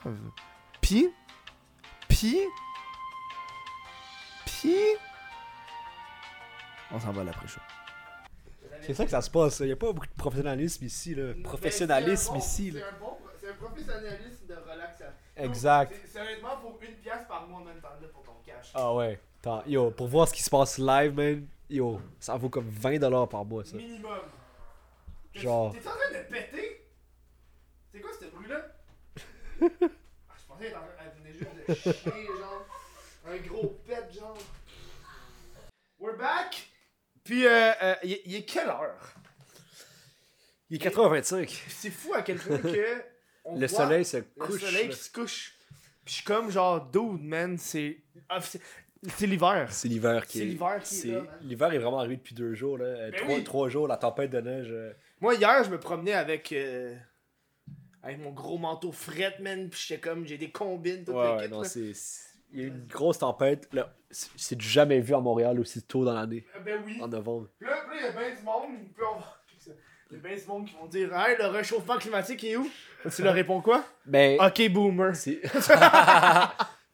Pis, 0.80 1.08
pis, 2.08 2.38
pis, 4.44 4.76
on 6.92 7.00
s'en 7.00 7.12
va 7.12 7.20
à 7.22 7.24
l'après-show. 7.24 7.60
C'est 8.82 8.94
ça 8.94 9.04
que 9.04 9.10
ça 9.10 9.20
se 9.20 9.30
passe. 9.30 9.60
Il 9.60 9.66
n'y 9.66 9.72
a 9.72 9.76
pas 9.76 9.92
beaucoup 9.92 10.06
de 10.06 10.12
professionnalisme 10.12 10.84
ici. 10.84 11.14
Là. 11.14 11.34
Professionnalisme 11.44 12.36
ici. 12.36 12.70
Là. 12.70 12.80
C'est 13.40 13.48
un, 13.48 13.50
un 13.52 13.54
professionnalisme 13.54 14.46
de 14.48 14.54
relaxation. 14.54 15.06
Exact. 15.36 15.92
C'est- 15.94 16.08
C'est 16.12 16.20
honnêtement 16.20 16.56
pour 16.56 16.78
une 16.82 16.94
pièce 16.96 17.26
par 17.28 17.46
mois 17.46 17.60
en 17.60 17.64
même 17.64 17.80
temps 17.80 17.88
là 18.00 18.08
pour 18.12 18.22
ton 18.22 18.32
cash. 18.44 18.70
Ah 18.74 18.92
ouais. 18.94 19.20
Attends, 19.40 19.62
yo, 19.66 19.90
pour 19.90 20.08
voir 20.08 20.28
ce 20.28 20.34
qui 20.34 20.42
se 20.42 20.50
passe 20.50 20.78
live, 20.78 21.14
man, 21.14 21.46
yo, 21.68 22.00
ça 22.18 22.36
vaut 22.36 22.48
comme 22.48 22.68
20$ 22.70 23.26
par 23.28 23.44
mois, 23.44 23.64
ça. 23.64 23.76
Minimum. 23.76 24.18
T'es- 25.32 25.40
Genre. 25.40 25.72
T'es 25.72 25.78
en 25.86 25.90
train 25.90 26.18
de 26.18 26.24
péter? 26.30 26.86
C'est 27.92 28.00
quoi 28.00 28.10
ce 28.18 28.26
bruit-là? 28.26 28.60
ah, 29.62 30.34
je 30.36 30.46
pensais 30.48 30.70
qu'elle 30.70 31.12
venait 31.22 31.32
juste 31.32 31.68
de 31.68 31.74
chier, 31.92 32.26
genre. 32.26 32.66
Un 33.28 33.36
gros 33.46 33.78
pet, 33.86 34.12
genre. 34.12 34.38
We're 35.98 36.16
back! 36.16 36.69
Puis, 37.30 37.46
euh, 37.46 37.70
euh, 37.80 37.94
il 38.02 38.12
est- 38.14 38.22
il 38.26 38.34
est 38.34 38.42
quelle 38.44 38.66
heure? 38.68 39.14
Il 40.68 40.76
est 40.76 40.78
4h25. 40.80 41.48
C'est 41.68 41.90
fou 41.90 42.12
à 42.12 42.22
quel 42.22 42.38
point 42.38 42.58
que. 42.58 43.02
on 43.44 43.54
Le 43.56 43.68
voit 43.68 43.78
soleil 43.84 44.04
se 44.04 44.16
Le 44.16 44.22
couche. 44.36 44.60
soleil 44.60 44.88
là. 44.88 44.94
qui 44.94 44.98
se 45.00 45.12
couche. 45.12 45.54
Puis 46.04 46.06
je 46.06 46.12
suis 46.14 46.24
comme 46.24 46.50
genre, 46.50 46.84
dude, 46.90 47.22
man, 47.22 47.56
c'est. 47.56 47.98
ah, 48.28 48.40
c'est 48.40 48.60
c'est 49.16 49.26
l'hiver. 49.28 49.68
C'est 49.70 49.86
l'hiver 49.86 50.26
qui 50.26 50.38
C'est 50.38 50.44
est. 50.44 50.46
l'hiver 50.48 50.82
qui 50.82 50.94
est 50.94 50.98
c'est-. 50.98 51.22
L'hiver 51.42 51.72
est 51.72 51.78
vraiment 51.78 52.00
arrivé 52.00 52.16
depuis 52.16 52.34
deux 52.34 52.52
jours. 52.54 52.78
Là. 52.78 52.84
Euh, 52.86 53.10
Ben 53.12 53.20
trois, 53.20 53.34
oui. 53.36 53.44
trois 53.44 53.68
jours, 53.68 53.86
la 53.86 53.96
tempête 53.96 54.30
de 54.30 54.40
neige. 54.40 54.68
euh, 54.72 54.92
Moi, 55.20 55.36
hier, 55.36 55.62
je 55.62 55.70
me 55.70 55.78
promenais 55.78 56.14
avec. 56.14 56.50
euh, 56.52 56.96
avec 58.02 58.18
mon 58.18 58.32
gros 58.32 58.58
manteau 58.58 58.90
fret, 58.90 59.36
man. 59.40 59.70
Puis 59.70 59.84
j'étais 59.86 60.00
comme, 60.00 60.26
j'ai 60.26 60.36
des 60.36 60.50
combines, 60.50 61.04
tout 61.04 61.12
Ouais, 61.12 61.42
le 61.42 61.48
non, 61.48 61.62
c'est. 61.62 61.92
Il 62.52 62.58
y 62.60 62.62
a 62.62 62.66
eu 62.66 62.68
une 62.68 62.86
grosse 62.86 63.18
tempête. 63.18 63.68
là. 63.72 63.92
C'est 64.10 64.60
jamais 64.60 64.98
vu 65.00 65.14
à 65.14 65.20
Montréal 65.20 65.60
aussi 65.60 65.82
tôt 65.82 66.04
dans 66.04 66.14
l'année, 66.14 66.44
Euh, 66.56 66.60
Ben 66.64 66.82
oui. 66.84 66.98
en 67.00 67.06
novembre. 67.08 67.46
Là, 67.60 67.68
il 67.94 68.02
y 68.02 68.06
a 68.06 68.10
bien 68.12 68.34
du 68.34 68.42
monde. 68.42 68.70
Puis 68.94 69.04
on 69.04 69.20
Il 70.10 70.16
y 70.16 70.18
a 70.18 70.22
bien 70.28 70.36
du 70.36 70.46
monde 70.46 70.66
qui 70.66 70.74
vont 70.74 70.86
dire, 70.86 71.14
hey, 71.16 71.36
le 71.38 71.46
réchauffement 71.46 71.96
climatique 71.98 72.42
est 72.44 72.56
où? 72.56 72.68
Tu 73.14 73.22
leur 73.22 73.34
réponds 73.34 73.60
quoi? 73.60 73.84
Mais. 74.06 74.36
Ok, 74.40 74.68
boomer. 74.70 75.12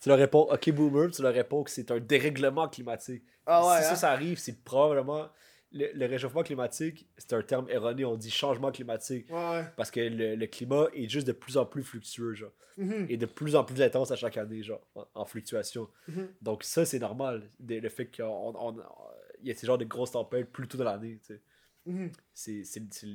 tu 0.01 0.09
leur 0.09 0.19
réponds, 0.19 0.47
ok, 0.53 0.71
boomer, 0.73 1.11
tu 1.11 1.23
leur 1.23 1.33
réponds 1.33 1.65
que 1.65 1.71
c'est 1.71 1.91
un 1.91 1.99
dérèglement 1.99 2.69
climatique. 2.69 3.23
Ah 3.47 3.67
ouais. 3.67 3.77
si 3.79 3.85
ça, 3.85 3.93
hein? 3.93 3.97
ça 3.97 4.11
arrive, 4.13 4.39
c'est 4.39 4.63
probablement. 4.63 5.29
Le, 5.73 5.91
le 5.93 6.07
réchauffement 6.07 6.43
climatique, 6.43 7.07
c'est 7.19 7.33
un 7.33 7.43
terme 7.43 7.69
erroné. 7.69 8.05
On 8.05 8.17
dit 8.17 8.31
changement 8.31 8.71
climatique. 8.71 9.27
Ouais. 9.31 9.65
Parce 9.77 9.91
que 9.91 10.01
le, 10.01 10.35
le 10.37 10.47
climat 10.47 10.87
est 10.95 11.09
juste 11.09 11.27
de 11.27 11.33
plus 11.33 11.57
en 11.57 11.67
plus 11.67 11.83
fluctueux, 11.83 12.35
genre. 12.35 12.53
Mhm. 12.79 13.07
Et 13.09 13.17
de 13.17 13.27
plus 13.27 13.57
en 13.57 13.65
plus 13.65 13.81
intense 13.83 14.11
à 14.11 14.17
chaque 14.17 14.37
année, 14.37 14.63
genre, 14.63 14.87
en, 14.95 15.07
en 15.15 15.25
fluctuation. 15.25 15.89
Mhm. 16.09 16.29
Donc, 16.43 16.63
ça, 16.63 16.85
c'est 16.85 16.99
normal. 16.99 17.49
de- 17.59 17.77
le 17.81 17.89
fait 17.89 18.07
qu'il 18.11 18.25
y 19.43 19.51
a 19.51 19.55
ces 19.55 19.67
genres 19.67 19.79
de 19.79 19.85
grosses 19.85 20.13
tempêtes 20.13 20.51
plus 20.53 20.69
tôt 20.69 20.79
dans 20.79 20.85
l'année, 20.85 21.19
tu 21.27 21.35
sais. 21.35 21.41
Mhm. 21.87 22.11
C'est 22.35 22.63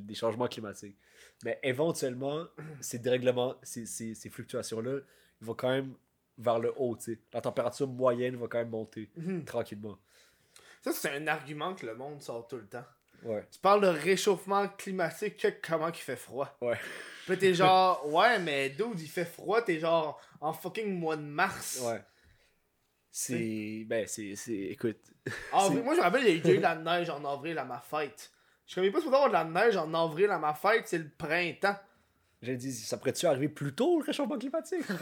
des 0.05 0.15
changements 0.15 0.47
climatiques. 0.47 0.97
Mais 1.43 1.59
éventuellement, 1.63 2.45
ces 2.79 2.99
dérèglements, 2.99 3.55
ces, 3.63 3.85
ces, 3.85 4.13
ces 4.15 4.29
fluctuations-là, 4.29 4.99
ils 5.41 5.45
vont 5.47 5.53
quand 5.55 5.69
même 5.69 5.93
vers 6.37 6.57
le 6.59 6.73
haut. 6.77 6.97
La 7.33 7.41
température 7.41 7.87
moyenne 7.87 8.35
va 8.35 8.47
quand 8.47 8.59
même 8.59 8.69
monter 8.69 9.09
tranquillement. 9.45 9.97
Ça, 10.81 10.91
c'est 10.91 11.11
un 11.15 11.27
argument 11.27 11.75
que 11.75 11.85
le 11.85 11.95
monde 11.95 12.21
sort 12.21 12.47
tout 12.47 12.57
le 12.57 12.67
temps. 12.67 12.85
Ouais. 13.23 13.45
Tu 13.51 13.59
parles 13.59 13.81
de 13.81 13.87
réchauffement 13.87 14.67
climatique, 14.67 15.37
que 15.37 15.47
comment 15.67 15.89
il 15.89 15.93
fait 15.95 16.15
froid. 16.15 16.57
Ouais. 16.61 16.77
Puis 17.27 17.37
t'es 17.37 17.53
genre, 17.53 18.07
ouais, 18.11 18.39
mais 18.39 18.69
dude, 18.71 18.99
il 18.99 19.07
fait 19.07 19.25
froid, 19.25 19.61
t'es 19.61 19.79
genre 19.79 20.19
en 20.39 20.53
fucking 20.53 20.97
mois 20.99 21.15
de 21.17 21.21
mars. 21.21 21.79
Ouais. 21.83 22.01
C'est. 23.11 23.83
Ben, 23.87 24.07
c'est. 24.07 24.33
Écoute. 24.47 24.97
C'est- 25.27 25.69
moi, 25.83 25.93
je 25.93 25.99
me 25.99 26.01
rappelle, 26.01 26.23
il 26.27 26.45
y 26.45 26.49
a 26.49 26.53
eu 26.53 26.57
de 26.57 26.61
la 26.61 26.75
neige 26.75 27.09
en 27.11 27.23
avril 27.25 27.57
à 27.59 27.65
ma 27.65 27.79
fête. 27.79 28.31
Je 28.65 28.73
savais 28.73 28.89
pas 28.89 28.99
supposé 28.99 29.15
avoir 29.17 29.29
de 29.29 29.33
la 29.33 29.43
neige 29.65 29.77
en 29.77 29.93
avril 29.93 30.31
à 30.31 30.39
ma 30.39 30.53
fête, 30.55 30.87
c'est 30.87 30.97
le 30.97 31.09
printemps. 31.09 31.75
J'ai 32.41 32.55
dit, 32.55 32.73
ça 32.73 32.97
pourrait-tu 32.97 33.27
arriver 33.27 33.49
plus 33.49 33.75
tôt, 33.75 33.99
le 33.99 34.05
réchauffement 34.05 34.39
climatique? 34.39 34.89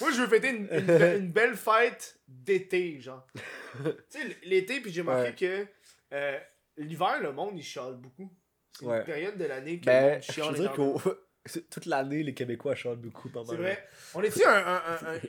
Moi, 0.00 0.10
je 0.12 0.20
veux 0.20 0.28
fêter 0.28 0.50
une, 0.50 0.68
une 0.70 0.86
be- 0.86 1.18
une 1.18 1.32
belle 1.32 1.56
fête 1.56 2.18
d'été, 2.28 3.00
genre. 3.00 3.26
tu 4.10 4.18
sais, 4.20 4.36
l'été, 4.44 4.80
puis 4.80 4.92
j'ai 4.92 5.00
remarqué 5.02 5.28
Ouais. 5.28 5.34
que 5.34 5.66
euh, 6.14 6.38
l'hiver, 6.76 7.20
le 7.22 7.32
monde, 7.32 7.56
il 7.58 7.62
chiale 7.62 7.94
beaucoup. 7.96 8.30
C'est 8.78 8.86
Ouais. 8.86 8.98
une 8.98 9.04
période 9.04 9.38
de 9.38 9.44
l'année 9.44 9.80
que 9.80 9.86
ben, 9.86 10.20
chiale. 10.22 10.54
Toute 11.70 11.86
l'année, 11.86 12.22
les 12.22 12.34
Québécois 12.34 12.74
chantent 12.76 13.00
beaucoup 13.00 13.28
C'est 13.48 13.56
vrai. 13.56 13.88
On 14.14 14.22
est-tu 14.22 14.44
un, 14.44 14.64
un, 14.64 15.20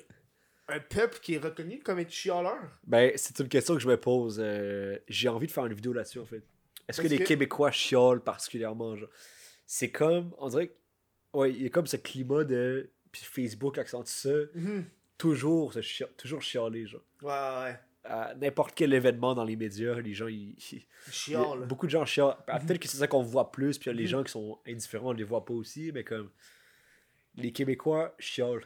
un, 0.67 0.79
peuple 0.79 1.17
qui 1.19 1.33
est 1.33 1.39
reconnu 1.39 1.79
comme 1.79 1.97
être 1.99 2.11
chialeur? 2.11 2.59
Ben, 2.83 3.11
c'est 3.15 3.39
une 3.39 3.49
question 3.49 3.73
que 3.73 3.81
je 3.81 3.87
me 3.87 3.97
pose. 3.99 4.39
euh, 4.39 4.99
J'ai 5.07 5.27
envie 5.29 5.47
de 5.47 5.51
faire 5.51 5.65
une 5.65 5.73
vidéo 5.73 5.91
là-dessus, 5.91 6.19
en 6.19 6.25
fait. 6.25 6.43
Est-ce 6.87 7.01
que 7.01 7.07
les 7.07 7.23
Québécois 7.23 7.71
chiolent 7.71 8.21
particulièrement, 8.21 8.95
genre? 8.95 9.09
C'est 9.65 9.89
comme, 9.89 10.35
on 10.37 10.49
dirait 10.49 10.75
ouais, 11.33 11.51
il 11.51 11.63
y 11.63 11.65
a 11.65 11.69
comme 11.69 11.87
ce 11.87 11.97
climat 11.97 12.43
de, 12.43 12.91
puis 13.11 13.23
Facebook 13.23 13.77
accentue 13.79 14.11
ça, 14.11 14.29
Mhm. 14.53 14.85
toujours, 15.17 15.73
toujours 16.17 16.41
chialer, 16.43 16.85
genre. 16.85 17.01
Ouais, 17.23 17.29
ouais. 17.71 17.79
À 18.05 18.33
n'importe 18.35 18.73
quel 18.75 18.93
événement 18.93 19.33
dans 19.33 19.45
les 19.45 19.55
médias, 19.55 19.95
les 20.01 20.13
gens, 20.13 20.27
ils... 20.27 20.57
beaucoup 21.67 21.85
de 21.85 21.91
gens 21.91 22.05
chialent. 22.05 22.35
Ah. 22.47 22.59
Peut-être 22.59 22.79
que 22.79 22.87
c'est 22.89 22.97
ça 22.97 23.07
qu'on 23.07 23.23
voit 23.23 23.49
plus, 23.51 23.77
puis 23.77 23.93
les 23.93 24.07
gens 24.07 24.23
qui 24.23 24.31
sont 24.31 24.59
indifférents, 24.67 25.09
on 25.09 25.13
les 25.13 25.23
voit 25.23 25.45
pas 25.45 25.53
aussi, 25.53 25.91
mais 25.93 26.03
comme, 26.03 26.29
les 27.35 27.51
Québécois 27.53 28.13
chiolent. 28.19 28.65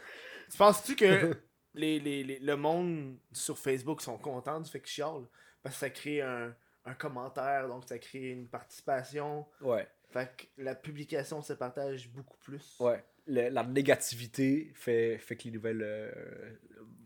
Tu 0.51 0.57
penses-tu 0.57 0.95
que 0.95 1.35
les, 1.75 1.99
les, 1.99 2.23
les- 2.23 2.39
le 2.39 2.55
monde 2.57 3.17
sur 3.31 3.57
Facebook 3.59 4.01
sont 4.01 4.17
contents 4.17 4.59
du 4.59 4.69
fait 4.71 4.79
qu'ils 4.81 4.89
chialent? 4.91 5.27
Parce 5.61 5.75
que 5.75 5.79
ça 5.81 5.89
crée 5.91 6.21
un, 6.21 6.55
un 6.85 6.93
commentaire, 6.95 7.67
donc 7.67 7.83
ça 7.87 7.99
crée 7.99 8.31
une 8.31 8.47
participation. 8.47 9.45
Ouais, 9.61 9.87
Fait 10.09 10.31
que 10.35 10.61
la 10.63 10.73
publication 10.73 11.41
se 11.43 11.53
partage 11.53 12.09
beaucoup 12.09 12.37
plus. 12.37 12.75
ouais. 12.79 13.03
Le- 13.27 13.49
la 13.49 13.63
négativité 13.63 14.71
fait, 14.73 15.17
fait 15.17 15.35
que 15.35 15.43
les 15.45 15.51
nouvelles 15.51 15.81
euh, 15.83 16.11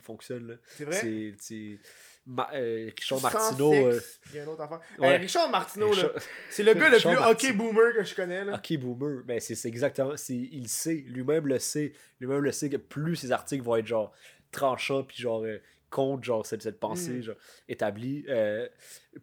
fonctionnent. 0.02 0.58
C'est 0.68 0.86
vrai? 0.86 0.96
C'est. 0.96 1.34
c'est- 1.40 1.80
Ma- 2.28 2.52
euh, 2.54 2.92
Richard 2.96 3.18
Sans 3.20 3.32
Martineau. 3.34 3.74
euh, 3.74 4.00
il 4.30 4.36
y 4.36 4.40
a 4.40 4.44
une 4.44 4.50
autre 4.50 4.62
affaire. 4.62 4.80
ouais. 5.00 5.16
Eh, 5.16 5.18
Richard 5.18 5.50
Martineau, 5.50 5.90
Richard- 5.90 6.12
c'est 6.52 6.62
le 6.62 6.76
gars 6.76 6.88
le 6.90 7.00
plus 7.00 7.18
hockey 7.18 7.52
boomer 7.52 7.94
que 7.96 8.04
je 8.04 8.14
connais. 8.14 8.46
Là. 8.46 8.56
Ok, 8.58 8.78
boomer. 8.78 9.24
Ben, 9.26 9.40
c'est 9.40 9.56
c'est 9.56 9.68
exactement. 9.68 10.16
c'est- 10.18 10.36
Il 10.36 10.68
sait. 10.68 11.04
Lui-même 11.08 11.48
le 11.48 11.58
sait. 11.58 11.94
Lui-même 12.20 12.42
le 12.42 12.52
sait 12.52 12.70
que 12.70 12.78
plus 12.78 13.16
ses 13.16 13.32
articles 13.32 13.64
vont 13.64 13.76
être 13.76 13.88
genre 13.88 14.14
tranchants, 14.52 15.04
puis 15.04 15.18
genre 15.18 15.44
euh, 15.44 15.58
contre 15.90 16.24
genre 16.24 16.46
cette, 16.46 16.62
cette 16.62 16.80
pensée 16.80 17.10
Mm. 17.12 17.22
genre, 17.24 17.36
établie, 17.68 18.24
euh, 18.30 18.70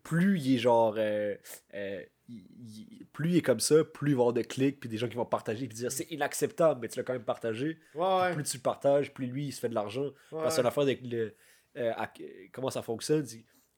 plus 0.02 0.40
il 0.40 0.56
est 0.56 0.58
genre. 0.58 0.96
euh, 0.98 1.36
euh, 1.74 2.02
il- 2.28 2.46
il- 3.00 3.06
plus 3.12 3.30
il 3.30 3.36
est 3.38 3.42
comme 3.42 3.60
ça, 3.60 3.84
plus 3.84 4.10
il 4.10 4.14
va 4.14 4.18
y 4.18 4.22
avoir 4.22 4.32
de 4.32 4.42
clics, 4.42 4.78
puis 4.80 4.88
des 4.88 4.96
gens 4.98 5.08
qui 5.08 5.16
vont 5.16 5.24
partager, 5.24 5.66
puis 5.66 5.76
dire 5.76 5.90
c'est 5.90 6.10
inacceptable, 6.10 6.80
mais 6.80 6.88
tu 6.88 6.98
l'as 6.98 7.02
quand 7.04 7.12
même 7.14 7.24
partagé. 7.24 7.78
Ouais, 7.94 8.04
ouais. 8.20 8.34
Plus 8.34 8.44
tu 8.44 8.56
le 8.58 8.62
partages, 8.62 9.12
plus 9.14 9.26
lui 9.26 9.46
il 9.46 9.52
se 9.52 9.60
fait 9.60 9.68
de 9.68 9.74
l'argent. 9.74 10.04
ouais, 10.04 10.12
Parce 10.30 10.44
que 10.48 10.50
c'est 10.56 10.60
une 10.60 10.66
affaire 10.66 10.82
avec 10.84 11.00
le. 11.02 11.34
euh, 11.76 11.92
à- 11.96 12.12
comment 12.52 12.70
ça 12.70 12.82
fonctionne, 12.82 13.24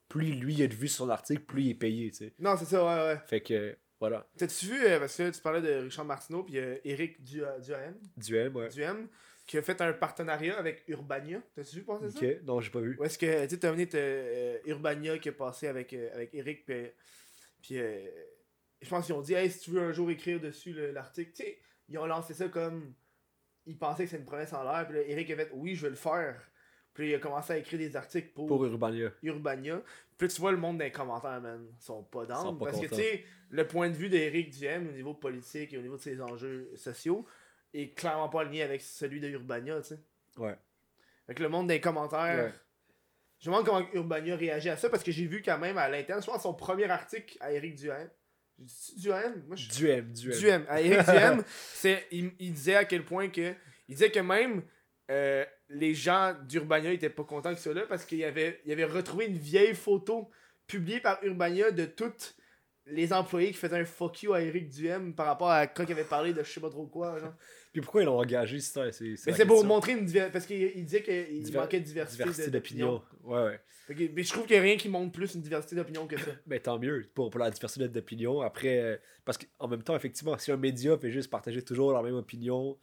plus 0.09 0.33
lui 0.33 0.55
il 0.55 0.63
a 0.63 0.67
de 0.67 0.75
vues 0.75 0.89
sur 0.89 1.05
son 1.05 1.11
article, 1.11 1.43
plus 1.43 1.63
il 1.63 1.71
est 1.71 1.75
payé. 1.75 2.11
Non, 2.39 2.57
c'est 2.57 2.65
ça, 2.65 2.85
ouais, 2.85 3.13
ouais. 3.15 3.21
Fait 3.27 3.41
que, 3.41 3.77
voilà. 4.01 4.27
T'as-tu 4.37 4.67
vu, 4.67 4.85
euh, 4.87 4.99
parce 4.99 5.17
que 5.17 5.31
tu 5.31 5.41
parlais 5.41 5.61
de 5.61 5.85
Richard 5.85 6.05
Martineau, 6.05 6.43
puis 6.43 6.59
euh, 6.59 6.77
Eric 6.85 7.23
Du- 7.23 7.43
Duhaime, 7.63 7.99
Du 8.17 8.37
M, 8.37 8.57
ouais. 8.57 8.69
Duhaime, 8.71 9.09
qui 9.47 9.59
a 9.59 9.63
fait 9.63 9.81
un 9.81 9.93
partenariat 9.93 10.57
avec 10.59 10.85
Urbania. 10.89 11.41
T'as-tu 11.55 11.77
vu 11.77 11.83
passer 11.83 12.11
ça? 12.11 12.19
Ok, 12.19 12.43
non, 12.45 12.61
j'ai 12.61 12.71
pas 12.71 12.81
vu. 12.81 12.97
Ou 12.99 13.05
est-ce 13.05 13.19
que, 13.19 13.45
tu 13.45 13.51
sais, 13.51 13.59
t'as 13.59 13.99
euh, 13.99 14.59
Urbania 14.67 15.19
qui 15.19 15.29
a 15.29 15.33
passé 15.33 15.67
avec, 15.69 15.93
euh, 15.93 16.09
avec 16.15 16.33
Eric, 16.35 16.65
puis, 16.65 16.75
puis 17.63 17.79
euh, 17.79 18.01
je 18.81 18.89
pense 18.89 19.07
qu'ils 19.07 19.15
ont 19.15 19.21
dit, 19.21 19.35
hey, 19.35 19.51
si 19.51 19.61
tu 19.61 19.71
veux 19.71 19.83
un 19.83 19.93
jour 19.93 20.11
écrire 20.11 20.41
dessus 20.41 20.73
le- 20.73 20.93
l'article, 20.93 21.33
tu 21.33 21.43
sais, 21.43 21.59
ils 21.89 21.99
ont 21.99 22.07
lancé 22.07 22.35
ça 22.35 22.49
comme, 22.49 22.95
ils 23.67 23.79
pensaient 23.79 24.05
que 24.05 24.11
c'était 24.11 24.21
une 24.21 24.27
promesse 24.27 24.53
en 24.53 24.63
l'air, 24.65 24.87
puis 24.87 24.97
là, 24.97 25.03
Eric 25.03 25.31
a 25.31 25.37
fait, 25.37 25.51
oui, 25.53 25.75
je 25.75 25.83
vais 25.83 25.91
le 25.91 25.97
faire. 25.97 26.51
Puis 26.93 27.11
il 27.11 27.15
a 27.15 27.19
commencé 27.19 27.53
à 27.53 27.59
écrire 27.59 27.79
des 27.79 27.95
articles 27.95 28.31
pour, 28.33 28.49
Pour 28.49 28.65
Urbania. 28.65 29.11
Urbania. 29.23 29.81
Puis 30.19 30.29
tu 30.29 30.41
vois 30.41 30.51
le 30.51 30.59
monde 30.59 30.79
dans 30.79 30.85
les 30.85 30.91
commentaires, 30.91 31.41
man, 31.41 31.65
ils 31.79 31.83
sont 31.83 32.03
pas 32.03 32.27
pas 32.27 32.53
parce 32.59 32.81
que, 32.81 32.87
tu 32.87 32.95
sais, 32.97 33.25
le 33.49 33.67
point 33.67 33.89
de 33.89 33.95
vue 33.95 34.09
d'Éric 34.09 34.51
Duhem 34.51 34.89
au 34.89 34.93
niveau 34.93 35.15
politique 35.15 35.73
et 35.73 35.79
au 35.79 35.83
niveau 35.83 35.97
de 35.97 36.03
ses 36.03 36.21
enjeux 36.21 36.71
sociaux 36.75 37.25
est 37.73 37.95
clairement 37.97 38.29
pas 38.29 38.41
aligné 38.41 38.63
avec 38.63 38.81
celui 38.83 39.21
de 39.21 39.29
Urbania, 39.29 39.81
tu 39.83 39.89
sais. 39.95 40.01
Ouais. 40.37 40.57
Fait 41.27 41.35
que 41.35 41.43
le 41.43 41.49
monde 41.49 41.69
dans 41.69 41.75
les 41.75 41.81
commentaires. 41.81 42.47
Ouais. 42.47 42.53
Je 43.39 43.49
me 43.49 43.55
demande 43.55 43.67
comment 43.67 43.89
Urbania 43.95 44.37
réagit 44.37 44.69
à 44.69 44.77
ça 44.77 44.91
parce 44.91 45.03
que 45.05 45.13
j'ai 45.13 45.27
vu 45.27 45.43
quand 45.43 45.59
même 45.59 45.79
à 45.79 45.89
l'interne, 45.89 46.21
je 46.21 46.27
pense 46.27 46.43
son 46.43 46.55
premier 46.55 46.91
article 46.91 47.39
à 47.41 47.53
Éric 47.53 47.77
Duhem. 47.77 48.11
Duhem 48.97 49.43
Moi, 49.47 49.57
je 49.57 49.69
Du 49.69 49.89
M, 49.89 50.13
du 50.13 50.31
M. 50.31 50.39
Duhem. 50.39 50.67
À 50.69 50.81
Éric 50.81 51.05
Duhem, 51.07 51.43
c'est, 51.75 52.07
il, 52.11 52.33
il 52.39 52.53
disait 52.53 52.77
à 52.77 52.85
quel 52.85 53.05
point 53.05 53.29
que. 53.29 53.55
Il 53.89 53.95
disait 53.95 54.11
que 54.11 54.21
même 54.21 54.63
euh, 55.11 55.45
les 55.69 55.95
gens 55.95 56.35
d'Urbania 56.49 56.93
étaient 56.93 57.11
pas 57.11 57.25
contents 57.25 57.55
que 57.55 57.71
là 57.71 57.83
parce 57.89 58.05
qu'il 58.05 58.23
avait, 58.25 58.61
il 58.65 58.73
avait 58.73 58.85
retrouvé 58.85 59.27
une 59.27 59.39
vieille 59.39 59.75
photo 59.75 60.31
publiée 60.67 61.01
par 61.01 61.23
Urbania 61.25 61.73
de 61.73 61.85
toutes 61.85 62.37
les 62.91 63.13
employés 63.13 63.49
qui 63.49 63.57
faisaient 63.59 63.79
un 63.81 63.85
fuck 63.85 64.23
you 64.23 64.33
à 64.33 64.43
Éric 64.43 64.69
Duhem 64.69 65.15
par 65.15 65.27
rapport 65.27 65.51
à 65.51 65.67
quand 65.67 65.85
il 65.85 65.93
avait 65.93 66.05
parlé 66.05 66.33
de 66.33 66.43
je 66.43 66.51
sais 66.51 66.61
pas 66.61 66.71
trop 66.71 66.87
quoi. 66.87 67.19
Genre. 67.19 67.33
Puis 67.73 67.81
pourquoi 67.83 68.03
ils 68.03 68.07
l'ont 68.07 68.19
engagé, 68.19 68.59
c'est 68.61 68.73
ça? 68.73 68.93
C'est 68.93 69.15
Mais 69.27 69.33
c'est 69.33 69.47
pour 69.47 69.65
montrer 69.65 69.93
une 69.93 70.05
diversité. 70.05 70.33
Parce 70.33 70.47
qu'il 70.47 70.61
il 70.75 70.85
disait 70.85 71.03
qu'il 71.03 71.43
Diver- 71.43 71.59
manquait 71.59 71.81
de 71.81 71.85
diversité, 71.85 72.23
diversité 72.25 72.51
d'opinion. 72.51 73.03
Ouais, 73.25 73.43
ouais. 73.45 73.61
Que- 73.97 74.13
mais 74.15 74.23
je 74.23 74.33
trouve 74.33 74.45
qu'il 74.47 74.55
n'y 74.55 74.61
a 74.61 74.63
rien 74.63 74.77
qui 74.77 74.89
montre 74.89 75.11
plus 75.13 75.35
une 75.35 75.41
diversité 75.41 75.75
d'opinion 75.77 76.07
que 76.07 76.17
ça. 76.19 76.31
Ben 76.47 76.61
tant 76.61 76.79
mieux 76.79 77.09
pour, 77.15 77.31
pour 77.31 77.41
la 77.41 77.51
diversité 77.51 77.89
d'opinion. 77.89 78.41
Après, 78.41 78.79
euh, 78.79 78.97
parce 79.25 79.39
qu'en 79.39 79.69
même 79.69 79.83
temps, 79.83 79.97
effectivement, 79.97 80.37
si 80.39 80.51
un 80.53 80.57
média 80.57 80.97
fait 80.99 81.11
juste 81.11 81.31
partager 81.31 81.63
toujours 81.63 81.93
la 81.93 82.03
même 82.03 82.15
opinion, 82.15 82.77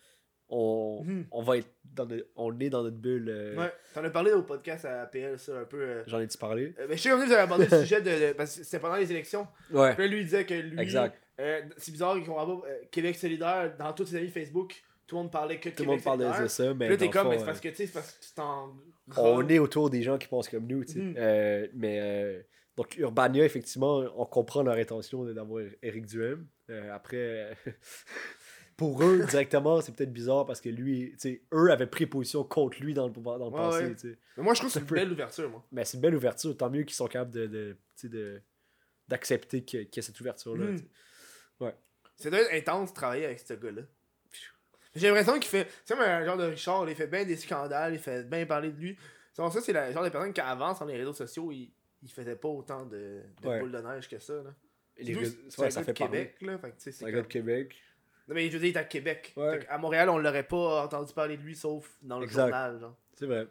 on, 0.49 1.03
Mhm. 1.03 1.25
on 1.31 1.41
va 1.41 1.57
être 1.57 1.69
dans 1.93 2.05
notre- 2.05 2.27
on 2.35 2.59
est 2.59 2.69
dans 2.69 2.83
notre 2.83 2.97
bulle. 2.97 3.29
euh, 3.29 3.55
Ouais, 3.57 3.71
t'en 3.93 4.03
as 4.03 4.09
parlé 4.09 4.31
au 4.31 4.43
podcast 4.43 4.85
à 4.85 5.01
APL, 5.03 5.37
ça, 5.37 5.59
un 5.59 5.65
peu. 5.65 5.81
euh, 5.81 6.03
J'en 6.07 6.19
ai-tu 6.19 6.37
parlé? 6.37 6.73
euh, 6.79 6.85
mais 6.89 6.95
je 6.97 7.01
sais 7.01 7.09
comme 7.09 7.19
vous 7.23 7.31
avez 7.31 7.41
abordé 7.41 7.65
le 7.69 7.79
sujet 7.85 8.01
de, 8.01 8.09
de- 8.29 8.33
Parce 8.33 8.57
que 8.57 8.63
c'était 8.63 8.79
pendant 8.79 8.95
les 8.95 9.11
élections. 9.11 9.47
Ouais. 9.71 9.95
Puis 9.95 10.07
lui, 10.07 10.19
il 10.19 10.23
disait 10.25 10.45
que 10.45 10.53
lui. 10.53 10.79
Exact. 10.79 11.15
euh, 11.39 11.61
c'est 11.77 11.91
bizarre 11.91 12.15
qu'on 12.25 12.33
voit 12.33 12.45
pas 12.61 12.67
euh, 12.69 12.77
Québec 12.91 13.15
solidaire 13.15 13.75
dans 13.77 13.91
tous 13.93 14.05
ses 14.05 14.17
amis 14.17 14.29
Facebook. 14.29 14.75
Tout 15.05 15.15
le 15.15 15.21
monde 15.23 15.31
parlait 15.31 15.57
que 15.59 15.69
de 15.69 15.75
Tout 15.75 15.83
le 15.83 15.89
Québec 15.91 16.05
monde 16.05 16.17
parle 16.19 16.43
de 16.43 16.47
ça, 16.47 16.73
mais. 16.73 16.85
Puis 16.85 16.89
là, 16.89 16.97
t'es 16.97 17.05
le 17.05 17.11
comme, 17.11 17.29
mais 17.29 17.39
c'est 17.39 17.45
parce 17.45 17.61
que 17.61 17.69
tu 17.69 17.75
sais, 17.75 17.85
c'est 17.87 17.93
parce 17.93 18.11
que 18.11 18.23
tu 18.25 18.33
t'en. 18.33 18.73
on 19.17 19.47
est 19.47 19.59
autour 19.59 19.89
des 19.89 20.01
gens 20.03 20.17
qui 20.17 20.27
pensent 20.27 20.49
comme 20.49 20.67
nous, 20.67 20.83
tu 20.83 20.93
sais. 20.93 20.99
Mhm. 20.99 21.69
Mais 21.75 21.99
euh, 22.01 22.41
donc 22.75 22.95
Urbania, 22.97 23.43
effectivement, 23.45 24.03
on 24.17 24.25
comprend 24.25 24.63
leur 24.63 24.75
intention 24.75 25.23
d'avoir 25.25 25.63
Eric 25.81 26.05
Duhem. 26.07 26.45
Euh, 26.69 26.93
après, 26.93 27.55
pour 28.77 29.03
eux, 29.03 29.25
directement, 29.29 29.81
c'est 29.81 29.93
peut-être 29.95 30.13
bizarre 30.13 30.45
parce 30.45 30.61
que 30.61 30.69
lui, 30.69 31.11
tu 31.13 31.19
sais, 31.19 31.41
eux 31.53 31.71
avaient 31.71 31.87
pris 31.87 32.05
position 32.05 32.43
contre 32.43 32.79
lui 32.79 32.93
dans 32.93 33.07
le, 33.07 33.13
dans 33.13 33.37
le 33.37 33.43
Ouais, 33.45 33.51
passé, 33.51 33.83
ouais. 33.85 33.95
tu 33.95 34.11
sais. 34.11 34.17
Mais 34.37 34.43
moi, 34.43 34.53
je 34.53 34.59
trouve 34.59 34.69
que 34.71 34.73
c'est 34.75 34.79
une 34.79 34.85
belle 34.95 35.11
ouverture, 35.11 35.49
moi. 35.49 35.65
Mais 35.71 35.83
c'est 35.83 35.97
une 35.97 36.01
belle 36.01 36.15
ouverture, 36.15 36.55
tant 36.55 36.69
mieux 36.69 36.83
qu'ils 36.83 36.95
sont 36.95 37.07
capables 37.07 37.31
de, 37.31 37.47
tu 37.47 37.77
sais, 37.95 38.09
de 38.09 38.41
d'accepter 39.09 39.63
qu'il 39.63 39.79
y 39.79 39.83
a- 39.83 39.85
qu'il 39.85 39.97
y 39.97 39.99
a 39.99 40.03
cette 40.07 40.19
ouverture-là. 40.21 40.67
Tu 40.71 40.77
sais. 40.79 41.75
Ça 42.17 42.29
doit 42.31 42.39
être 42.41 42.53
intense 42.69 42.89
de 42.89 42.95
travailler 42.95 43.25
avec 43.25 43.39
ce 43.39 43.53
gars-là. 43.53 43.83
J'ai 44.95 45.07
l'impression 45.07 45.33
qu'il 45.33 45.49
fait. 45.49 45.67
C'est 45.85 45.93
comme 45.95 46.03
un 46.03 46.25
genre 46.25 46.37
de 46.37 46.45
Richard, 46.45 46.89
il 46.89 46.95
fait 46.95 47.05
bien 47.07 47.23
des 47.23 47.35
scandales, 47.35 47.93
il 47.93 47.99
fait 47.99 48.23
bien 48.27 48.45
parler 48.47 48.71
de 48.71 48.79
lui. 48.79 48.97
C'est 49.33 49.47
ça, 49.47 49.61
c'est 49.61 49.71
le 49.73 49.91
genre 49.93 50.03
de 50.03 50.09
personne 50.09 50.33
qui 50.33 50.41
avance 50.41 50.79
dans 50.79 50.85
les 50.87 50.97
réseaux 50.97 51.13
sociaux, 51.13 51.51
il, 51.51 51.71
il 52.01 52.09
faisait 52.11 52.35
pas 52.35 52.47
autant 52.47 52.85
de, 52.87 53.21
de 53.43 53.47
Ouais. 53.47 53.59
boules 53.59 53.71
de 53.71 53.77
neige 53.77 54.09
que 54.09 54.17
ça. 54.17 54.33
Là. 54.33 54.53
Les 54.97 55.13
c'est 55.13 55.61
ouais, 55.61 55.69
ça 55.69 55.83
fait 55.83 55.93
de 55.93 55.99
parler. 55.99 56.33
Québec, 56.39 56.41
là. 56.41 56.57
Tu 56.57 56.67
sais, 56.69 56.73
C'est 56.77 56.91
c'est 56.93 57.05
un 57.05 57.11
gars 57.11 57.21
de 57.21 57.27
Québec. 57.27 57.75
Non, 58.27 58.35
mais 58.35 58.47
je 58.47 58.53
veux 58.53 58.59
dire, 58.59 58.69
il 58.69 58.75
est 58.75 58.79
à 58.79 58.83
Québec. 58.83 59.33
Ouais. 59.37 59.65
À 59.69 59.77
Montréal, 59.77 60.09
on 60.09 60.17
l'aurait 60.17 60.43
pas 60.43 60.83
entendu 60.83 61.13
parler 61.13 61.37
de 61.37 61.41
lui, 61.43 61.55
sauf 61.55 61.89
dans 62.01 62.19
le 62.19 62.25
Exact. 62.25 62.41
journal. 62.43 62.81
C'est 63.13 63.25
vrai. 63.25 63.47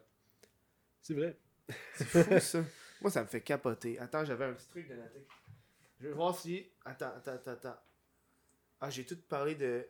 C'est 1.02 1.14
vrai. 1.14 1.36
C'est 1.94 2.04
fou, 2.04 2.38
ça. 2.40 2.58
Moi, 3.00 3.10
ça 3.10 3.22
me 3.22 3.26
fait 3.26 3.40
capoter. 3.40 3.98
Attends, 3.98 4.24
j'avais 4.24 4.44
un 4.46 4.52
petit 4.52 4.68
truc 4.68 4.88
de 4.88 4.94
noter. 4.94 5.26
Je 6.00 6.08
vais 6.08 6.12
voir 6.14 6.36
si. 6.38 6.66
Attends, 6.84 7.06
attends, 7.16 7.32
attends, 7.32 7.50
attends. 7.52 7.76
Ah, 8.80 8.90
j'ai 8.90 9.04
tout 9.04 9.16
parlé 9.28 9.54
de. 9.54 9.86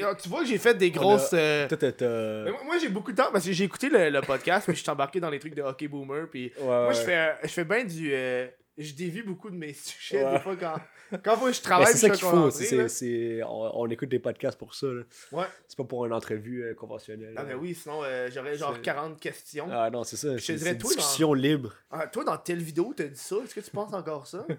Ah, 0.00 0.14
Tu 0.14 0.28
vois 0.28 0.42
que 0.42 0.46
j'ai 0.46 0.58
fait 0.58 0.74
des 0.74 0.92
grosses. 0.92 1.30
euh, 1.32 1.66
t'as- 1.66 2.44
Mais 2.44 2.50
moi, 2.52 2.62
moi, 2.64 2.78
j'ai 2.78 2.88
beaucoup 2.88 3.10
de 3.10 3.16
temps 3.16 3.32
parce 3.32 3.44
que 3.44 3.50
j'ai 3.52 3.64
écouté 3.64 3.88
le, 3.88 4.10
le 4.10 4.20
podcast, 4.20 4.66
puis 4.68 4.76
je 4.76 4.82
suis 4.82 4.90
embarqué 4.90 5.18
dans 5.18 5.30
les 5.30 5.40
trucs 5.40 5.54
de 5.54 5.62
hockey 5.62 5.88
boomer, 5.88 6.28
puis 6.30 6.52
Ouais, 6.58 6.64
moi, 6.64 6.88
ouais. 6.88 6.94
je 6.94 7.00
fais, 7.00 7.16
euh, 7.16 7.32
je 7.42 7.48
fais 7.48 7.64
bien 7.64 7.84
du. 7.84 8.10
euh, 8.14 8.46
je 8.78 8.94
dévie 8.94 9.22
beaucoup 9.22 9.50
de 9.50 9.56
mes 9.56 9.72
sujets 9.72 10.24
Ouais. 10.24 10.32
des 10.32 10.38
fois 10.40 10.56
quand, 10.56 10.76
quand 11.24 11.36
faut 11.36 11.46
que 11.46 11.52
je 11.52 11.58
Mais 11.58 11.62
travaille. 11.62 11.86
c'est 11.92 11.98
ça 11.98 12.10
qu'il 12.10 12.20
faut. 12.26 12.50
c'est- 12.50 13.42
on, 13.44 13.80
on 13.82 13.90
écoute 13.90 14.08
des 14.08 14.18
podcasts 14.18 14.58
pour 14.58 14.74
ça. 14.74 14.86
là. 14.86 15.02
Ouais. 15.32 15.44
C'est 15.68 15.76
pas 15.76 15.84
pour 15.84 16.06
une 16.06 16.12
entrevue 16.12 16.64
euh, 16.64 16.74
conventionnelle. 16.74 17.34
Ah, 17.36 17.44
ben 17.44 17.56
oui, 17.56 17.74
sinon 17.74 18.02
euh, 18.04 18.28
j'aurais 18.32 18.56
genre 18.56 18.74
C'est- 18.76 18.82
40 18.82 19.20
questions. 19.20 19.68
Ah 19.70 19.90
non, 19.90 20.04
c'est 20.04 20.16
ça. 20.16 20.38
C'est 20.38 20.54
une 20.54 20.78
toi, 20.78 20.94
discussion 20.94 21.34
libre. 21.34 21.74
Ah, 21.90 22.06
toi, 22.06 22.24
dans 22.24 22.36
telle 22.38 22.62
vidéo, 22.62 22.94
t'as 22.96 23.04
dit 23.04 23.18
ça. 23.18 23.36
Est-ce 23.44 23.54
que 23.54 23.60
tu 23.60 23.70
penses 23.70 23.92
encore 23.92 24.26
ça? 24.26 24.46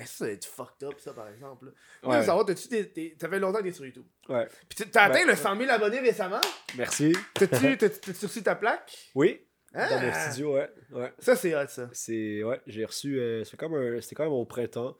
Eh, 0.00 0.02
ça, 0.02 0.06
ça 0.18 0.24
va 0.26 0.30
être 0.30 0.44
fucked 0.44 0.88
up, 0.88 0.94
ça, 0.98 1.12
par 1.12 1.28
exemple. 1.28 1.72
là. 2.04 2.08
Ouais. 2.08 2.24
savoir, 2.24 2.44
t'as-tu 2.46 2.68
des, 2.68 2.84
des- 2.84 3.16
Ça 3.20 3.28
fait 3.28 3.40
longtemps 3.40 3.58
que 3.58 3.64
t'es 3.64 3.72
sur 3.72 3.84
YouTube. 3.84 4.04
Ouais. 4.28 4.46
Puis 4.68 4.84
tu- 4.84 4.88
t'as 4.90 5.04
atteint 5.06 5.24
Ben, 5.24 5.28
le 5.30 5.34
100 5.34 5.56
000 5.58 5.68
abonnés 5.70 5.98
récemment. 5.98 6.40
Merci. 6.76 7.12
T'as-tu 7.34 7.76
t'as- 7.76 7.88
t'as-tu 7.90 8.26
reçu 8.26 8.42
ta 8.42 8.54
plaque? 8.54 8.96
Oui. 9.16 9.40
Ah! 9.74 9.88
Dans 9.90 10.00
mon 10.00 10.12
studio, 10.12 10.54
ouais. 10.54 10.70
ouais. 10.92 11.12
Ça, 11.18 11.36
c'est 11.36 11.54
hot, 11.54 11.68
ça. 11.68 11.90
C'est 11.92 12.42
ouais, 12.42 12.60
j'ai 12.66 12.84
reçu 12.84 13.18
euh, 13.20 13.44
c'est 13.44 13.56
comme 13.56 13.74
un- 13.74 14.00
c'était 14.00 14.14
quand 14.14 14.24
même 14.24 14.32
au 14.32 14.44
printemps, 14.46 14.96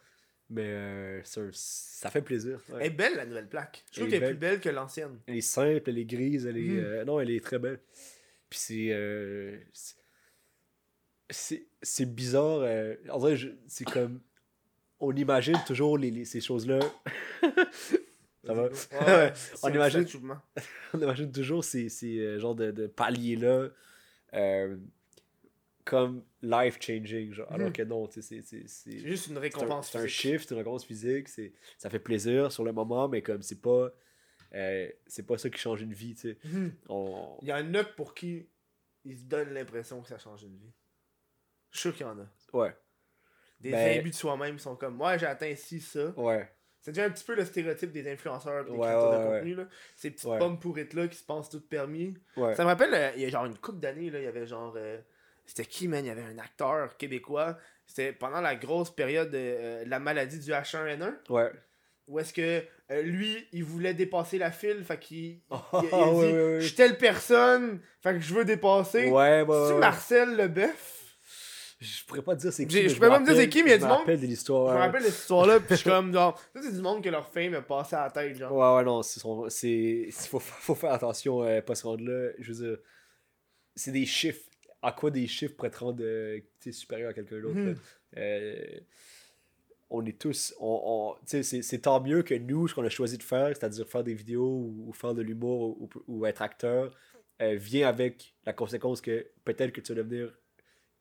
mais 0.50 0.64
euh, 0.66 1.20
c'est 1.24 1.40
un- 1.40 1.50
ça 1.52 2.10
fait 2.10 2.20
plaisir. 2.22 2.60
ouais. 2.68 2.76
Elle 2.80 2.86
est 2.88 2.90
belle, 2.90 3.16
la 3.16 3.24
nouvelle 3.26 3.48
plaque. 3.48 3.84
Je 3.92 4.00
trouve 4.00 4.10
qu'elle 4.10 4.22
est 4.22 4.26
plus 4.28 4.36
belle 4.36 4.60
que 4.60 4.68
l'ancienne. 4.68 5.18
Elle 5.26 5.36
est 5.36 5.40
simple, 5.40 5.88
elle 5.88 5.98
est 5.98 6.04
grise, 6.04 6.46
elle 6.46 6.58
est 6.58 6.60
Mhm. 6.60 6.84
euh, 6.84 7.04
non, 7.04 7.18
elle 7.20 7.30
est 7.30 7.42
très 7.42 7.58
belle. 7.58 7.80
Puis 8.50 8.58
c'est 8.58 8.88
euh, 8.90 9.56
c'est- 11.30 11.66
c'est 11.82 12.06
bizarre, 12.14 12.60
euh, 12.62 12.94
en 13.10 13.18
vrai 13.18 13.36
c'est 13.66 13.84
comme 13.84 14.20
on 15.00 15.14
imagine 15.14 15.56
toujours 15.66 15.96
les, 15.98 16.10
les- 16.10 16.24
ces 16.24 16.40
choses-là. 16.40 16.80
Ça 18.44 18.54
va? 18.54 18.62
Ouais, 18.64 19.32
On 19.62 19.68
imagine- 19.68 20.06
on 20.94 20.98
imagine 21.00 21.30
toujours 21.30 21.64
ces, 21.64 21.88
ces 21.88 22.18
euh, 22.18 22.38
genres 22.38 22.54
de, 22.54 22.70
de 22.70 22.86
paliers-là 22.86 23.68
euh, 24.34 24.76
comme 25.84 26.24
life-changing. 26.42 27.32
genre. 27.32 27.50
Alors 27.50 27.68
Mhm. 27.68 27.72
que 27.72 27.82
non, 27.82 28.10
c'est- 28.10 28.20
c'est- 28.22 28.42
c'est 28.42 28.66
C'est 28.68 28.98
juste 28.98 29.28
une 29.28 29.38
récompense. 29.38 29.90
c'est 29.90 29.98
un 29.98 30.06
shift, 30.06 30.50
une 30.50 30.58
récompense 30.58 30.84
physique. 30.84 31.28
c'est- 31.28 31.52
Ça 31.78 31.88
fait 31.88 31.98
plaisir 31.98 32.52
sur 32.52 32.64
le 32.64 32.72
moment, 32.72 33.08
mais 33.08 33.22
comme 33.22 33.42
c'est 33.42 33.60
pas. 33.60 33.90
euh, 34.54 34.90
c'est 35.06 35.26
pas 35.26 35.36
ça 35.36 35.50
qui 35.50 35.58
change 35.58 35.82
une 35.82 35.92
vie, 35.92 36.14
tu 36.14 36.20
sais. 36.22 36.38
On... 36.88 37.36
Il 37.42 37.48
y 37.48 37.52
en 37.52 37.74
a 37.74 37.84
pour 37.84 38.14
qui 38.14 38.48
ils 39.04 39.18
se 39.18 39.24
donnent 39.24 39.52
l'impression 39.52 40.00
que 40.02 40.08
ça 40.08 40.16
change 40.18 40.42
une 40.42 40.56
vie. 40.56 40.72
Je 41.70 41.78
suis 41.78 41.88
sûr 41.90 41.96
qu'il 41.96 42.06
y 42.06 42.08
en 42.08 42.18
a. 42.18 42.26
Ouais, 42.54 42.74
Des 43.60 43.70
Ben- 43.72 44.02
de 44.06 44.12
soi-même 44.12 44.58
sont 44.58 44.74
comme 44.76 44.94
moi 44.96 45.18
j'ai 45.18 45.26
atteint 45.26 45.54
ci, 45.56 45.80
ça. 45.80 46.10
ouais, 46.18 46.48
Ça 46.88 46.92
devient 46.92 47.06
un 47.06 47.10
petit 47.10 47.24
peu 47.24 47.34
le 47.34 47.44
stéréotype 47.44 47.92
des 47.92 48.10
influenceurs, 48.10 48.64
des 48.64 48.70
Ouais, 48.70 48.78
créateurs 48.86 49.10
ouais, 49.20 49.26
de 49.26 49.38
contenu. 49.38 49.54
Là. 49.54 49.64
Ces 49.96 50.10
petites 50.10 50.38
pommes 50.38 50.58
pourrites 50.58 50.94
là 50.94 51.06
qui 51.08 51.16
se 51.16 51.24
pensent 51.24 51.50
toutes 51.50 51.68
permis. 51.68 52.14
Ça 52.36 52.62
me 52.62 52.68
rappelle, 52.68 52.94
euh, 52.94 53.10
il 53.16 53.22
y 53.22 53.26
a 53.26 53.28
genre 53.28 53.44
une 53.46 53.58
couple 53.58 53.78
d'années, 53.80 54.06
il 54.06 54.22
y 54.22 54.26
avait 54.26 54.46
genre. 54.46 54.74
euh, 54.76 54.98
c'était 55.46 55.64
qui, 55.64 55.88
man? 55.88 56.04
Il 56.04 56.08
y 56.08 56.10
avait 56.10 56.22
un 56.22 56.38
acteur 56.38 56.96
québécois. 56.96 57.56
C'était 57.86 58.12
pendant 58.12 58.40
la 58.40 58.54
grosse 58.54 58.94
période 58.94 59.30
de 59.30 59.38
euh, 59.38 59.84
la 59.86 59.98
maladie 59.98 60.38
du 60.38 60.50
H1N1. 60.50 61.14
ouais. 61.30 61.50
où 62.06 62.18
est-ce 62.18 62.32
que 62.32 62.62
euh, 62.90 63.02
lui, 63.02 63.46
il 63.52 63.64
voulait 63.64 63.92
dépasser 63.94 64.38
la 64.38 64.50
file, 64.50 64.82
fait 64.82 64.98
qu'il 64.98 65.16
il- 65.18 65.40
il 65.50 65.76
a 65.76 65.80
dit 65.82 65.86
ouais, 65.94 66.32
ouais. 66.32 66.60
Je 66.60 66.66
suis 66.66 66.74
telle 66.74 66.96
personne, 66.96 67.80
fait 68.02 68.14
que 68.14 68.20
je 68.20 68.32
veux 68.34 68.44
dépasser. 68.46 69.10
Ouais, 69.10 69.42
ouais, 69.42 69.44
C'est-tu 69.46 69.74
ouais. 69.74 69.78
Marcel 69.78 70.36
Leboeuf 70.36 70.97
Je 71.80 72.04
pourrais 72.06 72.22
pas 72.22 72.34
te 72.34 72.40
dire 72.40 72.52
c'est 72.52 72.66
qui. 72.66 72.88
Je 72.88 72.94
me 72.94 73.00
peux 73.00 73.08
pas 73.08 73.20
me 73.20 73.24
dire 73.26 73.36
c'est 73.36 73.48
qui, 73.48 73.62
mais 73.62 73.70
il 73.70 73.72
y 73.72 73.74
a 73.74 73.76
je 73.76 73.80
du 73.82 73.84
me 73.84 73.90
monde- 73.90 73.98
rappelle 74.00 74.20
de 74.20 74.26
l'histoire. 74.26 74.68
Je 74.72 74.74
me 74.74 74.80
rappelle 74.80 75.02
cette 75.02 75.14
histoire-là, 75.14 75.60
pis 75.60 75.66
je 75.70 75.74
suis 75.76 75.90
comme 75.90 76.12
genre. 76.12 76.36
Ça, 76.52 76.60
c'est 76.62 76.72
du 76.74 76.80
monde 76.80 77.04
que 77.04 77.08
leur 77.08 77.28
fame 77.28 77.54
est 77.54 77.62
passé 77.62 77.94
à 77.94 78.04
la 78.04 78.10
tête, 78.10 78.36
genre. 78.36 78.52
Ouais, 78.52 78.76
ouais, 78.78 78.84
non, 78.84 79.02
c'est 79.02 79.20
Faut, 80.28 80.40
faut 80.40 80.74
faire 80.74 80.92
attention, 80.92 81.42
euh, 81.44 81.60
pas 81.62 81.74
se 81.76 81.86
rendre 81.86 82.02
là. 82.04 82.30
Je 82.38 82.52
veux 82.52 82.66
dire, 82.68 82.78
c'est 83.76 83.92
des 83.92 84.06
chiffres. 84.06 84.40
À 84.82 84.92
quoi 84.92 85.10
des 85.10 85.26
chiffres 85.26 85.54
pour 85.56 85.66
être 85.66 85.84
rendre 85.84 86.02
euh, 86.04 86.40
supérieur 86.70 87.10
à 87.10 87.12
quelqu'un 87.14 87.40
d'autre? 87.40 87.58
Là? 87.58 87.72
Euh, 88.16 88.80
on 89.90 90.04
est 90.04 90.18
tous. 90.18 90.54
On, 90.60 90.80
on- 90.84 91.14
tu 91.20 91.20
sais, 91.26 91.42
c'est, 91.42 91.62
c'est 91.62 91.78
tant 91.78 92.00
mieux 92.00 92.22
que 92.22 92.34
nous, 92.34 92.68
ce 92.68 92.74
qu'on 92.74 92.84
a 92.84 92.88
choisi 92.90 93.18
de 93.18 93.22
faire, 93.22 93.48
c'est-à-dire 93.48 93.86
faire 93.88 94.04
des 94.04 94.14
vidéos 94.14 94.46
ou, 94.46 94.84
ou 94.88 94.92
faire 94.92 95.14
de 95.14 95.22
l'humour 95.22 95.80
ou, 95.80 95.88
ou 96.06 96.26
être 96.26 96.42
acteur, 96.42 96.94
euh, 97.40 97.54
vient 97.56 97.88
avec 97.88 98.34
la 98.44 98.52
conséquence 98.52 99.00
que 99.00 99.26
peut-être 99.44 99.72
que 99.72 99.80
tu 99.80 99.94
vas 99.94 100.02
devenir 100.02 100.37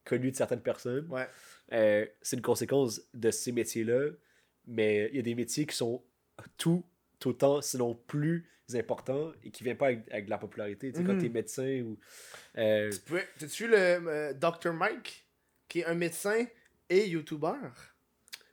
connu 0.07 0.31
de 0.31 0.35
certaines 0.35 0.61
personnes. 0.61 1.07
Ouais. 1.09 1.27
Euh, 1.73 2.05
c'est 2.21 2.35
une 2.37 2.41
conséquence 2.41 3.01
de 3.13 3.29
ces 3.31 3.51
métiers-là, 3.51 4.11
mais 4.65 5.09
il 5.11 5.17
y 5.17 5.19
a 5.19 5.21
des 5.23 5.35
métiers 5.35 5.65
qui 5.65 5.75
sont 5.75 6.03
tout 6.57 6.83
autant, 7.25 7.61
sinon 7.61 7.93
plus 8.07 8.47
importants 8.73 9.31
et 9.43 9.49
qui 9.51 9.63
viennent 9.63 9.77
pas 9.77 9.87
avec, 9.87 9.99
avec 10.11 10.25
de 10.25 10.29
la 10.29 10.37
popularité. 10.37 10.91
Tu 10.91 10.97
sais, 10.97 11.03
Mhm. 11.03 11.07
quand 11.07 11.17
t'es 11.19 11.29
médecin 11.29 11.81
ou. 11.81 11.97
euh, 12.57 12.89
Tu 12.91 12.99
peux- 12.99 13.21
T'as-tu 13.39 13.63
vu 13.65 13.69
le 13.71 13.77
euh, 13.77 14.33
Dr. 14.33 14.73
Mike, 14.73 15.25
qui 15.69 15.79
est 15.79 15.85
un 15.85 15.93
médecin 15.95 16.45
et 16.89 17.07
YouTuber? 17.07 17.53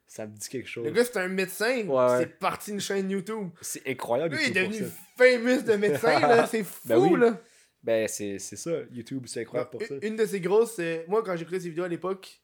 ça 0.07 0.27
me 0.29 0.37
dit 0.37 0.49
quelque 0.49 0.69
chose. 0.69 0.85
Le 0.85 0.93
gars, 0.93 1.05
c'est 1.05 1.17
un 1.19 1.27
médecin, 1.27 1.85
Ouais, 1.89 2.19
c'est 2.21 2.39
parti 2.39 2.71
d'une 2.71 2.81
chaîne 2.81 3.11
YouTube. 3.11 3.49
C'est 3.61 3.85
incroyable. 3.89 4.37
Lui, 4.37 4.45
il 4.49 4.57
est 4.57 4.63
devenu 4.69 4.85
ça. 4.85 4.93
famous 5.19 5.63
de 5.63 5.73
médecin, 5.75 6.21
là. 6.21 6.47
C'est 6.51 6.63
fou, 6.63 6.81
Ben 6.89 6.99
oui. 6.99 7.19
là. 7.19 7.41
Ben, 7.85 8.09
c'est 8.09 8.39
c'est 8.39 8.57
ça. 8.57 8.71
YouTube, 8.91 9.25
c'est 9.27 9.43
incroyable 9.43 9.71
pour 9.71 9.83
ça. 9.83 9.95
Une- 10.03 10.17
de 10.17 10.25
ses 10.27 10.41
grosses, 10.41 10.79
euh, 10.81 11.03
moi 11.07 11.23
quand 11.23 11.37
j'écoutais 11.37 11.61
ses 11.61 11.69
vidéos 11.69 11.85
à 11.85 11.89
l'époque, 11.89 12.41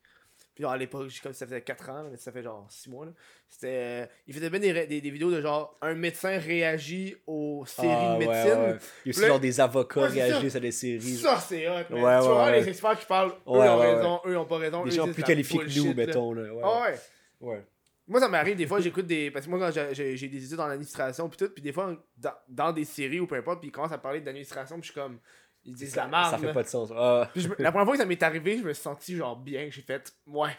puis 0.54 0.62
genre, 0.62 0.72
à 0.72 0.76
l'époque, 0.76 1.08
j'ai 1.08 1.20
comme 1.20 1.32
ça 1.32 1.46
faisait 1.46 1.62
4 1.62 1.88
ans, 1.88 2.08
mais 2.10 2.18
ça 2.18 2.30
fait 2.30 2.42
genre 2.42 2.66
6 2.68 2.90
mois, 2.90 3.06
là. 3.06 3.12
C'était. 3.48 3.66
euh, 3.68 4.06
il 4.26 4.34
faisait 4.34 4.50
bien 4.50 4.60
des, 4.60 4.86
des, 4.86 5.00
des 5.00 5.10
vidéos 5.10 5.30
de 5.30 5.40
genre 5.40 5.78
un 5.80 5.94
médecin 5.94 6.38
réagit 6.38 7.16
aux 7.26 7.64
séries 7.66 7.88
Ah, 7.90 8.14
de 8.14 8.18
médecine. 8.18 8.60
ouais. 8.60 8.76
Il 9.06 9.08
y 9.08 9.08
a 9.08 9.10
aussi 9.10 9.20
Là- 9.22 9.28
genre 9.28 9.40
des 9.40 9.60
avocats 9.60 10.00
Ouais, 10.02 10.10
c'est 10.10 10.18
ça. 10.18 10.24
réagissent 10.26 10.56
à 10.56 10.60
des 10.60 10.72
séries. 10.72 11.00
Ça, 11.16 11.38
c'est 11.40 11.66
hot, 11.68 11.84
tu 11.88 11.94
ouais. 11.94 12.60
les 12.60 12.68
experts 12.68 12.98
qui 13.00 13.06
parlent, 13.06 13.30
eux 13.30 13.50
Ouais, 13.50 13.68
ont 13.68 13.78
ouais, 13.80 13.94
raison, 13.94 14.20
eux 14.26 14.36
ont 14.38 14.44
pas 14.44 14.58
raison. 14.58 14.84
Des 14.84 14.90
gens 14.90 15.10
plus 15.10 15.22
qualifiés 15.22 15.60
que 15.60 15.78
nous, 15.78 15.94
mettons. 15.94 16.32
Là. 16.34 16.52
Ouais, 16.52 16.60
Ah 16.62 16.90
ouais. 17.40 17.64
Moi, 18.10 18.20
ça 18.20 18.28
m'arrive 18.28 18.56
des 18.56 18.66
fois, 18.66 18.80
j'écoute 18.80 19.06
des. 19.06 19.30
Parce 19.30 19.46
que 19.46 19.50
moi, 19.50 19.58
quand 19.58 19.70
j'ai- 19.92 20.14
des 20.28 20.44
études 20.44 20.60
en 20.60 20.64
administration, 20.68 21.28
puis 21.28 21.36
tout, 21.38 21.48
puis 21.48 21.62
des 21.62 21.72
fois, 21.72 21.94
dans, 22.16 22.34
dans 22.48 22.72
des 22.72 22.84
séries 22.84 23.20
ou 23.20 23.26
peu 23.26 23.36
importe, 23.36 23.60
puis 23.60 23.68
ils 23.68 23.72
commencent 23.72 23.92
à 23.92 23.98
parler 23.98 24.20
d'administration, 24.20 24.76
puis 24.80 24.88
je 24.88 24.92
suis 24.92 25.00
comme. 25.00 25.18
Ils 25.64 25.74
disent 25.74 25.94
la 25.96 26.06
merde. 26.08 26.30
Ça 26.30 26.38
fait 26.38 26.46
là. 26.46 26.52
pas 26.54 26.62
de 26.62 26.68
sens. 26.68 26.90
Ah. 26.96 27.28
Puis 27.32 27.42
je 27.42 27.48
me- 27.48 27.54
la 27.58 27.70
première 27.70 27.84
fois 27.86 27.94
que 27.94 28.00
ça 28.00 28.06
m'est 28.06 28.22
arrivé, 28.22 28.58
je 28.58 28.62
me 28.64 28.72
suis 28.72 28.82
senti 28.82 29.14
genre 29.16 29.36
bien. 29.36 29.68
J'ai 29.70 29.82
fait, 29.82 30.12
ouais. 30.26 30.56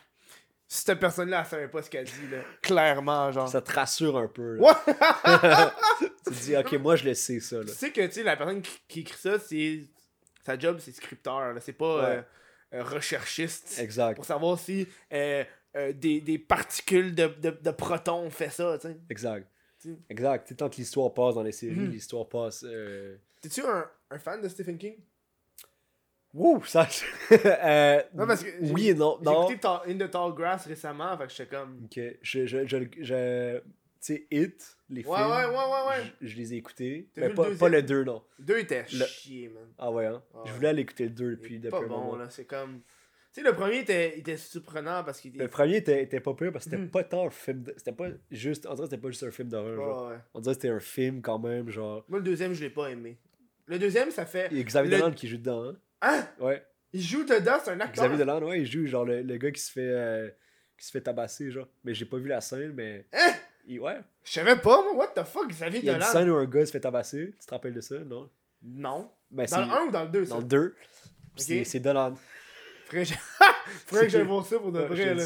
Cette 0.67 0.99
personne-là, 0.99 1.41
elle 1.41 1.45
savait 1.49 1.67
pas 1.67 1.81
ce 1.81 1.89
qu'elle 1.89 2.05
dit, 2.05 2.27
là. 2.31 2.37
Clairement, 2.61 3.31
genre. 3.31 3.49
Ça 3.49 3.61
te 3.61 3.73
rassure 3.73 4.15
un 4.17 4.27
peu. 4.27 4.55
Là. 4.55 4.61
Ouais. 4.61 6.07
tu 6.25 6.31
te 6.33 6.39
dis, 6.43 6.55
ok, 6.55 6.71
moi 6.73 6.95
je 6.95 7.05
le 7.05 7.13
sais 7.13 7.39
ça. 7.39 7.59
Tu 7.61 7.67
Là. 7.67 7.73
sais 7.73 7.91
que, 7.91 8.05
tu 8.05 8.11
sais, 8.13 8.23
la 8.23 8.37
personne 8.37 8.61
qui, 8.61 8.79
qui 8.87 8.99
écrit 9.01 9.17
ça, 9.19 9.37
c'est. 9.39 9.87
Sa 10.45 10.57
job, 10.57 10.77
c'est 10.79 10.91
scripteur, 10.91 11.53
là. 11.53 11.59
C'est 11.59 11.73
pas 11.73 11.95
Ouais. 11.97 12.03
euh, 12.17 12.21
euh, 12.75 12.83
recherchiste. 12.83 13.77
Exact. 13.79 14.15
Pour 14.15 14.25
savoir 14.25 14.57
si 14.57 14.87
euh, 15.13 15.43
euh, 15.75 15.93
des, 15.93 16.21
des 16.21 16.37
particules 16.39 17.15
de, 17.15 17.27
de, 17.27 17.49
de 17.51 17.71
protons 17.71 18.29
fait 18.29 18.49
ça, 18.49 18.77
tu 18.79 18.87
sais. 18.87 18.97
Exact. 19.09 19.47
Exact. 20.09 20.43
Tu 20.45 20.49
sais, 20.49 20.55
tant 20.57 20.69
que 20.69 20.75
l'histoire 20.75 21.13
passe 21.13 21.35
dans 21.35 21.43
les 21.43 21.51
séries, 21.51 21.75
Mhm. 21.75 21.89
l'histoire 21.91 22.27
passe. 22.29 22.63
Euh... 22.67 23.17
T'es-tu 23.41 23.61
un, 23.61 23.89
un 24.11 24.19
fan 24.19 24.41
de 24.41 24.47
Stephen 24.47 24.77
King? 24.77 24.95
Wouh, 26.33 26.63
ça. 26.63 26.87
euh, 27.31 28.01
Non, 28.13 28.25
parce 28.25 28.43
que 28.43 28.49
j'ai- 28.51 28.71
oui 28.71 28.89
et 28.89 28.93
non. 28.93 29.19
J'ai 29.23 29.31
écouté 29.31 29.57
Tall- 29.59 29.81
In 29.89 29.97
the 29.97 30.09
Tall 30.09 30.33
Grass 30.33 30.65
récemment, 30.65 31.17
fait 31.17 31.25
que 31.27 31.33
j'étais 31.33 31.55
comme. 31.55 31.81
Ok. 31.85 31.99
Je. 32.21 32.45
je, 32.45 32.65
je, 32.67 32.77
je- 32.99 33.59
tu 33.59 33.65
sais, 34.15 34.27
Hit, 34.31 34.77
les 34.89 35.05
Ouais, 35.05 35.17
films. 35.17 35.29
ouais, 35.29 35.45
ouais, 35.45 35.51
ouais, 35.53 35.87
ouais. 35.89 36.13
Je, 36.21 36.35
les 36.37 36.53
ai 36.53 36.57
écoutés. 36.57 37.07
Mais 37.17 37.23
vu 37.23 37.29
le 37.29 37.35
pas, 37.35 37.55
pas 37.55 37.69
le 37.69 37.83
2, 37.83 38.03
non. 38.05 38.23
Deux 38.39 38.57
étaient 38.59 38.85
Le- 38.93 39.05
chiés, 39.05 39.49
man. 39.49 39.67
Ah 39.77 39.91
ouais, 39.91 40.05
hein. 40.07 40.23
Ah 40.33 40.39
Je 40.45 40.53
voulais 40.53 40.69
aller 40.69 40.81
écouter 40.83 41.03
le 41.03 41.09
2 41.11 41.31
Il 41.33 41.37
depuis, 41.59 41.59
pas 41.69 41.81
bon, 41.81 41.87
moment. 41.87 42.15
là. 42.15 42.29
C'est 42.29 42.45
comme. 42.45 42.81
Tu 43.33 43.39
sais, 43.41 43.47
le 43.47 43.55
premier 43.55 43.77
était, 43.79 44.17
était 44.19 44.35
surprenant 44.35 45.03
parce 45.05 45.21
qu'il 45.21 45.31
était. 45.35 45.43
Le 45.43 45.47
premier 45.49 45.77
était, 45.77 46.03
était 46.03 46.19
pas 46.19 46.33
pire 46.33 46.51
parce 46.51 46.65
que 46.65 46.71
c'était 46.71 46.83
Mhm. 46.83 46.89
pas 46.89 47.03
tant 47.05 47.27
un 47.27 47.29
film. 47.29 47.63
de- 47.63 47.73
C'était 47.77 47.93
pas 47.93 48.07
juste. 48.29 48.65
On 48.65 48.73
dirait 48.73 48.87
que 48.87 48.89
c'était 48.91 49.01
pas 49.01 49.07
juste 49.09 49.23
un 49.23 49.31
film 49.31 49.47
d'horreur. 49.47 49.75
genre. 49.77 50.07
Ouais, 50.07 50.13
ouais. 50.15 50.19
On 50.33 50.39
dirait 50.41 50.55
que 50.55 50.61
c'était 50.61 50.73
un 50.73 50.79
film 50.81 51.21
quand 51.21 51.39
même, 51.39 51.69
genre. 51.69 52.03
Moi, 52.09 52.19
le 52.19 52.25
deuxième, 52.25 52.53
je 52.53 52.61
l'ai 52.61 52.69
pas 52.69 52.87
aimé. 52.89 53.17
Le 53.67 53.79
deuxième, 53.79 54.11
ça 54.11 54.25
fait. 54.25 54.49
Il 54.51 54.57
y 54.57 54.59
a 54.59 54.63
Xavier 54.63 54.91
Le- 54.91 54.97
Dolan 54.99 55.13
qui 55.13 55.27
joue 55.29 55.37
dedans, 55.37 55.63
hein. 55.63 55.75
Hein? 56.01 56.27
Ouais. 56.41 56.65
Il 56.91 57.01
joue 57.01 57.23
dedans, 57.23 57.57
c'est 57.63 57.71
un 57.71 57.79
acteur. 57.79 58.03
Xavier 58.03 58.17
Dolan, 58.17 58.41
ouais, 58.43 58.59
il 58.61 58.65
joue 58.65 58.85
genre 58.85 59.05
le, 59.05 59.21
le 59.21 59.37
gars 59.37 59.51
qui 59.51 59.61
se 59.61 59.71
fait. 59.71 59.79
euh, 59.81 60.29
qui 60.77 60.85
se 60.87 60.91
fait 60.91 61.01
tabasser, 61.01 61.51
genre. 61.51 61.67
Mais 61.85 61.93
j'ai 61.93 62.05
pas 62.05 62.17
vu 62.17 62.27
la 62.27 62.41
scène, 62.41 62.73
mais. 62.73 63.05
Hein? 63.13 63.31
il- 63.65 63.79
ouais. 63.79 63.99
Je 64.25 64.31
savais 64.33 64.57
pas, 64.57 64.81
moi. 64.83 64.95
What 64.95 65.13
the 65.15 65.23
fuck, 65.25 65.47
Xavier 65.47 65.79
Il 65.79 65.85
y 65.85 65.89
a 65.89 65.93
une 65.93 65.99
Dolan? 65.99 66.11
scène 66.11 66.29
où 66.31 66.35
un 66.35 66.45
gars 66.45 66.65
se 66.65 66.71
fait 66.71 66.79
tabasser. 66.81 67.33
Tu 67.39 67.45
te 67.45 67.51
rappelles 67.53 67.73
de 67.75 67.81
ça, 67.81 67.97
non? 67.99 68.29
Non. 68.61 69.09
Ben, 69.29 69.45
Dans 69.49 69.59
le 69.59 69.65
c'est 69.65 69.71
1 69.71 69.83
ou 69.87 69.91
dans 69.91 70.03
le 70.03 70.09
2, 70.09 70.25
ça? 70.25 70.29
dans 70.31 70.39
le 70.41 70.45
2. 70.45 70.75
C'est 71.37 71.59
Ok. 71.61 71.65
c'est 71.65 71.79
Dolan. 71.79 72.13
J'ai- 72.93 73.15
Faudrait 73.87 74.05
que 74.05 74.11
j'aille 74.11 74.23
voir 74.25 74.45
ça 74.45 74.59
pour 74.59 74.71
de 74.71 74.79
vrai, 74.81 75.13
là. 75.15 75.23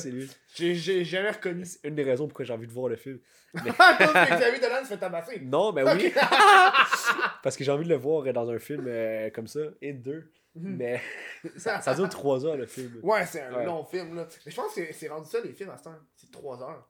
J'ai 0.53 1.03
jamais 1.05 1.31
reconnu. 1.31 1.65
C'est 1.65 1.87
une 1.87 1.95
des 1.95 2.03
raisons 2.03 2.27
pourquoi 2.27 2.45
j'ai 2.45 2.53
envie 2.53 2.67
de 2.67 2.71
voir 2.71 2.89
le 2.89 2.95
film. 2.95 3.19
Que 3.55 4.35
Xavier 4.37 4.59
Dolan 4.59 4.83
se 4.83 4.89
fait 4.89 4.97
tabasser. 4.97 5.39
Non, 5.41 5.71
mais 5.71 5.83
oui. 5.83 6.07
Ok. 6.07 6.13
Parce 7.43 7.55
que 7.55 7.63
j'ai 7.63 7.71
envie 7.71 7.85
de 7.85 7.89
le 7.89 7.95
voir 7.95 8.23
dans 8.33 8.49
un 8.49 8.59
film 8.59 8.85
euh, 8.87 9.29
comme 9.29 9.47
ça. 9.47 9.59
Et 9.81 9.93
2. 9.93 10.29
Mhm. 10.55 10.75
Mais 10.77 11.01
ça, 11.57 11.81
ça 11.81 11.93
dure 11.93 12.07
3 12.09 12.45
heures 12.45 12.57
le 12.57 12.65
film. 12.65 12.99
Ouais, 13.03 13.25
c'est 13.25 13.41
un 13.41 13.53
Ouais. 13.53 13.65
long 13.65 13.83
film, 13.85 14.15
là. 14.15 14.27
Mais 14.45 14.51
je 14.51 14.55
pense 14.55 14.73
que 14.73 14.81
c'est 14.93 15.07
rendu 15.07 15.29
ça, 15.29 15.39
les 15.43 15.53
films 15.53 15.69
à 15.69 15.77
ce 15.77 15.83
temps. 15.83 15.95
C'est 16.15 16.31
3 16.31 16.61
heures. 16.63 16.87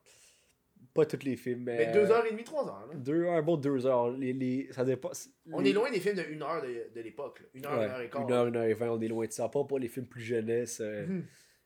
Pas 0.95 1.05
tous 1.05 1.23
les 1.25 1.35
films, 1.35 1.63
mais. 1.65 1.77
Mais 1.87 1.91
2 1.93 2.09
heures 2.09 2.25
et 2.25 2.31
demie, 2.31 2.43
3 2.43 2.67
heures, 2.67 2.87
là. 2.87 2.95
Deux, 2.95 3.27
un 3.27 3.41
bon 3.43 3.57
2 3.57 3.85
heures. 3.85 4.09
Les, 4.11 4.33
les, 4.33 4.71
ça 4.71 4.83
dépend. 4.83 5.11
On 5.51 5.63
est 5.63 5.73
loin 5.73 5.91
des 5.91 5.99
films 5.99 6.15
de 6.15 6.21
1 6.21 6.41
heure 6.41 6.61
de, 6.63 6.95
de 6.95 7.01
l'époque. 7.01 7.43
1 7.53 7.65
heure, 7.65 7.71
1 7.73 7.77
Ouais, 7.77 7.85
heure 7.89 8.01
et 8.01 8.09
quart. 8.09 8.21
une 8.23 8.31
heure, 8.31 8.47
une 8.47 8.55
heure 8.55 8.63
et 8.63 8.73
vingt, 8.73 8.89
on 8.91 9.01
est 9.01 9.07
loin 9.09 9.27
de 9.27 9.31
ça. 9.31 9.47
Pas 9.49 9.63
pour 9.65 9.77
les 9.77 9.89
films 9.89 10.07
plus 10.07 10.21
jeunesse. 10.23 10.79
euh, 10.81 11.05
Mhm. 11.05 11.25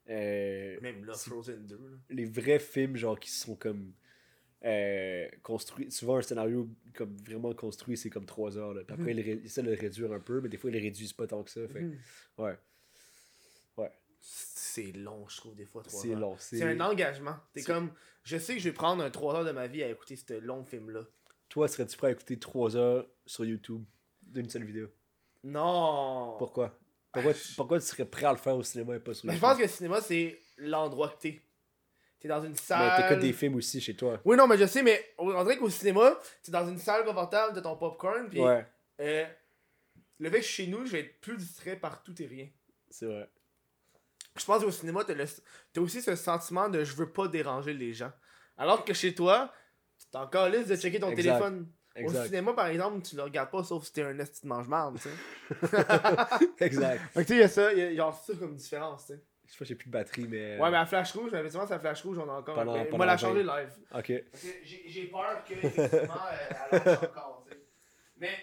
euh, 0.10 0.78
Même 0.82 1.06
là, 1.06 1.14
Frozen 1.14 1.66
2, 1.68 1.76
là. 1.76 1.98
les 2.10 2.26
vrais 2.26 2.60
films, 2.60 2.96
genre, 2.98 3.20
qui 3.20 3.30
sont 3.32 3.56
comme. 3.56 3.94
euh, 4.66 5.26
construits. 5.42 5.90
Souvent, 5.90 6.18
un 6.18 6.22
scénario 6.22 6.68
comme 6.94 7.16
vraiment 7.26 7.54
construit, 7.54 7.96
c'est 7.96 8.10
comme 8.10 8.26
3 8.26 8.58
heures. 8.58 8.74
Là. 8.74 8.82
Puis 8.86 8.94
après, 8.94 9.14
Mhm. 9.14 9.20
ils, 9.20 9.46
essaient 9.46 9.62
de 9.64 9.70
le 9.70 9.78
réduire 9.78 10.12
un 10.12 10.20
peu, 10.20 10.42
mais 10.42 10.50
des 10.50 10.58
fois, 10.58 10.70
ils 10.70 10.74
le 10.76 10.82
réduisent 10.82 11.14
pas 11.14 11.28
tant 11.28 11.44
que 11.44 11.50
ça. 11.52 11.66
Fait, 11.70 11.80
Mhm. 11.82 11.98
ouais, 12.40 12.58
C'est 14.86 14.92
long, 14.94 15.28
je 15.28 15.38
trouve, 15.38 15.56
des 15.56 15.66
fois, 15.66 15.84
3 15.84 16.02
c'est 16.02 16.12
heures. 16.14 16.20
long. 16.20 16.36
C'est 16.40 16.64
un 16.64 16.80
engagement. 16.80 17.36
T'es 17.54 17.62
c'est- 17.62 17.66
comme, 17.68 17.92
je 18.24 18.38
sais 18.38 18.54
que 18.54 18.60
je 18.60 18.70
vais 18.70 18.74
prendre 18.74 19.04
un 19.04 19.10
3 19.10 19.36
heures 19.36 19.46
de 19.46 19.52
ma 19.52 19.68
vie 19.68 19.84
à 19.84 19.90
écouter 19.90 20.16
ce 20.16 20.34
long 20.40 20.64
film-là. 20.64 21.02
Toi, 21.50 21.68
serais-tu 21.68 21.98
prêt 21.98 22.08
à 22.08 22.12
écouter 22.12 22.38
3 22.40 22.76
heures 22.78 23.08
sur 23.26 23.44
YouTube 23.46 23.84
d'une 24.22 24.50
seule 24.50 24.64
vidéo? 24.66 24.88
Non! 25.44 26.36
Pourquoi? 26.38 26.78
Pourquoi, 27.12 27.34
pourquoi 27.56 27.80
tu 27.80 27.86
serais 27.88 28.06
prêt 28.06 28.26
à 28.26 28.32
le 28.32 28.38
faire 28.38 28.56
au 28.56 28.62
cinéma 28.64 28.96
et 28.96 29.00
pas 29.00 29.14
sur 29.16 29.26
Ben, 29.26 29.32
je 29.34 29.38
YouTube? 29.38 29.50
pense 29.50 29.58
que 29.58 29.64
le 29.64 29.68
cinéma, 29.70 30.02
c'est 30.02 30.40
l'endroit 30.58 31.10
que 31.10 31.20
t'es. 31.22 31.42
T'es 32.20 32.28
dans 32.28 32.44
une 32.44 32.52
Mais 32.52 32.58
salle. 32.58 33.02
t'écoutes 33.08 33.22
des 33.22 33.34
films 33.34 33.56
aussi 33.56 33.80
chez 33.82 33.96
toi. 33.96 34.20
Oui, 34.26 34.36
non, 34.38 34.46
mais 34.48 34.58
je 34.58 34.68
sais, 34.68 34.84
mais 34.84 35.04
on 35.18 35.44
dirait 35.44 35.58
qu'au 35.58 35.70
cinéma, 35.70 36.20
t'es 36.44 36.52
dans 36.52 36.68
une 36.70 36.78
salle 36.78 37.06
confortable, 37.06 37.54
t'as 37.56 37.62
ton 37.62 37.78
popcorn, 37.78 38.30
puis 38.30 38.42
Ouais, 38.42 38.66
euh, 39.00 39.26
le 40.20 40.30
fait 40.30 40.40
que 40.40 40.46
je 40.46 40.50
chez 40.52 40.68
nous, 40.68 40.86
je 40.86 40.92
vais 40.92 41.00
être 41.00 41.22
plus 41.22 41.38
distrait 41.38 41.78
par 41.78 42.04
tout 42.04 42.22
et 42.22 42.28
rien. 42.28 42.48
c'est 42.90 43.06
vrai. 43.06 43.30
Je 44.40 44.46
pense 44.46 44.64
qu'au 44.64 44.72
cinéma, 44.72 45.04
t'as, 45.06 45.14
le- 45.14 45.26
t'as 45.74 45.82
aussi 45.82 46.02
ce 46.02 46.16
sentiment 46.16 46.70
de 46.70 46.84
je 46.84 46.96
veux 46.96 47.12
pas 47.12 47.28
déranger 47.28 47.74
les 47.74 47.94
gens. 47.94 48.12
Alors 48.58 48.84
que 48.86 48.94
chez 48.94 49.14
toi, 49.14 49.52
t'es 50.12 50.18
encore 50.18 50.48
liste 50.50 50.70
de 50.70 50.76
checker 50.76 51.00
ton 51.00 51.10
Exact. 51.12 51.24
téléphone. 51.40 51.68
Au 52.02 52.10
cinéma, 52.26 52.54
par 52.54 52.68
exemple, 52.68 53.02
tu 53.06 53.16
le 53.18 53.24
regardes 53.24 53.50
pas 53.52 53.64
sauf 53.64 53.84
si 53.84 53.92
t'es 53.92 54.04
un 54.04 54.18
esti 54.20 54.44
de 54.44 54.48
mange-marde, 54.48 54.98
tu 55.02 55.10
sais. 55.10 55.68
exact. 56.66 57.02
Fait 57.14 57.26
que 57.26 57.28
tu 57.28 57.34
sais, 57.34 57.36
il 57.36 57.40
y 57.40 57.44
a 57.44 57.48
ça, 57.50 57.74
il 57.74 57.80
y 57.80 57.82
a 57.84 57.96
genre 57.96 58.14
ça 58.26 58.34
comme 58.36 58.56
différence, 58.56 59.08
tu 59.08 59.14
sais. 59.14 59.24
Je 59.46 59.52
sais 59.54 59.58
pas, 59.60 59.66
j'ai 59.66 59.76
plus 59.76 59.88
de 59.88 59.92
batterie, 59.92 60.28
mais. 60.30 60.58
Ouais, 60.60 60.70
mais 60.70 60.78
à 60.78 60.86
Flash 60.86 61.12
Rouge, 61.14 61.34
effectivement, 61.34 61.66
c'est 61.68 61.74
à 61.74 61.80
Flash 61.80 62.04
Rouge, 62.04 62.20
on 62.20 62.30
a 62.30 62.34
encore. 62.34 62.56
Pendant- 62.56 62.74
mais 62.74 62.86
pendant 62.86 62.98
moi, 62.98 63.06
la 63.08 63.14
la 63.14 63.18
changer 63.18 63.44
live. 63.44 63.72
Ok. 63.96 64.24
Parce 64.32 64.44
que 64.44 64.50
j'ai 64.64 64.84
j'ai 64.88 65.04
peur 65.08 65.44
que, 65.44 65.54
effectivement, 65.54 66.14
euh, 66.32 66.68
elle 66.72 66.78
lâche 66.86 67.04
encore, 67.04 67.44
tu 67.50 67.54
sais. 67.54 67.62
Mais, 68.18 68.38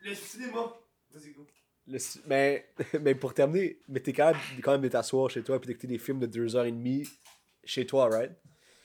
le 0.00 0.14
cinéma. 0.14 0.72
Vas-y, 1.12 1.30
go. 1.32 1.46
Le 1.86 1.98
mais, 2.26 2.66
mais 3.00 3.14
pour 3.14 3.34
terminer, 3.34 3.78
mais 3.88 4.00
t'es 4.00 4.12
capable 4.12 4.38
de- 4.56 4.62
quand 4.62 4.72
même 4.72 4.80
de 4.82 4.88
t'asseoir 4.88 5.28
chez 5.30 5.42
toi 5.42 5.56
et 5.62 5.66
d'écouter 5.66 5.86
des 5.86 5.98
films 5.98 6.18
de 6.20 6.26
2h30 6.26 7.06
chez 7.64 7.86
toi, 7.86 8.08
right? 8.08 8.32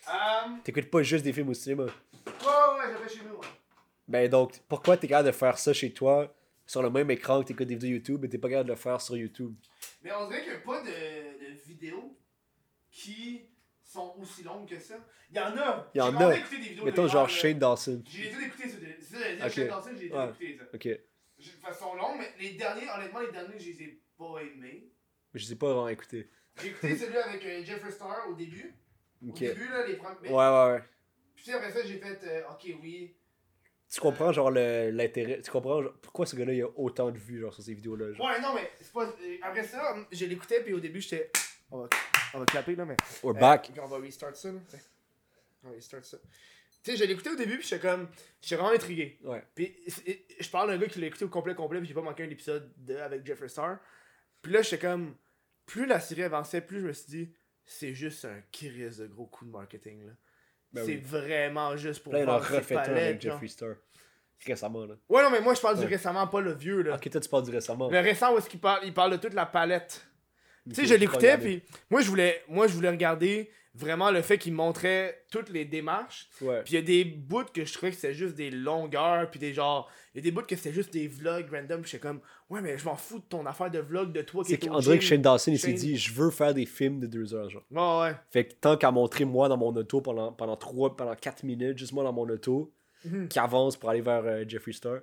Euh, 0.10 0.12
T'écoutes 0.64 0.90
pas 0.90 1.02
juste 1.04 1.24
des 1.24 1.32
films 1.34 1.50
au 1.50 1.54
cinéma. 1.54 1.84
ouais, 1.86 1.92
ouais, 1.92 2.94
j'avais 2.94 3.10
chez 3.10 3.24
nous, 3.26 3.36
ouais. 3.36 3.48
Ben 4.08 4.28
donc, 4.30 4.60
pourquoi 4.68 4.98
t'es 4.98 5.08
capable 5.08 5.28
de 5.28 5.32
faire 5.34 5.58
ça 5.58 5.72
chez 5.72 5.94
toi 5.94 6.34
sur 6.66 6.82
le 6.82 6.90
même 6.90 7.10
écran 7.12 7.42
que 7.42 7.48
t'écoutes 7.48 7.68
des 7.68 7.76
vidéos 7.76 7.92
YouTube 7.98 8.20
mais 8.22 8.28
t'es 8.28 8.38
pas 8.38 8.50
capable 8.50 8.70
de 8.70 8.74
le 8.74 8.80
faire 8.80 9.00
sur 9.00 9.16
YouTube? 9.16 9.54
Mais 10.04 10.12
on 10.12 10.28
dirait 10.28 10.42
qu'il 10.42 10.52
n'y 10.52 10.58
a 10.58 10.62
pas 10.62 10.82
de, 10.82 10.88
de 10.88 11.54
vidéos 11.68 12.18
qui 12.92 13.42
sont 13.84 14.14
aussi 14.20 14.44
longues 14.44 14.68
que 14.68 14.80
ça. 14.80 14.96
Il 15.32 15.38
y 15.38 15.40
en 15.40 15.56
a. 15.58 15.90
Il 15.94 15.98
y 16.00 16.02
en 16.02 16.16
a. 16.16 16.28
à 16.28 16.36
écouter 16.38 16.58
des 16.58 16.70
vidéos 16.70 16.86
Mettons 16.86 17.04
de 17.04 17.08
genre. 17.08 17.30
Shane 17.30 17.60
Dawson. 17.60 18.02
J'ai 18.06 18.32
c'est 18.32 18.68
c'est 18.68 19.40
ça. 19.40 19.50
Shane 19.50 19.68
Dawson, 19.68 19.90
j'ai 20.00 20.12
Ouais. 20.12 20.26
écouté 20.30 20.58
ça. 20.60 20.66
Ok. 20.74 21.00
Mais 21.40 21.46
J'ai- 21.46 21.52
De 21.54 21.58
façon 21.58 21.96
longue, 21.96 22.18
mais 22.20 22.32
les 22.40 22.54
derniers, 22.56 22.90
honnêtement, 22.90 23.20
les 23.22 23.32
derniers, 23.32 23.58
je 23.60 23.70
les 23.70 23.82
ai 23.84 24.02
pas 24.18 24.40
aimés. 24.42 24.92
je 25.34 25.46
sais 25.46 25.56
pas 25.56 25.68
vraiment 25.68 25.88
écouter. 25.90 26.30
J'ai 26.62 26.68
écouté 26.70 26.96
celui 26.98 27.18
avec 27.18 27.46
euh, 27.46 27.64
Jeffree 27.64 27.92
Star 27.92 28.28
au 28.30 28.34
début. 28.34 28.74
Au 29.28 29.32
début, 29.32 29.68
là, 29.70 29.88
les 29.88 29.96
premiers. 29.96 30.28
Ouais, 30.30 30.34
ouais, 30.34 30.72
ouais. 30.74 30.84
Puis 31.36 31.52
après 31.54 31.72
ça, 31.72 31.86
j'ai 31.86 31.98
fait, 31.98 32.20
euh, 32.26 32.42
ok, 32.52 32.76
oui. 32.82 33.16
Tu 33.92 34.00
comprends 34.02 34.32
genre 34.32 34.52
l'intérêt. 34.52 35.42
Tu 35.42 35.50
comprends 35.50 35.82
genre, 35.82 35.94
pourquoi 36.02 36.26
ce 36.26 36.36
gars-là 36.36 36.54
il 36.54 36.62
a 36.62 36.68
autant 36.76 37.10
de 37.12 37.18
vues 37.18 37.40
genre 37.40 37.54
sur 37.54 37.64
ces 37.64 37.74
vidéos-là. 37.74 38.12
genre? 38.14 38.28
Ouais, 38.28 38.40
non, 38.42 38.54
mais 38.54 38.70
c'est 38.80 38.92
pas. 38.92 39.06
euh, 39.06 39.38
Après 39.42 39.64
ça, 39.64 39.96
je 40.12 40.26
l'écoutais, 40.26 40.62
puis 40.64 40.74
au 40.74 40.80
début, 40.80 41.02
j'étais. 41.02 41.32
On 41.72 41.80
va, 41.84 41.90
on 42.34 42.40
va 42.40 42.46
clapper, 42.46 42.76
là, 42.76 42.86
mais. 42.86 42.98
We're 43.24 43.36
Euh, 43.36 43.40
back. 43.40 43.70
puis 43.72 43.80
on 43.80 43.88
va 43.88 43.98
restart 44.00 44.36
ça, 44.36 44.52
là. 44.52 44.60
On 45.64 45.70
va 45.70 45.76
restart 45.76 46.04
ça. 46.06 46.18
Sais, 46.90 46.98
je 46.98 47.04
l'écoutais 47.04 47.30
au 47.30 47.36
début, 47.36 47.58
puis 47.58 47.68
j'étais 47.68 47.88
comme. 47.88 48.08
J'étais 48.42 48.56
vraiment 48.56 48.74
intrigué. 48.76 49.20
Ouais. 49.24 49.44
Puis 49.54 49.76
je 50.40 50.50
parle 50.50 50.70
d'un 50.70 50.78
gars 50.78 50.88
qui 50.88 51.00
l'a 51.00 51.08
écouté 51.08 51.26
au 51.26 51.30
complet, 51.30 51.54
complet, 51.54 51.80
puis 51.80 51.88
j'ai 51.88 51.94
pas 51.94 52.02
manqué 52.02 52.24
un 52.24 52.30
épisode 52.30 52.72
de, 52.78 52.96
avec 52.96 53.26
Jeffree 53.26 53.50
Star. 53.50 53.78
Puis 54.42 54.52
là, 54.52 54.62
j'étais 54.62 54.80
comme. 54.80 55.16
Plus 55.66 55.86
la 55.86 56.00
série 56.00 56.24
avançait, 56.24 56.62
plus 56.62 56.82
je 56.82 56.88
me 56.88 56.94
suis 56.94 57.06
dit, 57.10 57.34
c'est 57.64 57.94
juste 57.94 58.26
un 58.26 58.42
kiris 58.52 58.98
de 58.98 59.06
gros 59.06 59.28
coup 59.28 59.46
de 59.46 59.52
marketing, 59.52 60.04
là. 60.08 60.14
Ben 60.72 60.84
c'est 60.84 60.94
oui. 60.94 61.02
vraiment 61.04 61.78
juste 61.78 62.02
pour 62.04 62.14
Là, 62.14 62.22
il 62.22 62.30
en 62.30 62.38
refait 62.40 62.76
un 62.76 62.80
avec. 62.80 63.22
Jeffree 63.22 63.50
Star. 63.50 63.76
Récemment, 64.46 64.86
là. 64.86 64.96
Ouais, 65.10 65.22
non, 65.22 65.30
mais 65.30 65.42
moi, 65.42 65.54
je 65.54 65.62
parle 65.62 65.76
Ouais. 65.78 65.86
du 65.86 65.88
récemment, 65.88 66.26
pas 66.28 66.42
le 66.42 66.54
vieux, 66.54 66.82
là. 66.82 66.96
Ok, 66.96 67.10
toi, 67.10 67.22
tu 67.22 67.30
parles 67.30 67.44
du 67.44 67.52
récemment. 67.52 67.90
Le 67.90 68.00
récent, 68.00 68.34
où 68.34 68.38
est-ce 68.38 68.50
qu'il 68.50 68.60
parle 68.60 68.82
Il 68.86 68.94
parle 68.94 69.12
de 69.12 69.18
toute 69.18 69.34
la 69.34 69.46
palette. 69.46 70.08
Tu 70.68 70.76
sais, 70.76 70.86
je 70.86 70.96
l'écoutais, 70.96 71.38
puis 71.38 71.62
moi, 71.90 72.02
je 72.02 72.10
voulais, 72.10 72.44
moi, 72.48 72.68
je 72.68 72.74
voulais 72.74 72.90
regarder 72.90 73.52
vraiment 73.76 74.12
le 74.12 74.22
fait 74.22 74.38
qu'il 74.38 74.54
montrait 74.54 75.24
toutes 75.32 75.50
les 75.50 75.64
démarches. 75.66 76.28
Ouais. 76.42 76.62
Puis 76.64 76.74
il 76.74 76.76
y 76.76 76.80
a 76.80 76.82
des 76.82 77.06
bouts 77.06 77.44
que 77.54 77.64
je 77.66 77.72
trouvais 77.74 77.92
que 77.92 77.96
c'était 77.98 78.14
juste 78.14 78.36
des 78.36 78.50
longueurs, 78.52 79.30
puis 79.30 79.40
des 79.40 79.54
genre. 79.54 79.90
Il 80.14 80.18
y 80.18 80.22
a 80.22 80.24
des 80.24 80.32
bouts 80.32 80.42
que 80.42 80.56
c'était 80.56 80.74
juste 80.74 80.92
des 80.92 81.08
vlogs 81.08 81.50
random, 81.52 81.82
puis 81.82 81.92
j'étais 81.92 82.02
comme, 82.02 82.20
ouais, 82.50 82.62
mais 82.62 82.78
je 82.78 82.86
m'en 82.86 82.96
fous 82.96 83.20
de 83.20 83.26
ton 83.26 83.46
affaire 83.46 83.70
de 83.70 83.80
vlog 83.80 84.12
de 84.12 84.22
toi 84.24 84.44
qui 84.44 84.52
C'est 84.52 84.58
qu'André 84.58 84.98
que. 84.98 85.04
Shane 85.06 85.22
Dawson, 85.22 85.52
il 85.52 85.60
s'est 85.60 85.74
dit 85.74 85.98
je 85.98 86.14
veux 86.14 86.32
faire 86.32 86.54
des 86.54 86.66
films 86.66 87.00
de 87.00 87.08
deux 87.08 87.34
heures, 87.36 87.50
genre. 87.50 87.64
Ouais, 87.72 88.10
ouais. 88.10 88.16
Fait 88.32 88.46
que 88.48 88.54
tant 88.54 88.76
qu'à 88.76 88.92
montrer 88.92 89.26
moi 89.26 89.48
dans 89.50 89.58
mon 89.58 89.76
auto 89.76 90.02
pendant, 90.02 90.34
pendant 90.34 90.56
3, 90.58 90.96
pendant 90.98 91.16
4 91.16 91.44
minutes, 91.44 91.78
juste 91.78 91.94
moi 91.94 92.04
dans 92.04 92.14
mon 92.14 92.28
auto, 92.30 92.74
Mhm. 93.06 93.30
qui 93.30 93.40
avance 93.40 93.78
pour 93.78 93.90
aller 93.92 94.02
vers 94.02 94.26
euh, 94.26 94.44
Jeffree 94.46 94.74
Star, 94.74 94.98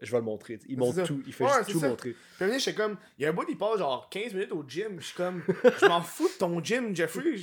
je 0.00 0.10
vais 0.10 0.16
le 0.16 0.24
montrer. 0.24 0.58
Il 0.66 0.78
montre 0.78 0.94
ça. 0.96 1.02
tout, 1.02 1.22
il 1.26 1.32
fait 1.34 1.44
Ouais, 1.44 1.50
juste 1.50 1.64
c'est 1.66 1.72
tout 1.72 1.80
ça. 1.80 1.88
montrer. 1.90 2.12
Puis 2.38 2.46
moment, 2.46 2.58
j'étais 2.58 2.74
comme, 2.74 2.96
il 3.18 3.22
y 3.22 3.26
a 3.26 3.28
un 3.28 3.32
bout, 3.34 3.44
il 3.50 3.58
passe 3.58 3.78
genre 3.80 4.08
15 4.08 4.32
minutes 4.32 4.52
au 4.52 4.64
gym. 4.66 4.96
Je 4.98 5.04
suis 5.04 5.14
comme, 5.14 5.42
je 5.78 5.86
m'en 5.86 6.00
fous 6.00 6.26
de 6.28 6.38
ton 6.38 6.64
gym, 6.64 6.96
Jeffrey. 6.96 7.34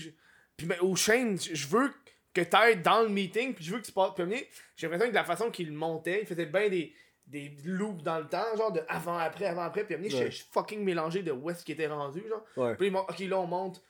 Je- 0.61 0.65
Puis 0.65 0.67
ben, 0.67 0.79
au 0.81 0.95
Shane, 0.95 1.39
je 1.39 1.55
je 1.55 1.67
veux 1.67 1.91
que 2.33 2.41
t'ailles 2.41 2.81
dans 2.81 3.01
le 3.01 3.09
meeting, 3.09 3.53
puis 3.53 3.63
je 3.65 3.71
veux 3.73 3.79
que 3.81 3.85
tu 3.85 3.91
passes. 3.91 4.17
Moment, 4.17 4.35
j'ai 4.77 4.87
l'impression 4.87 5.07
que 5.07 5.11
de 5.11 5.15
la 5.15 5.23
façon 5.25 5.51
qu'il 5.51 5.71
montait, 5.73 6.21
il 6.21 6.27
faisait 6.27 6.45
bien 6.45 6.69
des, 6.69 6.93
des 7.27 7.49
loops 7.65 8.03
dans 8.03 8.19
le 8.19 8.27
temps, 8.27 8.45
genre 8.55 8.71
de 8.71 8.81
avant, 8.87 9.17
après, 9.17 9.45
avant, 9.45 9.63
après. 9.63 9.83
Puis 9.85 9.95
moment, 9.97 10.07
Ouais. 10.07 10.31
j'étais 10.31 10.45
fucking 10.51 10.83
mélangé 10.83 11.23
de 11.23 11.31
où 11.31 11.49
est-ce 11.49 11.63
qu'il 11.65 11.73
était 11.73 11.87
rendu, 11.87 12.23
genre. 12.29 12.45
Ouais. 12.57 12.75
Puis 12.75 12.89
ok, 12.89 13.19
là, 13.19 13.39
on 13.39 13.47
monte 13.47 13.81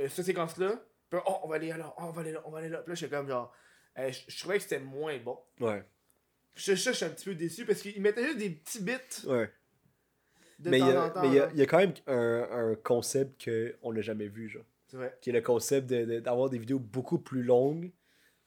euh, 0.00 0.08
cette 0.08 0.26
séquence-là. 0.26 0.82
Puis 1.10 1.20
oh, 1.26 1.36
on 1.44 1.48
va 1.48 1.56
aller 1.56 1.68
là, 1.68 1.94
oh, 1.98 2.02
on 2.06 2.10
va 2.10 2.20
aller 2.22 2.32
là, 2.32 2.42
on 2.44 2.50
va 2.50 2.58
aller 2.58 2.68
là. 2.68 2.78
Puis 2.78 2.90
là, 2.90 2.94
j'étais 2.96 3.14
comme 3.14 3.28
genre, 3.28 3.52
euh, 3.98 4.10
je 4.10 4.20
je 4.26 4.40
trouvais 4.40 4.56
que 4.56 4.62
c'était 4.64 4.80
moins 4.80 5.16
bon. 5.18 5.38
Ouais. 5.60 5.84
Je, 6.56 6.74
je, 6.74 6.90
je 6.90 6.90
suis 6.92 7.04
un 7.04 7.10
petit 7.10 7.24
peu 7.26 7.34
déçu 7.36 7.64
parce 7.64 7.80
qu'il 7.80 8.00
mettait 8.02 8.24
juste 8.24 8.38
des 8.38 8.50
petits 8.50 8.80
bits 8.82 8.92
Ouais. 9.26 9.50
de 10.58 10.70
mais 10.70 10.78
il 10.80 10.86
y, 10.86 10.90
a, 10.90 11.10
temps. 11.10 11.22
mais 11.22 11.28
il 11.28 11.34
y 11.34 11.38
a- 11.38 11.46
là. 11.46 11.50
il 11.52 11.58
y 11.58 11.62
a 11.62 11.66
quand 11.66 11.78
même 11.78 11.94
un, 12.08 12.48
un 12.50 12.74
concept 12.76 13.44
qu'on 13.82 13.92
n'a 13.92 14.00
jamais 14.02 14.26
vu, 14.28 14.48
genre. 14.48 14.64
Qui 15.20 15.30
est 15.30 15.32
le 15.32 15.40
concept 15.42 15.88
de- 15.88 16.04
de- 16.04 16.20
d'avoir 16.20 16.50
des 16.50 16.58
vidéos 16.58 16.78
beaucoup 16.78 17.18
plus 17.18 17.42
longues, 17.42 17.92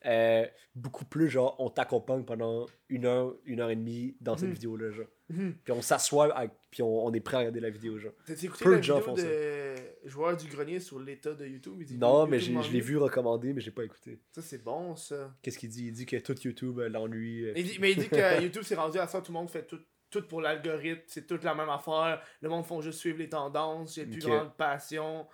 euh, 0.06 0.46
beaucoup 0.76 1.04
plus 1.04 1.28
genre 1.28 1.56
on 1.58 1.70
t'accompagne 1.70 2.24
pendant 2.24 2.66
une 2.88 3.04
heure, 3.04 3.34
une 3.44 3.60
heure 3.60 3.70
et 3.70 3.76
demie 3.76 4.16
dans 4.20 4.36
cette 4.36 4.48
Mhm. 4.48 4.54
vidéo-là, 4.54 4.90
genre. 4.92 5.06
Mhm. 5.30 5.54
Puis 5.64 5.72
on 5.72 5.82
s'assoit, 5.82 6.32
puis 6.70 6.82
on, 6.82 7.04
on 7.06 7.12
est 7.12 7.20
prêt 7.20 7.36
à 7.36 7.40
regarder 7.40 7.60
la 7.60 7.70
vidéo, 7.70 7.98
genre. 7.98 8.12
T'as 8.26 8.34
écouté 8.34 8.64
Peu 8.64 8.70
la 8.70 8.76
de 8.76 8.82
vidéo 8.82 9.14
de 9.16 10.08
joueur 10.08 10.36
du 10.36 10.46
grenier 10.46 10.78
sur 10.80 10.98
l'état 11.00 11.34
de 11.34 11.44
YouTube? 11.46 11.74
Il 11.80 11.86
dit 11.86 11.98
Non, 11.98 12.20
YouTube 12.20 12.30
mais 12.30 12.38
j'ai- 12.38 12.62
je 12.62 12.72
l'ai 12.72 12.80
vu 12.80 12.96
recommander, 12.96 13.52
mais 13.52 13.60
j'ai 13.60 13.72
pas 13.72 13.84
écouté. 13.84 14.20
Ça, 14.32 14.40
c'est 14.40 14.62
bon, 14.62 14.94
ça. 14.96 15.34
Qu'est-ce 15.42 15.58
qu'il 15.58 15.68
dit? 15.68 15.86
Il 15.88 15.92
dit 15.92 16.06
que 16.06 16.16
tout 16.16 16.36
YouTube 16.44 16.78
euh, 16.78 16.88
l'ennuie. 16.88 17.44
euh, 17.46 17.52
dit- 17.54 17.78
mais 17.80 17.90
il 17.92 17.98
dit 17.98 18.08
que 18.08 18.14
YouTube 18.42 18.62
s'est 18.62 18.76
rendu 18.76 18.98
à 18.98 19.06
ça, 19.08 19.20
tout 19.20 19.32
le 19.32 19.38
monde 19.38 19.50
fait 19.50 19.66
tout, 19.66 19.80
tout 20.10 20.22
pour 20.26 20.40
l'algorithme, 20.40 21.02
c'est 21.08 21.26
toute 21.26 21.42
la 21.44 21.54
même 21.54 21.68
affaire. 21.68 22.22
Le 22.40 22.48
monde 22.48 22.64
font 22.64 22.80
juste 22.80 23.00
suivre 23.00 23.18
les 23.18 23.28
tendances, 23.28 23.98
a 23.98 24.04
plus 24.04 24.22
Ok. 24.24 24.28
vraiment 24.30 24.44
de 24.46 24.50
passion. 24.56 25.26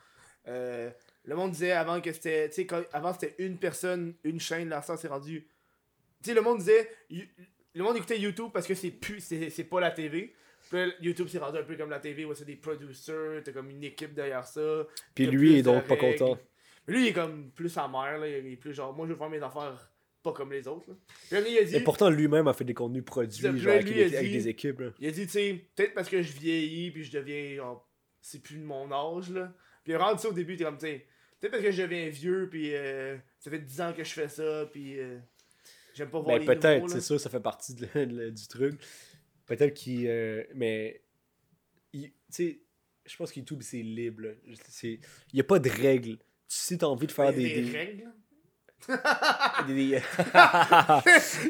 Euh, 0.48 0.90
le 1.24 1.36
monde 1.36 1.52
disait 1.52 1.72
avant 1.72 2.00
que 2.00 2.12
c'était. 2.12 2.48
Tu 2.50 2.66
sais, 2.66 2.66
avant 2.92 3.12
c'était 3.12 3.34
une 3.38 3.56
personne, 3.58 4.14
une 4.24 4.40
chaîne, 4.40 4.68
là, 4.68 4.82
ça 4.82 4.96
s'est 4.96 5.08
rendu. 5.08 5.46
Tu 6.22 6.30
sais, 6.30 6.34
le 6.34 6.42
monde 6.42 6.58
disait. 6.58 6.88
Le 7.76 7.82
monde 7.82 7.96
écoutait 7.96 8.20
YouTube 8.20 8.50
parce 8.52 8.66
que 8.66 8.74
c'est 8.74 8.90
plus. 8.90 9.20
C'est 9.20 9.50
c'est 9.50 9.64
pas 9.64 9.80
la 9.80 9.90
TV. 9.90 10.34
Puis 10.70 10.78
YouTube 11.00 11.28
s'est 11.28 11.38
rendu 11.38 11.58
un 11.58 11.62
peu 11.62 11.76
comme 11.76 11.90
la 11.90 11.98
TV, 12.00 12.24
où 12.24 12.34
c'est 12.34 12.44
des 12.44 12.56
producers, 12.56 13.42
t'as 13.44 13.52
comme 13.52 13.70
une 13.70 13.84
équipe 13.84 14.14
derrière 14.14 14.46
ça. 14.46 14.86
Puis 15.14 15.26
lui 15.26 15.56
est 15.56 15.62
donc 15.62 15.86
pas 15.86 15.96
content. 15.96 16.38
Mais 16.86 16.94
lui, 16.94 17.04
il 17.04 17.08
est 17.08 17.12
comme 17.12 17.50
plus 17.50 17.76
amer, 17.78 18.18
là. 18.18 18.28
Il 18.28 18.52
est 18.52 18.56
plus 18.56 18.72
genre, 18.74 18.92
moi, 18.94 19.06
je 19.06 19.12
veux 19.12 19.18
faire 19.18 19.30
mes 19.30 19.42
affaires 19.42 19.90
pas 20.22 20.32
comme 20.32 20.52
les 20.52 20.66
autres, 20.68 20.88
là. 20.88 20.94
Puis 21.28 21.36
là, 21.40 21.48
il 21.48 21.58
a 21.58 21.64
dit. 21.64 21.76
Et 21.76 21.80
pourtant, 21.80 22.08
lui-même 22.10 22.48
a 22.48 22.54
fait 22.54 22.64
des 22.64 22.72
contenus 22.74 23.04
produits, 23.04 23.42
genre 23.58 23.72
avec, 23.74 23.84
des- 23.86 24.16
avec 24.16 24.46
équipes. 24.46 24.80
Là. 24.80 24.90
Il 24.98 25.08
a 25.08 25.10
dit, 25.10 25.26
tu 25.26 25.32
sais, 25.32 25.66
peut-être 25.74 25.94
parce 25.94 26.08
que 26.08 26.22
je 26.22 26.32
vieillis, 26.32 26.90
puis 26.90 27.04
je 27.04 27.12
deviens, 27.12 27.56
genre, 27.56 27.88
c'est 28.22 28.42
plus 28.42 28.56
de 28.56 28.64
mon 28.64 28.90
âge, 28.90 29.30
là. 29.30 29.52
Puis 29.82 29.92
il 29.92 29.96
rendu 29.96 30.20
ça 30.20 30.28
au 30.28 30.32
début, 30.32 30.56
t'es 30.56 30.64
comme, 30.64 30.78
tu 30.78 30.86
sais, 30.86 31.06
peut-être 31.48 31.52
parce 31.52 31.62
que 31.64 31.70
je 31.72 31.82
deviens 31.82 32.08
vieux, 32.08 32.48
puis 32.50 32.74
euh, 32.74 33.16
ça 33.40 33.50
fait 33.50 33.58
10 33.58 33.80
ans 33.80 33.92
que 33.92 34.02
je 34.04 34.10
fais 34.12 34.28
ça, 34.28 34.66
puis 34.72 34.98
euh, 34.98 35.18
j'aime 35.94 36.08
pas 36.10 36.20
voir 36.20 36.36
Ben, 36.36 36.40
les 36.40 36.46
peut-être, 36.46 36.88
c'est 36.90 37.00
sûr, 37.00 37.20
ça 37.20 37.30
fait 37.30 37.40
partie 37.40 37.74
de- 37.74 38.04
de- 38.04 38.30
du 38.30 38.48
truc. 38.48 38.80
Peut-être 39.46 39.74
qu'il. 39.74 40.06
euh, 40.08 40.42
mais. 40.54 41.00
Tu 41.92 42.12
sais, 42.30 42.60
je 43.06 43.16
pense 43.16 43.30
que 43.30 43.38
YouTube, 43.38 43.60
c'est 43.62 43.76
libre. 43.82 44.22
Il 44.82 44.98
n'y 45.34 45.40
a 45.40 45.44
pas 45.44 45.58
de 45.58 45.68
règles. 45.70 46.18
Si 46.48 46.76
tu 46.78 46.84
as 46.84 46.88
envie 46.88 47.06
de 47.06 47.12
faire 47.12 47.30
Il 47.30 47.42
y 47.42 47.44
a 47.44 47.48
des. 47.54 47.54
des 47.62 47.70
des- 47.70 47.78
règles. 47.78 48.04
Il 49.68 49.88
y 49.88 49.96
a, 49.96 50.00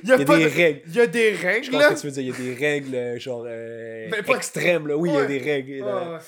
Il 0.02 0.08
y 0.08 0.12
a 0.12 0.24
pas 0.24 0.36
des 0.38 0.44
de- 0.44 0.48
règles. 0.54 0.82
Il 0.86 0.94
y 0.94 1.00
a 1.00 1.06
des 1.06 1.34
Je 1.34 1.42
règles, 1.42 1.70
pense 1.70 1.80
là. 1.80 1.94
que 1.94 2.00
tu 2.00 2.06
veux 2.06 2.12
dire, 2.12 2.22
il 2.22 2.28
y 2.28 2.32
a 2.32 2.36
des 2.36 2.54
règles, 2.54 3.20
genre, 3.20 3.44
euh, 3.46 4.08
Ben, 4.10 4.22
pas- 4.24 4.36
extrêmes, 4.36 4.86
là. 4.86 4.96
Oui, 4.96 5.10
il 5.10 5.14
y 5.14 5.18
a 5.18 5.24
des 5.26 5.38
règles. 5.38 5.82
Ouais. 5.82 6.18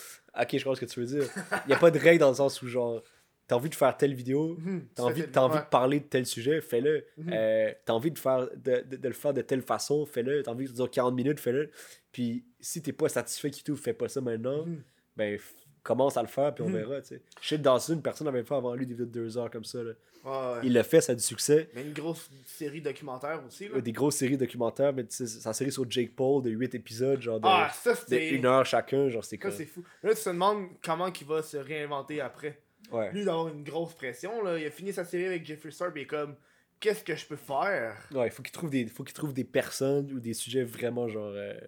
Ok, 0.41 0.49
je 0.53 0.59
ce 0.59 0.81
que 0.81 0.85
tu 0.85 1.01
veux 1.01 1.07
dire. 1.07 1.25
Il 1.65 1.69
n'y 1.69 1.75
a 1.75 1.79
pas 1.79 1.91
de 1.91 1.99
règles 1.99 2.19
dans 2.21 2.29
le 2.31 2.35
sens 2.35 2.61
où, 2.63 2.69
genre, 2.69 3.03
t'as 3.47 3.57
envie 3.57 3.71
de 3.71 3.75
faire 3.75 3.97
telle 3.97 4.15
vidéo, 4.15 4.57
Mhm, 4.59 4.87
t'as 4.95 5.03
envie, 5.05 5.23
envie 5.37 5.55
ouais. 5.57 5.61
de 5.63 5.67
parler 5.69 6.01
de 6.01 6.05
tel 6.07 6.27
sujet, 6.27 6.61
fais-le. 6.61 7.05
Mhm. 7.19 7.31
Euh, 7.33 7.73
t'as 7.85 7.93
envie 7.93 8.11
de, 8.11 8.19
faire, 8.19 8.49
de, 8.57 8.83
de, 8.89 8.97
de 8.97 9.09
le 9.09 9.15
faire 9.15 9.33
de 9.35 9.43
telle 9.43 9.63
façon, 9.63 10.05
fais-le. 10.07 10.43
T'as 10.43 10.51
envie 10.53 10.67
de 10.67 10.73
dire 10.73 10.91
40 10.91 11.15
minutes, 11.15 11.41
fais-le. 11.41 11.71
Puis 12.13 12.45
si 12.61 12.83
t'es 12.83 12.93
pas 12.93 13.09
satisfait 13.09 13.51
que 13.51 13.57
YouTube 13.57 13.77
fait 13.77 13.93
pas 13.95 14.09
ça 14.09 14.21
maintenant, 14.21 14.65
Mhm. 14.67 14.83
ben, 15.17 15.39
commence 15.83 16.17
à 16.17 16.23
le 16.23 16.27
faire, 16.29 16.53
puis 16.53 16.65
on 16.65 16.69
verra, 16.69 17.01
tu 17.01 17.09
sais. 17.09 17.23
Shit 17.41 17.63
Dawson, 17.63 18.01
personne 18.03 18.25
n'avait 18.25 18.43
fait 18.43 18.55
avant 18.57 18.75
lui 18.75 18.85
des 18.87 18.95
vidéos 18.95 19.07
de 19.07 19.13
deux 19.13 19.39
heures 19.39 19.51
comme 19.51 19.65
ça, 19.65 19.81
là. 19.85 19.93
Ouais, 20.25 20.33
ouais. 20.33 20.61
Il 20.65 20.73
l'a 20.73 20.83
fait, 20.83 21.01
ça 21.01 21.13
a 21.13 21.15
du 21.15 21.23
succès. 21.23 21.69
Mais 21.77 21.83
une 21.83 21.93
grosse 21.93 22.29
série 22.45 22.81
documentaire 22.81 23.41
aussi, 23.47 23.69
là. 23.69 23.81
Des 23.81 23.93
grosses 23.93 24.17
séries 24.17 24.37
documentaires, 24.37 24.93
mais 24.93 25.03
une 25.03 25.09
série 25.09 25.71
sur 25.71 25.89
Jake 25.89 26.17
Paul 26.17 26.43
de 26.43 26.51
8 26.51 26.75
épisodes, 26.75 27.23
genre 27.23 27.39
de, 27.39 27.47
Ah, 27.47 27.71
ça, 27.73 27.93
de 27.93 27.99
c'est. 28.09 28.31
une 28.31 28.45
heure 28.47 28.67
chacun, 28.67 29.09
genre 29.09 29.25
c'est 29.25 29.39
quoi. 29.39 29.53
c'est 29.53 29.67
fou. 29.67 29.85
Là, 30.03 30.13
tu 30.17 30.21
te 30.25 30.29
demandes 30.29 30.67
comment 30.85 31.07
il 31.13 31.25
va 31.29 31.41
se 31.43 31.57
réinventer 31.57 32.21
après. 32.21 32.59
Ouais. 32.93 33.13
Lui, 33.13 33.25
d'avoir 33.25 33.49
une 33.49 33.65
grosse 33.65 33.95
pression, 33.95 34.43
là. 34.43 34.59
Il 34.59 34.67
a 34.67 34.71
fini 34.71 34.93
sa 34.93 35.05
série 35.05 35.27
avec 35.27 35.45
Jeffree 35.45 35.73
Star, 35.73 35.91
il 35.95 36.03
est 36.03 36.07
comme, 36.07 36.37
qu'est-ce 36.81 37.03
que 37.05 37.17
je 37.17 37.27
peux 37.27 37.37
faire? 37.37 37.97
Ouais, 38.13 38.27
il 38.29 38.31
faut 38.31 38.43
qu'il 38.43 38.53
trouve 38.53 38.71
des 38.71 38.87
faut 38.87 39.03
qu'il 39.05 39.15
trouve 39.15 39.33
des 39.35 39.45
personnes 39.45 40.11
ou 40.13 40.21
des 40.21 40.35
sujets 40.35 40.63
vraiment 40.65 41.09
genre 41.09 41.33
euh, 41.35 41.59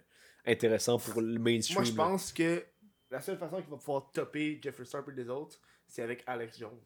intéressants 0.46 0.98
pour 0.98 1.20
le 1.20 1.38
mainstream. 1.38 1.76
Moi, 1.78 1.84
je 1.84 1.92
pense 1.92 2.32
que 2.32 2.64
la 3.10 3.20
seule 3.20 3.38
façon 3.38 3.60
qu'il 3.60 3.70
va 3.70 3.76
pouvoir 3.76 4.10
topper 4.12 4.60
Jeffree 4.62 4.86
Star 4.86 5.02
et 5.08 5.12
les 5.12 5.28
autres, 5.28 5.58
c'est 5.86 6.02
avec 6.02 6.22
Alex 6.26 6.58
Jones. 6.58 6.78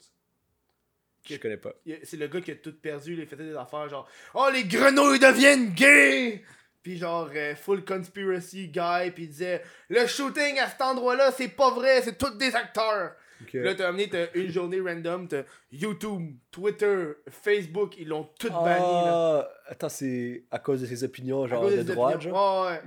Je 1.29 1.37
connais 1.37 1.57
pas. 1.57 1.73
Il- 1.85 1.99
C'est 2.03 2.17
le 2.17 2.27
gars 2.27 2.41
qui 2.41 2.51
a 2.51 2.55
tout 2.55 2.73
perdu, 2.73 3.15
il 3.17 3.25
faisait 3.27 3.45
des 3.45 3.55
affaires 3.55 3.87
genre 3.87 4.07
Oh, 4.33 4.49
les 4.51 4.65
grenouilles 4.65 5.19
deviennent 5.19 5.73
gays 5.73 6.43
Puis 6.81 6.97
genre, 6.97 7.29
euh, 7.33 7.55
full 7.55 7.85
conspiracy 7.85 8.67
guy, 8.67 9.11
puis 9.11 9.23
il 9.23 9.29
disait 9.29 9.63
Le 9.89 10.05
shooting 10.05 10.59
à 10.59 10.67
cet 10.69 10.81
endroit-là, 10.81 11.31
c'est 11.31 11.47
pas 11.49 11.71
vrai, 11.71 12.01
c'est 12.01 12.17
tous 12.17 12.35
des 12.37 12.53
acteurs. 12.55 13.15
Là, 13.53 13.75
t'as 13.75 13.87
amené 13.89 14.09
t'as 14.09 14.27
une 14.35 14.49
journée 14.49 14.79
random, 14.79 15.27
t'as 15.27 15.43
YouTube, 15.71 16.35
Twitter, 16.51 17.07
Facebook, 17.29 17.95
ils 17.97 18.07
l'ont 18.07 18.29
tout 18.39 18.49
banni. 18.49 18.79
là. 18.79 19.49
Ah, 19.65 19.71
attends, 19.71 19.89
c'est 19.89 20.43
à 20.51 20.59
cause 20.59 20.81
de 20.81 20.85
ses 20.85 21.03
opinions 21.03 21.45
genre 21.47 21.69
de 21.69 21.83
droite, 21.83 22.15
opinions. 22.15 22.33
genre? 22.35 22.65
Ouais, 22.67 22.81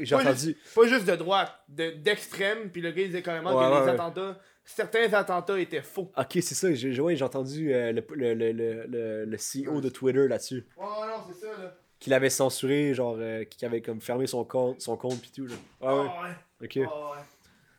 J'ai 0.00 0.14
entendu. 0.14 0.36
juste, 0.38 0.74
pas 0.74 0.86
juste 0.86 1.06
de 1.06 1.16
droite, 1.16 1.52
de- 1.68 1.90
d'extrême, 1.92 2.70
puis 2.70 2.80
le 2.80 2.90
gars 2.90 3.02
il 3.02 3.06
disait 3.08 3.22
carrément 3.22 3.50
Ouais, 3.56 3.64
que 3.68 3.72
ouais, 3.80 3.84
les 3.86 3.88
attentats, 3.92 4.38
certains 4.64 5.12
attentats 5.12 5.58
étaient 5.60 5.82
faux. 5.82 6.10
Ok, 6.16 6.30
c'est 6.34 6.54
ça. 6.54 6.72
J'ai 6.74 6.92
j'ai 6.92 7.22
entendu 7.24 7.72
euh, 7.74 7.92
le, 7.92 8.34
le, 8.34 8.52
le, 8.52 9.24
le, 9.26 9.36
CEO 9.36 9.80
de 9.80 9.88
Twitter 9.88 10.28
là-dessus, 10.28 10.64
Ouais, 10.76 10.84
non, 10.86 11.22
c'est 11.28 11.46
ça, 11.46 11.52
là. 11.62 11.74
qu'il 12.00 12.12
avait 12.14 12.30
censuré, 12.30 12.94
genre, 12.94 13.16
euh, 13.18 13.44
qui 13.44 13.64
avait 13.64 13.80
comme 13.82 14.00
fermé 14.00 14.26
son 14.26 14.44
compte, 14.44 14.80
son 14.80 14.96
compte 14.96 15.20
pis 15.20 15.32
tout. 15.32 15.46
Là. 15.46 15.54
Ah 15.80 15.96
ouais. 15.96 16.06
Ah, 16.08 16.22
ouais. 16.22 16.66
Ok. 16.66 16.78
Ah, 16.90 17.10
ouais. 17.12 17.18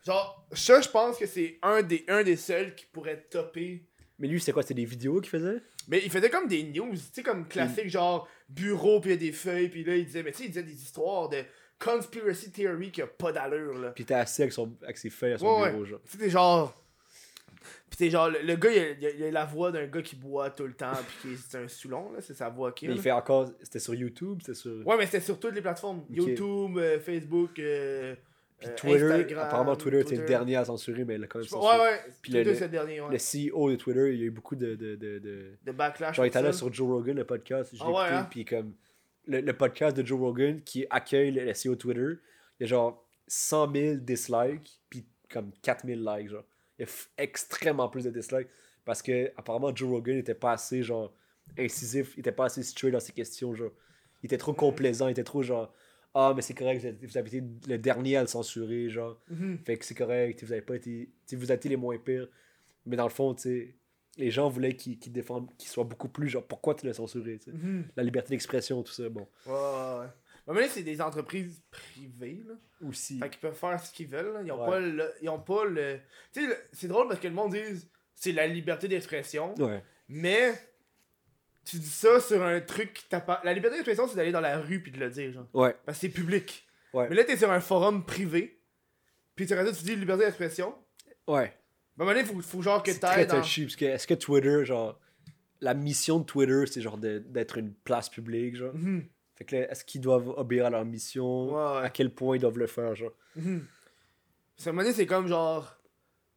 Genre, 0.05 0.47
ça, 0.51 0.81
je 0.81 0.89
pense 0.89 1.17
que 1.17 1.25
c'est 1.25 1.59
un 1.61 1.81
des, 1.81 2.03
un 2.07 2.23
des 2.23 2.35
seuls 2.35 2.75
qui 2.75 2.85
pourrait 2.85 3.21
topper 3.29 3.85
Mais 4.19 4.27
lui, 4.27 4.39
c'est 4.41 4.51
quoi? 4.51 4.61
C'était 4.61 4.73
des 4.75 4.85
vidéos 4.85 5.21
qu'il 5.21 5.29
faisait? 5.29 5.61
Mais 5.87 6.01
il 6.03 6.11
faisait 6.11 6.29
comme 6.29 6.47
des 6.47 6.63
news, 6.63 6.91
tu 6.93 6.97
sais, 7.13 7.23
comme 7.23 7.47
classique, 7.47 7.89
genre 7.89 8.27
bureau, 8.49 8.99
puis 9.01 9.11
il 9.11 9.13
y 9.13 9.15
a 9.15 9.19
des 9.19 9.31
feuilles, 9.31 9.69
puis 9.69 9.83
là, 9.83 9.95
il 9.95 10.05
disait, 10.05 10.23
mais 10.23 10.31
tu 10.31 10.39
sais, 10.39 10.43
il 10.45 10.47
disait 10.49 10.63
des 10.63 10.73
histoires 10.81 11.29
de 11.29 11.37
conspiracy 11.79 12.51
theory 12.51 12.91
qui 12.91 13.01
a 13.01 13.07
pas 13.07 13.31
d'allure, 13.31 13.77
là. 13.79 13.91
Puis 13.91 14.03
était 14.03 14.13
assis 14.13 14.41
avec, 14.43 14.53
son, 14.53 14.75
avec 14.83 14.97
ses 14.97 15.09
feuilles 15.09 15.33
à 15.33 15.37
son 15.37 15.61
Ouais, 15.61 15.71
bureau, 15.71 15.85
genre. 15.85 15.99
Tu 16.05 16.11
sais, 16.11 16.17
t'es 16.17 16.29
genre. 16.29 16.73
Pis 17.89 17.97
t'es 17.97 18.09
genre, 18.09 18.29
le, 18.29 18.41
le 18.41 18.55
gars, 18.55 18.71
il 18.71 18.79
a, 18.79 18.89
il 18.91 19.05
a- 19.05 19.09
il 19.11 19.23
a 19.25 19.31
la 19.31 19.45
voix 19.45 19.71
d'un 19.71 19.85
gars 19.87 20.01
qui 20.01 20.15
boit 20.15 20.49
tout 20.49 20.65
le 20.65 20.73
temps, 20.73 20.91
pis 21.21 21.27
qui 21.27 21.33
est 21.33 21.37
c'est 21.37 21.57
un 21.57 21.67
soulon, 21.67 22.11
là, 22.11 22.21
c'est 22.21 22.33
sa 22.33 22.49
voix 22.49 22.71
qui 22.71 22.87
Mais 22.87 22.95
il 22.95 23.01
fait 23.01 23.11
encore. 23.11 23.49
C'était 23.61 23.79
sur 23.79 23.93
YouTube, 23.93 24.39
c'était 24.41 24.55
sur. 24.57 24.85
Ouais, 24.87 24.97
mais 24.97 25.05
c'était 25.05 25.21
sur 25.21 25.39
toutes 25.39 25.53
les 25.53 25.61
plateformes 25.61 26.03
YouTube, 26.09 26.77
euh, 26.77 26.99
Facebook, 26.99 27.59
euh, 27.59 28.15
Puis 28.63 28.71
euh, 28.71 28.75
Twitter, 28.97 29.11
Instagram, 29.13 29.45
apparemment 29.45 29.75
Twitter 29.75 29.99
était 30.01 30.15
le 30.15 30.25
dernier 30.25 30.55
à 30.55 30.65
censurer, 30.65 31.03
mais 31.05 31.15
il 31.15 31.23
a 31.23 31.27
quand 31.27 31.39
même 31.39 31.43
Ouais, 31.45 31.49
censuré. 31.49 31.77
ouais, 31.79 31.99
Puis 32.21 32.31
Twitter, 32.31 32.49
le- 32.49 32.55
c'est 32.55 32.63
le 32.65 32.69
dernier, 32.69 33.01
ouais. 33.01 33.07
Le 33.11 33.17
CEO 33.51 33.71
de 33.71 33.75
Twitter, 33.75 34.13
il 34.13 34.19
y 34.19 34.23
a 34.23 34.25
eu 34.25 34.31
beaucoup 34.31 34.55
de. 34.55 34.75
de, 34.75 34.95
de, 34.95 35.19
de... 35.19 35.51
De 35.63 35.71
backlash. 35.71 36.15
Genre, 36.15 36.25
il 36.25 36.29
était 36.29 36.41
là 36.41 36.53
sur 36.53 36.71
Joe 36.73 36.87
Rogan, 36.87 37.15
le 37.15 37.25
podcast, 37.25 37.71
je 37.73 37.77
l'ai 37.79 37.83
Ah 37.85 37.89
ouais, 37.91 37.95
écouté, 38.01 38.15
hein? 38.15 38.27
puis 38.29 38.45
comme. 38.45 38.73
Le, 39.25 39.39
le 39.41 39.53
podcast 39.53 39.95
de 39.95 40.05
Joe 40.05 40.19
Rogan 40.19 40.61
qui 40.63 40.85
accueille 40.89 41.31
le, 41.31 41.51
CEO 41.53 41.75
de 41.75 41.79
Twitter, 41.79 42.13
il 42.59 42.63
y 42.63 42.63
a 42.63 42.67
genre 42.67 43.07
100 43.27 43.71
000 43.73 43.95
dislikes, 43.97 44.79
puis 44.89 45.05
comme 45.31 45.51
4000 45.61 46.03
likes, 46.03 46.29
genre. 46.29 46.43
Il 46.79 46.85
y 46.85 46.89
a 46.89 46.91
extrêmement 47.23 47.87
plus 47.87 48.03
de 48.03 48.09
dislikes 48.09 48.47
parce 48.83 49.01
que 49.01 49.31
apparemment 49.37 49.73
Joe 49.73 49.89
Rogan 49.89 50.17
était 50.17 50.33
pas 50.35 50.51
assez, 50.53 50.83
genre, 50.83 51.13
incisif, 51.57 52.13
il 52.17 52.19
était 52.21 52.31
pas 52.31 52.45
assez 52.45 52.63
straight 52.63 52.91
dans 52.93 52.99
ses 52.99 53.13
questions, 53.13 53.53
genre. 53.55 53.71
Il 54.21 54.27
était 54.27 54.37
trop 54.37 54.51
Mhm. 54.51 54.57
complaisant, 54.57 55.07
il 55.07 55.11
était 55.11 55.23
trop 55.23 55.41
genre. 55.41 55.73
Ah, 56.15 56.33
mais 56.35 56.41
c'est 56.43 56.53
correct, 56.53 56.79
vous 56.81 56.85
avez, 56.87 57.07
vous 57.07 57.17
avez 57.17 57.37
été 57.37 57.43
le 57.67 57.77
dernier 57.77 58.17
à 58.17 58.21
le 58.21 58.27
censurer, 58.27 58.89
genre. 58.89 59.19
Mhm. 59.29 59.57
Fait 59.65 59.77
que 59.77 59.85
c'est 59.85 59.95
correct, 59.95 60.43
vous 60.43 60.51
avez 60.51 60.61
pas 60.61 60.75
été. 60.75 61.09
vous 61.31 61.43
avez 61.51 61.55
été 61.55 61.69
les 61.69 61.75
moins 61.77 61.97
pires. 61.97 62.27
Mais 62.85 62.95
dans 62.95 63.05
le 63.05 63.09
fond, 63.09 63.33
tu 63.33 63.41
sais, 63.41 63.75
les 64.17 64.29
gens 64.29 64.47
voulaient 64.49 64.75
qu'ils 64.75 64.99
qu'ils 64.99 65.11
défendent, 65.13 65.49
qu'ils 65.57 65.69
soient 65.69 65.85
beaucoup 65.85 66.09
plus 66.09 66.29
genre, 66.29 66.45
pourquoi 66.45 66.75
tu 66.75 66.85
l'as 66.85 66.93
censuré, 66.93 67.39
tu 67.39 67.45
sais? 67.51 67.57
Mhm. 67.57 67.85
La 67.95 68.03
liberté 68.03 68.29
d'expression, 68.29 68.83
tout 68.83 68.91
ça, 68.93 69.09
bon. 69.09 69.27
Ouais, 69.47 69.53
ouais, 69.53 69.99
ouais. 70.01 70.07
Mais 70.53 70.61
là, 70.61 70.67
c'est 70.69 70.83
des 70.83 70.99
entreprises 71.01 71.63
privées, 71.71 72.43
là. 72.47 72.53
Aussi. 72.87 73.17
Fait 73.17 73.29
qu'ils 73.29 73.39
peuvent 73.39 73.55
faire 73.55 73.79
ce 73.83 73.93
qu'ils 73.93 74.07
veulent. 74.09 74.33
là. 74.33 74.41
Ils 74.45 74.51
ont 74.51 74.61
Ouais. 74.61 74.69
pas 74.69 74.79
le. 74.79 75.11
Ils 75.21 75.29
ont 75.29 75.39
pas 75.39 75.65
le. 75.65 75.99
Tu 76.33 76.45
sais, 76.45 76.57
c'est 76.73 76.87
drôle 76.89 77.07
parce 77.07 77.19
que 77.21 77.27
le 77.29 77.33
monde 77.33 77.53
dit 77.53 77.59
c'est 78.13 78.33
la 78.33 78.45
liberté 78.45 78.87
d'expression. 78.87 79.55
Ouais. 79.55 79.81
Mais 80.09 80.53
tu 81.65 81.77
dis 81.77 81.87
ça 81.89 82.19
sur 82.19 82.43
un 82.43 82.59
truc 82.61 82.93
qui 82.93 83.07
t'appartient. 83.07 83.45
La 83.45 83.53
liberté 83.53 83.77
d'expression, 83.77 84.07
c'est 84.07 84.15
d'aller 84.15 84.31
dans 84.31 84.41
la 84.41 84.59
rue 84.59 84.81
puis 84.81 84.91
de 84.91 84.99
le 84.99 85.09
dire, 85.09 85.31
genre. 85.31 85.47
Ouais. 85.53 85.75
Parce 85.85 85.97
que 85.97 86.01
c'est 86.07 86.13
public. 86.13 86.67
Ouais. 86.93 87.07
Mais 87.09 87.15
là, 87.15 87.23
t'es 87.23 87.37
sur 87.37 87.49
un 87.51 87.59
forum 87.61 88.05
privé. 88.05 88.59
Puis 89.35 89.47
tu 89.47 89.55
tu 89.55 89.83
dis 89.83 89.95
liberté 89.95 90.25
d'expression. 90.25 90.75
Ouais. 91.27 91.45
À 91.97 92.03
un 92.03 92.05
moment 92.05 92.11
donné, 92.11 92.23
faut, 92.25 92.39
faut 92.41 92.61
genre 92.61 92.83
que 92.83 92.91
C'est 92.91 92.99
t'ailles 92.99 93.13
très 93.13 93.25
dans. 93.25 93.41
touchy, 93.41 93.63
parce 93.63 93.75
que 93.75 93.85
est-ce 93.85 94.05
que 94.07 94.13
Twitter, 94.13 94.65
genre, 94.65 94.99
la 95.61 95.73
mission 95.73 96.19
de 96.19 96.25
Twitter, 96.25 96.65
c'est 96.67 96.81
genre 96.81 96.97
de- 96.97 97.19
d'être 97.19 97.57
une 97.57 97.73
place 97.73 98.09
publique, 98.09 98.55
genre? 98.57 98.73
Mhm. 98.73 99.07
Fait 99.35 99.45
que 99.45 99.55
là, 99.55 99.71
est-ce 99.71 99.83
qu'ils 99.85 100.01
doivent 100.01 100.29
obéir 100.29 100.65
à 100.67 100.69
leur 100.69 100.85
mission? 100.85 101.47
Ouais, 101.47 101.79
ouais. 101.79 101.85
À 101.85 101.89
quel 101.89 102.11
point 102.13 102.35
ils 102.35 102.39
doivent 102.39 102.57
le 102.59 102.67
faire, 102.67 102.93
genre? 102.95 103.13
Mhm. 103.35 103.65
Ça, 104.57 104.69
à 104.69 104.71
un 104.71 104.73
moment 104.73 104.83
donné, 104.83 104.93
c'est 104.95 105.05
comme 105.07 105.27
genre. 105.27 105.75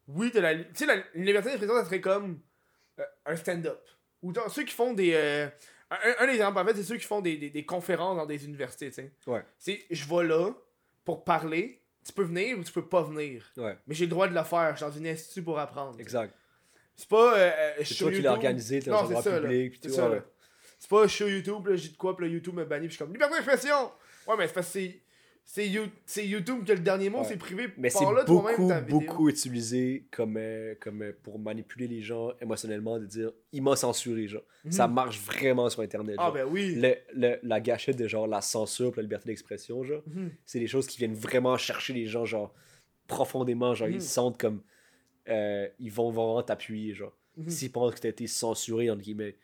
Oui, 0.07 0.31
t'as 0.31 0.41
la. 0.41 0.55
Tu 0.55 0.65
sais, 0.73 0.85
la 0.85 0.95
une 1.13 1.25
liberté 1.25 1.49
d'expression, 1.49 1.75
ça 1.75 1.85
serait 1.85 2.01
comme 2.01 2.39
euh, 2.99 3.03
un 3.25 3.35
stand-up. 3.35 3.83
Ou 4.23 4.33
genre, 4.33 4.49
ceux 4.51 4.63
qui 4.63 4.73
font 4.73 4.93
des. 4.93 5.11
euh, 5.13 5.47
un, 5.91 6.25
un 6.25 6.29
exemple, 6.29 6.59
en 6.59 6.65
fait, 6.65 6.75
c'est 6.75 6.83
ceux 6.83 6.97
qui 6.97 7.05
font 7.05 7.21
des, 7.21 7.37
des, 7.37 7.49
des 7.49 7.65
conférences 7.65 8.17
dans 8.17 8.25
des 8.25 8.43
universités, 8.45 8.87
tu 8.89 8.95
sais. 8.95 9.11
Ouais. 9.25 9.43
C'est 9.57 9.85
je 9.89 10.05
vais 10.07 10.23
là 10.27 10.51
pour 11.05 11.23
parler. 11.23 11.81
Tu 12.05 12.13
peux 12.13 12.23
venir 12.23 12.57
ou 12.57 12.63
tu 12.63 12.71
peux 12.71 12.85
pas 12.87 13.03
venir. 13.03 13.51
Ouais, 13.57 13.77
Mais 13.85 13.93
j'ai 13.93 14.05
le 14.05 14.09
droit 14.11 14.27
de 14.29 14.33
le 14.33 14.43
faire. 14.43 14.71
Je 14.71 14.77
suis 14.77 14.85
dans 14.85 14.97
une 14.97 15.07
institut 15.07 15.43
pour 15.43 15.59
apprendre. 15.59 15.99
exact. 15.99 16.33
C'est 16.95 17.07
pas. 17.09 17.37
euh, 17.37 17.51
euh, 17.57 17.73
C'est 17.83 17.95
toi 17.95 18.07
qui 18.09 18.15
YouTube. 18.15 18.23
l'as 18.23 18.31
organisé, 18.33 18.79
dans 18.79 19.11
un 19.11 19.21
ça, 19.21 19.39
public, 19.41 19.79
ouais. 19.83 20.21
C'est 20.79 20.89
pas 20.89 21.03
je 21.03 21.07
suis 21.07 21.17
sur 21.17 21.29
YouTube, 21.29 21.67
là, 21.67 21.75
j'ai 21.75 21.89
de 21.89 21.97
quoi, 21.97 22.15
puis 22.15 22.25
là, 22.27 22.31
YouTube 22.31 22.53
me 22.55 22.63
bannit, 22.65 22.87
puis 22.87 22.91
je 22.93 22.95
suis 22.95 23.03
comme 23.03 23.11
liberté 23.13 23.33
d'expression. 23.35 23.91
Ouais, 24.27 24.35
mais 24.37 24.47
c'est 24.47 24.53
parce 24.53 24.67
que 24.67 24.73
c'est. 24.73 24.99
C'est 25.49 25.65
You- 25.69 25.87
YouTube 26.17 26.65
qui 26.65 26.71
a 26.73 26.75
le 26.75 26.81
dernier 26.81 27.09
mot, 27.09 27.19
Ouais. 27.19 27.23
c'est 27.23 27.37
privé. 27.37 27.69
Mais 27.77 27.89
c'est 27.89 28.03
beaucoup, 28.25 28.69
beaucoup 28.89 29.29
utilisé 29.29 30.05
comme, 30.11 30.35
euh, 30.35 30.75
comme 30.81 31.01
euh, 31.01 31.13
pour 31.23 31.39
manipuler 31.39 31.87
les 31.87 32.01
gens 32.01 32.33
émotionnellement, 32.41 32.99
de 32.99 33.05
dire 33.05 33.31
il 33.53 33.63
m'a 33.63 33.77
censuré, 33.77 34.27
genre. 34.27 34.43
Mhm. 34.65 34.71
Ça 34.73 34.89
marche 34.89 35.21
vraiment 35.21 35.69
sur 35.69 35.81
Internet. 35.83 36.17
Ah, 36.19 36.31
ben 36.31 36.45
oui. 36.45 36.75
Le- 36.75 36.97
le- 37.15 37.39
la 37.43 37.61
gâchette 37.61 37.95
de 37.95 38.09
genre 38.09 38.27
la 38.27 38.41
censure 38.41 38.91
pis 38.91 38.97
la 38.97 39.03
liberté 39.03 39.27
d'expression, 39.29 39.83
genre, 39.85 40.03
Mhm. 40.07 40.31
c'est 40.45 40.59
des 40.59 40.67
choses 40.67 40.85
qui 40.85 40.97
viennent 40.97 41.15
vraiment 41.15 41.55
chercher 41.57 41.93
les 41.93 42.07
gens, 42.07 42.25
genre, 42.25 42.53
profondément, 43.07 43.73
genre, 43.73 43.87
Mhm. 43.87 43.93
ils 43.95 44.01
se 44.01 44.09
sentent 44.09 44.37
comme. 44.37 44.61
euh, 45.29 45.67
ils 45.79 45.91
vont 45.91 46.09
vraiment 46.11 46.41
t'appuyer, 46.41 46.93
genre. 46.93 47.11
Mhm. 47.35 47.49
S'ils 47.49 47.71
pensent 47.71 47.95
que 47.95 47.99
t'as 47.99 48.09
été 48.09 48.27
censuré, 48.27 48.89
entre 48.89 49.01
guillemets. 49.01 49.35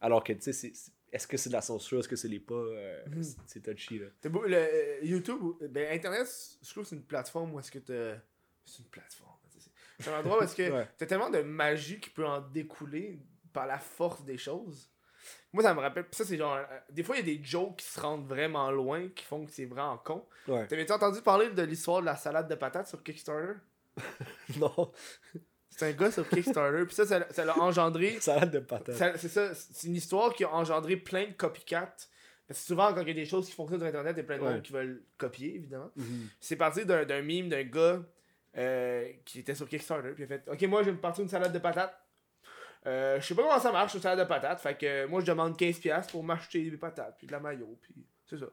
Alors 0.00 0.22
que, 0.22 0.32
tu 0.34 0.40
sais, 0.42 0.52
c'est- 0.52 0.72
est-ce 1.12 1.26
que 1.26 1.36
c'est 1.36 1.48
de 1.50 1.54
la 1.54 1.60
censure, 1.62 1.98
est-ce 2.00 2.08
que 2.08 2.16
c'est 2.16 2.28
les 2.28 2.40
pas, 2.40 2.54
euh, 2.54 3.04
Mhm. 3.08 3.22
c'est- 3.22 3.36
c'est 3.46 3.60
touchy, 3.62 3.98
là. 3.98 4.06
C'est 4.20 4.28
beau, 4.28 4.44
le, 4.44 4.56
euh, 4.56 4.98
YouTube, 5.02 5.40
ben 5.70 5.92
Internet, 5.92 6.26
je 6.62 6.70
trouve 6.70 6.84
que 6.84 6.88
c'est 6.90 6.96
une 6.96 7.04
plateforme 7.04 7.52
où 7.54 7.60
est-ce 7.60 7.70
que 7.70 7.78
t'as. 7.80 8.20
C'est 8.64 8.82
une 8.82 8.88
plateforme. 8.88 9.30
c'est- 9.48 9.70
C'est 9.98 10.10
un 10.14 10.18
endroit 10.20 10.38
où 10.38 10.42
est-ce 10.42 10.54
que 10.56 10.62
Ouais. 10.74 10.88
t'as 10.96 11.06
tellement 11.06 11.30
de 11.30 11.40
magie 11.42 12.00
qui 12.00 12.10
peut 12.10 12.24
en 12.26 12.40
découler 12.40 13.18
par 13.52 13.66
la 13.66 13.78
force 13.78 14.24
des 14.24 14.38
choses. 14.38 14.88
Moi, 15.52 15.62
ça 15.62 15.74
me 15.74 15.80
rappelle. 15.80 16.06
ça, 16.12 16.24
c'est 16.24 16.36
genre. 16.38 16.54
euh, 16.56 16.64
des 16.90 17.02
fois, 17.02 17.16
il 17.16 17.26
y 17.26 17.30
a 17.32 17.36
des 17.36 17.44
jokes 17.44 17.76
qui 17.78 17.86
se 17.86 18.00
rendent 18.00 18.26
vraiment 18.26 18.70
loin, 18.70 19.08
qui 19.08 19.24
font 19.24 19.44
que 19.44 19.50
c'est 19.50 19.66
vraiment 19.66 19.98
con. 19.98 20.24
Ouais. 20.48 20.66
T'avais-tu 20.68 20.92
entendu 20.92 21.20
parler 21.20 21.50
de 21.50 21.62
l'histoire 21.62 22.00
de 22.00 22.06
la 22.06 22.16
salade 22.16 22.48
de 22.48 22.54
patates 22.54 22.86
sur 22.88 23.02
Kickstarter? 23.02 23.54
Non, 24.58 24.92
C'est 25.80 25.88
un 25.88 25.92
gars 25.92 26.10
sur 26.10 26.28
Kickstarter, 26.28 26.84
puis 26.84 26.94
ça, 26.94 27.06
ça 27.06 27.44
l'a 27.44 27.58
engendré. 27.58 28.16
salade 28.20 28.50
de 28.50 28.58
patates. 28.58 29.16
C'est 29.18 29.28
ça, 29.28 29.54
c'est 29.54 29.86
une 29.86 29.96
histoire 29.96 30.34
qui 30.34 30.44
a 30.44 30.52
engendré 30.52 30.96
plein 30.96 31.26
de 31.28 31.32
copycats. 31.32 31.94
Parce 32.46 32.60
que 32.60 32.66
souvent, 32.66 32.92
quand 32.92 33.00
il 33.02 33.08
y 33.08 33.10
a 33.12 33.14
des 33.14 33.24
choses 33.24 33.46
qui 33.46 33.52
fonctionnent 33.52 33.78
sur 33.80 33.88
Internet, 33.88 34.12
il 34.16 34.18
y 34.18 34.20
a 34.20 34.24
plein 34.24 34.36
de 34.38 34.42
Ouais. 34.42 34.52
monde 34.54 34.62
qui 34.62 34.72
veulent 34.72 35.02
copier, 35.16 35.54
évidemment. 35.54 35.90
Mhm. 35.96 36.28
C'est 36.40 36.56
parti 36.56 36.84
d'un 36.84 37.22
meme 37.22 37.48
d'un 37.48 37.62
gars 37.62 38.02
euh, 38.58 39.08
qui 39.24 39.38
était 39.38 39.54
sur 39.54 39.68
Kickstarter. 39.68 40.10
Puis 40.12 40.24
il 40.24 40.32
a 40.32 40.38
fait 40.38 40.48
Ok, 40.50 40.60
moi, 40.64 40.82
je 40.82 40.86
vais 40.86 40.96
me 40.96 41.00
partir 41.00 41.22
une 41.22 41.30
salade 41.30 41.52
de 41.52 41.58
patates. 41.58 41.96
Euh, 42.86 43.20
je 43.20 43.26
sais 43.26 43.34
pas 43.34 43.42
comment 43.42 43.60
ça 43.60 43.72
marche, 43.72 43.94
une 43.94 44.00
salade 44.00 44.18
de 44.18 44.24
patates. 44.28 44.60
Fait 44.60 44.76
que 44.76 44.84
euh, 44.86 45.08
moi, 45.08 45.20
je 45.20 45.26
demande 45.26 45.56
15$ 45.56 46.10
pour 46.10 46.22
m'acheter 46.24 46.68
des 46.70 46.76
patates, 46.76 47.14
puis 47.18 47.26
de 47.26 47.32
la 47.32 47.40
maillot, 47.40 47.78
puis 47.80 47.94
c'est 48.26 48.38
ça. 48.38 48.46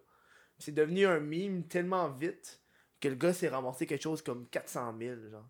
C'est 0.59 0.73
devenu 0.73 1.05
un 1.05 1.19
meme 1.19 1.63
tellement 1.63 2.07
vite 2.09 2.61
que 3.01 3.07
le 3.09 3.15
gars 3.15 3.33
s'est 3.33 3.47
ramassé 3.49 3.85
quelque 3.85 4.01
chose 4.03 4.21
comme 4.21 4.47
400 4.47 4.95
000, 4.99 5.15
genre. 5.31 5.45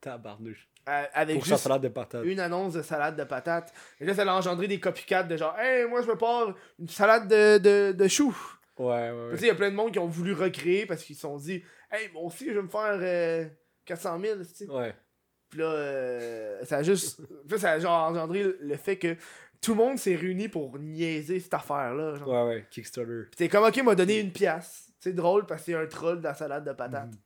Tabarnouche. 0.00 0.68
Euh, 0.88 1.04
avec 1.14 1.34
Pour 1.36 1.44
sa 1.46 1.54
juste 1.54 1.62
salade 1.64 1.82
de 1.82 1.88
patates. 1.88 2.24
une 2.24 2.38
annonce 2.38 2.74
de 2.74 2.82
salade 2.82 3.16
de 3.16 3.24
patates. 3.24 3.72
Et 4.00 4.04
là, 4.04 4.14
ça 4.14 4.22
a 4.22 4.32
engendré 4.34 4.68
des 4.68 4.78
copycats 4.78 5.24
de 5.24 5.36
genre, 5.36 5.58
hey, 5.58 5.84
moi, 5.88 6.00
je 6.02 6.06
me 6.06 6.16
pars 6.16 6.54
une 6.78 6.88
salade 6.88 7.26
de, 7.28 7.58
de, 7.58 7.92
de 7.92 8.08
choux. 8.08 8.36
Ouais, 8.78 8.86
ouais, 8.86 9.10
ouais. 9.10 9.30
Tu 9.32 9.38
sais, 9.38 9.44
il 9.46 9.48
y 9.48 9.50
a 9.50 9.54
plein 9.56 9.70
de 9.70 9.74
monde 9.74 9.90
qui 9.92 9.98
ont 9.98 10.06
voulu 10.06 10.32
recréer 10.32 10.86
parce 10.86 11.02
qu'ils 11.02 11.16
se 11.16 11.22
sont 11.22 11.36
dit, 11.38 11.62
hey, 11.90 12.08
moi 12.12 12.22
aussi, 12.22 12.46
je 12.46 12.52
vais 12.52 12.62
me 12.62 12.68
faire 12.68 12.98
euh, 13.00 13.46
400 13.84 14.20
000. 14.20 14.38
tu 14.38 14.44
sais. 14.44 14.70
Ouais. 14.70 14.94
Puis 15.50 15.58
là, 15.60 15.66
euh, 15.66 16.64
ça 16.64 16.76
a 16.78 16.82
juste. 16.84 17.20
Puis 17.48 17.58
ça 17.58 17.72
a 17.72 17.78
genre 17.80 18.08
engendré 18.08 18.44
le 18.60 18.76
fait 18.76 18.96
que 18.96 19.16
tout 19.60 19.72
le 19.72 19.78
monde 19.78 19.98
s'est 19.98 20.14
réuni 20.14 20.48
pour 20.48 20.78
niaiser 20.78 21.40
cette 21.40 21.54
affaire-là. 21.54 22.14
genre. 22.14 22.28
Ouais, 22.28 22.54
ouais. 22.54 22.66
Kickstarter. 22.70 23.22
Puis 23.30 23.36
t'es 23.36 23.48
comme, 23.48 23.64
ok, 23.64 23.76
m'a 23.82 23.94
donné 23.96 24.20
une 24.20 24.30
pièce. 24.32 24.88
C'est 25.00 25.12
drôle 25.14 25.46
parce 25.46 25.62
que 25.62 25.66
c'est 25.72 25.74
un 25.78 25.86
troll 25.86 26.18
de 26.18 26.24
la 26.24 26.34
salade 26.34 26.64
de 26.64 26.72
patates. 26.72 27.06
Mhm. 27.10 27.18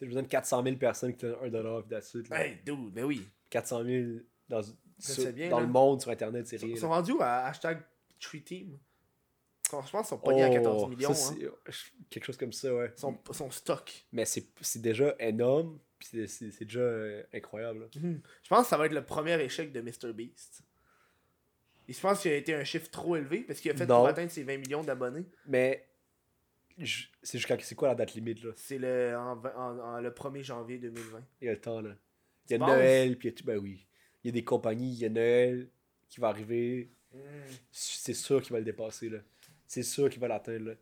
Je 0.00 0.06
besoin 0.06 0.22
de 0.22 0.28
400 0.28 0.62
000 0.62 0.76
personnes 0.76 1.14
qui 1.14 1.24
donnent 1.24 1.36
1 1.42 1.48
dollar 1.48 1.80
puis 1.82 1.90
that's 1.90 2.12
it, 2.14 2.28
là. 2.28 2.44
Hey, 2.44 2.58
dude, 2.64 2.92
ben 2.92 3.04
oui. 3.04 3.26
400 3.50 3.84
000 3.84 4.04
dans, 4.48 4.62
sur- 4.98 5.32
bien, 5.32 5.48
dans 5.48 5.60
le 5.60 5.66
monde 5.66 6.00
sur 6.02 6.10
Internet, 6.10 6.46
c'est 6.46 6.56
Ils 6.56 6.60
sont, 6.60 6.66
rien. 6.66 6.74
ils 6.74 6.80
sont 6.80 6.88
rendus 6.88 7.12
où 7.12 7.22
à 7.22 7.46
hashtag 7.46 7.82
Tree 8.20 8.42
Team. 8.42 8.78
Je 9.64 9.70
pense 9.70 9.90
qu'ils 9.90 10.04
sont 10.04 10.18
pognés 10.18 10.44
à 10.44 10.50
14 10.50 10.82
Oh, 10.84 10.88
millions. 10.88 11.12
ça, 11.12 11.32
hein. 11.34 11.72
Quelque 12.08 12.24
chose 12.24 12.36
comme 12.36 12.52
ça, 12.52 12.72
ouais. 12.74 12.92
Ils 12.96 13.34
sont 13.34 13.50
stock. 13.50 14.06
Mais 14.12 14.24
c'est 14.24 14.80
déjà 14.80 15.14
énorme, 15.18 15.78
puis 15.98 16.26
c'est- 16.28 16.60
déjà 16.64 16.80
euh, 16.80 17.22
incroyable. 17.34 17.80
là. 17.80 17.86
Je 17.94 18.48
pense 18.48 18.62
que 18.62 18.68
ça 18.68 18.76
va 18.76 18.86
être 18.86 18.92
le 18.92 19.04
premier 19.04 19.40
échec 19.42 19.72
de 19.72 19.80
MrBeast. 19.80 20.62
Et 21.88 21.92
je 21.92 22.00
pense 22.00 22.20
qu'il 22.20 22.30
a 22.32 22.36
été 22.36 22.54
un 22.54 22.64
chiffre 22.64 22.90
trop 22.90 23.16
élevé 23.16 23.40
parce 23.42 23.60
qu'il 23.60 23.70
a 23.70 23.74
fait 23.76 23.86
pour 23.86 24.06
atteindre 24.06 24.30
ses 24.30 24.42
20 24.44 24.58
millions 24.58 24.82
d'abonnés. 24.82 25.24
Mais 25.46 25.86
c'est 26.78 27.38
jusqu'à 27.38 27.58
c'est 27.58 27.74
quoi 27.74 27.88
la 27.88 27.94
date 27.94 28.14
limite 28.14 28.42
là? 28.42 28.50
C'est 28.56 28.78
le, 28.78 29.16
en, 29.16 29.32
en- 29.44 29.78
en- 29.78 30.00
le 30.00 30.10
1er 30.10 30.42
janvier 30.42 30.78
2020. 30.78 31.24
Il 31.40 31.46
y 31.46 31.48
a 31.48 31.52
le 31.52 31.60
temps 31.60 31.80
là. 31.80 31.90
Il 32.48 32.52
y 32.52 32.54
a? 32.56 32.58
Noël, 32.58 33.18
puis 33.18 33.28
il 33.28 33.30
y 33.30 33.34
a 33.34 33.36
tout. 33.36 33.44
Ben 33.44 33.58
oui. 33.58 33.86
Il 34.22 34.28
y 34.28 34.30
a 34.30 34.32
des 34.32 34.44
compagnies, 34.44 34.92
il 34.92 34.98
y 34.98 35.04
a 35.04 35.08
Noël 35.08 35.68
qui 36.08 36.20
va 36.20 36.28
arriver. 36.28 36.90
C'est 37.70 38.14
sûr 38.14 38.42
qu'il 38.42 38.52
va 38.52 38.58
le 38.58 38.64
dépasser 38.64 39.08
là. 39.08 39.18
C'est 39.66 39.82
sûr 39.82 40.10
qu'il 40.10 40.20
va 40.20 40.28
l'atteindre 40.28 40.66
là. 40.70 40.74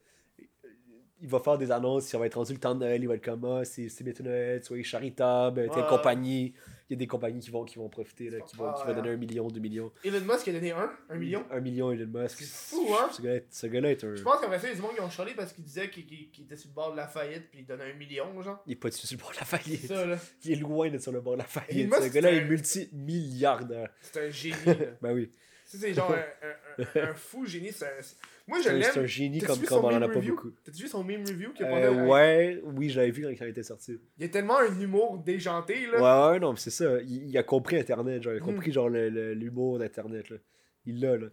Il 1.24 1.30
va 1.30 1.40
faire 1.40 1.56
des 1.58 1.70
annonces, 1.72 2.04
ça 2.04 2.18
va 2.18 2.26
être 2.26 2.34
rendu 2.34 2.52
le 2.52 2.58
temps 2.60 2.74
de 2.74 2.80
Noël, 2.80 3.02
il 3.02 3.08
va 3.08 3.14
être 3.14 3.24
comme 3.24 3.44
ah, 3.46 3.64
c'est 3.64 3.88
c'est 3.88 4.04
bientôt 4.04 4.22
Noël, 4.22 4.62
soyez 4.62 4.84
charitable, 4.84 5.68
telle 5.70 5.82
Ouais. 5.82 5.88
compagnie. 5.88 6.54
Il 6.90 6.92
y 6.92 6.96
a 6.96 6.98
des 6.98 7.06
compagnies 7.06 7.40
qui 7.40 7.50
vont, 7.50 7.64
qui 7.64 7.78
vont 7.78 7.88
profiter, 7.88 8.28
là, 8.28 8.40
qui, 8.42 8.56
vont, 8.56 8.70
qui 8.74 8.82
Ouais. 8.82 8.88
vont 8.88 8.94
donner 9.00 9.10
un 9.14 9.16
million, 9.16 9.48
deux 9.48 9.58
millions. 9.58 9.90
Elon 10.04 10.20
Musk 10.20 10.46
a 10.48 10.52
donné 10.52 10.72
un, 10.72 10.92
un 11.08 11.16
million? 11.16 11.42
Un 11.50 11.60
million 11.60 11.90
Elon 11.90 12.06
Musk. 12.20 12.40
C'est 12.40 12.44
fou, 12.76 12.94
hein? 12.94 13.08
Ce 13.10 13.22
gars-là 13.22 13.88
ce 13.88 13.92
est 13.92 14.04
un. 14.04 14.14
Je 14.16 14.22
pense 14.22 14.38
qu'après 14.38 14.58
ça, 14.58 14.66
il 14.66 14.70
y 14.70 14.72
a 14.72 14.76
du 14.76 14.82
monde 14.82 14.94
qui 14.94 15.00
ont 15.00 15.08
chialé 15.08 15.32
parce 15.34 15.54
qu'il 15.54 15.64
disait 15.64 15.88
qu'il 15.88 16.04
était 16.44 16.56
sur 16.56 16.68
le 16.68 16.74
bord 16.74 16.92
de 16.92 16.98
la 16.98 17.08
faillite 17.08 17.48
puis 17.50 17.60
il 17.60 17.66
donnait 17.66 17.90
un 17.90 17.94
million, 17.94 18.40
genre. 18.42 18.62
Il 18.66 18.72
est 18.72 18.76
pas 18.76 18.90
sur 18.90 19.08
le 19.16 19.22
bord 19.22 19.30
de 19.32 19.36
la 19.36 19.44
C'est 19.46 19.56
faillite. 19.56 19.86
ça, 19.86 20.04
là. 20.04 20.18
Il 20.44 20.52
est 20.52 20.56
loin 20.56 20.90
d'être 20.90 21.02
sur 21.02 21.12
le 21.12 21.22
bord 21.22 21.32
de 21.32 21.38
la 21.38 21.44
faillite. 21.44 21.88
Musk, 21.88 22.02
Ce 22.02 22.08
gars-là 22.08 22.28
c'est 22.28 22.36
est 22.36 22.40
un- 22.42 22.44
multimilliardaire. 22.48 23.88
C'est 24.02 24.26
un 24.26 24.30
génie, 24.30 24.54
là. 24.66 24.74
Ben 25.02 25.12
oui. 25.14 25.30
Tu 25.70 25.78
sais, 25.78 25.86
c'est 25.88 25.94
genre 25.94 26.12
un, 26.14 27.00
un, 27.00 27.02
un, 27.10 27.14
fou 27.14 27.46
génie. 27.46 27.72
c'est 27.72 27.86
un- 27.86 28.02
c'est- 28.02 28.16
Moi, 28.46 28.58
je 28.58 28.64
C'est 28.64 28.70
un- 28.70 28.82
c'est 28.82 28.90
un 28.90 28.94
l'aime. 28.96 29.06
génie 29.06 29.40
comme, 29.40 29.58
comme 29.62 29.84
on 29.86 29.88
en 29.88 30.02
a 30.02 30.08
pas 30.08 30.20
beaucoup. 30.20 30.50
T'as-tu 30.64 30.82
vu 30.82 30.88
son 30.88 31.02
meme 31.02 31.22
review 31.26 31.52
qu'il 31.54 31.64
a 31.64 31.74
Euh, 31.76 32.06
ouais, 32.06 32.60
oui, 32.64 32.90
je 32.90 32.98
l'avais 33.00 33.10
vu 33.10 33.22
quand 33.22 33.44
il 33.44 33.48
était 33.50 33.62
sorti. 33.62 33.98
Il 34.18 34.22
y 34.22 34.26
a 34.26 34.28
tellement 34.28 34.58
un 34.58 34.80
humour 34.80 35.18
déjanté, 35.18 35.86
là. 35.86 36.28
Ouais, 36.28 36.32
ouais, 36.34 36.40
non, 36.40 36.52
mais 36.52 36.58
c'est 36.58 36.70
ça. 36.70 37.00
Il, 37.00 37.28
il 37.30 37.38
a 37.38 37.42
compris 37.42 37.78
Internet, 37.78 38.22
genre, 38.22 38.34
il 38.34 38.38
a 38.38 38.40
Mm. 38.40 38.44
compris 38.44 38.70
genre 38.72 38.88
le- 38.90 39.08
le- 39.08 39.32
l'humour 39.32 39.78
d'Internet, 39.78 40.28
là. 40.28 40.36
Il 40.84 41.00
l'a, 41.00 41.16
là. 41.16 41.28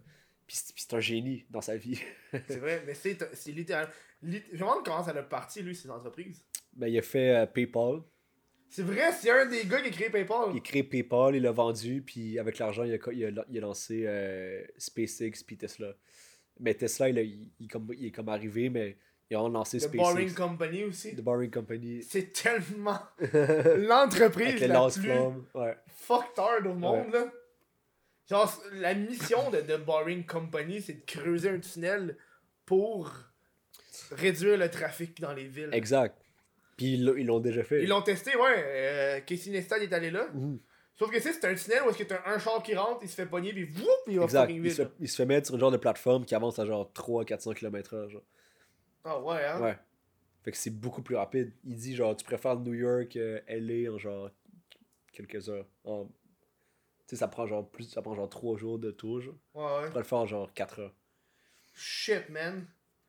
Puis 0.46 0.56
c'est 0.74 0.94
un 0.94 1.00
génie 1.00 1.44
dans 1.50 1.60
sa 1.60 1.76
vie. 1.76 2.00
C'est 2.48 2.58
vrai, 2.58 2.82
mais 2.86 2.94
c'est 2.94 3.16
c'est 3.34 3.52
littéralement. 3.52 3.92
lit- 4.22 4.42
Je 4.50 4.54
me 4.54 4.58
demande 4.60 4.84
comment 4.84 5.02
ça 5.04 5.10
a 5.10 5.22
parti, 5.22 5.62
lui, 5.62 5.74
ses 5.74 5.90
entreprises. 5.90 6.44
Ben, 6.74 6.88
il 6.88 6.98
a 6.98 7.02
fait 7.02 7.36
euh, 7.36 7.46
PayPal. 7.46 8.00
C'est 8.70 8.82
vrai, 8.82 9.12
c'est 9.12 9.30
un 9.30 9.44
des 9.46 9.64
gars 9.66 9.82
qui 9.82 9.88
a 9.88 9.90
créé 9.90 10.08
PayPal. 10.10 10.48
Il 10.52 10.56
a 10.56 10.60
créé 10.60 10.82
PayPal, 10.82 11.36
il 11.36 11.42
l'a 11.42 11.52
vendu, 11.52 12.00
puis 12.02 12.38
avec 12.38 12.58
l'argent, 12.58 12.84
il 12.84 12.94
a, 12.94 12.98
il, 13.12 13.38
a, 13.38 13.44
il 13.50 13.58
a 13.58 13.60
lancé 13.60 14.04
euh, 14.06 14.64
SpaceX 14.78 15.44
puis 15.46 15.58
Tesla. 15.58 15.94
Mais 16.60 16.74
Tesla, 16.74 17.08
il, 17.08 17.18
a- 17.18 17.22
il, 17.22 17.48
il 17.60 17.68
comme, 17.68 17.88
il 17.96 18.06
est 18.06 18.10
comme 18.10 18.28
arrivé, 18.28 18.68
mais 18.70 18.96
il 19.30 19.34
a 19.36 19.38
vraiment 19.40 19.58
lancé 19.58 19.78
The 19.78 19.82
SpaceX. 19.82 19.96
Boring 19.98 20.34
Company 20.34 20.84
aussi. 20.84 21.14
The 21.16 21.20
Boring 21.22 21.50
Company. 21.50 22.02
C'est 22.02 22.32
tellement 22.32 22.98
Avec 23.18 23.32
l'entreprise 23.88 24.60
les 24.60 24.66
la 24.68 24.74
lance 24.74 24.98
plus 24.98 25.04
flammes. 25.10 25.44
Ouais. 25.54 25.76
fucked 25.88 26.38
hard 26.38 26.66
au 26.66 26.74
monde, 26.74 27.12
là. 27.12 27.32
Genre, 28.30 28.62
la 28.74 28.94
mission 28.94 29.50
de 29.50 29.58
The 29.60 29.78
Boring 29.84 30.24
Company, 30.24 30.80
c'est 30.80 30.92
de 30.94 31.04
creuser 31.04 31.48
un 31.50 31.58
tunnel 31.58 32.16
pour 32.64 33.12
réduire 34.12 34.56
le 34.58 34.70
trafic 34.70 35.20
dans 35.20 35.32
les 35.34 35.46
villes. 35.48 35.70
Exact. 35.72 36.16
Puis 36.76 36.94
ils 36.94 37.04
l'ont- 37.04 37.16
ils 37.16 37.26
l'ont 37.26 37.40
déjà 37.40 37.62
fait. 37.64 37.82
Ils 37.82 37.88
l'ont 37.88 38.02
testé, 38.02 38.36
ouais. 38.36 38.54
Euh, 38.56 39.20
Casey 39.20 39.50
Neistat 39.50 39.78
est 39.78 39.92
allé 39.92 40.10
là. 40.10 40.28
Mhm. 40.32 40.58
Sauf 41.02 41.10
que 41.10 41.20
c'est 41.20 41.44
un 41.44 41.54
tunnel 41.54 41.82
où 41.84 41.90
est-ce 41.90 41.98
que 41.98 42.04
t'as 42.04 42.22
un 42.26 42.38
char 42.38 42.62
qui 42.62 42.74
rentre, 42.76 43.00
il 43.02 43.08
se 43.08 43.14
fait 43.16 43.26
pogner, 43.26 43.52
puis 43.52 43.64
whoop, 43.64 43.88
il 44.06 44.18
va 44.18 44.24
Exact. 44.24 44.50
Il 44.50 44.60
vite. 44.62 44.72
se, 44.72 44.82
fait, 44.82 44.90
il 45.00 45.08
se 45.08 45.16
fait 45.16 45.26
mettre 45.26 45.46
sur 45.46 45.54
une 45.56 45.60
genre 45.60 45.70
de 45.72 45.76
plateforme 45.76 46.24
qui 46.24 46.34
avance 46.34 46.58
à 46.58 46.66
genre 46.66 46.90
300-400 46.94 47.54
km/h. 47.54 48.20
Ah 49.04 49.20
ouais, 49.20 49.44
hein? 49.44 49.60
Ouais. 49.60 49.78
Fait 50.44 50.52
que 50.52 50.56
c'est 50.56 50.70
beaucoup 50.70 51.02
plus 51.02 51.16
rapide. 51.16 51.52
Il 51.64 51.76
dit 51.76 51.96
genre, 51.96 52.16
tu 52.16 52.24
préfères 52.24 52.56
New 52.58 52.74
York, 52.74 53.16
euh, 53.16 53.40
LA 53.48 53.92
en 53.92 53.98
genre 53.98 54.30
quelques 55.12 55.48
heures. 55.48 55.66
En- 55.84 56.06
Tu 56.06 56.10
sais, 57.08 57.16
ça 57.16 57.28
prend 57.28 57.46
genre 57.46 57.68
plus, 57.68 57.84
ça 57.90 58.00
prend 58.00 58.14
genre 58.14 58.28
3 58.28 58.56
jours 58.56 58.78
de 58.78 58.90
tour. 58.92 59.20
Genre. 59.20 59.34
Ouais, 59.54 59.62
ouais. 59.64 59.82
Tu 59.84 59.88
pourrais 59.88 60.00
le 60.02 60.06
faire 60.06 60.18
en 60.18 60.26
genre 60.26 60.52
4 60.54 60.78
heures. 60.80 60.94
Shit, 61.74 62.28
man. 62.30 62.66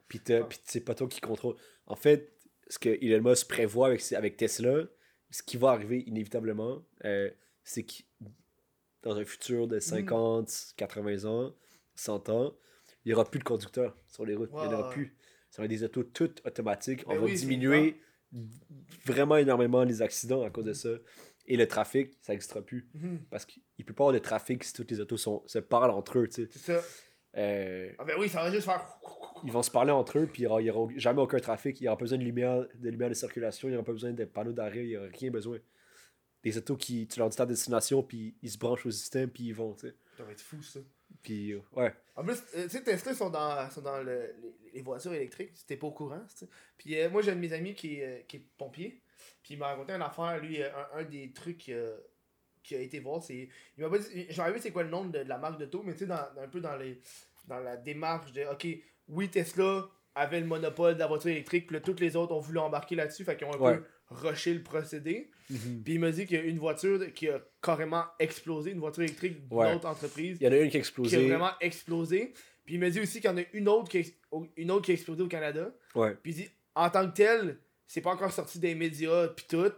Puis, 0.08 0.20
t'as- 0.20 0.44
puis 0.44 0.60
c'est 0.64 0.82
pas 0.82 0.96
toi 0.96 1.08
qui 1.08 1.22
contrôle. 1.22 1.56
En 1.88 1.96
fait, 1.96 2.34
ce 2.68 2.80
que 2.80 2.90
Elon 2.90 3.22
Musk 3.30 3.48
prévoit 3.50 3.88
avec, 3.88 4.12
avec 4.14 4.38
Tesla, 4.38 4.84
ce 5.32 5.42
qui 5.44 5.58
va 5.58 5.70
arriver 5.72 6.00
inévitablement, 6.08 6.84
euh, 7.06 7.30
c'est 7.64 7.84
que 7.84 7.94
dans 9.02 9.18
un 9.18 9.26
futur 9.26 9.68
de 9.68 9.80
50, 9.80 10.74
80 10.78 11.26
ans, 11.26 11.56
100 11.96 12.30
ans, 12.30 12.56
il 13.06 13.10
n'y 13.10 13.14
aura 13.14 13.30
plus 13.30 13.40
de 13.40 13.44
conducteurs 13.44 13.98
sur 14.08 14.26
les 14.26 14.36
routes. 14.36 14.50
il 14.54 14.68
n'y 14.68 14.74
en 14.74 14.80
aura 14.80 14.90
plus. 14.90 15.16
Ça 15.50 15.62
va 15.62 15.66
être 15.66 15.72
des 15.72 15.84
autos 15.84 16.04
toutes 16.04 16.42
automatiques. 16.46 17.04
On 17.08 17.16
va 17.16 17.22
oui, 17.26 17.36
diminuer 17.36 18.02
vraiment 19.06 19.38
énormément 19.38 19.84
les 19.84 20.02
accidents 20.02 20.42
à 20.44 20.50
cause 20.50 20.66
de 20.66 20.74
ça. 20.74 20.90
Et 21.46 21.58
le 21.58 21.68
trafic, 21.68 22.14
ça 22.22 22.32
n'existera 22.34 22.62
plus. 22.62 22.88
Mhm. 22.94 23.20
Parce 23.30 23.46
qu'il 23.46 23.62
ne 23.80 23.84
peut 23.84 23.94
pas 23.94 24.04
y 24.04 24.06
avoir 24.06 24.14
de 24.14 24.20
trafic 24.20 24.64
si 24.64 24.74
toutes 24.74 24.90
les 24.90 25.00
autos 25.02 25.18
sont, 25.18 25.44
se 25.46 25.60
parlent 25.60 25.92
entre 25.92 26.20
eux. 26.20 26.28
C'est 26.32 26.52
ça. 26.54 26.82
Euh, 27.36 27.92
Ah 27.98 28.06
ben 28.06 28.16
oui, 28.20 28.30
ça 28.30 28.44
va 28.44 28.52
juste 28.52 28.66
faire. 28.66 28.88
ils 29.44 29.52
vont 29.52 29.64
se 29.64 29.72
parler 29.72 29.92
entre 29.92 30.20
eux, 30.20 30.28
puis 30.32 30.44
il 30.44 30.48
n'y 30.48 30.70
aura, 30.70 30.90
jamais 30.96 31.22
aucun 31.22 31.40
trafic. 31.40 31.80
Il 31.80 31.84
n'y 31.84 31.88
aura 31.90 31.98
pas 31.98 32.04
besoin 32.06 32.18
de 32.20 32.24
lumière, 32.24 32.66
de 32.76 32.90
lumière 32.90 33.10
de 33.10 33.16
circulation, 33.16 33.68
il 33.68 33.72
n'y 33.72 33.78
aura 33.78 33.86
pas 33.86 33.92
besoin 33.92 34.12
de 34.12 34.26
panneaux 34.26 34.54
d'arrêt, 34.54 34.84
il 34.84 34.90
n'y 34.90 34.98
aura 34.98 35.08
rien 35.08 35.32
besoin. 35.32 35.58
Des 36.44 36.58
autos 36.58 36.76
qui, 36.76 37.08
tu 37.08 37.20
leur 37.20 37.30
dis 37.30 37.38
ta 37.38 37.46
destination, 37.46 38.04
puis 38.04 38.36
ils 38.42 38.52
se 38.52 38.58
branchent 38.58 38.86
au 38.86 38.92
système, 38.92 39.30
puis 39.30 39.46
ils 39.46 39.54
vont, 39.56 39.74
tu 39.74 39.88
sais. 39.88 39.96
Ça 40.18 40.24
va 40.24 40.32
être 40.32 40.42
fou, 40.42 40.62
ça. 40.62 40.80
Puis, 41.22 41.54
euh, 41.54 41.60
ouais. 41.74 41.94
En 42.16 42.24
plus, 42.24 42.38
euh, 42.56 42.64
tu 42.64 42.70
sais, 42.70 42.84
Tesla 42.84 43.14
sont 43.14 43.30
dans, 43.30 43.70
sont 43.72 43.82
dans 43.82 44.00
le- 44.04 44.36
les, 44.42 44.72
les 44.74 44.82
voitures 44.82 45.14
électriques. 45.14 45.52
C'était 45.56 45.78
pas 45.78 45.88
au 45.88 45.92
courant, 45.92 46.20
tu 46.30 46.38
sais. 46.46 46.50
Puis 46.78 47.00
euh, 47.00 47.10
moi, 47.10 47.22
j'ai 47.22 47.32
un 47.32 47.36
de 47.36 47.40
mes 47.40 47.54
amis 47.54 47.74
qui, 47.76 47.96
est, 48.00 48.06
euh, 48.06 48.22
qui 48.28 48.38
est 48.38 48.46
pompier. 48.58 49.02
Puis 49.42 49.54
il 49.54 49.58
m'a 49.58 49.68
raconté 49.68 49.94
une 49.94 50.02
affaire, 50.02 50.40
lui, 50.42 50.62
un, 50.62 50.72
un 50.96 51.04
des 51.04 51.32
trucs 51.32 51.70
euh, 51.70 51.98
qu'il 52.62 52.78
a 52.78 52.82
été 52.82 53.00
voir, 53.00 53.24
c'est. 53.24 53.48
Il 53.78 53.84
m'a 53.84 53.90
pas 53.90 54.00
dit. 54.00 54.26
J'aurais 54.30 54.52
vu 54.54 54.60
c'est 54.60 54.72
quoi 54.72 54.84
le 54.84 54.90
nom 54.90 55.06
de, 55.06 55.24
de 55.24 55.30
la 55.30 55.38
marque 55.38 55.60
d'auto, 55.60 55.82
mais 55.84 55.94
tu 55.94 56.00
sais, 56.00 56.06
dans, 56.08 56.28
un 56.38 56.48
peu 56.50 56.60
dans 56.60 56.76
les 56.76 57.00
dans 57.48 57.60
la 57.60 57.78
démarche 57.78 58.32
de 58.34 58.44
OK, 58.52 58.68
oui, 59.08 59.30
Tesla 59.30 59.90
avait 60.16 60.40
le 60.40 60.46
monopole 60.46 60.94
de 60.96 61.00
la 61.00 61.08
voiture 61.08 61.32
électrique, 61.32 61.68
puis 61.68 61.76
là, 61.76 61.82
toutes 61.82 62.00
les 62.00 62.16
autres 62.16 62.34
ont 62.34 62.40
voulu 62.40 62.60
embarquer 62.60 62.96
là-dessus, 62.96 63.24
fait 63.26 63.36
qu'ils 63.38 63.48
ont 63.48 63.54
un 63.54 63.60
Ouais. 63.60 63.78
peu 63.80 63.84
rushé 64.10 64.54
le 64.54 64.62
procédé. 64.64 65.32
Mhm. 65.50 65.82
Puis 65.84 65.94
il 65.96 66.00
m'a 66.00 66.12
dit 66.12 66.26
qu'il 66.26 66.38
y 66.38 66.40
a 66.40 66.44
une 66.44 66.60
voiture 66.60 67.00
qui 67.14 67.30
a 67.30 67.42
carrément 67.62 68.04
explosé, 68.20 68.72
une 68.72 68.80
voiture 68.80 69.04
électrique 69.04 69.48
d'une 69.48 69.58
Ouais. 69.58 69.74
autre 69.74 69.88
entreprise 69.88 70.38
Il 70.40 70.46
y 70.46 70.48
en 70.48 70.52
a 70.52 70.56
une 70.58 70.62
qui 70.64 70.68
a 70.68 70.70
qui 70.72 70.78
a 70.78 70.80
explosé. 70.80 71.28
vraiment 71.28 71.52
explosé. 71.62 72.34
Puis 72.66 72.76
il 72.76 72.80
m'a 72.80 72.90
dit 72.90 73.00
aussi 73.02 73.20
qu'il 73.20 73.30
y 73.30 73.34
en 73.34 73.38
a 73.38 73.42
une 73.54 73.68
autre 73.68 73.90
qui 73.90 74.00
a, 74.00 74.38
une 74.58 74.72
autre 74.72 74.86
qui 74.86 74.92
a 74.92 74.94
explosé 74.94 75.22
au 75.22 75.28
Canada. 75.28 75.74
Ouais. 75.96 76.16
Puis 76.24 76.32
il 76.32 76.36
dit 76.36 76.50
en 76.76 76.90
tant 76.90 77.08
que 77.10 77.14
tel, 77.16 77.58
c'est 77.86 78.02
pas 78.02 78.12
encore 78.12 78.32
sorti 78.32 78.58
des 78.60 78.74
médias 78.74 79.28
puis 79.28 79.46
tout. 79.50 79.72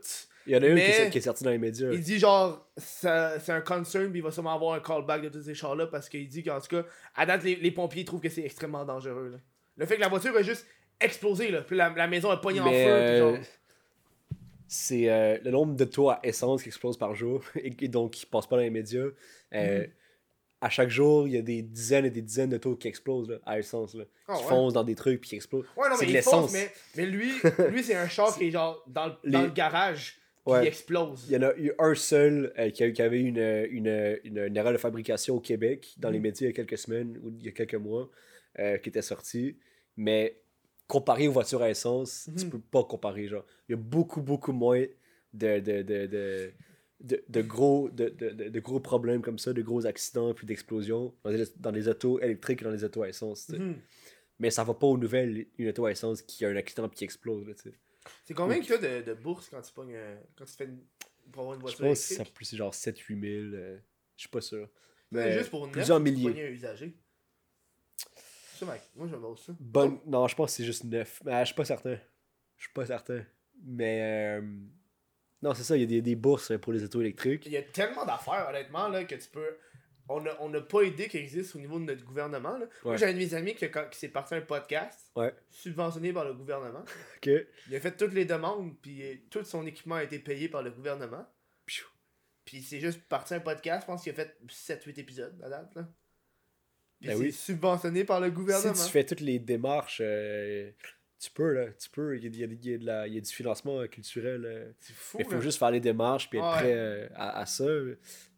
Il 0.47 0.53
y 0.53 0.55
en 0.55 0.61
a 0.61 0.67
une 0.67 0.75
qui, 0.75 0.81
est, 0.83 1.09
qui 1.09 1.17
est 1.17 1.21
sortie 1.21 1.43
dans 1.43 1.49
les 1.49 1.57
médias. 1.57 1.89
Il 1.91 2.01
dit 2.01 2.19
genre 2.19 2.69
c'est 2.77 3.49
un 3.49 3.61
concern 3.61 4.11
puis 4.11 4.19
il 4.19 4.23
va 4.23 4.29
sûrement 4.29 4.53
avoir 4.53 4.75
un 4.75 4.79
callback 4.79 5.23
de 5.23 5.29
tous 5.29 5.41
ces 5.41 5.55
chars 5.55 5.75
là 5.75 5.87
parce 5.87 6.07
qu'il 6.07 6.27
dit 6.27 6.43
qu'en 6.43 6.59
tout 6.61 6.67
cas 6.67 6.85
à 7.15 7.25
date 7.25 7.43
les, 7.43 7.55
les 7.55 7.71
pompiers 7.71 8.05
trouvent 8.05 8.21
que 8.21 8.29
c'est 8.29 8.43
extrêmement 8.43 8.85
dangereux 8.85 9.29
là. 9.29 9.37
Le 9.77 9.85
fait 9.87 9.95
que 9.95 10.01
la 10.01 10.07
voiture 10.07 10.35
a 10.37 10.43
juste 10.43 10.67
explosé 11.01 11.49
là, 11.49 11.61
puis 11.63 11.75
la, 11.75 11.89
la 11.89 12.07
maison 12.07 12.29
a 12.29 12.37
pogné 12.37 12.59
en 12.61 12.65
feu 12.71 13.03
puis 13.07 13.17
genre 13.17 13.37
c'est 14.67 15.09
euh, 15.09 15.37
le 15.43 15.51
nombre 15.51 15.75
de 15.75 15.85
toits 15.85 16.15
à 16.15 16.25
essence 16.27 16.63
qui 16.63 16.69
explose 16.69 16.97
par 16.97 17.13
jour 17.15 17.43
et, 17.55 17.73
et 17.79 17.87
donc 17.87 18.11
qui 18.11 18.25
passe 18.25 18.47
pas 18.47 18.55
dans 18.57 18.61
les 18.63 18.69
médias. 18.69 19.05
Euh, 19.53 19.79
Mhm. 19.85 19.87
À 20.61 20.69
chaque 20.69 20.89
jour, 20.89 21.27
il 21.27 21.33
y 21.33 21.37
a 21.37 21.41
des 21.43 21.61
dizaines 21.61 22.05
et 22.05 22.09
des 22.09 22.21
dizaines 22.23 22.49
de 22.49 22.57
taux 22.57 22.75
qui 22.75 22.87
explosent 22.87 23.29
là, 23.29 23.37
à 23.45 23.59
essence. 23.59 23.93
Là, 23.93 24.05
Ah 24.27 24.35
qui 24.35 24.43
ouais. 24.43 24.49
foncent 24.49 24.73
dans 24.73 24.85
des 24.85 24.95
trucs 24.95 25.21
puis 25.21 25.29
qui 25.31 25.35
explosent. 25.35 25.65
Ouais 25.77 25.89
non 25.89 25.95
mais 25.99 26.07
l'essence. 26.07 26.51
mais, 26.53 26.71
mais 26.95 27.05
lui 27.05 27.29
lui 27.69 27.83
c'est 27.83 27.93
un 27.93 28.07
char 28.07 28.35
qui 28.35 28.45
est 28.47 28.51
genre 28.51 28.83
dans, 28.87 29.07
le- 29.07 29.31
dans 29.31 29.41
Les- 29.41 29.47
le 29.47 29.51
garage 29.53 30.17
Ouais. 30.45 30.63
il 30.63 30.67
explose. 30.67 31.25
Il 31.27 31.33
y 31.33 31.37
en 31.37 31.41
a 31.43 31.55
eu 31.57 31.71
un 31.77 31.93
seul 31.93 32.53
euh, 32.57 32.69
qui, 32.71 32.83
a- 32.83 32.89
qui 32.91 33.01
avait 33.01 33.19
une, 33.21 33.37
une, 33.69 34.17
une, 34.23 34.37
une 34.39 34.57
erreur 34.57 34.71
de 34.73 34.77
fabrication 34.77 35.35
au 35.35 35.39
Québec 35.39 35.93
dans 35.97 36.09
les 36.09 36.17
Mhm. 36.19 36.23
médias 36.23 36.47
il 36.47 36.49
y 36.49 36.53
a 36.53 36.55
quelques 36.55 36.77
semaines 36.79 37.19
ou 37.21 37.29
il 37.37 37.45
y 37.45 37.49
a 37.49 37.51
quelques 37.51 37.75
mois 37.75 38.09
euh, 38.59 38.77
qui 38.77 38.89
était 38.89 39.01
sorti. 39.03 39.57
Mais 39.97 40.39
comparé 40.87 41.27
aux 41.27 41.31
voitures 41.31 41.61
à 41.61 41.69
essence, 41.69 42.29
tu 42.37 42.45
Mhm. 42.45 42.51
peux 42.51 42.59
pas 42.59 42.83
comparer. 42.83 43.27
Genre. 43.27 43.45
Il 43.67 43.71
y 43.71 43.75
a 43.75 43.77
beaucoup, 43.77 44.21
beaucoup 44.21 44.51
moins 44.51 44.83
de, 45.33 45.59
de, 45.59 45.81
de, 45.81 46.05
de, 46.07 46.51
de, 47.01 47.23
de 47.27 47.41
gros, 47.41 47.89
de, 47.89 48.09
de, 48.09 48.59
gros 48.59 48.79
problèmes 48.79 49.21
comme 49.21 49.37
ça, 49.39 49.51
de 49.53 49.61
gros 49.61 49.85
accidents 49.85 50.33
puis 50.33 50.45
d'explosions 50.45 51.13
dans 51.23 51.29
les, 51.31 51.43
dans 51.57 51.71
les 51.71 51.87
autos 51.87 52.19
électriques 52.21 52.61
et 52.61 52.65
dans 52.65 52.71
les 52.71 52.83
autos 52.83 53.03
à 53.03 53.09
essence. 53.09 53.47
tu. 53.47 53.57
Mhm. 53.59 53.75
Mais 54.39 54.51
ça 54.51 54.63
va 54.63 54.73
pas 54.73 54.87
aux 54.87 54.97
nouvelles, 54.97 55.47
une 55.57 55.69
auto 55.69 55.85
à 55.85 55.91
essence 55.91 56.21
qui 56.21 56.45
a 56.45 56.49
un 56.49 56.55
accident 56.57 56.87
puis 56.89 56.97
qui 56.97 57.03
explose. 57.05 57.45
tu. 57.61 57.71
C'est 58.23 58.33
combien 58.33 58.59
que 58.59 58.67
t'as 58.67 59.01
de, 59.01 59.05
de 59.05 59.13
bourse 59.13 59.49
quand 59.49 59.61
tu 59.61 59.73
pognes 59.73 59.97
quand 60.37 60.45
tu 60.45 60.53
fais 60.53 60.65
une, 60.65 60.79
pour 61.31 61.41
avoir 61.43 61.55
une 61.55 61.61
Je 61.61 61.65
voiture 61.65 61.85
pense 61.85 61.99
que 62.07 62.13
ça 62.13 62.21
électrique? 62.21 62.33
plus 62.35 62.55
genre 62.55 62.73
7-8 62.73 63.19
000. 63.21 63.55
euh, 63.55 63.77
je 64.15 64.21
suis 64.21 64.29
pas 64.29 64.41
sûr. 64.41 64.69
Mais 65.11 65.37
juste 65.37 65.49
pour 65.49 65.63
neuf, 65.65 65.71
plusieurs 65.73 65.97
tu 65.97 66.03
milliers. 66.03 66.43
un 66.43 66.49
usager. 66.51 66.95
Ça, 68.55 68.65
moi 68.65 69.07
je 69.07 69.15
me 69.15 69.19
base 69.21 69.39
ça. 69.45 69.53
Bonne... 69.59 69.99
Non, 70.05 70.27
je 70.27 70.35
pense 70.35 70.51
que 70.51 70.57
c'est 70.57 70.63
juste 70.65 70.83
9. 70.83 71.21
Mais 71.25 71.39
je 71.41 71.45
suis 71.45 71.55
pas 71.55 71.65
certain. 71.65 71.97
Je 72.57 72.63
suis 72.63 72.73
pas 72.73 72.85
certain. 72.85 73.23
Mais. 73.63 74.37
euh, 74.39 74.41
Non, 75.41 75.53
c'est 75.53 75.63
ça, 75.63 75.75
il 75.77 75.81
y 75.81 75.83
a 75.83 75.87
des, 75.87 76.01
des 76.01 76.15
bourses 76.15 76.53
pour 76.59 76.73
les 76.73 76.83
autos 76.83 77.01
électriques. 77.01 77.45
Il 77.45 77.51
y 77.51 77.57
a 77.57 77.63
tellement 77.63 78.05
d'affaires, 78.05 78.47
honnêtement, 78.49 78.87
là, 78.87 79.03
que 79.03 79.15
tu 79.15 79.29
peux. 79.29 79.57
On 80.07 80.21
n'a 80.21 80.31
on 80.39 80.49
n'a 80.49 80.61
pas 80.61 80.83
idée 80.83 81.07
qui 81.07 81.17
existe 81.17 81.55
au 81.55 81.59
niveau 81.59 81.79
de 81.79 81.85
notre 81.85 82.05
gouvernement. 82.05 82.57
Là. 82.59 82.67
Moi, 82.83 82.95
j'ai 82.95 83.05
un 83.07 83.13
de 83.13 83.17
mes 83.17 83.33
amis 83.33 83.55
qui, 83.55 83.65
a- 83.65 83.85
qui 83.85 83.97
s'est 83.97 84.09
parti 84.09 84.35
un 84.35 84.41
podcast 84.41 85.09
Ouais. 85.15 85.33
subventionné 85.49 86.13
par 86.13 86.25
le 86.25 86.33
gouvernement. 86.35 86.83
Ok. 87.17 87.29
Il 87.69 87.75
a 87.75 87.79
fait 87.79 87.97
toutes 87.97 88.13
les 88.13 88.25
demandes, 88.25 88.75
puis 88.81 89.01
euh, 89.03 89.15
tout 89.31 89.43
son 89.43 89.65
équipement 89.65 89.95
a 89.95 90.03
été 90.03 90.19
payé 90.19 90.47
par 90.47 90.61
le 90.61 90.69
gouvernement. 90.69 91.25
Puis 92.45 92.61
c'est 92.61 92.79
juste 92.79 93.01
parti 93.09 93.33
un 93.33 93.39
podcast, 93.39 93.81
je 93.81 93.85
pense 93.87 94.03
qu'il 94.03 94.11
a 94.11 94.15
fait 94.15 94.37
7-8 94.47 94.99
épisodes 94.99 95.41
à 95.43 95.49
date. 95.49 95.73
Là. 95.75 95.87
Puis 97.05 97.13
Ben 97.13 97.17
c'est 97.17 97.23
oui. 97.25 97.31
subventionné 97.31 98.03
par 98.03 98.19
le 98.19 98.27
Si 98.27 98.33
gouvernement. 98.33 98.73
tu 98.73 98.91
fais 98.91 99.03
toutes 99.05 99.19
les 99.21 99.39
démarches, 99.39 99.99
euh, 100.03 100.71
tu 101.19 101.31
peux, 101.31 101.53
là. 101.53 101.67
Tu 101.79 101.89
peux. 101.89 102.17
Il 102.17 102.23
y 102.23 102.43
a, 102.43 102.45
il 102.47 102.65
y 102.65 102.77
de 102.77 102.85
la- 102.85 103.07
il 103.07 103.13
y 103.13 103.17
a 103.17 103.21
du 103.21 103.31
financement 103.31 103.79
euh, 103.79 103.87
culturel. 103.87 104.73
C'est 104.79 104.93
fou. 104.93 105.17
mais 105.17 105.23
il 105.23 105.27
faut 105.27 105.35
là. 105.35 105.39
juste 105.41 105.57
faire 105.59 105.71
les 105.71 105.79
démarches 105.79 106.29
puis 106.29 106.39
être 106.39 106.45
Ouais. 106.45 106.53
prêt 106.59 106.73
euh, 106.75 107.07
à, 107.15 107.39
à 107.39 107.45
ça. 107.45 107.65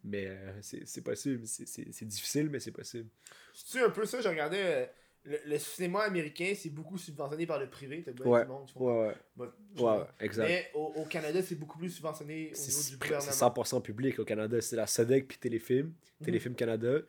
Mais 0.04 0.26
euh, 0.28 0.52
c'est 0.62 0.86
c'est 0.86 1.02
possible. 1.02 1.46
C'est- 1.46 1.66
C'est 1.66 1.86
c'est 1.92 2.06
difficile, 2.06 2.48
mais 2.50 2.60
c'est 2.60 2.70
possible. 2.72 3.08
C'est 3.54 3.80
un 3.82 3.90
peu 3.90 4.04
ça, 4.06 4.20
je 4.20 4.28
regardais 4.28 4.90
le, 5.24 5.36
le 5.46 5.58
cinéma 5.58 6.02
américain, 6.04 6.54
c'est 6.56 6.70
beaucoup 6.70 6.96
subventionné 6.96 7.44
par 7.46 7.58
le 7.58 7.68
privé. 7.68 8.02
T'as 8.04 8.12
bien 8.12 8.24
Ouais, 8.24 8.42
du 8.44 8.48
monde 8.48 8.66
qui 8.66 8.72
font- 8.72 9.02
Ouais, 9.02 9.14
ouais. 9.36 9.48
Ouais, 9.78 10.04
exact. 10.20 10.46
Mais 10.46 10.70
au, 10.74 10.92
au 10.96 11.04
Canada, 11.04 11.42
c'est 11.42 11.56
beaucoup 11.56 11.76
plus 11.78 11.90
subventionné 11.90 12.34
au 12.34 12.38
niveau 12.44 12.54
C'est 12.54 12.66
du 12.66 12.72
c'est 12.72 12.98
gouvernement. 12.98 13.32
100% 13.32 13.82
public 13.82 14.18
au 14.20 14.24
Canada. 14.24 14.60
C'est 14.60 14.76
la 14.76 14.86
SODEC 14.86 15.26
puis 15.28 15.36
Téléfilm. 15.38 15.86
Mhm. 16.20 16.24
Téléfilm 16.24 16.54
Canada. 16.54 17.00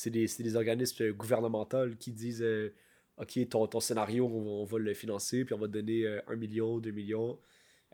C'est 0.00 0.10
des, 0.10 0.26
des 0.38 0.56
organismes 0.56 1.02
euh, 1.04 1.12
gouvernementaux 1.12 1.90
qui 1.98 2.12
disent 2.12 2.42
euh, 2.42 2.72
Ok, 3.18 3.38
ton, 3.50 3.66
ton 3.66 3.80
scénario, 3.80 4.24
on, 4.26 4.40
va- 4.42 4.50
on 4.50 4.64
va 4.64 4.78
le 4.78 4.94
financer, 4.94 5.44
puis 5.44 5.52
on 5.52 5.58
va 5.58 5.66
te 5.66 5.72
donner 5.72 6.06
euh, 6.06 6.20
1 6.26 6.36
million, 6.36 6.78
2 6.78 6.90
millions. 6.90 7.38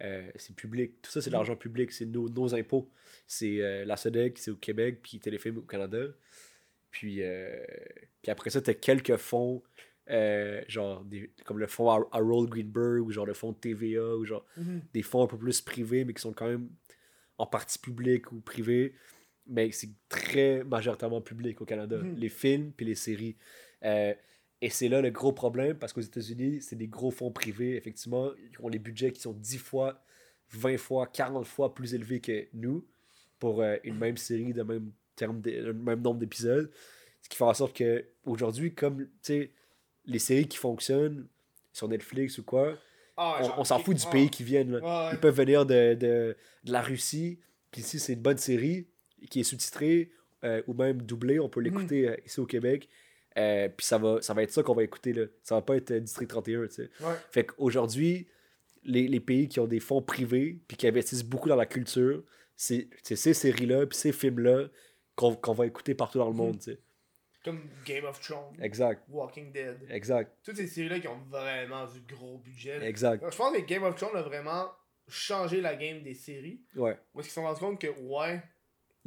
Euh, 0.03 0.31
c'est 0.37 0.55
public. 0.55 1.03
Tout 1.03 1.11
ça, 1.11 1.21
c'est 1.21 1.31
de 1.31 1.35
Mhm. 1.35 1.39
l'argent 1.41 1.57
public. 1.57 1.91
C'est 1.91 2.07
nos, 2.07 2.29
nos 2.29 2.55
impôts. 2.55 2.89
C'est 3.27 3.85
la 3.85 3.97
SODEC, 3.97 4.39
c'est 4.39 4.53
au 4.53 4.57
Québec, 4.57 5.01
puis 5.03 5.19
Téléfilm 5.19 5.59
au 5.59 5.63
Canada. 5.63 5.99
Puis, 6.93 7.23
puis 8.23 8.31
après 8.31 8.51
ça, 8.51 8.61
t'as 8.61 8.75
quelques 8.75 9.17
fonds, 9.17 9.63
genre 10.69 11.05
des, 11.05 11.31
comme 11.45 11.59
le 11.59 11.67
fonds 11.67 11.91
Har- 11.91 12.09
Harold 12.13 12.49
Greenberg, 12.51 13.05
ou 13.05 13.11
genre 13.11 13.27
le 13.27 13.35
fonds 13.35 13.53
TVA, 13.53 14.15
ou 14.17 14.25
genre 14.25 14.45
Mhm. 14.57 14.83
des 14.93 15.03
fonds 15.03 15.25
un 15.25 15.27
peu 15.27 15.39
plus 15.39 15.61
privés, 15.61 16.05
mais 16.05 16.15
qui 16.15 16.21
sont 16.23 16.33
quand 16.33 16.47
même 16.49 16.69
en 17.39 17.47
partie 17.47 17.79
publics 17.79 18.31
ou 18.33 18.41
privés. 18.41 18.95
Mais 19.49 19.71
c'est 19.71 19.91
très 20.09 20.65
majoritairement 20.65 21.21
public 21.21 21.61
au 21.61 21.65
Canada. 21.65 21.99
Mhm. 21.99 22.17
Les 22.17 22.29
films 22.29 22.73
puis 22.73 22.87
les 22.87 22.95
séries. 22.95 23.37
Euh, 23.85 24.15
et 24.63 24.71
c'est 24.71 24.89
là 24.89 25.01
le 25.01 25.11
gros 25.11 25.33
problème, 25.33 25.77
parce 25.77 25.93
qu'aux 25.93 26.01
États-Unis, 26.01 26.63
c'est 26.63 26.77
des 26.77 26.89
gros 26.89 27.11
fonds 27.11 27.31
privés, 27.31 27.77
effectivement. 27.77 28.31
Ils 28.39 28.65
ont 28.65 28.69
les 28.69 28.79
budgets 28.79 29.13
qui 29.13 29.21
sont 29.21 29.33
10 29.33 29.59
fois, 29.59 30.03
20 30.51 30.79
fois, 30.79 31.07
40 31.07 31.47
fois 31.47 31.75
plus 31.75 31.95
élevés 31.95 32.21
que 32.21 32.49
nous 32.55 32.87
pour 33.39 33.61
euh, 33.61 33.77
une 33.85 33.99
même 33.99 34.17
série 34.17 34.55
de 34.55 34.63
même, 34.63 34.93
terme 35.15 35.41
de, 35.41 35.73
même 35.73 36.01
nombre 36.01 36.21
d'épisodes. 36.21 36.71
Ce 37.23 37.29
qui 37.29 37.37
fait 37.37 37.45
en 37.45 37.55
sorte 37.55 37.77
que 37.77 38.07
aujourd'hui, 38.25 38.75
comme 38.75 39.09
les 40.07 40.19
séries 40.19 40.49
qui 40.49 40.57
fonctionnent 40.57 41.27
sur 41.73 41.89
Netflix 41.89 42.39
ou 42.39 42.45
quoi, 42.45 42.79
Ah, 43.19 43.55
on, 43.59 43.65
s'en 43.65 43.79
fout 43.79 43.97
du 43.97 44.03
ah. 44.07 44.11
pays 44.11 44.31
qui 44.31 44.43
viennent. 44.43 44.77
Ouais. 44.77 45.11
Ils 45.13 45.21
peuvent 45.21 45.37
venir 45.37 45.67
de, 45.67 45.95
de, 45.95 46.37
de 46.65 46.73
la 46.73 46.81
Russie, 46.81 47.41
puis 47.71 47.83
ici 47.83 47.99
c'est 47.99 48.15
une 48.15 48.23
bonne 48.23 48.39
série 48.39 48.87
qui 49.31 49.41
est 49.41 49.45
sous-titrée 49.45 50.11
euh, 50.45 50.63
ou 50.67 50.75
même 50.75 51.03
doublée, 51.03 51.39
on 51.41 51.49
peut 51.49 51.61
l'écouter 51.61 52.09
euh, 52.09 52.17
ici 52.25 52.41
au 52.41 52.47
Québec. 52.47 52.89
Euh, 53.39 53.69
puis 53.69 53.85
ça 53.87 53.99
va, 53.99 54.21
ça 54.23 54.33
va 54.35 54.43
être 54.43 54.53
ça 54.53 54.63
qu'on 54.63 54.75
va 54.75 54.83
écouter 54.83 55.13
là. 55.13 55.25
Ça 55.43 55.55
va 55.57 55.63
pas 55.63 55.77
être 55.77 55.91
euh, 55.91 56.01
District 56.01 56.29
31, 56.29 56.67
tu 56.67 56.73
sais. 56.75 56.91
Ouais. 57.01 57.15
Fait 57.31 57.45
qu'aujourd'hui, 57.45 58.29
les, 58.85 59.09
les 59.09 59.21
pays 59.21 59.49
qui 59.49 59.61
ont 59.61 59.67
des 59.67 59.81
fonds 59.81 60.01
privés 60.03 60.59
puis 60.69 60.77
qui 60.77 60.87
investissent 60.87 61.25
beaucoup 61.25 61.49
dans 61.49 61.57
la 61.57 61.67
culture, 61.67 62.23
c'est 62.57 62.89
c'est 63.03 63.17
ces 63.17 63.35
séries-là 63.35 63.87
puis 63.87 63.99
ces 63.99 64.13
films-là 64.13 64.69
qu'on 65.17 65.35
qu'on 65.35 65.53
va 65.53 65.67
écouter 65.67 65.95
partout 65.95 66.19
dans 66.19 66.27
le 66.27 66.31
Mhm. 66.33 66.37
monde, 66.39 66.59
tu 66.59 66.73
sais. 66.73 66.79
Comme 67.45 67.61
Game 67.85 68.05
of 68.05 68.19
Thrones, 68.21 68.57
Exact, 68.61 69.03
Walking 69.09 69.53
Dead. 69.53 69.77
exact, 69.91 70.33
Toutes 70.43 70.57
ces 70.57 70.67
séries-là 70.67 70.99
qui 71.01 71.07
ont 71.09 71.21
vraiment 71.31 71.87
du 71.87 72.01
gros 72.13 72.39
budget. 72.39 72.85
exact. 72.87 73.23
Je 73.31 73.37
pense 73.37 73.57
que 73.57 73.63
Game 73.63 73.85
of 73.85 73.95
Thrones 73.97 74.17
a 74.17 74.23
vraiment 74.23 74.67
changé 75.09 75.61
la 75.61 75.77
game 75.77 76.03
des 76.03 76.15
séries. 76.15 76.61
Ouais, 76.75 76.99
Où 77.15 77.21
est-ce 77.21 77.29
qu'ils 77.29 77.35
se 77.35 77.35
sont 77.35 77.43
rendus 77.45 77.61
compte 77.61 77.81
que, 77.81 77.87
ouais, 78.01 78.43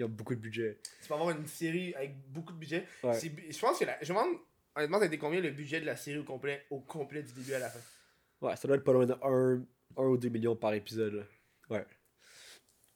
y 0.01 0.03
a 0.03 0.07
beaucoup 0.07 0.35
de 0.35 0.39
budget. 0.39 0.79
tu 1.01 1.07
peux 1.07 1.13
avoir 1.13 1.31
une 1.31 1.47
série 1.47 1.93
avec 1.95 2.15
beaucoup 2.29 2.53
de 2.53 2.57
budget. 2.59 2.85
Ouais. 3.03 3.19
Je 3.19 3.59
pense 3.59 3.79
que, 3.79 3.85
la... 3.85 3.97
je 4.01 4.13
me 4.13 4.17
demande, 4.17 4.37
honnêtement, 4.75 4.97
ça 4.97 5.03
a 5.03 5.07
été 5.07 5.17
combien 5.17 5.41
le 5.41 5.51
budget 5.51 5.81
de 5.81 5.85
la 5.85 5.95
série 5.95 6.19
au 6.19 6.23
complet, 6.23 6.65
au 6.69 6.79
complet 6.79 7.23
du 7.23 7.33
début 7.33 7.53
à 7.53 7.59
la 7.59 7.69
fin? 7.69 7.79
Ouais, 8.41 8.55
ça 8.55 8.67
doit 8.67 8.77
être 8.77 8.83
pas 8.83 8.93
loin 8.93 9.05
de 9.05 9.15
1, 9.21 9.65
ou 9.97 10.17
2 10.17 10.29
millions 10.29 10.55
par 10.55 10.73
épisode, 10.73 11.13
là. 11.13 11.23
Ouais. 11.69 11.85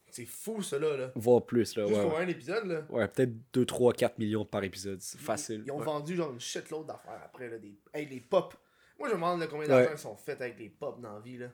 C'est 0.09 0.25
fou, 0.25 0.61
ça, 0.61 0.77
là. 0.77 0.95
là. 0.95 1.11
Voire 1.15 1.43
plus, 1.43 1.75
là. 1.75 1.87
Juste 1.87 1.97
Ouais, 1.99 2.05
pour 2.05 2.13
ouais. 2.17 2.23
un 2.23 2.27
épisode, 2.27 2.65
là. 2.67 2.85
Ouais, 2.89 3.07
peut-être 3.07 3.33
2, 3.53 3.65
3, 3.65 3.93
4 3.93 4.19
millions 4.19 4.45
par 4.45 4.63
épisode. 4.63 5.01
C'est 5.01 5.19
facile. 5.19 5.63
Ils 5.65 5.71
ont 5.71 5.79
Ouais. 5.79 5.85
vendu 5.85 6.15
genre 6.15 6.31
une 6.31 6.39
shitload 6.39 6.85
d'affaires 6.85 7.19
après, 7.25 7.49
là, 7.49 7.57
des... 7.57 7.79
Hey, 7.93 8.05
les 8.05 8.19
pop. 8.19 8.53
Moi, 8.99 9.09
je 9.09 9.13
me 9.13 9.17
demande 9.17 9.39
là, 9.39 9.47
combien 9.47 9.91
ils 9.91 9.97
sont 9.97 10.15
faits 10.15 10.39
avec 10.39 10.59
les 10.59 10.69
pop 10.69 11.01
dans 11.01 11.13
la 11.15 11.19
vie, 11.19 11.39
là. 11.39 11.47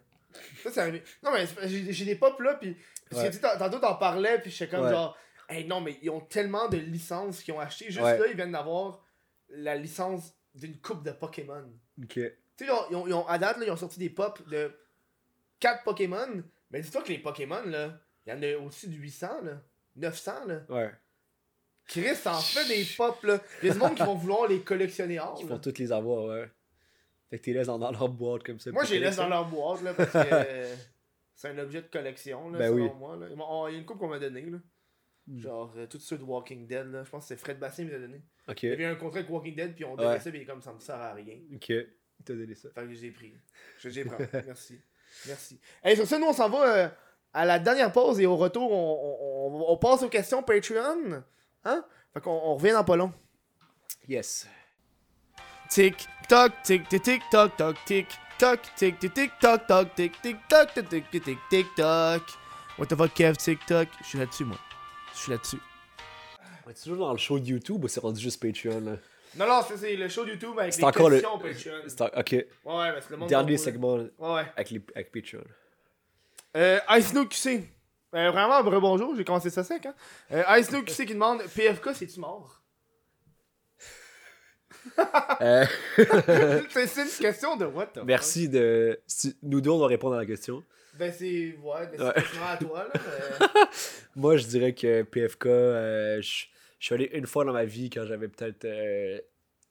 Ça, 0.62 0.72
c'est 0.72 0.82
arrivé. 0.82 1.02
Non, 1.24 1.32
mais 1.32 1.46
j'ai 1.68 2.06
des 2.06 2.16
pop, 2.16 2.38
là, 2.42 2.56
puis... 2.56 2.76
Parce 3.10 3.24
que, 3.30 3.34
tu 3.34 3.40
tantôt, 3.40 3.80
t'en 3.80 3.96
parlais, 3.96 4.40
puis 4.40 4.52
j'étais 4.52 4.76
comme 4.76 4.90
genre... 4.90 5.18
Hey, 5.50 5.66
non, 5.66 5.82
mais 5.82 5.98
ils 6.02 6.10
ont 6.10 6.22
tellement 6.22 6.70
de 6.70 6.78
licences 6.78 7.42
qu'ils 7.42 7.54
ont 7.54 7.60
acheté. 7.60 7.86
Juste 7.86 8.02
Ouais. 8.02 8.18
là, 8.18 8.28
ils 8.28 8.36
viennent 8.36 8.52
d'avoir 8.52 9.04
la 9.50 9.76
licence 9.76 10.34
d'une 10.54 10.78
coupe 10.80 11.04
de 11.04 11.12
Pokémon. 11.12 11.66
Ok. 12.02 12.14
Tu 12.14 12.22
sais, 12.56 12.66
ils 12.92 12.96
ont, 12.96 13.08
ils 13.08 13.26
à 13.28 13.38
date, 13.38 13.58
là, 13.58 13.66
ils 13.66 13.72
ont 13.72 13.78
sorti 13.78 14.00
des 14.00 14.10
pop 14.10 14.48
de 14.48 14.72
4 15.60 15.84
Pokémon. 15.84 16.44
Mais 16.72 16.82
dis-toi 16.82 17.02
que 17.02 17.10
les 17.10 17.20
Pokémon, 17.20 17.64
là, 17.66 18.00
il 18.26 18.30
y 18.30 18.34
en 18.34 18.42
a 18.44 18.64
aussi 18.64 18.88
de 18.88 18.96
800, 18.96 19.42
là. 19.44 19.62
900, 19.96 20.46
là. 20.46 20.62
Ouais. 20.70 20.92
Chris 21.88 22.18
en 22.26 22.40
fait 22.40 22.68
des 22.68 22.86
pop, 22.96 23.24
là. 23.24 23.40
Il 23.64 23.68
y 23.68 23.72
a 23.72 23.74
du 23.74 23.80
monde 23.80 23.96
qui 23.96 24.04
vont 24.04 24.16
vouloir 24.16 24.48
les 24.48 24.62
collectionner 24.62 25.20
hors, 25.20 25.38
Ils 25.42 25.48
vont 25.48 25.58
toutes 25.58 25.80
les 25.80 25.92
avoir, 25.92 26.26
ouais. 26.26 26.50
Fait 27.30 27.40
que 27.40 27.44
tu 27.44 27.50
les 27.52 27.58
laisses 27.58 27.68
dans, 27.68 27.78
leur 27.80 28.10
boîte 28.10 28.44
comme 28.44 28.60
ça. 28.60 28.72
Moi, 28.72 28.84
je 28.86 28.94
les 28.94 29.00
laisse 29.00 29.16
dans 29.16 29.28
leur 29.28 29.46
boîte, 29.48 29.82
là, 29.82 29.94
parce 29.94 30.12
que 30.12 30.18
euh, 30.18 30.76
c'est 31.36 31.50
un 31.50 31.58
objet 31.60 31.82
de 31.82 31.88
collection, 31.88 32.50
là, 32.52 32.60
Ben 32.60 32.72
selon 32.72 32.86
oui. 32.86 32.92
moi. 32.98 33.16
Là. 33.18 33.28
Oh, 33.40 33.66
Il 33.68 33.74
y 33.74 33.76
a 33.76 33.80
une 33.80 33.86
coupe 33.86 34.00
qu'on 34.00 34.08
m'a 34.08 34.20
donnée, 34.20 34.46
là. 34.46 34.58
Hmm. 35.30 35.40
Genre, 35.40 35.74
euh, 35.78 35.86
tous 35.86 36.00
ceux 36.00 36.18
de 36.18 36.24
Walking 36.24 36.66
Dead, 36.66 36.88
là. 36.92 37.04
Je 37.04 37.10
pense 37.10 37.24
que 37.26 37.28
c'est 37.30 37.38
Fred 37.38 37.60
Bastien 37.60 37.86
qui 37.86 37.92
m'a 37.92 38.00
donné. 38.00 38.22
Ok. 38.48 38.64
Il 38.64 38.70
y 38.70 38.74
avait 38.74 38.86
un 38.86 38.96
contrat 38.96 39.20
avec 39.20 39.30
Walking 39.30 39.56
Dead, 39.56 39.76
puis 39.76 39.86
on 39.86 39.96
donnait 39.96 40.10
Ouais. 40.10 40.20
ça, 40.20 40.32
puis 40.32 40.40
il 40.40 40.42
est 40.42 40.46
comme 40.46 40.62
ça 40.62 40.74
me 40.74 40.80
sert 40.80 40.96
à 40.96 41.14
rien. 41.14 41.38
Ok. 41.54 41.70
Il 41.70 41.86
t'a 42.26 42.34
donné 42.34 42.56
ça. 42.56 42.70
Fait 42.74 42.82
que 42.82 42.94
je 42.94 43.02
l'ai 43.02 43.12
pris. 43.12 43.34
Je 43.78 43.90
l'ai 43.90 44.04
pris. 44.06 44.26
Merci. 44.46 44.82
Merci. 45.28 45.60
Hey, 45.84 45.96
sur 45.96 46.08
ça, 46.08 46.18
nous, 46.18 46.26
on 46.26 46.34
s'en 46.34 46.50
va 46.50 46.78
euh, 46.78 46.90
à 47.34 47.46
la 47.46 47.60
dernière 47.60 47.92
pause 47.92 48.20
et 48.20 48.26
au 48.26 48.36
retour, 48.36 48.72
on, 48.72 49.54
on, 49.54 49.72
on 49.72 49.78
passe 49.78 50.02
aux 50.04 50.10
questions 50.10 50.42
Patreon. 50.42 51.24
Hein? 51.64 51.86
Fait 52.14 52.22
qu'on 52.22 52.32
on 52.32 52.56
revient 52.56 52.72
dans 52.74 52.84
pas 52.84 52.96
long. 52.96 53.14
Yes. 54.08 54.48
Tic 55.70 56.08
toc 56.28 56.52
tic 56.64 56.90
tic 56.90 57.04
tic 57.04 57.22
toc 57.32 57.56
toc 57.56 57.78
tic 57.86 58.08
toc 58.40 58.60
tic 58.76 58.98
tic 58.98 59.14
tic 59.14 59.32
toc 59.40 59.68
toc 59.68 59.94
tic 59.96 60.20
tic 60.24 60.38
toc 60.50 60.74
tic 60.74 60.90
tic 60.90 61.10
tic 61.12 61.24
tic 61.24 61.38
tic 61.52 61.68
toc. 61.76 62.24
What 62.80 62.88
the 62.88 62.96
fuck 62.96 63.14
Kev? 63.14 63.38
Tic 63.38 63.64
toc. 63.68 63.88
Je 64.02 64.06
suis 64.08 64.18
là-dessus 64.18 64.46
moi. 64.46 64.58
Je 65.20 65.24
suis 65.24 65.32
là-dessus. 65.34 65.58
On 66.66 66.70
est 66.70 66.82
toujours 66.82 66.98
dans 67.08 67.12
le 67.12 67.18
show 67.18 67.38
de 67.40 67.46
YouTube 67.46 67.84
ou 67.84 67.90
c'est 67.90 68.00
rendu 68.00 68.22
juste 68.22 68.42
Patreon 68.42 68.80
là? 68.80 68.96
Non 69.36 69.46
non, 69.48 69.60
c'est 69.76 69.96
le 69.98 70.08
show 70.08 70.24
de 70.24 70.30
YouTube 70.32 70.58
avec 70.58 70.72
C'est 70.74 70.80
les 70.80 70.86
encore 70.88 71.10
le. 71.10 71.20
questions 71.20 71.38
Patreon. 71.38 72.06
en- 72.16 72.20
Ok. 72.20 72.32
Ouais 72.32 72.46
ouais, 72.66 72.94
parce 72.94 73.06
que 73.06 73.12
le 73.12 73.18
monde 73.18 73.28
Dernier 73.30 73.58
segment 73.58 73.98
Ouais 74.18 74.46
avec, 74.56 74.70
les... 74.70 74.82
avec 74.96 75.12
Patreon. 75.12 75.44
Euh, 76.56 76.80
Ice 76.92 77.08
Snow 77.10 77.26
QC. 77.26 77.70
Euh, 78.16 78.32
vraiment, 78.32 78.56
un 78.56 78.80
bonjour, 78.80 79.14
j'ai 79.18 79.26
commencé 79.26 79.50
ça 79.50 79.64
sec. 79.66 79.86
Hein? 79.86 79.94
Euh, 80.32 80.44
Ice 80.58 80.68
Snow 80.68 80.84
QC 80.84 81.06
qui 81.06 81.14
demande 81.14 81.44
PFK, 81.44 81.90
c'est-tu 81.94 82.20
mort? 82.22 82.56
Euh, 85.42 85.66
C'est 86.70 87.02
une 87.04 87.10
question 87.20 87.58
de 87.58 87.66
what 87.66 87.88
the 87.88 87.96
fuck? 87.96 88.06
merci 88.06 88.48
de. 88.48 89.00
Nous 89.44 89.60
deux, 89.62 89.70
on 89.70 89.80
va 89.80 89.88
répondre 89.88 90.16
à 90.16 90.20
la 90.20 90.26
question. 90.26 90.64
Ben, 91.00 91.12
c'est. 91.14 91.56
Ouais, 91.58 91.88
ben, 91.88 91.96
c'est 91.98 92.04
Ouais. 92.04 92.46
à 92.46 92.58
toi, 92.58 92.84
là. 92.84 92.92
mais- 92.94 93.48
Moi, 94.16 94.38
je 94.38 94.46
dirais 94.48 94.74
que 94.76 95.04
PFK, 95.04 95.46
euh, 95.48 96.22
je 96.22 96.46
je 96.80 96.86
suis 96.86 96.94
allé 96.96 97.10
une 97.14 97.26
fois 97.28 97.44
dans 97.46 97.52
ma 97.54 97.66
vie 97.66 97.90
quand 97.90 98.06
j'avais 98.06 98.28
peut-être 98.30 98.66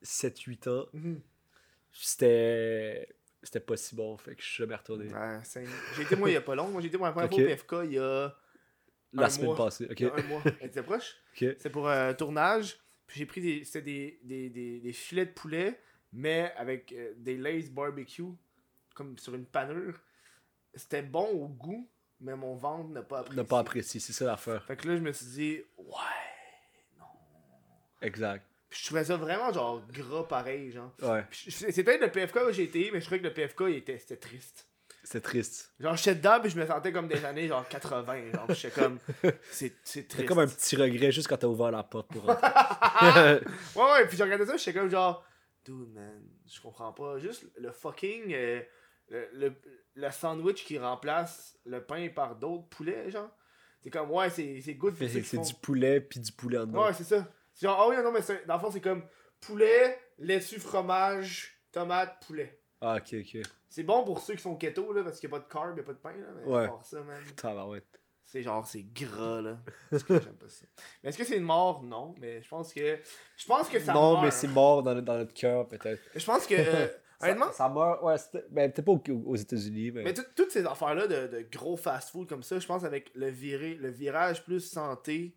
7-8 0.02 0.68
ans. 0.68 0.86
Mhm. 0.92 1.20
C'était. 1.92 3.08
C'était 3.42 3.60
pas 3.60 3.76
si 3.76 3.94
bon, 3.94 4.16
fait 4.16 4.34
que 4.34 4.42
je 4.42 4.46
suis 4.48 4.56
jamais 4.64 4.74
retourné. 4.74 5.06
Ouais, 5.12 5.38
J'ai 5.96 6.02
été, 6.02 6.16
moi, 6.16 6.28
il 6.28 6.32
y 6.32 6.36
a 6.36 6.40
pas 6.40 6.56
long. 6.56 6.68
Moi, 6.68 6.80
j'ai 6.82 6.88
été, 6.88 6.98
moi, 6.98 7.08
la 7.08 7.12
première 7.12 7.30
Ok. 7.32 7.36
fois 7.38 7.44
au 7.44 7.82
PFK 7.82 7.88
il 7.90 7.92
y 7.94 7.98
a. 7.98 8.34
La 9.14 9.24
un 9.24 9.28
semaine 9.30 9.46
mois. 9.46 9.56
passée, 9.56 9.84
ok. 9.90 10.00
Il 10.00 10.06
y 10.06 10.10
a 10.10 10.14
un 10.14 10.22
mois. 10.24 10.42
Elle 10.60 10.66
était 10.66 10.82
proche. 10.82 11.16
C'est 11.58 11.70
pour 11.70 11.88
un 11.88 12.12
tournage. 12.14 12.78
Puis 13.06 13.20
j'ai 13.20 13.26
pris 13.26 13.40
des. 13.40 13.64
C'était 13.64 13.82
des, 13.82 14.18
des, 14.22 14.50
des, 14.50 14.80
des 14.80 14.92
filets 14.92 15.26
de 15.26 15.30
poulet, 15.32 15.80
mais 16.12 16.52
avec 16.56 16.92
euh, 16.92 17.12
des 17.16 17.36
Lays 17.38 17.70
barbecue, 17.70 18.24
comme 18.94 19.16
sur 19.18 19.34
une 19.34 19.46
panure. 19.46 19.94
C'était 20.78 21.02
bon 21.02 21.26
au 21.28 21.48
goût, 21.48 21.88
mais 22.20 22.34
mon 22.36 22.54
ventre 22.54 22.88
n'a 22.90 23.02
pas 23.02 23.18
apprécié. 23.20 23.36
n'a 23.42 23.44
pas 23.48 23.58
apprécié, 23.58 24.00
c'est 24.00 24.12
ça 24.12 24.24
l'affaire. 24.24 24.64
Fait 24.64 24.76
que 24.76 24.88
là, 24.88 24.96
je 24.96 25.02
me 25.02 25.12
suis 25.12 25.26
dit, 25.26 25.60
ouais. 25.76 25.94
Exact. 28.02 28.44
Puis 28.70 28.80
je 28.80 28.86
trouvais 28.86 29.04
ça 29.04 29.16
vraiment, 29.16 29.52
genre, 29.52 29.82
gras 29.90 30.24
pareil, 30.24 30.70
genre. 30.70 30.92
Ouais, 31.02 31.24
je- 31.30 31.50
C'est 31.50 31.82
peut-être 31.82 32.02
le 32.02 32.10
PFK 32.12 32.36
où 32.48 32.52
j'ai 32.52 32.64
été, 32.64 32.90
mais 32.92 33.00
je 33.00 33.06
trouvais 33.06 33.18
que 33.20 33.24
le 33.26 33.32
PFK, 33.34 33.60
il 33.68 33.76
était, 33.76 33.98
c'était 33.98 34.16
triste. 34.18 34.66
c'est 35.02 35.22
triste. 35.22 35.72
Genre, 35.80 35.96
j'étais 35.96 36.16
dedans, 36.16 36.38
puis 36.40 36.50
je 36.50 36.58
me 36.60 36.66
sentais 36.66 36.92
comme 36.92 37.08
des 37.08 37.24
années, 37.24 37.48
genre 37.48 37.66
80. 37.66 38.30
Genre, 38.32 38.46
j'étais 38.52 38.70
comme, 38.80 38.98
c'est, 39.22 39.32
c'est 39.50 39.74
C'est 39.84 40.08
triste. 40.08 40.28
comme 40.28 40.38
un 40.40 40.46
petit 40.46 40.76
regret 40.76 41.10
juste 41.10 41.28
quand 41.28 41.38
t'as 41.38 41.46
ouvert 41.46 41.70
la 41.70 41.82
porte 41.82 42.08
pour. 42.08 42.24
Ouais, 43.00 43.40
ouais, 43.76 44.06
puis 44.06 44.16
j'ai 44.16 44.24
regardé 44.24 44.44
ça, 44.44 44.56
j'étais 44.56 44.78
comme 44.78 44.90
genre, 44.90 45.24
dude, 45.64 45.92
man, 45.94 46.22
je 46.46 46.60
comprends 46.60 46.92
pas. 46.92 47.18
Juste 47.18 47.46
le 47.56 47.72
fucking. 47.72 48.32
euh, 48.34 48.60
le, 49.10 49.28
le, 49.32 49.54
le 49.94 50.10
sandwich 50.10 50.64
qui 50.64 50.78
remplace 50.78 51.58
le 51.64 51.82
pain 51.82 52.08
par 52.14 52.36
d'autres 52.36 52.68
poulets, 52.68 53.10
genre. 53.10 53.30
C'est 53.82 53.90
comme, 53.90 54.10
ouais, 54.10 54.28
c'est, 54.30 54.60
good. 54.74 54.94
c'est 54.98 55.22
font- 55.22 55.42
du 55.42 55.54
poulet 55.54 56.00
puis 56.00 56.18
du 56.20 56.32
poulet 56.32 56.58
en 56.58 56.66
dedans. 56.66 56.84
Ouais, 56.86 56.92
c'est 56.92 57.04
ça. 57.04 57.26
C'est 57.54 57.66
genre, 57.66 57.78
ah 57.80 57.88
oui, 57.88 57.96
non, 58.02 58.10
mais 58.12 58.20
dans 58.46 58.54
le 58.54 58.60
fond, 58.60 58.70
c'est 58.70 58.80
comme 58.80 59.02
poulet, 59.40 59.98
laitue, 60.18 60.58
fromage, 60.58 61.60
tomate, 61.72 62.22
poulet. 62.26 62.60
Ah, 62.80 62.96
ok, 62.96 63.14
ok. 63.20 63.42
C'est 63.68 63.82
bon 63.82 64.02
pour 64.04 64.20
ceux 64.20 64.34
qui 64.34 64.42
sont 64.42 64.56
keto, 64.56 64.92
là, 64.92 65.04
parce 65.04 65.20
qu'il 65.20 65.28
n'y 65.28 65.34
a 65.36 65.38
pas 65.38 65.44
de 65.46 65.52
carb, 65.52 65.70
il 65.70 65.74
n'y 65.74 65.80
a 65.80 65.84
pas 65.84 65.92
de 65.92 65.98
pain, 65.98 66.12
là. 66.12 66.26
Mais 66.36 66.44
Ouais. 66.52 66.68
ça, 66.82 67.00
man. 67.02 67.20
Tabarouette. 67.36 68.00
C'est 68.24 68.42
genre, 68.42 68.66
c'est 68.66 68.82
gras, 68.82 69.40
là. 69.40 69.58
Parce 69.90 70.02
que 70.02 70.20
J'aime 70.20 70.34
pas 70.36 70.48
ça. 70.48 70.66
Mais 71.02 71.08
est-ce 71.08 71.18
que 71.18 71.24
c'est 71.24 71.36
une 71.38 71.44
mort? 71.44 71.82
Non, 71.82 72.14
mais 72.20 72.42
je 72.42 72.48
pense 72.48 72.72
que. 72.74 72.98
Je 73.36 73.46
pense 73.46 73.68
que 73.68 73.78
ça 73.80 73.92
non, 73.94 74.12
meurt. 74.12 74.24
mais 74.24 74.30
c'est 74.30 74.48
mort 74.48 74.82
dans, 74.82 75.00
dans 75.00 75.16
notre 75.18 75.32
cœur, 75.32 75.66
peut-être. 75.66 76.02
Je 76.14 76.24
pense 76.26 76.46
que. 76.46 76.54
Euh, 77.22 77.26
honnêtement, 77.26 77.52
Ça, 77.52 77.68
meurt, 77.68 78.02
ouais, 78.02 78.16
ben, 78.50 78.70
peut-être 78.70 78.84
pas 78.84 78.92
aux, 78.92 79.22
aux 79.26 79.36
États-Unis, 79.36 79.90
mais. 79.90 80.02
Mais 80.04 80.14
tout- 80.14 80.24
toutes 80.36 80.50
ces 80.52 80.64
affaires-là 80.66 81.06
de, 81.06 81.26
de 81.38 81.46
gros 81.50 81.76
fast-food 81.76 82.28
comme 82.28 82.42
ça, 82.42 82.58
je 82.58 82.66
pense 82.66 82.84
avec 82.84 83.10
le, 83.14 83.28
viré, 83.28 83.74
le 83.74 83.88
virage 83.90 84.44
plus 84.44 84.60
santé, 84.60 85.34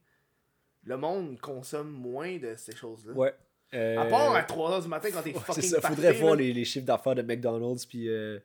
le 0.83 0.97
monde 0.97 1.39
consomme 1.39 1.89
moins 1.89 2.37
de 2.37 2.55
ces 2.55 2.75
choses-là. 2.75 3.13
ouais. 3.13 3.33
Euh, 3.73 3.97
À 3.97 4.05
part 4.05 4.35
à 4.35 4.41
3h 4.41 4.81
du 4.81 4.87
matin 4.89 5.09
quand 5.13 5.21
t'es 5.21 5.33
ouais, 5.33 5.39
fucking 5.39 5.63
ça, 5.63 5.79
faudrait 5.79 6.11
voir 6.11 6.35
les, 6.35 6.51
les 6.51 6.65
chiffres 6.65 6.85
d'affaires 6.85 7.15
de 7.15 7.21
McDonald's, 7.21 7.85
puis, 7.85 8.09
euh, 8.09 8.37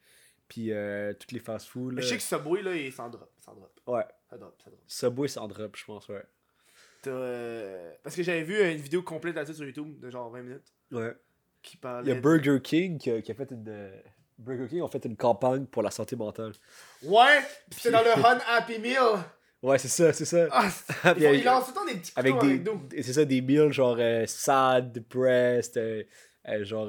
puis 0.47 0.71
euh, 0.73 1.13
toutes 1.15 1.33
les 1.33 1.41
fast-foods. 1.41 1.91
Mais 1.91 1.97
là. 1.97 2.03
je 2.03 2.07
sais 2.11 2.17
que 2.17 2.23
Subway, 2.23 2.63
là, 2.63 2.77
il 2.77 2.93
s'en 2.93 3.09
drop. 3.11 3.29
s'en 3.45 3.53
drop. 3.55 3.73
Ouais. 3.89 4.05
Ça 4.31 4.37
drop, 4.39 4.55
ça 4.63 4.71
drop. 4.71 4.81
Subway, 4.87 5.27
c'est 5.29 5.41
en 5.41 5.49
drop, 5.49 5.75
je 5.77 5.85
pense, 5.85 6.09
ouais. 6.09 6.23
Euh, 7.09 7.93
Parce 8.03 8.17
que 8.17 8.23
j'avais 8.23 8.43
vu 8.43 8.59
une 8.61 8.79
vidéo 8.79 9.03
complète 9.03 9.35
là-dessus 9.37 9.55
sur 9.57 9.65
YouTube, 9.65 9.99
de 10.01 10.11
genre 10.11 10.31
20 10.31 10.43
minutes, 10.43 10.73
Ouais. 10.93 11.13
Qui 11.67 11.79
Il 12.03 12.09
y 12.09 12.13
a 12.13 12.15
Burger 12.21 12.59
King 12.63 12.99
qui 12.99 13.11
a, 13.11 13.21
qui 13.21 13.31
a 13.31 13.35
fait 13.35 13.51
une. 13.51 13.65
euh, 13.69 14.01
Burger 14.39 14.67
King 14.69 14.83
a 14.83 14.89
fait 14.89 15.05
une 15.05 15.17
campagne 15.17 15.67
pour 15.67 15.83
la 15.83 15.91
santé 15.91 16.15
mentale. 16.17 16.53
Ouais! 17.03 17.41
Pis 17.71 17.81
c'est 17.81 17.91
dans 17.91 18.03
le 18.03 18.11
Hun 18.11 18.39
Happy 18.49 18.79
Meal! 18.79 18.99
Ouais, 19.63 19.79
c'est 19.79 19.89
ça, 19.89 20.13
c'est 20.13 20.27
ça. 20.27 20.47
Ah, 20.53 20.69
ils, 21.07 21.15
Puis, 21.15 21.25
font- 21.25 21.33
ils 21.33 21.45
lancent 21.45 21.65
tout 21.65 21.71
le 21.71 21.75
temps 21.77 21.85
des 21.87 21.99
petits 21.99 22.13
avec 22.15 22.35
avec, 22.35 22.43
des, 22.49 22.55
McDo. 22.59 22.81
c'est 23.03 23.13
ça 23.15 23.25
des 23.25 23.41
meals 23.41 23.73
genre 23.73 23.97
euh, 23.99 24.25
sad 24.27 24.93
depressed 24.93 25.77
euh, 25.79 26.05
euh, 26.49 26.65
genre 26.65 26.87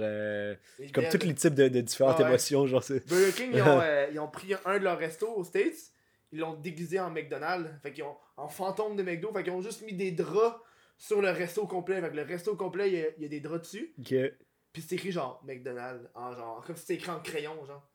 comme 0.93 1.05
tous 1.09 1.25
les 1.25 1.33
types 1.33 1.55
de, 1.55 1.69
de 1.69 1.81
différentes 1.81 2.17
Ah 2.19 2.23
ouais. 2.23 2.27
émotions 2.29 2.67
genre 2.67 2.83
c'est 2.83 3.07
Burger 3.07 3.31
King, 3.35 3.51
ils 3.53 3.61
ont, 3.61 3.81
ils 4.11 4.19
ont 4.19 4.27
pris 4.27 4.53
un 4.65 4.77
de 4.77 4.83
leurs 4.83 4.99
restos 4.99 5.33
aux 5.33 5.43
States, 5.45 5.91
ils 6.31 6.39
l'ont 6.39 6.53
déguisé 6.55 6.99
en 6.99 7.09
McDonald's, 7.09 7.69
fait 7.81 7.93
qu'ils 7.93 8.03
ont 8.03 8.17
en 8.35 8.49
fantôme 8.49 8.95
de 8.97 9.01
McDo, 9.01 9.31
fait 9.33 9.43
qu'ils 9.43 9.53
ont 9.53 9.61
juste 9.61 9.81
mis 9.83 9.93
des 9.93 10.11
draps 10.11 10.59
sur 10.97 11.21
le 11.21 11.29
resto 11.31 11.65
complet, 11.65 12.01
fait 12.01 12.09
que 12.11 12.15
le 12.17 12.23
resto 12.23 12.55
complet, 12.55 12.89
il 12.89 12.93
y 12.99 13.01
a, 13.01 13.07
il 13.17 13.23
y 13.23 13.25
a 13.25 13.29
des 13.29 13.39
draps 13.39 13.61
dessus, 13.61 13.93
puis 14.73 14.81
c'est 14.81 14.95
écrit 14.95 15.11
genre 15.11 15.41
McDonald's, 15.45 16.07
en 16.13 16.33
genre, 16.35 16.63
comme 16.65 16.75
si 16.75 16.81
c'était 16.81 16.95
écrit 16.95 17.11
en 17.11 17.19
crayon, 17.19 17.65
genre. 17.65 17.87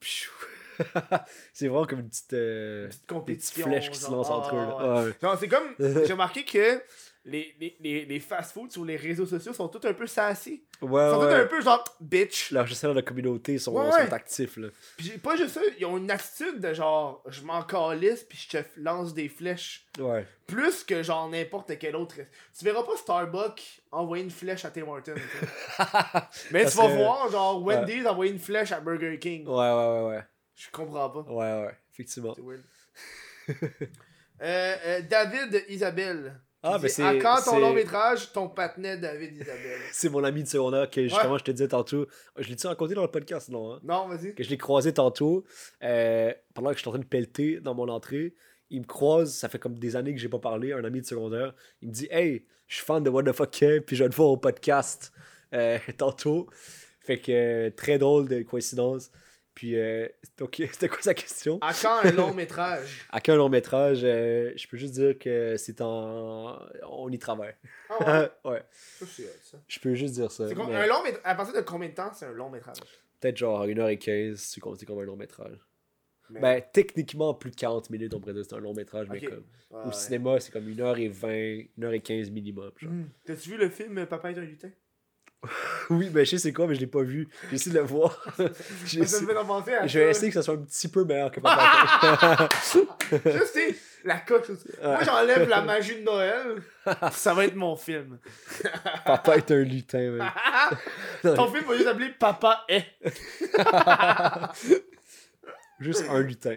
C'est 1.52 1.66
vraiment 1.66 1.86
comme 1.86 2.00
une 2.00 2.08
petite 2.08 2.32
euh, 2.34 2.86
Petite 2.86 3.00
des 3.00 3.06
petites 3.06 3.08
compétition. 3.08 3.66
flèches 3.66 3.90
qui 3.90 3.98
se 3.98 4.10
lancent 4.10 4.30
entre 4.30 4.54
eux 4.54 4.58
Ah, 4.60 4.82
là. 4.84 5.04
ouais. 5.04 5.12
Genre, 5.20 5.36
c'est 5.38 5.48
comme, 5.48 5.74
j'ai 5.78 6.12
remarqué 6.12 6.44
que 6.44 6.80
les, 7.28 7.54
les, 7.60 7.76
les, 7.80 8.04
les 8.04 8.20
fast-foods 8.20 8.70
sur 8.70 8.84
les 8.84 8.96
réseaux 8.96 9.26
sociaux 9.26 9.52
sont 9.52 9.68
tous 9.68 9.86
un 9.86 9.92
peu 9.94 10.06
sassy. 10.06 10.64
Ouais, 10.80 11.06
Ils 11.08 11.10
sont 11.12 11.20
tous 11.20 11.26
ouais. 11.26 11.34
un 11.34 11.46
peu 11.46 11.60
genre 11.60 11.84
bitch. 12.00 12.50
leurs 12.52 12.66
gestionnaires 12.66 12.94
de 12.94 13.00
la 13.00 13.06
communauté 13.06 13.58
sont, 13.58 13.72
Ouais, 13.72 13.90
sont 13.90 13.96
ouais. 13.98 14.12
actifs 14.14 14.56
là 14.56 14.68
j'ai 14.98 15.18
pas 15.18 15.36
juste 15.36 15.50
ça, 15.54 15.60
ils 15.78 15.84
ont 15.84 15.96
une 15.98 16.10
attitude 16.10 16.60
de 16.60 16.72
genre, 16.72 17.22
je 17.28 17.42
m'en 17.42 17.62
calisse 17.62 18.24
puis 18.24 18.38
je 18.50 18.58
te 18.58 18.64
lance 18.76 19.12
des 19.14 19.28
flèches. 19.28 19.86
ouais 19.98 20.26
Plus 20.46 20.84
que 20.84 21.02
genre 21.02 21.28
n'importe 21.28 21.78
quel 21.78 21.96
autre. 21.96 22.16
Tu 22.56 22.64
verras 22.64 22.82
pas 22.82 22.96
Starbucks 22.96 23.82
envoyer 23.90 24.24
une 24.24 24.30
flèche 24.30 24.64
à 24.64 24.70
Tim 24.70 24.86
Hortons. 24.88 25.14
Mais 26.52 26.62
Parce 26.62 26.74
tu 26.74 26.78
vas 26.80 26.88
que- 26.88 26.96
voir 26.96 27.30
genre 27.30 27.62
Wendy's 27.62 28.06
envoyer 28.06 28.32
une 28.32 28.38
flèche 28.38 28.72
à 28.72 28.80
Burger 28.80 29.18
King. 29.18 29.46
ouais 29.46 29.54
ouais 29.54 30.08
ouais 30.08 30.22
Je 30.56 30.66
comprends 30.70 31.10
pas. 31.10 31.20
ouais 31.20 31.64
ouais 31.66 31.76
effectivement 31.92 32.34
C'est 32.34 32.42
weird. 32.42 32.62
Euh, 34.40 34.76
euh, 34.86 35.00
David 35.02 35.64
Isabelle. 35.68 36.38
Ah, 36.62 36.76
ben 36.78 36.88
c'est- 36.88 37.18
quand 37.20 37.36
ton 37.44 37.58
long 37.60 37.72
métrage, 37.72 38.32
ton 38.32 38.48
patinet 38.48 38.96
David 38.98 39.36
Isabelle 39.36 39.80
c'est 39.92 40.08
mon 40.08 40.24
ami 40.24 40.42
de 40.42 40.48
secondaire 40.48 40.90
que 40.90 41.02
justement 41.04 41.38
je 41.38 41.44
te 41.44 41.50
disais 41.52 41.68
tantôt 41.68 42.06
je 42.36 42.48
l'ai-tu 42.48 42.66
raconté 42.66 42.94
dans 42.94 43.02
le 43.02 43.10
podcast 43.10 43.48
non 43.48 43.74
hein? 43.74 43.80
Non, 43.84 44.08
vas-y. 44.08 44.34
que 44.34 44.42
je 44.42 44.50
l'ai 44.50 44.58
croisé 44.58 44.92
tantôt 44.92 45.44
euh, 45.84 46.32
pendant 46.54 46.70
que 46.70 46.74
je 46.76 46.80
suis 46.80 46.88
en 46.88 46.92
train 46.92 47.00
de 47.00 47.04
pelleter 47.06 47.60
dans 47.60 47.74
mon 47.74 47.88
entrée. 47.88 48.34
Il 48.70 48.80
me 48.80 48.86
croise, 48.86 49.32
ça 49.34 49.48
fait 49.48 49.58
comme 49.58 49.78
des 49.78 49.94
années 49.96 50.12
que 50.14 50.20
j'ai 50.20 50.28
pas 50.28 50.40
parlé, 50.40 50.72
un 50.72 50.84
ami 50.84 51.00
de 51.00 51.06
secondaire. 51.06 51.54
Il 51.80 51.88
me 51.88 51.92
dit 51.94 52.08
Hey, 52.10 52.44
je 52.66 52.76
suis 52.76 52.84
fan 52.84 53.02
de 53.02 53.08
What 53.08 53.22
the 53.22 53.32
fuck 53.32 53.50
Kev, 53.50 53.80
puis 53.82 53.96
je 53.96 54.04
vais 54.04 54.10
te 54.10 54.14
voir 54.16 54.28
au 54.28 54.36
podcast 54.36 55.12
euh, 55.54 55.78
tantôt. 55.96 56.48
Fait 57.00 57.18
que 57.18 57.32
euh, 57.32 57.70
très 57.70 57.96
drôle 57.98 58.28
de 58.28 58.42
coïncidence. 58.42 59.10
Puis, 59.58 59.74
euh, 59.74 60.06
donc, 60.36 60.54
c'était 60.70 60.88
quoi 60.88 61.02
sa 61.02 61.14
question? 61.14 61.58
À 61.62 61.72
quand 61.74 61.98
un 62.04 62.12
long 62.12 62.32
métrage? 62.32 63.04
À 63.10 63.20
quel 63.20 63.38
long 63.38 63.48
métrage 63.48 64.02
euh, 64.04 64.52
Je 64.54 64.68
peux 64.68 64.76
juste 64.76 64.94
dire 64.94 65.18
que 65.18 65.56
c'est 65.56 65.80
en. 65.80 66.60
On 66.88 67.10
y 67.10 67.18
travaille. 67.18 67.56
Ah 67.90 68.30
ouais, 68.44 68.62
ça, 68.72 69.58
je 69.66 69.80
peux 69.80 69.94
juste 69.94 70.14
dire 70.14 70.30
ça. 70.30 70.44
Mais 70.46 70.52
un 70.76 70.86
long 70.86 71.02
métrage. 71.02 71.22
À 71.24 71.34
partir 71.34 71.56
de 71.56 71.62
combien 71.62 71.88
de 71.88 71.94
temps 71.94 72.12
c'est 72.14 72.26
un 72.26 72.30
long 72.30 72.50
métrage? 72.50 72.76
Peut-être 73.18 73.36
genre 73.36 73.66
1h15 73.66 74.36
si 74.36 74.52
tu 74.52 74.60
comptes 74.60 74.84
comme 74.84 75.00
un 75.00 75.04
long 75.04 75.16
métrage. 75.16 75.58
Mais- 76.30 76.40
Ben, 76.40 76.62
techniquement, 76.72 77.34
plus 77.34 77.50
de 77.50 77.56
40 77.56 77.90
minutes, 77.90 78.14
on 78.14 78.20
pourrait 78.20 78.34
dire 78.34 78.42
que 78.42 78.48
c'est 78.50 78.54
un 78.54 78.60
long 78.60 78.74
métrage, 78.74 79.08
mais 79.10 79.20
comme. 79.20 79.44
Ouais, 79.72 79.82
Au 79.82 79.86
ouais. 79.86 79.92
cinéma, 79.92 80.38
c'est 80.38 80.52
comme 80.52 80.68
1h20, 80.68 81.70
1h15 81.76 82.30
minimum. 82.30 82.70
genre. 82.76 82.92
Hmm. 82.92 83.08
T'as-tu 83.24 83.50
vu 83.50 83.56
le 83.56 83.70
film 83.70 84.06
Papa 84.06 84.30
est 84.30 84.38
un 84.38 84.42
lutin? 84.42 84.70
Oui, 85.90 86.10
ben 86.10 86.24
je 86.24 86.30
sais 86.30 86.38
c'est 86.38 86.52
quoi, 86.52 86.66
mais 86.66 86.74
je 86.74 86.80
l'ai 86.80 86.86
pas 86.86 87.02
vu. 87.02 87.28
J'ai 87.48 87.54
essayé 87.56 87.74
de 87.74 87.80
le 87.80 87.86
voir. 87.86 88.18
J'ai 88.84 89.00
essayé- 89.00 89.26
Je 89.86 89.98
vais 89.98 90.10
essayer 90.10 90.28
que 90.28 90.34
ça 90.34 90.42
soit 90.42 90.54
un 90.54 90.58
petit 90.58 90.88
peu 90.88 91.04
meilleur 91.04 91.30
que 91.30 91.40
Papa. 91.40 92.48
Je 93.12 93.44
sais, 93.44 93.74
la 94.04 94.18
coche 94.18 94.50
aussi. 94.50 94.68
Moi, 94.82 95.02
j'enlève 95.04 95.48
la 95.48 95.62
magie 95.62 95.96
de 95.96 96.02
Noël. 96.02 96.62
ça 97.12 97.34
va 97.34 97.44
être 97.44 97.54
mon 97.54 97.76
film. 97.76 98.18
Papa 99.06 99.36
est 99.36 99.50
un 99.50 99.60
lutin, 99.62 100.10
man. 100.10 100.30
Ton 101.22 101.46
film 101.52 101.64
va 101.66 101.74
juste 101.74 101.86
s'appeler 101.88 102.10
Papa 102.18 102.64
est. 102.68 102.84
Juste 105.80 106.04
un 106.10 106.20
lutin. 106.20 106.56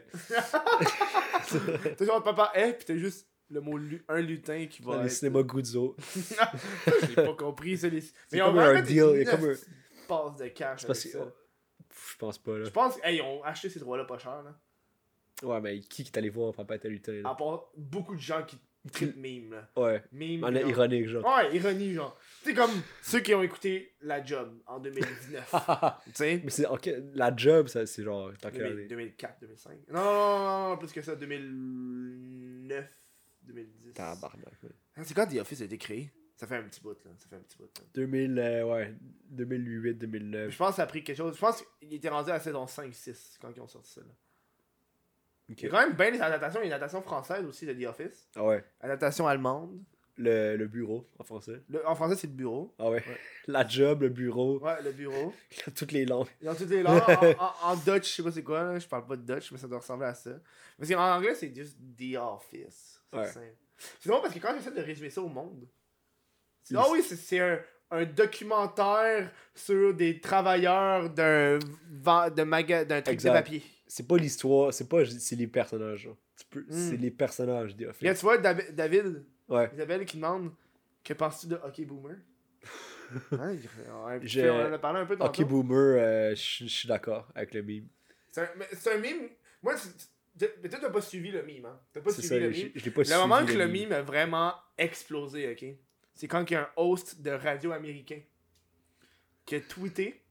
T'as 1.97 2.05
genre 2.05 2.23
Papa 2.23 2.51
est, 2.55 2.73
pis 2.73 2.85
t'as 2.85 2.95
juste 2.97 3.27
le 3.51 3.61
mot 3.61 3.77
lu- 3.77 4.03
un 4.07 4.21
lutin 4.21 4.65
qui 4.67 4.81
va. 4.81 4.93
Dans 4.95 5.01
les 5.03 5.07
être- 5.07 5.11
cinémas 5.17 5.43
Guzzo. 5.43 5.95
J'ai 7.07 7.15
pas 7.15 7.33
compris, 7.35 7.77
c'est 7.77 7.89
les. 7.89 8.01
C'est 8.01 8.39
comme 8.39 8.57
un 8.57 8.81
deal, 8.81 9.05
il 9.15 9.23
y 9.23 9.27
a 9.27 9.35
comme 9.35 9.49
un- 9.49 9.55
passe 10.07 10.37
de 10.37 10.47
cash. 10.47 10.85
Parce 10.87 11.03
que. 11.03 11.09
Je 11.09 12.17
pense 12.17 12.37
pas, 12.37 12.57
là. 12.57 12.63
Je 12.65 12.69
pense 12.69 12.97
qu'ils 12.99 13.21
ont 13.21 13.43
acheté 13.43 13.69
ces 13.69 13.79
droits-là 13.79 14.05
pas 14.05 14.17
cher, 14.17 14.41
là. 14.43 14.57
Ouais, 15.43 15.59
mais 15.59 15.79
qui 15.81 16.03
est 16.03 16.17
allé 16.17 16.29
voir 16.29 16.53
Papa 16.53 16.75
est 16.75 16.85
un 16.85 16.89
lutin? 16.89 17.21
À 17.25 17.35
part 17.35 17.65
beaucoup 17.75 18.15
de 18.15 18.21
gens 18.21 18.43
qui 18.43 18.57
trippent 18.91 19.17
meme, 19.17 19.51
là. 19.51 19.69
Ouais. 19.75 20.03
Meme. 20.11 20.43
En 20.43 20.51
genre- 20.53 20.69
ironique, 20.69 21.07
genre. 21.07 21.25
Ouais, 21.25 21.55
ironie, 21.55 21.93
genre. 21.93 22.17
C'est 22.43 22.53
comme 22.53 22.71
ceux 23.01 23.19
qui 23.19 23.33
ont 23.35 23.41
écouté 23.43 23.93
La 24.01 24.23
Job 24.23 24.57
en 24.67 24.79
2019. 24.79 25.53
tu 26.05 26.11
sais? 26.13 26.41
Mais 26.43 26.49
c'est. 26.51 26.65
ok, 26.67 26.89
La 27.13 27.35
job, 27.35 27.67
c'est 27.67 27.85
genre. 28.03 28.31
Tant 28.39 28.49
quelle 28.51 28.61
2000- 28.67 28.71
année? 28.71 28.85
2004, 28.87 29.39
2005. 29.41 29.77
Non, 29.89 30.03
non, 30.03 30.39
non, 30.39 30.69
non, 30.69 30.77
plus 30.77 30.91
que 30.91 31.01
ça, 31.01 31.15
2009, 31.15 32.85
2010. 33.53 33.93
Tabarnak, 33.93 34.63
man. 34.63 34.71
Ah, 34.95 35.01
C'est 35.03 35.13
quand 35.13 35.27
The 35.27 35.37
Office 35.39 35.61
a 35.61 35.65
été 35.65 35.77
créé? 35.77 36.11
Ça 36.35 36.47
fait 36.47 36.55
un 36.57 36.63
petit 36.63 36.81
bout, 36.81 36.97
là. 37.05 37.11
Ça 37.17 37.27
fait 37.29 37.35
un 37.35 37.39
petit 37.41 37.57
bout, 37.57 37.69
là. 37.77 37.85
2000, 37.93 38.39
euh, 38.39 38.65
ouais. 38.65 38.95
2008, 39.29 39.93
2009. 39.95 40.51
Je 40.51 40.57
pense 40.57 40.69
que 40.71 40.75
ça 40.77 40.83
a 40.83 40.87
pris 40.87 41.03
quelque 41.03 41.17
chose. 41.17 41.35
Je 41.35 41.39
pense 41.39 41.63
qu'il 41.79 41.93
était 41.93 42.09
rendu 42.09 42.29
à 42.31 42.33
la 42.33 42.39
saison 42.39 42.65
5-6 42.65 43.37
quand 43.39 43.51
ils 43.55 43.61
ont 43.61 43.67
sorti 43.67 43.91
ça, 43.91 44.01
là. 44.01 44.07
Il 45.49 45.59
y 45.61 45.65
a 45.65 45.69
quand 45.69 45.85
même 45.85 45.95
bien 45.97 46.11
des 46.11 46.21
adaptations. 46.21 46.61
Il 46.61 46.63
y 46.63 46.65
a 46.65 46.67
une 46.67 46.73
adaptation 46.73 47.01
française 47.01 47.45
aussi 47.45 47.65
de 47.65 47.73
The 47.73 47.85
Office. 47.87 48.29
Ah 48.35 48.45
ouais. 48.45 48.63
Adaptation 48.79 49.27
allemande. 49.27 49.83
Le, 50.17 50.55
le 50.55 50.67
bureau, 50.67 51.09
en 51.19 51.23
français. 51.23 51.61
Le- 51.69 51.85
en 51.87 51.95
français, 51.95 52.15
c'est 52.15 52.27
le 52.27 52.33
bureau. 52.33 52.73
Ah 52.79 52.89
ouais. 52.89 52.97
Ouais. 53.07 53.17
La 53.47 53.67
job, 53.67 54.01
le 54.03 54.09
bureau. 54.09 54.59
Ouais, 54.59 54.81
le 54.83 54.91
bureau. 54.91 55.33
Toutes 55.75 55.91
les 55.91 56.05
langues. 56.05 56.27
Ont 56.45 56.53
toutes 56.55 56.69
les 56.69 56.83
langues. 56.83 57.01
En, 57.39 57.45
en- 57.45 57.71
en 57.71 57.75
Dutch, 57.75 58.09
je 58.09 58.15
sais 58.15 58.23
pas 58.23 58.31
c'est 58.31 58.43
quoi, 58.43 58.63
là. 58.63 58.79
je 58.79 58.87
parle 58.87 59.05
pas 59.07 59.15
de 59.17 59.23
Dutch, 59.33 59.51
mais 59.51 59.57
ça 59.57 59.67
doit 59.67 59.79
ressembler 59.79 60.07
à 60.07 60.13
ça. 60.13 60.31
Parce 60.77 60.89
qu'en 60.91 61.15
anglais, 61.15 61.33
c'est 61.35 61.53
juste 61.53 61.77
The 61.97 62.15
Office. 62.17 63.00
C'est 63.11 63.19
Ouais. 63.19 63.25
simple. 63.27 63.55
C'est 63.99 64.09
drôle 64.09 64.21
parce 64.21 64.33
que 64.33 64.39
quand 64.39 64.53
j'essaie 64.55 64.71
de 64.75 64.81
résumer 64.81 65.09
ça 65.09 65.21
au 65.21 65.27
monde, 65.27 65.67
c'est- 66.63 66.73
Il- 66.73 66.77
ah 66.77 66.85
oui, 66.91 67.01
c'est- 67.03 67.15
c'est 67.15 67.39
un, 67.39 67.59
un 67.91 68.05
documentaire 68.05 69.31
sur 69.55 69.93
des 69.93 70.19
travailleurs 70.19 71.09
d'un 71.09 71.59
ven- 71.89 72.29
de 72.29 72.43
maga- 72.43 72.85
d'un 72.85 73.01
truc 73.01 73.13
Exact. 73.13 73.29
de 73.31 73.35
papier. 73.37 73.63
C'est 73.87 74.07
pas 74.07 74.17
l'histoire, 74.17 74.73
c'est 74.73 74.87
pas. 74.87 75.05
C'est 75.05 75.35
les 75.35 75.47
personnages. 75.47 76.09
Tu 76.37 76.45
peux- 76.49 76.61
Mm. 76.61 76.89
C'est 76.89 76.97
les 76.97 77.11
personnages 77.11 77.75
des 77.75 77.85
tu 78.13 78.21
vois 78.21 78.37
Davi- 78.37 78.71
David, 78.71 79.25
Ouais. 79.49 79.69
Isabelle 79.73 80.05
qui 80.05 80.17
demande 80.17 80.51
Que 81.03 81.13
penses-tu 81.13 81.47
de 81.47 81.55
Hockey 81.55 81.83
Boomer? 81.83 82.15
Hein, 83.31 83.57
on, 83.91 84.05
a- 84.05 84.19
Je- 84.23 84.41
on 84.41 84.67
en 84.69 84.71
a 84.73 84.77
parlé 84.79 84.99
un 85.01 85.05
peu 85.05 85.17
tantôt. 85.17 85.41
Ok, 85.41 85.47
Boomer, 85.47 85.75
euh, 85.99 86.29
je 86.35 86.65
suis 86.67 86.87
d'accord 86.87 87.27
avec 87.35 87.53
le 87.55 87.63
meme. 87.63 87.87
C'est 88.29 88.41
un, 88.41 88.49
c'est 88.73 88.93
un 88.93 88.97
meme. 88.99 89.27
Moi, 89.63 89.75
c'est- 89.75 89.89
c'est- 89.97 90.07
mais 90.61 90.69
toi, 90.69 90.79
t'as 90.81 90.89
pas 90.89 91.01
suivi 91.01 91.31
le 91.31 91.43
meme, 91.43 91.65
hein 91.65 91.79
T'as 91.93 92.01
pas 92.01 92.11
suivi 92.11 92.27
ça, 92.27 92.37
le 92.39 92.51
je 92.51 92.63
meme. 92.63 92.71
je 92.75 92.89
pas 92.89 93.01
Le 93.03 93.17
moment 93.17 93.45
que 93.45 93.53
le 93.53 93.67
meme 93.67 93.91
a 93.91 94.01
vraiment 94.01 94.53
explosé, 94.77 95.51
ok? 95.51 95.65
C'est 96.13 96.27
quand 96.27 96.43
il 96.49 96.53
y 96.53 96.55
a 96.55 96.61
un 96.63 96.69
host 96.75 97.21
de 97.21 97.31
radio 97.31 97.71
américain 97.71 98.19
qui 99.45 99.55
a 99.55 99.59
tweeté 99.61 100.21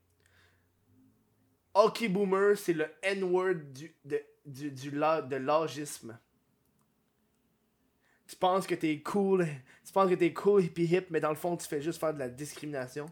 Hockey 1.73 2.09
Boomer, 2.09 2.57
c'est 2.57 2.73
le 2.73 2.87
N-word 3.01 3.55
du, 3.73 3.93
de, 4.03 4.21
du, 4.45 4.71
du, 4.71 4.91
la- 4.91 5.21
de 5.21 5.37
l'agisme. 5.37 6.17
Tu 8.27 8.35
penses 8.35 8.65
que 8.67 8.75
t'es 8.75 8.99
cool, 9.01 9.45
tu 9.85 9.91
penses 9.93 10.09
que 10.09 10.15
t'es 10.15 10.33
cool 10.33 10.63
hippie 10.63 10.85
hip, 10.85 11.05
mais 11.09 11.19
dans 11.19 11.29
le 11.29 11.35
fond, 11.35 11.55
tu 11.57 11.67
fais 11.67 11.81
juste 11.81 11.99
faire 11.99 12.13
de 12.13 12.19
la 12.19 12.29
discrimination. 12.29 13.05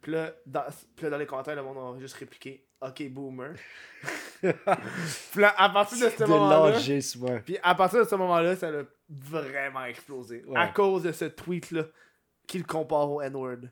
Puis 0.00 0.12
là, 0.12 0.32
dans, 0.46 0.64
puis 0.96 1.04
là, 1.04 1.10
dans 1.10 1.18
les 1.18 1.26
commentaires, 1.26 1.56
le 1.56 1.62
monde 1.62 1.96
a 1.96 2.00
juste 2.00 2.14
répliqué 2.14 2.64
OK 2.86 3.08
Boomer. 3.10 3.54
Puis 4.42 5.40
là, 5.40 5.54
à 5.56 5.70
partir 5.70 5.98
de 6.06 6.12
ce 6.12 6.24
moment-là, 6.24 7.40
puis 7.44 7.56
à 7.62 7.74
partir 7.74 8.00
de 8.00 8.04
ce 8.08 8.14
moment-là, 8.14 8.56
ça 8.56 8.68
a 8.68 8.82
vraiment 9.08 9.84
explosé. 9.86 10.44
Ouais. 10.46 10.58
À 10.60 10.68
cause 10.68 11.02
de 11.04 11.12
ce 11.12 11.24
tweet-là 11.24 11.84
qui 12.46 12.58
le 12.58 12.64
compare 12.64 13.10
au 13.10 13.22
N-word. 13.22 13.68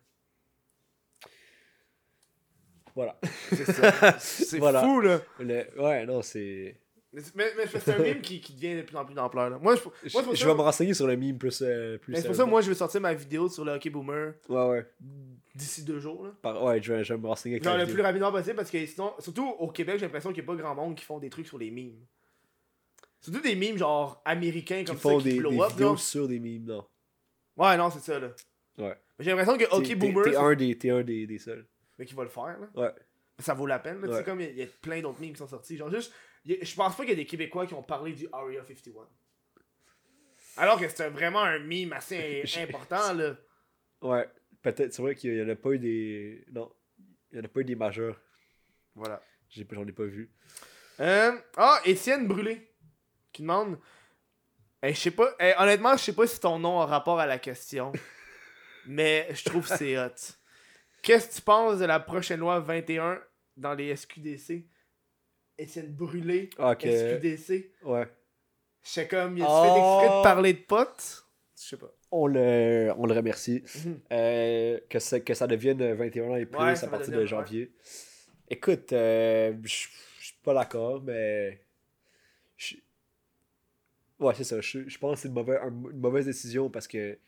Voilà. 2.94 3.16
C'est 3.50 3.70
ça. 3.70 3.92
C'est 4.18 4.58
Voilà. 4.58 4.80
fou, 4.82 5.00
là. 5.00 5.18
Le- 5.40 5.66
Ouais, 5.80 6.04
non, 6.06 6.22
c'est. 6.22 6.76
Mais, 7.12 7.22
mais, 7.34 7.66
c'est 7.66 7.92
un 7.92 7.98
meme 7.98 8.22
qui, 8.22 8.40
qui 8.40 8.54
devient 8.54 8.76
de 8.76 8.82
plus 8.82 8.96
en 8.96 9.04
plus 9.04 9.14
d'ampleur. 9.14 9.50
là. 9.50 9.58
Moi, 9.58 9.76
je, 9.76 9.82
moi, 9.84 9.92
Je, 10.32 10.38
ça- 10.38 10.46
vais 10.46 10.54
me 10.54 10.60
renseigner 10.62 10.94
sur 10.94 11.06
le 11.06 11.14
meme 11.16 11.36
plus. 11.36 11.60
euh, 11.60 11.98
plus 11.98 12.16
c'est 12.16 12.26
pour 12.26 12.34
ça 12.34 12.44
que 12.44 12.48
moi, 12.48 12.62
je 12.62 12.68
vais 12.70 12.74
sortir 12.74 13.02
ma 13.02 13.12
vidéo 13.12 13.50
sur 13.50 13.64
le 13.66 13.72
Hockey 13.72 13.90
Boomer 13.90 14.32
Ouais, 14.48 14.68
ouais. 14.70 14.86
d'ici 15.54 15.84
deux 15.84 16.00
jours. 16.00 16.24
Là. 16.24 16.30
Par- 16.40 16.62
Ouais, 16.64 16.80
je 16.80 16.92
vais, 16.94 17.04
je 17.04 17.12
vais 17.12 17.20
me 17.20 17.26
renseigner 17.26 17.56
avec 17.56 17.64
la 17.66 17.72
le 17.76 17.80
vidéo. 17.80 17.94
plus 17.96 18.02
rapidement 18.02 18.32
possible 18.32 18.56
parce 18.56 18.70
que 18.70 18.86
sinon, 18.86 19.12
surtout 19.18 19.46
au 19.46 19.68
Québec, 19.68 19.96
j'ai 19.98 20.06
l'impression 20.06 20.32
qu'il 20.32 20.42
n'y 20.42 20.48
a 20.50 20.52
pas 20.54 20.62
grand 20.62 20.74
monde 20.74 20.94
qui 20.94 21.04
font 21.04 21.18
des 21.18 21.28
trucs 21.28 21.46
sur 21.46 21.58
les 21.58 21.70
memes. 21.70 22.00
Surtout 23.20 23.40
des 23.40 23.54
memes 23.56 23.76
genre 23.76 24.20
américains 24.24 24.78
Qui 24.78 24.84
comme 24.86 24.96
font 24.96 25.18
ça 25.20 25.24
qui 25.28 25.34
des, 25.34 25.38
blow 25.40 25.50
des 25.50 25.60
up. 25.60 25.70
vidéos 25.70 25.92
là. 25.92 25.96
sur 25.98 26.28
des 26.28 26.40
memes, 26.40 26.64
non. 26.64 26.84
Ouais, 27.58 27.76
non, 27.76 27.90
c'est 27.90 28.00
ça 28.00 28.18
là. 28.18 28.28
Ouais. 28.78 28.96
J'ai 29.18 29.30
l'impression 29.30 29.58
que 29.58 29.64
Hockey 29.70 29.94
Boomer, 29.96 30.24
T'es 30.24 30.36
un, 30.36 30.54
des, 30.54 30.78
t'es 30.78 30.90
un 30.90 31.02
des, 31.02 31.26
des 31.26 31.38
seuls. 31.38 31.66
mais 31.98 32.06
qui 32.06 32.14
va 32.14 32.22
le 32.24 32.30
faire 32.30 32.58
là. 32.58 32.68
Ouais. 32.74 32.90
Ça 33.38 33.54
vaut 33.54 33.66
la 33.66 33.78
peine. 33.78 34.00
Là. 34.00 34.08
Tu 34.08 34.14
sais, 34.14 34.24
comme 34.24 34.40
il 34.40 34.50
y, 34.52 34.60
y 34.60 34.62
a 34.62 34.66
plein 34.80 35.00
d'autres 35.02 35.20
memes 35.20 35.32
qui 35.32 35.38
sont 35.38 35.46
sortis. 35.46 35.76
Genre 35.76 35.90
juste, 35.90 36.12
je 36.44 36.74
pense 36.74 36.96
pas 36.96 37.02
qu'il 37.02 37.10
y 37.10 37.14
a 37.14 37.16
des 37.16 37.26
Québécois 37.26 37.66
qui 37.66 37.74
ont 37.74 37.82
parlé 37.82 38.12
du 38.12 38.26
Area 38.32 38.64
51. 38.64 39.02
Alors 40.56 40.78
que 40.78 40.88
c'était 40.88 41.08
vraiment 41.08 41.42
un 41.42 41.58
meme 41.58 41.92
assez 41.92 42.44
important 42.58 43.12
là. 43.14 43.36
Ouais. 44.00 44.28
Peut-être, 44.62 44.92
c'est 44.92 45.02
vrai 45.02 45.14
qu'il 45.14 45.34
y 45.34 45.42
en 45.42 45.48
a 45.48 45.56
pas 45.56 45.70
eu 45.70 45.78
des. 45.78 46.44
Non. 46.52 46.72
Il 47.32 47.38
y 47.38 47.40
en 47.40 47.44
a 47.44 47.48
pas 47.48 47.60
eu 47.60 47.64
des 47.64 47.74
majeurs. 47.74 48.20
Voilà. 48.94 49.22
J'en 49.48 49.86
ai 49.86 49.92
pas 49.92 50.04
vu. 50.04 50.30
Euh, 51.00 51.32
ah, 51.56 51.80
Étienne 51.84 52.28
Brûlé 52.28 52.70
qui 53.32 53.42
demande. 53.42 53.78
Eh, 54.82 54.94
je 54.94 54.98
sais 54.98 55.10
pas. 55.10 55.34
eh, 55.40 55.54
honnêtement, 55.58 55.96
je 55.96 56.04
sais 56.04 56.12
pas 56.12 56.26
si 56.26 56.38
ton 56.38 56.58
nom 56.58 56.80
a 56.80 56.86
rapport 56.86 57.18
à 57.18 57.26
la 57.26 57.38
question. 57.38 57.92
mais 58.86 59.28
je 59.32 59.44
trouve 59.44 59.68
que 59.68 59.76
c'est 59.76 59.98
hot. 59.98 60.10
Qu'est-ce 61.02 61.28
que 61.28 61.34
tu 61.34 61.42
penses 61.42 61.78
de 61.78 61.84
la 61.84 61.98
prochaine 62.00 62.40
loi 62.40 62.60
21 62.60 63.20
dans 63.56 63.74
les 63.74 63.94
SQDC 63.96 64.66
Étienne 65.58 65.92
Brûlé, 65.92 66.50
Ah, 66.58 66.72
ok. 66.72 66.82
SQDC. 66.82 67.70
Ouais. 67.84 68.06
Je 68.82 68.88
sais 68.88 69.06
comme, 69.08 69.36
il 69.38 69.42
a 69.44 69.46
Oh. 69.48 69.62
fait 69.62 69.78
exprès 69.78 70.18
de 70.18 70.22
parler 70.22 70.52
de 70.54 70.58
potes? 70.60 71.26
Je 71.56 71.62
sais 71.62 71.76
pas. 71.76 71.92
On 72.10 72.26
le, 72.26 72.92
on 72.98 73.06
le 73.06 73.14
remercie. 73.14 73.62
Mhm. 73.84 74.00
Euh, 74.12 74.80
que, 74.88 74.98
ça, 74.98 75.20
que 75.20 75.34
ça 75.34 75.46
devienne 75.46 75.92
21 75.94 76.24
ans 76.30 76.36
et 76.36 76.46
plus 76.46 76.58
Ouais, 76.58 76.84
à 76.84 76.88
partir 76.88 77.12
de 77.16 77.24
janvier. 77.24 77.70
Écoute, 78.48 78.92
euh, 78.92 79.54
je 79.62 79.68
suis 80.20 80.36
pas 80.42 80.52
d'accord, 80.54 81.00
mais. 81.02 81.60
je- 82.56 82.76
Ouais, 84.18 84.34
c'est 84.34 84.44
ça. 84.44 84.60
Je 84.60 84.98
pense 84.98 85.14
que 85.16 85.20
c'est 85.22 85.28
une 85.28 85.34
mauvaise, 85.34 85.58
un- 85.62 85.68
une 85.68 85.98
mauvaise 86.00 86.26
décision 86.26 86.68
parce 86.70 86.86
que 86.88 87.18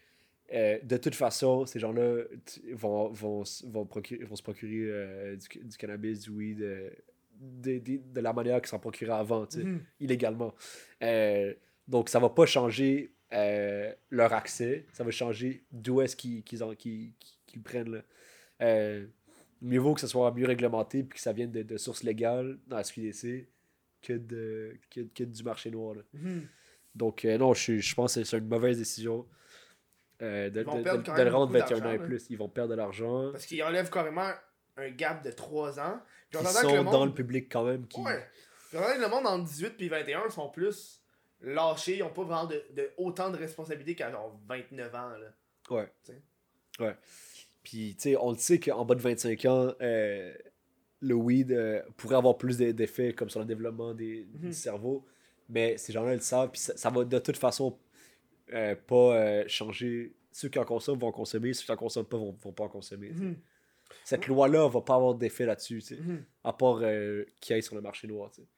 euh, 0.52 0.78
de 0.82 0.96
toute 0.98 1.14
façon, 1.14 1.64
ces 1.66 1.78
gens-là 1.80 2.22
vont, 2.72 3.08
vont, 3.10 3.42
vont, 3.64 3.86
procurer- 3.86 4.24
vont 4.24 4.36
se 4.36 4.42
procurer 4.42 4.90
euh, 4.90 5.36
du, 5.36 5.64
du 5.64 5.76
cannabis, 5.78 6.20
du 6.20 6.30
weed, 6.30 6.62
de, 7.44 7.78
de, 7.78 8.00
de 8.12 8.20
la 8.20 8.32
manière 8.32 8.60
qu'ils 8.60 8.68
s'en 8.68 8.78
procuraient 8.78 9.12
avant, 9.12 9.46
Mhm. 9.56 9.80
illégalement. 10.00 10.54
Euh, 11.02 11.54
donc, 11.88 12.08
ça 12.08 12.18
va 12.18 12.30
pas 12.30 12.46
changer 12.46 13.10
euh, 13.32 13.92
leur 14.10 14.32
accès, 14.32 14.86
ça 14.92 15.02
va 15.02 15.10
changer 15.10 15.64
d'où 15.72 16.00
est-ce 16.00 16.14
qu'ils 16.14 16.44
qu'ils 16.44 16.62
en- 16.62 16.74
qu'ils- 16.74 17.14
qu'ils- 17.18 17.38
qu'ils 17.46 17.58
le 17.58 17.64
prennent. 17.64 17.90
Là. 17.92 18.02
Euh, 18.62 19.06
mieux 19.60 19.80
vaut 19.80 19.94
que 19.94 20.00
ça 20.00 20.06
soit 20.06 20.30
mieux 20.32 20.46
réglementé 20.46 21.00
et 21.00 21.04
que 21.06 21.18
ça 21.18 21.32
vienne 21.32 21.50
de, 21.50 21.62
de 21.62 21.76
sources 21.76 22.04
légales 22.04 22.58
dans 22.68 22.76
la 22.76 22.84
SQDC 22.84 23.48
que, 24.02 24.12
de, 24.12 24.76
que, 24.90 25.00
que 25.00 25.24
du 25.24 25.42
marché 25.42 25.70
noir. 25.70 25.96
là. 25.96 26.02
Mhm. 26.12 26.46
Donc, 26.94 27.24
euh, 27.24 27.36
non, 27.38 27.54
je, 27.54 27.78
je 27.78 27.94
pense 27.96 28.14
que 28.14 28.22
c'est 28.22 28.36
une 28.38 28.46
mauvaise 28.46 28.78
décision 28.78 29.26
euh, 30.22 30.48
de, 30.48 30.60
Ils 30.60 30.64
vont 30.66 30.78
de- 30.78 30.82
perdre 30.84 31.14
de- 31.16 31.22
le 31.22 31.30
rendre 31.30 31.46
beaucoup 31.52 31.58
21 31.70 31.86
ans 31.86 31.92
et 31.92 31.98
plus. 31.98 32.26
Ils 32.30 32.38
vont 32.38 32.48
perdre 32.48 32.70
de 32.70 32.76
l'argent. 32.76 33.32
Parce 33.32 33.46
qu'il 33.46 33.60
enlève 33.64 33.90
carrément 33.90 34.30
un 34.76 34.90
gap 34.90 35.24
de 35.24 35.32
3 35.32 35.80
ans. 35.80 36.00
Ils 36.40 36.46
que 36.46 36.52
sont 36.68 36.74
le 36.74 36.82
monde... 36.82 36.92
dans 36.92 37.04
le 37.06 37.14
public 37.14 37.48
quand 37.50 37.64
même. 37.64 37.86
Qui... 37.86 38.00
Ouais. 38.00 38.24
Puis 38.70 38.78
que 38.78 39.00
le 39.00 39.08
monde 39.08 39.26
entre 39.26 39.44
18 39.44 39.70
puis 39.76 39.88
21 39.88 40.28
sont 40.30 40.48
plus 40.48 41.00
lâchés. 41.40 41.96
Ils 41.98 42.02
ont 42.02 42.10
pas 42.10 42.22
vraiment 42.24 42.46
de, 42.46 42.62
de 42.74 42.90
autant 42.96 43.30
de 43.30 43.36
responsabilités 43.36 43.94
qu'à 43.94 44.10
genre 44.10 44.38
29 44.48 44.94
ans. 44.94 45.08
Là. 45.10 45.32
Ouais. 45.70 45.92
Ouais. 46.80 46.96
Puis, 47.62 47.94
tu 47.96 48.02
sais, 48.10 48.16
on 48.16 48.30
le 48.32 48.36
sait 48.38 48.58
qu'en 48.58 48.84
bas 48.84 48.94
de 48.94 49.00
25 49.00 49.44
ans, 49.46 49.72
euh, 49.80 50.34
le 51.00 51.14
weed 51.14 51.52
euh, 51.52 51.82
pourrait 51.96 52.16
avoir 52.16 52.36
plus 52.36 52.58
d'e- 52.58 52.72
d'effets 52.72 53.12
comme 53.12 53.30
sur 53.30 53.40
le 53.40 53.46
développement 53.46 53.94
des, 53.94 54.26
Mhm. 54.34 54.48
du 54.48 54.52
cerveau. 54.52 55.06
Mais 55.48 55.76
ces 55.78 55.92
gens-là 55.92 56.14
le 56.14 56.20
savent. 56.20 56.50
Puis 56.50 56.60
ça, 56.60 56.76
ça 56.76 56.90
va 56.90 57.04
de 57.04 57.18
toute 57.18 57.36
façon 57.36 57.78
euh, 58.52 58.74
pas 58.86 59.46
changer. 59.48 60.14
Ceux 60.32 60.48
qui 60.48 60.58
en 60.58 60.64
consomment 60.64 60.98
vont 60.98 61.12
consommer. 61.12 61.52
Ceux 61.54 61.64
qui 61.64 61.72
en 61.72 61.76
consomment 61.76 62.06
pas 62.06 62.16
vont, 62.18 62.36
vont 62.42 62.52
pas 62.52 62.64
en 62.64 62.68
consommer. 62.68 63.08
sais. 63.14 63.36
Cette 64.04 64.26
loi-là 64.26 64.68
va 64.68 64.80
pas 64.82 64.94
avoir 64.96 65.14
d'effet 65.14 65.46
là-dessus. 65.46 65.78
tu 65.82 65.96
sais. 65.96 66.00
Mhm. 66.00 66.24
À 66.44 66.52
part 66.52 66.78
euh, 66.82 67.24
qu'il 67.40 67.54
aille 67.56 67.62
sur 67.62 67.74
le 67.74 67.80
marché 67.80 68.06
noir. 68.06 68.30
tu 68.30 68.42
sais. 68.42 68.48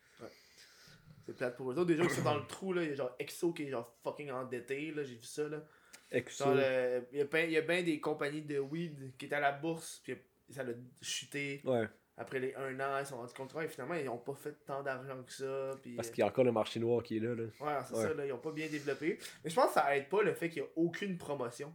C'est 1.25 1.35
plate 1.37 1.57
pour 1.57 1.71
eux 1.73 1.75
autres. 1.75 1.87
Déjà 1.87 2.07
qui 2.07 2.15
sont 2.15 2.23
dans 2.23 2.37
le 2.37 2.47
trou, 2.47 2.73
là, 2.73 2.85
il 2.85 2.91
y 2.91 2.93
a 2.93 2.95
genre 2.95 3.15
Exo 3.19 3.53
qui 3.53 3.65
est 3.65 3.71
genre 3.71 3.93
fucking 4.05 4.31
endetté. 4.31 4.93
Là, 4.93 5.03
j'ai 5.03 5.17
vu 5.17 5.25
ça. 5.25 5.49
Là. 5.49 5.65
Exo. 6.13 6.55
Le- 6.55 7.05
il 7.13 7.19
y 7.19 7.21
a 7.21 7.25
ben- 7.25 7.67
bien 7.67 7.83
des 7.83 7.99
compagnies 8.01 8.43
de 8.43 8.59
weed 8.61 9.17
qui 9.19 9.27
étaient 9.27 9.35
à 9.35 9.41
la 9.41 9.51
bourse. 9.53 10.01
Puis 10.05 10.15
ça 10.51 10.63
a 10.63 10.67
chuté. 11.03 11.61
Ouais. 11.65 11.89
Après 12.17 12.39
les 12.39 12.55
1 12.55 12.79
an, 12.81 12.99
ils 13.01 13.07
sont 13.07 13.17
rendus 13.17 13.35
compte. 13.35 13.53
ouais, 13.55 13.69
finalement, 13.69 13.95
ils 13.95 14.09
ont 14.09 14.17
pas 14.19 14.35
fait 14.35 14.55
tant 14.65 14.83
d'argent 14.85 15.21
que 15.25 15.33
ça. 15.33 15.73
Puis, 15.83 15.97
Parce 15.97 16.11
qu'il 16.11 16.21
y 16.21 16.23
a 16.23 16.27
encore 16.29 16.45
le 16.45 16.53
marché 16.53 16.79
noir 16.81 17.03
qui 17.03 17.17
est 17.17 17.21
là. 17.21 17.35
là. 17.35 17.43
Ouais, 17.43 17.85
c'est 17.89 17.95
Ouais. 17.97 18.03
ça, 18.05 18.15
là, 18.15 18.25
ils 18.25 18.33
ont 18.33 18.39
pas 18.39 18.53
bien 18.53 18.69
développé. 18.69 19.19
Mais 19.45 19.51
je 19.51 19.55
pense 19.57 19.67
que 19.67 19.73
ça 19.75 19.97
aide 19.97 20.09
pas 20.09 20.23
le 20.23 20.33
fait 20.33 20.49
qu'il 20.49 20.63
y 20.63 20.65
a 20.65 20.69
aucune 20.77 21.19
promotion. 21.19 21.75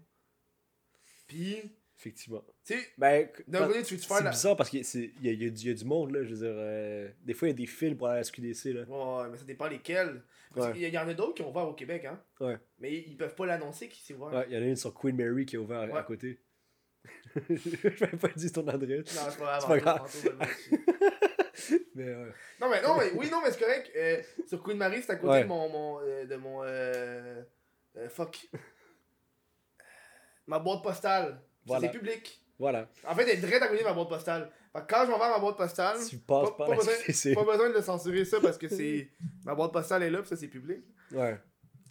Puis, 1.28 1.76
Effectivement. 2.02 2.44
tu 2.66 2.74
sais, 2.74 2.88
Ben, 2.98 3.30
faire 3.30 3.84
C'est 3.86 4.30
bizarre 4.32 4.56
parce 4.56 4.72
qu'il 4.72 4.82
y, 4.82 5.30
y, 5.30 5.36
y 5.36 5.70
a 5.70 5.74
du- 5.76 5.86
monde, 5.86 6.12
là. 6.12 6.24
Je 6.24 6.30
veux 6.34 6.38
dire, 6.38 6.56
euh, 6.56 7.08
des 7.24 7.36
fois, 7.36 7.48
il 7.48 7.52
y 7.52 7.54
a 7.54 7.58
des 7.58 7.68
fils 7.68 7.96
pour 7.96 8.08
aller 8.08 8.16
à 8.16 8.18
la 8.22 8.24
SQDC, 8.24 8.74
là. 8.74 8.84
Ouais, 8.88 9.30
mais 9.30 9.38
ça 9.38 9.44
dépend 9.44 9.68
lesquels. 9.68 10.24
Parce 10.52 10.68
Ouais. 10.68 10.74
qu'il 10.74 10.82
y, 10.82 10.90
y 10.90 10.98
en 10.98 11.08
a 11.08 11.14
d'autres 11.14 11.36
qui 11.36 11.44
ont 11.44 11.52
ouvert 11.52 11.68
au 11.68 11.76
Québec, 11.76 12.06
hein. 12.06 12.20
Ouais. 12.40 12.58
Mais 12.80 12.92
ils, 12.92 13.16
peuvent 13.16 13.36
pas 13.36 13.46
l'annoncer 13.46 13.88
qu'ils 13.88 14.04
s'est 14.04 14.16
ouvert. 14.16 14.34
Ouais, 14.40 14.46
il 14.50 14.56
y 14.56 14.58
en 14.58 14.64
a 14.64 14.66
une 14.66 14.76
sur 14.76 14.96
Queen 14.96 15.16
Mary 15.16 15.46
qui 15.46 15.58
est 15.58 15.60
ouvert 15.60 15.96
à, 15.96 16.02
côté. 16.02 16.40
je 17.36 18.06
vais 18.06 18.18
pas 18.18 18.30
dire 18.30 18.52
ton 18.52 18.68
adresse. 18.68 19.16
Non, 19.16 19.30
c'est 19.30 19.38
pas 19.38 19.60
grave. 19.60 19.68
Pas 19.68 19.80
grave. 19.80 20.26
Mais 21.94 22.08
euh, 22.08 22.32
non, 22.60 22.70
mais, 22.70 22.82
non, 22.82 22.98
mais 22.98 23.12
oui, 23.14 23.30
non, 23.30 23.40
mais 23.44 23.52
c'est 23.52 23.60
correct. 23.60 23.92
Euh, 23.96 24.22
sur 24.48 24.64
Queen 24.64 24.78
Marie, 24.78 25.04
c'est 25.04 25.12
à 25.12 25.16
côté 25.18 25.44
de 25.44 25.48
mon. 25.48 25.70
mon, 25.70 26.00
euh, 26.02 26.26
de 26.26 26.36
mon 26.36 26.64
fuck. 28.10 28.50
Ma 30.48 30.58
boîte 30.58 30.82
postale. 30.82 31.40
Voilà. 31.66 31.88
C'est 31.92 31.98
public. 31.98 32.42
voilà. 32.60 32.88
En 33.08 33.16
fait, 33.16 33.24
elle 33.24 33.30
est 33.30 33.38
direct 33.38 33.62
à 33.62 33.68
côté 33.68 33.80
de 33.82 33.88
ma 33.88 33.94
boîte 33.94 34.10
postale. 34.10 34.50
Fait 34.74 34.80
que 34.82 34.86
quand 34.88 35.06
je 35.06 35.12
m'en 35.12 35.18
vais 35.18 35.26
à 35.26 35.30
ma 35.32 35.40
boîte 35.40 35.58
postale. 35.58 35.98
Tu 36.10 36.18
passes 36.18 36.50
pas- 36.58 36.66
pas 36.68 36.76
besoin-. 36.76 37.34
Pas 37.36 37.44
besoin 37.52 37.70
de 37.70 37.74
le 37.76 37.82
censurer 37.82 38.26
ça 38.26 38.40
parce 38.42 38.58
que 38.58 38.68
c'est. 38.70 39.10
Ma 39.46 39.54
boîte 39.56 39.72
postale 39.74 40.04
est 40.04 40.10
là, 40.10 40.22
pis 40.22 40.28
ça 40.30 40.36
c'est 40.38 40.48
public. 40.48 40.80
Ouais, 41.12 41.38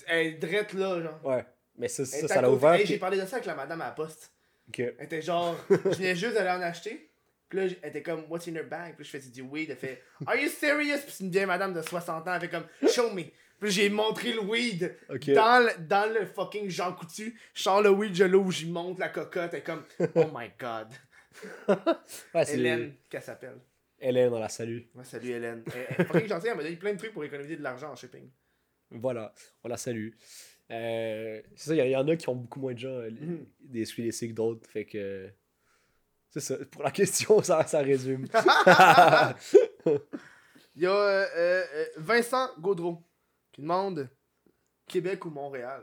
Elle 0.07 0.27
est 0.27 0.33
drette 0.35 0.73
là, 0.73 1.01
genre. 1.03 1.21
ouais. 1.25 1.45
Mais 1.77 1.89
ça, 1.89 2.05
ça, 2.05 2.41
l'a 2.43 2.51
ouvert. 2.51 2.73
Hey, 2.75 2.81
puis- 2.85 2.89
J'ai 2.95 2.99
parlé 2.99 3.17
de 3.19 3.25
ça 3.27 3.37
avec 3.37 3.47
la 3.47 3.55
madame 3.55 3.81
à 3.81 3.87
la 3.87 3.91
poste. 3.93 4.33
Ok. 4.69 4.81
Elle 4.81 4.95
était 5.01 5.23
genre. 5.23 5.57
je 5.71 5.75
venais 5.77 6.15
juste 6.17 6.35
d'aller 6.35 6.51
en 6.51 6.61
acheter. 6.63 7.11
Puis 7.49 7.59
là, 7.59 7.65
elle 7.83 7.89
était 7.91 8.03
comme, 8.03 8.25
What's 8.31 8.47
in 8.49 8.53
your 8.53 8.65
bag? 8.67 8.95
Puis 8.97 9.05
là, 9.05 9.11
je 9.13 9.19
faisais 9.19 9.31
du 9.31 9.43
weed. 9.43 9.71
Elle 9.71 9.77
fait, 9.77 10.03
Are 10.27 10.37
you 10.37 10.49
serious? 10.49 10.99
Puis 11.05 11.13
c'est 11.13 11.25
une 11.25 11.31
vieille 11.31 11.47
madame 11.47 11.73
de 11.75 11.83
60 11.83 12.27
ans. 12.29 12.35
Elle 12.35 12.41
fait 12.43 12.49
comme, 12.49 12.67
Show 12.89 13.11
me. 13.11 13.23
Puis 13.61 13.71
j'ai 13.71 13.91
montré 13.91 14.33
le 14.33 14.41
weed 14.41 14.97
dans, 15.09 15.67
le, 15.67 15.87
dans 15.87 16.13
le 16.13 16.25
fucking 16.27 16.71
Jean 16.71 16.93
Coutu. 16.95 17.39
Je 17.55 17.63
sors 17.63 17.83
le 17.83 17.91
weed, 17.91 18.15
je 18.15 18.25
l'ouvre, 18.25 18.51
j'y 18.51 18.71
monte 18.71 18.99
la 18.99 19.09
cocotte. 19.11 19.51
Elle 19.53 19.59
est 19.59 19.63
comme, 19.63 19.85
Oh 20.15 20.25
my 20.35 20.51
god. 20.59 20.89
Ouais, 22.35 22.53
Hélène, 22.53 22.95
qu'elle 23.09 23.23
s'appelle. 23.23 23.59
Hélène, 24.01 24.33
on 24.33 24.39
la 24.41 24.49
salue. 24.49 24.81
Ouais, 24.95 25.05
salut 25.05 25.31
Hélène. 25.31 25.63
Elle, 25.99 26.07
elle 26.15 26.29
gentille, 26.29 26.49
elle 26.51 26.57
m'a 26.57 26.63
donné 26.63 26.77
plein 26.77 26.93
de 26.95 26.99
trucs 26.99 27.13
pour 27.13 27.23
économiser 27.23 27.57
de 27.57 27.63
l'argent 27.63 27.93
en 27.93 27.97
shipping. 27.97 28.29
Voilà, 28.91 29.33
on 29.63 29.69
la 29.69 29.77
salue. 29.77 30.11
Euh, 30.71 31.41
c'est 31.55 31.69
ça, 31.69 31.75
il 31.75 31.87
y, 31.87 31.91
y 31.91 31.97
en 31.97 32.09
a 32.09 32.17
qui 32.17 32.29
ont 32.29 32.35
beaucoup 32.35 32.61
moins 32.61 32.73
de 32.75 32.79
gens, 32.79 32.89
euh, 32.89 33.11
Mhm. 33.11 33.47
des 33.61 33.85
SQDC 33.85 34.29
que 34.29 34.33
d'autres. 34.33 34.69
Fait 34.71 34.85
que. 34.87 35.29
C'est 36.31 36.41
ça. 36.41 36.57
Pour 36.71 36.83
la 36.83 36.91
question, 36.93 37.43
ça, 37.43 37.67
ça 37.67 37.81
résume. 37.81 38.27
Il 40.77 40.83
y 40.83 40.87
a 40.87 40.93
euh, 40.93 41.65
Vincent 41.97 42.49
Gaudreau 42.59 43.03
qui 43.53 43.63
demande 43.63 44.11
Québec 44.87 45.25
ou 45.25 45.31
Montréal? 45.31 45.83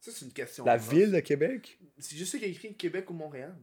Ça, 0.00 0.10
c'est 0.12 0.26
une 0.26 0.32
question. 0.32 0.64
la 0.64 0.76
ville 0.76 1.12
de 1.12 1.20
Québec? 1.20 1.78
C'est 1.98 2.16
juste 2.16 2.32
ça 2.32 2.38
qui 2.38 2.44
a 2.44 2.48
écrit 2.48 2.76
Québec 2.76 3.08
ou 3.10 3.14
Montréal. 3.14 3.56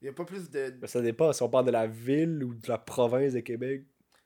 Il 0.00 0.04
n'y 0.04 0.10
a 0.10 0.12
pas 0.12 0.24
plus 0.24 0.50
de. 0.50 0.70
Ben, 0.70 0.86
Ça 0.86 1.00
dépend 1.00 1.32
si 1.32 1.42
on 1.42 1.48
parle 1.48 1.66
de 1.66 1.70
la 1.70 1.86
ville 1.86 2.42
ou 2.42 2.54
de 2.54 2.68
la 2.68 2.78
province 2.78 3.34
de 3.34 3.40
Québec. 3.40 3.84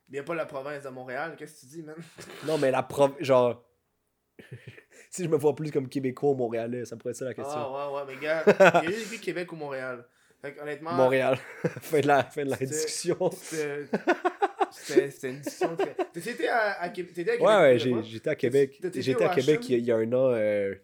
Il 0.09 0.13
n'y 0.13 0.19
a 0.19 0.23
pas 0.23 0.35
la 0.35 0.45
province 0.45 0.83
de 0.83 0.89
Montréal. 0.89 1.35
Qu'est-ce 1.37 1.55
que 1.55 1.59
tu 1.61 1.65
dis, 1.67 1.83
man? 1.83 1.95
Non, 2.47 2.57
mais 2.57 2.71
la 2.71 2.83
province. 2.83 3.21
Genre. 3.21 3.63
si 5.11 5.23
je 5.23 5.29
me 5.29 5.37
vois 5.37 5.55
plus 5.55 5.71
comme 5.71 5.87
Québécois 5.87 6.31
ou 6.31 6.35
Montréalais, 6.35 6.83
ça 6.85 6.97
pourrait 6.97 7.11
être 7.11 7.17
ça 7.17 7.25
la 7.25 7.33
question. 7.33 7.53
Ah, 7.55 7.91
ouais, 7.91 7.97
ouais, 7.97 8.13
mais 8.15 8.21
gars, 8.21 8.43
il 8.83 8.89
y 8.89 8.93
a 8.93 8.97
juste 8.97 9.13
écrit 9.13 9.19
Québec 9.19 9.51
ou 9.51 9.55
Montréal. 9.55 10.05
Fait 10.41 10.59
honnêtement, 10.59 10.93
Montréal. 10.93 11.37
fin, 11.81 11.99
de 11.99 12.07
la, 12.07 12.23
fin 12.23 12.43
de 12.43 12.49
la 12.49 12.57
discussion. 12.57 13.29
C'était 14.71 15.29
une 15.29 15.39
discussion 15.41 15.75
très. 15.75 15.95
T'étais 16.13 16.47
à, 16.47 16.81
à, 16.81 16.89
Québec- 16.89 17.11
à 17.11 17.15
Québec 17.23 17.41
Ouais, 17.41 17.77
vrai? 17.77 18.03
j'étais 18.03 18.29
à 18.29 18.35
Québec. 18.35 18.79
J'étais 18.95 19.23
à 19.23 19.29
Québec 19.35 19.59
Ashton? 19.59 19.73
il 19.73 19.85
y 19.85 19.91
a, 19.91 19.95
un 19.97 20.13
an 20.13 20.31
euh, 20.33 20.75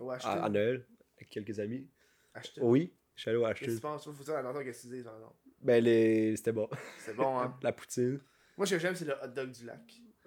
à, 0.00 0.14
Ashton. 0.14 0.28
à 0.30 0.48
Noël 0.48 0.86
avec 1.16 1.28
quelques 1.28 1.58
amis. 1.60 1.88
Ashton. 2.34 2.60
Oui, 2.64 2.92
je 3.14 3.20
suis 3.20 3.30
allé 3.30 3.38
au 3.38 3.44
Qu'est-ce 3.46 3.60
que 3.60 3.64
tu 3.66 3.70
Ashton. 3.72 3.80
penses? 3.88 4.04
Faut 4.04 4.12
que 4.12 4.24
tu 4.24 4.30
entendre 4.30 4.62
qu'est-ce 4.62 4.82
que 4.82 4.88
tu 4.88 4.94
dis, 4.96 5.02
genre. 5.02 5.34
Ben, 5.60 5.82
les... 5.84 6.34
c'était 6.36 6.52
bon. 6.52 6.68
C'est 6.98 7.14
bon, 7.14 7.38
hein? 7.38 7.56
La 7.62 7.72
poutine. 7.72 8.20
Moi, 8.56 8.66
ce 8.66 8.74
que 8.74 8.80
j'aime, 8.80 8.94
c'est 8.96 9.04
le 9.04 9.14
hot 9.22 9.28
dog 9.28 9.50
du 9.50 9.64
lac. 9.64 9.80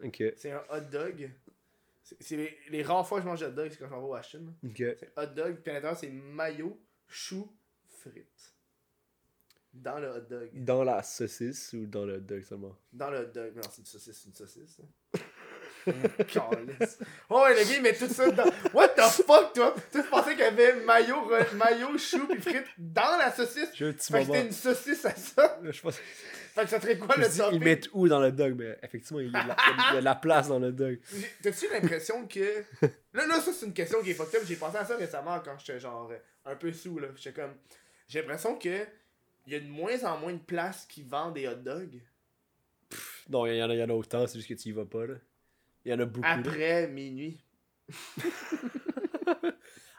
Ok. 0.03 0.23
C'est 0.37 0.51
un 0.51 0.63
hot 0.69 0.81
dog. 0.91 1.29
C'est- 2.03 2.35
les, 2.37 2.55
les 2.69 2.83
rares 2.83 3.07
fois 3.07 3.17
que 3.19 3.23
je 3.23 3.27
mange 3.29 3.39
de 3.41 3.47
hot 3.47 3.51
dog, 3.51 3.69
c'est 3.71 3.77
quand 3.79 3.87
je 3.87 3.91
m'en 3.93 4.01
vais 4.01 4.07
au 4.07 4.13
Ashton. 4.13 4.53
Ok. 4.63 4.75
C'est 4.77 5.11
hot 5.17 5.25
dog, 5.35 5.55
puis 5.61 5.71
à 5.71 5.73
l'intérieur, 5.75 5.97
c'est 5.97 6.09
mayo, 6.09 6.79
chou, 7.07 7.51
frites. 7.87 8.54
Dans 9.75 9.99
le 9.99 10.07
hot 10.09 10.21
dog. 10.29 10.49
Dans 10.53 10.83
la 10.83 11.03
saucisse 11.03 11.73
ou 11.73 11.85
dans 11.85 12.05
le 12.05 12.15
hot 12.15 12.19
dog 12.21 12.43
seulement? 12.43 12.75
Dans 12.93 13.09
le 13.11 13.19
hot 13.19 13.31
dog. 13.33 13.55
Non, 13.55 13.61
c'est 13.69 13.79
une 13.81 13.85
saucisse, 13.85 14.17
c'est 14.21 14.27
une 14.29 14.33
saucisse. 14.33 14.79
hein. 14.81 15.19
Oh, 17.29 17.41
ouais, 17.43 17.53
le 17.53 17.63
gars, 17.63 17.75
il 17.75 17.81
met 17.83 17.93
tout 17.93 18.07
ça 18.07 18.27
dedans. 18.29 18.45
What 18.73 18.89
the 18.89 19.01
fuck, 19.01 19.53
toi? 19.53 19.75
Tu 19.91 20.01
pensais 20.03 20.31
qu'il 20.31 20.39
y 20.39 20.43
avait 20.43 20.73
mayo, 20.83 21.15
re- 21.29 21.53
mayo, 21.55 21.95
chou, 21.99 22.25
puis 22.27 22.41
frites 22.41 22.65
dans 22.77 23.17
la 23.19 23.31
saucisse? 23.31 23.69
J'ai 23.73 23.89
un 23.89 23.93
petit 23.93 24.11
Fait 24.11 24.23
que 24.23 24.27
moment. 24.27 24.33
c'était 24.33 24.47
une 24.47 24.51
saucisse 24.53 25.05
à 25.05 25.15
ça. 25.15 25.59
Je 25.63 25.81
pense 25.81 25.97
Fait 25.97 26.63
que 26.63 26.69
ça 26.69 26.81
serait 26.81 26.97
quoi 26.97 27.13
je 27.17 27.21
le 27.21 27.27
dis, 27.29 27.37
topping? 27.37 27.59
ils 27.59 27.63
mettent 27.63 27.89
où 27.93 28.07
dans 28.07 28.19
le 28.19 28.31
dog? 28.31 28.55
Mais 28.57 28.79
effectivement, 28.81 29.19
il 29.19 29.31
y 29.31 29.35
a 29.35 29.43
de 29.43 29.47
la, 29.47 29.55
il 29.89 29.93
y 29.93 29.97
a 29.97 29.99
de 29.99 30.05
la 30.05 30.15
place 30.15 30.47
dans 30.47 30.57
le 30.59 30.71
dog. 30.71 30.99
T'as-tu 31.43 31.67
l'impression 31.71 32.25
que. 32.27 32.63
Là, 33.13 33.27
là, 33.27 33.39
ça, 33.39 33.51
c'est 33.53 33.65
une 33.67 33.73
question 33.73 34.01
qui 34.01 34.09
est 34.11 34.15
fucked 34.15 34.39
up. 34.39 34.45
J'ai 34.47 34.55
pensé 34.55 34.77
à 34.77 34.85
ça 34.85 34.95
récemment 34.95 35.39
quand 35.45 35.55
j'étais 35.59 35.79
genre 35.79 36.09
euh, 36.11 36.17
un 36.51 36.55
peu 36.55 36.71
sous, 36.73 36.97
là. 36.97 37.09
J'étais 37.15 37.41
comme. 37.41 37.53
J'ai 38.07 38.21
l'impression 38.21 38.55
que. 38.57 38.85
Il 39.47 39.53
y 39.53 39.55
a 39.55 39.59
de 39.59 39.67
moins 39.67 40.03
en 40.03 40.17
moins 40.19 40.33
de 40.33 40.39
places 40.39 40.85
qui 40.85 41.03
vendent 41.03 41.35
des 41.35 41.47
hot 41.47 41.55
dogs 41.55 42.01
Non, 43.29 43.45
il 43.45 43.55
y 43.57 43.63
en 43.63 43.69
a, 43.69 43.75
y 43.75 43.83
en 43.83 43.89
a 43.89 43.93
autant, 43.93 44.25
c'est 44.27 44.37
juste 44.39 44.49
que 44.49 44.53
tu 44.55 44.69
y 44.69 44.71
vas 44.71 44.85
pas, 44.85 45.05
là. 45.05 45.15
Il 45.83 45.91
y 45.91 45.93
en 45.95 45.99
a 45.99 46.05
beaucoup. 46.05 46.25
là. 46.25 46.33
après 46.39 46.87
minuit. 46.87 47.39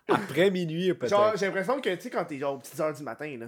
Après 0.08 0.50
minuit, 0.50 0.94
peut-être. 0.94 1.10
Genre, 1.10 1.36
j'ai 1.36 1.46
l'impression 1.46 1.80
que, 1.80 1.92
tu 1.94 2.00
sais, 2.02 2.10
quand 2.10 2.24
t'es 2.24 2.38
genre 2.38 2.54
aux 2.54 2.58
petites 2.58 2.78
heures 2.78 2.94
du 2.94 3.02
matin, 3.02 3.36
là. 3.38 3.46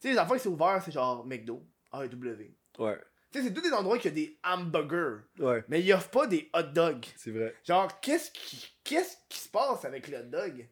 Tu 0.00 0.08
sais, 0.08 0.10
les 0.12 0.18
affaires 0.18 0.36
qui 0.36 0.42
sont 0.42 0.50
ouvertes, 0.52 0.82
c'est 0.86 0.90
genre 0.92 1.24
McDo, 1.26 1.62
AEW. 1.92 2.10
Tu 2.74 2.80
Ouais, 2.82 2.98
sais, 3.30 3.42
c'est 3.42 3.52
tous 3.52 3.60
des 3.60 3.72
endroits 3.72 3.98
qui 3.98 4.08
ont 4.08 4.12
des 4.12 4.38
hamburgers. 4.42 5.18
ouais, 5.38 5.62
Mais 5.68 5.82
ils 5.82 5.92
offrent 5.92 6.08
pas 6.10 6.26
des 6.26 6.50
hot 6.54 6.62
dogs. 6.62 7.04
c'est 7.16 7.30
vrai. 7.30 7.54
Genre, 7.64 8.00
qu'est-ce 8.00 8.30
qui, 8.30 8.66
qu'est-ce 8.82 9.16
qui 9.28 9.38
se 9.38 9.48
passe 9.50 9.84
avec 9.84 10.08
le 10.08 10.18
hot 10.18 10.22
dog? 10.24 10.66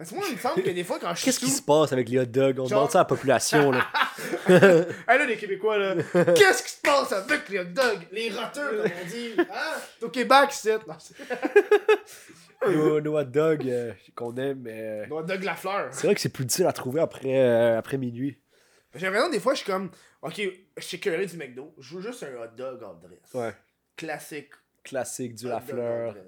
Parce 0.00 0.12
que 0.12 0.14
moi, 0.16 0.24
il 0.30 0.34
me 0.36 0.40
semble 0.40 0.62
que 0.62 0.70
des 0.70 0.82
fois, 0.82 0.98
quand 0.98 1.10
je 1.10 1.16
suis 1.16 1.24
Qu'est-ce 1.26 1.40
qui 1.40 1.50
se 1.50 1.60
passe 1.60 1.92
avec 1.92 2.08
les 2.08 2.18
hot 2.20 2.24
dogs? 2.24 2.58
On 2.58 2.64
Genre- 2.64 2.78
demande 2.78 2.90
ça 2.90 3.00
à 3.00 3.02
la 3.02 3.04
population, 3.04 3.70
là. 3.70 3.86
Hey 4.48 5.18
là, 5.18 5.26
les 5.26 5.36
Québécois, 5.36 5.76
là, 5.76 5.94
qu'est-ce 6.12 6.62
qui 6.62 6.70
se 6.72 6.80
passe 6.80 7.12
avec 7.12 7.46
les 7.50 7.58
hot 7.58 7.64
dogs? 7.64 8.06
Les 8.10 8.30
roteux, 8.30 8.78
comme 8.82 8.92
on 9.02 9.06
dit. 9.06 9.34
Hein? 9.38 9.76
Au 10.00 10.08
Québec, 10.08 10.48
c'est. 10.52 10.78
Nos, 12.66 13.00
nos 13.02 13.18
hot 13.18 13.24
dogs 13.24 13.68
euh, 13.68 13.92
qu'on 14.14 14.34
aime, 14.38 14.64
euh, 14.66 15.04
Le 15.04 15.12
hot 15.12 15.22
dog 15.24 15.42
la 15.44 15.54
fleur. 15.54 15.88
C'est 15.92 16.06
vrai 16.06 16.14
que 16.14 16.20
c'est 16.22 16.30
plus 16.30 16.46
difficile 16.46 16.66
à 16.66 16.72
trouver 16.72 17.02
après, 17.02 17.38
euh, 17.38 17.76
après 17.78 17.98
minuit. 17.98 18.38
J'ai 18.94 19.04
l'impression, 19.04 19.28
des 19.30 19.40
fois, 19.40 19.52
je 19.52 19.58
suis 19.62 19.70
comme, 19.70 19.90
ok, 20.22 20.40
je 20.78 20.82
suis 20.82 20.98
curé 20.98 21.26
du 21.26 21.36
McDo, 21.36 21.74
je 21.78 21.96
veux 21.96 22.02
juste 22.02 22.22
un 22.22 22.42
hot 22.42 22.48
dog 22.56 22.82
en 22.82 22.94
dress. 22.94 23.18
Ouais. 23.34 23.54
Classique. 23.96 24.48
Classique, 24.82 25.34
du 25.34 25.44
hot 25.44 25.50
la 25.50 25.60
fleur. 25.60 26.12
dress. 26.12 26.24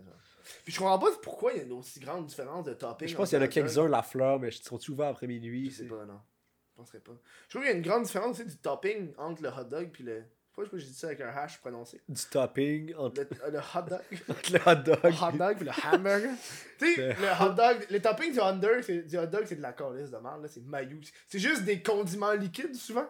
Puis 0.64 0.72
je 0.72 0.78
comprends 0.78 0.98
pas 0.98 1.10
pourquoi 1.22 1.52
il 1.52 1.58
y 1.58 1.60
a 1.60 1.64
une 1.64 1.72
aussi 1.72 2.00
grande 2.00 2.26
différence 2.26 2.64
de 2.64 2.74
topping. 2.74 3.08
Je 3.08 3.16
pense 3.16 3.28
qu'il 3.30 3.38
y 3.38 3.40
en 3.40 3.44
a 3.44 3.48
quelques-uns, 3.48 3.88
la 3.88 4.02
fleur, 4.02 4.38
mais 4.40 4.48
ils 4.48 4.62
sont 4.62 4.80
ouverts 4.90 5.08
après 5.08 5.26
Je 5.26 5.32
minuit. 5.32 5.70
sais 5.70 5.82
c'est- 5.84 5.88
pas, 5.88 6.04
non. 6.04 6.20
Je 6.70 6.76
penserais 6.76 7.00
pas. 7.00 7.12
Je 7.44 7.50
trouve 7.50 7.62
qu'il 7.62 7.70
y 7.70 7.74
a 7.74 7.76
une 7.76 7.82
grande 7.84 8.04
différence 8.04 8.38
aussi 8.40 8.46
du 8.48 8.56
topping 8.56 9.12
entre 9.18 9.42
le 9.42 9.48
hot 9.50 9.64
dog 9.64 9.90
puis 9.92 10.04
le. 10.04 10.22
Je 10.58 10.64
sais 10.64 10.68
pas 10.70 10.76
j'ai 10.78 10.86
dit 10.86 10.94
ça 10.94 11.06
avec 11.06 11.20
un 11.22 11.28
hash 11.28 11.58
prononcé? 11.60 12.00
Du 12.08 12.20
topping 12.30 12.94
entre 12.96 13.22
Le, 13.22 13.50
le 13.52 13.58
hot 13.58 13.82
dog. 13.88 14.00
le 14.52 14.58
hot 14.58 14.74
dog. 14.82 14.98
Le 15.02 15.10
hot 15.10 15.32
dog 15.38 15.56
puis 15.56 15.64
le 15.66 15.88
hamburger. 15.94 16.30
tu 16.78 16.94
sais, 16.94 17.08
Le 17.08 17.14
le 17.14 17.42
hot 17.44 17.54
dog, 17.54 17.86
le 17.90 18.00
topping 18.02 18.32
du 18.32 18.38
hot 18.40 18.52
dog, 18.54 18.82
c'est, 18.82 19.02
du 19.02 19.16
hot 19.18 19.26
dog, 19.26 19.44
c'est 19.46 19.56
de 19.56 19.62
la 19.62 19.72
calice 19.72 20.10
de 20.10 20.16
merde, 20.18 20.42
là, 20.42 20.48
c'est 20.48 20.64
maillot. 20.64 20.98
C'est 21.28 21.38
juste 21.38 21.62
des 21.64 21.82
condiments 21.82 22.32
liquides 22.32 22.74
souvent. 22.74 23.06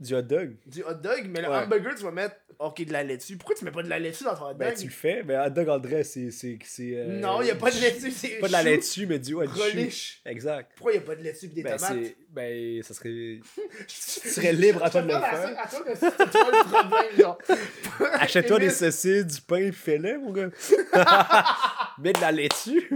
Du 0.00 0.14
hot 0.14 0.22
dog. 0.22 0.56
Du 0.64 0.82
hot 0.82 0.94
dog, 0.94 1.26
mais 1.28 1.42
le 1.42 1.48
Ouais. 1.50 1.56
hamburger, 1.58 1.94
tu 1.94 2.04
vas 2.04 2.10
mettre, 2.10 2.36
ok, 2.58 2.86
de 2.86 2.90
la 2.92 3.02
laitue. 3.02 3.36
Pourquoi 3.36 3.54
tu 3.54 3.66
mets 3.66 3.70
pas 3.70 3.82
de 3.82 3.88
la 3.90 3.98
laitue 3.98 4.24
dans 4.24 4.34
ton 4.34 4.44
hot 4.46 4.48
dog? 4.54 4.56
Ben, 4.58 4.72
tu 4.74 4.84
le 4.86 4.90
fais, 4.90 5.22
mais 5.22 5.36
hot 5.38 5.50
dog 5.50 5.68
en 5.68 5.78
dress, 5.78 6.12
c'est. 6.14 6.30
c'est, 6.30 6.58
c'est 6.64 6.92
euh, 6.96 7.20
Non, 7.20 7.42
y 7.42 7.50
a 7.50 7.54
pas 7.54 7.70
de 7.70 7.78
laitue, 7.78 8.10
c'est 8.10 8.38
Pas 8.38 8.46
de 8.46 8.52
la 8.52 8.62
laitue, 8.62 9.06
mais 9.06 9.18
du, 9.18 9.32
chou. 9.32 9.40
relish. 9.40 10.22
Exact. 10.24 10.72
Pourquoi 10.76 10.94
y 10.94 10.96
a 10.96 11.02
pas 11.02 11.16
de 11.16 11.22
laitue 11.22 11.48
pis 11.48 11.54
des 11.56 11.62
Ben, 11.64 11.76
tomates? 11.76 11.98
c'est. 12.02 12.16
Ben, 12.30 12.82
ça 12.82 12.94
serait. 12.94 13.10
tu 13.86 13.94
serais 14.30 14.52
libre 14.54 14.82
à 14.84 14.88
toi 14.88 15.02
de 15.02 15.08
le 15.08 15.14
À 15.14 15.20
faire. 15.20 15.68
toi 15.70 15.80
comme 15.84 15.94
si 15.94 16.00
c'était 16.00 16.30
toi 16.30 16.50
le 16.50 16.70
problème, 16.70 17.18
genre. 17.20 17.38
Achète-toi 18.14 18.58
des 18.58 18.70
saucisses, 18.70 19.26
du 19.26 19.40
pain, 19.42 19.70
fais-le, 19.70 20.18
mon 20.18 20.32
gars. 20.32 20.48
Mets 21.98 22.14
de 22.14 22.20
la 22.22 22.32
laitue. 22.32 22.88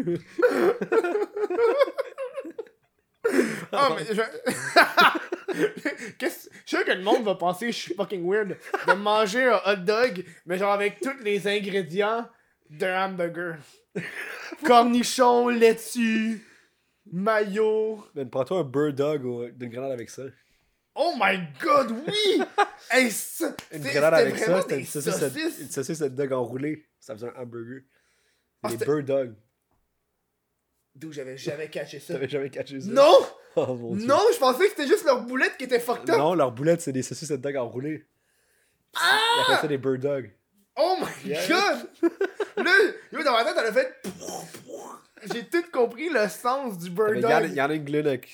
Ah, 3.72 3.90
mais 3.96 4.04
je. 4.14 4.20
Qu'est-ce. 6.18 6.48
Je 6.50 6.58
suis 6.66 6.76
sûr 6.76 6.84
que 6.84 6.92
le 6.92 7.02
monde 7.02 7.24
va 7.24 7.34
penser 7.34 7.66
que 7.66 7.72
je 7.72 7.78
suis 7.78 7.94
fucking 7.94 8.28
weird 8.28 8.56
de 8.86 8.92
manger 8.94 9.44
un 9.44 9.60
hot 9.66 9.76
dog, 9.76 10.24
mais 10.46 10.58
genre 10.58 10.72
avec 10.72 11.00
tous 11.00 11.18
les 11.22 11.46
ingrédients 11.46 12.28
d'un 12.70 13.06
hamburger. 13.06 13.56
Cornichons, 14.64 15.48
laitue, 15.48 16.42
mayo. 17.12 18.04
Ben, 18.14 18.28
prends-toi 18.28 18.60
un 18.60 18.64
bird 18.64 18.94
dog 18.94 19.24
ou 19.24 19.48
d'une 19.50 19.70
grenade 19.70 19.92
avec 19.92 20.10
ça. 20.10 20.22
Oh 20.96 21.14
my 21.18 21.38
god, 21.60 21.90
oui! 22.06 22.42
hey, 22.90 23.10
ça, 23.10 23.54
Une 23.72 23.82
grenade 23.82 24.14
avec 24.14 24.38
ça, 24.38 24.62
c'était 24.62 24.78
une 24.78 24.86
saucisse, 24.86 25.58
une 25.60 25.70
saucisse 25.70 26.00
hot 26.00 26.08
dog 26.10 26.32
enroulée. 26.32 26.86
Ça 27.00 27.14
faisait 27.14 27.28
un 27.28 27.42
hamburger. 27.42 27.82
Ah, 28.62 28.68
des 28.68 28.74
c'était- 28.74 28.86
bird 28.86 29.04
dogs. 29.04 29.34
D'où 30.94 31.10
j'avais 31.12 31.36
jamais 31.36 31.68
caché 31.68 31.98
ça. 31.98 32.14
T'avais 32.14 32.28
jamais 32.28 32.50
catché 32.50 32.80
ça. 32.80 32.86
Non! 32.88 33.18
Oh 33.68 33.74
mon 33.74 33.94
dieu. 33.96 34.06
Non, 34.06 34.18
je 34.32 34.38
pensais 34.38 34.64
que 34.64 34.70
c'était 34.70 34.86
juste 34.88 35.04
leur 35.04 35.22
boulette 35.22 35.56
qui 35.56 35.64
était 35.64 35.78
fucked 35.80 36.10
up. 36.10 36.18
Non, 36.18 36.34
leur 36.34 36.50
boulette, 36.52 36.80
c'est 36.80 36.92
des 36.92 37.02
saucisses 37.02 37.30
hot 37.30 37.36
dog 37.36 37.56
enroulées. 37.56 38.04
Ah! 38.96 39.18
Ils 39.38 39.42
appellent 39.42 39.60
ça 39.62 39.68
des 39.68 39.78
bird 39.78 40.00
dogs. 40.00 40.30
Oh 40.76 40.96
my 41.00 41.28
Yeah. 41.30 41.40
god! 41.48 42.10
Là, 42.64 42.72
yo, 43.12 43.22
dans 43.22 43.32
ma 43.32 43.44
tête, 43.44 43.54
elle 43.58 43.66
a 43.66 43.72
fait. 43.72 43.94
J'ai 45.32 45.44
tout 45.46 45.64
compris 45.72 46.08
le 46.10 46.28
sens 46.28 46.78
du 46.78 46.90
bird 46.90 47.12
Il 47.16 47.22
y, 47.22 47.26
en 47.26 47.28
a- 47.30 47.40
dog. 47.42 47.50
il 47.50 47.56
y 47.56 47.62
en 47.62 47.70
a 47.70 47.74
une 47.74 47.84
glune 47.84 48.06
avec, 48.06 48.28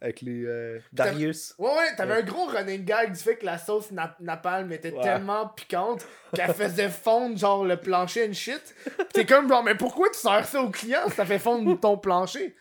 avec 0.00 0.20
les 0.20 0.44
euh, 0.44 0.78
Darius. 0.92 1.54
Ouais, 1.58 1.70
ouais, 1.70 1.96
t'avais 1.96 2.14
un 2.14 2.22
gros 2.22 2.46
running 2.46 2.84
gag 2.84 3.12
du 3.12 3.18
fait 3.18 3.36
que 3.36 3.46
la 3.46 3.58
sauce 3.58 3.90
nap- 3.92 4.18
napalm 4.20 4.70
était 4.72 4.92
Ouais. 4.92 5.02
tellement 5.02 5.48
piquante 5.48 6.04
qu'elle 6.34 6.52
faisait 6.52 6.90
fondre 6.90 7.38
genre 7.38 7.64
le 7.64 7.76
plancher 7.76 8.28
and 8.28 8.34
shit. 8.34 8.74
Pis 8.84 9.04
T'es 9.12 9.26
comme 9.26 9.48
genre, 9.48 9.62
mais 9.62 9.74
pourquoi 9.74 10.08
tu 10.10 10.18
sers 10.18 10.46
ça 10.46 10.60
au 10.60 10.70
client? 10.70 11.00
Si 11.08 11.14
ça 11.14 11.24
fait 11.24 11.38
fondre 11.38 11.78
ton 11.80 11.96
plancher? 11.96 12.54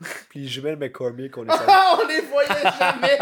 Puis 0.30 0.40
les 0.40 0.46
jumelles 0.46 0.76
McCormick, 0.76 1.36
on 1.36 1.42
les. 1.42 1.48
Ah, 1.66 1.98
on 2.02 2.06
les 2.06 2.20
voyait 2.20 2.48
jamais! 2.78 3.18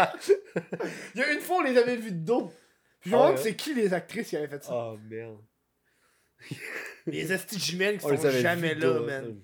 Il 1.15 1.21
y 1.21 1.23
a 1.23 1.31
une 1.33 1.39
fois, 1.39 1.57
on 1.57 1.61
les 1.63 1.77
avait 1.77 1.95
vus 1.95 2.11
de 2.11 2.25
dos. 2.25 2.51
Puis 2.99 3.09
je 3.11 3.15
me 3.15 3.19
Ah 3.19 3.23
demande 3.25 3.37
ouais? 3.37 3.43
c'est 3.43 3.55
qui 3.55 3.73
les 3.73 3.93
actrices 3.93 4.29
qui 4.29 4.37
avaient 4.37 4.47
fait 4.47 4.63
ça. 4.63 4.71
Oh 4.73 4.97
merde. 5.09 5.37
Les 7.07 7.31
estis 7.33 7.59
jumelles 7.59 7.97
qui 7.97 8.05
On 8.05 8.15
sont 8.17 8.29
jamais 8.29 8.75
là, 8.75 8.79
dos, 8.93 9.05
man. 9.05 9.39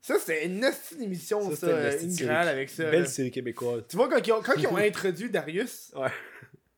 Ça, 0.00 0.18
c'était 0.18 0.46
une 0.46 0.62
estie 0.62 0.96
d'émission, 0.96 1.50
ça, 1.54 1.56
Ça, 1.92 1.96
une 2.02 2.14
grande 2.16 2.46
avec 2.48 2.70
ça. 2.70 2.90
Belle 2.90 3.08
série 3.08 3.30
québécoise. 3.30 3.82
Tu 3.88 3.96
vois, 3.96 4.08
quand 4.08 4.24
ils 4.24 4.32
ont, 4.32 4.40
quand 4.40 4.54
ils 4.56 4.66
ont 4.68 4.76
introduit 4.76 5.28
Darius, 5.28 5.92
Ouais. 5.96 6.08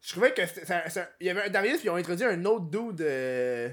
je 0.00 0.10
trouvais 0.12 0.32
que 0.32 0.46
c'était- 0.46 0.64
ça- 0.64 0.88
ça- 0.88 1.10
il 1.20 1.26
y 1.26 1.30
avait 1.30 1.42
un 1.42 1.48
Darius, 1.50 1.76
puis 1.76 1.86
ils 1.86 1.90
ont 1.90 1.96
introduit 1.96 2.24
un 2.24 2.42
autre 2.46 2.64
dude. 2.70 3.02
Euh... 3.02 3.68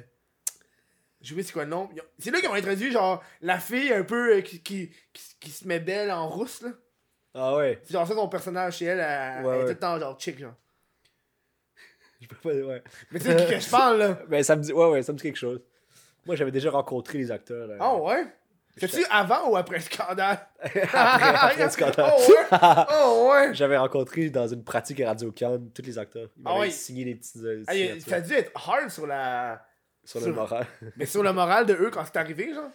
J'ai 1.26 1.34
oublié 1.34 1.48
c'est 1.48 1.54
quoi 1.54 1.64
le 1.64 1.72
nom? 1.72 1.90
C'est 2.20 2.30
là 2.30 2.40
qu'ils 2.40 2.50
ont 2.50 2.54
introduit, 2.54 2.92
genre, 2.92 3.24
la 3.42 3.58
fille 3.60 3.92
un 3.92 4.04
peu 4.04 4.36
euh, 4.38 4.42
qui, 4.42 4.62
qui, 4.62 4.92
qui, 5.12 5.24
qui 5.40 5.50
se 5.50 5.68
met 5.68 5.80
belle 5.80 6.12
en 6.12 6.30
rousse, 6.30 6.62
là. 6.62 6.70
Ah 7.34 7.56
ouais. 7.56 7.80
C'est 7.84 7.94
genre 7.94 8.08
ça, 8.08 8.14
son 8.14 8.30
personnage 8.30 8.78
chez 8.78 8.86
elle, 8.86 9.00
elle, 9.00 9.44
Ouais, 9.46 9.54
elle 9.54 9.56
est 9.56 9.58
ouais. 9.58 9.64
tout 9.64 9.70
le 9.70 9.80
temps, 9.80 10.00
genre, 10.00 10.20
chick, 10.20 10.40
genre. 10.40 10.54
Je 12.22 12.28
peux 12.28 12.36
pas. 12.36 12.50
Ouais. 12.56 12.84
Mais 13.12 13.20
tu 13.20 13.26
sais 13.26 13.36
de 13.36 13.42
qui 13.42 13.54
que 13.56 13.60
je 13.60 13.70
parle, 13.70 13.98
là? 13.98 14.20
Ben, 14.30 14.44
ça 14.44 14.56
me 14.56 14.62
dit. 14.62 14.72
Ouais, 14.72 14.88
ouais, 14.90 15.04
ça 15.04 15.12
me 15.14 15.18
dit 15.18 15.24
quelque 15.24 15.38
chose. 15.38 15.62
Moi, 16.26 16.36
j'avais 16.36 16.52
déjà 16.52 16.70
rencontré 16.72 17.18
les 17.18 17.32
acteurs. 17.32 17.68
là. 17.68 17.76
Ah 17.80 17.96
ouais? 17.96 18.26
C'est-tu 18.78 19.06
avant 19.10 19.50
ou 19.50 19.56
après 19.58 19.78
le 19.78 19.82
scandale? 19.84 20.38
après, 20.62 20.82
après 20.92 21.64
le 21.64 21.70
scandale. 21.70 22.14
Oh 22.18 22.30
ouais? 22.30 22.58
Oh 22.94 23.30
ouais? 23.32 23.54
J'avais 23.54 23.78
rencontré 23.78 24.30
dans 24.30 24.48
une 24.48 24.64
pratique 24.64 25.00
à 25.02 25.08
Radio 25.10 25.32
Cannes 25.32 25.70
tous 25.74 25.82
les 25.82 25.98
acteurs. 25.98 26.30
Ils 26.38 26.44
Ah 26.46 26.56
m'avaient 26.58 26.72
signé 26.72 27.06
des 27.06 27.16
petites 27.16 27.38
euh, 27.38 27.64
ça 28.06 28.16
a 28.18 28.22
dû 28.22 28.34
être 28.34 28.52
hard 28.56 28.90
sur 28.90 29.08
la. 29.08 29.66
Sur 30.06 30.20
sur- 30.22 30.30
le 30.30 30.36
moral. 30.36 30.66
Mais 30.98 31.06
sur 31.06 31.24
le 31.24 31.34
moral 31.34 31.66
de 31.66 31.74
eux 31.74 31.90
quand 31.92 32.06
c'est 32.06 32.18
arrivé, 32.18 32.54
genre. 32.54 32.70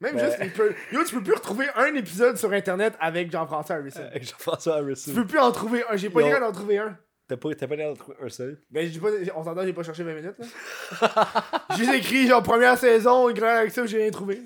Même 0.00 0.14
Ben- 0.14 0.30
juste, 0.30 0.54
peut... 0.54 0.72
Yo, 0.92 1.02
tu 1.04 1.16
peux 1.16 1.22
plus 1.24 1.34
retrouver 1.34 1.66
un 1.74 1.92
épisode 1.96 2.36
sur 2.38 2.52
internet 2.52 2.94
avec 3.00 3.32
Jean-François 3.32 3.76
Harrison. 3.76 4.00
Avec 4.06 4.22
Jean-François 4.28 4.76
Harrison. 4.76 5.10
Tu 5.10 5.16
peux 5.16 5.26
plus 5.26 5.40
en 5.40 5.50
trouver 5.50 5.82
un. 5.90 5.96
J'ai 5.96 6.08
pas 6.10 6.20
l'air 6.22 6.38
d'en 6.40 6.52
trouver 6.52 6.78
un. 6.78 6.96
T'as 7.26 7.36
pas, 7.36 7.50
pas 7.54 7.76
l'air 7.76 7.88
d'en 7.90 7.96
trouver 7.96 8.16
un 8.22 8.28
seul. 8.28 8.62
Ben, 8.70 8.88
pas, 9.00 9.08
on 9.34 9.42
s'entend, 9.44 9.64
j'ai 9.64 9.72
pas 9.72 9.82
cherché 9.82 10.02
20 10.04 10.14
minutes, 10.14 10.36
là. 10.38 11.42
j'ai 11.76 11.96
écrit, 11.96 12.26
genre, 12.28 12.42
première 12.42 12.78
saison, 12.78 13.30
grand 13.32 13.48
avec 13.56 13.72
ça, 13.72 13.84
j'ai 13.86 13.98
rien 13.98 14.10
trouvé. 14.10 14.40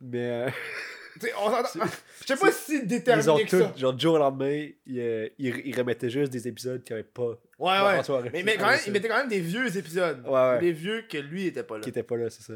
Mais. 0.00 0.46
euh, 0.46 0.50
on 1.38 1.50
Je 2.20 2.26
sais 2.26 2.36
pas 2.36 2.52
si 2.52 2.76
Ils 2.76 2.82
ont 2.82 2.86
déterminé 2.86 3.44
que 3.44 3.58
ça. 3.60 3.72
genre, 3.76 3.92
du 3.92 4.02
jour 4.02 4.14
au 4.14 4.18
lendemain, 4.18 4.68
ils, 4.86 5.00
euh, 5.00 5.28
ils, 5.38 5.54
ils 5.66 5.76
remettaient 5.76 6.08
juste 6.08 6.32
des 6.32 6.46
épisodes 6.48 6.82
qui 6.84 6.92
avaient 6.92 7.02
pas. 7.02 7.32
Ouais, 7.62 7.78
ouais. 7.80 8.30
Mais, 8.32 8.42
mais 8.42 8.56
quand 8.56 8.68
même, 8.70 8.80
il 8.86 8.92
mettait 8.92 9.08
quand 9.08 9.18
même 9.18 9.28
des 9.28 9.40
vieux 9.40 9.76
épisodes. 9.76 10.22
Ouais, 10.26 10.30
ouais. 10.32 10.58
Des 10.60 10.72
vieux 10.72 11.02
que 11.08 11.16
lui 11.18 11.46
était 11.46 11.62
pas 11.62 11.76
là. 11.76 11.80
Qui 11.82 11.90
étaient 11.90 12.02
pas 12.02 12.16
là, 12.16 12.28
c'est 12.28 12.42
ça. 12.42 12.54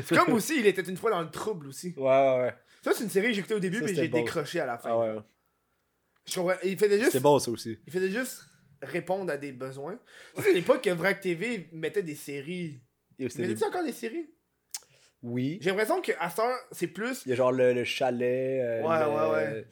C'est 0.00 0.16
comme 0.16 0.32
aussi, 0.34 0.58
il 0.60 0.66
était 0.66 0.82
une 0.82 0.96
fois 0.96 1.10
dans 1.10 1.22
le 1.22 1.30
trouble 1.30 1.66
aussi. 1.68 1.94
Ouais, 1.96 2.02
ouais, 2.04 2.40
ouais. 2.42 2.54
Ça, 2.82 2.92
c'est 2.94 3.02
une 3.04 3.10
série 3.10 3.28
que 3.28 3.32
j'ai 3.32 3.38
écoutée 3.40 3.54
au 3.54 3.60
début, 3.60 3.78
Ça, 3.78 3.86
mais 3.86 3.94
j'ai 3.94 4.08
bon. 4.08 4.18
décroché 4.22 4.60
à 4.60 4.66
la 4.66 4.78
fin. 4.78 4.90
Ah 4.92 4.98
ouais, 4.98 5.12
ouais. 5.14 5.22
Je 6.26 6.34
comprends. 6.36 6.54
Il 6.62 6.78
faisait 6.78 6.98
juste. 6.98 7.12
C'est 7.12 7.20
bon, 7.20 7.38
ça 7.38 7.50
aussi. 7.50 7.78
Il 7.86 7.92
faisait 7.92 8.10
juste 8.10 8.42
répondre 8.82 9.32
à 9.32 9.36
des 9.36 9.52
besoins. 9.52 9.98
C'est 10.38 10.50
à 10.50 10.52
l'époque 10.52 10.82
que 10.84 10.90
Vrac 10.90 11.20
TV 11.20 11.68
mettait 11.72 12.02
des 12.02 12.14
séries. 12.14 12.80
C'était 13.18 13.46
Mais 13.48 13.54
des- 13.54 13.64
encore 13.64 13.84
des 13.84 13.92
séries? 13.92 14.30
Oui. 15.22 15.58
J'ai 15.62 15.70
l'impression 15.70 16.00
qu'à 16.02 16.28
ce 16.28 16.36
temps, 16.36 16.52
c'est 16.70 16.86
plus. 16.88 17.22
Il 17.24 17.30
y 17.30 17.32
a 17.32 17.36
genre 17.36 17.52
le, 17.52 17.72
le 17.72 17.84
chalet. 17.84 18.60
euh, 18.62 18.82
Ouais, 18.82 18.98
le- 19.00 19.06
ouais, 19.10 19.30
ouais. 19.32 19.66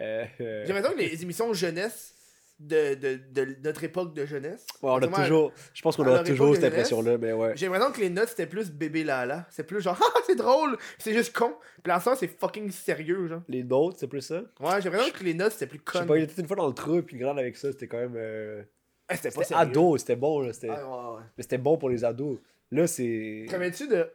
euh, 0.00 0.24
euh, 0.40 0.64
J'ai 0.66 0.72
l'impression 0.72 0.96
que 0.96 1.02
les 1.02 1.22
émissions 1.22 1.52
jeunesse 1.54 2.14
de, 2.58 2.94
de, 2.94 3.20
de 3.30 3.56
notre 3.62 3.84
époque 3.84 4.14
de 4.14 4.26
jeunesse. 4.26 4.66
ouais, 4.82 4.90
on 4.90 4.96
a 4.96 5.06
toujours. 5.08 5.52
Je 5.72 5.82
pense 5.82 5.96
qu'on 5.96 6.12
a 6.12 6.24
toujours 6.24 6.54
cette 6.54 6.64
impression-là, 6.64 7.16
mais 7.18 7.32
ouais. 7.32 7.52
J'ai 7.56 7.66
l'impression 7.66 7.92
que 7.92 8.00
les 8.00 8.10
notes 8.10 8.28
c'était 8.30 8.46
plus 8.46 8.70
bébé 8.70 9.04
Lala. 9.04 9.46
C'est 9.50 9.64
plus 9.64 9.80
genre, 9.80 9.98
ah, 10.02 10.20
c'est 10.26 10.34
drôle, 10.34 10.76
c'est 10.98 11.12
juste 11.12 11.36
con. 11.36 11.54
Puis 11.82 11.92
ça, 12.00 12.16
c'est 12.16 12.26
fucking 12.28 12.70
sérieux, 12.70 13.28
genre. 13.28 13.42
Les 13.48 13.62
nôtres, 13.62 13.98
c'est 14.00 14.08
plus 14.08 14.22
ça? 14.22 14.42
Ouais, 14.60 14.80
j'ai 14.82 14.90
l'impression 14.90 15.12
que 15.12 15.24
les 15.24 15.34
notes 15.34 15.52
c'était 15.52 15.66
plus 15.68 15.80
Je 15.86 15.92
sais 15.92 16.00
con. 16.00 16.06
pas, 16.06 16.18
il 16.18 16.24
était 16.24 16.40
une 16.40 16.48
fois 16.48 16.56
dans 16.56 16.66
le 16.66 16.74
trou, 16.74 17.00
puis 17.02 17.16
grande 17.16 17.38
avec 17.38 17.56
ça, 17.56 17.70
c'était 17.70 17.86
quand 17.86 17.98
même. 17.98 18.14
euh, 18.16 18.62
Ah, 19.08 19.16
c'était 19.16 19.30
pas 19.30 19.44
sérieux. 19.44 19.62
ado, 19.62 19.96
c'était 19.96 20.16
bon, 20.16 20.40
là. 20.40 20.52
C'était... 20.52 20.70
Ah, 20.70 20.84
ouais, 20.86 21.16
ouais. 21.16 21.22
Mais 21.36 21.42
c'était 21.42 21.58
bon 21.58 21.78
pour 21.78 21.88
les 21.90 22.04
ados. 22.04 22.38
Là, 22.72 22.86
c'est. 22.86 23.46
Rappelles-tu 23.50 23.86
de 23.88 24.10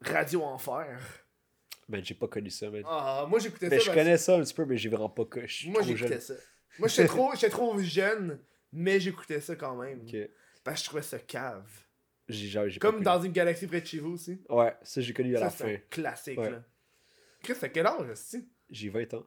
Radio 0.00 0.42
Enfer? 0.42 0.96
Ben, 1.88 2.02
j'ai 2.02 2.14
pas 2.14 2.28
connu 2.28 2.48
ça, 2.50 2.70
man. 2.70 2.82
Ah, 2.86 3.26
moi 3.28 3.38
j'écoutais 3.40 3.66
ça. 3.68 3.76
Ben, 3.76 3.80
je 3.80 3.90
connais 3.90 4.16
ça 4.16 4.36
un 4.36 4.40
petit 4.42 4.54
peu, 4.54 4.64
mais 4.64 4.76
j'ai 4.78 4.88
vraiment 4.88 5.10
pas. 5.10 5.24
Je 5.44 5.68
Moi 5.68 5.82
j'écoutais 5.82 6.20
ça. 6.20 6.34
Moi 6.78 6.88
j'étais 6.88 7.06
trop, 7.06 7.32
trop 7.50 7.78
jeune, 7.80 8.38
mais 8.72 8.98
j'écoutais 9.00 9.40
ça 9.40 9.54
quand 9.56 9.76
même. 9.76 10.00
Parce 10.64 10.76
que 10.78 10.80
je 10.80 10.88
trouvais 10.88 11.02
ça 11.02 11.18
cave. 11.18 11.68
J'ai, 12.28 12.48
j'ai, 12.48 12.70
j'ai 12.70 12.78
Comme 12.80 13.02
dans 13.02 13.20
une 13.22 13.32
galaxie 13.32 13.66
près 13.66 13.80
de 13.82 13.86
chez 13.86 13.98
vous 13.98 14.12
aussi. 14.14 14.40
Ouais, 14.48 14.74
ça, 14.82 15.00
j'ai 15.02 15.12
connu 15.12 15.36
à 15.36 15.38
ça, 15.40 15.44
la 15.44 15.50
c'est 15.50 15.64
fin. 15.64 15.70
un 15.74 15.78
classique 15.90 16.38
Ouais. 16.38 16.50
là. 16.50 16.62
Chris, 17.42 17.54
t'as 17.60 17.68
quel 17.68 17.86
âge, 17.86 18.08
aussi? 18.10 18.48
J'ai 18.70 18.88
20 18.88 19.12
ans. 19.14 19.26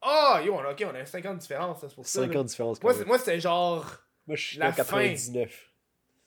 Ah, 0.00 0.40
yo, 0.44 0.54
on 0.54 0.60
a- 0.60 0.70
ok, 0.72 0.84
on 0.90 0.94
a 0.94 1.04
50 1.04 1.38
différences, 1.38 1.80
c'est 1.80 1.94
pour 1.94 2.06
ça. 2.06 2.20
5 2.20 2.32
là. 2.32 2.40
ans 2.40 2.42
de 2.44 2.48
différence 2.48 2.78
quand 2.78 2.94
Moi, 3.06 3.18
c'est- 3.18 3.40
genre. 3.40 3.98
Moi, 4.28 4.36
je 4.36 4.46
suis 4.46 4.58
la 4.58 4.68
en 4.68 4.72
99. 4.72 5.70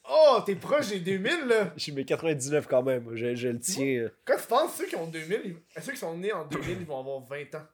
Oh, 0.10 0.40
t'es 0.46 0.56
proche 0.56 0.90
des 0.90 1.00
2000 1.00 1.48
là. 1.48 1.74
Je 1.78 1.84
suis 1.84 1.92
mais 1.94 2.04
99 2.06 2.68
quand 2.68 2.84
même. 2.84 3.16
Je, 3.16 3.34
je 3.36 3.48
le 3.48 3.60
tiens. 3.60 4.10
Quand 4.26 4.36
tu 4.38 4.48
penses 4.48 4.76
ceux 4.76 4.86
qui 4.86 4.96
ont 4.98 5.08
2000, 5.08 5.42
ils- 5.78 5.82
ceux 5.82 5.94
qui 5.94 5.98
sont 5.98 6.16
nés 6.18 6.32
en 6.34 6.46
2000, 6.46 6.78
ils 6.82 6.86
vont 6.86 7.00
avoir 7.00 7.22
20 7.22 7.56
ans. 7.56 7.66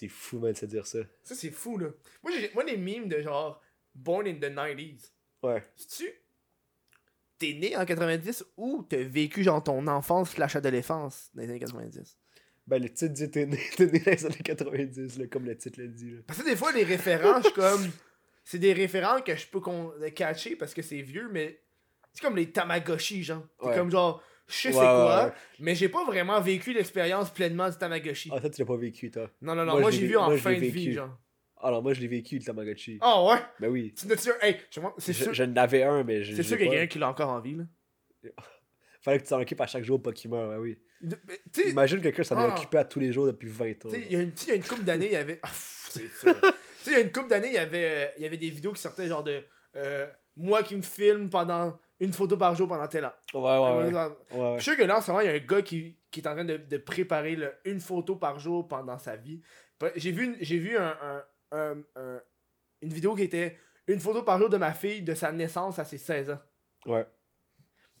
C'est 0.00 0.08
fou, 0.08 0.38
man, 0.38 0.52
de 0.52 0.56
se 0.56 0.66
dire 0.66 0.86
ça. 0.86 1.00
Ça, 1.24 1.34
c'est 1.34 1.50
fou 1.50 1.76
là. 1.76 1.88
Moi, 2.22 2.30
j'ai, 2.32 2.52
moi, 2.54 2.62
les 2.62 2.76
mimes 2.76 3.08
de 3.08 3.20
genre 3.20 3.60
Born 3.96 4.28
in 4.28 4.34
the 4.34 4.44
90s. 4.54 5.10
Ouais. 5.42 5.60
tu 5.96 6.08
T'es 7.38 7.54
né 7.54 7.76
en 7.76 7.84
90 7.84 8.44
ou 8.56 8.84
t'as 8.88 9.02
vécu 9.02 9.42
genre 9.42 9.62
ton 9.62 9.86
enfance 9.88 10.30
slash 10.30 10.54
adolescence 10.56 11.30
dans 11.34 11.42
les 11.42 11.48
années 11.50 11.58
90? 11.58 12.16
Ben, 12.68 12.80
le 12.82 12.88
titre 12.90 13.12
dit 13.14 13.28
t'es 13.30 13.46
né, 13.46 13.58
t'es 13.76 13.86
né 13.86 13.98
dans 14.00 14.10
les 14.12 14.26
années 14.26 14.34
90, 14.44 15.18
là, 15.18 15.26
comme 15.26 15.46
le 15.46 15.56
titre 15.56 15.80
le 15.80 15.88
dit. 15.88 16.10
Là. 16.12 16.20
Parce 16.26 16.38
que 16.40 16.44
des 16.44 16.56
fois, 16.56 16.70
les 16.72 16.84
suis 17.42 17.52
comme. 17.54 17.90
C'est 18.44 18.58
des 18.58 18.72
référents 18.72 19.20
que 19.20 19.34
je 19.36 19.46
peux 19.48 19.60
con- 19.60 19.92
catcher 20.14 20.54
parce 20.56 20.74
que 20.74 20.82
c'est 20.82 21.02
vieux, 21.02 21.28
mais. 21.32 21.60
C'est 22.12 22.22
comme 22.22 22.36
les 22.36 22.52
Tamagotchi, 22.52 23.22
genre. 23.24 23.44
C'est 23.60 23.66
Ouais. 23.68 23.74
comme 23.74 23.90
genre. 23.90 24.22
Je 24.48 24.54
sais 24.54 24.68
Ouais, 24.68 24.74
c'est 24.74 24.80
quoi, 24.80 25.24
ouais, 25.26 25.32
mais 25.60 25.74
j'ai 25.74 25.88
pas 25.90 26.04
vraiment 26.04 26.40
vécu 26.40 26.72
l'expérience 26.72 27.30
pleinement 27.30 27.68
du 27.68 27.76
Tamagotchi. 27.76 28.30
Ah, 28.32 28.40
toi, 28.40 28.48
tu 28.50 28.60
l'as 28.62 28.66
pas 28.66 28.76
vécu, 28.76 29.10
toi. 29.10 29.30
non, 29.42 29.54
non, 29.54 29.64
non, 29.64 29.78
moi, 29.78 29.90
j'ai 29.90 30.06
vu 30.06 30.16
en 30.16 30.26
moi, 30.30 30.38
fin 30.38 30.54
de 30.54 30.58
vie, 30.66 30.92
genre. 30.92 31.16
Alors, 31.60 31.82
moi, 31.82 31.92
je 31.92 32.00
l'ai 32.00 32.06
vécu, 32.08 32.38
le 32.38 32.44
Tamagotchi. 32.44 32.98
Ah 33.00 33.22
ouais? 33.24 33.38
Ben 33.60 33.68
oui. 33.68 33.92
Tu 33.94 34.06
n'as 34.06 34.16
sûr. 34.16 34.32
Hey, 34.40 34.56
je- 34.70 34.80
c'est 34.98 35.12
sûr, 35.12 35.34
je 35.34 35.42
n'avais 35.44 35.82
un, 35.82 36.02
mais 36.04 36.22
je. 36.22 36.34
c'est 36.36 36.42
sûr 36.42 36.56
qu'il 36.56 36.66
y 36.66 36.68
a 36.70 36.72
quelqu'un 36.72 36.86
qui 36.86 36.98
l'a 36.98 37.08
encore 37.08 37.28
en 37.30 37.40
vie, 37.40 37.56
là. 37.56 37.64
Fallait 39.00 39.18
que 39.18 39.22
tu 39.24 39.28
t'en 39.28 39.40
occupes 39.40 39.60
à 39.60 39.66
chaque 39.66 39.84
jour, 39.84 40.02
pas 40.02 40.12
qu'il 40.12 40.30
meure, 40.30 40.48
ben 40.48 40.58
oui. 40.58 40.78
De- 41.00 41.18
mais, 41.26 41.38
Imagine 41.70 42.00
quelqu'un 42.00 42.24
s'en 42.24 42.36
est 42.40 42.50
Ah. 42.50 42.54
occupé 42.56 42.78
à 42.78 42.84
tous 42.84 42.98
les 43.00 43.12
jours 43.12 43.26
depuis 43.26 43.48
20 43.48 43.70
ans. 43.86 43.88
Tu 43.88 43.90
sais, 43.90 44.06
il 44.10 44.12
y 44.12 44.16
a 44.16 44.54
une, 44.54 44.62
couple 44.64 44.82
d'années, 44.82 45.06
il 45.06 45.12
y 45.12 45.16
avait. 45.16 45.38
Ah, 45.42 45.50
c'est 45.52 46.08
ça. 46.08 46.32
tu 46.34 46.40
sais, 46.82 46.90
il 46.90 46.92
y 46.92 46.96
a 46.96 47.00
une 47.00 47.12
couple 47.12 47.28
d'années, 47.28 47.48
il 47.48 47.54
y 47.54 47.58
avait, 47.58 47.84
euh, 47.84 48.06
il 48.16 48.22
y 48.24 48.26
avait 48.26 48.36
des 48.36 48.50
vidéos 48.50 48.72
qui 48.72 48.80
sortaient 48.82 49.06
genre 49.06 49.22
de. 49.22 49.42
euh, 49.76 50.06
moi 50.36 50.62
qui 50.64 50.74
me 50.76 50.82
filme 50.82 51.28
pendant 51.30 51.78
une 52.00 52.12
photo 52.12 52.36
par 52.36 52.54
jour 52.54 52.68
pendant 52.68 52.86
tel 52.86 53.04
an. 53.04 53.12
Ouais, 53.34 53.40
ouais, 53.40 53.92
ouais. 53.94 54.10
Je 54.30 54.36
ouais, 54.38 54.60
sûr 54.60 54.76
que 54.76 54.82
là, 54.82 54.98
en 54.98 55.00
ce 55.00 55.10
moment, 55.10 55.20
il 55.22 55.26
y 55.26 55.30
a 55.30 55.32
un 55.34 55.38
gars 55.38 55.62
qui, 55.62 55.96
qui 56.10 56.20
est 56.20 56.28
en 56.28 56.34
train 56.34 56.44
de, 56.44 56.56
de 56.56 56.76
préparer 56.78 57.34
le- 57.36 57.54
une 57.64 57.80
photo 57.80 58.16
par 58.16 58.38
jour 58.38 58.66
pendant 58.68 58.98
sa 58.98 59.16
vie. 59.16 59.42
J'ai 59.96 60.12
vu, 60.12 60.24
une- 60.26 60.36
j'ai 60.40 60.58
vu 60.58 60.76
un, 60.76 60.96
un- 61.02 61.24
un- 61.52 61.82
un- 61.96 62.20
une 62.82 62.92
vidéo 62.92 63.14
qui 63.14 63.22
était 63.24 63.58
une 63.86 64.00
photo 64.00 64.22
par 64.22 64.38
jour 64.38 64.48
de 64.48 64.56
ma 64.56 64.72
fille 64.72 65.02
de 65.02 65.14
sa 65.14 65.32
naissance 65.32 65.78
à 65.78 65.84
ses 65.84 65.98
16 65.98 66.30
ans. 66.30 66.38
Ouais. 66.86 67.06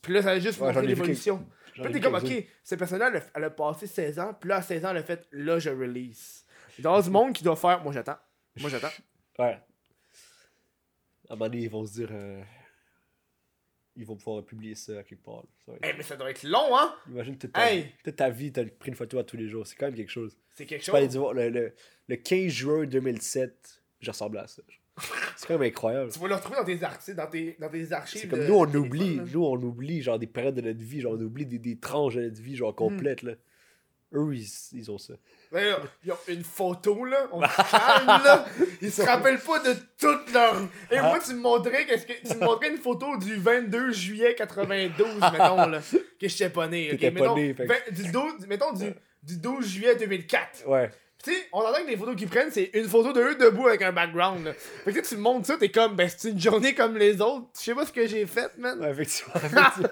Puis 0.02 0.12
là, 0.12 0.22
ça 0.22 0.30
a 0.30 0.38
juste 0.38 0.60
montré 0.60 0.86
l'évolution. 0.86 1.44
Puis 1.74 1.92
t'es 1.92 2.00
comme, 2.00 2.14
ok, 2.14 2.44
cette 2.64 2.78
personne-là, 2.78 3.08
elle, 3.08 3.16
a- 3.18 3.26
elle 3.34 3.44
a 3.44 3.50
passé 3.50 3.86
16 3.86 4.18
ans, 4.18 4.34
puis 4.38 4.48
là, 4.48 4.56
à 4.56 4.62
16 4.62 4.84
ans, 4.84 4.90
elle 4.90 4.96
a 4.98 5.02
fait, 5.02 5.26
là, 5.32 5.58
je 5.58 5.70
release. 5.70 6.44
Avoir 6.78 7.02
du 7.02 7.10
monde 7.10 7.32
qui 7.32 7.42
doit 7.42 7.56
faire, 7.56 7.82
moi 7.82 7.92
j'attends, 7.92 8.18
moi 8.60 8.70
j'attends. 8.70 8.90
Ouais. 9.38 9.58
À 11.28 11.32
un 11.32 11.36
moment 11.36 11.46
donné, 11.46 11.62
ils 11.62 11.70
vont 11.70 11.84
se 11.84 11.92
dire. 11.92 12.08
euh, 12.12 12.42
Ils 14.00 14.06
vont 14.06 14.14
pouvoir 14.16 14.44
publier 14.44 14.74
ça 14.76 15.00
à 15.00 15.02
quelque 15.02 15.24
part. 15.24 15.42
Ça 15.66 15.72
être- 15.72 15.84
hey, 15.84 15.92
mais 15.96 16.02
ça 16.04 16.16
doit 16.16 16.30
être 16.30 16.44
long, 16.44 16.68
hein? 16.78 16.94
Imagine 17.10 17.36
toute 17.36 17.52
ta, 17.52 17.70
Hey! 17.70 17.86
toute 18.04 18.14
ta 18.16 18.30
vie, 18.30 18.52
t'as 18.52 18.64
pris 18.64 18.90
une 18.90 18.94
photo 18.96 19.18
à 19.18 19.24
tous 19.24 19.36
les 19.36 19.48
jours. 19.48 19.66
C'est 19.66 19.74
quand 19.76 19.86
même 19.86 19.94
quelque 19.96 20.08
chose. 20.12 20.38
C'est 20.54 20.66
quelque 20.66 20.88
aller 20.92 21.06
chose. 21.06 21.08
dire, 21.10 21.32
le, 21.32 21.48
le, 21.50 21.72
le 22.06 22.16
15 22.16 22.46
juin 22.52 22.86
2007, 22.86 23.82
je 24.00 24.10
ressemble 24.10 24.38
à 24.38 24.46
ça. 24.46 24.62
C'est 25.36 25.46
quand 25.46 25.58
même 25.58 25.68
incroyable. 25.68 26.10
Tu 26.12 26.18
vas 26.18 26.28
le 26.28 26.34
retrouver 26.34 26.56
dans 26.58 26.64
tes, 26.64 26.82
archives 26.84 27.14
dans 27.14 27.26
tes, 27.28 27.56
dans 27.60 27.68
tes 27.68 27.92
archives. 27.92 28.20
C'est 28.22 28.28
comme 28.28 28.40
de- 28.40 28.46
nous, 28.46 28.54
on 28.54 28.74
oublie, 28.74 29.20
nous, 29.32 29.44
on 29.44 29.54
oublie 29.62 30.02
genre 30.02 30.18
des 30.18 30.26
périodes 30.26 30.54
de 30.56 30.60
notre 30.60 30.80
vie, 30.80 31.00
genre 31.00 31.14
on 31.14 31.20
oublie 31.20 31.46
des, 31.46 31.58
des 31.58 31.78
tranches 31.78 32.14
de 32.16 32.22
notre 32.22 32.40
vie, 32.40 32.56
genre 32.56 32.74
complètes, 32.74 33.22
là. 33.22 33.32
Eux, 34.14 34.34
ils, 34.34 34.48
ils 34.72 34.90
ont 34.90 34.96
ça. 34.98 35.14
Ils 35.52 36.12
ont 36.12 36.16
une 36.28 36.44
photo, 36.44 37.04
là. 37.04 37.26
On 37.32 37.42
se 37.42 37.70
calme, 37.70 38.06
là. 38.06 38.46
Ils 38.82 38.90
se 38.92 39.02
rappellent 39.02 39.40
pas 39.40 39.58
de 39.58 39.74
toute 39.98 40.32
leur. 40.32 40.56
Et 40.90 40.96
Ah. 40.98 41.02
moi, 41.02 41.18
tu 41.18 41.34
me 41.34 41.40
montrais, 41.40 41.84
qu'est-ce 41.86 42.06
que... 42.06 42.12
tu 42.26 42.34
me 42.38 42.44
montrais 42.44 42.70
une 42.70 42.78
photo 42.78 43.16
du 43.18 43.36
22 43.36 43.92
juillet 43.92 44.34
92, 44.34 45.06
mettons, 45.32 45.66
là. 45.68 45.80
Que 46.20 46.28
j'étais 46.28 46.48
pas 46.50 46.68
né. 46.68 46.86
ok? 46.92 46.98
T'étais 47.00 47.10
pas 47.10 47.34
né, 47.34 47.54
fait 47.54 47.92
du 47.92 48.10
12, 48.10 48.46
mettons, 48.46 48.72
du, 48.72 48.94
du 49.22 49.36
12 49.36 49.66
juillet 49.66 49.96
2004. 49.96 50.66
Ouais. 50.66 50.90
Tu 51.22 51.32
sais, 51.32 51.48
on 51.52 51.58
entend 51.60 51.82
que 51.82 51.88
les 51.90 51.96
photos 51.96 52.14
qu'ils 52.14 52.28
prennent, 52.28 52.50
c'est 52.52 52.70
une 52.74 52.88
photo 52.88 53.12
de 53.12 53.20
eux 53.20 53.34
debout 53.34 53.66
avec 53.66 53.82
un 53.82 53.90
background. 53.92 54.44
Là. 54.44 54.52
Fait 54.54 54.92
que 54.92 55.00
tu 55.00 55.16
me 55.16 55.20
montres 55.20 55.46
ça, 55.48 55.56
t'es 55.58 55.68
comme, 55.68 55.96
ben 55.96 56.08
c'est 56.08 56.30
une 56.30 56.40
journée 56.40 56.74
comme 56.74 56.96
les 56.96 57.20
autres. 57.20 57.46
Je 57.58 57.64
sais 57.64 57.74
pas 57.74 57.84
ce 57.84 57.92
que 57.92 58.06
j'ai 58.06 58.24
fait, 58.24 58.56
man. 58.56 58.78
Ouais, 58.80 58.90
effectivement. 58.90 59.34
effectivement. 59.36 59.88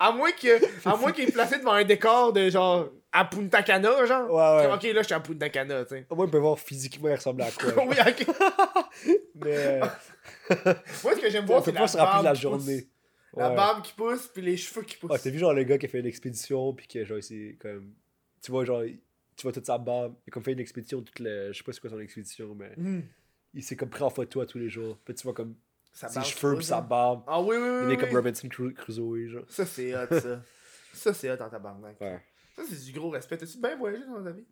À 0.00 0.12
moins 0.12 0.32
que, 0.32 0.88
à 0.88 0.96
moins 0.96 1.12
qu'il 1.12 1.28
est 1.28 1.32
placé 1.32 1.58
devant 1.58 1.72
un 1.72 1.84
décor 1.84 2.32
de 2.32 2.50
genre 2.50 2.88
à 3.12 3.24
Punta 3.26 3.62
Cana, 3.62 4.04
genre. 4.06 4.30
Ouais, 4.30 4.66
ouais. 4.66 4.72
Ok, 4.74 4.82
là, 4.84 5.02
je 5.02 5.06
suis 5.06 5.14
à 5.14 5.20
Punta 5.20 5.48
Cana, 5.50 5.84
tu 5.84 5.90
sais. 5.96 6.06
Au 6.08 6.14
moins, 6.16 6.26
on 6.26 6.30
peut 6.30 6.38
voir 6.38 6.58
physiquement, 6.58 7.08
il 7.08 7.14
ressemble 7.14 7.42
à 7.42 7.50
quoi. 7.50 7.84
oui, 7.86 7.96
ok. 8.00 8.26
Mais. 9.36 9.56
euh, 9.56 9.80
Moi, 11.04 11.14
ce 11.16 11.20
que 11.20 11.30
j'aime 11.30 11.44
on 11.44 11.46
voir, 11.46 11.62
peut 11.62 11.70
c'est 11.70 11.72
pas 11.74 11.80
la 11.82 11.86
se 11.88 11.96
rappeler 11.98 12.16
la 12.16 12.22
barbe 12.22 12.36
qui 12.36 12.42
journée. 12.42 12.80
pousse. 12.82 12.88
La 13.36 13.48
Ouais. 13.50 13.56
barbe 13.56 13.82
qui 13.82 13.92
pousse, 13.94 14.28
puis 14.28 14.42
les 14.42 14.56
cheveux 14.56 14.82
qui 14.82 14.96
poussent. 14.96 15.10
Ouais, 15.10 15.18
t'as 15.18 15.30
vu 15.30 15.38
genre 15.38 15.54
le 15.54 15.64
gars 15.64 15.78
qui 15.78 15.86
a 15.86 15.88
fait 15.88 16.00
une 16.00 16.06
expédition, 16.06 16.72
puis 16.74 16.86
que 16.86 17.04
genre, 17.04 17.18
c'est 17.22 17.56
comme. 17.60 17.92
Tu 18.42 18.50
vois, 18.50 18.64
genre, 18.64 18.82
tu 18.82 19.42
vois 19.42 19.52
toute 19.52 19.64
sa 19.66 19.78
barbe. 19.78 20.14
Il 20.26 20.30
a 20.30 20.32
comme 20.32 20.42
fait 20.42 20.52
une 20.52 20.60
expédition, 20.60 21.00
toute 21.02 21.18
le. 21.18 21.52
Je 21.52 21.58
sais 21.58 21.64
pas 21.64 21.72
c'est 21.72 21.80
quoi 21.80 21.90
son 21.90 22.00
expédition, 22.00 22.54
mais. 22.54 22.72
Hmm. 22.76 23.02
Il 23.54 23.62
s'est 23.62 23.76
comme 23.76 23.90
pris 23.90 24.02
en 24.02 24.10
photo 24.10 24.40
à 24.40 24.46
tous 24.46 24.58
les 24.58 24.68
jours. 24.70 24.98
Puis 25.04 25.14
tu 25.14 25.22
vois 25.24 25.34
comme 25.34 25.54
Sa 25.92 26.08
ses 26.08 26.22
cheveux, 26.22 26.56
puis 26.56 26.64
sa 26.64 26.78
hein. 26.78 26.80
barbe. 26.82 27.22
Ah 27.26 27.40
oui, 27.40 27.56
oui, 27.56 27.68
oui. 27.68 27.82
Il 27.88 27.92
est 27.92 27.96
comme. 27.98 28.10
Robinson 28.16 28.48
Cru- 28.48 28.72
Crusoe, 28.74 29.26
genre. 29.28 29.44
Ça, 29.48 29.66
c'est 29.66 29.94
hot, 29.94 30.06
ça. 30.10 30.42
ça, 30.94 31.12
c'est 31.14 31.30
hot 31.30 31.42
en 31.42 31.48
tabarnak. 31.50 32.00
Ouais. 32.00 32.20
Ça, 32.56 32.62
c'est 32.68 32.84
du 32.84 32.92
gros 32.92 33.10
respect. 33.10 33.36
T'as-tu 33.36 33.58
bien 33.58 33.76
voyagé 33.76 34.04
dans 34.06 34.22
ta 34.24 34.30
vie? 34.30 34.44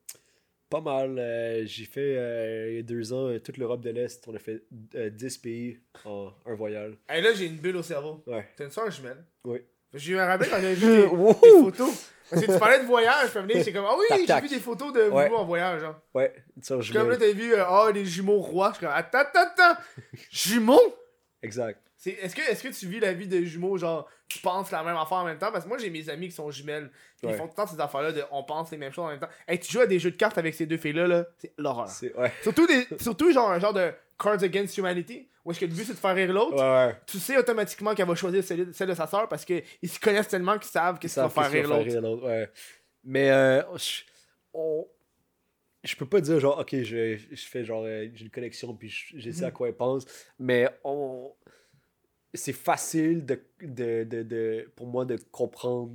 Pas 0.69 0.81
mal. 0.81 1.19
euh, 1.19 1.63
j'ai 1.67 1.85
fait 1.85 2.17
euh, 2.17 2.71
il 2.71 2.77
y 2.77 2.79
a 2.79 2.83
deux 2.83 3.13
ans 3.13 3.27
euh, 3.29 3.41
toute 3.41 3.57
l'Europe 3.57 3.81
de 3.81 3.91
l'Est. 3.91 4.23
On 4.29 4.35
a 4.35 4.39
fait 4.39 4.63
euh, 4.95 5.11
10 5.11 5.39
pays 5.39 5.81
en 6.05 6.33
un 6.47 6.55
voyage. 6.55 6.95
Hey, 7.09 7.23
là, 7.23 7.33
j'ai 7.33 7.47
une 7.47 7.57
bulle 7.57 7.77
au 7.77 7.83
cerveau. 7.83 8.23
Ouais. 8.27 8.47
T'as 8.57 8.65
une 8.67 8.71
soeur 8.71 8.91
jumelle? 8.91 9.25
Oui. 9.45 9.59
J'ai 9.95 10.13
eu 10.13 10.19
un 10.19 10.27
rappel 10.27 10.49
quand 10.49 10.61
j'avais 10.61 10.75
vu 10.75 11.03
tes 11.41 11.51
photos. 11.51 12.13
Parce 12.31 12.47
que 12.47 12.53
tu 12.53 12.59
parlais 12.61 12.79
de 12.79 12.85
voyage, 12.85 13.31
puis 13.31 13.41
venir, 13.43 13.65
c'est 13.65 13.73
comme, 13.73 13.85
ah 13.89 13.97
oui, 13.99 14.25
j'ai 14.25 14.41
vu 14.41 14.49
des 14.49 14.61
photos 14.61 14.93
de 14.93 15.01
vous 15.01 15.17
Ouais. 15.17 15.29
en 15.31 15.45
voyage, 15.45 15.81
genre. 15.81 15.97
Ouais, 16.15 16.33
une 16.57 16.63
sœur 16.63 16.79
Puis 16.79 16.93
comme 16.93 17.09
là, 17.09 17.15
jumelle. 17.15 17.29
t'as 17.35 17.37
vu, 17.37 17.55
ah, 17.57 17.91
les 17.93 18.05
jumeaux 18.05 18.39
rois. 18.39 18.69
Je 18.71 18.77
suis 18.77 18.87
comme, 18.87 18.95
attends, 18.95 19.19
attends, 19.19 19.41
attends. 19.41 19.81
Jumeaux? 20.31 20.95
Exact. 21.43 21.81
Est-ce 22.07 22.35
que, 22.35 22.41
est 22.41 22.63
que 22.63 22.69
tu 22.69 22.87
vis 22.87 22.99
la 23.01 23.13
vie 23.13 23.29
de 23.29 23.43
jumeaux, 23.43 23.77
genre, 23.77 24.09
tu 24.27 24.39
penses 24.39 24.71
la 24.71 24.83
même 24.83 24.97
affaire 24.97 25.19
en 25.19 25.25
même 25.25 25.39
temps? 25.39 25.53
Parce 25.53 25.65
que 25.65 25.69
moi, 25.69 25.77
j'ai 25.79 25.91
mes 25.91 26.09
amis 26.09 26.29
qui 26.29 26.35
sont 26.35 26.51
jumelles. 26.51 26.91
puis 26.91 27.03
Ils 27.25 27.27
Ouais. 27.29 27.35
font 27.37 27.45
tout 27.45 27.51
le 27.51 27.57
temps 27.57 27.67
ces 27.67 27.79
affaires-là 27.81 28.13
de 28.13 28.23
on 28.31 28.43
pense 28.43 28.71
les 28.71 28.79
mêmes 28.79 28.93
choses 28.93 29.05
en 29.05 29.09
même 29.09 29.21
temps. 29.21 29.29
Hey, 29.47 29.59
tu 29.61 29.71
joues 29.71 29.81
à 29.81 29.87
des 29.87 29.99
jeux 29.99 30.11
de 30.11 30.17
cartes 30.17 30.39
avec 30.39 30.55
ces 30.55 30.65
deux 30.67 30.79
filles-là, 30.79 31.07
là, 31.07 31.27
c'est 31.39 31.53
l'horreur. 31.59 31.89
Ouais. 32.17 32.33
Surtout, 32.43 32.67
des, 32.67 32.87
surtout, 32.99 33.31
genre, 33.33 33.51
un 33.51 33.59
genre 33.59 33.75
de 33.75 33.93
Cards 34.19 34.43
Against 34.43 34.77
Humanity, 34.79 35.29
où 35.45 35.51
est-ce 35.51 35.61
que 35.61 35.67
le 35.67 35.73
but 35.73 35.85
c'est 35.85 35.93
de 35.93 35.99
faire 35.99 36.15
rire 36.15 36.33
l'autre. 36.33 36.57
Ouais, 36.57 36.87
ouais. 36.89 36.97
Tu 37.07 37.19
sais 37.19 37.37
automatiquement 37.37 37.95
qu'elle 37.95 38.07
va 38.09 38.15
choisir 38.15 38.43
celle, 38.45 38.73
celle 38.73 38.89
de 38.89 38.95
sa 38.95 39.07
soeur 39.07 39.29
parce 39.29 39.45
qu'ils 39.45 39.63
se 39.85 39.99
connaissent 40.01 40.29
tellement 40.29 40.59
qu'ils 40.59 40.71
savent 40.71 40.99
qu'est-ce 40.99 41.15
qui 41.15 41.21
va 41.21 41.29
faire 41.29 41.51
rire 41.51 41.69
l'autre. 41.69 42.27
Ouais. 42.27 42.51
Mais 43.05 43.31
euh, 43.31 43.63
on, 44.53 44.87
je 45.85 45.97
peux 45.97 46.07
pas 46.07 46.21
dire 46.21 46.39
genre, 46.41 46.59
ok, 46.59 46.83
je, 46.83 47.17
je 47.17 47.47
fais 47.47 47.65
genre, 47.65 47.85
euh, 47.85 48.09
j'ai 48.15 48.25
une 48.25 48.31
connexion 48.31 48.75
puis 48.75 48.89
je, 48.91 49.31
sais 49.31 49.45
à 49.45 49.49
Mhm. 49.49 49.53
quoi 49.55 49.69
elle 49.69 49.77
pense. 49.77 50.05
Mais 50.39 50.69
on, 50.85 51.33
c'est 52.35 52.53
facile 52.53 53.25
de, 53.27 53.43
de, 53.63 54.05
de, 54.05 54.23
de- 54.23 54.73
pour 54.77 54.87
moi 54.87 55.05
de 55.05 55.17
comprendre, 55.31 55.95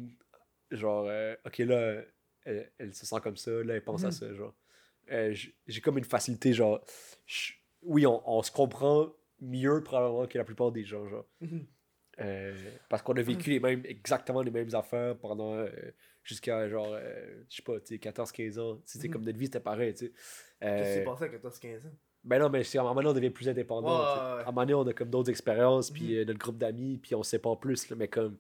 genre, 0.72 1.06
euh, 1.08 1.36
ok, 1.46 1.58
là, 1.60 2.02
elle, 2.44 2.72
elle 2.78 2.94
se 2.94 3.06
sent 3.06 3.16
comme 3.24 3.38
ça, 3.38 3.52
là, 3.52 3.76
elle 3.76 3.84
pense 3.84 4.04
à 4.04 4.08
Mhm. 4.08 4.12
ça, 4.12 4.34
genre. 4.34 4.54
Euh, 5.12 5.36
j'ai 5.68 5.82
comme 5.82 5.98
une 6.00 6.04
facilité, 6.04 6.52
genre, 6.54 6.84
je- 7.26 7.54
oui, 7.84 8.06
on, 8.08 8.22
on 8.30 8.42
se 8.42 8.52
comprend 8.52 9.14
mieux 9.40 9.84
probablement 9.84 10.26
que 10.28 10.38
la 10.38 10.44
plupart 10.44 10.72
des 10.72 10.84
gens, 10.84 11.08
genre. 11.08 11.26
Mhm. 11.42 11.66
Euh, 12.22 12.72
parce 12.90 13.02
qu'on 13.04 13.14
a 13.18 13.22
vécu 13.22 13.50
les 13.50 13.60
mêmes, 13.60 13.82
exactement 13.86 14.42
les 14.42 14.50
mêmes 14.52 14.74
affaires 14.74 15.18
pendant 15.18 15.54
jusqu'à 16.26 16.68
genre, 16.68 16.94
euh, 16.94 17.44
je 17.50 17.56
sais 17.58 17.62
pas, 17.62 17.80
tu 17.80 17.88
sais, 17.88 18.00
14-15 18.00 18.60
ans. 18.60 18.82
C'est 18.86 19.08
Mhm. 19.08 19.14
comme 19.14 19.24
notre 19.24 19.38
vie, 19.38 19.46
c'était 19.46 19.60
pareil, 19.62 19.94
tu 19.94 20.08
sais. 20.08 20.12
Qu'est-ce 20.60 20.84
qui 20.88 20.94
s'est 20.94 21.02
Euh, 21.02 21.06
passé 21.06 21.24
à 21.26 21.30
14-15 21.30 21.86
ans? 21.86 21.92
ben 22.26 22.40
non, 22.40 22.50
mais 22.50 22.64
c'est 22.64 22.78
à 22.80 22.82
un 22.82 22.84
moment 22.86 22.96
donné, 22.96 23.10
on 23.10 23.14
devient 23.14 23.30
plus 23.30 23.48
indépendant. 23.48 24.00
Ouais, 24.02 24.06
tu 24.08 24.14
sais. 24.14 24.20
ouais, 24.20 24.26
ouais. 24.26 24.40
À 24.40 24.42
un 24.42 24.46
moment 24.52 24.62
donné, 24.62 24.74
on 24.74 24.88
a 24.88 24.94
comme 24.94 25.10
d'autres 25.12 25.30
expériences, 25.30 25.92
puis 25.92 26.16
Mhm. 26.16 26.20
euh, 26.22 26.26
notre 26.26 26.40
groupe 26.40 26.58
d'amis, 26.58 26.98
puis 26.98 27.16
on 27.16 27.24
sait 27.24 27.40
pas 27.40 27.56
plus, 27.56 27.88
là, 27.90 27.96
mais 27.96 28.08
comme 28.08 28.38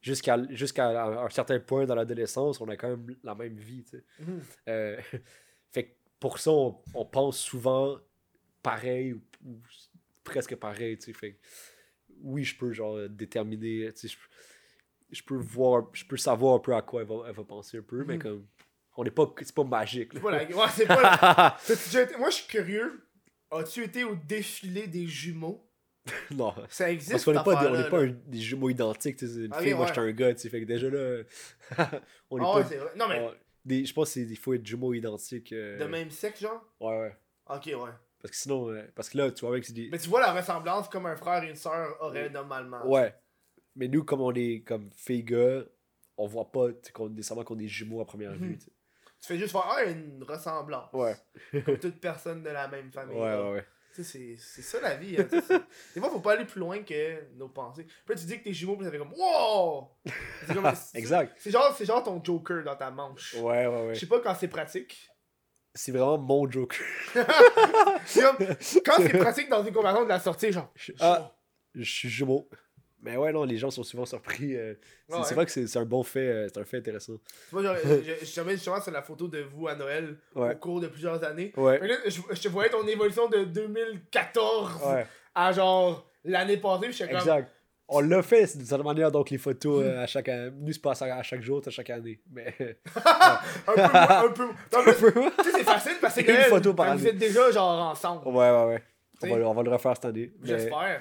jusqu'à 0.00 0.38
jusqu'à 0.50 1.04
un 1.24 1.28
certain 1.28 1.60
point 1.60 1.84
dans 1.84 1.94
l'adolescence, 1.94 2.60
on 2.60 2.68
a 2.68 2.76
quand 2.76 2.88
même 2.88 3.14
la 3.22 3.34
même 3.34 3.56
vie, 3.58 3.84
tu 3.84 3.98
sais. 3.98 4.04
Mhm. 4.18 4.40
Euh, 4.68 4.96
fait 5.72 5.84
que 5.84 5.94
pour 6.18 6.38
ça, 6.38 6.50
on, 6.50 6.82
on 6.94 7.04
pense 7.04 7.38
souvent 7.38 7.98
pareil 8.62 9.12
ou, 9.12 9.20
ou 9.44 9.60
presque 10.24 10.56
pareil, 10.56 10.96
tu 10.96 11.04
sais. 11.06 11.12
Fait 11.12 11.32
que 11.34 11.38
oui, 12.22 12.42
je 12.44 12.56
peux 12.56 12.72
genre 12.72 13.08
déterminer, 13.10 13.92
tu 13.92 14.08
sais, 14.08 14.08
je, 14.08 14.16
je 15.10 15.22
peux 15.22 15.36
voir, 15.36 15.84
je 15.92 16.04
peux 16.04 16.16
savoir 16.16 16.56
un 16.56 16.58
peu 16.58 16.74
à 16.74 16.82
quoi 16.82 17.02
elle 17.02 17.08
va, 17.08 17.14
elle 17.28 17.34
va 17.34 17.44
penser 17.44 17.78
un 17.78 17.82
peu, 17.82 18.04
mais 18.04 18.14
Mhm. 18.14 18.22
comme 18.22 18.46
on 18.96 19.04
n'est 19.04 19.10
pas, 19.10 19.32
c'est 19.42 19.54
pas 19.54 19.64
magique. 19.64 20.14
Là. 20.14 20.20
Ouais, 20.22 20.48
c'est 20.72 20.86
pas 20.86 21.02
la... 21.02 21.56
Été- 22.02 22.16
Moi, 22.16 22.30
je 22.30 22.34
suis 22.36 22.46
curieux. 22.46 23.02
As-tu 23.50 23.84
été 23.84 24.04
au 24.04 24.14
défilé 24.16 24.86
des 24.86 25.06
jumeaux? 25.06 25.62
non. 26.30 26.54
Ça 26.68 26.90
existe, 26.90 27.12
Parce 27.12 27.24
qu'on 27.24 27.32
n'est 27.32 27.42
pas, 27.42 27.62
des, 27.62 27.66
on 27.68 27.76
n'est 27.76 27.88
pas 27.88 28.02
un- 28.02 28.14
des 28.26 28.38
jumeaux 28.38 28.70
identiques, 28.70 29.16
tu 29.16 29.26
sais, 29.26 29.34
c'est 29.34 29.40
une 29.46 29.54
fille, 29.54 29.72
moi 29.74 29.82
ouais. 29.82 29.88
j'étais 29.88 30.00
un 30.00 30.12
gars, 30.12 30.34
tu 30.34 30.40
sais, 30.40 30.48
fait 30.48 30.60
que 30.60 30.66
déjà 30.66 30.88
là, 30.88 31.22
on 32.30 32.38
est 32.38 32.42
Ah 32.44 32.54
ouais, 32.56 32.62
pas, 32.62 32.68
c'est 32.68 32.76
vrai. 32.76 32.90
Non, 32.96 33.08
mais 33.08 33.20
on- 33.20 33.34
des, 33.64 33.84
je 33.84 33.92
pense 33.92 34.12
qu'il 34.12 34.38
faut 34.38 34.54
être 34.54 34.64
jumeaux 34.66 34.94
identiques. 34.94 35.52
euh, 35.52 35.78
de 35.78 35.84
même 35.84 36.10
sexe, 36.10 36.40
genre? 36.40 36.62
Ouais, 36.80 36.98
ouais. 37.00 37.16
Ok, 37.48 37.66
ouais. 37.66 37.90
Parce 38.20 38.30
que 38.30 38.36
sinon, 38.36 38.70
euh, 38.70 38.82
parce 38.94 39.08
que 39.10 39.18
là, 39.18 39.30
tu 39.30 39.40
vois, 39.40 39.50
avec 39.50 39.64
c'est 39.64 39.72
des, 39.72 39.88
Mais 39.90 39.98
tu 39.98 40.08
vois 40.08 40.20
la 40.20 40.32
ressemblance 40.32 40.88
comme 40.88 41.06
un 41.06 41.16
frère 41.16 41.42
et 41.44 41.50
une 41.50 41.56
sœur 41.56 41.96
auraient 42.00 42.30
normalement. 42.30 42.86
Ouais. 42.88 43.14
Mais 43.76 43.88
nous, 43.88 44.02
comme 44.04 44.20
on 44.22 44.32
est 44.34 44.62
comme 44.66 44.90
filles-gars, 44.96 45.62
on 46.16 46.26
voit 46.26 46.50
pas 46.50 46.68
qu'on- 46.94 47.10
nécessairement 47.10 47.44
qu'on 47.44 47.58
est 47.58 47.68
jumeaux 47.68 48.00
à 48.00 48.06
première 48.06 48.32
Mhm. 48.32 48.38
vue. 48.38 48.58
tu 48.58 48.68
fais 49.32 49.38
juste 49.38 49.52
voir, 49.52 49.74
ah, 49.76 49.84
une 49.84 50.22
ressemblance. 50.22 50.90
Ouais. 50.92 51.14
Comme 51.66 51.78
toute 51.78 52.00
personne 52.00 52.42
de 52.42 52.50
la 52.50 52.68
même 52.68 52.90
famille. 52.92 53.16
Ouais, 53.16 53.34
ouais, 53.36 53.52
ouais. 53.52 53.66
Tu 53.94 54.04
sais, 54.04 54.36
c'est 54.38 54.62
ça 54.62 54.80
la 54.80 54.94
vie. 54.96 55.16
Hein, 55.18 55.26
Des 55.94 56.00
fois, 56.00 56.10
faut 56.10 56.20
pas 56.20 56.32
aller 56.34 56.44
plus 56.44 56.60
loin 56.60 56.82
que 56.82 57.34
nos 57.34 57.48
pensées. 57.48 57.86
Là, 58.06 58.14
tu 58.14 58.24
dis 58.26 58.38
que 58.38 58.44
t'es 58.44 58.52
jumeaux, 58.52 58.76
puis 58.76 58.84
ça 58.84 58.90
fait 58.92 58.98
comme 58.98 59.14
Wow! 59.14 59.88
C'est 60.46 60.54
comme- 60.54 60.66
Exact. 60.94 61.34
C'est 61.38 61.50
genre, 61.50 61.74
c'est 61.76 61.86
genre 61.86 62.02
ton 62.02 62.22
Joker 62.22 62.62
dans 62.62 62.76
ta 62.76 62.90
manche. 62.90 63.34
Ouais, 63.34 63.66
ouais, 63.66 63.80
Je 63.84 63.86
ouais. 63.88 63.94
sais 63.94 64.06
pas 64.06 64.20
quand 64.20 64.34
c'est 64.34 64.48
pratique. 64.48 65.08
C'est 65.74 65.92
vraiment 65.92 66.18
mon 66.18 66.50
joke. 66.50 66.80
C'est 68.06 68.22
comme, 68.22 68.36
quand 68.84 68.96
c'est 68.98 69.18
pratique 69.18 69.48
dans 69.50 69.62
une 69.64 69.72
conversation 69.74 70.04
de 70.04 70.08
la 70.08 70.20
sortie, 70.20 70.52
genre. 70.52 70.72
Ah. 71.00 71.32
Je 71.74 71.82
suis 71.84 72.08
jumeau. 72.08 72.48
Mais 73.02 73.16
ouais, 73.16 73.32
non, 73.32 73.44
les 73.44 73.56
gens 73.58 73.70
sont 73.70 73.82
souvent 73.84 74.06
surpris. 74.06 74.56
euh, 74.56 74.74
c'est 75.08 75.14
Ouais. 75.16 75.34
vrai 75.34 75.46
que 75.46 75.52
c'est 75.52 75.76
un 75.78 75.84
bon 75.84 76.02
fait, 76.02 76.20
euh, 76.28 76.48
c'est 76.52 76.58
un 76.60 76.64
fait 76.64 76.78
intéressant. 76.78 77.12
Moi, 77.52 77.62
je, 77.84 77.88
je, 77.88 78.02
je 78.20 78.20
justement 78.20 78.80
sur 78.80 78.92
la 78.92 79.02
photo 79.02 79.28
de 79.28 79.40
vous 79.42 79.68
à 79.68 79.74
Noël 79.74 80.16
Ouais. 80.34 80.54
au 80.54 80.58
cours 80.58 80.80
de 80.80 80.88
plusieurs 80.88 81.22
années. 81.22 81.52
Là, 81.56 81.78
je, 82.06 82.20
je 82.30 82.40
te 82.42 82.48
voyais 82.48 82.70
ton 82.70 82.86
évolution 82.86 83.28
de 83.28 83.44
2014 83.44 84.72
Ouais, 84.86 85.06
à 85.34 85.52
genre 85.52 86.08
l'année 86.24 86.56
passée, 86.56 86.90
j'étais 86.92 87.08
comme. 87.10 87.18
exact. 87.18 87.52
On 87.88 88.00
l'a 88.00 88.20
fait 88.20 88.56
d'une 88.56 88.66
certaine 88.66 88.84
manière, 88.84 89.12
donc 89.12 89.30
les 89.30 89.38
photos 89.38 89.84
euh, 89.84 90.02
à 90.02 90.06
chaque 90.08 90.28
année. 90.28 90.50
Nous, 90.58 90.72
c'est 90.72 90.82
pas 90.82 90.90
à 91.00 91.04
à 91.18 91.22
chaque 91.22 91.42
jour, 91.42 91.60
c'est 91.62 91.68
à 91.68 91.70
chaque 91.70 91.90
année. 91.90 92.20
Mais. 92.32 92.52
un 92.96 93.72
peu. 93.74 93.80
moins- 93.80 94.54
un 94.72 94.92
peu. 94.92 95.12
Mais, 95.14 95.30
tu 95.38 95.44
sais, 95.44 95.58
c'est 95.58 95.62
facile 95.64 95.92
parce 96.00 96.16
que 96.16 96.28
Une 96.28 96.36
photo 96.48 96.74
par 96.74 96.88
année. 96.88 97.00
vous 97.00 97.06
êtes 97.06 97.18
déjà 97.18 97.48
genre 97.52 97.90
ensemble. 97.90 98.26
ouais, 98.26 98.50
ouais, 98.50 98.64
ouais. 98.66 98.82
On 99.22 99.28
va, 99.28 99.48
on 99.50 99.54
va 99.54 99.62
le 99.62 99.70
refaire 99.70 99.94
cette 99.94 100.06
année. 100.06 100.32
Mais- 100.40 100.48
J'espère. 100.48 101.00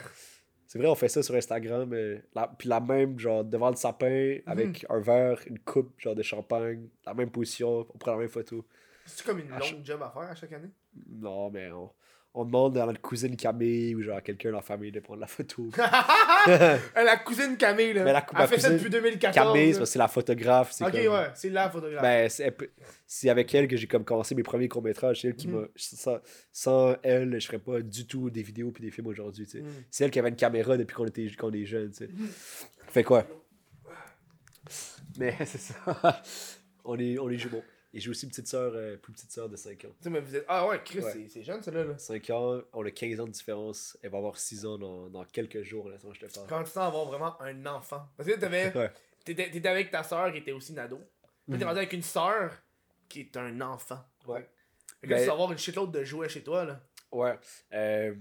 C'est 0.75 0.79
vrai, 0.79 0.89
on 0.89 0.95
fait 0.95 1.07
ça 1.07 1.23
sur 1.23 1.33
Instagram. 1.35 1.93
euh, 1.93 2.19
la, 2.33 2.47
puis 2.47 2.67
la 2.67 2.81
même, 2.81 3.17
genre, 3.17 3.45
devant 3.45 3.69
le 3.69 3.77
sapin, 3.77 4.39
avec 4.45 4.85
un 4.89 4.99
verre, 4.99 5.39
une 5.47 5.57
coupe, 5.59 5.93
genre, 5.97 6.15
de 6.15 6.21
champagne, 6.21 6.89
la 7.05 7.13
même 7.13 7.29
position, 7.31 7.87
on 7.93 7.97
prend 7.97 8.11
la 8.11 8.17
même 8.17 8.27
photo. 8.27 8.65
C'est 9.05 9.25
comme 9.25 9.39
une 9.39 9.53
À 9.53 9.59
longue 9.59 9.85
job 9.85 10.01
à 10.03 10.09
faire 10.09 10.23
à 10.23 10.35
chaque 10.35 10.51
année? 10.51 10.67
Non, 11.07 11.49
mais 11.49 11.71
on, 11.71 11.89
on 12.37 12.43
demande 12.45 12.77
à 12.77 12.85
notre 12.85 12.99
cousine 13.01 13.35
Camille 13.37 13.95
ou 13.95 14.01
genre 14.03 14.17
à 14.17 14.21
quelqu'un 14.21 14.49
dans 14.51 14.57
la 14.57 14.61
famille 14.61 14.91
de 14.91 14.99
prendre 14.99 15.21
la 15.21 15.27
photo. 15.27 15.69
Euh, 16.47 16.77
la 16.95 17.17
cousine 17.17 17.57
Camille, 17.57 17.93
là. 17.93 18.03
Mais 18.03 18.13
la- 18.13 18.23
elle 18.39 18.47
fait 18.47 18.59
ça 18.59 18.69
depuis 18.69 18.89
2014. 18.91 19.33
Camille, 19.33 19.73
c'est 19.73 19.85
c'est 19.87 19.97
la 19.97 20.07
photographe. 20.07 20.71
c'est 20.73 20.83
Ok, 20.85 20.91
comme- 20.91 21.13
ouais, 21.13 21.29
c'est 21.33 21.49
la 21.49 21.69
photographe. 21.71 22.03
Ben, 22.03 22.29
c'est 23.07 23.29
avec 23.29 23.55
elle 23.55 23.67
que 23.67 23.75
j'ai 23.75 23.87
comme 23.87 24.03
commencé 24.03 24.35
mes 24.35 24.43
premiers 24.43 24.67
courts-métrages. 24.67 25.21
C'est 25.21 25.29
elle 25.29 25.35
qui 25.35 25.47
Mhm. 25.47 25.61
m'a. 25.61 25.67
Sans, 25.75 26.19
sans 26.51 26.95
elle, 27.01 27.39
je 27.41 27.47
ferais 27.47 27.57
pas 27.57 27.81
du 27.81 28.05
tout 28.05 28.29
des 28.29 28.43
vidéos 28.43 28.69
puis 28.71 28.83
des 28.83 28.91
films 28.91 29.07
aujourd'hui. 29.07 29.47
Mm. 29.55 29.59
C'est 29.89 30.03
elle 30.05 30.11
qui 30.11 30.19
avait 30.19 30.29
une 30.29 30.35
caméra 30.35 30.77
depuis 30.77 30.93
qu'on 30.93 31.05
était 31.07 31.27
qu'on 31.35 31.51
est 31.51 31.65
jeune. 31.65 31.89
tu 31.89 32.05
sais. 32.05 32.07
Mhm. 32.13 32.27
Fait 32.89 33.03
quoi? 33.03 33.25
Mais 35.17 35.33
c'est 35.45 35.57
ça. 35.59 36.23
on, 36.83 36.97
est, 36.99 37.17
on 37.17 37.29
est 37.29 37.37
jumeaux. 37.37 37.63
Et 37.95 37.99
j'ai 38.01 38.09
aussi 38.09 38.25
une 38.25 38.29
petite 38.31 38.47
soeur, 38.49 38.73
plus 38.99 39.13
petite 39.13 39.31
soeur 39.31 39.47
de 39.47 39.55
5 39.55 39.85
ans. 39.85 39.89
Tu 39.97 40.03
sais, 40.03 40.09
mais 40.09 40.19
vous 40.19 40.35
êtes. 40.35 40.43
Ah 40.49 40.67
ouais, 40.67 40.81
Chris, 40.83 40.99
Ouais. 40.99 41.27
c'est- 41.29 41.41
jeune, 41.43 41.63
celle-là. 41.63 41.85
Là. 41.85 41.97
5 41.97 42.29
ans, 42.29 42.61
on 42.73 42.85
a 42.85 42.91
15 42.91 43.19
ans 43.21 43.25
de 43.25 43.31
différence. 43.31 43.97
Elle 44.03 44.09
va 44.11 44.17
avoir 44.17 44.37
6 44.37 44.65
ans 44.65 44.77
dans, 44.77 45.07
dans 45.09 45.23
quelques 45.23 45.63
jours, 45.63 45.87
là, 45.89 45.95
je 46.13 46.19
te 46.19 46.33
parle. 46.33 46.47
Quand 46.47 46.63
tu 46.65 46.71
sens 46.71 46.77
avoir 46.85 47.05
vraiment 47.05 47.41
un 47.41 47.65
enfant. 47.67 48.05
Parce 48.17 48.29
que 48.29 48.35
t'avais. 48.35 48.71
Ouais. 48.77 48.91
T'étais 49.23 49.49
t'étais 49.49 49.69
avec 49.69 49.89
ta 49.91 50.03
soeur 50.03 50.31
qui 50.31 50.39
était 50.39 50.51
aussi 50.51 50.73
une 50.73 50.79
ado. 50.79 50.97
Puis 50.97 51.57
t'es 51.57 51.63
Mhm. 51.63 51.63
rendu 51.63 51.77
avec 51.79 51.93
une 51.93 52.03
soeur 52.03 52.51
qui 53.09 53.21
est 53.21 53.37
un 53.37 53.59
enfant. 53.61 54.03
Ouais. 54.27 54.41
Fait 55.01 55.07
que 55.07 55.13
Ben- 55.13 55.19
tu 55.21 55.25
vas 55.27 55.33
avoir 55.33 55.51
une 55.51 55.57
shitload 55.57 55.91
de 55.91 56.03
jouets 56.03 56.29
chez 56.29 56.43
toi, 56.43 56.65
là. 56.65 56.81
Ouais. 57.13 57.39
Euh, 57.73 58.13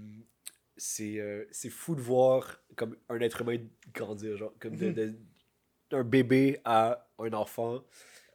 c'est 0.77 1.19
euh, 1.19 1.45
c'est 1.51 1.69
fou 1.69 1.95
de 1.95 2.01
voir 2.01 2.59
comme 2.75 2.95
un 3.09 3.19
être 3.19 3.41
humain 3.41 3.57
grandir, 3.93 4.37
genre, 4.37 4.53
comme 4.59 4.75
de, 4.77 4.87
Mhm. 4.87 4.93
de- 4.93 5.15
d'un 5.91 6.03
bébé 6.03 6.59
à 6.65 7.07
un 7.19 7.33
enfant. 7.33 7.83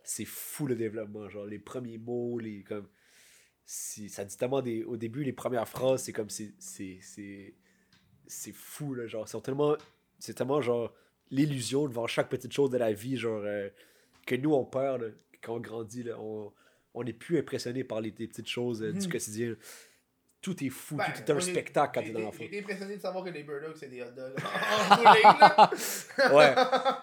C'est 0.02 0.24
fou 0.24 0.66
le 0.66 0.74
développement, 0.76 1.28
genre, 1.28 1.46
les 1.46 1.58
premiers 1.58 1.98
mots, 1.98 2.38
les 2.38 2.62
comme. 2.62 2.88
Ça 3.64 4.24
dit 4.24 4.36
tellement 4.36 4.62
des. 4.62 4.82
Au 4.84 4.96
début, 4.96 5.22
les 5.22 5.32
premières 5.32 5.68
phrases, 5.68 6.02
c'est 6.02 6.12
comme. 6.12 6.30
C'est. 6.30 6.52
C'est. 6.58 6.98
C'est 7.02 7.54
c'est 8.26 8.52
fou, 8.52 8.94
là, 8.94 9.06
genre. 9.06 9.28
C'est 9.28 9.40
tellement. 9.42 9.76
C'est 10.18 10.34
tellement, 10.34 10.60
genre. 10.60 10.92
L'illusion 11.30 11.86
devant 11.86 12.06
chaque 12.08 12.28
petite 12.28 12.52
chose 12.52 12.70
de 12.70 12.78
la 12.78 12.92
vie, 12.92 13.16
genre. 13.16 13.42
euh, 13.44 13.68
que 14.26 14.34
nous, 14.34 14.52
on 14.52 14.64
perd, 14.64 15.02
là, 15.02 15.08
quand 15.42 15.54
on 15.56 15.60
grandit, 15.60 16.02
là. 16.02 16.18
On, 16.20 16.52
on 16.94 17.06
est 17.06 17.12
plus 17.12 17.38
impressionné 17.38 17.84
par 17.84 18.00
les, 18.00 18.12
les 18.18 18.26
petites 18.26 18.48
choses 18.48 18.82
euh, 18.82 18.92
du 18.92 19.06
Mhm. 19.06 19.12
quotidien. 19.12 19.56
Tout 20.42 20.64
est 20.64 20.70
fou, 20.70 20.96
Ben, 20.96 21.04
tout 21.14 21.20
est 21.20 21.30
un 21.34 21.40
spectacle 21.40 21.92
quand 21.92 22.00
j'ai- 22.00 22.06
t'es 22.06 22.12
dans 22.14 22.18
j'ai- 22.20 22.24
l'enfant. 22.24 22.38
J'ai 22.40 22.46
été 22.46 22.60
impressionné 22.60 22.96
de 22.96 23.02
savoir 23.02 23.22
que 23.24 23.28
les 23.30 23.42
Bird 23.42 23.62
Dogs, 23.62 23.76
c'est 23.78 23.88
des 23.88 24.00
hot 24.00 24.06
dogs. 24.16 24.34
Ouais, 26.34 26.54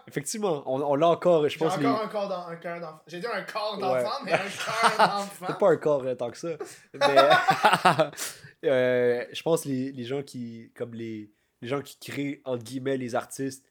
effectivement, 0.08 0.64
on, 0.66 0.82
on 0.82 0.96
l'a 0.96 1.08
encore, 1.10 1.44
je 1.44 1.50
J'ai 1.50 1.60
pense, 1.60 1.74
encore 1.78 2.00
les... 2.00 2.06
un 2.06 2.08
corps 2.08 2.28
d'en- 2.30 2.48
un 2.48 2.56
cœur 2.56 2.80
d'enfant. 2.80 3.02
J'ai 3.06 3.20
dit 3.20 3.28
un 3.32 3.44
corps 3.44 3.78
d'enfant, 3.78 3.94
Ouais. 3.94 4.26
mais 4.26 4.34
un 4.34 4.38
cœur 4.38 5.08
d'enfant. 5.08 5.46
C'est 5.50 5.58
pas 5.60 5.70
un 5.70 5.78
corps 5.78 6.04
euh, 6.04 6.16
tant 6.16 6.32
que 6.32 6.38
ça. 6.38 6.50
Mais 6.94 7.16
euh, 8.66 9.26
je 9.32 9.42
pense 9.44 9.66
les, 9.66 9.92
les 9.92 10.04
gens 10.04 10.24
qui, 10.24 10.72
comme 10.76 10.94
les, 10.94 11.32
les 11.62 11.68
gens 11.68 11.82
qui 11.82 11.98
créent, 12.00 12.42
entre 12.46 12.64
guillemets, 12.64 12.98
les 12.98 13.16
artistes, 13.16 13.64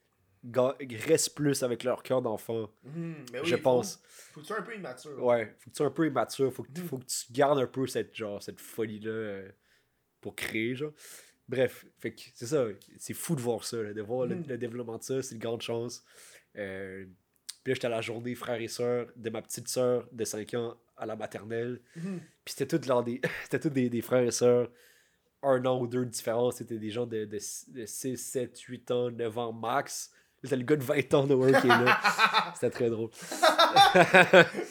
restent 1.06 1.34
plus 1.34 1.62
avec 1.62 1.84
leur 1.84 2.02
cœur 2.02 2.22
d'enfant, 2.22 2.70
oui, 2.94 3.14
je 3.44 3.56
faut- 3.56 3.62
pense. 3.62 4.00
Faut 4.32 4.40
que 4.40 4.46
tu 4.46 4.52
sois 4.52 4.58
un 4.60 4.62
peu 4.62 4.74
immature? 4.76 5.22
Ouais, 5.24 5.46
faut 5.58 5.70
que 5.70 5.70
tu 5.70 5.76
sois 5.76 5.86
un 5.86 5.90
peu 5.90 6.06
immature, 6.06 6.52
faut 6.52 6.62
que, 6.62 6.72
tu- 6.72 6.82
Mhm. 6.82 6.88
faut 6.88 6.98
que 6.98 7.04
tu 7.06 7.32
gardes 7.32 7.58
un 7.58 7.66
peu 7.66 7.86
cette, 7.86 8.14
genre, 8.14 8.42
cette 8.42 8.60
folie-là 8.60 9.10
euh, 9.10 9.48
pour 10.20 10.34
créer, 10.36 10.74
genre. 10.74 10.92
Bref, 11.48 11.86
fait 11.98 12.12
que 12.12 12.22
c'est 12.34 12.46
ça, 12.46 12.66
c'est 12.98 13.14
fou 13.14 13.36
de 13.36 13.40
voir 13.40 13.64
ça, 13.64 13.76
là, 13.82 13.92
de 13.92 14.02
voir 14.02 14.26
le, 14.26 14.34
Mhm. 14.36 14.44
le 14.48 14.58
développement 14.58 14.98
de 14.98 15.02
ça, 15.04 15.22
c'est 15.22 15.34
une 15.34 15.40
grande 15.40 15.62
chance. 15.62 16.04
Euh, 16.56 17.04
puis 17.62 17.70
là, 17.72 17.74
j'étais 17.74 17.86
à 17.86 17.90
la 17.90 18.00
journée 18.00 18.34
frère 18.34 18.60
et 18.60 18.68
sœur 18.68 19.06
de 19.16 19.30
ma 19.30 19.42
petite 19.42 19.68
sœur 19.68 20.08
de 20.12 20.24
5 20.24 20.54
ans 20.54 20.76
à 20.96 21.06
la 21.06 21.14
maternelle. 21.16 21.80
Puis 21.94 22.54
c'était 22.54 22.66
tous 22.78 23.02
des, 23.04 23.20
c'était 23.44 23.60
tous 23.60 23.70
des, 23.70 23.88
des 23.88 24.02
frères 24.02 24.22
et 24.24 24.30
sœurs, 24.30 24.70
un 25.42 25.64
an 25.66 25.80
ou 25.80 25.86
deux 25.86 26.04
de 26.04 26.10
différence. 26.10 26.56
C'était 26.56 26.78
des 26.78 26.90
gens 26.90 27.06
de, 27.06 27.24
de, 27.24 27.38
6, 27.38 28.16
7, 28.16 28.58
8 28.60 28.90
ans, 28.90 29.10
9 29.10 29.36
ans 29.38 29.52
max. 29.52 30.10
C'est 30.44 30.56
le 30.56 30.62
gars 30.62 30.76
de 30.76 30.82
20 30.84 31.14
ans 31.14 31.26
de 31.26 31.34
work 31.34 31.60
qui 31.60 31.66
est 31.66 31.70
là. 31.70 32.00
C'était 32.54 32.70
très 32.70 32.90
drôle. 32.90 33.10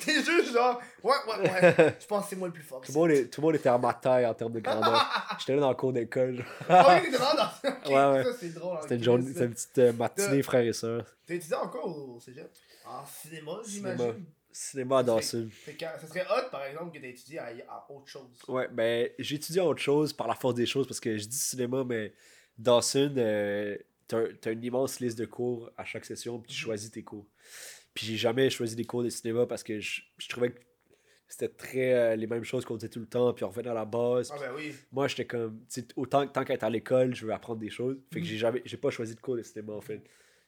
T'es 0.06 0.24
juste 0.24 0.54
genre, 0.54 0.82
ouais, 1.04 1.14
ouais, 1.28 1.50
ouais. 1.50 1.96
Je 2.00 2.06
pense 2.06 2.24
que 2.24 2.30
c'est 2.30 2.36
moi 2.36 2.48
le 2.48 2.54
plus 2.54 2.64
fort. 2.64 2.82
Tout 2.82 2.92
le, 2.94 2.98
monde 3.00 3.12
est- 3.12 3.26
tout 3.34 3.42
le 3.42 3.48
monde 3.48 3.56
était 3.56 3.70
à 3.70 3.78
ma 3.78 3.94
taille 3.94 4.26
en 4.26 4.34
termes 4.34 4.54
de 4.54 4.60
grandeur. 4.60 5.06
J'étais 5.40 5.56
là 5.56 5.62
dans 5.62 5.70
le 5.70 5.76
cours 5.76 5.92
d'école. 5.94 6.46
Ah 6.70 7.00
oui, 7.04 7.10
vraiment 7.10 7.34
dans 7.36 7.90
Ouais, 7.90 8.18
ouais. 8.18 8.24
Ça, 8.24 8.38
c'est 8.40 8.54
drôle. 8.54 8.78
C'était 8.82 8.96
une, 8.96 9.04
journée, 9.04 9.28
c'était 9.28 9.46
une 9.46 9.54
petite 9.54 9.78
euh, 9.80 9.94
matinée, 9.94 10.42
frères 10.44 10.66
et 10.66 10.74
sœurs. 10.74 11.06
T'es 11.26 11.36
étudiant 11.38 11.64
encore 11.64 11.88
au 11.88 12.20
cégep? 12.20 12.50
En 12.86 13.06
cinéma, 13.06 13.54
j'imagine. 13.68 14.26
Cinéma 14.52 15.00
à 15.00 15.04
Dawson. 15.04 15.50
Ça 15.66 16.08
serait 16.08 16.22
hot, 16.30 16.50
par 16.50 16.64
exemple, 16.64 16.96
que 16.96 17.02
t'aies 17.02 17.10
étudié 17.10 17.40
à, 17.40 17.48
à 17.70 17.86
autre 17.90 18.08
chose. 18.08 18.30
Ouais, 18.48 18.70
ben, 18.72 19.10
j'ai 19.20 19.36
étudié 19.36 19.62
autre 19.62 19.82
chose 19.82 20.14
par 20.14 20.28
la 20.28 20.36
force 20.36 20.56
des 20.56 20.66
choses 20.66 20.88
parce 20.88 21.02
que 21.02 21.18
je 21.18 21.28
dis 21.28 21.38
cinéma, 21.38 21.84
mais 21.84 22.14
Dawson, 22.58 23.14
euh, 23.18 23.78
t'as 24.08 24.20
un- 24.20 24.34
t'as 24.40 24.52
une 24.52 24.64
immense 24.64 25.00
liste 25.00 25.18
de 25.18 25.26
cours 25.26 25.72
à 25.78 25.84
chaque 25.86 26.06
session, 26.06 26.40
puis 26.40 26.52
tu 26.52 26.58
choisis 26.60 26.92
tes 26.92 27.04
cours. 27.04 27.28
Puis 27.94 28.06
j'ai 28.06 28.18
jamais 28.18 28.50
choisi 28.50 28.76
des 28.76 28.86
cours 28.86 29.04
de 29.04 29.10
cinéma 29.10 29.46
parce 29.46 29.64
que 29.64 29.80
je, 29.80 30.02
je 30.18 30.28
trouvais 30.28 30.52
que 30.52 30.60
c'était 31.28 31.50
très 31.50 31.94
euh, 31.94 32.16
les 32.16 32.28
mêmes 32.28 32.44
choses 32.44 32.66
qu'on 32.66 32.76
disait 32.76 32.90
tout 32.90 33.00
le 33.00 33.08
temps, 33.08 33.34
puis 33.34 33.44
on 33.46 33.50
revenait 33.50 33.70
à 33.70 33.74
la 33.74 33.86
base. 33.86 34.32
Ah 34.34 34.38
ben 34.40 34.52
oui. 34.56 34.74
Moi, 34.92 35.08
j'étais 35.08 35.26
comme, 35.26 35.60
tu 35.72 35.84
autant 35.96 36.28
tant 36.28 36.44
qu'être 36.44 36.64
à 36.64 36.70
l'école, 36.70 37.16
je 37.16 37.26
veux 37.26 37.34
apprendre 37.34 37.60
des 37.60 37.70
choses. 37.70 37.98
Fait 38.12 38.20
que 38.20 38.26
Mhm. 38.26 38.30
j'ai 38.32 38.38
jamais, 38.38 38.62
j'ai 38.66 38.78
pas 38.78 38.92
choisi 38.92 39.16
de 39.16 39.20
cours 39.22 39.36
de 39.38 39.42
cinéma 39.44 39.74
en 39.74 39.82
fait. 39.82 40.02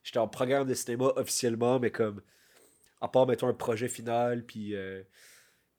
J'étais 0.04 0.20
en 0.20 0.28
programme 0.28 0.68
de 0.68 0.74
cinéma 0.74 1.12
officiellement, 1.16 1.80
mais 1.80 1.90
comme, 1.92 2.22
à 3.02 3.08
part, 3.08 3.28
mettons, 3.28 3.48
un 3.48 3.54
projet 3.54 3.88
final, 3.88 4.46
puis, 4.46 4.76
euh, 4.76 5.04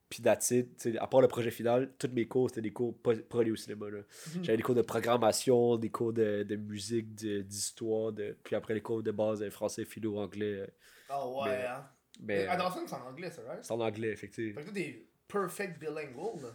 puis 0.09 0.23
sais, 0.41 0.67
à 0.99 1.07
part 1.07 1.21
le 1.21 1.29
projet 1.29 1.51
final, 1.51 1.93
tous 1.99 2.09
mes 2.13 2.27
cours, 2.27 2.49
c'était 2.49 2.63
des 2.63 2.73
cours 2.73 2.97
pas, 2.99 3.15
pas 3.15 3.43
liés 3.43 3.51
au 3.51 3.57
cinéma. 3.57 3.87
Mhm. 3.87 4.05
J'avais 4.43 4.57
des 4.57 4.63
cours 4.63 4.75
de 4.75 4.83
programmation, 4.83 5.77
des 5.77 5.91
cours 5.91 6.13
de, 6.13 6.43
de 6.45 6.57
musique, 6.57 7.15
d'histoire, 7.15 8.13
de, 8.13 8.37
puis 8.43 8.57
après 8.57 8.75
les 8.75 8.81
cours 8.81 9.03
de 9.03 9.11
base, 9.11 9.43
euh, 9.43 9.51
français, 9.51 9.85
philo, 9.85 10.19
anglais. 10.19 10.61
euh, 10.61 10.67
Ah 11.09 11.29
ouais, 11.29 11.45
Mais- 11.51 11.67
hein. 11.67 11.89
Mais 12.21 12.47
Attention, 12.49 12.81
c'est 12.87 12.95
en 12.97 13.07
anglais, 13.07 13.31
ça, 13.31 13.43
right? 13.47 13.65
c'est 13.65 13.73
en 13.73 13.81
anglais, 13.81 14.09
effectivement. 14.09 14.61
Fait 14.61 14.67
que 14.67 14.75
t'es 14.75 15.07
perfect 15.29 15.79
bilingual, 15.79 16.43
là. 16.43 16.53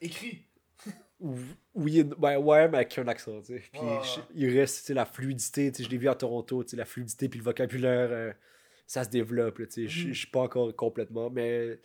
Écrit. 0.00 0.44
Oui, 1.74 2.04
ben 2.04 2.38
ouais, 2.38 2.68
mais 2.68 2.76
avec 2.78 2.96
un 2.98 3.08
accent, 3.08 3.40
tu 3.40 3.46
sais. 3.58 3.62
Puis 3.72 3.80
Ouais. 3.80 4.00
je- 4.04 4.20
il 4.34 4.56
reste, 4.56 4.80
tu 4.80 4.84
sais, 4.84 4.94
la 4.94 5.04
fluidité, 5.04 5.72
tu 5.72 5.78
sais, 5.78 5.84
je 5.84 5.90
l'ai 5.90 5.96
vu 5.98 6.08
à 6.08 6.14
Toronto, 6.14 6.62
tu 6.62 6.70
sais, 6.70 6.76
la 6.76 6.84
fluidité 6.84 7.28
puis 7.28 7.38
le 7.40 7.44
vocabulaire, 7.44 8.08
euh, 8.12 8.32
ça 8.86 9.02
se 9.02 9.08
développe, 9.08 9.56
tu 9.56 9.66
sais. 9.70 9.88
Je 9.88 10.06
Mhm. 10.08 10.12
je 10.14 10.18
suis 10.20 10.30
pas 10.30 10.40
encore 10.42 10.74
complètement, 10.76 11.28
mais 11.28 11.80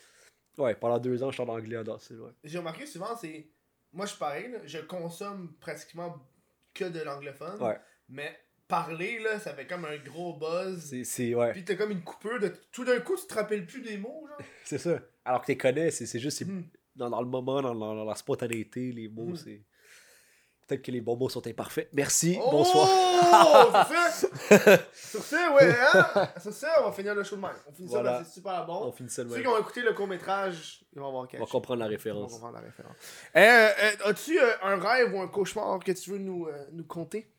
ouais, 0.58 0.76
pendant 0.76 1.00
deux 1.00 1.22
ans, 1.24 1.30
je 1.32 1.36
suis 1.36 1.44
en 1.44 1.50
anglais 1.50 1.78
à 1.78 1.84
Dawson, 1.84 2.16
ouais. 2.16 2.32
J'ai 2.44 2.58
remarqué 2.58 2.86
souvent, 2.86 3.16
c'est. 3.16 3.48
Moi, 3.92 4.06
je 4.06 4.12
suis 4.12 4.20
pareil, 4.20 4.52
là. 4.52 4.60
Je 4.66 4.80
consomme 4.80 5.54
pratiquement 5.60 6.16
que 6.74 6.86
de 6.86 7.00
l'anglophone. 7.02 7.62
Ouais. 7.62 7.78
Mais 8.10 8.36
parler, 8.68 9.20
là, 9.20 9.40
ça 9.40 9.54
fait 9.54 9.68
comme 9.68 9.86
un 9.86 9.98
gros 9.98 10.34
buzz. 10.38 10.94
C'est, 11.04 11.36
ouais, 11.36 11.52
Puis 11.52 11.64
t'as 11.64 11.76
comme 11.76 11.92
une 11.92 12.04
coupure 12.04 12.40
de. 12.40 12.54
Tout 12.72 12.84
d'un 12.86 13.00
coup, 13.02 13.16
tu 13.16 13.28
te 13.28 13.34
rappelles 13.36 13.66
plus 13.66 13.82
des 13.82 13.98
mots, 13.98 14.26
genre. 14.28 14.38
c'est 14.64 14.78
ça. 14.80 15.00
Alors 15.26 15.42
que 15.42 15.46
tu 15.48 15.52
les 15.52 15.58
connais, 15.58 15.92
c'est, 15.92 16.20
juste, 16.20 16.42
Mhm. 16.46 16.66
dans, 16.96 17.10
dans 17.10 17.22
le 17.22 17.28
moment, 17.28 17.62
dans, 17.62 17.76
dans- 17.76 17.96
dans 17.96 18.06
la 18.06 18.16
spontanéité, 18.16 18.92
les 18.92 19.08
mots, 19.08 19.28
Mhm. 19.30 19.36
c'est... 19.36 19.62
Peut-être 20.74 20.86
que 20.86 20.92
les 20.92 21.02
bons 21.02 21.16
mots 21.16 21.30
sont 21.30 21.46
imparfaits. 21.46 21.88
Merci, 21.94 22.36
Oh! 22.42 22.50
bonsoir. 22.50 22.88
Sur 24.94 25.24
ce, 25.24 25.54
ouais, 25.54 25.76
hein? 25.80 26.30
Sur 26.42 26.52
ce, 26.52 26.66
on 26.82 26.86
va 26.86 26.92
finir 26.92 27.14
le 27.14 27.24
show 27.24 27.36
de 27.36 27.42
même. 27.42 27.52
On 27.68 27.72
finit 27.72 27.90
Voilà. 27.90 28.20
ça, 28.20 28.24
c'est 28.26 28.34
super 28.34 28.66
bon. 28.66 28.88
On 28.88 28.92
finit 28.92 29.10
ça 29.12 29.24
Ceux 29.30 29.40
qui 29.42 29.48
ont 29.48 29.60
écouté 29.60 29.82
le 29.82 29.94
court-métrage, 29.94 30.84
ils 30.94 31.00
vont 31.00 31.10
avoir 31.10 31.24
On 31.24 31.28
quelque 31.28 31.42
va 31.42 31.46
chose. 31.46 31.52
comprendre 31.52 31.80
la 31.82 31.86
Ils 31.86 31.90
vont 31.90 31.94
référence. 31.96 32.32
comprendre 32.34 32.54
la 32.56 32.62
référence. 32.62 32.96
Euh, 33.36 33.40
euh, 33.40 34.10
As-tu 34.10 34.40
euh, 34.40 34.52
un 34.64 34.78
rêve 34.80 35.14
ou 35.14 35.22
un 35.22 35.28
cauchemar 35.28 35.78
que 35.80 35.92
tu 35.92 36.10
veux 36.10 36.18
nous, 36.18 36.48
euh, 36.48 36.66
nous 36.72 36.86
conter? 36.86 37.32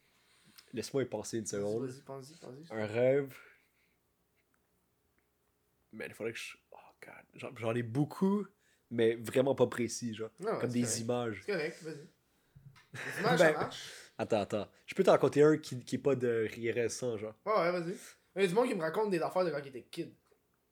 Laisse-moi 0.73 1.03
y 1.03 1.07
penser 1.07 1.39
une 1.39 1.47
seconde. 1.47 1.87
Vas-y, 1.87 2.03
pense-y, 2.03 2.37
pense-y. 2.39 2.73
Un 2.73 2.87
rêve. 2.87 3.35
Mais 5.93 6.07
il 6.07 6.15
faudrait 6.15 6.33
que 6.33 6.39
je. 6.39 6.57
Oh 6.71 6.77
god. 7.05 7.53
J'en, 7.59 7.75
ai 7.75 7.83
beaucoup, 7.83 8.47
mais 8.91 9.17
vraiment 9.17 9.55
pas 9.57 9.67
précis, 9.67 10.15
genre. 10.15 10.31
Ouais, 10.41 10.53
Comme 10.61 10.71
des 10.71 10.83
correct. 10.83 10.99
images. 11.01 11.43
C'est 11.45 11.53
correct, 11.53 11.83
vas-y. 11.83 12.09
Images, 13.21 13.39
Ben- 13.39 13.53
ça 13.53 13.53
marche. 13.53 13.83
Attends, 14.19 14.41
attends. 14.41 14.69
Je 14.87 14.95
peux 14.95 15.03
t'en 15.03 15.13
raconter 15.13 15.43
un 15.43 15.57
qui, 15.57 15.81
qui 15.85 15.97
est 15.97 15.99
pas 15.99 16.15
de 16.15 16.49
récent, 16.73 17.17
genre. 17.19 17.35
Ouais, 17.47 17.53
ouais, 17.53 17.73
vas-y. 17.73 17.95
Il 18.37 18.43
y 18.43 18.45
a 18.45 18.49
du 18.49 18.55
monde 18.55 18.69
qui 18.69 18.75
me 18.75 18.81
raconte 18.81 19.11
des 19.11 19.21
affaires 19.21 19.45
de 19.45 19.51
quand 19.51 19.61
il 19.63 19.69
était 19.69 19.83
kid. 19.91 20.13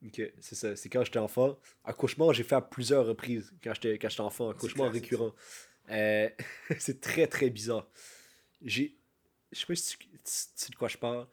Ok, 0.05 0.21
c'est 0.41 0.55
ça. 0.55 0.75
C'est 0.77 0.89
quand 0.89 1.05
j'étais 1.05 1.19
enfant. 1.19 1.59
Un 1.85 1.93
cauchemar, 1.93 2.33
j'ai 2.33 2.43
fait 2.45 2.55
à 2.57 2.61
plusieurs 2.61 3.07
reprises 3.07 3.53
quand 3.63 3.73
j'étais, 3.75 3.99
quand 3.99 4.09
j'étais 4.09 4.21
enfant. 4.21 4.53
Classique, 4.53 4.77
récurrent. 4.93 5.35
Euh, 5.91 6.29
c'est 6.79 7.01
très, 7.01 7.27
très 7.27 7.51
bizarre. 7.51 7.89
J'ai. 8.63 8.97
Je 9.53 9.59
sais 9.61 9.67
pas 9.67 9.75
si 9.75 9.97
tu, 9.97 10.07
tu- 10.07 10.09
tu 10.09 10.19
sais 10.25 10.71
de 10.71 10.77
quoi 10.77 10.89
je 10.89 10.97
parle. 10.99 11.27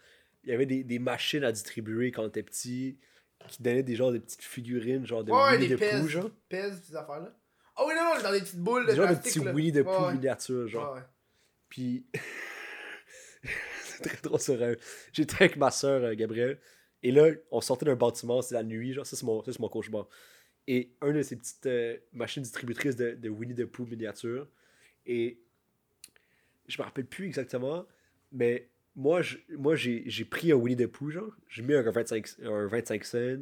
Il 0.43 0.49
y 0.49 0.53
avait 0.53 0.65
des, 0.65 0.83
des 0.83 0.99
machines 0.99 1.43
à 1.43 1.51
distribuer 1.51 2.11
quand 2.11 2.23
on 2.23 2.27
était 2.27 2.43
petit 2.43 2.97
qui 3.47 3.61
donnaient 3.63 3.83
des 3.83 3.95
genres 3.95 4.11
de 4.11 4.17
petites 4.17 4.43
figurines, 4.43 5.05
genre 5.05 5.23
de 5.23 5.31
Winnie 5.31 5.67
des. 5.69 5.77
Pooh, 5.77 6.07
genre. 6.07 6.29
Pèses, 6.49 6.81
ces 6.87 6.95
affaires-là. 6.95 7.33
Ah 7.81 7.85
oui, 7.87 7.93
non, 7.95 8.13
non, 8.15 8.21
dans 8.21 8.31
des 8.33 8.41
petites 8.41 8.59
boules 8.59 8.85
de 8.85 8.91
Des 8.91 8.97
de 8.97 9.03
plastique. 9.03 9.33
petits 9.35 9.45
là. 9.45 9.51
Winnie 9.53 9.71
the 9.71 9.75
Ouais, 9.77 9.83
Pooh 9.83 10.05
ouais. 10.07 10.13
miniatures, 10.13 10.67
genre. 10.67 10.95
Ouais. 10.95 11.01
Puis. 11.69 12.05
c'est 13.83 14.03
très 14.03 14.17
drôle 14.21 14.39
ce 14.39 14.51
rêve. 14.51 14.77
J'étais 15.13 15.35
avec 15.35 15.55
ma 15.57 15.71
soeur 15.71 16.13
Gabrielle. 16.15 16.59
Et 17.03 17.11
là, 17.11 17.29
on 17.51 17.61
sortait 17.61 17.85
d'un 17.85 17.95
bâtiment, 17.95 18.41
c'est 18.41 18.55
la 18.55 18.63
nuit, 18.63 18.91
genre, 18.93 19.05
ça 19.05 19.15
c'est 19.15 19.25
mon, 19.25 19.41
ça, 19.43 19.53
c'est 19.53 19.59
mon 19.59 19.69
cauchemar. 19.69 20.07
Et 20.67 20.91
un 21.01 21.13
de 21.13 21.21
ces 21.21 21.37
petites 21.37 21.65
euh, 21.65 21.97
machines 22.11 22.43
distributrices 22.43 22.95
de, 22.97 23.11
de 23.11 23.29
Winnie 23.29 23.55
the 23.55 23.65
Pooh 23.65 23.85
miniature. 23.85 24.47
Et 25.05 25.39
je 26.67 26.77
me 26.79 26.83
rappelle 26.83 27.05
plus 27.05 27.25
exactement, 27.25 27.87
mais 28.33 28.67
moi, 28.95 29.21
je- 29.21 29.37
moi 29.51 29.75
j'ai, 29.75 30.03
j'ai 30.07 30.25
pris 30.25 30.51
un 30.51 30.55
Winnie 30.55 30.75
the 30.75 30.87
Pooh, 30.87 31.09
genre. 31.11 31.31
J'ai 31.47 31.61
mis 31.63 31.73
un 31.73 31.89
25, 31.89 32.27
un 32.43 32.67
25 32.67 33.05
cents. 33.05 33.37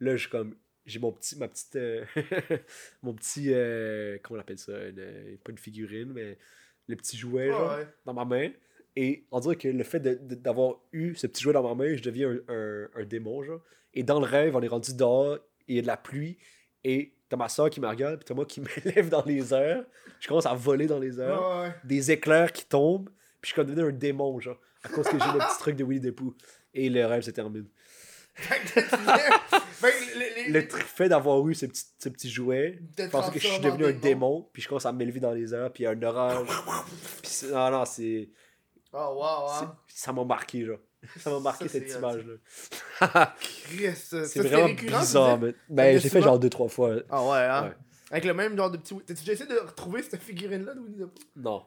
Là, 0.00 0.16
j'ai 0.16 0.28
comme. 0.30 0.56
J'ai 0.86 0.98
mon 0.98 1.12
petit. 1.12 1.36
Ma 1.38 1.48
petite. 1.48 1.76
euh, 1.76 2.04
mon 3.02 3.14
petit. 3.14 3.52
euh, 3.52 4.18
comment 4.22 4.38
on 4.38 4.40
appelle 4.40 4.58
ça 4.58 4.72
une- 4.88 4.98
euh, 4.98 5.36
Pas 5.44 5.52
une 5.52 5.58
figurine, 5.58 6.12
mais 6.12 6.36
le 6.88 6.96
petit 6.96 7.16
jouet, 7.16 7.46
Ouais, 7.46 7.50
genre, 7.52 7.76
ouais. 7.78 7.86
dans 8.04 8.14
ma 8.14 8.24
main. 8.24 8.50
Et 8.96 9.24
on 9.32 9.40
dirait 9.40 9.56
que 9.56 9.66
le 9.68 9.82
fait 9.82 9.98
d'avoir 10.00 10.76
eu 10.92 11.14
ce 11.16 11.26
petit 11.26 11.42
jouet 11.42 11.52
dans 11.54 11.62
ma 11.62 11.74
main, 11.74 11.96
je 11.96 12.02
deviens 12.02 12.30
un, 12.30 12.38
un, 12.54 12.88
un 12.94 13.04
démon, 13.04 13.42
genre. 13.42 13.60
Et 13.94 14.02
dans 14.02 14.20
le 14.20 14.26
rêve, 14.26 14.54
on 14.56 14.62
est 14.62 14.68
rendu 14.68 14.94
dehors, 14.94 15.38
il 15.66 15.76
y 15.76 15.78
a 15.78 15.82
de 15.82 15.86
la 15.86 15.96
pluie, 15.96 16.38
et 16.84 17.14
t'as 17.28 17.36
ma 17.36 17.48
soeur 17.48 17.70
qui 17.70 17.80
me 17.80 17.88
regarde, 17.88 18.16
puis 18.18 18.24
t'as 18.26 18.34
moi 18.34 18.44
qui 18.46 18.60
m'élève 18.84 19.08
dans 19.08 19.24
les 19.24 19.52
airs. 19.54 19.84
Je 20.20 20.28
commence 20.28 20.46
à 20.46 20.54
voler 20.54 20.86
dans 20.86 20.98
les 21.00 21.18
airs. 21.20 21.40
Ouais. 21.60 21.74
Des 21.84 22.10
éclairs 22.12 22.52
qui 22.52 22.66
tombent, 22.66 23.08
puis 23.40 23.42
je 23.42 23.46
suis 23.48 23.54
comme 23.56 23.66
devenu 23.66 23.88
un 23.88 23.92
démon, 23.92 24.38
genre. 24.38 24.60
À 24.84 24.88
cause 24.90 25.06
que 25.08 25.18
j'ai 25.18 25.32
le 25.32 25.38
petit 25.38 25.58
truc 25.58 25.76
de 25.76 25.82
Winnie 25.84 26.10
the 26.10 26.14
Pooh. 26.14 26.34
Et 26.74 26.88
le 26.90 27.06
rêve 27.06 27.22
se 27.22 27.30
termine. 27.30 27.66
Les- 29.82 29.90
les- 30.44 30.48
Le 30.48 30.60
les- 30.60 30.66
tr- 30.66 30.76
fait 30.78 31.08
d'avoir 31.08 31.46
eu 31.48 31.54
ce 31.54 31.66
petit, 31.66 31.84
ce 31.98 32.08
petit 32.08 32.30
jouet, 32.30 32.78
te 32.96 33.02
je 33.02 33.08
pense 33.08 33.30
que 33.30 33.38
je 33.38 33.46
suis 33.46 33.60
devenu 33.60 33.86
un 33.86 33.92
démon, 33.92 34.48
puis 34.52 34.62
je 34.62 34.68
commence 34.68 34.86
à 34.86 34.92
m'élever 34.92 35.20
dans 35.20 35.32
les 35.32 35.54
airs, 35.54 35.72
puis 35.72 35.86
un 35.86 36.00
orage. 36.02 36.46
puis 37.22 37.30
non, 37.52 37.70
non, 37.70 37.84
c'est. 37.84 38.30
Oh, 38.92 39.14
wow, 39.16 39.48
c'est-. 39.58 39.66
Ça 40.04 40.12
m'a 40.12 40.24
marqué, 40.24 40.64
genre. 40.64 40.78
Ça 41.18 41.30
m'a 41.30 41.38
marqué 41.40 41.68
Ça, 41.68 41.72
cette 41.78 41.90
image-là. 41.90 43.34
C'est 43.94 44.40
vraiment 44.40 44.66
récurrent, 44.66 45.00
bizarre, 45.00 45.38
mais. 45.38 45.54
Ben, 45.68 45.98
j'ai 45.98 46.08
fait 46.08 46.22
genre 46.22 46.38
deux, 46.38 46.48
trois 46.50 46.68
fois. 46.68 46.96
Ah 47.10 47.22
ouais, 47.26 47.38
hein? 47.38 47.64
Ouais. 47.68 47.74
Avec 48.10 48.24
le 48.24 48.34
même 48.34 48.56
genre 48.56 48.70
de 48.70 48.76
petit. 48.78 48.94
T'as-tu 49.06 49.20
déjà 49.20 49.32
essayé 49.32 49.48
de 49.50 49.58
retrouver 49.58 50.02
cette 50.02 50.22
figurine-là 50.22 50.74
de 50.74 50.80
Winnie 50.80 50.98
the 50.98 51.06
Pooh? 51.06 51.22
Non. 51.36 51.64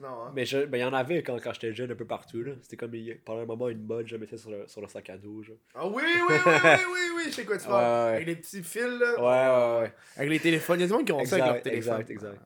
Non, 0.00 0.08
hein. 0.08 0.32
Mais 0.34 0.46
je- 0.46 0.64
ben, 0.64 0.78
il 0.78 0.80
y 0.80 0.84
en 0.84 0.92
avait 0.94 1.22
quand, 1.22 1.36
quand 1.42 1.52
j'étais 1.52 1.74
jeune 1.74 1.90
un 1.92 1.94
peu 1.94 2.06
partout, 2.06 2.42
là. 2.42 2.52
C'était 2.62 2.76
comme, 2.76 2.94
il- 2.94 3.18
pendant 3.20 3.42
un 3.42 3.46
moment, 3.46 3.68
une 3.68 3.84
mode, 3.84 4.06
je 4.06 4.16
mettais 4.16 4.38
sur 4.38 4.50
le, 4.50 4.66
sur 4.66 4.80
le 4.80 4.88
sac 4.88 5.10
à 5.10 5.18
dos, 5.18 5.42
genre. 5.42 5.56
Ah 5.74 5.86
oui, 5.86 6.02
oui, 6.04 6.20
oui, 6.28 6.36
oui, 6.46 6.70
oui, 6.92 7.00
oui, 7.16 7.22
je 7.26 7.30
sais 7.32 7.44
quoi 7.44 7.58
tu 7.58 7.66
parles. 7.66 8.08
ouais. 8.10 8.14
Avec 8.16 8.26
les 8.26 8.36
petits 8.36 8.62
fils, 8.62 8.82
là. 8.82 9.14
Ouais, 9.18 9.78
ouais, 9.78 9.82
ouais. 9.82 9.92
Avec 10.16 10.30
les 10.30 10.40
téléphones. 10.40 10.78
Il 10.78 10.82
y 10.82 10.84
a 10.84 10.86
des 10.88 10.92
gens 10.94 11.04
qui 11.04 11.12
ont 11.12 11.24
ça 11.24 11.36
avec 11.36 11.46
leur 11.46 11.56
Exact, 11.56 11.62
téléphone. 11.70 12.00
exact, 12.00 12.10
exact. 12.10 12.40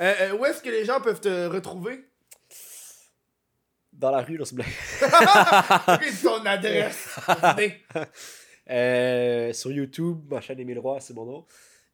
Euh, 0.00 0.14
euh, 0.20 0.36
où 0.38 0.44
est-ce 0.46 0.62
que 0.62 0.70
les 0.70 0.84
gens 0.84 1.00
peuvent 1.00 1.20
te 1.20 1.46
retrouver? 1.46 2.04
Dans 3.92 4.10
la 4.10 4.22
rue, 4.22 4.36
là, 4.36 4.44
c'est 4.46 4.54
blague. 4.54 4.66
Ok, 5.88 6.22
ton 6.22 6.46
adresse. 6.46 7.18
Euh, 8.70 9.50
sur 9.54 9.72
YouTube, 9.72 10.30
ma 10.30 10.42
chaîne 10.42 10.60
Émile 10.60 10.78
Roy, 10.78 11.00
c'est 11.00 11.14
mon 11.14 11.24
nom. 11.24 11.46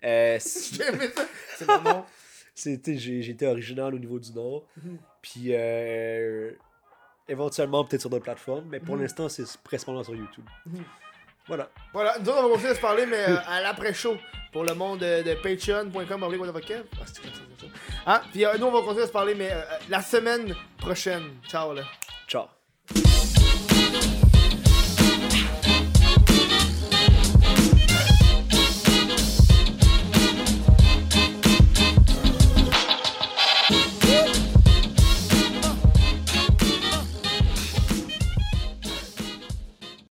Euh, 0.02 0.36
si- 0.40 0.74
J'ai 0.76 0.82
aimé 0.88 1.08
ça. 1.14 1.24
C'est 1.56 1.68
mon 1.68 1.80
nom. 1.82 2.04
Été 2.56 3.46
original 3.46 3.94
au 3.94 3.98
niveau 3.98 4.18
du 4.18 4.32
nom. 4.32 4.62
Mhm. 4.82 4.98
Puis 5.22 5.46
euh, 5.50 6.52
éventuellement, 7.28 7.84
peut-être 7.84 8.02
sur 8.02 8.10
d'autres 8.10 8.24
plateformes. 8.24 8.66
Mais 8.70 8.80
pour 8.80 8.94
Mhm. 8.96 9.02
l'instant, 9.02 9.28
c'est 9.28 9.44
principalement 9.62 10.04
sur 10.04 10.14
YouTube. 10.14 10.44
Mhm. 10.66 10.82
Voilà. 11.46 11.68
Voilà, 11.92 12.16
nous 12.20 12.28
autres, 12.28 12.38
on 12.38 12.42
va 12.44 12.48
continuer 12.54 12.70
à 12.70 12.74
se 12.74 12.80
parler, 12.80 13.06
mais 13.06 13.28
euh, 13.28 13.36
à 13.46 13.60
l'après-show. 13.60 14.16
Pour 14.52 14.62
le 14.64 14.72
monde 14.74 15.00
de, 15.00 15.22
de 15.24 15.34
patreon.com. 15.34 15.92
Ah, 16.24 17.04
c'est 17.06 17.22
comme 17.22 17.32
ça, 17.32 17.40
c'est 17.58 17.66
ça. 17.66 17.72
Hein? 18.06 18.22
Puis 18.30 18.44
euh, 18.46 18.56
nous, 18.58 18.66
on 18.66 18.70
va 18.72 18.80
continuer 18.82 19.02
à 19.02 19.06
se 19.08 19.12
parler, 19.12 19.34
mais 19.34 19.50
euh, 19.52 19.60
la 19.88 20.00
semaine 20.00 20.54
prochaine. 20.78 21.24
Ciao, 21.48 21.74
là. 21.74 21.82